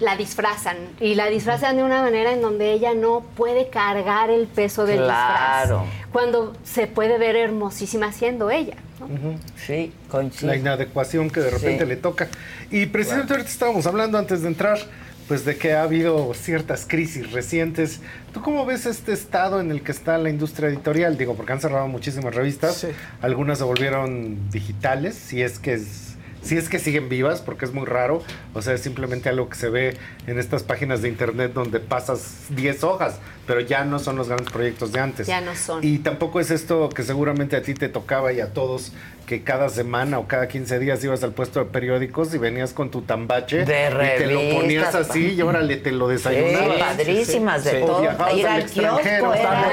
la 0.01 0.17
disfrazan 0.17 0.77
y 1.01 1.15
la 1.15 1.27
disfrazan 1.27 1.77
de 1.77 1.85
una 1.85 2.03
manera 2.03 2.33
en 2.33 2.43
donde 2.43 2.73
ella 2.73 2.95
no 2.95 3.21
puede 3.37 3.69
cargar 3.69 4.29
el 4.29 4.47
peso 4.49 4.87
del 4.87 5.05
Claro. 5.05 5.81
disfraz 5.83 6.09
cuando 6.13 6.53
se 6.65 6.87
puede 6.87 7.17
ver 7.19 7.37
hermosísima 7.37 8.13
siendo 8.13 8.51
ella. 8.51 8.77
¿No? 9.09 9.39
Sí, 9.57 9.93
coincido. 10.09 10.49
La 10.53 10.57
inadecuación 10.57 11.31
que 11.31 11.41
de 11.41 11.51
repente 11.51 11.85
Sí. 11.85 11.89
le 11.89 11.97
toca. 11.97 12.29
Y 12.71 12.87
precisamente 12.87 13.33
ahorita 13.33 13.51
estábamos 13.51 13.87
hablando 13.87 14.19
antes 14.19 14.43
de 14.43 14.49
entrar, 14.49 14.79
pues 15.29 15.45
de 15.47 15.57
que 15.57 15.73
ha 15.73 15.83
habido 15.83 16.35
ciertas 16.35 16.85
crisis 16.87 17.33
recientes. 17.33 18.01
¿Tú 18.35 18.43
cómo 18.43 18.67
ves 18.67 18.85
este 18.85 19.13
estado 19.13 19.59
en 19.61 19.71
el 19.71 19.83
que 19.83 19.91
está 19.93 20.19
la 20.19 20.29
industria 20.29 20.69
editorial? 20.69 21.17
Digo, 21.17 21.35
porque 21.35 21.53
han 21.53 21.61
cerrado 21.63 21.89
muchísimas 21.89 22.35
revistas, 22.35 22.87
algunas 23.23 23.59
se 23.59 23.65
volvieron 23.65 24.51
digitales, 24.51 25.15
si 25.15 25.41
es 25.41 25.59
que 25.59 25.75
es- 25.75 26.04
si 26.45 26.57
es 26.57 26.69
que 26.69 26.79
siguen 26.79 27.09
vivas, 27.09 27.41
porque 27.41 27.65
es 27.65 27.73
muy 27.73 27.87
raro. 27.87 28.23
O 28.53 28.63
sea, 28.63 28.75
es 28.75 28.83
simplemente 28.83 29.29
algo 29.29 29.49
que 29.49 29.57
se 29.57 29.69
ve 29.69 29.97
en 30.27 30.39
estas 30.39 30.63
páginas 30.63 31.03
de 31.03 31.09
internet 31.09 31.53
donde 31.55 31.81
pasas 31.81 32.47
10 32.51 32.85
hojas, 32.85 33.19
pero 33.47 33.61
ya 33.61 33.85
no 33.85 33.99
son 33.99 34.17
los 34.17 34.29
grandes 34.29 34.53
proyectos 34.53 34.93
de 34.93 35.01
antes. 35.01 35.27
Ya 35.27 35.41
no 35.41 35.55
son. 35.57 35.83
Y 35.83 35.99
tampoco 35.99 36.41
es 36.41 36.51
esto 36.51 36.89
que 36.91 37.03
seguramente 37.03 37.57
a 37.57 37.63
ti 37.63 37.75
te 37.75 37.89
tocaba 37.89 38.33
y 38.33 38.41
a 38.41 38.53
todos, 38.53 38.93
que 39.27 39.43
cada 39.43 39.69
semana 39.69 40.19
o 40.19 40.27
cada 40.27 40.49
15 40.49 40.79
días 40.79 41.03
ibas 41.05 41.23
al 41.25 41.33
puesto 41.33 41.59
de 41.61 41.67
periódicos 41.67 42.35
y 42.35 42.39
venías 42.39 42.73
con 42.73 42.91
tu 42.91 43.03
tambache 43.03 43.65
De 43.65 43.89
y 43.89 44.19
te 44.19 44.27
lo 44.27 44.41
ponías 44.41 44.61
revistas, 44.93 44.95
así 45.11 45.33
y 45.35 45.43
órale, 45.43 45.77
te 45.77 45.93
lo 45.93 46.07
Sí, 46.09 46.13
desayunabas. 46.15 46.79
padrísimas 46.79 47.65
de 47.65 47.71
Sí. 47.71 47.77
Todo. 47.87 48.03
Ir 48.37 48.47
al 48.47 48.63
al 48.63 48.65
kiosco 48.71 49.35
era. 49.35 49.65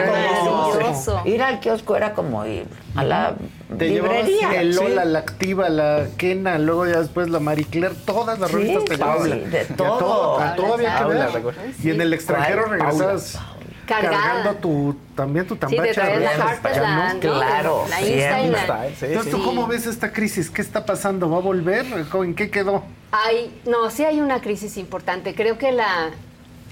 Ir 1.25 1.41
al 1.43 1.59
kiosco 1.59 1.95
era 1.95 2.13
como 2.13 2.45
ir 2.45 2.65
a 2.95 3.03
la 3.03 3.35
Te 3.77 3.89
llevabas 3.89 4.25
librería. 4.27 4.61
el 4.61 4.73
Sí. 4.73 4.79
Lola, 4.81 5.05
la 5.05 5.19
Activa, 5.19 5.69
la 5.69 6.07
Kena, 6.17 6.57
luego 6.57 6.85
ya 6.87 6.99
después 6.99 7.29
la 7.29 7.39
Marie 7.39 7.65
Claire, 7.65 7.95
todas 8.05 8.39
las 8.39 8.49
Sí, 8.49 8.55
revistas 8.57 8.85
te 8.85 8.95
sí, 8.95 9.01
llevaban. 9.01 9.23
sí, 9.31 9.39
de 9.39 9.57
Y 9.69 9.73
a 9.73 9.75
todo. 9.77 10.39
a 10.39 10.55
todo 10.55 10.73
había 10.75 10.93
que 10.97 11.03
Paula, 11.03 11.25
ver. 11.25 11.33
recuerdo. 11.33 11.61
Y 11.83 11.89
en 11.89 12.01
el 12.01 12.13
extranjero 12.13 12.65
regresabas 12.65 13.39
Cargada. 13.85 14.17
cargando 14.21 14.55
tu, 14.55 14.95
también 15.15 15.45
tu 15.47 15.55
Sí, 15.55 15.59
te 15.61 15.93
traías 15.93 16.37
la 16.37 16.61
ya 16.73 16.81
la- 16.81 16.97
no. 17.07 17.13
¿no? 17.13 17.19
Claro, 17.19 17.85
La 17.89 18.01
Insta. 18.01 18.87
Sí, 18.97 19.05
Entonces, 19.05 19.31
¿tú 19.31 19.37
sí. 19.37 19.43
cómo 19.43 19.67
ves 19.67 19.85
esta 19.87 20.11
crisis? 20.13 20.49
¿Qué 20.49 20.61
está 20.61 20.85
pasando? 20.85 21.29
¿Va 21.29 21.37
a 21.37 21.41
volver? 21.41 21.85
¿En 22.13 22.35
qué 22.35 22.49
quedó? 22.49 22.83
Hay, 23.11 23.59
no, 23.65 23.89
sí 23.89 24.03
hay 24.05 24.21
una 24.21 24.41
crisis 24.41 24.77
importante. 24.77 25.35
Creo 25.35 25.57
que 25.57 25.71
la, 25.73 26.11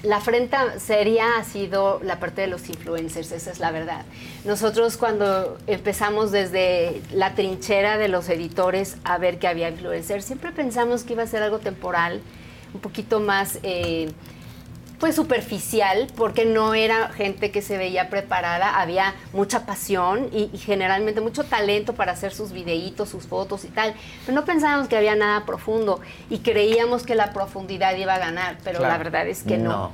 la 0.02 0.16
afrenta 0.16 0.78
seria 0.78 1.36
ha 1.38 1.44
sido 1.44 2.00
la 2.02 2.18
parte 2.18 2.40
de 2.40 2.46
los 2.46 2.68
influencers, 2.70 3.32
esa 3.32 3.50
es 3.50 3.58
la 3.60 3.70
verdad. 3.70 4.04
Nosotros 4.46 4.96
cuando 4.96 5.58
empezamos 5.66 6.32
desde 6.32 7.02
la 7.12 7.34
trinchera 7.34 7.98
de 7.98 8.08
los 8.08 8.28
editores 8.30 8.96
a 9.04 9.18
ver 9.18 9.38
que 9.38 9.48
había 9.48 9.68
influencers, 9.68 10.24
siempre 10.24 10.52
pensamos 10.52 11.02
que 11.04 11.12
iba 11.12 11.22
a 11.22 11.26
ser 11.26 11.42
algo 11.42 11.58
temporal, 11.58 12.22
un 12.72 12.80
poquito 12.80 13.20
más... 13.20 13.58
eh, 13.62 14.10
pues 15.00 15.16
superficial, 15.16 16.06
porque 16.14 16.44
no 16.44 16.74
era 16.74 17.08
gente 17.08 17.50
que 17.50 17.62
se 17.62 17.78
veía 17.78 18.10
preparada, 18.10 18.78
había 18.80 19.14
mucha 19.32 19.64
pasión 19.66 20.28
y, 20.32 20.50
y 20.52 20.58
generalmente 20.58 21.20
mucho 21.22 21.42
talento 21.44 21.94
para 21.94 22.12
hacer 22.12 22.32
sus 22.34 22.52
videitos, 22.52 23.08
sus 23.08 23.24
fotos 23.26 23.64
y 23.64 23.68
tal, 23.68 23.94
pero 24.26 24.34
no 24.38 24.44
pensábamos 24.44 24.88
que 24.88 24.96
había 24.98 25.16
nada 25.16 25.46
profundo 25.46 26.00
y 26.28 26.38
creíamos 26.38 27.04
que 27.04 27.14
la 27.14 27.32
profundidad 27.32 27.96
iba 27.96 28.14
a 28.14 28.18
ganar, 28.18 28.58
pero 28.62 28.78
Claro. 28.78 28.92
la 28.92 28.98
verdad 28.98 29.26
es 29.26 29.42
que 29.42 29.56
no. 29.56 29.70
No. 29.70 29.92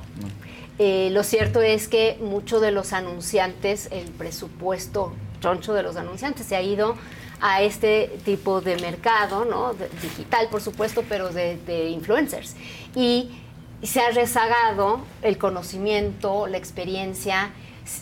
Eh, 0.79 1.09
lo 1.11 1.23
cierto 1.23 1.61
es 1.61 1.87
que 1.87 2.17
muchos 2.21 2.61
de 2.61 2.71
los 2.71 2.93
anunciantes, 2.93 3.87
el 3.91 4.05
presupuesto 4.11 5.13
choncho 5.39 5.73
de 5.73 5.83
los 5.83 5.95
anunciantes 5.95 6.45
se 6.45 6.55
ha 6.55 6.61
ido 6.61 6.95
a 7.39 7.61
este 7.61 8.11
tipo 8.25 8.61
de 8.61 8.75
mercado, 8.77 9.45
¿no? 9.45 9.73
De- 9.73 9.89
digital, 10.01 10.47
por 10.51 10.61
supuesto, 10.61 11.03
pero 11.07 11.29
de, 11.29 11.57
de 11.65 11.89
influencers. 11.89 12.55
Y 12.95 13.31
se 13.83 14.01
ha 14.01 14.09
rezagado 14.11 15.01
el 15.21 15.37
conocimiento, 15.37 16.47
la 16.47 16.57
experiencia, 16.57 17.51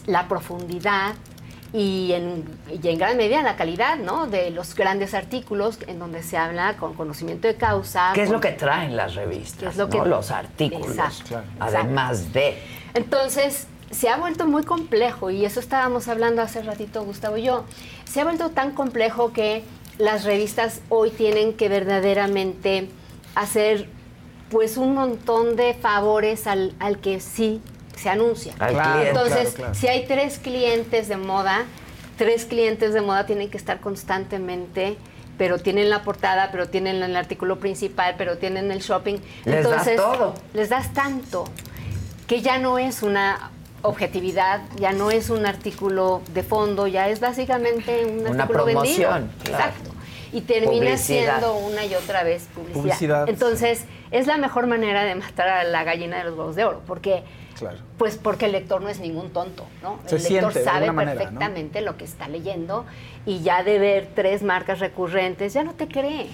la 0.05 0.27
profundidad 0.27 1.13
y 1.73 2.13
en, 2.13 2.45
y 2.81 2.87
en 2.87 2.97
gran 2.97 3.17
medida 3.17 3.41
la 3.43 3.57
calidad, 3.57 3.97
¿no? 3.97 4.27
De 4.27 4.49
los 4.49 4.75
grandes 4.75 5.13
artículos 5.13 5.77
en 5.87 5.99
donde 5.99 6.23
se 6.23 6.37
habla 6.37 6.77
con 6.77 6.93
conocimiento 6.93 7.47
de 7.49 7.55
causa. 7.55 8.11
¿Qué 8.13 8.21
es 8.21 8.27
con- 8.27 8.35
lo 8.35 8.41
que 8.41 8.51
traen 8.51 8.95
las 8.95 9.15
revistas? 9.15 9.59
¿Qué 9.59 9.65
es 9.67 9.75
lo 9.77 9.87
no? 9.87 10.03
que- 10.03 10.09
Los 10.09 10.31
artículos. 10.31 10.91
Exacto, 10.91 11.27
Claro. 11.27 11.45
Además 11.59 12.31
de. 12.31 12.57
Entonces, 12.93 13.67
se 13.91 14.07
ha 14.09 14.15
vuelto 14.17 14.47
muy 14.47 14.63
complejo, 14.63 15.29
y 15.29 15.43
eso 15.45 15.59
estábamos 15.59 16.07
hablando 16.07 16.41
hace 16.41 16.61
ratito 16.63 17.03
Gustavo 17.03 17.35
y 17.37 17.43
yo, 17.43 17.65
se 18.05 18.21
ha 18.21 18.23
vuelto 18.23 18.51
tan 18.51 18.71
complejo 18.71 19.33
que 19.33 19.63
las 19.97 20.23
revistas 20.23 20.79
hoy 20.89 21.09
tienen 21.11 21.53
que 21.53 21.67
verdaderamente 21.69 22.89
hacer 23.35 23.89
pues 24.49 24.77
un 24.77 24.93
montón 24.93 25.55
de 25.55 25.73
favores 25.73 26.47
al, 26.47 26.73
al 26.79 26.99
que 26.99 27.19
sí 27.19 27.61
se 27.95 28.09
anuncia. 28.09 28.53
Al 28.59 28.73
Claro, 28.73 28.91
cliente. 28.93 29.09
Entonces, 29.09 29.39
claro, 29.49 29.55
claro. 29.55 29.73
si 29.75 29.87
hay 29.87 30.05
tres 30.05 30.39
clientes 30.39 31.07
de 31.07 31.17
moda, 31.17 31.63
tres 32.17 32.45
clientes 32.45 32.93
de 32.93 33.01
moda 33.01 33.25
tienen 33.25 33.49
que 33.49 33.57
estar 33.57 33.79
constantemente 33.79 34.97
pero 35.37 35.59
tienen 35.59 35.89
la 35.89 36.01
portada, 36.03 36.47
pero 36.49 36.69
tienen 36.69 37.03
el 37.03 37.13
artículo 37.17 37.59
principal, 37.59 38.15
pero 38.17 38.37
tienen 38.37 38.71
el 38.71 38.79
shopping. 38.79 39.17
Les 39.43 39.55
das 39.55 39.65
Entonces, 39.65 39.95
todo. 39.97 40.33
les 40.53 40.69
das 40.69 40.93
tanto 40.93 41.43
que 42.25 42.41
ya 42.41 42.57
no 42.57 42.79
es 42.79 43.03
una 43.03 43.51
objetividad, 43.81 44.61
ya 44.77 44.93
no 44.93 45.11
es 45.11 45.29
un 45.29 45.45
artículo 45.45 46.21
de 46.33 46.41
fondo, 46.41 46.87
ya 46.87 47.09
es 47.09 47.19
básicamente 47.19 48.05
un 48.05 48.19
Una 48.27 48.43
artículo 48.43 48.63
vendido. 48.63 49.09
promoción, 49.09 49.29
claro. 49.43 49.57
Exacto. 49.65 49.89
Y 50.31 50.39
termina 50.39 50.71
Publicidad. 50.71 50.97
siendo 51.41 51.55
una 51.57 51.83
y 51.85 51.95
otra 51.95 52.23
vez 52.23 52.43
publicidad. 52.55 52.81
Publicidad. 52.81 53.29
Entonces, 53.29 53.81
es 54.17 54.27
la 54.27 54.37
mejor 54.37 54.67
manera 54.67 55.03
de 55.03 55.15
matar 55.15 55.47
a 55.47 55.63
la 55.63 55.83
gallina 55.83 56.17
de 56.17 56.23
los 56.25 56.37
huevos 56.37 56.55
de 56.55 56.65
oro, 56.65 56.81
porque 56.87 57.23
Claro. 57.57 57.77
pues 57.97 58.17
porque 58.17 58.45
el 58.47 58.51
lector 58.51 58.81
no 58.81 58.89
es 58.89 58.99
ningún 58.99 59.31
tonto, 59.31 59.65
¿no? 59.81 59.99
Se 60.07 60.17
el 60.17 60.23
lector 60.23 60.51
siente 60.53 60.69
sabe 60.69 60.91
perfectamente 60.91 61.81
lo 61.81 61.95
que 61.97 62.03
está 62.03 62.27
leyendo 62.27 62.85
y 63.25 63.41
ya 63.41 63.63
de 63.63 63.79
ver 63.79 64.09
tres 64.13 64.43
marcas 64.43 64.79
recurrentes 64.79 65.53
ya 65.53 65.63
no 65.63 65.73
te 65.73 65.87
cree. 65.87 66.27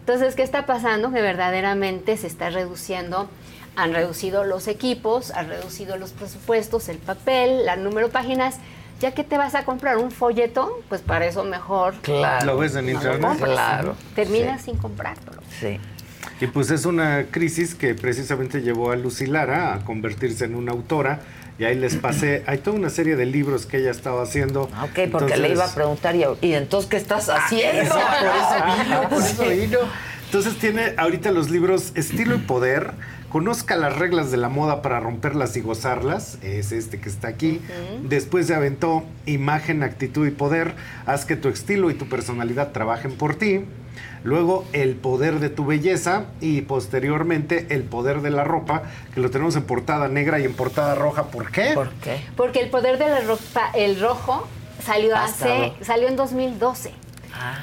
Entonces, 0.00 0.34
¿qué 0.34 0.42
está 0.42 0.66
pasando? 0.66 1.10
Que 1.12 1.22
verdaderamente 1.22 2.16
se 2.16 2.26
está 2.26 2.50
reduciendo, 2.50 3.28
han 3.76 3.94
reducido 3.94 4.44
los 4.44 4.66
equipos, 4.68 5.30
han 5.30 5.48
reducido 5.48 5.96
los 5.96 6.10
presupuestos, 6.12 6.88
el 6.88 6.98
papel, 6.98 7.64
la 7.64 7.76
número 7.76 8.08
de 8.08 8.12
páginas. 8.12 8.58
Ya 9.00 9.12
que 9.12 9.24
te 9.24 9.36
vas 9.36 9.54
a 9.56 9.64
comprar 9.64 9.96
un 9.96 10.10
folleto, 10.12 10.80
pues 10.88 11.00
para 11.00 11.26
eso 11.26 11.42
mejor. 11.44 11.94
Claro. 12.02 12.46
Lo 12.46 12.56
ves 12.58 12.76
en 12.76 12.84
no 12.86 12.92
internet. 12.92 13.20
compras. 13.20 13.50
Claro. 13.50 13.96
Terminas 14.14 14.62
sin 14.62 14.76
comprártelo. 14.76 15.40
Sí. 15.58 15.80
Y 16.42 16.48
pues 16.48 16.72
es 16.72 16.86
una 16.86 17.26
crisis 17.30 17.76
que 17.76 17.94
precisamente 17.94 18.62
llevó 18.62 18.90
a 18.90 18.96
Lucy 18.96 19.26
Lara 19.26 19.74
a 19.74 19.84
convertirse 19.84 20.44
en 20.44 20.56
una 20.56 20.72
autora. 20.72 21.20
Y 21.56 21.62
ahí 21.64 21.78
les 21.78 21.94
pasé, 21.94 22.42
hay 22.46 22.58
toda 22.58 22.76
una 22.76 22.90
serie 22.90 23.14
de 23.14 23.26
libros 23.26 23.64
que 23.64 23.76
ella 23.76 23.92
estaba 23.92 24.24
haciendo. 24.24 24.68
Ah, 24.74 24.86
Ok, 24.86 25.08
porque 25.12 25.36
le 25.36 25.50
iba 25.50 25.64
a 25.64 25.72
preguntar, 25.72 26.16
y, 26.16 26.24
y 26.40 26.54
entonces, 26.54 26.90
¿qué 26.90 26.96
estás 26.96 27.28
haciendo? 27.28 27.94
Por 27.94 28.00
eso 28.02 28.84
vino, 28.84 29.08
por 29.08 29.22
eso 29.22 29.48
vino. 29.48 29.78
Entonces 30.24 30.58
tiene 30.58 30.94
ahorita 30.96 31.30
los 31.30 31.48
libros 31.50 31.92
Estilo 31.94 32.34
y 32.34 32.38
Poder, 32.38 32.92
Conozca 33.32 33.76
las 33.76 33.96
reglas 33.96 34.30
de 34.30 34.36
la 34.36 34.50
moda 34.50 34.82
para 34.82 35.00
romperlas 35.00 35.56
y 35.56 35.62
gozarlas, 35.62 36.36
es 36.42 36.70
este 36.70 37.00
que 37.00 37.08
está 37.08 37.28
aquí. 37.28 37.62
Después 38.02 38.46
se 38.46 38.54
aventó 38.54 39.04
Imagen, 39.24 39.82
Actitud 39.82 40.26
y 40.26 40.30
Poder, 40.32 40.74
haz 41.06 41.24
que 41.24 41.36
tu 41.36 41.48
estilo 41.48 41.90
y 41.90 41.94
tu 41.94 42.10
personalidad 42.10 42.72
trabajen 42.72 43.12
por 43.12 43.34
ti. 43.34 43.64
Luego 44.24 44.64
El 44.72 44.94
poder 44.94 45.40
de 45.40 45.48
tu 45.48 45.64
belleza 45.66 46.26
y 46.40 46.62
posteriormente 46.62 47.66
El 47.70 47.84
poder 47.84 48.22
de 48.22 48.30
la 48.30 48.44
ropa, 48.44 48.82
que 49.14 49.20
lo 49.20 49.30
tenemos 49.30 49.56
en 49.56 49.64
portada 49.64 50.08
negra 50.08 50.38
y 50.40 50.44
en 50.44 50.54
portada 50.54 50.94
roja. 50.94 51.24
¿Por 51.24 51.50
qué? 51.50 51.72
¿Por 51.74 51.90
qué? 51.94 52.20
Porque 52.36 52.60
el 52.60 52.70
poder 52.70 52.98
de 52.98 53.08
la 53.08 53.20
ropa, 53.20 53.70
el 53.74 54.00
rojo, 54.00 54.46
salió 54.84 55.16
hace, 55.16 55.72
salió 55.82 56.08
en 56.08 56.16
2012. 56.16 56.92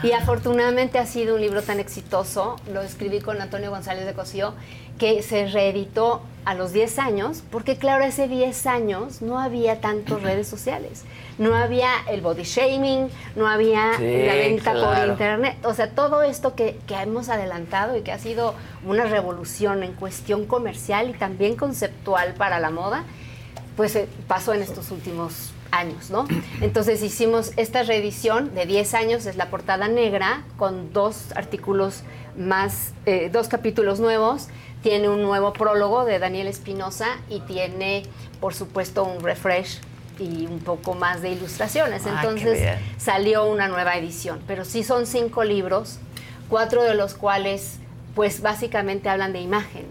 Y 0.04 0.12
afortunadamente 0.12 0.98
ha 0.98 1.06
sido 1.06 1.36
un 1.36 1.42
libro 1.42 1.62
tan 1.62 1.80
exitoso, 1.80 2.56
lo 2.74 2.82
escribí 2.82 3.22
con 3.22 3.40
Antonio 3.42 3.70
González 3.70 4.06
de 4.06 4.14
Cosío, 4.14 4.54
que 5.00 5.24
se 5.24 5.48
reeditó 5.48 6.22
a 6.46 6.54
los 6.54 6.74
10 6.74 7.00
años, 7.00 7.44
porque 7.52 7.78
claro, 7.78 8.04
hace 8.04 8.28
10 8.28 8.68
años 8.68 9.22
no 9.22 9.40
había 9.40 9.82
tantas 9.82 10.22
redes 10.22 10.48
sociales, 10.48 11.04
no 11.38 11.56
había 11.56 11.90
el 12.10 12.22
body 12.22 12.44
shaming, 12.44 13.10
no 13.36 13.48
había 13.48 13.94
Sí, 13.98 14.26
la 14.26 14.34
venta 14.34 14.74
por 14.74 15.08
internet, 15.08 15.58
o 15.64 15.74
sea, 15.74 15.92
todo 15.92 16.22
esto 16.22 16.56
que, 16.56 16.78
que 16.88 16.96
hemos 16.96 17.30
adelantado 17.30 17.98
y 17.98 18.02
que 18.02 18.12
ha 18.12 18.20
sido 18.20 18.56
una 18.86 19.06
revolución 19.06 19.84
en 19.84 19.94
cuestión 19.94 20.46
comercial 20.46 21.10
y 21.10 21.14
también 21.14 21.56
conceptual 21.56 22.34
para 22.34 22.60
la 22.60 22.70
moda, 22.70 23.04
pues 23.78 23.96
eh, 23.96 24.08
pasó 24.28 24.54
en 24.54 24.62
estos 24.62 24.92
últimos 24.92 25.52
años, 25.72 26.10
¿no? 26.10 26.28
Entonces 26.62 27.02
hicimos 27.04 27.52
esta 27.58 27.84
reedición 27.84 28.54
de 28.56 28.66
10 28.66 28.94
años, 28.94 29.26
es 29.26 29.36
la 29.36 29.50
portada 29.50 29.88
negra, 29.88 30.44
con 30.58 30.92
dos 30.94 31.28
artículos 31.36 32.04
más, 32.38 32.94
eh, 33.06 33.30
dos 33.32 33.48
capítulos 33.48 34.00
nuevos, 34.00 34.48
tiene 34.82 35.10
un 35.10 35.22
nuevo 35.22 35.54
prólogo 35.54 36.06
de 36.06 36.20
Daniel 36.20 36.48
Espinosa 36.48 37.18
y 37.30 37.42
tiene, 37.42 38.04
por 38.40 38.54
supuesto, 38.54 39.04
un 39.04 39.22
refresh 39.22 39.80
y 40.20 40.46
un 40.46 40.60
poco 40.60 40.94
más 40.96 41.22
de 41.22 41.32
ilustraciones. 41.32 42.04
Ah, 42.06 42.22
Entonces 42.22 42.78
salió 42.98 43.46
una 43.46 43.68
nueva 43.68 43.96
edición, 43.96 44.42
pero 44.48 44.66
sí 44.66 44.84
son 44.84 45.06
cinco 45.06 45.44
libros, 45.44 46.00
cuatro 46.50 46.84
de 46.84 46.94
los 46.94 47.14
cuales, 47.14 47.78
pues 48.16 48.42
básicamente 48.42 49.10
hablan 49.10 49.34
de 49.34 49.42
imagen 49.42 49.86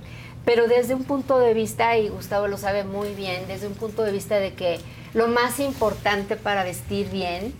pero 0.49 0.67
desde 0.67 0.95
un 0.95 1.05
punto 1.05 1.39
de 1.39 1.53
vista, 1.53 1.99
y 1.99 2.09
Gustavo 2.09 2.49
lo 2.49 2.57
sabe 2.57 2.83
muy 2.83 3.15
bien, 3.15 3.47
desde 3.49 3.67
un 3.67 3.75
punto 3.75 4.03
de 4.03 4.13
vista 4.13 4.39
de 4.39 4.55
que 4.55 4.81
lo 5.13 5.29
más 5.29 5.61
importante 5.61 6.37
para 6.37 6.65
vestir 6.65 7.11
bien 7.11 7.53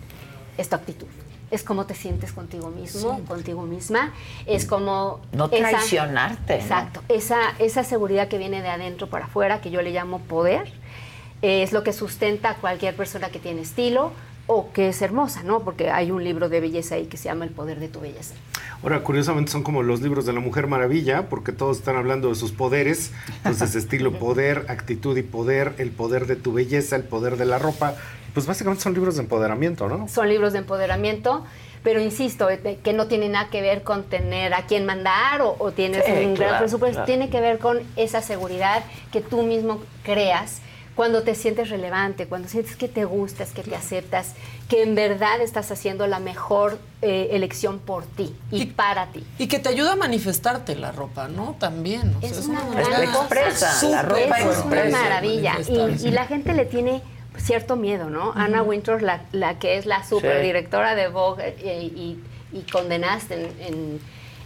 es 0.57 0.69
tu 0.69 0.75
actitud. 0.75 1.05
Es 1.51 1.63
cómo 1.63 1.85
te 1.85 1.95
sientes 1.95 2.31
contigo 2.31 2.69
mismo, 2.69 3.17
Sí. 3.17 3.23
contigo 3.27 3.63
misma. 3.63 4.13
Es 4.45 4.65
como... 4.65 5.19
No 5.31 5.49
traicionarte, 5.49 6.55
¿no? 6.57 6.61
Exacto. 6.61 7.01
Esa, 7.09 7.37
esa 7.59 7.83
seguridad 7.83 8.27
que 8.27 8.37
viene 8.37 8.61
de 8.61 8.69
adentro 8.69 9.07
para 9.07 9.25
afuera, 9.25 9.61
que 9.61 9.71
yo 9.71 9.81
le 9.81 9.91
llamo 9.91 10.19
poder, 10.19 10.71
es 11.41 11.71
lo 11.71 11.83
que 11.83 11.93
sustenta 11.93 12.51
a 12.51 12.55
cualquier 12.55 12.95
persona 12.95 13.29
que 13.29 13.39
tiene 13.39 13.61
estilo 13.61 14.11
o 14.45 14.71
que 14.73 14.89
es 14.89 15.01
hermosa, 15.01 15.43
¿no? 15.43 15.59
Porque 15.61 15.91
hay 15.91 16.09
un 16.11 16.23
libro 16.23 16.49
de 16.49 16.59
belleza 16.59 16.95
ahí 16.95 17.05
que 17.05 17.17
se 17.17 17.25
llama 17.25 17.45
El 17.45 17.51
poder 17.51 17.79
de 17.79 17.87
tu 17.87 17.99
belleza. 17.99 18.33
Ahora, 18.81 19.03
curiosamente 19.03 19.51
son 19.51 19.61
como 19.61 19.83
los 19.83 20.01
libros 20.01 20.25
de 20.25 20.33
la 20.33 20.39
Mujer 20.39 20.65
Maravilla, 20.65 21.29
porque 21.29 21.51
todos 21.51 21.77
están 21.77 21.97
hablando 21.97 22.29
de 22.29 22.35
sus 22.35 22.51
poderes. 22.51 23.11
Entonces, 23.37 23.75
estilo 23.83 24.13
poder, 24.17 24.65
actitud 24.69 25.15
y 25.17 25.21
poder, 25.21 25.75
el 25.77 25.91
poder 25.91 26.25
de 26.25 26.35
tu 26.35 26.53
belleza, 26.53 26.95
el 26.95 27.03
poder 27.03 27.37
de 27.37 27.45
la 27.45 27.59
ropa. 27.59 27.95
Pues 28.33 28.45
básicamente 28.45 28.83
son 28.83 28.93
libros 28.93 29.15
de 29.15 29.23
empoderamiento, 29.23 29.87
¿no? 29.87 30.07
son 30.07 30.29
libros 30.29 30.53
de 30.53 30.59
empoderamiento, 30.59 31.45
pero 31.83 32.01
insisto, 32.01 32.49
eh, 32.49 32.79
que 32.83 32.93
no 32.93 33.07
tiene 33.07 33.29
nada 33.29 33.49
que 33.49 33.61
ver 33.61 33.83
con 33.83 34.03
tener 34.03 34.53
a 34.53 34.65
quién 34.67 34.85
mandar 34.85 35.41
o, 35.41 35.55
o 35.59 35.71
tienes 35.71 36.03
Sí, 36.05 36.11
un 36.11 36.33
gran 36.35 36.59
presupuesto, 36.59 36.95
claro. 36.97 37.05
tiene 37.05 37.29
que 37.29 37.39
ver 37.41 37.59
con 37.59 37.79
esa 37.95 38.21
seguridad 38.21 38.83
que 39.11 39.21
tú 39.21 39.43
mismo 39.43 39.81
creas 40.03 40.59
cuando 40.95 41.23
te 41.23 41.33
sientes 41.33 41.69
relevante, 41.69 42.27
cuando 42.27 42.49
sientes 42.49 42.75
que 42.75 42.89
te 42.89 43.05
gustas, 43.05 43.51
que 43.51 43.63
te 43.63 43.73
aceptas, 43.73 44.33
que 44.67 44.83
en 44.83 44.95
verdad 44.95 45.39
estás 45.39 45.71
haciendo 45.71 46.05
la 46.07 46.19
mejor 46.19 46.77
eh, 47.01 47.29
elección 47.31 47.79
por 47.79 48.03
ti 48.03 48.35
y, 48.51 48.65
para 48.65 49.05
ti. 49.07 49.25
Y 49.37 49.47
que 49.47 49.59
te 49.59 49.69
ayuda 49.69 49.93
a 49.93 49.95
manifestarte 49.95 50.75
la 50.75 50.91
ropa, 50.91 51.29
¿no? 51.29 51.55
También. 51.57 52.13
o 52.17 52.19
sea, 52.19 52.29
Es 52.29 52.45
una 52.47 52.65
gran 52.67 53.03
expresa, 53.03 53.87
la 53.89 54.01
ropa 54.01 54.39
es 54.39 54.57
una 54.65 54.83
maravilla. 54.89 55.55
y 55.69 56.11
la 56.11 56.25
gente 56.25 56.53
le 56.53 56.65
tiene 56.65 57.01
cierto 57.39 57.75
miedo, 57.75 58.09
¿no? 58.09 58.33
Anna 58.35 58.61
Wintour, 58.61 59.01
la, 59.01 59.21
la 59.31 59.59
que 59.59 59.77
es 59.77 59.85
la 59.85 60.03
superdirectora 60.03 60.95
de 60.95 61.07
Vogue 61.07 61.55
eh, 61.59 61.83
y, 61.83 62.19
y 62.51 62.61
condenaste 62.71 63.35
en, 63.35 63.51
en 63.61 63.99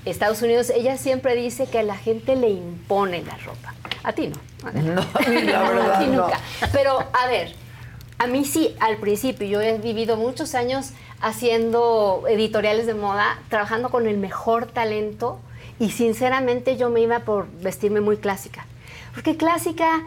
Estados 0.06 0.42
Unidos, 0.42 0.70
ella 0.70 0.98
siempre 0.98 1.36
dice 1.36 1.68
que 1.68 1.80
a 1.80 1.84
la 1.84 1.96
gente 1.96 2.36
le 2.36 2.50
impone 2.50 3.24
la 3.24 3.38
ropa. 3.38 3.74
A 4.04 4.14
ti 4.14 4.28
no. 4.28 4.72
No, 4.82 5.02
a 5.02 5.20
mí 5.30 5.42
la 5.42 5.64
verdad 5.64 5.92
A 5.96 6.00
ti 6.00 6.06
no. 6.08 6.24
nunca. 6.24 6.40
Pero, 6.72 7.00
a 7.00 7.28
ver, 7.28 7.54
a 8.18 8.28
mí 8.28 8.44
sí, 8.46 8.76
al 8.80 8.98
principio, 8.98 9.48
yo 9.48 9.62
he 9.62 9.78
vivido 9.78 10.18
muchos 10.18 10.56
años 10.56 10.92
haciendo 11.22 12.24
editoriales 12.28 12.86
de 12.86 12.94
moda, 12.94 13.40
trabajando 13.50 13.90
con 13.90 14.08
el 14.08 14.18
mejor 14.18 14.66
talento 14.66 15.40
y 15.80 15.92
sinceramente 15.92 16.76
yo 16.76 16.90
me 16.90 17.00
iba 17.00 17.20
por 17.20 17.48
vestirme 17.62 18.02
muy 18.02 18.18
clásica. 18.18 18.66
Porque 19.14 19.38
clásica... 19.38 20.04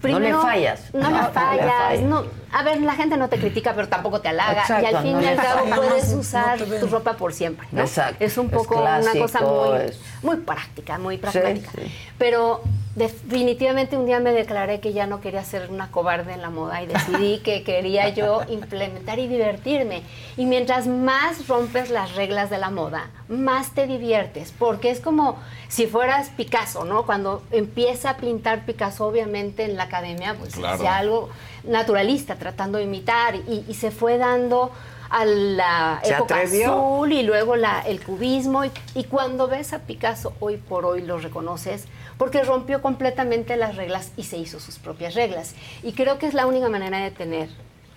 Primero, 0.00 0.38
le 0.38 0.42
fallas. 0.42 0.94
No, 0.94 1.00
No, 1.00 1.06
le 1.10 1.16
no 1.16 1.22
le 1.26 1.32
fallas. 1.32 2.00
No, 2.02 2.24
a 2.52 2.62
ver, 2.62 2.80
la 2.82 2.94
gente 2.94 3.16
no 3.16 3.28
te 3.28 3.38
critica, 3.38 3.72
pero 3.74 3.88
tampoco 3.88 4.20
te 4.20 4.28
halaga. 4.28 4.60
Exacto, 4.62 4.82
y 4.90 4.94
al 4.94 5.02
fin 5.02 5.12
no 5.12 5.22
y 5.22 5.26
al 5.26 5.36
cabo 5.36 5.60
fallas. 5.60 5.78
puedes 5.78 6.08
No, 6.08 6.14
no 6.14 6.20
usar 6.20 6.58
tu 6.58 6.86
ropa 6.86 7.12
por 7.14 7.32
siempre. 7.32 7.66
¿no? 7.72 7.80
Exacto. 7.82 8.16
Es 8.24 8.36
un 8.38 8.46
Es 8.46 8.52
poco 8.52 8.80
una 8.82 9.00
cosa 9.18 9.40
muy, 9.40 9.78
es- 9.86 10.00
muy 10.22 10.36
práctica, 10.36 10.98
muy 10.98 11.16
Sí, 11.16 11.20
pragmática. 11.22 11.70
sí. 11.74 11.92
Pero 12.18 12.62
definitivamente 12.96 13.96
un 13.96 14.04
día 14.06 14.18
me 14.20 14.32
declaré 14.32 14.80
que 14.80 14.92
ya 14.92 15.06
no 15.06 15.20
quería 15.20 15.44
ser 15.44 15.70
una 15.70 15.90
cobarde 15.90 16.32
en 16.32 16.42
la 16.42 16.50
moda 16.50 16.82
y 16.82 16.86
decidí 16.86 17.38
que 17.38 17.62
quería 17.62 18.08
yo 18.08 18.42
implementar 18.48 19.18
y 19.18 19.28
divertirme. 19.28 20.02
Y 20.36 20.44
mientras 20.46 20.86
más 20.86 21.46
rompes 21.46 21.90
las 21.90 22.14
reglas 22.16 22.50
de 22.50 22.58
la 22.58 22.70
moda, 22.70 23.10
más 23.28 23.72
te 23.74 23.86
diviertes, 23.86 24.52
porque 24.58 24.90
es 24.90 25.00
como 25.00 25.36
si 25.68 25.86
fueras 25.86 26.30
Picasso, 26.30 26.84
¿no? 26.84 27.06
Cuando 27.06 27.42
empieza 27.52 28.10
a 28.10 28.16
pintar 28.16 28.64
Picasso, 28.66 29.06
obviamente 29.06 29.64
en 29.64 29.76
la 29.76 29.84
academia, 29.84 30.34
pues 30.38 30.54
Claro. 30.54 30.74
hacía 30.74 30.96
algo 30.96 31.28
naturalista, 31.64 32.36
tratando 32.36 32.78
de 32.78 32.84
imitar, 32.84 33.36
y, 33.36 33.64
y 33.68 33.74
se 33.74 33.90
fue 33.90 34.18
dando 34.18 34.70
a 35.10 35.24
la 35.24 36.00
época 36.04 36.36
atrevió. 36.36 36.72
azul 36.72 37.12
y 37.12 37.22
luego 37.24 37.56
la, 37.56 37.82
el 37.86 38.00
cubismo. 38.02 38.64
Y, 38.64 38.70
y 38.94 39.04
cuando 39.04 39.48
ves 39.48 39.72
a 39.72 39.80
Picasso 39.80 40.32
hoy 40.40 40.56
por 40.56 40.84
hoy 40.84 41.02
lo 41.02 41.18
reconoces 41.18 41.84
porque 42.20 42.42
rompió 42.42 42.82
completamente 42.82 43.56
las 43.56 43.76
reglas 43.76 44.10
y 44.18 44.24
se 44.24 44.36
hizo 44.36 44.60
sus 44.60 44.78
propias 44.78 45.14
reglas. 45.14 45.54
Y 45.82 45.94
creo 45.94 46.18
que 46.18 46.26
es 46.26 46.34
la 46.34 46.44
única 46.46 46.68
manera 46.68 46.98
de 46.98 47.10
tener 47.10 47.48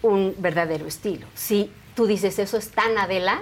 un 0.01 0.33
verdadero 0.37 0.87
estilo. 0.87 1.27
Si 1.35 1.69
tú 1.93 2.07
dices 2.07 2.39
eso 2.39 2.55
es 2.55 2.69
tan 2.69 2.97
Adela 2.97 3.41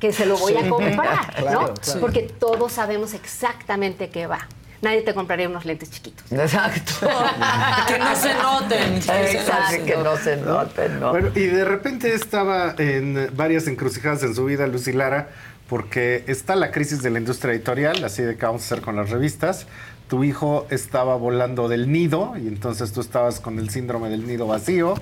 que 0.00 0.10
se 0.10 0.24
lo 0.24 0.38
voy 0.38 0.56
a 0.56 0.62
Sí. 0.62 0.68
comprar, 0.70 1.34
Claro, 1.36 1.60
¿no? 1.60 1.74
claro. 1.74 2.00
Porque 2.00 2.22
todos 2.22 2.72
sabemos 2.72 3.12
exactamente 3.12 4.08
qué 4.08 4.26
va. 4.26 4.48
Nadie 4.80 5.02
te 5.02 5.12
compraría 5.12 5.50
unos 5.50 5.66
lentes 5.66 5.90
chiquitos. 5.90 6.32
Exacto. 6.32 6.92
que 7.86 7.98
no 7.98 8.16
se 8.16 8.32
noten. 8.32 8.94
Exacto, 8.96 9.84
que 9.84 9.96
no 9.98 10.16
se 10.16 10.36
noten, 10.38 10.98
¿no? 10.98 11.10
Bueno, 11.10 11.28
y 11.34 11.40
de 11.44 11.66
repente 11.66 12.14
estaba 12.14 12.74
en 12.78 13.28
varias 13.36 13.66
encrucijadas 13.66 14.22
en 14.22 14.34
su 14.34 14.46
vida 14.46 14.66
Lucy 14.66 14.94
Lara, 14.94 15.28
porque 15.68 16.24
está 16.26 16.56
la 16.56 16.70
crisis 16.70 17.02
de 17.02 17.10
la 17.10 17.18
industria 17.18 17.52
editorial, 17.52 18.02
así 18.02 18.22
de 18.22 18.36
que 18.36 18.44
vamos 18.46 18.62
a 18.62 18.64
hacer 18.64 18.80
con 18.80 18.96
las 18.96 19.10
revistas. 19.10 19.66
Tu 20.12 20.24
hijo 20.24 20.66
estaba 20.68 21.16
volando 21.16 21.68
del 21.68 21.90
nido 21.90 22.34
y 22.36 22.46
entonces 22.46 22.92
tú 22.92 23.00
estabas 23.00 23.40
con 23.40 23.58
el 23.58 23.70
síndrome 23.70 24.10
del 24.10 24.26
nido 24.26 24.46
vacío. 24.46 24.92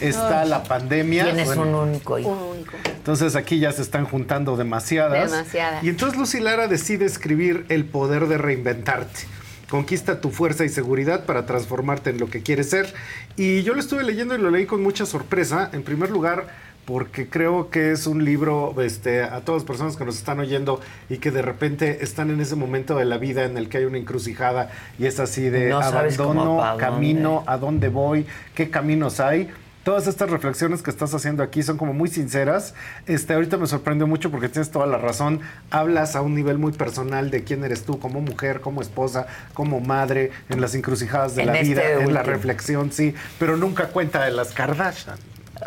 Está 0.00 0.40
Ay. 0.40 0.48
la 0.48 0.62
pandemia. 0.62 1.24
Tienes 1.24 1.48
Bueno, 1.48 1.64
un 1.64 1.74
único 1.90 2.18
hijo. 2.18 2.30
Un 2.30 2.56
único. 2.60 2.72
entonces 2.86 3.36
aquí 3.36 3.58
ya 3.58 3.72
se 3.72 3.82
están 3.82 4.06
juntando 4.06 4.56
demasiadas. 4.56 5.32
Demasiadas. 5.32 5.84
Y 5.84 5.90
entonces 5.90 6.18
Lucy 6.18 6.40
Lara 6.40 6.66
decide 6.66 7.04
escribir 7.04 7.66
El 7.68 7.84
poder 7.84 8.26
de 8.26 8.38
reinventarte. 8.38 9.26
Conquista 9.68 10.22
tu 10.22 10.30
fuerza 10.30 10.64
y 10.64 10.70
seguridad 10.70 11.26
para 11.26 11.44
transformarte 11.44 12.08
en 12.08 12.18
lo 12.18 12.30
que 12.30 12.42
quieres 12.42 12.70
ser. 12.70 12.94
Y 13.36 13.64
yo 13.64 13.74
lo 13.74 13.80
estuve 13.80 14.02
leyendo 14.02 14.34
y 14.34 14.38
lo 14.38 14.50
leí 14.50 14.64
con 14.64 14.82
mucha 14.82 15.04
sorpresa. 15.04 15.68
En 15.74 15.82
primer 15.82 16.08
lugar, 16.10 16.46
porque 16.84 17.28
creo 17.28 17.70
que 17.70 17.92
es 17.92 18.06
un 18.06 18.24
libro 18.24 18.74
este, 18.82 19.22
a 19.22 19.40
todas 19.40 19.62
las 19.62 19.66
personas 19.66 19.96
que 19.96 20.04
nos 20.04 20.16
están 20.16 20.38
oyendo 20.40 20.80
y 21.08 21.18
que 21.18 21.30
de 21.30 21.42
repente 21.42 22.04
están 22.04 22.30
en 22.30 22.40
ese 22.40 22.56
momento 22.56 22.96
de 22.96 23.04
la 23.06 23.16
vida 23.18 23.44
en 23.44 23.56
el 23.56 23.68
que 23.68 23.78
hay 23.78 23.84
una 23.84 23.98
encrucijada 23.98 24.70
y 24.98 25.06
es 25.06 25.18
así 25.20 25.48
de 25.48 25.70
No 25.70 25.80
abandono, 25.80 26.56
pa' 26.58 26.70
dónde. 26.72 26.84
camino, 26.84 27.42
a 27.46 27.56
dónde 27.58 27.88
voy, 27.88 28.26
qué 28.54 28.70
caminos 28.70 29.20
hay. 29.20 29.48
Todas 29.82 30.06
estas 30.06 30.30
reflexiones 30.30 30.82
que 30.82 30.90
estás 30.90 31.12
haciendo 31.12 31.42
aquí 31.42 31.62
son 31.62 31.76
como 31.76 31.92
muy 31.92 32.08
sinceras. 32.08 32.74
Este, 33.06 33.34
ahorita 33.34 33.58
me 33.58 33.66
sorprendió 33.66 34.06
mucho 34.06 34.30
porque 34.30 34.48
tienes 34.48 34.70
toda 34.70 34.86
la 34.86 34.96
razón. 34.96 35.40
Hablas 35.70 36.16
a 36.16 36.22
un 36.22 36.34
nivel 36.34 36.56
muy 36.56 36.72
personal 36.72 37.30
de 37.30 37.44
quién 37.44 37.62
eres 37.64 37.84
tú 37.84 37.98
como 37.98 38.22
mujer, 38.22 38.62
como 38.62 38.80
esposa, 38.80 39.26
como 39.52 39.80
madre, 39.80 40.30
en 40.48 40.62
las 40.62 40.74
encrucijadas 40.74 41.34
de 41.36 41.42
En 41.42 41.48
la 41.48 41.54
este 41.56 41.68
vida, 41.68 41.82
en 41.92 41.98
la 42.14 42.20
último. 42.20 42.22
reflexión, 42.22 42.92
sí, 42.92 43.14
pero 43.38 43.58
nunca 43.58 43.88
cuenta 43.88 44.24
de 44.24 44.30
las 44.30 44.52
Kardashian. 44.52 45.18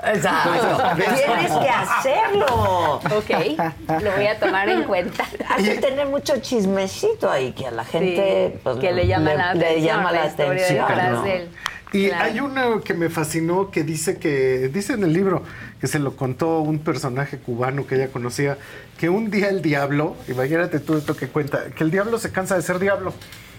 Exacto. 0.06 0.78
Tienes 0.96 1.52
que 1.52 1.70
hacerlo. 1.70 2.96
Ok, 2.96 4.02
lo 4.04 4.12
voy 4.12 4.28
a 4.28 4.40
tomar 4.40 4.70
en 4.70 4.84
cuenta. 4.84 5.26
Hay 5.50 5.64
que 5.64 5.76
tener 5.76 6.08
mucho 6.08 6.38
chismecito 6.40 7.30
ahí 7.30 7.52
que 7.54 7.68
a 7.68 7.72
la 7.72 7.84
gente 7.86 8.52
Sí, 8.54 8.60
pues, 8.64 8.78
que 8.78 8.92
le 8.94 9.08
llama 9.08 9.34
la 9.34 9.54
le 9.54 9.66
atención, 9.66 9.86
llama 9.98 10.12
la 10.12 10.20
la 10.22 10.28
historia 10.28 10.52
atención, 10.64 10.88
detrás 10.88 11.12
¿no? 11.12 11.24
del- 11.24 11.50
Y 11.94 12.08
Claro. 12.10 12.26
hay 12.26 12.40
una 12.42 12.82
que 12.84 12.94
me 12.94 13.10
fascinó 13.10 13.72
que 13.72 13.84
dice 13.84 14.18
que, 14.18 14.70
dice 14.74 14.94
en 14.94 15.04
el 15.04 15.14
libro, 15.14 15.44
que 15.80 15.88
se 15.88 16.00
lo 16.00 16.16
contó 16.18 16.60
un 16.60 16.80
personaje 16.80 17.38
cubano 17.38 17.88
que 17.88 17.96
ella 17.96 18.10
conocía, 18.10 18.58
que 19.00 19.08
un 19.10 19.32
día 19.32 19.48
el 19.48 19.62
diablo, 19.62 20.16
imagínate 20.28 20.80
tú 20.82 20.98
esto 20.98 21.16
que 21.16 21.28
cuenta, 21.30 21.66
que 21.76 21.84
el 21.86 21.92
diablo 21.92 22.20
se 22.20 22.32
cansa 22.32 22.56
de 22.56 22.62
ser 22.62 22.80
diablo. 22.80 23.14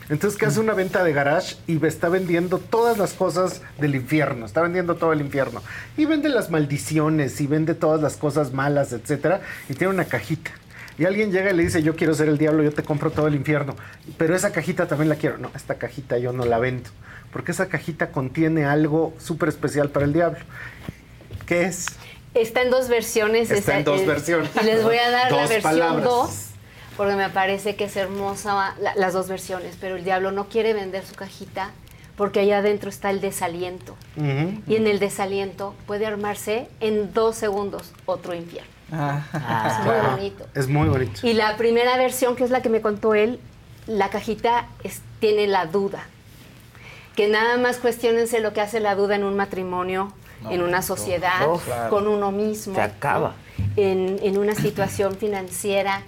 Entonces 0.08 0.38
que 0.38 0.46
hace 0.46 0.60
una 0.60 0.72
venta 0.72 1.04
de 1.04 1.12
garage 1.12 1.56
y 1.66 1.84
está 1.84 2.08
vendiendo 2.08 2.58
todas 2.58 2.96
las 2.96 3.12
cosas 3.12 3.60
del 3.78 3.94
infierno, 3.94 4.46
está 4.46 4.62
vendiendo 4.62 4.96
todo 4.96 5.12
el 5.12 5.20
infierno. 5.20 5.62
Y 5.96 6.06
vende 6.06 6.28
las 6.28 6.50
maldiciones 6.50 7.40
y 7.40 7.46
vende 7.46 7.74
todas 7.74 8.00
las 8.00 8.16
cosas 8.16 8.52
malas, 8.52 8.92
etcétera, 8.92 9.42
y 9.68 9.74
tiene 9.74 9.92
una 9.92 10.06
cajita. 10.06 10.50
Y 10.98 11.04
alguien 11.04 11.30
llega 11.30 11.50
y 11.50 11.56
le 11.56 11.62
dice, 11.62 11.82
yo 11.82 11.94
quiero 11.94 12.12
ser 12.14 12.28
el 12.28 12.38
diablo, 12.38 12.62
yo 12.64 12.72
te 12.72 12.82
compro 12.82 13.10
todo 13.10 13.28
el 13.28 13.36
infierno. 13.36 13.76
Pero 14.16 14.34
esa 14.34 14.50
cajita 14.50 14.88
también 14.88 15.08
la 15.08 15.14
quiero. 15.14 15.38
No, 15.38 15.50
esta 15.54 15.76
cajita 15.76 16.18
yo 16.18 16.32
no 16.32 16.44
la 16.44 16.58
vendo. 16.58 16.90
Porque 17.32 17.52
esa 17.52 17.68
cajita 17.68 18.10
contiene 18.10 18.64
algo 18.64 19.14
súper 19.18 19.50
especial 19.50 19.90
para 19.90 20.06
el 20.06 20.12
diablo. 20.12 20.40
¿Qué 21.46 21.66
es? 21.66 21.86
Está 22.34 22.62
en 22.62 22.70
dos 22.70 22.88
versiones. 22.88 23.50
Está 23.52 23.78
en 23.78 23.84
dos 23.84 24.00
eh, 24.00 24.06
versiones. 24.06 24.50
Y 24.60 24.64
les 24.64 24.82
voy 24.82 24.96
a 24.96 25.10
dar 25.10 25.30
la 25.30 25.46
versión 25.46 25.62
palabras. 25.62 26.04
2, 26.04 26.47
porque 26.98 27.14
me 27.16 27.30
parece 27.30 27.74
que 27.76 27.84
es 27.84 27.96
hermosa 27.96 28.74
la- 28.80 28.94
las 28.94 29.14
dos 29.14 29.28
versiones. 29.28 29.76
Pero 29.80 29.96
el 29.96 30.04
diablo 30.04 30.30
no 30.32 30.48
quiere 30.48 30.74
vender 30.74 31.06
su 31.06 31.14
cajita 31.14 31.70
porque 32.16 32.40
allá 32.40 32.58
adentro 32.58 32.90
está 32.90 33.08
el 33.10 33.20
desaliento. 33.22 33.96
Y 34.66 34.74
en 34.76 34.86
el 34.86 34.98
desaliento 34.98 35.74
puede 35.86 36.04
armarse 36.04 36.68
en 36.80 37.14
dos 37.14 37.36
segundos 37.36 37.92
otro 38.04 38.34
infierno. 38.34 38.68
es 38.90 38.94
muy 38.96 39.84
Claro. 39.84 40.10
bonito. 40.16 40.46
Es 40.54 40.68
muy 40.68 40.88
bonito. 40.88 41.20
Y 41.26 41.32
la 41.34 41.56
primera 41.56 41.96
versión, 41.96 42.34
que 42.36 42.44
es 42.44 42.50
la 42.50 42.60
que 42.62 42.68
me 42.70 42.80
contó 42.80 43.14
él, 43.14 43.38
la 43.86 44.08
cajita 44.10 44.66
es- 44.82 45.00
tiene 45.20 45.46
la 45.46 45.66
duda. 45.66 46.06
Que 47.14 47.28
nada 47.28 47.56
más 47.58 47.76
cuestionense 47.78 48.40
lo 48.40 48.52
que 48.52 48.60
hace 48.60 48.80
la 48.80 48.94
duda 48.94 49.14
en 49.16 49.24
un 49.24 49.36
matrimonio, 49.36 50.12
en 50.50 50.62
una 50.62 50.82
sociedad, 50.82 51.46
claro. 51.64 51.90
con 51.90 52.06
uno 52.08 52.30
mismo. 52.32 52.74
Se 52.74 52.80
acaba. 52.80 53.34
¿no? 53.58 53.64
En, 53.76 54.18
en 54.22 54.38
una 54.38 54.54
situación 54.54 55.16
financiera, 55.16 56.02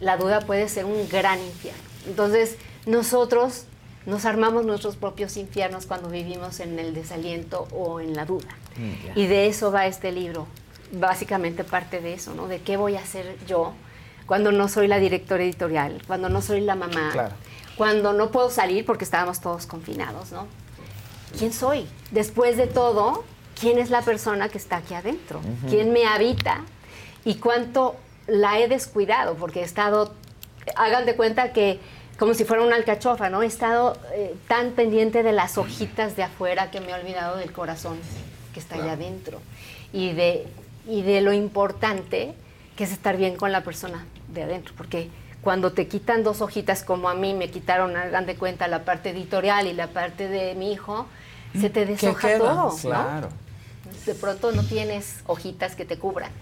la 0.00 0.16
duda 0.16 0.40
puede 0.40 0.68
ser 0.68 0.84
un 0.84 1.08
gran 1.08 1.38
infierno. 1.40 1.80
Entonces, 2.06 2.56
nosotros 2.86 3.64
nos 4.06 4.24
armamos 4.24 4.64
nuestros 4.64 4.96
propios 4.96 5.36
infiernos 5.36 5.86
cuando 5.86 6.08
vivimos 6.08 6.60
en 6.60 6.78
el 6.78 6.94
desaliento 6.94 7.68
o 7.72 8.00
en 8.00 8.14
la 8.14 8.24
duda. 8.24 8.48
Y 9.14 9.26
de 9.26 9.46
eso 9.46 9.70
va 9.70 9.86
este 9.86 10.10
libro. 10.10 10.46
Básicamente 10.92 11.64
parte 11.64 12.00
de 12.00 12.14
eso, 12.14 12.34
¿no? 12.34 12.48
De 12.48 12.60
qué 12.60 12.76
voy 12.76 12.96
a 12.96 13.00
hacer 13.00 13.36
yo 13.46 13.72
cuando 14.26 14.52
no 14.52 14.68
soy 14.68 14.86
la 14.88 14.98
directora 14.98 15.42
editorial, 15.44 16.02
cuando 16.06 16.28
no 16.28 16.40
soy 16.40 16.60
la 16.62 16.74
mamá, 16.76 17.10
Claro. 17.12 17.34
cuando 17.76 18.12
no 18.12 18.30
puedo 18.30 18.48
salir 18.50 18.86
porque 18.86 19.04
estábamos 19.04 19.40
todos 19.40 19.66
confinados, 19.66 20.32
¿no? 20.32 20.46
¿Quién 21.38 21.52
soy? 21.52 21.86
Después 22.10 22.56
de 22.56 22.66
todo, 22.66 23.24
¿quién 23.60 23.78
es 23.78 23.90
la 23.90 24.02
persona 24.02 24.48
que 24.48 24.58
está 24.58 24.78
aquí 24.78 24.94
adentro? 24.94 25.40
¿Quién 25.68 25.92
me 25.92 26.06
habita? 26.06 26.64
¿Y 27.24 27.34
cuánto 27.36 27.96
la 28.30 28.58
he 28.58 28.68
descuidado? 28.68 29.34
Porque 29.34 29.60
he 29.60 29.64
estado, 29.64 30.14
hagan 30.76 31.04
de 31.06 31.16
cuenta 31.16 31.52
que 31.52 31.80
como 32.20 32.34
si 32.34 32.44
fuera 32.44 32.62
una 32.62 32.76
alcachofa, 32.76 33.30
¿no? 33.30 33.42
He 33.42 33.46
estado 33.46 33.96
eh, 34.12 34.34
tan 34.46 34.72
pendiente 34.72 35.22
de 35.22 35.32
las 35.32 35.56
hojitas 35.56 36.16
de 36.16 36.22
afuera 36.22 36.70
que 36.70 36.78
me 36.78 36.90
he 36.90 36.94
olvidado 36.94 37.38
del 37.38 37.50
corazón 37.50 37.98
que 38.52 38.60
está 38.60 38.74
allá 38.74 38.92
adentro. 38.92 39.40
Y 39.90 40.12
de, 40.12 40.46
y 40.86 41.00
de 41.00 41.22
lo 41.22 41.32
importante 41.32 42.34
que 42.76 42.84
es 42.84 42.92
estar 42.92 43.16
bien 43.16 43.36
con 43.36 43.52
la 43.52 43.64
persona 43.64 44.04
de 44.28 44.42
adentro. 44.42 44.74
Porque 44.76 45.08
cuando 45.40 45.72
te 45.72 45.88
quitan 45.88 46.22
dos 46.22 46.42
hojitas, 46.42 46.84
como 46.84 47.08
a 47.08 47.14
mí 47.14 47.32
me 47.32 47.50
quitaron, 47.50 47.96
hagan 47.96 48.26
de 48.26 48.36
cuenta, 48.36 48.68
la 48.68 48.84
parte 48.84 49.10
editorial 49.10 49.66
y 49.66 49.72
la 49.72 49.86
parte 49.86 50.28
de 50.28 50.54
mi 50.54 50.72
hijo, 50.72 51.06
se 51.58 51.70
te 51.70 51.86
deshoja 51.86 52.36
todo. 52.36 52.54
¿no? 52.54 52.76
Claro. 52.76 53.28
De 54.04 54.14
pronto 54.14 54.52
no 54.52 54.62
tienes 54.62 55.20
hojitas 55.26 55.74
que 55.74 55.86
te 55.86 55.96
cubran. 55.98 56.32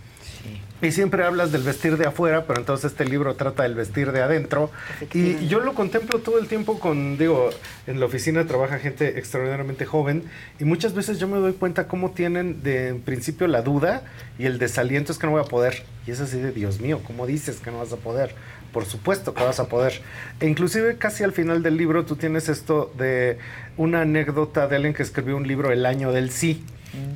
Y 0.81 0.93
siempre 0.93 1.25
hablas 1.25 1.51
del 1.51 1.63
vestir 1.63 1.97
de 1.97 2.07
afuera, 2.07 2.45
pero 2.47 2.61
entonces 2.61 2.93
este 2.93 3.05
libro 3.05 3.35
trata 3.35 3.65
del 3.65 3.75
vestir 3.75 4.13
de 4.13 4.23
adentro. 4.23 4.71
Y 5.13 5.49
yo 5.49 5.59
lo 5.59 5.75
contemplo 5.75 6.21
todo 6.21 6.39
el 6.39 6.47
tiempo 6.47 6.79
con, 6.79 7.19
digo, 7.19 7.51
en 7.89 7.99
la 7.99 8.07
oficina 8.07 8.47
trabaja 8.47 8.79
gente 8.79 9.19
extraordinariamente 9.19 9.87
joven 9.87 10.23
y 10.61 10.65
muchas 10.65 10.95
veces 10.95 11.19
yo 11.19 11.27
me 11.27 11.39
doy 11.39 11.55
cuenta 11.55 11.89
cómo 11.89 12.13
tienen 12.13 12.63
de 12.63 12.89
en 12.89 13.01
principio 13.01 13.49
la 13.49 13.63
duda 13.63 14.03
y 14.39 14.47
el 14.47 14.59
desaliento 14.59 15.11
es 15.11 15.19
que 15.19 15.27
no 15.27 15.33
voy 15.33 15.43
a 15.43 15.47
poder. 15.47 15.83
Y 16.07 16.13
es 16.13 16.21
así 16.21 16.39
de, 16.39 16.53
Dios 16.53 16.81
mío, 16.81 17.01
¿cómo 17.05 17.27
dices 17.27 17.59
que 17.59 17.73
no 17.73 17.79
vas 17.79 17.93
a 17.93 17.97
poder? 17.97 18.35
Por 18.73 18.85
supuesto 18.85 19.35
que 19.35 19.43
vas 19.43 19.59
a 19.59 19.69
poder. 19.69 20.01
E 20.39 20.47
inclusive 20.47 20.97
casi 20.97 21.25
al 21.25 21.33
final 21.33 21.65
del 21.65 21.77
libro 21.77 22.05
tú 22.05 22.15
tienes 22.15 22.49
esto 22.49 22.93
de 22.97 23.39
una 23.77 24.03
anécdota 24.03 24.69
de 24.69 24.77
alguien 24.77 24.95
que 24.95 25.03
escribió 25.03 25.37
un 25.37 25.49
libro, 25.49 25.73
El 25.73 25.87
año 25.87 26.13
del 26.13 26.31
sí, 26.31 26.65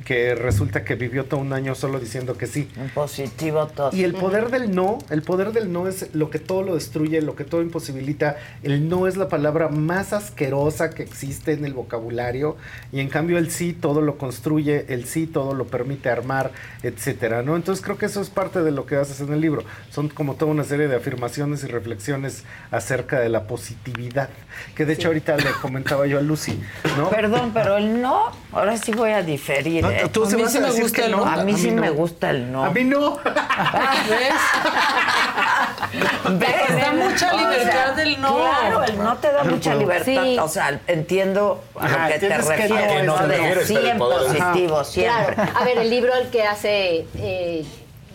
que 0.05 0.35
resulta 0.35 0.83
que 0.83 0.95
vivió 0.95 1.25
todo 1.25 1.39
un 1.39 1.53
año 1.53 1.75
solo 1.75 1.99
diciendo 1.99 2.37
que 2.37 2.47
sí. 2.47 2.69
Positivo 2.93 3.67
todo. 3.67 3.89
Y 3.93 4.03
el 4.03 4.13
poder 4.13 4.49
del 4.49 4.73
no, 4.73 4.99
el 5.09 5.21
poder 5.21 5.51
del 5.51 5.71
no 5.71 5.87
es 5.87 6.13
lo 6.13 6.29
que 6.29 6.39
todo 6.39 6.61
lo 6.61 6.75
destruye, 6.75 7.21
lo 7.21 7.35
que 7.35 7.43
todo 7.43 7.61
imposibilita. 7.61 8.37
El 8.61 8.89
no 8.89 9.07
es 9.07 9.17
la 9.17 9.29
palabra 9.29 9.69
más 9.69 10.13
asquerosa 10.13 10.91
que 10.91 11.03
existe 11.03 11.53
en 11.53 11.65
el 11.65 11.73
vocabulario 11.73 12.57
y 12.91 12.99
en 12.99 13.09
cambio 13.09 13.37
el 13.37 13.49
sí 13.49 13.73
todo 13.73 14.01
lo 14.01 14.17
construye, 14.17 14.85
el 14.89 15.05
sí 15.05 15.27
todo 15.27 15.53
lo 15.53 15.65
permite 15.65 16.09
armar, 16.09 16.51
etcétera, 16.83 17.41
¿no? 17.41 17.55
Entonces 17.55 17.83
creo 17.83 17.97
que 17.97 18.05
eso 18.05 18.21
es 18.21 18.29
parte 18.29 18.61
de 18.61 18.71
lo 18.71 18.85
que 18.85 18.95
haces 18.95 19.21
en 19.21 19.33
el 19.33 19.41
libro. 19.41 19.63
Son 19.89 20.09
como 20.09 20.35
toda 20.35 20.51
una 20.51 20.63
serie 20.63 20.87
de 20.87 20.95
afirmaciones 20.95 21.63
y 21.63 21.67
reflexiones 21.67 22.43
acerca 22.71 23.19
de 23.19 23.29
la 23.29 23.47
positividad, 23.47 24.29
que 24.75 24.85
de 24.85 24.93
hecho 24.93 25.07
ahorita 25.07 25.37
le 25.37 25.51
comentaba 25.61 26.05
yo 26.05 26.19
a 26.19 26.21
Lucy, 26.21 26.59
¿no? 26.97 27.09
Perdón, 27.09 27.51
pero 27.53 27.77
el 27.77 28.01
no, 28.01 28.31
ahora 28.51 28.77
sí 28.77 28.91
voy 28.91 29.11
a 29.11 29.21
diferir. 29.21 29.62
¿Eh? 29.67 30.09
tú 30.11 30.23
A 30.25 30.29
mí 30.29 30.43
sí 30.47 30.57
a 30.57 30.61
me 30.61 30.71
gusta 30.71 31.05
el 31.05 31.11
no. 31.11 31.25
A 31.25 31.43
mí 31.43 31.53
A 31.53 31.57
sí 31.57 31.67
mí 31.69 31.75
no. 31.75 31.81
me 31.81 31.89
gusta 31.89 32.29
el 32.29 32.51
no. 32.51 32.65
A 32.65 32.69
mí 32.71 32.83
no. 32.83 33.17
¿Ves? 34.09 34.33
Te 36.39 36.73
da 36.75 36.91
mucha 36.93 37.33
O 37.33 37.37
libertad 37.37 37.71
sea, 37.85 37.91
del 37.93 38.21
no. 38.21 38.35
Claro, 38.35 38.83
el 38.83 38.97
no 38.97 39.17
te 39.17 39.31
da 39.31 39.43
mucha 39.43 39.75
libertad. 39.75 40.23
Sí. 40.23 40.37
O 40.39 40.47
sea, 40.47 40.79
entiendo 40.87 41.63
a 41.79 41.85
Ajá, 41.85 42.07
lo 42.07 42.13
que 42.13 42.19
te 42.19 42.37
refieres, 42.37 42.91
que 42.93 43.03
¿no? 43.03 43.19
no 43.19 43.27
De 43.27 43.65
sí 43.65 43.77
en 43.77 43.97
positivo, 43.97 44.83
siempre. 44.83 45.35
Claro. 45.35 45.51
A 45.59 45.63
ver, 45.65 45.77
el 45.79 45.89
libro 45.89 46.13
el 46.15 46.29
que 46.29 46.43
hace, 46.43 47.05
eh, 47.17 47.65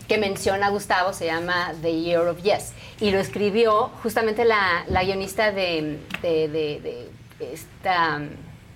que 0.09 0.19
menciona 0.19 0.71
Gustavo 0.71 1.13
se 1.13 1.27
llama 1.27 1.73
The 1.83 2.01
Year 2.01 2.27
of 2.27 2.43
Yes. 2.43 2.73
Y 3.01 3.11
lo 3.11 3.19
escribió 3.21 3.91
justamente 4.03 4.45
la, 4.45 4.85
la 4.89 5.05
guionista 5.05 5.53
de, 5.53 5.99
de, 6.23 6.49
de- 6.49 7.11
de 7.39 7.53
esta. 7.53 8.21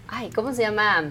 Ay, 0.09 0.31
¿cómo 0.31 0.53
se 0.53 0.63
llama? 0.63 1.11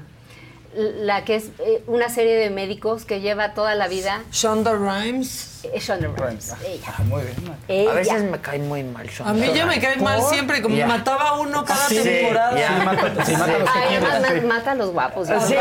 La 0.74 1.26
que 1.26 1.36
es 1.36 1.50
eh, 1.60 1.84
una 1.88 2.08
serie 2.08 2.36
de 2.36 2.50
médicos 2.50 3.04
que 3.04 3.20
lleva 3.20 3.54
toda 3.54 3.76
la 3.76 3.90
vida. 3.90 4.22
Shonda 4.32 4.74
Rhimes. 4.74 5.60
Eh, 5.64 5.80
Shonda 5.80 6.08
Rhimes. 6.16 6.54
Ella. 6.66 6.94
Ah, 6.98 7.04
muy 7.04 7.22
bien. 7.24 7.36
Ella. 7.68 7.92
A 7.92 7.94
veces 7.96 8.24
me 8.24 8.40
cae 8.40 8.60
muy 8.60 8.84
mal. 8.84 9.10
Sean 9.10 9.28
A 9.30 9.34
mí 9.34 9.52
ya 9.54 9.66
me 9.66 9.82
cae 9.82 9.98
mal 9.98 10.22
siempre, 10.24 10.62
como 10.62 10.76
Ya. 10.78 10.88
mataba 10.88 11.30
a 11.30 11.34
uno 11.40 11.66
cada 11.66 11.88
Sí, 11.90 12.00
temporada. 12.02 12.58
ya. 12.58 12.70
Sí, 12.70 12.86
mata, 12.86 13.26
sí, 13.26 13.32
mata 13.34 13.44
a 13.56 13.60
los 13.60 13.70
además 13.70 14.22
ma- 14.44 14.54
mata 14.56 14.72
a 14.72 14.76
los 14.76 14.92
guapos. 14.92 15.28
¿no? 15.30 15.46
Sí. 15.46 15.56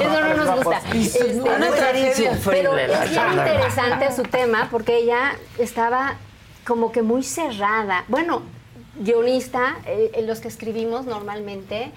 Eso 0.00 0.20
no 0.20 0.34
nos 0.34 0.56
gusta. 0.56 0.80
Este, 0.94 1.24
Una 1.40 1.70
tragedia 1.70 2.38
pero 2.44 2.76
es 2.76 2.88
bien 2.88 3.12
Shonda 3.14 3.46
interesante 3.46 4.12
su 4.16 4.22
tema 4.24 4.68
porque 4.70 4.96
ella 4.98 5.36
estaba 5.58 6.16
como 6.66 6.90
que 6.92 7.02
muy 7.02 7.22
cerrada. 7.22 8.04
Bueno, 8.08 8.42
guionista, 8.96 9.76
eh, 9.86 10.10
los 10.26 10.40
que 10.40 10.48
escribimos 10.48 11.06
normalmente 11.06 11.92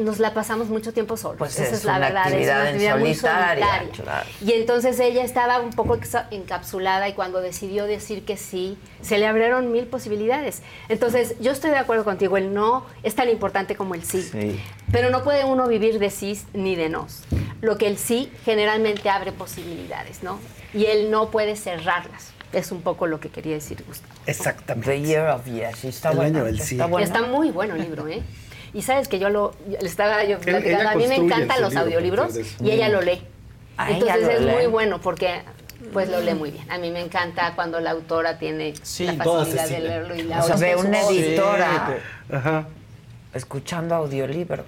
nos 0.00 0.18
la 0.18 0.34
pasamos 0.34 0.68
mucho 0.68 0.92
tiempo 0.92 1.16
solos. 1.16 1.38
Pues 1.38 1.52
Esa 1.54 1.64
es 1.64 1.72
es, 1.72 1.84
la 1.84 1.96
una 1.96 2.06
verdad, 2.06 2.22
actividad 2.26 2.56
es 2.56 2.60
una 2.60 2.62
en 2.62 2.74
actividad 2.74 2.98
muy 2.98 3.14
solitaria, 3.14 3.66
solitaria. 3.78 4.02
claro. 4.04 4.26
Y 4.44 4.52
entonces 4.52 5.00
ella 5.00 5.22
estaba 5.24 5.60
un 5.60 5.70
poco 5.70 5.98
encapsulada 6.30 7.08
y 7.08 7.12
cuando 7.14 7.40
decidió 7.40 7.84
decir 7.86 8.24
que 8.24 8.36
sí, 8.36 8.76
se 9.02 9.18
le 9.18 9.26
abrieron 9.26 9.72
mil 9.72 9.86
posibilidades. 9.86 10.62
Entonces, 10.88 11.34
yo 11.40 11.52
estoy 11.52 11.70
de 11.70 11.78
acuerdo 11.78 12.04
contigo, 12.04 12.36
el 12.36 12.52
no 12.54 12.84
es 13.02 13.14
tan 13.14 13.28
importante 13.28 13.76
como 13.76 13.94
el 13.94 14.04
sí. 14.04 14.22
Sí. 14.22 14.60
Pero 14.92 15.10
no 15.10 15.22
puede 15.22 15.44
uno 15.44 15.68
vivir 15.68 15.98
de 15.98 16.10
sí 16.10 16.40
ni 16.52 16.74
de 16.76 16.88
nos. 16.88 17.22
Lo 17.60 17.78
que 17.78 17.86
el 17.86 17.98
sí 17.98 18.32
generalmente 18.44 19.08
abre 19.10 19.32
posibilidades, 19.32 20.22
¿no? 20.22 20.38
Y 20.74 20.86
el 20.86 21.10
no 21.10 21.30
puede 21.30 21.56
cerrarlas. 21.56 22.32
Es 22.52 22.72
un 22.72 22.82
poco 22.82 23.06
lo 23.06 23.20
que 23.20 23.28
quería 23.28 23.54
decir 23.54 23.84
Gustavo. 23.86 24.12
Exactamente. 24.26 24.90
The 24.90 25.00
Year 25.02 25.28
of 25.28 25.44
Yes. 25.46 25.84
Está 25.84 26.10
El 26.10 26.16
bueno. 26.16 26.38
año 26.38 26.44
del 26.46 26.60
sí. 26.60 26.74
Está 26.74 26.86
bueno. 26.86 27.06
Está 27.06 27.22
muy 27.22 27.50
bueno 27.50 27.74
el 27.76 27.82
libro, 27.82 28.08
¿eh? 28.08 28.22
Y 28.72 28.82
sabes 28.82 29.08
que 29.08 29.18
yo 29.18 29.28
lo 29.30 29.54
le 29.68 29.78
estaba 29.86 30.22
yo 30.24 30.38
platicando, 30.38 30.88
a 30.90 30.94
mí 30.94 31.06
me 31.06 31.16
encantan 31.16 31.60
los 31.60 31.72
libro, 31.72 31.84
audiolibros 31.84 32.36
y 32.62 32.70
ella 32.70 32.88
lo 32.88 33.00
lee. 33.00 33.22
Ah, 33.76 33.90
Entonces 33.90 34.22
lo 34.22 34.30
es 34.30 34.40
lee. 34.42 34.52
muy 34.52 34.66
bueno 34.66 35.00
porque 35.00 35.40
pues 35.92 36.08
lo 36.08 36.20
lee 36.20 36.34
muy 36.34 36.50
bien. 36.50 36.70
A 36.70 36.78
mí 36.78 36.90
me 36.90 37.00
encanta 37.00 37.54
cuando 37.56 37.80
la 37.80 37.90
autora 37.90 38.38
tiene 38.38 38.74
Sí, 38.82 39.06
la 39.06 39.14
facilidad 39.14 39.68
de 39.68 39.80
leerlo 39.80 40.14
y 40.14 40.22
la 40.22 40.40
O 40.40 40.46
sea, 40.46 40.56
ve 40.56 40.76
una 40.76 41.00
editora 41.02 41.98
Ajá. 42.32 42.66
escuchando 43.34 43.94
audiolibros. 43.94 44.66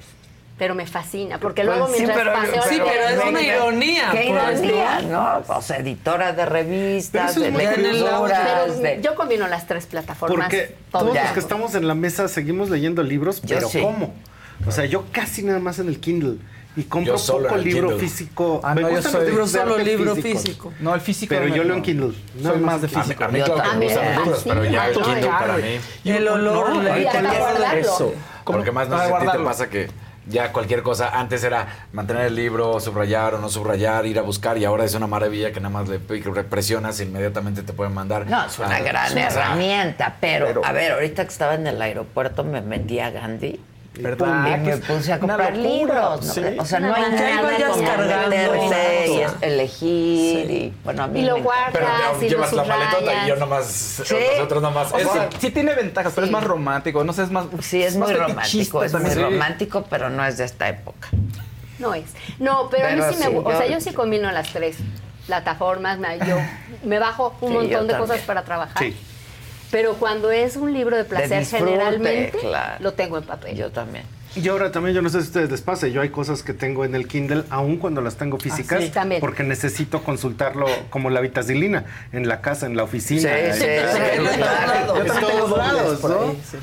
Pero 0.62 0.76
me 0.76 0.86
fascina, 0.86 1.38
porque 1.40 1.64
Pues 1.64 1.76
luego 1.76 1.88
sí, 1.92 1.94
mientras 2.04 2.18
pero- 2.18 2.32
paseo 2.34 2.62
Sí, 2.68 2.78
pero 2.86 3.08
es 3.20 3.28
una 3.28 3.42
ironía, 3.42 4.10
Qué 4.12 4.28
pues, 4.32 4.60
ironía, 4.62 5.00
¿no? 5.10 5.42
O 5.56 5.60
sea, 5.60 5.78
editora 5.78 6.32
de 6.34 6.46
revistas, 6.46 7.34
de 7.34 7.50
lecturas, 7.50 8.80
de... 8.80 9.00
yo 9.02 9.16
combino 9.16 9.48
las 9.48 9.66
tres 9.66 9.86
plataformas. 9.86 10.46
Porque 10.46 10.76
todo 10.92 11.06
todos 11.06 11.16
los 11.16 11.32
que 11.32 11.40
estamos 11.40 11.74
en 11.74 11.88
la 11.88 11.96
mesa 11.96 12.28
seguimos 12.28 12.70
leyendo 12.70 13.02
libros, 13.02 13.42
Yo 13.42 13.56
pero 13.56 13.68
sí. 13.68 13.80
¿cómo? 13.80 14.14
O 14.64 14.70
sea, 14.70 14.84
yo 14.84 15.04
casi 15.10 15.42
nada 15.42 15.58
más 15.58 15.80
en 15.80 15.88
el 15.88 15.98
Kindle. 15.98 16.36
Y 16.76 16.84
compro 16.84 17.14
Yo 17.14 17.18
solo 17.18 17.48
poco 17.48 17.60
libro 17.60 17.88
Kindle. 17.88 18.08
físico. 18.08 18.60
Ah, 18.62 18.74
Me 18.76 18.82
no, 18.82 18.88
yo 18.90 18.94
gustan 18.94 19.12
soy- 19.12 19.20
los 19.22 19.28
libros 19.30 19.52
de 19.52 19.58
solo 19.58 19.74
arte 19.74 19.84
libro 19.84 20.14
físicos. 20.14 20.42
físico. 20.42 20.72
No, 20.78 20.94
el 20.94 21.00
físico 21.00 21.34
Pero 21.34 21.48
no 21.48 21.56
yo 21.56 21.64
leo 21.64 21.74
en 21.74 21.82
Kindle. 21.82 22.12
Soy 22.34 22.42
Nada 22.44 22.56
más 22.58 22.82
de 22.82 22.88
físico. 22.88 23.24
A 23.24 23.28
mí, 23.28 23.42
claro 23.42 23.62
que 23.72 23.76
me 23.78 23.84
gustan 23.86 24.04
los 24.06 24.16
libros, 24.24 24.42
pero 24.46 24.64
ya 24.66 24.86
el 24.86 24.94
Kindle 24.94 25.26
para 25.26 25.56
mí. 25.56 25.80
Y 26.04 26.10
el 26.12 26.28
olor, 26.28 26.68
No, 26.76 26.82
la-. 26.84 27.76
Eso. 27.78 28.14
Porque 28.44 28.70
más 28.70 28.88
no 28.88 28.96
sé 29.00 29.06
si 29.08 29.12
a 29.12 29.18
ti 29.18 29.26
te 29.32 29.38
pasa 29.40 29.68
que 29.68 29.90
ya 30.26 30.52
cualquier 30.52 30.82
cosa, 30.82 31.18
antes 31.18 31.42
era 31.44 31.86
mantener 31.92 32.26
el 32.26 32.34
libro, 32.34 32.78
subrayar 32.80 33.34
o 33.34 33.38
no 33.38 33.48
subrayar, 33.48 34.06
ir 34.06 34.18
a 34.18 34.22
buscar, 34.22 34.56
y 34.58 34.64
ahora 34.64 34.84
es 34.84 34.94
una 34.94 35.06
maravilla 35.06 35.52
que 35.52 35.60
nada 35.60 35.72
más 35.74 35.88
le 35.88 35.98
presionas 36.44 37.00
e 37.00 37.04
inmediatamente 37.04 37.62
te 37.62 37.72
pueden 37.72 37.92
mandar. 37.94 38.26
No, 38.26 38.44
es 38.46 38.58
una 38.58 38.76
a- 38.76 38.80
gran 38.80 39.16
herramienta, 39.18 40.16
pero, 40.20 40.46
pero- 40.46 40.64
a 40.64 40.72
ver, 40.72 40.92
ahorita 40.92 41.24
que 41.24 41.30
estaba 41.30 41.54
en 41.54 41.66
el 41.66 41.80
aeropuerto 41.82 42.44
me 42.44 42.60
metí 42.60 43.00
a 43.00 43.10
Gandhi. 43.10 43.60
¿Verdad? 43.94 44.56
Y 44.56 44.60
me 44.60 44.76
puse 44.78 45.12
a 45.12 45.20
comprar 45.20 45.54
libros. 45.56 46.24
¿no? 46.24 46.32
Sí. 46.32 46.42
O 46.58 46.64
sea, 46.64 46.80
no 46.80 46.88
Una 46.88 46.96
hay 46.96 47.12
nada 47.12 47.68
como 47.68 47.76
meterse 47.82 49.06
y 49.08 49.20
es- 49.20 49.32
elegir. 49.42 50.50
Y, 50.50 50.74
bueno, 50.82 51.02
a 51.02 51.06
mí 51.08 51.20
Y 51.20 51.24
lo 51.24 51.36
me 51.36 51.42
guardas. 51.42 51.72
Pero 51.72 51.86
y 52.18 52.22
lo 52.22 52.28
llevas 52.28 52.52
la 52.54 52.64
maletota 52.64 53.24
y 53.24 53.28
yo 53.28 53.36
nomás, 53.36 53.66
Sí. 53.66 54.14
nosotros 54.36 54.62
nomás. 54.62 54.92
O 54.92 54.98
sea, 54.98 55.28
sí 55.38 55.50
tiene 55.50 55.74
ventajas, 55.74 56.12
pero 56.14 56.24
es 56.26 56.32
más 56.32 56.42
romántico. 56.44 57.04
No 57.04 57.12
sé, 57.12 57.24
es 57.24 57.30
más. 57.30 57.46
Sí, 57.60 57.82
es 57.82 57.96
más 57.96 58.08
muy 58.08 58.18
romántico, 58.18 58.82
es 58.82 58.92
muy 58.92 59.02
también. 59.02 59.14
Sí. 59.18 59.22
romántico, 59.34 59.84
pero 59.90 60.08
no 60.08 60.24
es 60.24 60.38
de 60.38 60.44
esta 60.44 60.68
época. 60.68 61.08
No 61.78 61.92
es. 61.94 62.04
No, 62.38 62.68
pero, 62.70 62.86
a 62.86 62.90
Pero 62.90 63.06
mí 63.06 63.12
sí 63.12 63.18
me 63.18 63.26
sí, 63.26 63.32
gusta. 63.32 63.48
O 63.48 63.52
yo- 63.52 63.58
sea, 63.58 63.66
yo 63.66 63.80
sí 63.80 63.92
combino 63.92 64.30
las 64.32 64.48
tres 64.52 64.76
plataformas. 65.26 65.98
me- 65.98 66.18
Yo 66.20 66.36
me 66.84 66.98
bajo 66.98 67.36
un 67.40 67.48
Sí, 67.48 67.54
montón 67.54 67.70
de 67.86 67.92
también. 67.94 67.98
cosas 67.98 68.20
para 68.22 68.42
trabajar. 68.42 68.78
Sí. 68.78 68.96
Pero 69.72 69.94
cuando 69.94 70.30
es 70.30 70.56
un 70.56 70.72
libro 70.72 70.96
de 70.98 71.04
placer, 71.04 71.46
generalmente 71.46 72.38
claro. 72.38 72.76
lo 72.80 72.92
tengo 72.92 73.16
en 73.16 73.24
papel. 73.24 73.56
Yo 73.56 73.70
también. 73.72 74.04
Y 74.34 74.48
ahora 74.48 74.72
también, 74.72 74.94
yo 74.96 75.02
no 75.02 75.10
sé 75.10 75.18
si 75.20 75.26
a 75.26 75.26
ustedes 75.44 75.50
les 75.50 75.92
yo 75.92 76.00
hay 76.00 76.08
cosas 76.08 76.42
que 76.42 76.54
tengo 76.54 76.84
en 76.84 76.94
el 76.94 77.06
Kindle, 77.06 77.44
aun 77.50 77.76
cuando 77.76 78.00
las 78.00 78.16
tengo 78.16 78.38
físicas, 78.38 78.82
sí, 78.82 78.90
también. 78.90 79.20
porque 79.20 79.42
necesito 79.42 80.02
consultarlo 80.02 80.66
como 80.90 81.10
la 81.10 81.20
vitacilina, 81.20 81.84
en 82.12 82.26
la 82.28 82.40
casa, 82.40 82.66
en 82.66 82.76
la 82.76 82.84
oficina. 82.84 83.30
Sí, 83.52 83.60
sí, 83.60 83.64
en- 83.66 85.20
todos 85.20 85.50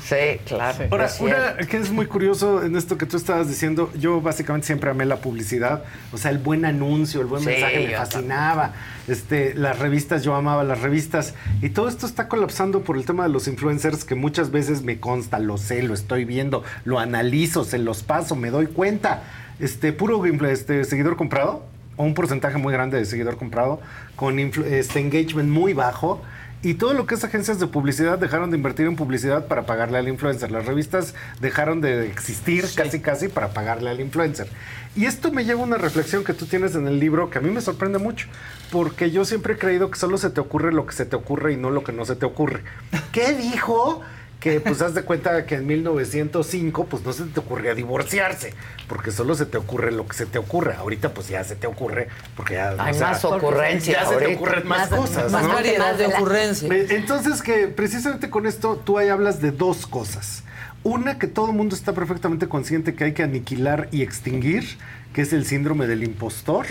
sí. 0.02 0.16
Claro. 0.46 0.84
Ahora, 0.90 1.06
es 1.06 1.20
una 1.20 1.34
cierto. 1.54 1.66
que 1.68 1.76
es 1.76 1.90
muy 1.90 2.06
curioso 2.06 2.62
en 2.64 2.76
esto 2.76 2.98
que 2.98 3.06
tú 3.06 3.16
estabas 3.16 3.48
diciendo, 3.48 3.90
yo 3.96 4.20
básicamente 4.20 4.66
siempre 4.66 4.90
amé 4.90 5.06
la 5.06 5.16
publicidad, 5.16 5.84
o 6.12 6.18
sea, 6.18 6.30
el 6.30 6.38
buen 6.38 6.64
anuncio, 6.64 7.20
el 7.20 7.26
buen 7.26 7.42
Sí, 7.42 7.48
mensaje 7.50 7.86
me 7.86 7.94
fascinaba, 7.96 8.72
este, 9.08 9.54
las 9.54 9.78
revistas, 9.78 10.22
yo 10.24 10.34
amaba 10.34 10.64
las 10.64 10.80
revistas, 10.80 11.34
y 11.62 11.70
todo 11.70 11.88
esto 11.88 12.06
está 12.06 12.28
colapsando 12.28 12.82
por 12.82 12.96
el 12.96 13.04
tema 13.04 13.24
de 13.24 13.28
los 13.30 13.48
influencers, 13.48 14.04
que 14.04 14.14
muchas 14.14 14.50
veces 14.50 14.82
me 14.82 14.98
consta, 15.00 15.38
lo 15.38 15.56
sé, 15.58 15.82
lo 15.82 15.94
estoy 15.94 16.24
viendo, 16.24 16.62
lo 16.84 16.98
analizo, 16.98 17.59
se 17.64 17.78
los 17.78 18.02
paso, 18.02 18.36
me 18.36 18.50
doy 18.50 18.66
cuenta, 18.66 19.22
este, 19.58 19.92
puro 19.92 20.24
este, 20.46 20.84
seguidor 20.84 21.16
comprado, 21.16 21.64
o 21.96 22.04
un 22.04 22.14
porcentaje 22.14 22.58
muy 22.58 22.72
grande 22.72 22.98
de 22.98 23.04
seguidor 23.04 23.36
comprado, 23.36 23.80
con 24.16 24.38
este 24.38 25.00
engagement 25.00 25.48
muy 25.48 25.74
bajo, 25.74 26.22
y 26.62 26.74
todo 26.74 26.92
lo 26.92 27.06
que 27.06 27.14
es 27.14 27.24
agencias 27.24 27.58
de 27.58 27.66
publicidad 27.66 28.18
dejaron 28.18 28.50
de 28.50 28.58
invertir 28.58 28.86
en 28.86 28.94
publicidad 28.94 29.46
para 29.46 29.64
pagarle 29.64 29.96
al 29.96 30.08
influencer. 30.08 30.50
Las 30.50 30.66
revistas 30.66 31.14
dejaron 31.40 31.80
de 31.80 32.06
existir 32.06 32.66
casi 32.74 33.00
casi 33.00 33.28
para 33.28 33.54
pagarle 33.54 33.88
al 33.88 33.98
influencer. 33.98 34.46
Y 34.94 35.06
esto 35.06 35.32
me 35.32 35.46
lleva 35.46 35.62
a 35.62 35.64
una 35.64 35.78
reflexión 35.78 36.22
que 36.22 36.34
tú 36.34 36.44
tienes 36.44 36.74
en 36.74 36.86
el 36.86 37.00
libro 37.00 37.30
que 37.30 37.38
a 37.38 37.40
mí 37.40 37.48
me 37.48 37.62
sorprende 37.62 37.98
mucho, 37.98 38.28
porque 38.70 39.10
yo 39.10 39.24
siempre 39.24 39.54
he 39.54 39.56
creído 39.56 39.90
que 39.90 39.98
solo 39.98 40.18
se 40.18 40.28
te 40.28 40.40
ocurre 40.40 40.70
lo 40.70 40.84
que 40.84 40.92
se 40.92 41.06
te 41.06 41.16
ocurre 41.16 41.54
y 41.54 41.56
no 41.56 41.70
lo 41.70 41.82
que 41.82 41.92
no 41.92 42.04
se 42.04 42.14
te 42.14 42.26
ocurre. 42.26 42.62
¿Qué 43.10 43.32
dijo? 43.32 44.02
Que 44.40 44.58
pues 44.58 44.80
haz 44.80 44.94
de 44.94 45.02
cuenta 45.02 45.44
que 45.44 45.56
en 45.56 45.66
1905 45.66 46.86
pues 46.86 47.04
no 47.04 47.12
se 47.12 47.24
te 47.24 47.40
ocurría 47.40 47.74
divorciarse, 47.74 48.54
porque 48.88 49.10
solo 49.10 49.34
se 49.34 49.44
te 49.44 49.58
ocurre 49.58 49.92
lo 49.92 50.06
que 50.08 50.14
se 50.16 50.24
te 50.26 50.38
ocurre. 50.38 50.74
Ahorita 50.74 51.12
pues 51.12 51.28
ya 51.28 51.44
se 51.44 51.56
te 51.56 51.66
ocurre, 51.66 52.08
porque 52.36 52.54
ya... 52.54 52.70
Hay 52.78 52.92
o 52.92 52.94
sea, 52.98 53.08
más 53.08 53.24
ocurrencias 53.24 54.02
Ya 54.02 54.08
se 54.08 54.16
te 54.16 54.34
ocurren 54.34 54.66
más, 54.66 54.90
Más- 54.90 54.98
cosas, 55.00 55.30
Más 55.30 55.42
¿no? 55.42 55.52
variedad 55.52 55.94
de 55.94 56.06
ocurrencias. 56.06 56.90
Entonces 56.90 57.42
que 57.42 57.68
precisamente 57.68 58.30
con 58.30 58.46
esto 58.46 58.80
tú 58.82 58.96
ahí 58.98 59.08
hablas 59.10 59.42
de 59.42 59.50
dos 59.50 59.86
cosas. 59.86 60.42
Una 60.82 61.18
que 61.18 61.26
todo 61.26 61.50
el 61.50 61.52
mundo 61.56 61.76
está 61.76 61.92
perfectamente 61.92 62.48
consciente 62.48 62.94
que 62.94 63.04
hay 63.04 63.12
que 63.12 63.22
aniquilar 63.22 63.88
y 63.92 64.00
extinguir, 64.00 64.64
que 65.12 65.20
es 65.20 65.34
el 65.34 65.44
síndrome 65.44 65.86
del 65.86 66.02
impostor, 66.02 66.64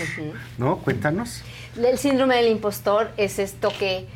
¿no? 0.58 0.78
Cuéntanos. 0.78 1.42
El 1.80 1.96
síndrome 1.98 2.34
del 2.34 2.48
impostor 2.48 3.12
es 3.16 3.38
esto 3.38 3.72
que 3.78 4.06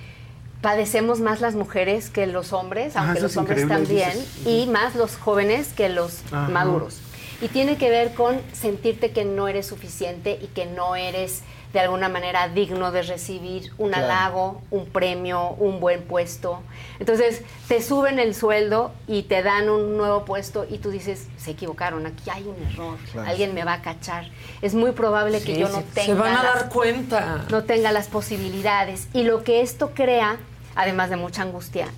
padecemos 0.65 1.21
más 1.21 1.43
las 1.43 1.55
mujeres 1.55 2.09
que 2.09 2.27
los 2.27 2.55
hombres, 2.55 2.97
Ah, 2.97 3.01
aunque 3.05 3.21
los 3.21 3.33
es 3.33 3.37
hombres 3.37 3.69
también, 3.69 4.13
dices. 4.15 4.47
y 4.47 4.67
más 4.67 4.95
los 4.95 5.15
jóvenes 5.17 5.75
que 5.75 5.91
los 5.91 6.21
Ajá. 6.33 6.49
maduros. 6.49 7.01
Y 7.43 7.49
tiene 7.49 7.77
que 7.77 7.91
ver 7.91 8.15
con 8.15 8.41
sentirte 8.55 9.11
que 9.11 9.27
no 9.27 9.47
eres 9.47 9.67
suficiente 9.67 10.39
y 10.41 10.47
que 10.47 10.65
no 10.65 10.97
eres 10.97 11.43
de 11.75 11.81
alguna 11.81 12.09
manera 12.09 12.49
digno 12.49 12.93
de 12.93 13.03
recibir 13.03 13.73
un 13.77 13.91
Claro. 13.91 14.05
halago, 14.07 14.63
un 14.71 14.87
premio, 14.87 15.51
un 15.59 15.81
buen 15.81 16.01
puesto. 16.05 16.61
Entonces 16.99 17.43
te 17.69 17.83
suben 17.83 18.19
el 18.19 18.35
sueldo 18.35 18.93
y 19.07 19.25
te 19.25 19.43
dan 19.43 19.69
un 19.69 19.99
nuevo 19.99 20.25
puesto 20.25 20.65
y 20.71 20.79
tú 20.79 20.91
dices, 20.91 21.27
se 21.37 21.51
equivocaron, 21.51 22.07
aquí 22.07 22.31
hay 22.31 22.45
un 22.45 22.57
error, 22.73 22.97
Claro. 23.13 23.29
alguien 23.29 23.53
me 23.53 23.65
va 23.65 23.75
a 23.75 23.83
cachar. 23.83 24.31
Es 24.63 24.73
muy 24.75 24.93
probable 24.93 25.41
que 25.43 25.57
Sí, 25.57 25.61
yo 25.61 25.67
sí. 25.67 25.73
no 25.75 25.83
tenga 25.93 26.07
Se 26.07 26.15
van 26.15 26.37
a 26.37 26.43
las 26.43 26.55
dar 26.55 26.69
cuenta. 26.71 27.45
no 27.51 27.65
tenga 27.65 27.93
las 27.93 28.07
posibilidades. 28.07 29.09
Y 29.13 29.25
lo 29.25 29.45
que 29.45 29.61
esto 29.61 29.91
crea, 29.95 30.39
además 30.77 31.11
de 31.11 31.17
mucha 31.17 31.43
angustia, 31.43 31.89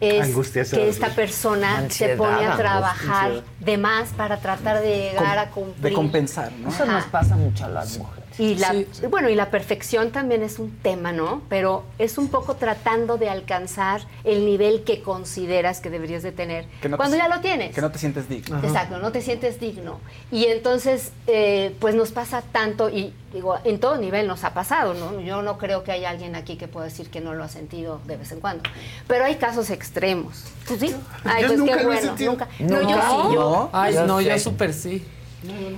es 0.00 0.24
Angustia, 0.24 0.64
que 0.64 0.88
es- 0.88 0.96
esta 0.96 1.10
persona 1.10 1.78
Ansiedad, 1.78 2.12
se 2.12 2.16
pone 2.16 2.46
a 2.46 2.56
trabajar 2.56 3.32
de 3.60 3.78
más 3.78 4.08
para 4.10 4.38
tratar 4.38 4.80
de 4.82 5.10
llegar 5.12 5.38
a 5.38 5.50
cumplir. 5.50 5.82
De 5.82 5.92
compensar, 5.92 6.50
¿no? 6.52 6.68
Eso 6.70 6.84
nos 6.86 7.04
pasa 7.04 7.36
mucho 7.36 7.64
a 7.64 7.68
las 7.68 7.98
mujeres. 7.98 8.21
Y 8.38 8.54
la, 8.56 8.72
Sí. 8.72 8.86
bueno, 9.10 9.28
y 9.28 9.34
la 9.34 9.50
perfección 9.50 10.10
también 10.10 10.42
es 10.42 10.58
un 10.58 10.70
tema, 10.78 11.12
¿no? 11.12 11.42
Pero 11.48 11.84
es 11.98 12.18
un 12.18 12.28
poco 12.28 12.54
tratando 12.56 13.18
de 13.18 13.28
alcanzar 13.28 14.02
el 14.24 14.44
nivel 14.44 14.84
que 14.84 15.02
consideras 15.02 15.80
que 15.80 15.90
deberías 15.90 16.22
de 16.22 16.32
tener 16.32 16.66
Que 16.80 16.88
no 16.88 16.96
te 16.96 16.98
cuando 16.98 17.16
ya 17.16 17.28
lo 17.28 17.40
tienes. 17.40 17.74
Que 17.74 17.80
no 17.80 17.90
te 17.90 17.98
sientes 17.98 18.28
digno. 18.28 18.58
Exacto, 18.62 18.98
no 18.98 19.12
te 19.12 19.20
sientes 19.22 19.60
digno. 19.60 20.00
Y 20.30 20.46
entonces, 20.46 21.12
eh, 21.26 21.74
pues 21.80 21.94
nos 21.94 22.12
pasa 22.12 22.42
tanto, 22.42 22.88
y 22.88 23.12
digo, 23.32 23.56
en 23.64 23.80
todo 23.80 23.96
nivel 23.96 24.26
nos 24.26 24.44
ha 24.44 24.54
pasado, 24.54 24.94
¿no? 24.94 25.20
Yo 25.20 25.42
no 25.42 25.58
creo 25.58 25.84
que 25.84 25.92
haya 25.92 26.10
alguien 26.10 26.34
aquí 26.36 26.56
que 26.56 26.68
pueda 26.68 26.86
decir 26.86 27.10
que 27.10 27.20
no 27.20 27.34
lo 27.34 27.44
ha 27.44 27.48
sentido 27.48 28.00
de 28.06 28.16
vez 28.16 28.32
en 28.32 28.40
cuando. 28.40 28.62
Pero 29.08 29.24
hay 29.24 29.36
casos 29.36 29.70
extremos. 29.70 30.44
Pues 30.66 30.80
sí. 30.80 30.94
Ay, 31.24 31.42
Yo 31.42 31.48
pues 31.48 31.58
nunca 31.58 31.78
qué 31.78 31.84
bueno. 31.84 32.14
Nunca. 32.18 32.48
No, 32.60 32.80
yo 32.82 32.88
sí, 32.88 33.34
yo. 33.34 33.70
Ay, 33.72 33.94
Yo 33.94 34.06
no, 34.06 34.20
yo 34.20 34.38
súper 34.38 34.72
sí. 34.72 35.04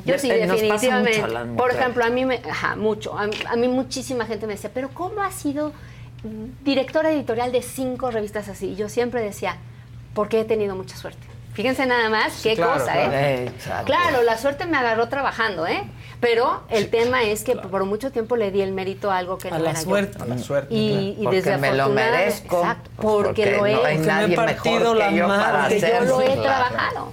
Yo 0.04 0.18
sí, 0.18 0.30
Eh, 0.30 0.46
nos 0.46 0.60
pasa 0.62 0.98
definitivamente. 1.00 1.20
mucho 1.22 1.24
a 1.24 1.28
las 1.44 1.56
Por 1.56 1.70
ejemplo, 1.70 2.04
a 2.04 2.10
mí 2.10 2.24
me, 2.24 2.40
ajá, 2.50 2.76
mucho. 2.76 3.18
A, 3.18 3.28
a 3.50 3.56
mí 3.56 3.68
muchísima 3.68 4.26
gente 4.26 4.46
me 4.46 4.54
decía, 4.54 4.70
pero 4.72 4.90
¿cómo 4.90 5.22
has 5.22 5.34
sido 5.34 5.72
directora 6.64 7.10
editorial 7.12 7.52
de 7.52 7.62
cinco 7.62 8.10
revistas 8.10 8.48
así? 8.48 8.70
Y 8.70 8.76
yo 8.76 8.88
siempre 8.88 9.22
decía, 9.22 9.56
porque 10.14 10.40
he 10.40 10.44
tenido 10.44 10.74
mucha 10.76 10.96
suerte. 10.96 11.20
Fíjense 11.52 11.86
nada 11.86 12.08
más 12.10 12.40
qué 12.42 12.56
claro, 12.56 12.72
cosa, 12.72 12.92
claro. 12.92 13.12
¿eh? 13.12 13.44
Exacto. 13.44 13.84
Claro, 13.86 14.22
la 14.22 14.36
suerte 14.38 14.66
me 14.66 14.76
agarró 14.76 15.08
trabajando, 15.08 15.66
¿eh? 15.68 15.84
Pero 16.20 16.62
el 16.68 16.88
tema 16.90 17.22
es 17.22 17.44
que 17.44 17.54
por 17.54 17.84
mucho 17.84 18.10
tiempo 18.10 18.34
le 18.34 18.50
di 18.50 18.60
el 18.60 18.72
mérito 18.72 19.08
a 19.10 19.18
algo 19.18 19.38
que 19.38 19.48
A 19.48 19.52
no 19.52 19.58
la 19.58 19.70
era 19.70 19.78
yo. 19.78 19.84
suerte. 19.84 20.18
A 20.20 20.26
la 20.26 20.38
suerte. 20.38 20.74
Y, 20.74 21.16
y 21.18 21.22
Porque 21.22 21.36
desde 21.42 21.58
me 21.58 21.72
lo 21.74 21.90
merezco. 21.90 22.58
Exacto, 22.58 22.90
pues, 22.96 23.26
porque, 23.26 23.50
lo 23.56 23.66
he 23.66 23.72
no 23.74 23.84
hay 23.84 23.98
me 24.28 24.34
partido 24.34 24.78
mejor 24.80 24.96
la 24.96 25.08
que 25.68 25.80
yo 25.80 26.00
lo 26.00 26.20
he 26.22 26.24
Claro. 26.26 26.42
trabajado. 26.42 27.12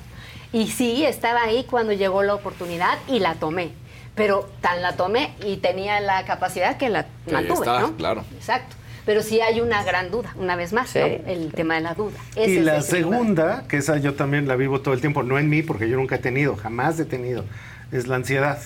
Y 0.53 0.67
sí, 0.67 1.05
estaba 1.05 1.43
ahí 1.43 1.65
cuando 1.69 1.93
llegó 1.93 2.23
la 2.23 2.35
oportunidad 2.35 2.97
y 3.07 3.19
la 3.19 3.35
tomé. 3.35 3.71
Pero 4.15 4.49
tan 4.59 4.81
la 4.81 4.97
tomé 4.97 5.33
y 5.45 5.57
tenía 5.57 5.99
la 6.01 6.25
capacidad 6.25 6.77
que 6.77 6.89
la 6.89 7.03
Sí, 7.25 7.31
mantuve, 7.31 7.59
está, 7.59 7.79
¿no? 7.79 7.95
claro. 7.95 8.25
Exacto. 8.35 8.75
Pero 9.05 9.23
sí 9.23 9.39
hay 9.41 9.61
una 9.61 9.83
gran 9.83 10.11
duda, 10.11 10.33
una 10.37 10.55
vez 10.55 10.73
más, 10.73 10.89
Sí. 10.89 10.99
¿no? 10.99 11.05
El 11.05 11.53
tema 11.53 11.75
de 11.75 11.81
la 11.81 11.93
duda. 11.95 12.17
Ese 12.35 12.51
y 12.51 12.59
la 12.59 12.81
segunda, 12.81 13.63
que 13.67 13.77
esa 13.77 13.97
yo 13.97 14.13
también 14.13 14.47
la 14.47 14.55
vivo 14.55 14.81
todo 14.81 14.93
el 14.93 14.99
tiempo, 15.01 15.23
no 15.23 15.39
en 15.39 15.49
mí, 15.49 15.63
porque 15.63 15.89
yo 15.89 15.95
nunca 15.97 16.15
he 16.15 16.19
tenido, 16.19 16.55
jamás 16.55 16.99
he 16.99 17.05
tenido, 17.05 17.45
es 17.91 18.07
la 18.07 18.17
ansiedad. 18.17 18.59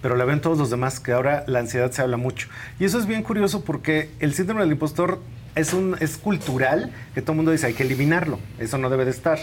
Pero 0.00 0.16
la 0.16 0.24
ven 0.24 0.40
todos 0.40 0.56
los 0.58 0.70
demás, 0.70 0.98
que 0.98 1.12
ahora 1.12 1.44
la 1.46 1.58
ansiedad 1.58 1.90
se 1.90 2.00
habla 2.02 2.16
mucho. 2.16 2.48
Y 2.80 2.84
eso 2.84 2.98
es 2.98 3.06
bien 3.06 3.22
curioso 3.22 3.64
porque 3.64 4.10
el 4.20 4.34
síndrome 4.34 4.62
del 4.62 4.72
impostor 4.72 5.20
es, 5.56 5.72
un, 5.74 5.96
es 6.00 6.16
cultural, 6.16 6.90
que 7.14 7.20
todo 7.20 7.32
el 7.32 7.36
mundo 7.36 7.50
dice 7.52 7.66
hay 7.66 7.74
que 7.74 7.82
eliminarlo, 7.82 8.38
eso 8.58 8.78
no 8.78 8.88
debe 8.88 9.04
de 9.04 9.10
estar. 9.10 9.38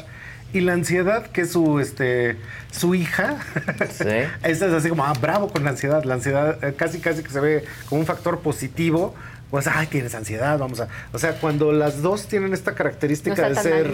Y 0.51 0.61
la 0.61 0.73
ansiedad, 0.73 1.27
que 1.27 1.41
es 1.41 1.51
su, 1.51 1.79
este, 1.79 2.37
su 2.71 2.95
hija, 2.95 3.37
esta 3.79 4.25
es 4.43 4.61
así 4.61 4.89
como, 4.89 5.05
ah, 5.05 5.13
bravo 5.19 5.49
con 5.49 5.63
la 5.63 5.69
ansiedad. 5.71 6.03
La 6.03 6.15
ansiedad 6.15 6.63
eh, 6.63 6.73
casi, 6.75 6.99
casi 6.99 7.21
que 7.23 7.29
se 7.29 7.39
ve 7.39 7.65
como 7.87 8.01
un 8.01 8.07
factor 8.07 8.39
positivo. 8.39 9.13
Pues, 9.51 9.67
ay, 9.67 9.87
tienes 9.87 10.13
ansiedad, 10.15 10.57
vamos 10.59 10.79
a... 10.79 10.87
O 11.11 11.17
sea, 11.19 11.33
cuando 11.39 11.71
las 11.71 12.01
dos 12.01 12.27
tienen 12.27 12.53
esta 12.53 12.75
característica 12.75 13.41
No 13.49 13.55
de 13.55 13.55
ser. 13.61 13.93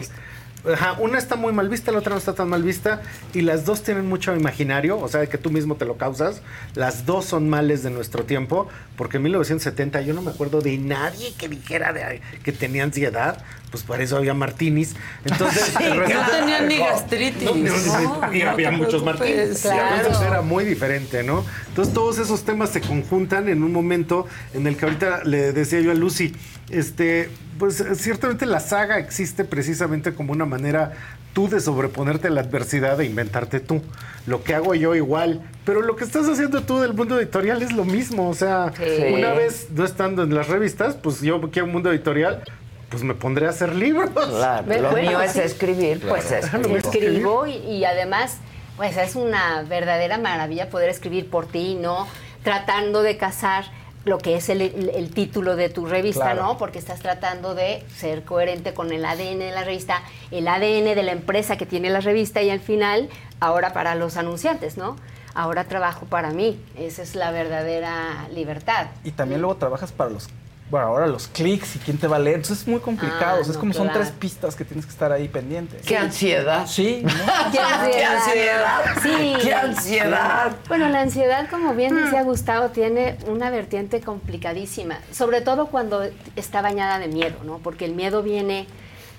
Ajá, 0.74 0.94
una 0.94 1.18
está 1.20 1.36
muy 1.36 1.54
mal 1.54 1.70
vista, 1.70 1.92
la 1.92 2.00
otra 2.00 2.14
no 2.14 2.18
está 2.18 2.34
tan 2.34 2.50
mal 2.50 2.64
vista, 2.64 3.02
y 3.36 3.42
las 3.42 3.66
dos 3.66 3.84
tienen 3.84 4.08
mucho 4.08 4.36
imaginario, 4.36 4.98
o 5.00 5.08
sea, 5.08 5.28
que 5.28 5.38
tú 5.38 5.52
mismo 5.52 5.76
te 5.76 5.86
lo 5.86 5.96
causas. 5.96 6.42
Las 6.74 7.06
dos 7.06 7.26
son 7.26 7.48
males 7.50 7.84
de 7.84 7.92
nuestro 7.92 8.24
tiempo, 8.24 8.68
porque 8.98 9.18
en 9.18 9.24
1970 9.24 10.02
yo 10.02 10.16
no 10.16 10.24
me 10.24 10.32
acuerdo 10.32 10.62
de 10.62 10.78
nadie 10.80 11.34
que 11.38 11.48
dijera 11.50 11.94
de- 11.94 12.20
que 12.44 12.52
tenía 12.52 12.84
ansiedad, 12.84 13.44
pues 13.72 13.84
por 13.84 14.02
eso 14.02 14.18
había 14.18 14.34
martinis. 14.34 14.96
Entonces, 15.26 15.64
Sí, 15.78 15.84
no 15.84 16.26
tenían 16.32 16.68
ni 16.68 16.78
gastritis. 16.78 17.44
No, 17.44 17.56
no, 17.56 18.22
No, 18.28 18.34
y 18.34 18.40
no 18.44 18.50
había 18.52 18.72
muchos 18.72 19.04
martinis. 19.04 19.62
claro. 19.62 19.96
Entonces 19.98 20.28
era 20.28 20.42
muy 20.42 20.64
diferente, 20.66 21.24
¿no? 21.24 21.44
Entonces 21.70 21.94
todos 21.94 22.18
esos 22.20 22.44
temas 22.44 22.70
se 22.70 22.82
conjuntan 22.82 23.50
en 23.50 23.64
un 23.64 23.72
momento 23.74 24.28
en 24.54 24.68
el 24.68 24.78
que 24.78 24.86
ahorita 24.86 25.24
le 25.26 25.52
decía 25.52 25.82
yo 25.82 25.92
a 25.92 25.94
Lucy, 25.96 26.34
este, 26.70 27.30
pues 27.60 27.84
ciertamente 27.98 28.46
la 28.46 28.60
saga 28.60 28.98
existe 29.00 29.44
precisamente 29.46 30.14
como 30.14 30.32
una 30.32 30.46
manera 30.46 30.94
tú 31.34 31.50
de 31.50 31.60
sobreponerte 31.60 32.28
a 32.30 32.32
la 32.32 32.42
adversidad 32.42 33.00
e 33.02 33.06
inventarte 33.06 33.60
tú. 33.60 33.82
Lo 34.26 34.42
que 34.44 34.56
hago 34.56 34.74
yo 34.74 34.96
igual, 34.96 35.42
pero 35.66 35.82
lo 35.82 35.96
que 35.98 36.06
estás 36.06 36.28
haciendo 36.30 36.62
tú 36.64 36.80
del 36.80 36.94
mundo 36.94 37.20
editorial 37.20 37.62
es 37.62 37.74
lo 37.74 37.84
mismo, 37.84 38.30
o 38.30 38.34
sea, 38.34 38.72
Sí. 38.78 39.14
una 39.14 39.34
vez 39.34 39.68
no 39.72 39.84
estando 39.84 40.24
en 40.24 40.34
las 40.34 40.48
revistas, 40.48 40.96
pues 40.96 41.20
yo 41.22 41.42
quiero 41.52 41.66
un 41.68 41.74
mundo 41.74 41.92
editorial, 41.92 42.42
pues 42.90 43.04
me 43.04 43.14
pondré 43.14 43.48
a 43.48 43.50
hacer 43.50 43.74
libros. 43.76 44.10
Claro, 44.12 44.66
lo 44.82 44.92
Bueno, 44.92 45.10
mío 45.10 45.22
es 45.22 45.32
sí. 45.32 45.40
escribir, 45.42 46.02
pues 46.08 46.32
escribo. 46.32 46.76
Escribo 46.78 47.46
y, 47.48 47.56
y 47.58 47.86
además, 47.86 48.38
pues 48.78 48.96
es 48.98 49.16
una 49.16 49.64
verdadera 49.64 50.18
maravilla 50.18 50.70
poder 50.70 50.90
escribir 50.90 51.30
por 51.30 51.48
ti, 51.48 51.76
¿no? 51.76 52.08
Tratando 52.44 53.02
de 53.02 53.18
cazar 53.18 53.66
lo 54.06 54.20
que 54.20 54.36
es 54.36 54.50
el, 54.50 54.62
el- 54.62 54.90
el 54.94 55.10
título 55.12 55.56
de 55.56 55.70
tu 55.70 55.88
revista, 55.88 56.26
Claro. 56.34 56.44
¿no? 56.44 56.58
Porque 56.60 56.78
estás 56.78 57.00
tratando 57.00 57.56
de 57.56 57.84
ser 57.98 58.24
coherente 58.24 58.74
con 58.76 58.92
el 58.92 59.04
ADN 59.04 59.40
de 59.40 59.52
la 59.52 59.64
revista, 59.64 60.04
el 60.30 60.48
ADN 60.48 60.94
de 60.94 61.02
la 61.04 61.12
empresa 61.12 61.58
que 61.58 61.66
tiene 61.66 61.90
la 61.90 62.02
revista 62.02 62.44
y 62.44 62.52
al 62.52 62.60
final, 62.60 63.10
ahora 63.40 63.74
para 63.74 63.96
los 63.96 64.16
anunciantes, 64.18 64.78
¿no? 64.78 64.96
Ahora 65.34 65.64
trabajo 65.64 66.06
para 66.06 66.30
mí. 66.30 66.62
Esa 66.78 67.02
es 67.02 67.16
la 67.16 67.32
verdadera 67.32 68.28
libertad. 68.32 68.88
Y 69.04 69.12
también 69.12 69.42
luego 69.42 69.56
trabajas 69.58 69.92
para 69.92 70.12
los, 70.12 70.30
bueno, 70.70 70.88
ahora 70.88 71.06
los 71.06 71.28
clics 71.28 71.76
y 71.76 71.80
quién 71.80 71.98
te 71.98 72.08
va 72.08 72.16
a 72.16 72.20
leer. 72.20 72.38
Entonces 72.38 72.62
es 72.62 72.68
muy 72.68 72.80
complicado. 72.80 73.38
Ah, 73.38 73.42
o 73.42 73.44
sea, 73.44 73.52
es 73.52 73.56
no, 73.56 73.60
como 73.60 73.74
son 73.74 73.88
claro. 73.88 74.00
tres 74.00 74.12
pistas 74.12 74.56
que 74.56 74.66
tienes 74.66 74.86
que 74.86 74.92
estar 74.92 75.12
ahí 75.12 75.28
pendientes. 75.28 75.86
Qué 75.86 75.96
ansiedad. 75.96 76.66
Sí. 76.66 77.04
¿no? 77.04 77.10
¡Qué 77.52 77.60
ansiedad! 78.04 78.82
Sí. 79.04 79.34
¡Qué 79.44 79.54
ansiedad! 79.54 80.56
Bueno, 80.68 80.90
la 80.90 81.02
ansiedad, 81.02 81.48
como 81.50 81.76
bien 81.76 81.96
decía 81.96 82.24
Gustavo, 82.24 82.70
tiene 82.70 83.18
una 83.28 83.52
vertiente 83.52 84.02
complicadísima, 84.02 84.98
sobre 85.12 85.42
todo 85.42 85.68
cuando 85.68 86.04
está 86.36 86.62
bañada 86.62 86.98
de 86.98 87.10
miedo, 87.10 87.44
¿no? 87.44 87.60
Porque 87.60 87.86
el 87.86 87.94
miedo 87.94 88.24
viene 88.24 88.66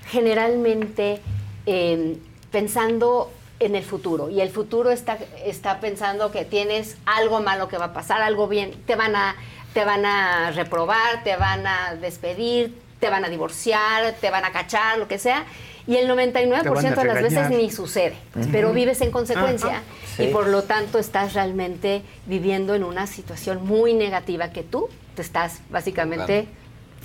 generalmente 0.09 1.21
eh, 1.65 2.17
pensando 2.51 3.31
en 3.59 3.75
el 3.75 3.83
futuro 3.83 4.29
y 4.29 4.41
el 4.41 4.49
futuro 4.49 4.91
está, 4.91 5.17
está 5.43 5.79
pensando 5.79 6.31
que 6.31 6.45
tienes 6.45 6.97
algo 7.05 7.41
malo 7.41 7.67
que 7.67 7.77
va 7.77 7.85
a 7.85 7.93
pasar, 7.93 8.21
algo 8.21 8.47
bien, 8.47 8.71
te 8.85 8.95
van 8.95 9.15
a, 9.15 9.35
te 9.77 9.85
van 9.85 10.07
a 10.07 10.49
reprobar, 10.49 11.23
te 11.23 11.35
van 11.35 11.67
a 11.67 11.93
despedir, 11.93 12.75
te 12.99 13.11
van 13.11 13.23
a 13.23 13.29
divorciar, 13.29 14.11
te 14.19 14.31
van 14.31 14.43
a 14.43 14.51
cachar, 14.51 14.97
lo 14.97 15.07
que 15.07 15.19
sea. 15.19 15.45
Y 15.85 15.97
el 15.97 16.09
99% 16.09 16.63
Te 16.63 16.69
van 16.69 16.85
a 16.87 16.89
de 16.89 17.05
las 17.05 17.21
veces 17.21 17.49
ni 17.51 17.69
sucede, 17.69 18.17
pero 18.51 18.73
vives 18.73 19.01
en 19.01 19.11
consecuencia 19.11 19.69
Ajá. 19.69 19.81
Sí. 20.15 20.23
y 20.23 20.27
por 20.29 20.47
lo 20.47 20.63
tanto 20.63 20.97
estás 20.97 21.35
realmente 21.35 22.01
viviendo 22.25 22.73
en 22.73 22.83
una 22.83 23.05
situación 23.05 23.67
muy 23.67 23.93
negativa 23.93 24.49
que 24.49 24.63
tú 24.63 24.89
te 25.13 25.21
estás 25.21 25.61
básicamente 25.69 26.47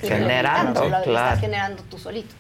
Generando, 0.01 0.85
lo 0.85 0.89
claro. 0.89 1.05
estás 1.05 1.41
generando 1.41 1.83
tú 1.91 1.99
solito. 1.99 2.35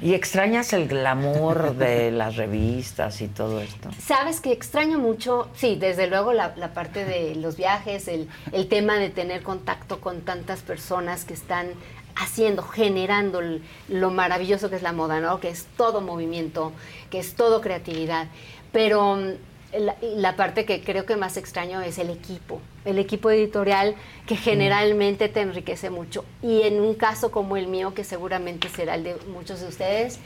¿Y 0.00 0.14
extrañas 0.14 0.72
el 0.72 0.88
glamour 0.88 1.74
de 1.74 2.10
las 2.12 2.36
revistas 2.36 3.20
y 3.20 3.28
todo 3.28 3.60
esto? 3.60 3.90
Sabes 4.00 4.40
que 4.40 4.52
extraño 4.52 4.98
mucho, 4.98 5.48
sí, 5.54 5.76
desde 5.76 6.06
luego 6.06 6.32
la, 6.32 6.54
la 6.56 6.72
parte 6.72 7.04
de 7.04 7.34
los 7.34 7.56
viajes, 7.56 8.08
el, 8.08 8.28
el 8.52 8.68
tema 8.68 8.96
de 8.96 9.10
tener 9.10 9.42
contacto 9.42 10.00
con 10.00 10.22
tantas 10.22 10.60
personas 10.60 11.24
que 11.24 11.34
están 11.34 11.68
haciendo, 12.16 12.62
generando 12.62 13.40
lo 13.88 14.10
maravilloso 14.10 14.70
que 14.70 14.76
es 14.76 14.82
la 14.82 14.92
moda, 14.92 15.20
¿no? 15.20 15.40
Que 15.40 15.48
es 15.48 15.66
todo 15.76 16.00
movimiento, 16.00 16.72
que 17.10 17.18
es 17.18 17.34
todo 17.34 17.60
creatividad. 17.60 18.28
Pero 18.72 19.16
mm, 19.16 19.49
la, 19.78 19.96
la 20.00 20.36
parte 20.36 20.64
que 20.64 20.82
creo 20.82 21.06
que 21.06 21.16
más 21.16 21.36
extraño 21.36 21.80
es 21.80 21.98
el 21.98 22.10
equipo, 22.10 22.60
el 22.84 22.98
equipo 22.98 23.30
editorial 23.30 23.94
que 24.26 24.36
generalmente 24.36 25.28
te 25.28 25.40
enriquece 25.40 25.90
mucho. 25.90 26.24
Y 26.42 26.62
en 26.62 26.80
un 26.80 26.94
caso 26.94 27.30
como 27.30 27.56
el 27.56 27.66
mío, 27.66 27.94
que 27.94 28.04
seguramente 28.04 28.68
será 28.68 28.94
el 28.94 29.04
de 29.04 29.16
muchos 29.32 29.60
de 29.60 29.68
ustedes, 29.68 30.18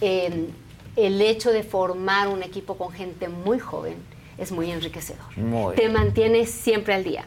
eh, 0.00 0.48
el 0.96 1.20
hecho 1.20 1.52
de 1.52 1.62
formar 1.62 2.28
un 2.28 2.42
equipo 2.42 2.76
con 2.76 2.90
gente 2.90 3.28
muy 3.28 3.58
joven 3.58 3.96
es 4.38 4.52
muy 4.52 4.70
enriquecedor. 4.70 5.36
Muy 5.36 5.74
Te 5.76 5.88
mantiene 5.88 6.46
siempre 6.46 6.94
al 6.94 7.04
día. 7.04 7.24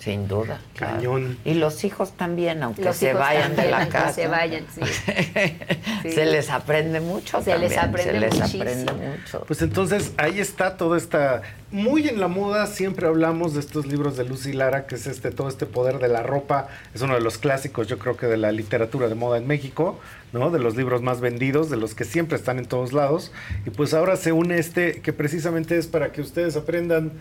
Sin 0.00 0.26
duda. 0.26 0.60
claro. 0.74 0.94
Cañón. 0.96 1.38
Y 1.44 1.54
los 1.54 1.84
hijos 1.84 2.12
también, 2.16 2.62
aunque 2.62 2.82
Los 2.82 2.96
se 2.96 3.12
vayan 3.12 3.54
de 3.54 3.70
la 3.70 3.76
aunque 3.78 3.92
casa. 3.92 4.12
se 4.14 4.26
vayan, 4.26 4.64
sí. 4.74 4.80
Sí. 6.02 6.12
Se 6.12 6.24
les 6.24 6.48
aprende 6.48 7.00
mucho. 7.00 7.42
Se 7.42 7.58
les 7.58 7.74
también, 7.74 7.78
aprende 8.08 8.12
Se 8.12 8.20
les 8.20 8.34
muchísimo. 8.34 8.62
aprende 8.62 8.92
mucho. 9.18 9.44
Pues 9.46 9.60
entonces 9.60 10.12
ahí 10.16 10.40
está 10.40 10.78
toda 10.78 10.96
esta 10.96 11.42
muy 11.70 12.08
en 12.08 12.18
la 12.18 12.26
moda 12.28 12.66
siempre 12.66 13.06
hablamos 13.06 13.52
de 13.54 13.60
estos 13.60 13.86
libros 13.86 14.16
de 14.16 14.24
Lucy 14.24 14.52
Lara 14.54 14.86
que 14.86 14.94
es 14.96 15.06
este 15.06 15.30
todo 15.30 15.48
este 15.48 15.66
poder 15.66 15.98
de 15.98 16.08
la 16.08 16.22
ropa 16.22 16.66
es 16.94 17.02
uno 17.02 17.14
de 17.14 17.20
los 17.20 17.38
clásicos 17.38 17.86
yo 17.86 17.98
creo 17.98 18.16
que 18.16 18.26
de 18.26 18.36
la 18.38 18.50
literatura 18.50 19.08
de 19.08 19.14
moda 19.14 19.38
en 19.38 19.46
México 19.46 20.00
no 20.32 20.50
de 20.50 20.58
los 20.58 20.74
libros 20.76 21.00
más 21.02 21.20
vendidos 21.20 21.70
de 21.70 21.76
los 21.76 21.94
que 21.94 22.04
siempre 22.04 22.36
están 22.38 22.58
en 22.58 22.64
todos 22.66 22.92
lados 22.92 23.30
y 23.66 23.70
pues 23.70 23.94
ahora 23.94 24.16
se 24.16 24.32
une 24.32 24.58
este 24.58 25.00
que 25.00 25.12
precisamente 25.12 25.78
es 25.78 25.86
para 25.86 26.10
que 26.10 26.22
ustedes 26.22 26.56
aprendan 26.56 27.12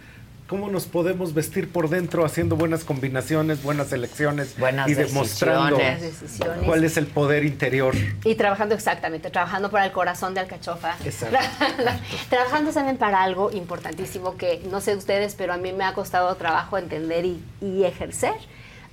cómo 0.49 0.67
nos 0.67 0.87
podemos 0.87 1.35
vestir 1.35 1.71
por 1.71 1.89
dentro 1.89 2.25
haciendo 2.25 2.55
buenas 2.55 2.83
combinaciones 2.83 3.61
buenas 3.61 3.93
elecciones 3.93 4.57
Buenas 4.57 4.89
y 4.89 4.95
demostrando 4.95 5.77
decisiones. 5.77 6.65
Cuál 6.65 6.83
es 6.83 6.97
el 6.97 7.05
poder 7.05 7.45
interior 7.45 7.93
Y 8.25 8.33
trabajando 8.33 8.73
exactamente, 8.73 9.29
trabajando 9.29 9.69
para 9.69 9.85
el 9.85 9.91
corazón 9.91 10.33
de 10.33 10.39
Alcachofa. 10.39 10.95
Exacto. 11.05 11.37
trabajando 12.29 12.71
también 12.71 12.97
para 12.97 13.21
algo 13.21 13.51
importantísimo 13.51 14.37
que 14.37 14.61
no 14.71 14.81
sé 14.81 14.95
ustedes, 14.95 15.35
pero 15.35 15.53
a 15.53 15.57
mí 15.57 15.71
me 15.71 15.83
ha 15.83 15.93
costado 15.93 16.33
trabajo 16.35 16.79
entender 16.79 17.25
y, 17.25 17.43
y 17.61 17.83
ejercer. 17.83 18.33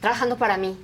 Trabajando 0.01 0.37
para 0.37 0.59
mí, 0.59 0.77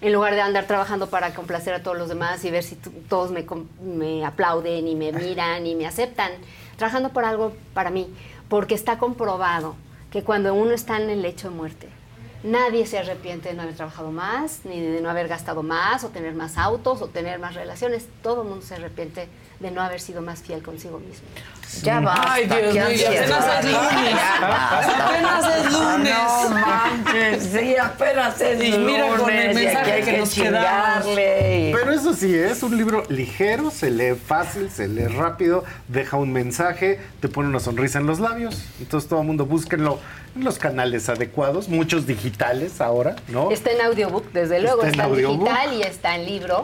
en 0.00 0.12
lugar 0.12 0.34
de 0.34 0.42
andar 0.42 0.66
trabajando 0.66 1.10
para 1.10 1.34
complacer 1.34 1.74
a 1.74 1.82
todos 1.82 1.98
los 1.98 2.08
demás 2.08 2.44
y 2.44 2.52
ver 2.52 2.62
si 2.62 2.76
todos 2.76 3.32
me, 3.32 3.44
me 3.82 4.24
aplauden 4.24 4.86
y 4.86 4.94
me 4.94 5.10
miran 5.10 5.66
y 5.66 5.74
me 5.74 5.86
aceptan. 5.86 6.30
Trabajando 6.76 7.08
por 7.08 7.24
algo 7.24 7.52
para 7.74 7.90
mí, 7.90 8.08
porque 8.48 8.76
está 8.76 8.96
comprobado 8.96 9.74
que 10.10 10.22
cuando 10.22 10.54
uno 10.54 10.72
está 10.72 11.00
en 11.00 11.10
el 11.10 11.22
lecho 11.22 11.50
de 11.50 11.56
muerte, 11.56 11.88
Nadie 12.42 12.86
se 12.86 12.98
arrepiente 12.98 13.50
de 13.50 13.54
no 13.54 13.62
haber 13.62 13.74
trabajado 13.74 14.12
más, 14.12 14.64
ni 14.64 14.80
de 14.80 15.02
no 15.02 15.10
haber 15.10 15.28
gastado 15.28 15.62
más, 15.62 16.04
o 16.04 16.08
tener 16.08 16.34
más 16.34 16.56
autos, 16.56 17.02
o 17.02 17.08
tener 17.08 17.38
más 17.38 17.54
relaciones. 17.54 18.08
Todo 18.22 18.42
el 18.42 18.48
mundo 18.48 18.64
se 18.64 18.76
arrepiente 18.76 19.28
de 19.60 19.70
no 19.70 19.82
haber 19.82 20.00
sido 20.00 20.22
más 20.22 20.40
fiel 20.40 20.62
consigo 20.62 20.98
mismo. 20.98 21.26
Ya 21.82 22.00
basta, 22.00 22.32
Ay, 22.32 22.46
Dios 22.46 22.74
mío, 22.74 22.90
y 22.90 23.04
apenas 23.04 23.46
es 23.58 23.64
lunes. 23.66 24.10
Ya 24.10 24.48
basta. 24.48 25.06
Apenas 25.06 25.56
es 25.56 25.72
lunes. 25.72 26.14
No 26.14 26.50
manches, 26.50 27.44
sí, 27.44 27.76
apenas 27.76 28.40
es 28.40 28.64
Y 28.64 28.78
mira 28.78 29.06
con 29.08 29.30
el 29.30 29.46
lunes, 29.50 29.54
mensaje 29.54 29.92
hay 29.92 30.02
que 30.02 30.18
nos 30.18 30.30
chingarle 30.30 31.70
Pero 31.72 31.92
eso 31.92 32.14
sí, 32.14 32.34
es 32.34 32.62
un 32.62 32.76
libro 32.76 33.04
ligero, 33.08 33.70
se 33.70 33.90
lee 33.90 34.14
fácil, 34.14 34.70
se 34.70 34.88
lee 34.88 35.06
rápido, 35.06 35.64
deja 35.88 36.16
un 36.16 36.32
mensaje, 36.32 36.98
te 37.20 37.28
pone 37.28 37.48
una 37.48 37.60
sonrisa 37.60 37.98
en 38.00 38.06
los 38.06 38.18
labios. 38.18 38.64
Entonces 38.80 39.08
todo 39.08 39.20
el 39.20 39.26
mundo 39.26 39.46
búsquenlo 39.46 40.00
en 40.34 40.44
los 40.44 40.58
canales 40.58 41.08
adecuados, 41.08 41.68
muchos 41.68 42.06
digitales 42.06 42.80
ahora, 42.80 43.14
¿no? 43.28 43.50
Está 43.50 43.70
en 43.70 43.80
audiobook, 43.82 44.32
desde 44.32 44.60
luego, 44.60 44.82
Está 44.82 44.90
está, 44.90 45.02
en 45.04 45.08
en 45.08 45.14
audiobook. 45.14 45.48
digital 45.48 45.74
y 45.74 45.82
está 45.82 46.14
en 46.16 46.24
libro. 46.26 46.62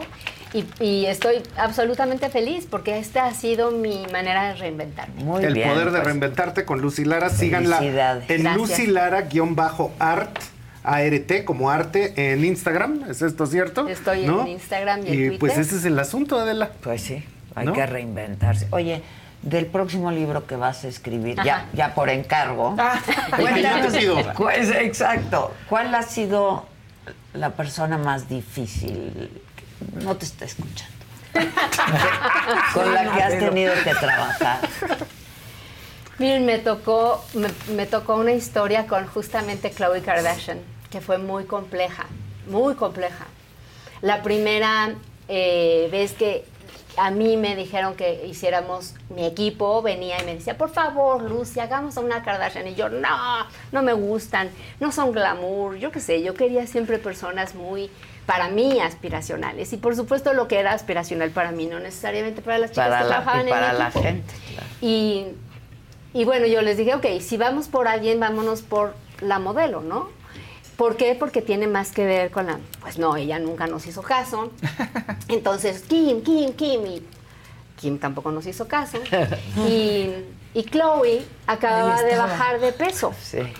Y, 0.53 0.65
y 0.83 1.05
estoy 1.07 1.43
absolutamente 1.57 2.29
feliz 2.29 2.67
porque 2.69 2.97
esta 2.99 3.25
ha 3.25 3.33
sido 3.33 3.71
mi 3.71 4.05
manera 4.11 4.47
de 4.49 4.55
reinventarme. 4.55 5.23
Muy 5.23 5.43
el 5.43 5.53
bien, 5.53 5.69
poder 5.69 5.85
de 5.87 5.91
pues. 5.91 6.03
reinventarte 6.05 6.65
con 6.65 6.81
Lucy 6.81 7.05
Lara, 7.05 7.29
síganla 7.29 7.79
en 7.83 7.93
Gracias. 7.93 8.55
Lucy 8.55 8.87
Lara-art. 8.87 10.39
ART 10.83 11.43
como 11.43 11.69
arte 11.69 12.31
en 12.31 12.45
Instagram, 12.45 13.03
¿es 13.09 13.21
esto 13.21 13.45
cierto? 13.45 13.89
Estoy 13.89 14.25
¿No? 14.25 14.41
en 14.43 14.47
Instagram 14.47 15.01
y 15.05 15.07
en 15.09 15.13
Y 15.13 15.17
Twitter. 15.17 15.39
pues 15.39 15.57
ese 15.57 15.75
es 15.75 15.83
el 15.83 15.99
asunto, 15.99 16.39
Adela. 16.39 16.71
Pues 16.81 17.01
sí, 17.01 17.25
hay 17.55 17.65
¿No? 17.65 17.73
que 17.73 17.85
reinventarse. 17.85 18.67
Oye, 18.71 19.01
del 19.41 19.65
próximo 19.65 20.11
libro 20.11 20.47
que 20.47 20.55
vas 20.55 20.85
a 20.85 20.87
escribir, 20.87 21.37
ya, 21.43 21.65
ya 21.73 21.93
por 21.93 22.09
encargo. 22.09 22.73
Ah. 22.77 23.01
cuéntanos, 23.35 23.91
te 23.91 23.99
pido. 23.99 24.15
pues, 24.37 24.69
exacto. 24.69 25.53
¿Cuál 25.67 25.93
ha 25.93 26.03
sido 26.03 26.65
la 27.33 27.49
persona 27.49 27.97
más 27.97 28.29
difícil? 28.29 29.29
No 30.03 30.15
te 30.15 30.25
está 30.25 30.45
escuchando. 30.45 30.95
Con 32.73 32.93
la 32.93 33.13
que 33.13 33.23
has 33.23 33.39
tenido 33.39 33.73
que 33.83 33.93
trabajar. 33.95 34.59
Miren, 36.19 36.45
me 36.45 36.57
tocó, 36.57 37.23
me, 37.33 37.49
me 37.75 37.85
tocó 37.85 38.15
una 38.15 38.31
historia 38.31 38.87
con 38.87 39.05
justamente 39.05 39.69
Khloe 39.69 40.01
Kardashian, 40.01 40.59
que 40.89 40.99
fue 40.99 41.19
muy 41.19 41.45
compleja, 41.45 42.05
muy 42.47 42.73
compleja. 42.73 43.27
La 44.01 44.23
primera 44.23 44.95
eh, 45.27 45.89
vez 45.91 46.13
que 46.13 46.45
a 46.97 47.11
mí 47.11 47.37
me 47.37 47.55
dijeron 47.55 47.95
que 47.95 48.25
hiciéramos, 48.25 48.95
mi 49.09 49.25
equipo 49.25 49.83
venía 49.83 50.19
y 50.19 50.25
me 50.25 50.33
decía, 50.33 50.57
por 50.57 50.71
favor, 50.71 51.21
Lucy, 51.21 51.59
hagamos 51.59 51.95
a 51.97 52.01
una 52.01 52.23
Kardashian. 52.23 52.67
Y 52.67 52.73
yo, 52.73 52.89
no, 52.89 53.45
no 53.71 53.83
me 53.83 53.93
gustan, 53.93 54.49
no 54.79 54.91
son 54.91 55.11
glamour, 55.11 55.75
yo 55.75 55.91
qué 55.91 55.99
sé, 55.99 56.23
yo 56.23 56.33
quería 56.33 56.65
siempre 56.65 56.97
personas 56.97 57.53
muy, 57.53 57.91
para 58.27 58.49
mí, 58.49 58.79
aspiracionales. 58.79 59.73
Y 59.73 59.77
por 59.77 59.95
supuesto 59.95 60.33
lo 60.33 60.47
que 60.47 60.59
era 60.59 60.73
aspiracional 60.73 61.31
para 61.31 61.51
mí, 61.51 61.65
no 61.65 61.79
necesariamente 61.79 62.43
para 62.43 62.59
las 62.59 62.69
chicas 62.71 62.87
Para 62.89 62.97
que 62.99 63.03
la- 63.05 63.09
trabajaban 63.09 63.47
y 63.47 63.51
en 63.51 63.77
la 63.79 63.85
equipo. 63.87 64.03
gente, 64.03 64.33
Y, 64.81 65.25
y 66.13 66.25
bueno, 66.25 66.45
yo 66.45 66.61
les 66.61 66.77
dije, 66.77 66.93
ok, 66.93 67.05
si 67.21 67.37
vamos 67.37 67.67
por 67.69 67.87
alguien, 67.87 68.19
vámonos 68.19 68.61
por 68.61 68.93
la 69.21 69.39
modelo, 69.39 69.81
¿no? 69.81 70.09
¿Por 70.75 70.95
qué? 70.97 71.15
Porque 71.15 71.41
tiene 71.41 71.65
más 71.65 71.91
que 71.91 72.05
ver 72.05 72.29
con 72.29 72.45
la... 72.45 72.59
Pues 72.81 72.99
no, 72.99 73.15
ella 73.15 73.39
nunca 73.39 73.65
nos 73.65 73.87
hizo 73.87 74.03
caso. 74.03 74.51
Entonces, 75.27 75.81
Kim, 75.87 76.21
Kim, 76.21 76.53
Kim. 76.53 76.85
Y 76.85 77.01
Kim 77.79 77.97
tampoco 77.97 78.31
nos 78.31 78.45
hizo 78.45 78.67
caso. 78.67 78.99
Y, 79.67 80.11
y 80.57 80.63
Chloe 80.63 81.23
acababa 81.45 81.97
Ahí 81.97 82.05
de 82.05 82.17
bajar 82.17 82.59
de 82.59 82.71
peso. 82.71 83.13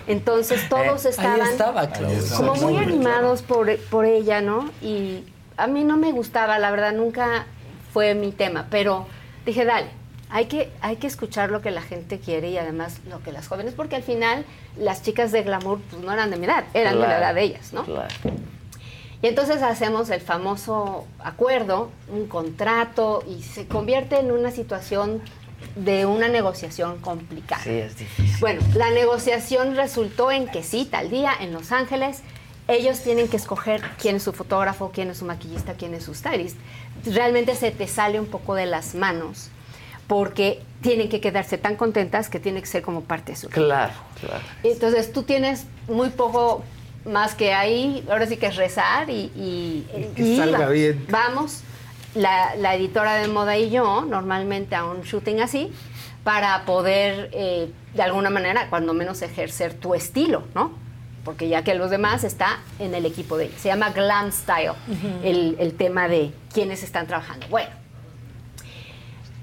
Entonces 0.08 0.68
todos 0.68 1.06
Ahí 1.06 1.12
estaban 1.12 1.42
estaba, 1.42 1.94
Chloe. 1.94 2.18
como 2.36 2.56
muy 2.56 2.78
animados 2.78 3.44
por, 3.44 3.78
por 3.92 4.06
ella, 4.06 4.42
¿no? 4.42 4.72
Y 4.82 5.24
a 5.58 5.68
mí 5.68 5.84
no 5.84 5.96
me 5.98 6.12
gustaba, 6.12 6.58
la 6.58 6.72
verdad, 6.72 6.94
nunca 6.94 7.46
fue 7.94 8.16
mi 8.16 8.32
tema. 8.32 8.66
Pero 8.72 9.06
dije, 9.46 9.64
dale, 9.64 9.90
hay 10.32 10.46
que, 10.46 10.72
hay 10.82 10.96
que 10.96 11.06
escuchar 11.06 11.52
lo 11.52 11.62
que 11.62 11.70
la 11.70 11.84
gente 11.84 12.20
quiere 12.20 12.50
y 12.50 12.58
además 12.58 12.98
lo 13.08 13.22
que 13.22 13.32
las 13.32 13.48
jóvenes, 13.48 13.76
porque 13.76 13.96
al 13.96 14.04
final 14.04 14.44
las 14.76 15.04
chicas 15.04 15.32
de 15.32 15.44
glamour 15.44 15.80
pues, 15.92 16.02
no 16.02 16.12
eran 16.12 16.32
de 16.32 16.38
mi 16.38 16.48
edad, 16.48 16.64
eran 16.74 16.96
de 16.96 17.00
la 17.02 17.06
Claro, 17.06 17.22
edad 17.22 17.36
de 17.36 17.44
ellas, 17.44 17.74
¿no? 17.74 17.86
Y 19.22 19.28
entonces 19.28 19.62
hacemos 19.62 20.10
el 20.10 20.22
famoso 20.22 21.06
acuerdo, 21.20 21.92
un 22.12 22.26
contrato, 22.28 23.24
y 23.28 23.44
se 23.44 23.68
convierte 23.68 24.18
en 24.18 24.32
una 24.32 24.50
situación 24.50 25.22
de 25.76 26.06
una 26.06 26.28
negociación 26.28 27.00
complicada. 27.00 27.64
Sí, 27.64 27.70
es 27.72 27.98
difícil. 27.98 28.36
Bueno, 28.40 28.62
la 28.76 28.90
negociación 28.92 29.76
resultó 29.76 30.32
en 30.32 30.48
que 30.48 30.64
sí, 30.64 30.88
tal 30.90 31.10
día 31.10 31.32
en 31.40 31.54
Los 31.54 31.72
Ángeles, 31.72 32.22
ellos 32.68 33.00
tienen 33.02 33.28
que 33.28 33.38
escoger 33.38 33.82
quién 34.02 34.18
es 34.18 34.24
su 34.24 34.34
fotógrafo, 34.34 34.92
quién 34.94 35.10
es 35.10 35.20
su 35.20 35.26
maquillista, 35.26 35.74
quién 35.74 35.94
es 35.94 36.04
su 36.04 36.14
stylist. 36.14 36.58
Realmente 37.06 37.56
se 37.56 37.72
te 37.72 37.88
sale 37.88 38.20
un 38.20 38.26
poco 38.28 38.56
de 38.56 38.66
las 38.66 38.94
manos 38.96 39.50
porque 40.08 40.62
tienen 40.82 41.10
que 41.10 41.20
quedarse 41.22 41.58
tan 41.58 41.76
contentas 41.76 42.30
que 42.30 42.40
tiene 42.40 42.62
que 42.62 42.68
ser 42.68 42.82
como 42.82 43.02
parte 43.02 43.34
de 43.34 43.38
su 43.38 43.50
Claro, 43.50 43.94
claro. 44.20 44.44
entonces 44.64 45.12
tú 45.12 45.24
tienes 45.24 45.66
muy 45.88 46.10
poco 46.10 46.64
más 47.06 47.36
que 47.36 47.54
ahí, 47.54 48.06
ahora 48.10 48.26
sí 48.26 48.38
que 48.38 48.48
es 48.48 48.56
rezar 48.56 49.10
y, 49.10 49.32
y, 49.36 49.86
que 50.16 50.38
salga 50.38 50.60
va- 50.60 50.70
bien. 50.70 51.06
vamos, 51.10 51.62
la, 52.18 52.56
la 52.56 52.76
editora 52.76 53.16
de 53.16 53.28
moda 53.28 53.58
y 53.58 53.70
yo, 53.70 54.06
normalmente 54.06 54.76
a 54.76 54.86
un 54.86 55.02
shooting 55.02 55.40
así, 55.42 55.72
para 56.24 56.66
poder 56.66 57.30
eh, 57.32 57.72
de 57.94 58.02
alguna 58.02 58.30
manera, 58.30 58.70
cuando 58.70 58.94
menos 58.94 59.22
ejercer 59.22 59.74
tu 59.74 59.94
estilo, 59.94 60.44
¿no? 60.54 60.72
Porque 61.24 61.48
ya 61.48 61.64
que 61.64 61.76
los 61.76 61.90
demás 61.90 62.24
está 62.24 62.60
en 62.80 62.96
el 62.96 63.06
equipo 63.06 63.38
de 63.38 63.46
ella. 63.46 63.58
Se 63.58 63.70
llama 63.70 63.90
Glam 63.92 64.32
Style, 64.32 64.74
el, 65.24 65.58
el 65.60 65.74
tema 65.74 66.08
de 66.08 66.32
quiénes 66.54 66.84
están 66.84 67.06
trabajando. 67.06 67.48
Bueno, 67.50 67.70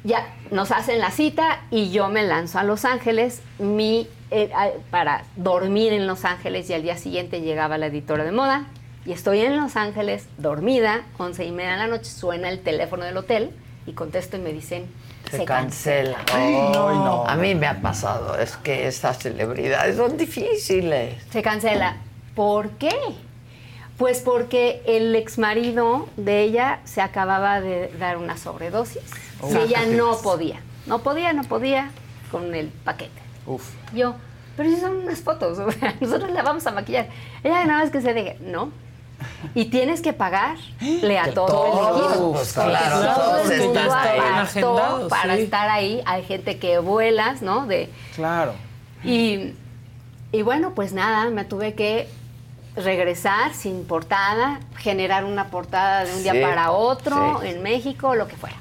ya 0.03 0.35
nos 0.51 0.71
hacen 0.71 0.99
la 0.99 1.11
cita 1.11 1.61
y 1.71 1.91
yo 1.91 2.09
me 2.09 2.23
lanzo 2.23 2.59
a 2.59 2.65
Los 2.65 2.85
Ángeles 2.85 3.43
mi, 3.59 4.09
eh, 4.31 4.51
para 4.91 5.25
dormir 5.37 5.93
en 5.93 6.07
Los 6.07 6.25
Ángeles 6.25 6.69
y 6.71 6.75
al 6.75 6.83
día 6.83 6.97
siguiente 6.97 7.41
llegaba 7.41 7.79
la 7.79 7.87
editora 7.87 8.25
de 8.25 8.33
moda 8.33 8.67
y 9.05 9.13
estoy 9.13 9.41
en 9.41 9.57
Los 9.57 9.77
Ángeles 9.77 10.27
dormida, 10.39 11.03
once 11.19 11.45
y 11.45 11.53
media 11.53 11.73
de 11.73 11.79
la 11.79 11.87
noche, 11.89 12.11
suena 12.11 12.49
el 12.51 12.61
teléfono 12.61 13.05
del 13.05 13.17
hotel 13.17 13.51
y 13.87 13.93
contesto 13.93 14.37
y 14.37 14.41
me 14.41 14.53
dicen, 14.53 14.87
Se, 15.31 15.45
cancela. 15.45 16.19
Ay, 16.33 16.53
no. 16.53 17.27
A 17.27 17.37
mí 17.37 17.55
me 17.55 17.67
ha 17.67 17.81
pasado. 17.83 18.39
Es 18.39 18.57
que 18.57 18.87
estas 18.87 19.19
celebridades 19.19 19.97
son 19.97 20.17
difíciles. 20.17 21.23
Se 21.31 21.43
cancela. 21.43 21.97
¿Por 22.35 22.71
qué? 22.71 22.95
Pues 23.99 24.21
porque 24.21 24.83
el 24.87 25.15
exmarido 25.15 26.09
de 26.17 26.43
ella 26.43 26.81
se 26.85 27.01
acababa 27.01 27.61
de 27.61 27.89
dar 27.99 28.17
una 28.17 28.37
sobredosis 28.37 29.03
Oh. 29.41 29.51
y 29.53 29.57
ella 29.59 29.85
no 29.87 30.17
podía. 30.23 30.61
No 30.87 31.01
podía, 31.03 31.33
no 31.33 31.43
podía 31.45 31.91
con 32.31 32.55
el 32.55 32.69
paquete. 32.69 33.21
Uf. 33.47 33.69
Yo, 33.93 34.15
pero 34.57 34.71
si 34.71 34.77
son 34.81 34.97
unas 34.97 35.21
fotos, 35.21 35.59
o 35.59 35.71
sea, 35.71 35.95
nosotros 36.01 36.31
la 36.31 36.43
vamos 36.43 36.67
a 36.67 36.71
maquillar. 36.71 37.09
Ella 37.43 37.65
nada 37.67 37.83
más 37.83 37.91
que 37.91 38.01
se 38.01 38.15
deje, 38.15 38.39
no. 38.41 38.71
Y 39.55 39.67
tienes 39.67 40.01
que 40.01 40.13
pagarle 40.13 41.19
a 41.19 41.33
todo 41.33 41.47
el 41.47 41.53
Todos, 41.53 42.11
equipo. 42.13 42.33
pues, 42.33 42.53
claro, 42.53 43.01
todo 43.01 43.15
todos 43.15 43.51
el 43.51 43.63
mundo 43.63 43.81
Agendados, 43.93 45.09
para 45.11 45.37
sí. 45.37 45.43
estar 45.43 45.71
ahí. 45.71 46.03
Hay 46.07 46.25
gente 46.25 46.59
que 46.59 46.79
vuelas, 46.79 47.43
¿no? 47.43 47.67
De, 47.67 47.91
Claro. 48.15 48.55
y, 49.05 49.55
y 50.33 50.43
bueno, 50.43 50.73
pues 50.75 50.93
nada, 50.93 51.31
me 51.31 51.45
tuve 51.45 51.75
que 51.75 52.09
regresar 52.77 53.55
sin 53.55 53.85
portada, 53.87 54.59
generar 54.79 55.25
una 55.25 55.47
portada 55.49 56.05
de 56.05 56.11
un 56.13 56.19
Sí, 56.23 56.31
día 56.31 56.41
para 56.43 56.71
otro 56.73 57.41
sí. 57.43 57.49
en 57.49 57.63
México, 57.63 58.15
lo 58.15 58.27
que 58.27 58.37
fuera. 58.37 58.57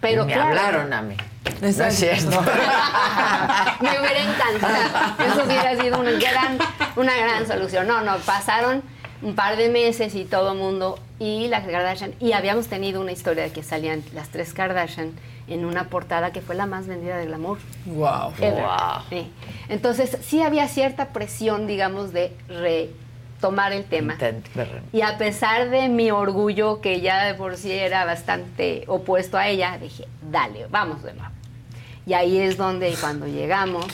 Pero 0.00 0.26
me 0.26 0.32
claro, 0.32 0.48
hablaron 0.48 0.92
a 0.92 1.02
mí. 1.02 1.16
No 1.60 1.68
es 1.68 1.76
cierto. 1.96 2.42
me 3.80 3.90
hubiera 4.00 4.20
encantado. 4.22 5.14
Eso 5.26 5.44
hubiera 5.44 5.80
sido 5.80 6.00
una 6.00 6.10
gran, 6.12 6.58
una 6.96 7.16
gran 7.16 7.46
solución. 7.46 7.86
No, 7.86 8.00
no, 8.00 8.16
pasaron 8.18 8.82
un 9.24 9.34
par 9.34 9.56
de 9.56 9.70
meses 9.70 10.14
y 10.14 10.26
todo 10.26 10.52
el 10.52 10.58
mundo 10.58 10.98
y 11.18 11.48
las 11.48 11.66
Kardashian 11.66 12.14
y 12.20 12.32
habíamos 12.32 12.68
tenido 12.68 13.00
una 13.00 13.10
historia 13.10 13.44
de 13.44 13.52
que 13.52 13.62
salían 13.62 14.04
las 14.12 14.28
tres 14.28 14.52
Kardashian 14.52 15.12
en 15.48 15.64
una 15.64 15.88
portada 15.88 16.30
que 16.30 16.42
fue 16.42 16.54
la 16.54 16.66
más 16.66 16.86
vendida 16.86 17.16
de 17.16 17.26
glamour. 17.26 17.58
Wow. 17.86 18.32
Ever. 18.38 18.64
Sí. 19.08 19.30
Entonces, 19.68 20.18
sí 20.22 20.42
había 20.42 20.68
cierta 20.68 21.08
presión, 21.08 21.66
digamos, 21.66 22.12
de 22.12 22.36
retomar 22.48 23.72
el 23.72 23.84
tema. 23.84 24.16
Y 24.92 25.00
a 25.00 25.18
pesar 25.18 25.70
de 25.70 25.88
mi 25.88 26.10
orgullo, 26.10 26.80
que 26.80 27.00
ya 27.00 27.24
de 27.24 27.34
por 27.34 27.56
sí 27.56 27.72
era 27.72 28.04
bastante 28.04 28.84
opuesto 28.86 29.36
a 29.36 29.48
ella, 29.48 29.78
dije, 29.80 30.06
dale, 30.30 30.66
vamos 30.70 31.02
de 31.02 31.14
nuevo. 31.14 31.32
Y 32.06 32.12
ahí 32.12 32.38
es 32.38 32.56
donde 32.58 32.94
cuando 33.00 33.26
llegamos, 33.26 33.86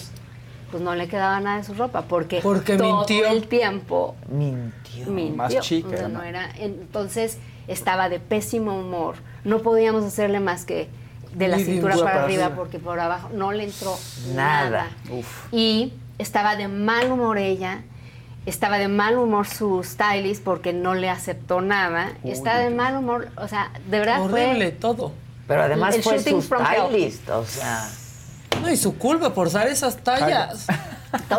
pues 0.71 0.83
no 0.83 0.95
le 0.95 1.09
quedaba 1.09 1.41
nada 1.41 1.59
de 1.59 1.65
su 1.65 1.75
ropa, 1.75 2.03
porque, 2.03 2.41
Porque 2.43 2.77
todo 2.77 2.99
mintió. 2.99 3.27
el 3.27 3.49
tiempo 3.49 4.15
mintió. 4.29 5.07
mintió. 5.07 5.37
Más 5.37 5.59
chica, 5.61 5.89
O 5.89 5.97
sea, 5.97 6.09
¿no? 6.09 6.23
era- 6.23 6.51
entonces 6.59 7.39
estaba 7.69 8.09
de 8.09 8.21
pésimo 8.21 8.79
humor. 8.79 9.17
No 9.45 9.61
podíamos 9.61 10.05
hacerle 10.05 10.41
más 10.41 10.65
que 10.65 10.89
de 11.35 11.49
la 11.49 11.59
cintura 11.59 11.95
para, 11.95 12.05
para 12.05 12.25
arriba, 12.25 12.45
arriba. 12.47 12.57
porque 12.57 12.79
por 12.79 12.99
abajo 12.99 13.29
no 13.33 13.53
le 13.53 13.65
entró 13.65 13.97
Nada. 14.35 14.71
nada. 14.71 14.87
Uf. 15.11 15.47
Y 15.53 15.93
estaba 16.19 16.57
de 16.57 16.67
mal 16.69 17.11
humor 17.13 17.39
ella, 17.39 17.83
estaba 18.47 18.79
de 18.79 18.89
mal 18.89 19.17
humor 19.19 19.47
su 19.47 19.83
stylist 19.85 20.43
porque 20.43 20.73
no 20.73 20.95
le 20.95 21.09
aceptó 21.09 21.61
nada, 21.61 22.13
Uy. 22.25 22.33
estaba 22.33 22.59
de 22.59 22.71
mal 22.71 22.97
humor, 22.97 23.29
o 23.37 23.47
sea, 23.49 23.71
de 23.89 23.99
verdad 23.99 24.23
Horrible 24.23 24.71
fue... 24.71 24.73
todo. 24.73 25.13
Pero 25.47 25.63
además 25.63 25.95
El 25.97 26.03
fue 26.03 26.19
su 26.21 26.43
stylist, 26.43 27.29
o 27.31 27.45
sea. 27.45 27.89
No, 28.63 28.71
y 28.71 28.77
su 28.77 28.97
culpa 28.99 29.33
por 29.33 29.47
usar 29.49 29.67
esas 29.69 29.97
tallas. 29.99 30.67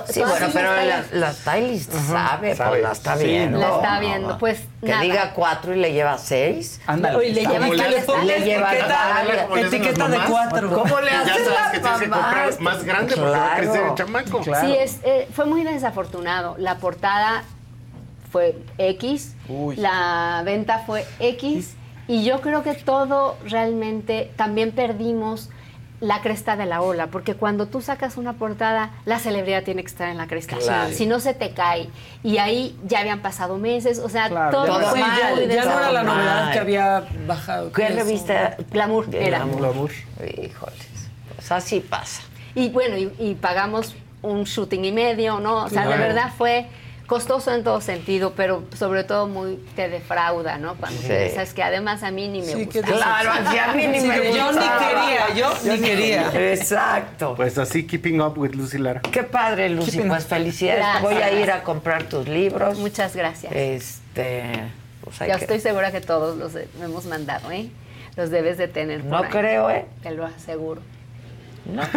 Sí, 0.09 0.19
bueno, 0.21 0.47
pero 0.51 0.73
la, 0.73 0.81
tallas- 0.81 1.11
la 1.13 1.33
stylist 1.33 1.93
Ajá, 1.95 2.27
sabe, 2.31 2.55
sabe. 2.55 2.69
pues 2.71 2.83
la 2.83 2.91
está 2.91 3.17
Sí, 3.17 3.23
viendo. 3.23 3.57
La 3.59 3.69
está 3.75 3.99
viendo, 4.01 4.37
pues, 4.37 4.59
Que 4.81 4.89
nada. 4.89 5.01
diga 5.01 5.31
cuatro 5.33 5.73
y 5.73 5.77
le 5.79 5.93
lleva 5.93 6.17
seis. 6.17 6.81
Ándale. 6.87 7.15
Oye, 7.17 7.29
le 7.33 7.41
Está 7.43 7.53
lleva 7.53 7.67
lejos. 7.87 8.23
le 8.25 8.39
lleva 8.41 8.73
etiqueta, 8.73 10.07
las 10.09 10.11
de 10.11 10.19
cuatro. 10.29 10.73
¿Cómo 10.73 10.99
le 10.99 11.11
Ya 11.11 11.21
hacen 11.21 11.33
sabes 11.35 11.49
las 11.49 11.71
que 11.71 11.79
tienes 11.79 11.99
que 12.01 12.09
comprar 12.09 12.59
más 12.59 12.83
grande 12.83 13.15
porque 13.15 13.29
va 13.31 13.53
a 13.53 13.55
crecer 13.55 13.75
el 13.75 13.81
Claro. 13.81 13.95
chamaco. 13.95 14.39
Claro. 14.41 14.67
Sí, 14.67 14.75
es, 14.77 14.99
eh, 15.03 15.27
fue 15.33 15.45
muy 15.45 15.63
desafortunado. 15.63 16.55
La 16.57 16.77
portada 16.79 17.43
fue 18.31 18.57
X, 18.77 19.35
Uy. 19.47 19.77
la 19.77 20.41
venta 20.43 20.79
fue 20.85 21.05
X, 21.19 21.75
y 22.09 22.23
yo 22.25 22.41
creo 22.41 22.61
que 22.63 22.73
todo 22.73 23.37
realmente 23.45 24.31
también 24.35 24.71
perdimos 24.71 25.49
la 26.01 26.21
cresta 26.21 26.55
de 26.57 26.65
la 26.65 26.81
ola, 26.81 27.07
porque 27.07 27.35
cuando 27.35 27.67
tú 27.67 27.79
sacas 27.79 28.17
una 28.17 28.33
portada, 28.33 28.89
la 29.05 29.19
celebridad 29.19 29.63
tiene 29.63 29.83
que 29.83 29.87
estar 29.87 30.09
en 30.09 30.17
la 30.17 30.27
cresta. 30.27 30.57
Claro. 30.57 30.91
Si 30.91 31.05
no 31.05 31.19
se 31.19 31.33
te 31.35 31.51
cae. 31.51 31.89
Y 32.23 32.39
ahí 32.39 32.75
ya 32.85 32.99
habían 33.01 33.19
pasado 33.21 33.57
meses, 33.59 33.99
o 33.99 34.09
sea, 34.09 34.27
Claro, 34.27 34.51
todo 34.51 34.65
ya 34.65 34.79
no- 34.79 34.87
fue 34.89 34.99
Sí, 34.99 35.05
ya, 35.47 35.55
ya 35.55 35.65
no 35.65 35.79
era 35.79 35.91
la 35.91 36.03
Mal. 36.03 36.17
novedad 36.17 36.51
que 36.53 36.59
había 36.59 37.07
bajado. 37.27 37.71
¿Qué 37.71 37.87
revista? 37.89 38.57
Glamour 38.71 39.13
era. 39.15 39.45
Glamour. 39.45 39.91
Híjoles. 40.19 40.87
Pues 41.35 41.51
así 41.51 41.79
pasa. 41.79 42.23
Y 42.55 42.69
bueno, 42.69 42.97
y, 42.97 43.11
y 43.19 43.35
pagamos 43.35 43.95
un 44.23 44.43
shooting 44.43 44.83
y 44.85 44.91
medio, 44.91 45.39
¿no? 45.39 45.63
O 45.65 45.69
sea, 45.69 45.87
de 45.87 45.97
verdad 45.97 46.31
fue 46.37 46.67
costoso 47.11 47.53
en 47.53 47.65
todo 47.65 47.81
sentido, 47.81 48.31
pero 48.37 48.63
sobre 48.73 49.03
todo 49.03 49.27
muy 49.27 49.57
te 49.75 49.89
defrauda, 49.89 50.57
¿no? 50.57 50.75
Cuando 50.75 51.01
Sí. 51.01 51.07
piensas 51.09 51.53
que 51.53 51.61
además 51.61 52.03
a 52.03 52.11
mí 52.11 52.29
ni 52.29 52.39
me 52.39 52.53
Sí, 52.53 52.63
gusta. 52.63 52.81
Claro, 52.83 53.31
a 53.33 53.73
mí 53.73 53.85
ni 53.87 53.99
Sí, 53.99 54.07
me 54.07 54.21
que 54.21 54.33
yo 54.33 54.51
ni 54.53 54.59
quería, 54.59 55.33
yo 55.35 55.53
ni 55.65 55.79
quería. 55.81 56.51
Exacto. 56.53 57.33
Pues 57.35 57.57
así, 57.57 57.85
keeping 57.85 58.21
up 58.21 58.37
with 58.37 58.51
Lucy 58.53 58.77
Lara. 58.77 59.01
Qué 59.01 59.23
padre, 59.23 59.67
Lucy. 59.67 59.91
Keeping 59.91 60.07
Pues 60.07 60.25
felicidades. 60.25 60.79
Gracias. 60.79 61.03
Voy 61.03 61.15
a 61.15 61.31
ir 61.33 61.51
a 61.51 61.63
comprar 61.63 62.03
tus 62.03 62.29
libros. 62.29 62.77
Muchas 62.79 63.13
gracias. 63.13 63.51
Este. 63.53 64.43
pues 65.03 65.19
hay 65.21 65.27
Ya 65.27 65.35
que- 65.35 65.41
estoy 65.41 65.59
segura 65.59 65.91
que 65.91 65.99
todos 65.99 66.37
los 66.37 66.55
he- 66.55 66.67
hemos 66.81 67.05
mandado, 67.05 67.51
¿eh? 67.51 67.69
Los 68.15 68.29
debes 68.29 68.57
de 68.57 68.67
tener. 68.69 69.01
por 69.01 69.09
No 69.09 69.17
ahí. 69.17 69.29
creo, 69.29 69.69
¿eh? 69.69 69.85
Te 70.01 70.11
lo 70.11 70.25
aseguro. 70.25 70.81
No. 71.65 71.81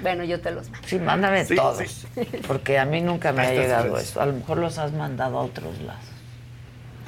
Bueno, 0.00 0.22
yo 0.22 0.40
te 0.40 0.52
los 0.52 0.70
mando. 0.70 0.86
Sí, 0.86 0.96
mándame 1.00 1.44
Sí, 1.44 1.56
todos. 1.56 1.78
sí. 1.88 2.06
Porque 2.46 2.78
a 2.78 2.84
mí 2.84 3.00
nunca 3.00 3.32
me 3.32 3.42
Ahí 3.42 3.56
ha 3.58 3.60
llegado 3.62 3.98
eso. 3.98 4.20
A 4.20 4.26
lo 4.26 4.32
mejor 4.34 4.58
los 4.58 4.78
has 4.78 4.92
mandado 4.92 5.36
a 5.38 5.42
otros 5.42 5.76
lados. 5.80 6.04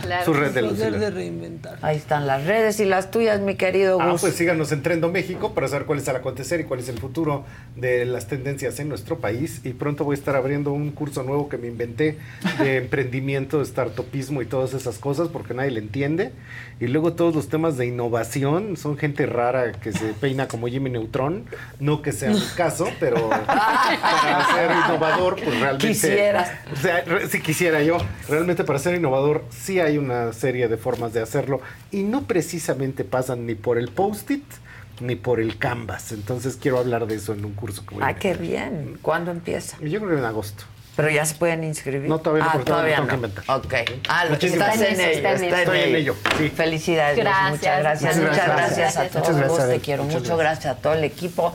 Claro. 0.02 0.24
Su 0.24 0.32
red 0.32 0.50
de 0.52 0.60
Poder 0.62 0.90
Lucila. 0.92 0.98
de 0.98 1.10
reinventar. 1.10 1.78
Ahí 1.82 1.96
están 1.96 2.26
las 2.26 2.44
redes 2.46 2.80
y 2.80 2.84
las 2.84 3.10
tuyas, 3.10 3.40
mi 3.40 3.54
querido 3.56 4.00
Ah, 4.00 4.10
Gus. 4.10 4.20
pues 4.22 4.34
síganos 4.34 4.72
en 4.72 4.82
Trendo 4.82 5.08
México 5.10 5.54
para 5.54 5.68
saber 5.68 5.86
cuál 5.86 5.98
es 5.98 6.08
el 6.08 6.16
acontecer 6.16 6.60
y 6.60 6.64
cuál 6.64 6.80
es 6.80 6.88
el 6.88 6.98
futuro 6.98 7.44
de 7.76 8.04
las 8.06 8.26
tendencias 8.26 8.78
en 8.80 8.88
nuestro 8.88 9.18
país. 9.18 9.60
Y 9.64 9.74
pronto 9.74 10.04
voy 10.04 10.14
a 10.14 10.18
estar 10.18 10.36
abriendo 10.36 10.72
un 10.72 10.90
curso 10.90 11.22
nuevo 11.22 11.48
que 11.48 11.58
me 11.58 11.68
inventé 11.68 12.18
de 12.58 12.76
emprendimiento, 12.78 13.58
de 13.58 13.64
startupismo 13.66 14.42
y 14.42 14.46
todas 14.46 14.74
esas 14.74 14.98
cosas 14.98 15.28
porque 15.28 15.54
nadie 15.54 15.70
le 15.70 15.80
entiende. 15.80 16.32
Y 16.80 16.86
luego 16.86 17.12
todos 17.12 17.34
los 17.34 17.48
temas 17.48 17.76
de 17.76 17.86
innovación 17.86 18.76
son 18.76 18.96
gente 18.96 19.26
rara 19.26 19.72
que 19.72 19.92
se 19.92 20.14
peina 20.14 20.48
como 20.48 20.66
Jimmy 20.66 20.88
Neutron. 20.90 21.44
No 21.78 22.00
que 22.02 22.12
sea 22.12 22.30
mi 22.30 22.40
caso, 22.56 22.88
pero 22.98 23.28
para 23.46 24.46
ser 24.54 24.70
innovador, 24.70 25.36
pues 25.36 25.60
realmente. 25.60 25.88
Quisieras. 25.88 26.50
O 26.72 26.76
sea, 26.76 27.02
re- 27.02 27.28
si 27.28 27.40
quisiera 27.40 27.82
yo, 27.82 27.98
realmente 28.28 28.64
para 28.64 28.78
ser 28.78 28.94
innovador 28.94 29.44
sí 29.50 29.78
hay 29.80 29.89
una 29.98 30.32
serie 30.32 30.68
de 30.68 30.76
formas 30.76 31.12
de 31.12 31.20
hacerlo 31.22 31.60
y 31.90 32.02
no 32.02 32.22
precisamente 32.22 33.04
pasan 33.04 33.46
ni 33.46 33.54
por 33.54 33.78
el 33.78 33.88
post-it 33.88 34.44
ni 35.00 35.16
por 35.16 35.40
el 35.40 35.56
canvas. 35.58 36.12
Entonces 36.12 36.56
quiero 36.60 36.78
hablar 36.78 37.06
de 37.06 37.14
eso 37.16 37.32
en 37.32 37.44
un 37.44 37.52
curso 37.54 37.84
que 37.86 37.94
voy 37.94 38.04
a 38.04 38.08
Ah, 38.08 38.14
qué 38.16 38.34
bien. 38.34 38.98
¿Cuándo 39.00 39.30
empieza? 39.30 39.76
Yo 39.80 39.98
creo 40.00 40.10
que 40.12 40.18
en 40.18 40.24
agosto. 40.24 40.64
Pero 40.96 41.08
ya 41.08 41.24
se 41.24 41.36
pueden 41.36 41.64
inscribir. 41.64 42.08
No, 42.10 42.18
todavía 42.18 42.44
no, 42.44 42.50
Ah, 42.52 42.64
todavía 42.64 42.96
tengo 42.96 43.04
no. 43.06 43.08
que 43.08 43.14
inventar. 43.28 43.44
Ok. 43.56 43.74
Ah, 44.08 44.26
Muchísimas 44.28 44.74
estás 44.74 44.90
en 44.90 44.96
gracias. 44.96 45.08
ello. 45.08 45.16
Está 45.16 45.30
en 45.30 45.44
está 45.44 45.46
ello. 45.62 45.72
Estoy 45.72 45.88
en 45.90 45.96
ello, 45.96 46.14
sí. 46.36 46.48
Felicidades. 46.50 47.16
Gracias. 47.16 47.50
Muchas 47.52 47.78
gracias. 47.78 48.16
Muchas 48.16 48.34
gracias. 48.36 48.76
gracias 48.76 48.96
a 48.96 49.02
Muchas 49.04 49.22
todos. 49.22 49.36
gracias, 49.36 49.68
Te 49.70 49.80
quiero 49.80 50.02
Muchas 50.04 50.20
mucho. 50.22 50.36
Gracias 50.36 50.66
a 50.66 50.78
todo 50.82 50.92
el 50.94 51.04
equipo. 51.04 51.54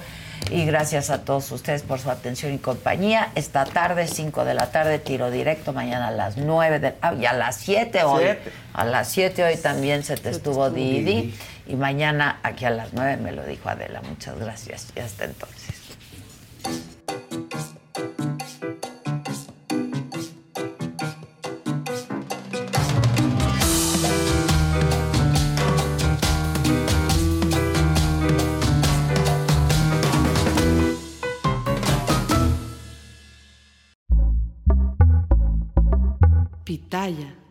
Y 0.52 0.66
gracias 0.66 1.10
a 1.10 1.22
todos 1.22 1.52
ustedes 1.52 1.82
por 1.82 2.00
su 2.00 2.10
atención 2.12 2.54
y 2.54 2.60
compañía. 2.60 3.32
Esta 3.36 3.66
tarde, 3.66 4.08
5 4.08 4.46
de 4.46 4.54
la 4.54 4.72
tarde, 4.72 5.00
tiro 5.00 5.32
directo. 5.32 5.74
Mañana 5.74 6.10
a 6.10 6.12
las 6.12 6.38
9 6.38 6.80
de 6.80 6.94
ah, 7.02 7.14
y 7.14 7.26
a 7.26 7.34
las 7.34 7.58
7 7.58 8.04
hoy. 8.04 8.24
Siete. 8.24 8.52
A 8.74 8.86
las 8.86 9.10
7 9.10 9.44
hoy 9.44 9.58
también 9.58 10.04
se 10.04 10.18
te 10.18 10.30
estuvo 10.30 10.70
Didi. 10.70 11.34
Y 11.68 11.76
mañana 11.76 12.40
aquí 12.44 12.66
a 12.66 12.70
las 12.70 12.94
9 12.94 13.18
me 13.18 13.32
lo 13.32 13.44
dijo 13.44 13.70
Adela. 13.70 14.02
Muchas 14.02 14.38
gracias. 14.38 14.88
Y 14.96 15.00
hasta 15.00 15.26
entonces. 15.26 15.85
Pitaya. 37.06 37.45